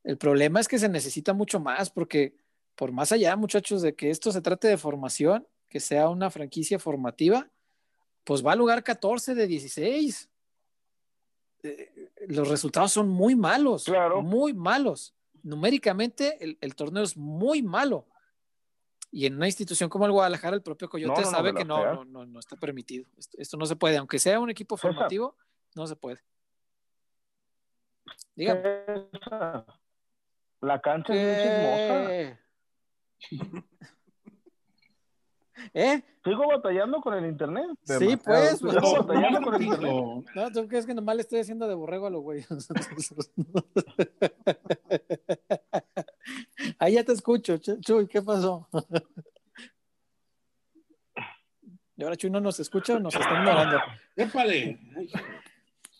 El 0.04 0.18
problema 0.18 0.60
es 0.60 0.68
que 0.68 0.80
se 0.80 0.90
necesita 0.90 1.34
mucho 1.34 1.60
más 1.60 1.90
porque 1.90 2.36
por 2.82 2.92
más 2.92 3.12
allá, 3.12 3.36
muchachos, 3.36 3.84
de 3.84 3.94
que 3.94 4.10
esto 4.10 4.32
se 4.32 4.42
trate 4.42 4.68
de 4.68 4.76
formación, 4.76 5.48
que 5.70 5.80
sea 5.80 6.10
una 6.10 6.32
franquicia 6.32 6.80
formativa, 6.80 7.48
pues 8.24 8.44
va 8.44 8.54
al 8.54 8.58
lugar 8.58 8.84
14 8.84 9.36
de 9.36 9.46
16. 9.46 10.31
Eh, 11.64 12.12
los 12.28 12.48
resultados 12.48 12.92
son 12.92 13.10
muy 13.10 13.36
malos, 13.36 13.86
claro. 13.86 14.22
muy 14.22 14.54
malos. 14.54 15.16
Numéricamente, 15.44 16.38
el, 16.60 16.76
torneo 16.76 17.04
es 17.04 17.18
muy 17.18 17.62
malo. 17.62 18.08
Y 19.12 19.26
en 19.26 19.36
una 19.36 19.48
institución 19.48 19.90
como 19.90 20.06
el 20.06 20.12
Guadalajara, 20.12 20.56
el 20.56 20.62
propio 20.62 20.90
Coyote 20.90 21.26
sabe 21.26 21.54
que 21.54 21.66
no, 21.66 22.06
no, 22.06 22.26
no, 22.26 22.40
está 22.40 22.56
permitido. 22.56 23.06
Esto, 23.38 23.58
no 23.58 23.66
se 23.66 23.76
puede, 23.76 23.98
aunque 23.98 24.20
sea 24.20 24.40
un 24.40 24.50
equipo 24.50 24.78
formativo, 24.78 25.36
no 25.76 25.88
se 25.88 25.96
puede. 25.96 26.20
Dígame. 28.36 28.62
La 30.62 30.80
cancha 30.80 31.14
es 31.14 32.40
chismosa. 33.20 33.62
¿Eh? 35.74 36.02
Sigo 36.24 36.48
batallando 36.48 37.02
con 37.02 37.16
el 37.16 37.26
internet. 37.26 37.66
Sí, 37.84 38.18
pues. 38.24 38.58
Sigo 38.58 38.72
pues, 38.72 38.94
batallando 39.00 39.42
con 39.42 39.56
el 39.56 39.64
internet. 39.64 39.94
No, 40.36 40.52
¿tú 40.52 40.68
crees 40.68 40.86
que 40.86 40.94
nomás 40.94 41.16
le 41.16 41.22
estoy 41.22 41.40
haciendo 41.40 41.68
de 41.68 41.76
borrego 41.76 42.08
a 42.08 42.10
los 42.10 42.22
güeyes? 42.22 42.48
Ahí 46.80 46.94
ya 46.94 47.04
te 47.04 47.14
escucho, 47.14 47.58
Chuy, 47.58 48.08
¿qué 48.08 48.22
pasó? 48.22 48.68
Y 51.98 52.04
ahora 52.04 52.16
Chuy 52.18 52.32
no 52.32 52.40
nos 52.40 52.60
escucha 52.60 52.96
o 52.96 53.00
nos 53.00 53.14
está 53.14 53.32
ignorando. 53.32 53.78
Épale. 54.16 54.80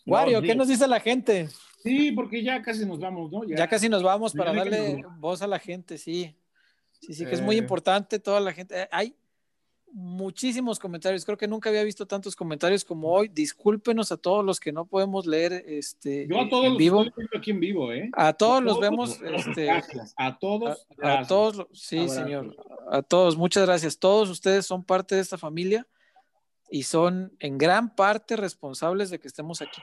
Wario, 0.04 0.42
¿qué 0.42 0.56
nos 0.56 0.66
dice 0.66 0.88
la 0.88 0.98
gente? 0.98 1.48
Sí, 1.80 2.10
porque 2.10 2.42
ya 2.42 2.60
casi 2.60 2.84
nos 2.84 2.98
vamos, 2.98 3.30
¿no? 3.30 3.44
Ya, 3.44 3.68
casi 3.68 3.88
nos 3.88 4.02
vamos 4.02 4.32
para 4.32 4.52
darle 4.52 5.04
voz 5.18 5.42
a 5.42 5.46
la 5.46 5.60
gente, 5.60 5.98
sí. 5.98 6.36
Sí, 7.00 7.14
sí, 7.14 7.24
que 7.24 7.34
es 7.34 7.40
muy 7.40 7.54
eh. 7.56 7.58
importante 7.58 8.18
toda 8.18 8.40
la 8.40 8.52
gente. 8.52 8.82
Eh, 8.82 8.88
hay 8.90 9.14
muchísimos 9.92 10.78
comentarios. 10.78 11.24
Creo 11.24 11.36
que 11.36 11.46
nunca 11.46 11.68
había 11.68 11.84
visto 11.84 12.06
tantos 12.06 12.34
comentarios 12.34 12.84
como 12.84 13.12
hoy. 13.12 13.28
Discúlpenos 13.28 14.10
a 14.10 14.16
todos 14.16 14.44
los 14.44 14.58
que 14.58 14.72
no 14.72 14.86
podemos 14.86 15.26
leer 15.26 15.64
este 15.66 16.26
Yo 16.28 16.40
a 16.40 16.48
todos 16.48 16.66
en 16.66 16.76
vivo. 16.76 17.04
Los 17.04 17.12
aquí 17.36 17.50
en 17.50 17.60
vivo, 17.60 17.92
¿eh? 17.92 18.10
A 18.14 18.32
todos, 18.32 18.62
los 18.62 18.80
vemos 18.80 19.20
este, 19.22 19.70
A 20.16 20.38
todos. 20.38 20.86
A, 21.02 21.26
todos, 21.26 21.66
sí, 21.72 22.08
señor. 22.08 22.56
A 22.90 23.02
todos, 23.02 23.36
muchas 23.36 23.66
gracias. 23.66 23.98
Todos 23.98 24.30
ustedes 24.30 24.66
son 24.66 24.82
parte 24.84 25.14
de 25.14 25.20
esta 25.20 25.38
familia 25.38 25.86
y 26.70 26.84
son 26.84 27.36
en 27.38 27.58
gran 27.58 27.94
parte 27.94 28.36
responsables 28.36 29.10
de 29.10 29.20
que 29.20 29.28
estemos 29.28 29.60
aquí, 29.60 29.82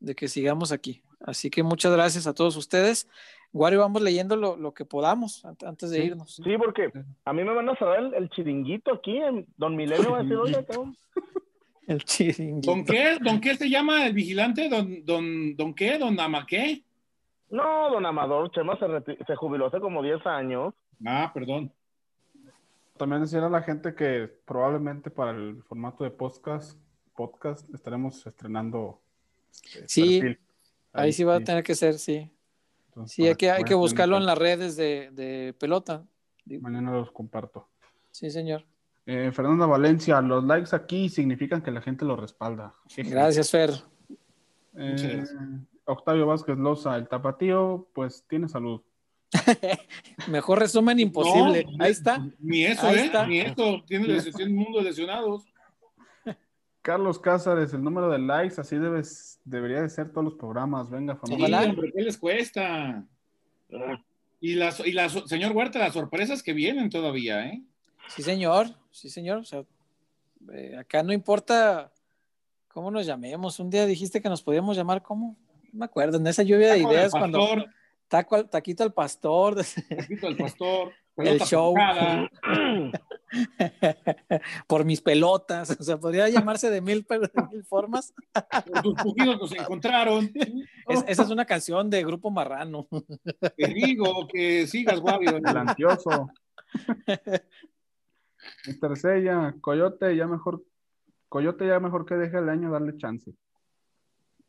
de 0.00 0.14
que 0.14 0.28
sigamos 0.28 0.72
aquí. 0.72 1.02
Así 1.20 1.50
que 1.50 1.62
muchas 1.62 1.92
gracias 1.92 2.26
a 2.26 2.34
todos 2.34 2.56
ustedes. 2.56 3.08
Wario, 3.56 3.80
vamos 3.80 4.02
leyendo 4.02 4.36
lo, 4.36 4.74
que 4.74 4.84
podamos 4.84 5.42
antes 5.44 5.90
de 5.90 6.04
irnos. 6.04 6.34
Sí, 6.44 6.58
porque 6.58 6.92
a 7.24 7.32
mí 7.32 7.42
me 7.42 7.54
van 7.54 7.70
a 7.70 7.76
cerrar 7.76 8.14
el, 8.14 8.28
chiringuito 8.28 8.92
aquí. 8.92 9.16
En 9.16 9.46
Don 9.56 9.74
Milenio 9.74 10.12
va 10.12 10.18
a 10.18 10.22
decir, 10.22 10.36
oye, 10.36 10.66
El 11.86 12.04
chiringuito. 12.04 12.70
¿Don 12.70 12.84
qué? 12.84 13.16
¿Don 13.18 13.40
qué 13.40 13.56
se 13.56 13.70
llama 13.70 14.06
el 14.06 14.12
vigilante? 14.12 14.68
¿Don, 14.68 15.04
don, 15.06 15.56
don 15.56 15.72
qué? 15.72 15.96
¿Don 15.96 16.20
Amaqué? 16.20 16.84
No, 17.48 17.90
don 17.90 18.04
Amador 18.04 18.50
Chema 18.50 18.76
se, 18.78 19.24
se 19.24 19.36
jubiló 19.36 19.68
hace 19.68 19.80
como 19.80 20.02
10 20.02 20.26
años. 20.26 20.74
Ah, 21.06 21.30
perdón. 21.32 21.72
También 22.98 23.22
decir 23.22 23.38
a 23.38 23.48
la 23.48 23.62
gente 23.62 23.94
que 23.94 24.28
probablemente 24.44 25.10
para 25.10 25.30
el 25.30 25.62
formato 25.62 26.04
de 26.04 26.10
podcast, 26.10 26.78
podcast 27.14 27.72
estaremos 27.72 28.26
estrenando. 28.26 29.00
Este, 29.64 29.88
sí, 29.88 30.22
ahí, 30.92 31.12
sí 31.12 31.24
va 31.24 31.36
a 31.36 31.40
tener 31.40 31.64
que 31.64 31.74
ser, 31.74 31.94
sí 31.94 32.30
sí, 33.06 33.26
hay 33.26 33.34
que, 33.34 33.50
hay 33.50 33.64
que 33.64 33.74
buscarlo 33.74 34.16
en 34.16 34.26
las 34.26 34.38
redes 34.38 34.76
de, 34.76 35.54
pelota. 35.58 36.04
Mañana 36.60 36.92
los 36.92 37.10
comparto. 37.10 37.68
Sí, 38.10 38.30
señor. 38.30 38.64
Eh, 39.04 39.30
Fernanda 39.32 39.66
Valencia, 39.66 40.20
los 40.20 40.44
likes 40.44 40.74
aquí 40.74 41.08
significan 41.08 41.62
que 41.62 41.70
la 41.70 41.80
gente 41.80 42.04
lo 42.04 42.16
respalda. 42.16 42.74
Gracias, 42.96 43.50
Fer. 43.50 43.70
Eh, 44.76 45.24
Octavio 45.84 46.26
Vázquez 46.26 46.58
Loza, 46.58 46.96
el 46.96 47.08
tapatío, 47.08 47.88
pues 47.92 48.24
tiene 48.28 48.48
salud. 48.48 48.82
Mejor 50.28 50.58
resumen 50.58 50.98
imposible. 50.98 51.66
Ahí 51.78 51.92
está. 51.92 52.26
Ni 52.38 52.64
eso, 52.64 52.90
¿eh? 52.90 53.10
Ni 53.28 53.40
eso. 53.40 53.82
Tiene 53.86 54.08
lesión, 54.08 54.54
mundo 54.54 54.78
de 54.78 54.84
lesionados. 54.86 55.44
Carlos 56.86 57.18
Cázares, 57.18 57.72
el 57.72 57.82
número 57.82 58.08
de 58.08 58.20
likes, 58.20 58.60
así 58.60 58.78
debes, 58.78 59.40
debería 59.44 59.82
de 59.82 59.88
ser 59.88 60.12
todos 60.12 60.24
los 60.24 60.34
programas. 60.34 60.88
Venga, 60.88 61.16
familia. 61.16 61.62
Sí, 61.62 61.68
hombre, 61.70 61.92
¿qué 61.92 62.00
les 62.00 62.16
cuesta? 62.16 63.04
Y 64.40 64.54
las, 64.54 64.78
y 64.86 64.92
las, 64.92 65.14
señor 65.26 65.50
Huerta, 65.50 65.80
las 65.80 65.94
sorpresas 65.94 66.44
que 66.44 66.52
vienen 66.52 66.88
todavía, 66.88 67.44
¿eh? 67.44 67.60
Sí, 68.06 68.22
señor, 68.22 68.68
sí, 68.92 69.10
señor. 69.10 69.38
O 69.38 69.44
sea, 69.44 69.64
eh, 70.52 70.76
acá 70.78 71.02
no 71.02 71.12
importa 71.12 71.90
cómo 72.68 72.92
nos 72.92 73.04
llamemos. 73.04 73.58
Un 73.58 73.68
día 73.68 73.84
dijiste 73.84 74.22
que 74.22 74.28
nos 74.28 74.44
podíamos 74.44 74.76
llamar, 74.76 75.02
¿cómo? 75.02 75.36
No 75.72 75.80
me 75.80 75.86
acuerdo, 75.86 76.18
en 76.18 76.26
esa 76.28 76.44
lluvia 76.44 76.72
de 76.72 76.78
ideas 76.78 77.10
cuando... 77.10 77.48
Taco, 78.06 78.46
taquito 78.46 78.84
al 78.84 78.92
pastor. 78.92 79.56
Taquito 79.88 80.28
al 80.28 80.36
pastor. 80.36 80.92
El 81.16 81.40
show. 81.40 81.74
Por 84.66 84.84
mis 84.84 85.00
pelotas. 85.00 85.76
O 85.78 85.82
sea, 85.82 85.98
podría 85.98 86.28
llamarse 86.28 86.70
de 86.70 86.80
mil, 86.80 87.06
formas. 87.68 88.14
Por 88.66 88.82
tus 88.82 88.94
pujidos 88.94 89.38
nos 89.38 89.52
encontraron. 89.52 90.30
esa 91.06 91.22
es 91.22 91.30
una 91.30 91.44
canción 91.44 91.90
de 91.90 92.04
Grupo 92.04 92.30
Marrano. 92.30 92.88
Te 93.56 93.68
digo 93.68 94.26
que 94.32 94.66
sigas, 94.66 95.00
Guavio. 95.00 95.36
El 95.36 95.46
antioso. 95.46 96.30
Mr. 98.66 98.96
Sella, 98.96 99.54
Coyote, 99.60 100.16
ya 100.16 100.26
mejor. 100.26 100.64
Coyote 101.28 101.66
ya 101.66 101.80
mejor 101.80 102.06
que 102.06 102.14
deje 102.14 102.38
el 102.38 102.48
año 102.48 102.70
darle 102.70 102.96
chance. 102.96 103.34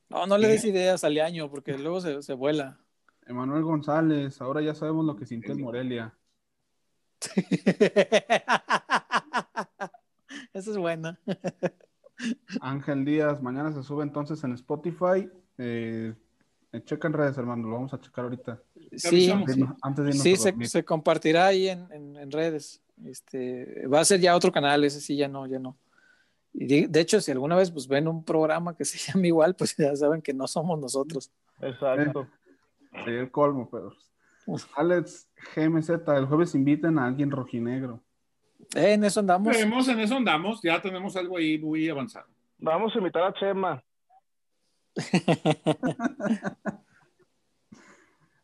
No, 0.09 0.25
no 0.25 0.37
le 0.37 0.47
des 0.47 0.63
ideas 0.63 1.03
al 1.03 1.19
año 1.19 1.49
porque 1.49 1.77
luego 1.77 1.99
se, 1.99 2.21
se 2.21 2.33
vuela. 2.33 2.79
Emanuel 3.25 3.63
González, 3.63 4.39
ahora 4.39 4.61
ya 4.61 4.73
sabemos 4.73 5.05
lo 5.05 5.15
que 5.15 5.25
sintió 5.25 5.53
en 5.53 5.61
Morelia. 5.61 6.17
Esa 10.53 10.71
es 10.71 10.77
buena. 10.77 11.19
Ángel 12.61 13.05
Díaz, 13.05 13.41
mañana 13.41 13.71
se 13.71 13.83
sube 13.83 14.03
entonces 14.03 14.43
en 14.43 14.53
Spotify. 14.53 15.29
Eh, 15.57 16.13
checa 16.85 17.07
en 17.07 17.13
redes, 17.13 17.37
hermano, 17.37 17.67
lo 17.67 17.75
vamos 17.75 17.93
a 17.93 17.99
checar 17.99 18.25
ahorita. 18.25 18.61
Sí, 18.95 19.31
antes 19.81 20.21
sí 20.21 20.35
se, 20.35 20.83
compartirá 20.83 21.47
ahí 21.47 21.69
en, 21.69 22.31
redes. 22.31 22.81
Este, 23.05 23.87
va 23.87 23.99
a 23.99 24.05
ser 24.05 24.19
ya 24.19 24.35
otro 24.35 24.51
canal, 24.51 24.83
ese 24.83 24.99
sí, 24.99 25.15
ya 25.15 25.27
no, 25.27 25.45
ya 25.45 25.59
no. 25.59 25.77
Y 26.53 26.87
de, 26.87 26.99
hecho, 26.99 27.21
si 27.21 27.31
alguna 27.31 27.55
vez 27.55 27.69
pues, 27.69 27.87
ven 27.87 28.07
un 28.07 28.23
programa 28.23 28.75
que 28.75 28.85
se 28.85 28.97
llama 28.97 29.27
igual, 29.27 29.55
pues 29.55 29.75
ya 29.77 29.95
saben 29.95 30.21
que 30.21 30.33
no 30.33 30.47
somos 30.47 30.79
nosotros. 30.79 31.31
Exacto. 31.61 32.27
Sería 33.05 33.21
el 33.21 33.31
colmo, 33.31 33.69
pero. 33.69 33.93
Alex 34.75 35.29
GMZ, 35.55 35.89
el 35.89 36.25
jueves 36.25 36.55
inviten 36.55 36.97
a 36.99 37.05
alguien 37.05 37.29
rojinegro. 37.31 38.01
Eh, 38.75 38.93
en 38.93 39.03
eso 39.03 39.19
andamos. 39.19 39.55
en 39.55 39.99
eso 39.99 40.15
andamos, 40.15 40.61
ya 40.61 40.81
tenemos 40.81 41.15
algo 41.15 41.37
ahí 41.37 41.57
muy 41.57 41.89
avanzado. 41.89 42.27
Vamos 42.59 42.95
a 42.95 42.97
invitar 42.97 43.23
a 43.23 43.33
Chema. 43.33 43.83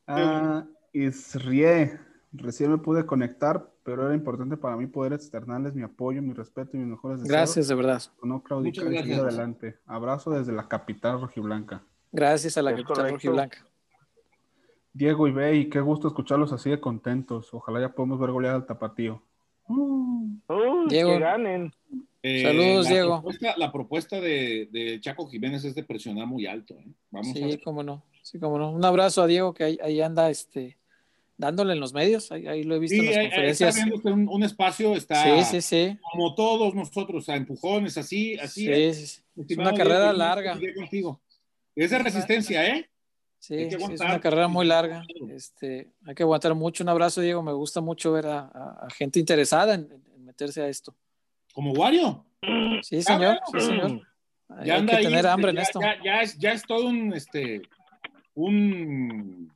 ah, 0.07 0.65
Isrie, 0.91 1.99
recién 2.31 2.69
me 2.71 2.77
pude 2.77 3.05
conectar, 3.05 3.71
pero 3.83 4.05
era 4.05 4.13
importante 4.13 4.55
para 4.55 4.77
mí 4.77 4.85
poder 4.87 5.13
externarles 5.13 5.73
mi 5.73 5.81
apoyo, 5.81 6.21
mi 6.21 6.33
respeto 6.33 6.77
y 6.77 6.79
mis 6.79 6.89
mejores 6.89 7.21
deseos. 7.21 7.31
Gracias, 7.35 7.67
de 7.69 7.75
verdad. 7.75 8.03
No 8.21 8.43
claudicar 8.43 8.93
y 8.93 8.97
seguir 8.97 9.15
adelante. 9.15 9.79
Abrazo 9.85 10.31
desde 10.31 10.51
la 10.51 10.67
capital 10.67 11.21
rojiblanca. 11.21 11.81
Gracias 12.11 12.57
a 12.57 12.61
la 12.61 12.75
capital 12.75 13.09
rojiblanca. 13.09 13.65
Diego 14.93 15.27
y 15.27 15.31
Bey, 15.31 15.69
qué 15.69 15.81
gusto 15.81 16.07
escucharlos 16.07 16.53
así 16.53 16.69
de 16.69 16.79
contentos. 16.79 17.53
Ojalá 17.53 17.81
ya 17.81 17.93
podamos 17.93 18.19
ver 18.19 18.31
golear 18.31 18.55
al 18.55 18.65
tapatío. 18.65 19.23
Diego. 20.87 21.13
Que 21.13 21.19
ganen. 21.19 21.73
Eh, 22.21 22.43
Saludos, 22.43 22.85
la 22.85 22.91
Diego. 22.91 23.21
Propuesta, 23.21 23.53
la 23.57 23.71
propuesta 23.71 24.21
de, 24.21 24.69
de, 24.71 25.01
Chaco 25.01 25.27
Jiménez 25.27 25.65
es 25.65 25.75
de 25.75 25.83
presionar 25.83 26.27
muy 26.27 26.45
alto. 26.45 26.75
¿eh? 26.75 26.85
Vamos 27.11 27.33
sí, 27.33 27.51
a 27.51 27.57
cómo 27.61 27.83
no. 27.83 28.03
Sí, 28.21 28.39
cómo 28.39 28.57
no. 28.57 28.71
Un 28.71 28.85
abrazo 28.85 29.23
a 29.23 29.27
Diego 29.27 29.53
que 29.53 29.63
ahí, 29.63 29.79
ahí 29.83 29.99
anda 29.99 30.29
este, 30.29 30.77
dándole 31.37 31.73
en 31.73 31.79
los 31.79 31.91
medios. 31.91 32.31
Ahí, 32.31 32.47
ahí 32.47 32.63
lo 32.63 32.75
he 32.75 32.79
visto 32.79 32.95
sí, 32.95 33.07
en 33.07 33.13
las 33.13 33.25
conferencias. 33.25 33.75
Está 33.75 33.89
viendo 33.89 34.13
un, 34.13 34.29
un, 34.29 34.43
espacio, 34.43 34.95
está 34.95 35.43
sí, 35.43 35.43
sí, 35.43 35.61
sí. 35.61 35.97
como 36.11 36.35
todos 36.35 36.73
nosotros, 36.75 37.27
a 37.29 37.35
empujones, 37.35 37.97
así, 37.97 38.37
así. 38.37 38.65
Sí, 38.65 38.71
¿eh? 38.71 38.93
sí, 38.93 39.07
sí. 39.07 39.21
Es 39.49 39.57
una 39.57 39.73
carrera 39.73 40.13
Diego, 40.13 40.17
larga. 40.17 40.59
Contigo. 40.75 41.19
Es 41.75 41.89
de 41.89 41.99
resistencia, 41.99 42.67
¿eh? 42.67 42.89
Sí, 43.43 43.69
sí, 43.69 43.75
es 43.75 43.99
una 43.99 44.21
carrera 44.21 44.47
muy 44.47 44.65
larga. 44.65 45.03
Este, 45.29 45.91
hay 46.05 46.15
que 46.15 46.23
aguantar 46.23 46.55
mucho. 46.55 46.81
Un 46.81 46.87
abrazo, 46.87 47.19
Diego. 47.19 47.43
Me 47.43 47.51
gusta 47.51 47.81
mucho 47.81 48.13
ver 48.13 48.27
a, 48.27 48.39
a, 48.39 48.85
a 48.85 48.89
gente 48.89 49.19
interesada 49.19 49.73
en, 49.73 49.89
en, 50.15 50.23
meterse 50.23 50.61
a 50.61 50.69
esto. 50.69 50.95
¿Como 51.53 51.73
Wario? 51.73 52.25
Sí, 52.83 53.01
señor. 53.01 53.39
Sí, 53.51 53.59
señor. 53.59 54.07
Hay, 54.47 54.67
Ya 54.67 54.75
hay 54.75 54.79
anda 54.79 54.95
que 54.95 55.03
tener 55.03 55.27
hambre 55.27 55.49
en 55.49 55.57
ya, 55.57 55.61
esto. 55.61 55.81
Ya, 55.81 56.01
ya 56.01 56.21
es, 56.21 56.37
ya 56.37 56.53
es 56.53 56.63
todo 56.63 56.85
un, 56.85 57.11
este, 57.13 57.61
un, 58.33 59.53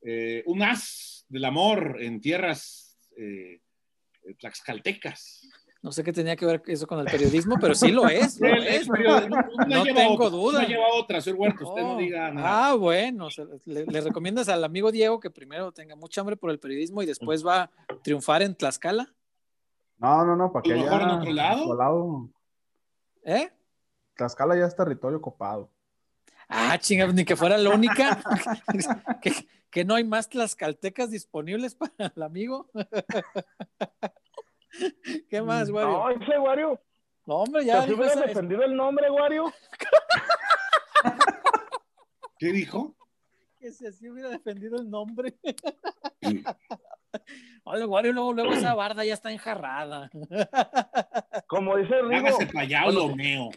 eh, 0.00 0.42
un 0.46 0.62
as 0.62 1.26
del 1.28 1.44
amor 1.44 1.98
en 2.00 2.22
tierras 2.22 2.96
eh, 3.18 3.60
tlaxcaltecas. 4.38 5.41
No 5.82 5.90
sé 5.90 6.04
qué 6.04 6.12
tenía 6.12 6.36
que 6.36 6.46
ver 6.46 6.62
eso 6.66 6.86
con 6.86 7.00
el 7.00 7.06
periodismo, 7.06 7.56
pero 7.60 7.74
sí 7.74 7.90
lo 7.90 8.08
es. 8.08 8.38
Lo 8.40 8.46
El- 8.54 8.86
No 9.68 9.82
tengo 9.82 10.14
otra, 10.14 10.30
duda. 10.30 10.58
Una 10.60 10.68
lleva 10.68 10.84
otra, 10.94 11.20
señor 11.20 11.40
Huerta, 11.40 11.64
usted 11.64 11.82
no 11.82 11.96
diga 11.96 12.30
nada. 12.30 12.68
Ah, 12.68 12.74
bueno, 12.74 13.26
o 13.26 13.30
sea, 13.30 13.46
le, 13.64 13.84
le 13.86 14.00
recomiendas 14.00 14.48
al 14.48 14.62
amigo 14.62 14.92
Diego 14.92 15.18
que 15.18 15.28
primero 15.30 15.72
tenga 15.72 15.96
mucha 15.96 16.20
hambre 16.20 16.36
por 16.36 16.50
el 16.50 16.60
periodismo 16.60 17.02
y 17.02 17.06
después 17.06 17.44
va 17.44 17.62
a 17.62 17.70
triunfar 18.02 18.42
en 18.42 18.54
Tlaxcala, 18.54 19.12
No, 19.98 20.24
no, 20.24 20.36
no, 20.36 20.52
para 20.52 20.62
que 20.62 20.72
¿A 20.72 20.76
lo 20.76 20.82
mejor 20.84 21.02
en 21.02 21.08
otro 21.10 21.32
lado? 21.32 21.62
otro 21.64 21.76
lado. 21.76 22.28
¿eh? 23.24 23.50
Tlaxcala 24.14 24.56
ya 24.56 24.66
es 24.66 24.76
territorio 24.76 25.20
copado. 25.20 25.68
Ah, 26.48 26.78
chinga, 26.78 27.06
ni 27.08 27.24
que 27.24 27.34
fuera 27.34 27.58
la 27.58 27.70
única. 27.70 28.22
que, 29.22 29.32
que 29.70 29.84
no 29.84 29.94
hay 29.96 30.04
más 30.04 30.28
tlaxcaltecas 30.28 31.10
disponibles 31.10 31.74
para 31.74 32.12
el 32.14 32.22
amigo. 32.22 32.70
¿Qué 35.30 35.42
más, 35.42 35.70
Wario? 35.70 35.90
No, 35.90 36.10
ese 36.10 36.38
Wario. 36.38 36.80
No, 37.26 37.36
hombre, 37.36 37.60
¿Te 37.62 37.68
ya 37.68 37.84
hubieras 37.84 38.16
esa- 38.16 38.26
defendido 38.26 38.62
el 38.64 38.74
nombre, 38.76 39.08
Wario? 39.10 39.52
¿Qué 42.38 42.52
dijo? 42.52 42.94
que 43.60 43.70
si 43.70 43.86
así 43.86 44.10
hubiera 44.10 44.28
defendido 44.28 44.76
el 44.76 44.90
nombre. 44.90 45.36
Oye, 47.64 47.84
Wario, 47.84 48.12
luego, 48.12 48.32
luego 48.32 48.52
esa 48.54 48.74
barda 48.74 49.04
ya 49.04 49.14
está 49.14 49.30
enjarrada. 49.30 50.10
Como 51.46 51.76
dice 51.76 51.94
Rigo, 52.02 52.26
Hágase 52.26 52.46
para 52.46 52.60
allá 52.62 52.86
o 52.86 52.90
lo 52.90 53.14
meo. 53.14 53.50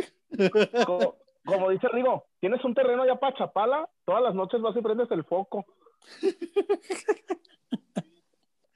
como, 0.86 1.16
como 1.44 1.70
dice 1.72 1.88
Rigo, 1.88 2.28
tienes 2.40 2.64
un 2.64 2.76
terreno 2.76 3.02
allá 3.02 3.16
para 3.16 3.36
Chapala, 3.36 3.90
todas 4.06 4.22
las 4.22 4.36
noches 4.36 4.62
vas 4.62 4.78
y 4.78 4.82
prendes 4.82 5.10
el 5.10 5.24
foco. 5.24 5.66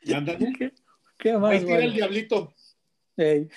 Y. 0.02 0.14
¿Qué, 1.20 1.38
más, 1.38 1.52
Ahí 1.52 1.66
tira 1.66 1.84
el 1.84 1.94
diablito. 1.94 2.54
Ey. 3.18 3.50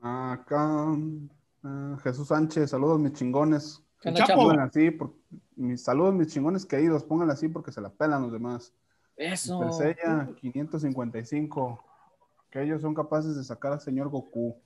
Acá, 0.00 0.96
ah, 1.62 1.96
Jesús 2.02 2.26
Sánchez, 2.26 2.70
saludos 2.70 2.98
mis 2.98 3.12
chingones. 3.12 3.80
¿Qué 4.00 4.08
onda, 4.08 4.24
Chapo? 4.24 4.50
Así, 4.50 4.90
por, 4.90 5.14
mis 5.54 5.80
saludos 5.80 6.12
mis 6.12 6.26
chingones 6.26 6.66
queridos, 6.66 7.04
pónganla 7.04 7.34
así 7.34 7.48
porque 7.48 7.70
se 7.70 7.80
la 7.80 7.88
pelan 7.88 8.22
los 8.22 8.32
demás. 8.32 8.74
Eso. 9.16 9.60
Persella 9.60 10.28
555, 10.40 11.84
que 12.50 12.62
ellos 12.64 12.82
son 12.82 12.94
capaces 12.94 13.36
de 13.36 13.44
sacar 13.44 13.72
al 13.72 13.80
señor 13.80 14.08
Goku. 14.08 14.56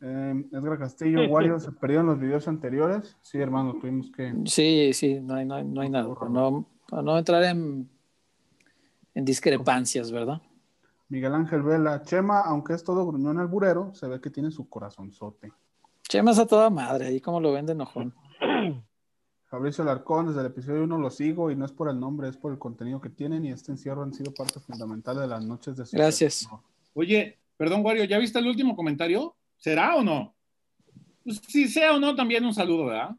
Eh, 0.00 0.44
Edgar 0.50 0.78
Castillo, 0.78 1.28
Wario 1.28 1.60
se 1.60 1.72
perdió 1.72 2.00
en 2.00 2.06
los 2.06 2.18
videos 2.18 2.48
anteriores. 2.48 3.18
Sí, 3.20 3.36
hermano, 3.36 3.74
tuvimos 3.78 4.10
que. 4.12 4.32
Sí, 4.46 4.94
sí, 4.94 5.20
no 5.20 5.34
hay, 5.34 5.44
no 5.44 5.56
hay, 5.56 5.64
no 5.64 5.82
hay 5.82 5.90
nada. 5.90 6.14
Para 6.14 6.30
no, 6.30 6.66
para 6.88 7.02
no 7.02 7.18
entrar 7.18 7.44
en, 7.44 7.90
en 9.18 9.24
discrepancias, 9.24 10.12
¿verdad? 10.12 10.40
Miguel 11.08 11.34
Ángel 11.34 11.62
Vela, 11.62 12.02
Chema, 12.02 12.40
aunque 12.42 12.74
es 12.74 12.84
todo 12.84 13.04
gruñón 13.04 13.38
alburero, 13.40 13.92
se 13.92 14.06
ve 14.06 14.20
que 14.20 14.30
tiene 14.30 14.52
su 14.52 14.68
corazonzote. 14.68 15.52
Chemas 16.08 16.38
a 16.38 16.46
toda 16.46 16.70
madre, 16.70 17.06
ahí 17.06 17.20
como 17.20 17.40
lo 17.40 17.50
vende 17.52 17.72
enojón. 17.72 18.14
Fabricio 19.46 19.82
Alarcón, 19.82 20.28
desde 20.28 20.40
el 20.40 20.46
episodio 20.46 20.84
1 20.84 20.98
lo 20.98 21.10
sigo 21.10 21.50
y 21.50 21.56
no 21.56 21.64
es 21.64 21.72
por 21.72 21.88
el 21.90 21.98
nombre, 21.98 22.28
es 22.28 22.36
por 22.36 22.52
el 22.52 22.58
contenido 22.60 23.00
que 23.00 23.08
tienen 23.10 23.44
y 23.44 23.50
este 23.50 23.72
encierro 23.72 24.04
han 24.04 24.14
sido 24.14 24.32
parte 24.32 24.60
fundamental 24.60 25.18
de 25.18 25.26
las 25.26 25.44
noches 25.44 25.76
de 25.76 25.84
su 25.84 25.96
Gracias. 25.96 26.48
Oye, 26.94 27.38
perdón, 27.56 27.84
Wario, 27.84 28.04
¿ya 28.04 28.18
viste 28.18 28.38
el 28.38 28.46
último 28.46 28.76
comentario? 28.76 29.34
¿Será 29.56 29.96
o 29.96 30.04
no? 30.04 30.32
Pues, 31.24 31.40
si 31.48 31.66
sea 31.66 31.92
o 31.96 31.98
no, 31.98 32.14
también 32.14 32.44
un 32.44 32.54
saludo, 32.54 32.86
¿verdad? 32.86 33.16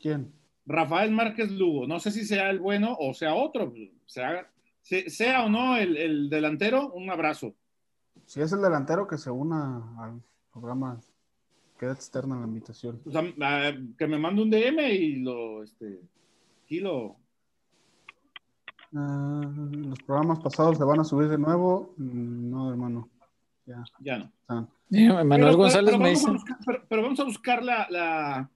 ¿Quién? 0.00 0.32
Rafael 0.64 1.10
Márquez 1.10 1.50
Lugo. 1.50 1.86
No 1.86 2.00
sé 2.00 2.10
si 2.12 2.24
sea 2.24 2.48
el 2.48 2.60
bueno 2.60 2.96
o 2.98 3.12
sea 3.12 3.34
otro. 3.34 3.74
Sea, 4.06 4.30
se- 4.30 4.51
sea 4.82 5.44
o 5.44 5.48
no 5.48 5.76
el, 5.76 5.96
el 5.96 6.28
delantero, 6.30 6.90
un 6.92 7.10
abrazo. 7.10 7.54
Si 8.26 8.40
es 8.40 8.52
el 8.52 8.60
delantero 8.62 9.06
que 9.06 9.18
se 9.18 9.30
una 9.30 9.76
al 10.02 10.20
programa, 10.52 11.00
queda 11.78 11.92
externa 11.92 12.38
la 12.38 12.46
invitación. 12.46 13.00
O 13.06 13.10
sea, 13.10 13.22
ah, 13.42 13.72
que 13.98 14.06
me 14.06 14.18
mande 14.18 14.42
un 14.42 14.50
DM 14.50 14.80
y 14.92 15.16
lo, 15.16 15.62
este, 15.62 16.00
aquí 16.64 16.80
lo, 16.80 17.16
Ah, 18.94 19.40
los 19.70 19.98
programas 20.00 20.40
pasados 20.40 20.76
se 20.76 20.84
van 20.84 21.00
a 21.00 21.04
subir 21.04 21.26
de 21.28 21.38
nuevo. 21.38 21.94
No, 21.96 22.68
hermano. 22.70 23.08
Ya 23.64 23.82
ya 24.00 24.18
no. 24.18 24.68
Mira, 24.90 25.24
Manuel 25.24 25.52
Pero- 25.52 25.56
González 25.56 25.90
pero 25.92 26.02
me 26.02 26.10
dice. 26.10 26.30
buscar- 26.30 26.58
pero, 26.66 26.84
pero 26.88 27.02
vamos 27.02 27.20
a 27.20 27.24
buscar 27.24 27.62
la, 27.64 27.86
la, 27.88 28.50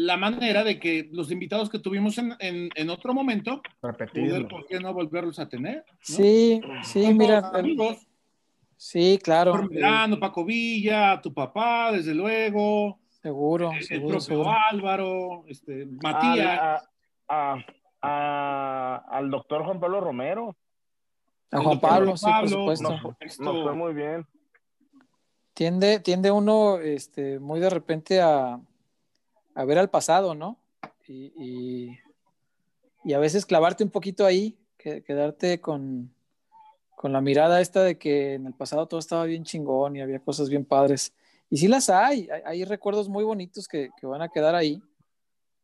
la 0.00 0.16
manera 0.16 0.62
de 0.62 0.78
que 0.78 1.08
los 1.12 1.32
invitados 1.32 1.68
que 1.68 1.80
tuvimos 1.80 2.18
en, 2.18 2.32
en, 2.38 2.68
en 2.74 2.90
otro 2.90 3.12
momento, 3.14 3.60
poder. 3.80 4.46
¿por 4.46 4.64
qué 4.66 4.78
no 4.78 4.94
volverlos 4.94 5.38
a 5.40 5.48
tener? 5.48 5.84
¿no? 5.90 5.96
Sí, 6.00 6.60
sí, 6.84 7.12
mira. 7.14 7.42
todos 7.42 7.54
amigos. 7.56 8.06
Sí, 8.76 9.18
claro. 9.20 9.52
Víctor 9.54 9.72
Medrano, 9.72 10.20
Paco 10.20 10.44
Villa, 10.44 11.20
tu 11.20 11.34
papá, 11.34 11.90
desde 11.90 12.14
luego, 12.14 13.00
Seguro, 13.22 13.72
el 13.72 13.82
seguro, 13.82 14.08
propio 14.18 14.20
seguro. 14.20 14.50
Álvaro, 14.70 15.44
este, 15.48 15.86
Matías. 16.00 16.46
Al, 16.46 16.58
a- 16.58 16.88
a- 17.28 17.64
a- 18.00 19.04
al 19.10 19.30
doctor 19.30 19.64
Juan 19.64 19.80
Pablo 19.80 20.00
Romero. 20.00 20.56
A 21.50 21.58
Juan 21.60 21.80
Pablo, 21.80 22.14
Juan 22.16 22.18
sí, 22.18 22.24
por 22.24 22.32
Pablo, 22.34 22.48
supuesto. 22.50 22.90
nos- 22.90 23.16
esto- 23.20 23.42
Nos 23.42 23.62
fue 23.64 23.74
muy 23.74 23.94
bien. 23.94 24.24
Tiende, 25.54 25.98
tiende 25.98 26.30
uno 26.30 26.78
este, 26.78 27.40
muy 27.40 27.58
de 27.58 27.70
repente 27.70 28.20
a, 28.20 28.60
a 29.58 29.64
ver 29.64 29.76
al 29.76 29.90
pasado, 29.90 30.36
¿no? 30.36 30.56
Y, 31.08 31.98
y- 33.04 33.12
a 33.12 33.18
veces 33.18 33.44
clavarte 33.44 33.82
un 33.82 33.90
poquito 33.90 34.24
ahí, 34.24 34.56
que- 34.76 35.02
quedarte 35.02 35.60
con, 35.60 36.14
con 36.94 37.12
la 37.12 37.20
mirada 37.20 37.60
esta 37.60 37.82
de 37.82 37.98
que 37.98 38.34
en 38.34 38.46
el 38.46 38.54
pasado 38.54 38.86
todo 38.86 39.00
estaba 39.00 39.24
bien 39.24 39.42
chingón 39.42 39.96
y 39.96 40.00
había 40.00 40.20
cosas 40.20 40.48
bien 40.48 40.64
padres. 40.64 41.12
Y 41.50 41.56
sí 41.56 41.66
las 41.66 41.90
hay, 41.90 42.28
hay, 42.30 42.42
hay 42.44 42.64
recuerdos 42.64 43.08
muy 43.08 43.24
bonitos 43.24 43.66
que, 43.66 43.90
que 43.98 44.06
van 44.06 44.22
a 44.22 44.28
quedar 44.28 44.54
ahí, 44.54 44.80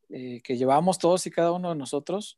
eh, 0.08 0.40
que 0.42 0.56
llevamos 0.56 0.98
todos 0.98 1.24
y 1.26 1.30
cada 1.30 1.52
uno 1.52 1.68
de 1.68 1.76
nosotros, 1.76 2.36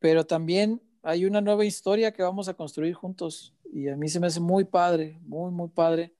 pero 0.00 0.26
también 0.26 0.82
hay 1.02 1.24
una 1.24 1.40
nueva 1.40 1.64
historia 1.64 2.12
que 2.12 2.22
vamos 2.22 2.48
a 2.48 2.54
construir 2.54 2.92
juntos 2.92 3.54
y 3.72 3.88
a 3.88 3.96
mí 3.96 4.08
se 4.10 4.20
me 4.20 4.26
hace 4.26 4.40
muy 4.40 4.64
padre, 4.64 5.18
muy, 5.22 5.50
muy 5.50 5.68
padre 5.68 6.12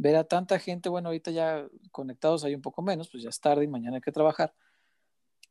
ver 0.00 0.16
a 0.16 0.24
tanta 0.24 0.58
gente, 0.58 0.88
bueno, 0.88 1.10
ahorita 1.10 1.30
ya 1.30 1.68
conectados 1.92 2.42
hay 2.44 2.54
un 2.54 2.62
poco 2.62 2.80
menos, 2.80 3.10
pues 3.10 3.22
ya 3.22 3.28
es 3.28 3.38
tarde 3.38 3.64
y 3.64 3.68
mañana 3.68 3.96
hay 3.96 4.00
que 4.00 4.12
trabajar, 4.12 4.54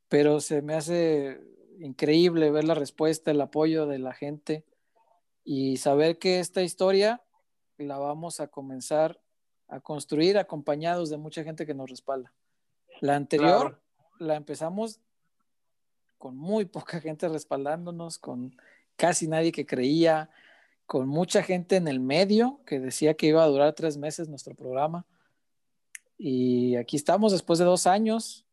pero 0.08 0.40
se 0.40 0.64
me 0.64 0.74
hace 0.74 1.40
increíble 1.80 2.50
ver 2.50 2.64
la 2.64 2.74
respuesta, 2.74 3.30
el 3.30 3.40
apoyo 3.42 3.86
de 3.86 4.00
la 4.00 4.12
gente 4.12 4.66
y 5.44 5.78
saber 5.78 6.18
que 6.18 6.40
esta 6.40 6.64
historia 6.64 7.22
la 7.78 8.00
vamos 8.00 8.40
a 8.40 8.48
comenzar 8.48 9.22
a 9.68 9.82
construir 9.82 10.40
acompañados 10.40 11.12
de 11.12 11.18
mucha 11.18 11.44
gente 11.44 11.68
que 11.68 11.76
nos 11.76 11.88
respalda. 11.88 12.34
La 13.02 13.16
anterior 13.16 13.78
Claro. 13.78 13.80
la 14.18 14.36
empezamos 14.36 15.00
con 16.18 16.36
muy 16.36 16.66
poca 16.66 17.00
gente 17.00 17.30
respaldándonos, 17.30 18.18
con 18.18 18.60
casi 18.96 19.28
nadie 19.28 19.52
que 19.52 19.68
creía, 19.68 20.32
con 20.90 21.08
mucha 21.08 21.44
gente 21.44 21.76
en 21.76 21.88
el 21.88 22.00
medio 22.00 22.62
que 22.66 22.80
decía 22.80 23.14
que 23.14 23.28
iba 23.28 23.44
a 23.44 23.48
durar 23.48 23.74
tres 23.74 23.96
meses 23.96 24.28
nuestro 24.28 24.56
programa. 24.56 25.06
Y 26.18 26.76
aquí 26.78 26.96
estamos 26.96 27.32
después 27.32 27.60
de 27.60 27.66
dos 27.66 27.86
años, 27.86 28.44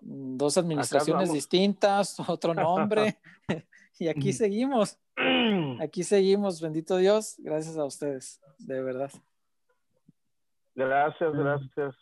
mm, 0.00 0.36
dos 0.36 0.58
administraciones 0.58 1.32
distintas, 1.32 2.18
otro 2.28 2.54
nombre, 2.54 3.20
y 4.00 4.08
aquí 4.08 4.32
seguimos, 4.32 4.98
aquí 5.80 6.02
seguimos, 6.02 6.60
bendito 6.60 6.96
Dios, 6.96 7.36
gracias 7.38 7.76
a 7.76 7.84
ustedes, 7.84 8.40
de 8.58 8.82
verdad. 8.82 9.12
Gracias, 10.74 11.32
gracias. 11.32 11.94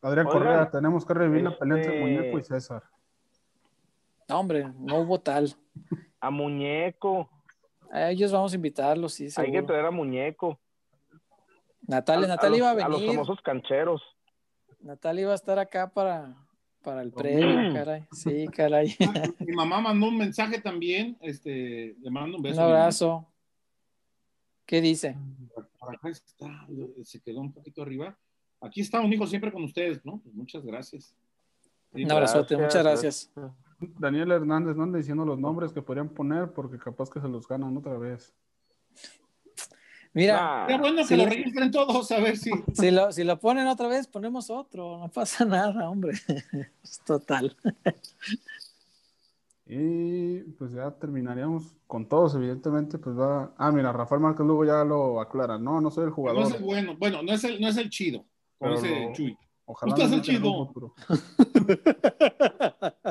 Adrián 0.00 0.28
Oigan, 0.28 0.40
Correa, 0.40 0.70
tenemos 0.70 1.04
que 1.04 1.12
revivir 1.12 1.42
la 1.42 1.58
pelea 1.58 1.76
entre 1.76 1.94
este- 1.94 2.00
Muñeco 2.00 2.38
y 2.38 2.42
César. 2.42 2.82
No, 4.30 4.40
hombre, 4.40 4.72
no 4.78 5.00
hubo 5.00 5.20
tal. 5.20 5.54
A 6.20 6.30
Muñeco. 6.30 7.28
A 7.94 8.10
ellos 8.10 8.32
vamos 8.32 8.52
a 8.52 8.56
invitarlos, 8.56 9.12
sí, 9.12 9.24
Hay 9.24 9.28
que 9.28 9.32
seguro. 9.52 9.66
traer 9.66 9.84
a 9.84 9.90
Muñeco. 9.90 10.58
Natalia, 11.86 12.22
A- 12.22 12.32
a 12.32 12.36
Natalia 12.36 12.50
los- 12.50 12.58
iba 12.58 12.68
a 12.82 12.86
A 12.86 12.88
los 12.88 13.00
venir. 13.00 13.14
famosos 13.14 13.40
cancheros. 13.42 14.02
Natalia 14.80 15.22
iba 15.22 15.32
a 15.32 15.34
estar 15.34 15.58
acá 15.58 15.90
para, 15.92 16.34
para 16.82 17.02
el 17.02 17.12
premio, 17.12 17.72
caray. 17.74 18.06
Sí, 18.12 18.46
caray. 18.48 18.96
Mi 19.40 19.54
mamá 19.54 19.80
mandó 19.82 20.06
un 20.08 20.16
mensaje 20.16 20.58
también, 20.60 21.18
este, 21.20 21.94
le 22.00 22.10
mando 22.10 22.30
un 22.38 22.40
Un 22.40 22.42
beso. 22.42 22.62
abrazo. 22.62 23.26
¿Qué 24.64 24.80
dice? 24.80 25.16
Por 25.78 25.94
acá 25.94 26.08
está, 26.08 26.66
se 27.04 27.20
quedó 27.20 27.40
un 27.40 27.52
poquito 27.52 27.82
arriba. 27.82 28.16
Aquí 28.60 28.80
estamos, 28.80 29.08
mijo, 29.10 29.26
siempre 29.26 29.52
con 29.52 29.64
ustedes, 29.64 30.02
¿no? 30.04 30.18
Pues 30.22 30.34
muchas 30.34 30.64
gracias. 30.64 31.14
Sí, 31.94 32.04
Un 32.04 32.10
abrazote, 32.12 32.54
Gracias, 32.56 32.82
muchas 32.82 32.84
gracias. 32.84 33.32
Daniel 33.98 34.30
Hernández, 34.32 34.76
no 34.76 34.82
ande 34.84 34.98
diciendo 34.98 35.24
los 35.24 35.38
nombres 35.38 35.72
que 35.72 35.82
podrían 35.82 36.08
poner 36.08 36.52
porque 36.52 36.78
capaz 36.78 37.10
que 37.10 37.20
se 37.20 37.28
los 37.28 37.46
ganan 37.46 37.76
otra 37.76 37.96
vez. 37.98 38.32
Mira, 40.14 40.64
Ah, 40.64 40.66
Qué 40.68 40.76
bueno 40.78 41.06
que 41.08 41.16
lo 41.16 41.24
registren 41.24 41.70
todos, 41.70 42.10
a 42.12 42.18
ver 42.20 42.36
si. 42.36 42.50
si 42.74 42.90
lo, 42.90 43.10
si 43.12 43.24
lo 43.24 43.38
ponen 43.40 43.66
otra 43.66 43.88
vez, 43.88 44.06
ponemos 44.06 44.50
otro. 44.50 44.98
No 44.98 45.08
pasa 45.08 45.44
nada, 45.44 45.88
hombre. 45.88 46.12
Es 46.82 47.00
total. 47.04 47.56
Y 49.64 50.40
pues 50.58 50.72
ya 50.72 50.90
terminaríamos 50.90 51.74
con 51.86 52.06
todos, 52.06 52.34
evidentemente, 52.34 52.98
pues 52.98 53.16
va... 53.18 53.54
Ah, 53.56 53.70
mira, 53.72 53.90
Rafael 53.92 54.20
Márquez 54.20 54.44
Lugo 54.44 54.64
ya 54.66 54.84
lo 54.84 55.18
aclara. 55.20 55.56
No, 55.58 55.80
no 55.80 55.90
soy 55.90 56.04
el 56.04 56.10
No 56.10 56.14
jugador. 56.16 56.42
es 56.46 56.54
el 56.56 56.62
bueno. 56.62 56.94
Bueno, 56.98 57.22
no 57.22 57.32
es 57.32 57.42
el, 57.44 57.58
no 57.60 57.68
es 57.68 57.76
el 57.78 57.88
chido, 57.88 58.24
como 58.58 58.72
dice 58.74 59.06
lo- 59.06 59.12
Chuy. 59.14 59.38
Ojalá 59.64 59.96
nos 59.96 60.12
el 60.12 60.20
chido. 60.22 60.74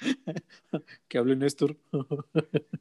que 1.08 1.18
hable 1.18 1.36
Néstor. 1.36 1.76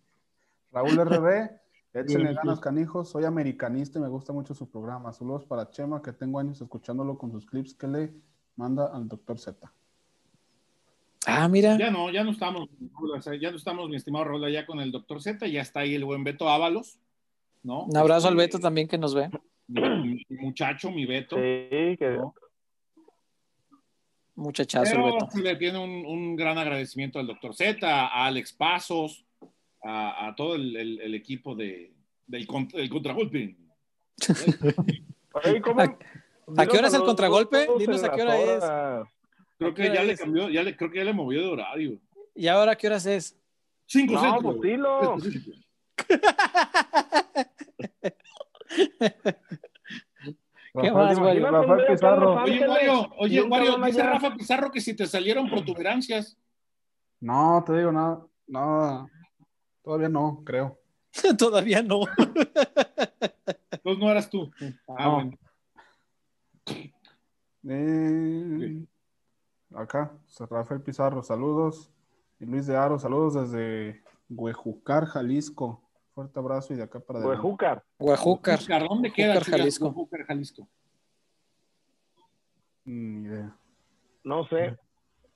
Raúl 0.71 0.97
RB, 0.97 1.49
échenle 1.93 2.33
ganas, 2.33 2.59
canijos. 2.59 3.09
Soy 3.09 3.25
americanista 3.25 3.99
y 3.99 4.01
me 4.01 4.07
gusta 4.07 4.33
mucho 4.33 4.53
su 4.53 4.69
programa. 4.69 5.11
Saludos 5.13 5.45
para 5.45 5.69
Chema, 5.69 6.01
que 6.01 6.13
tengo 6.13 6.39
años 6.39 6.61
escuchándolo 6.61 7.17
con 7.17 7.31
sus 7.31 7.45
clips 7.45 7.73
que 7.73 7.87
le 7.87 8.13
manda 8.55 8.87
al 8.87 9.07
doctor 9.07 9.39
Z. 9.39 9.71
Ah, 11.25 11.47
mira. 11.47 11.77
Ya 11.77 11.91
no, 11.91 12.11
ya 12.11 12.23
no 12.23 12.31
estamos, 12.31 12.69
ya 13.39 13.51
no 13.51 13.57
estamos, 13.57 13.89
mi 13.89 13.95
estimado 13.95 14.25
Raúl, 14.25 14.51
ya 14.51 14.65
con 14.65 14.79
el 14.79 14.91
doctor 14.91 15.21
Z, 15.21 15.47
ya 15.47 15.61
está 15.61 15.81
ahí 15.81 15.95
el 15.95 16.05
buen 16.05 16.23
Beto 16.23 16.49
Ábalos, 16.49 16.99
¿no? 17.63 17.83
Un 17.85 17.97
abrazo 17.97 18.27
al 18.27 18.35
Este, 18.35 18.45
Beto 18.45 18.59
también 18.59 18.87
que 18.87 18.97
nos 18.97 19.13
ve. 19.13 19.29
Mi, 19.67 20.23
mi 20.29 20.37
muchacho, 20.37 20.89
mi 20.91 21.05
Beto. 21.05 21.35
Sí, 21.35 21.97
que 21.97 22.17
¿no? 22.17 22.33
Muchachazo 24.39 24.91
Pero 24.91 25.05
Beto. 25.13 25.27
se 25.31 25.41
le 25.41 25.55
tiene 25.57 25.77
un, 25.79 26.05
un 26.05 26.35
gran 26.35 26.57
agradecimiento 26.57 27.19
al 27.19 27.27
doctor 27.27 27.53
Z, 27.55 27.87
a 27.87 28.25
Alex 28.25 28.53
Pasos, 28.53 29.25
a, 29.83 30.27
a 30.27 30.35
todo 30.35 30.55
el, 30.55 30.75
el- 30.75 31.01
el 31.01 31.13
equipo 31.15 31.55
de, 31.55 31.91
del, 32.27 32.47
del 32.73 32.89
contragolpe. 32.89 33.55
¿cómo? 35.63 35.81
¿A 35.81 36.65
qué 36.65 36.77
hora 36.77 36.87
es 36.87 36.93
el 36.93 37.03
contragolpe? 37.03 37.67
Dinos 37.77 38.03
a 38.03 38.11
qué 38.11 38.21
hora 38.21 38.37
es. 38.37 38.63
Creo 39.57 39.71
¿A 39.71 39.73
que 39.75 39.93
ya 39.93 40.03
le 40.03 40.15
cambió, 40.17 40.49
ya 40.49 40.63
le, 40.63 40.75
creo 40.75 40.89
que 40.89 40.97
ya 40.99 41.03
le 41.03 41.13
movió 41.13 41.41
de 41.41 41.47
horario. 41.47 41.99
¿Y 42.33 42.47
ahora 42.47 42.75
qué 42.77 42.87
horas 42.87 43.05
es? 43.05 43.35
Cinco 43.85 44.13
No, 44.13 44.21
centros. 44.21 44.55
pues 44.57 44.71
dilo. 44.71 45.17
¿Qué 50.73 50.89
Rafael, 50.89 51.41
más, 51.41 51.51
un 51.51 51.53
Rafael 51.53 51.87
Pizarro. 51.87 52.43
Oye, 52.43 52.55
y 52.55 52.59
oye, 53.39 53.49
cabrón 53.49 53.83
dice. 53.85 54.03
Rafa 54.03 54.35
Pizarro 54.35 54.71
que 54.71 54.81
si 54.81 54.95
te 54.95 55.07
salieron 55.07 55.49
protuberancias. 55.49 56.37
No, 57.19 57.63
te 57.65 57.77
digo 57.77 57.91
nada. 57.91 58.25
No, 58.47 59.09
todavía 59.83 60.09
no, 60.09 60.41
creo. 60.45 60.79
Todavía 61.37 61.81
no. 61.81 62.01
Entonces 63.71 63.99
no 63.99 64.11
eras 64.11 64.29
tú. 64.29 64.51
Ah, 64.87 65.05
No. 65.05 65.13
bueno. 65.15 65.37
Eh, 67.67 68.85
acá, 69.75 70.11
Rafael 70.49 70.81
Pizarro, 70.81 71.21
saludos. 71.23 71.91
Y 72.39 72.45
Luis 72.45 72.67
de 72.67 72.77
Aro, 72.77 72.97
saludos 72.99 73.33
desde 73.33 74.01
Huejucar, 74.29 75.05
Jalisco. 75.05 75.81
Fuerte 76.19 76.37
abrazo 76.37 76.73
y 76.73 76.75
de 76.75 76.83
acá 76.83 76.99
para 76.99 77.19
adelante. 77.19 77.41
Huejúcar. 77.41 77.81
Guajúcar. 77.97 78.59
Júcar, 78.59 78.83
¿Dónde 78.89 79.13
queda? 79.13 79.39
Jalisco. 79.39 80.09
Jalisco. 80.27 80.67
Ni 82.83 83.23
idea. 83.23 83.55
No 84.25 84.45
sé. 84.49 84.77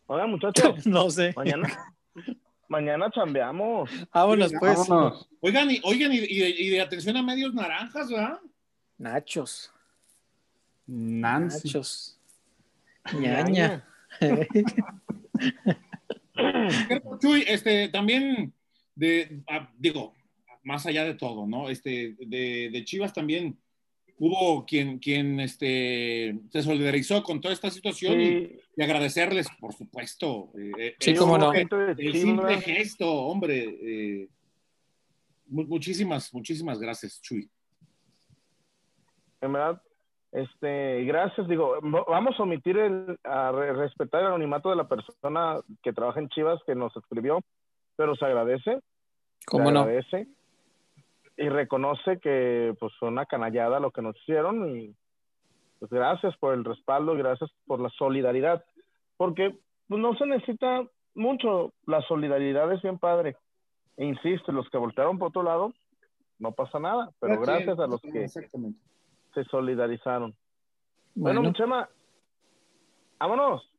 Oigan, 0.08 0.32
muchachos, 0.32 0.86
No 0.86 1.10
sé. 1.10 1.32
mañana, 1.38 1.96
mañana 2.68 3.10
chambeamos. 3.12 3.90
Vámonos, 4.14 4.52
pues. 4.60 4.78
Vámonos. 4.90 5.30
Oigan, 5.40 5.72
y, 5.72 5.80
oigan, 5.86 6.12
y, 6.12 6.18
y 6.18 6.40
de, 6.40 6.50
y 6.50 6.70
de 6.72 6.82
atención 6.82 7.16
a 7.16 7.24
medios 7.24 7.54
naranjas, 7.54 8.10
¿verdad? 8.10 8.42
Nachos. 8.98 9.72
Nancy. 10.86 11.70
Nachos. 11.70 12.20
Ñaña. 13.18 13.88
Chuy, 17.22 17.46
este, 17.48 17.88
también, 17.88 18.54
de, 18.96 19.42
ah, 19.48 19.72
digo, 19.78 20.14
más 20.64 20.86
allá 20.86 21.04
de 21.04 21.16
todo, 21.16 21.46
¿no? 21.48 21.70
Este, 21.70 22.16
de, 22.20 22.70
de 22.72 22.84
Chivas 22.86 23.14
también 23.14 23.58
hubo 24.18 24.66
quien, 24.66 25.00
quien 25.00 25.40
este, 25.40 26.40
se 26.50 26.62
solidarizó 26.62 27.22
con 27.24 27.42
toda 27.42 27.54
esta 27.54 27.70
situación 27.70 28.22
y, 28.22 28.26
Sí, 28.48 28.60
y 28.78 28.82
agradecerles, 28.84 29.48
por 29.60 29.74
supuesto. 29.74 30.52
eh, 30.58 30.96
Sí, 31.00 31.12
el 31.12 31.18
cómo 31.18 31.38
no. 31.38 31.52
El 31.54 32.14
simple 32.14 32.62
gesto, 32.62 33.12
hombre. 33.12 33.64
eh, 33.82 34.30
mu- 35.48 35.66
muchísimas, 35.66 36.34
muchísimas 36.34 36.80
gracias, 36.80 37.22
Chuy. 37.22 37.50
en 39.42 39.52
verdad, 39.52 39.82
este, 40.32 41.04
gracias, 41.04 41.48
digo, 41.50 41.78
vamos 41.82 42.40
a 42.40 42.44
omitir 42.44 42.78
el, 42.78 43.20
a 43.24 43.52
re- 43.52 43.74
respetar 43.74 44.22
el 44.22 44.28
anonimato 44.28 44.70
de 44.70 44.78
la 44.78 44.88
persona 44.88 45.60
que 45.84 45.92
trabaja 45.94 46.20
en 46.22 46.30
Chivas 46.30 46.60
que 46.66 46.76
nos 46.76 46.96
escribió, 46.96 47.40
pero 47.98 48.16
se 48.16 48.26
agradece, 48.26 48.80
¿Cómo 49.46 49.66
se 49.68 49.74
no? 49.74 49.80
agradece 49.82 50.28
y 51.38 51.50
reconoce 51.50 52.20
que 52.20 52.76
pues 52.80 52.94
fue 53.00 53.10
una 53.10 53.26
canallada 53.26 53.80
lo 53.80 53.92
que 53.92 54.02
nos 54.02 54.16
hicieron 54.18 54.70
y 54.70 54.96
pues 55.80 55.92
gracias 55.92 56.36
por 56.38 56.54
el 56.54 56.64
respaldo 56.64 57.16
y 57.16 57.18
gracias 57.18 57.52
por 57.66 57.80
la 57.80 57.90
solidaridad, 57.90 58.64
porque 59.18 59.58
pues, 59.88 60.00
no 60.00 60.16
se 60.16 60.26
necesita 60.26 60.88
mucho, 61.16 61.74
la 61.86 62.02
solidaridad 62.04 62.72
es 62.72 62.82
bien 62.82 62.98
padre, 62.98 63.36
e 63.98 64.06
insisto, 64.06 64.52
los 64.52 64.70
que 64.70 64.78
voltearon 64.78 65.20
por 65.20 65.30
otro 65.30 65.44
lado, 65.44 65.74
no 66.40 66.52
pasa 66.54 66.80
nada, 66.80 67.12
pero 67.20 67.40
gracias 67.42 67.78
a 67.80 67.88
los 67.88 68.02
que 68.02 68.28
se 68.28 69.44
solidarizaron. 69.50 70.34
Bueno, 71.16 71.42
Bueno, 71.42 71.54
Chema, 71.56 71.90
vámonos. 73.20 73.70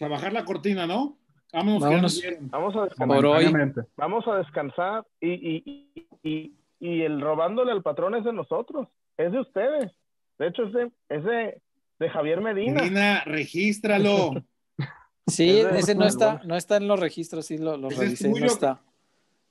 A 0.00 0.08
bajar 0.08 0.32
la 0.32 0.44
cortina, 0.44 0.86
¿no? 0.86 1.16
Vámonos. 1.52 1.82
Vámonos. 1.82 2.22
Vamos 2.40 2.76
a 2.76 2.84
descansar. 2.84 3.16
Por 3.16 3.26
hoy. 3.26 3.44
Momentáneamente. 3.44 3.82
Vamos 3.96 4.26
a 4.26 4.36
descansar 4.36 5.06
y, 5.20 5.32
y, 5.32 5.92
y, 5.94 6.06
y 6.22 6.54
el 7.02 7.20
robándole 7.20 7.72
al 7.72 7.82
patrón 7.82 8.14
es 8.14 8.24
de 8.24 8.32
nosotros, 8.32 8.88
es 9.16 9.32
de 9.32 9.40
ustedes. 9.40 9.92
De 10.38 10.48
hecho, 10.48 10.64
es 10.64 10.72
de, 10.72 10.90
es 11.08 11.24
de, 11.24 11.60
de 11.98 12.10
Javier 12.10 12.40
Medina. 12.40 12.80
Medina, 12.82 13.22
regístralo. 13.24 14.32
sí, 15.26 15.60
es 15.60 15.72
de- 15.72 15.78
ese 15.78 15.94
no 15.94 16.04
es 16.04 16.14
está, 16.14 16.32
bueno. 16.34 16.48
no 16.48 16.56
está 16.56 16.76
en 16.78 16.88
los 16.88 16.98
registros, 16.98 17.46
sí 17.46 17.58
lo, 17.58 17.76
lo 17.76 17.90
revisé, 17.90 18.28
no 18.28 18.44
está. 18.46 18.80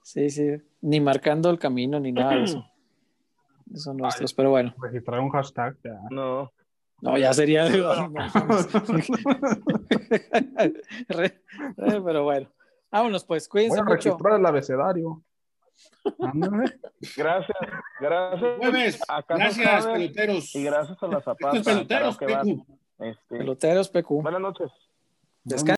Sí, 0.03 0.29
sí, 0.29 0.47
ni 0.81 0.99
marcando 0.99 1.49
el 1.49 1.59
camino 1.59 1.99
ni 1.99 2.11
nada 2.11 2.35
de 2.35 2.43
eso. 2.43 2.65
Son 3.75 3.95
nuestros, 3.95 4.33
pero 4.33 4.49
bueno. 4.49 4.73
Registrar 4.81 5.19
un 5.21 5.29
hashtag. 5.29 5.77
ya. 5.83 5.97
No, 6.09 6.51
No, 7.01 7.17
ya 7.17 7.33
sería. 7.33 7.69
no 7.69 8.11
pero 12.05 12.23
bueno. 12.23 12.49
Vámonos, 12.91 13.23
pues, 13.23 13.47
Voy 13.47 13.51
cuídense 13.61 13.79
a 13.79 13.83
mucho. 13.83 14.09
registrar 14.09 14.39
el 14.39 14.45
abecedario. 14.45 15.23
Gracias, 17.15 17.57
gracias. 17.99 18.57
Jueves. 18.57 19.01
Gracias, 19.29 19.85
peloteros. 19.87 20.55
Y 20.55 20.63
gracias 20.63 20.97
a 21.01 21.07
la 21.07 21.21
Zapata. 21.21 21.61
peloteros. 21.61 22.17
Pecu. 22.17 22.65
Este, 22.99 23.37
Peloteros, 23.37 23.89
PQ. 23.89 24.21
buenas 24.21 24.41
noches. 24.41 24.71
Descansen. 25.43 25.65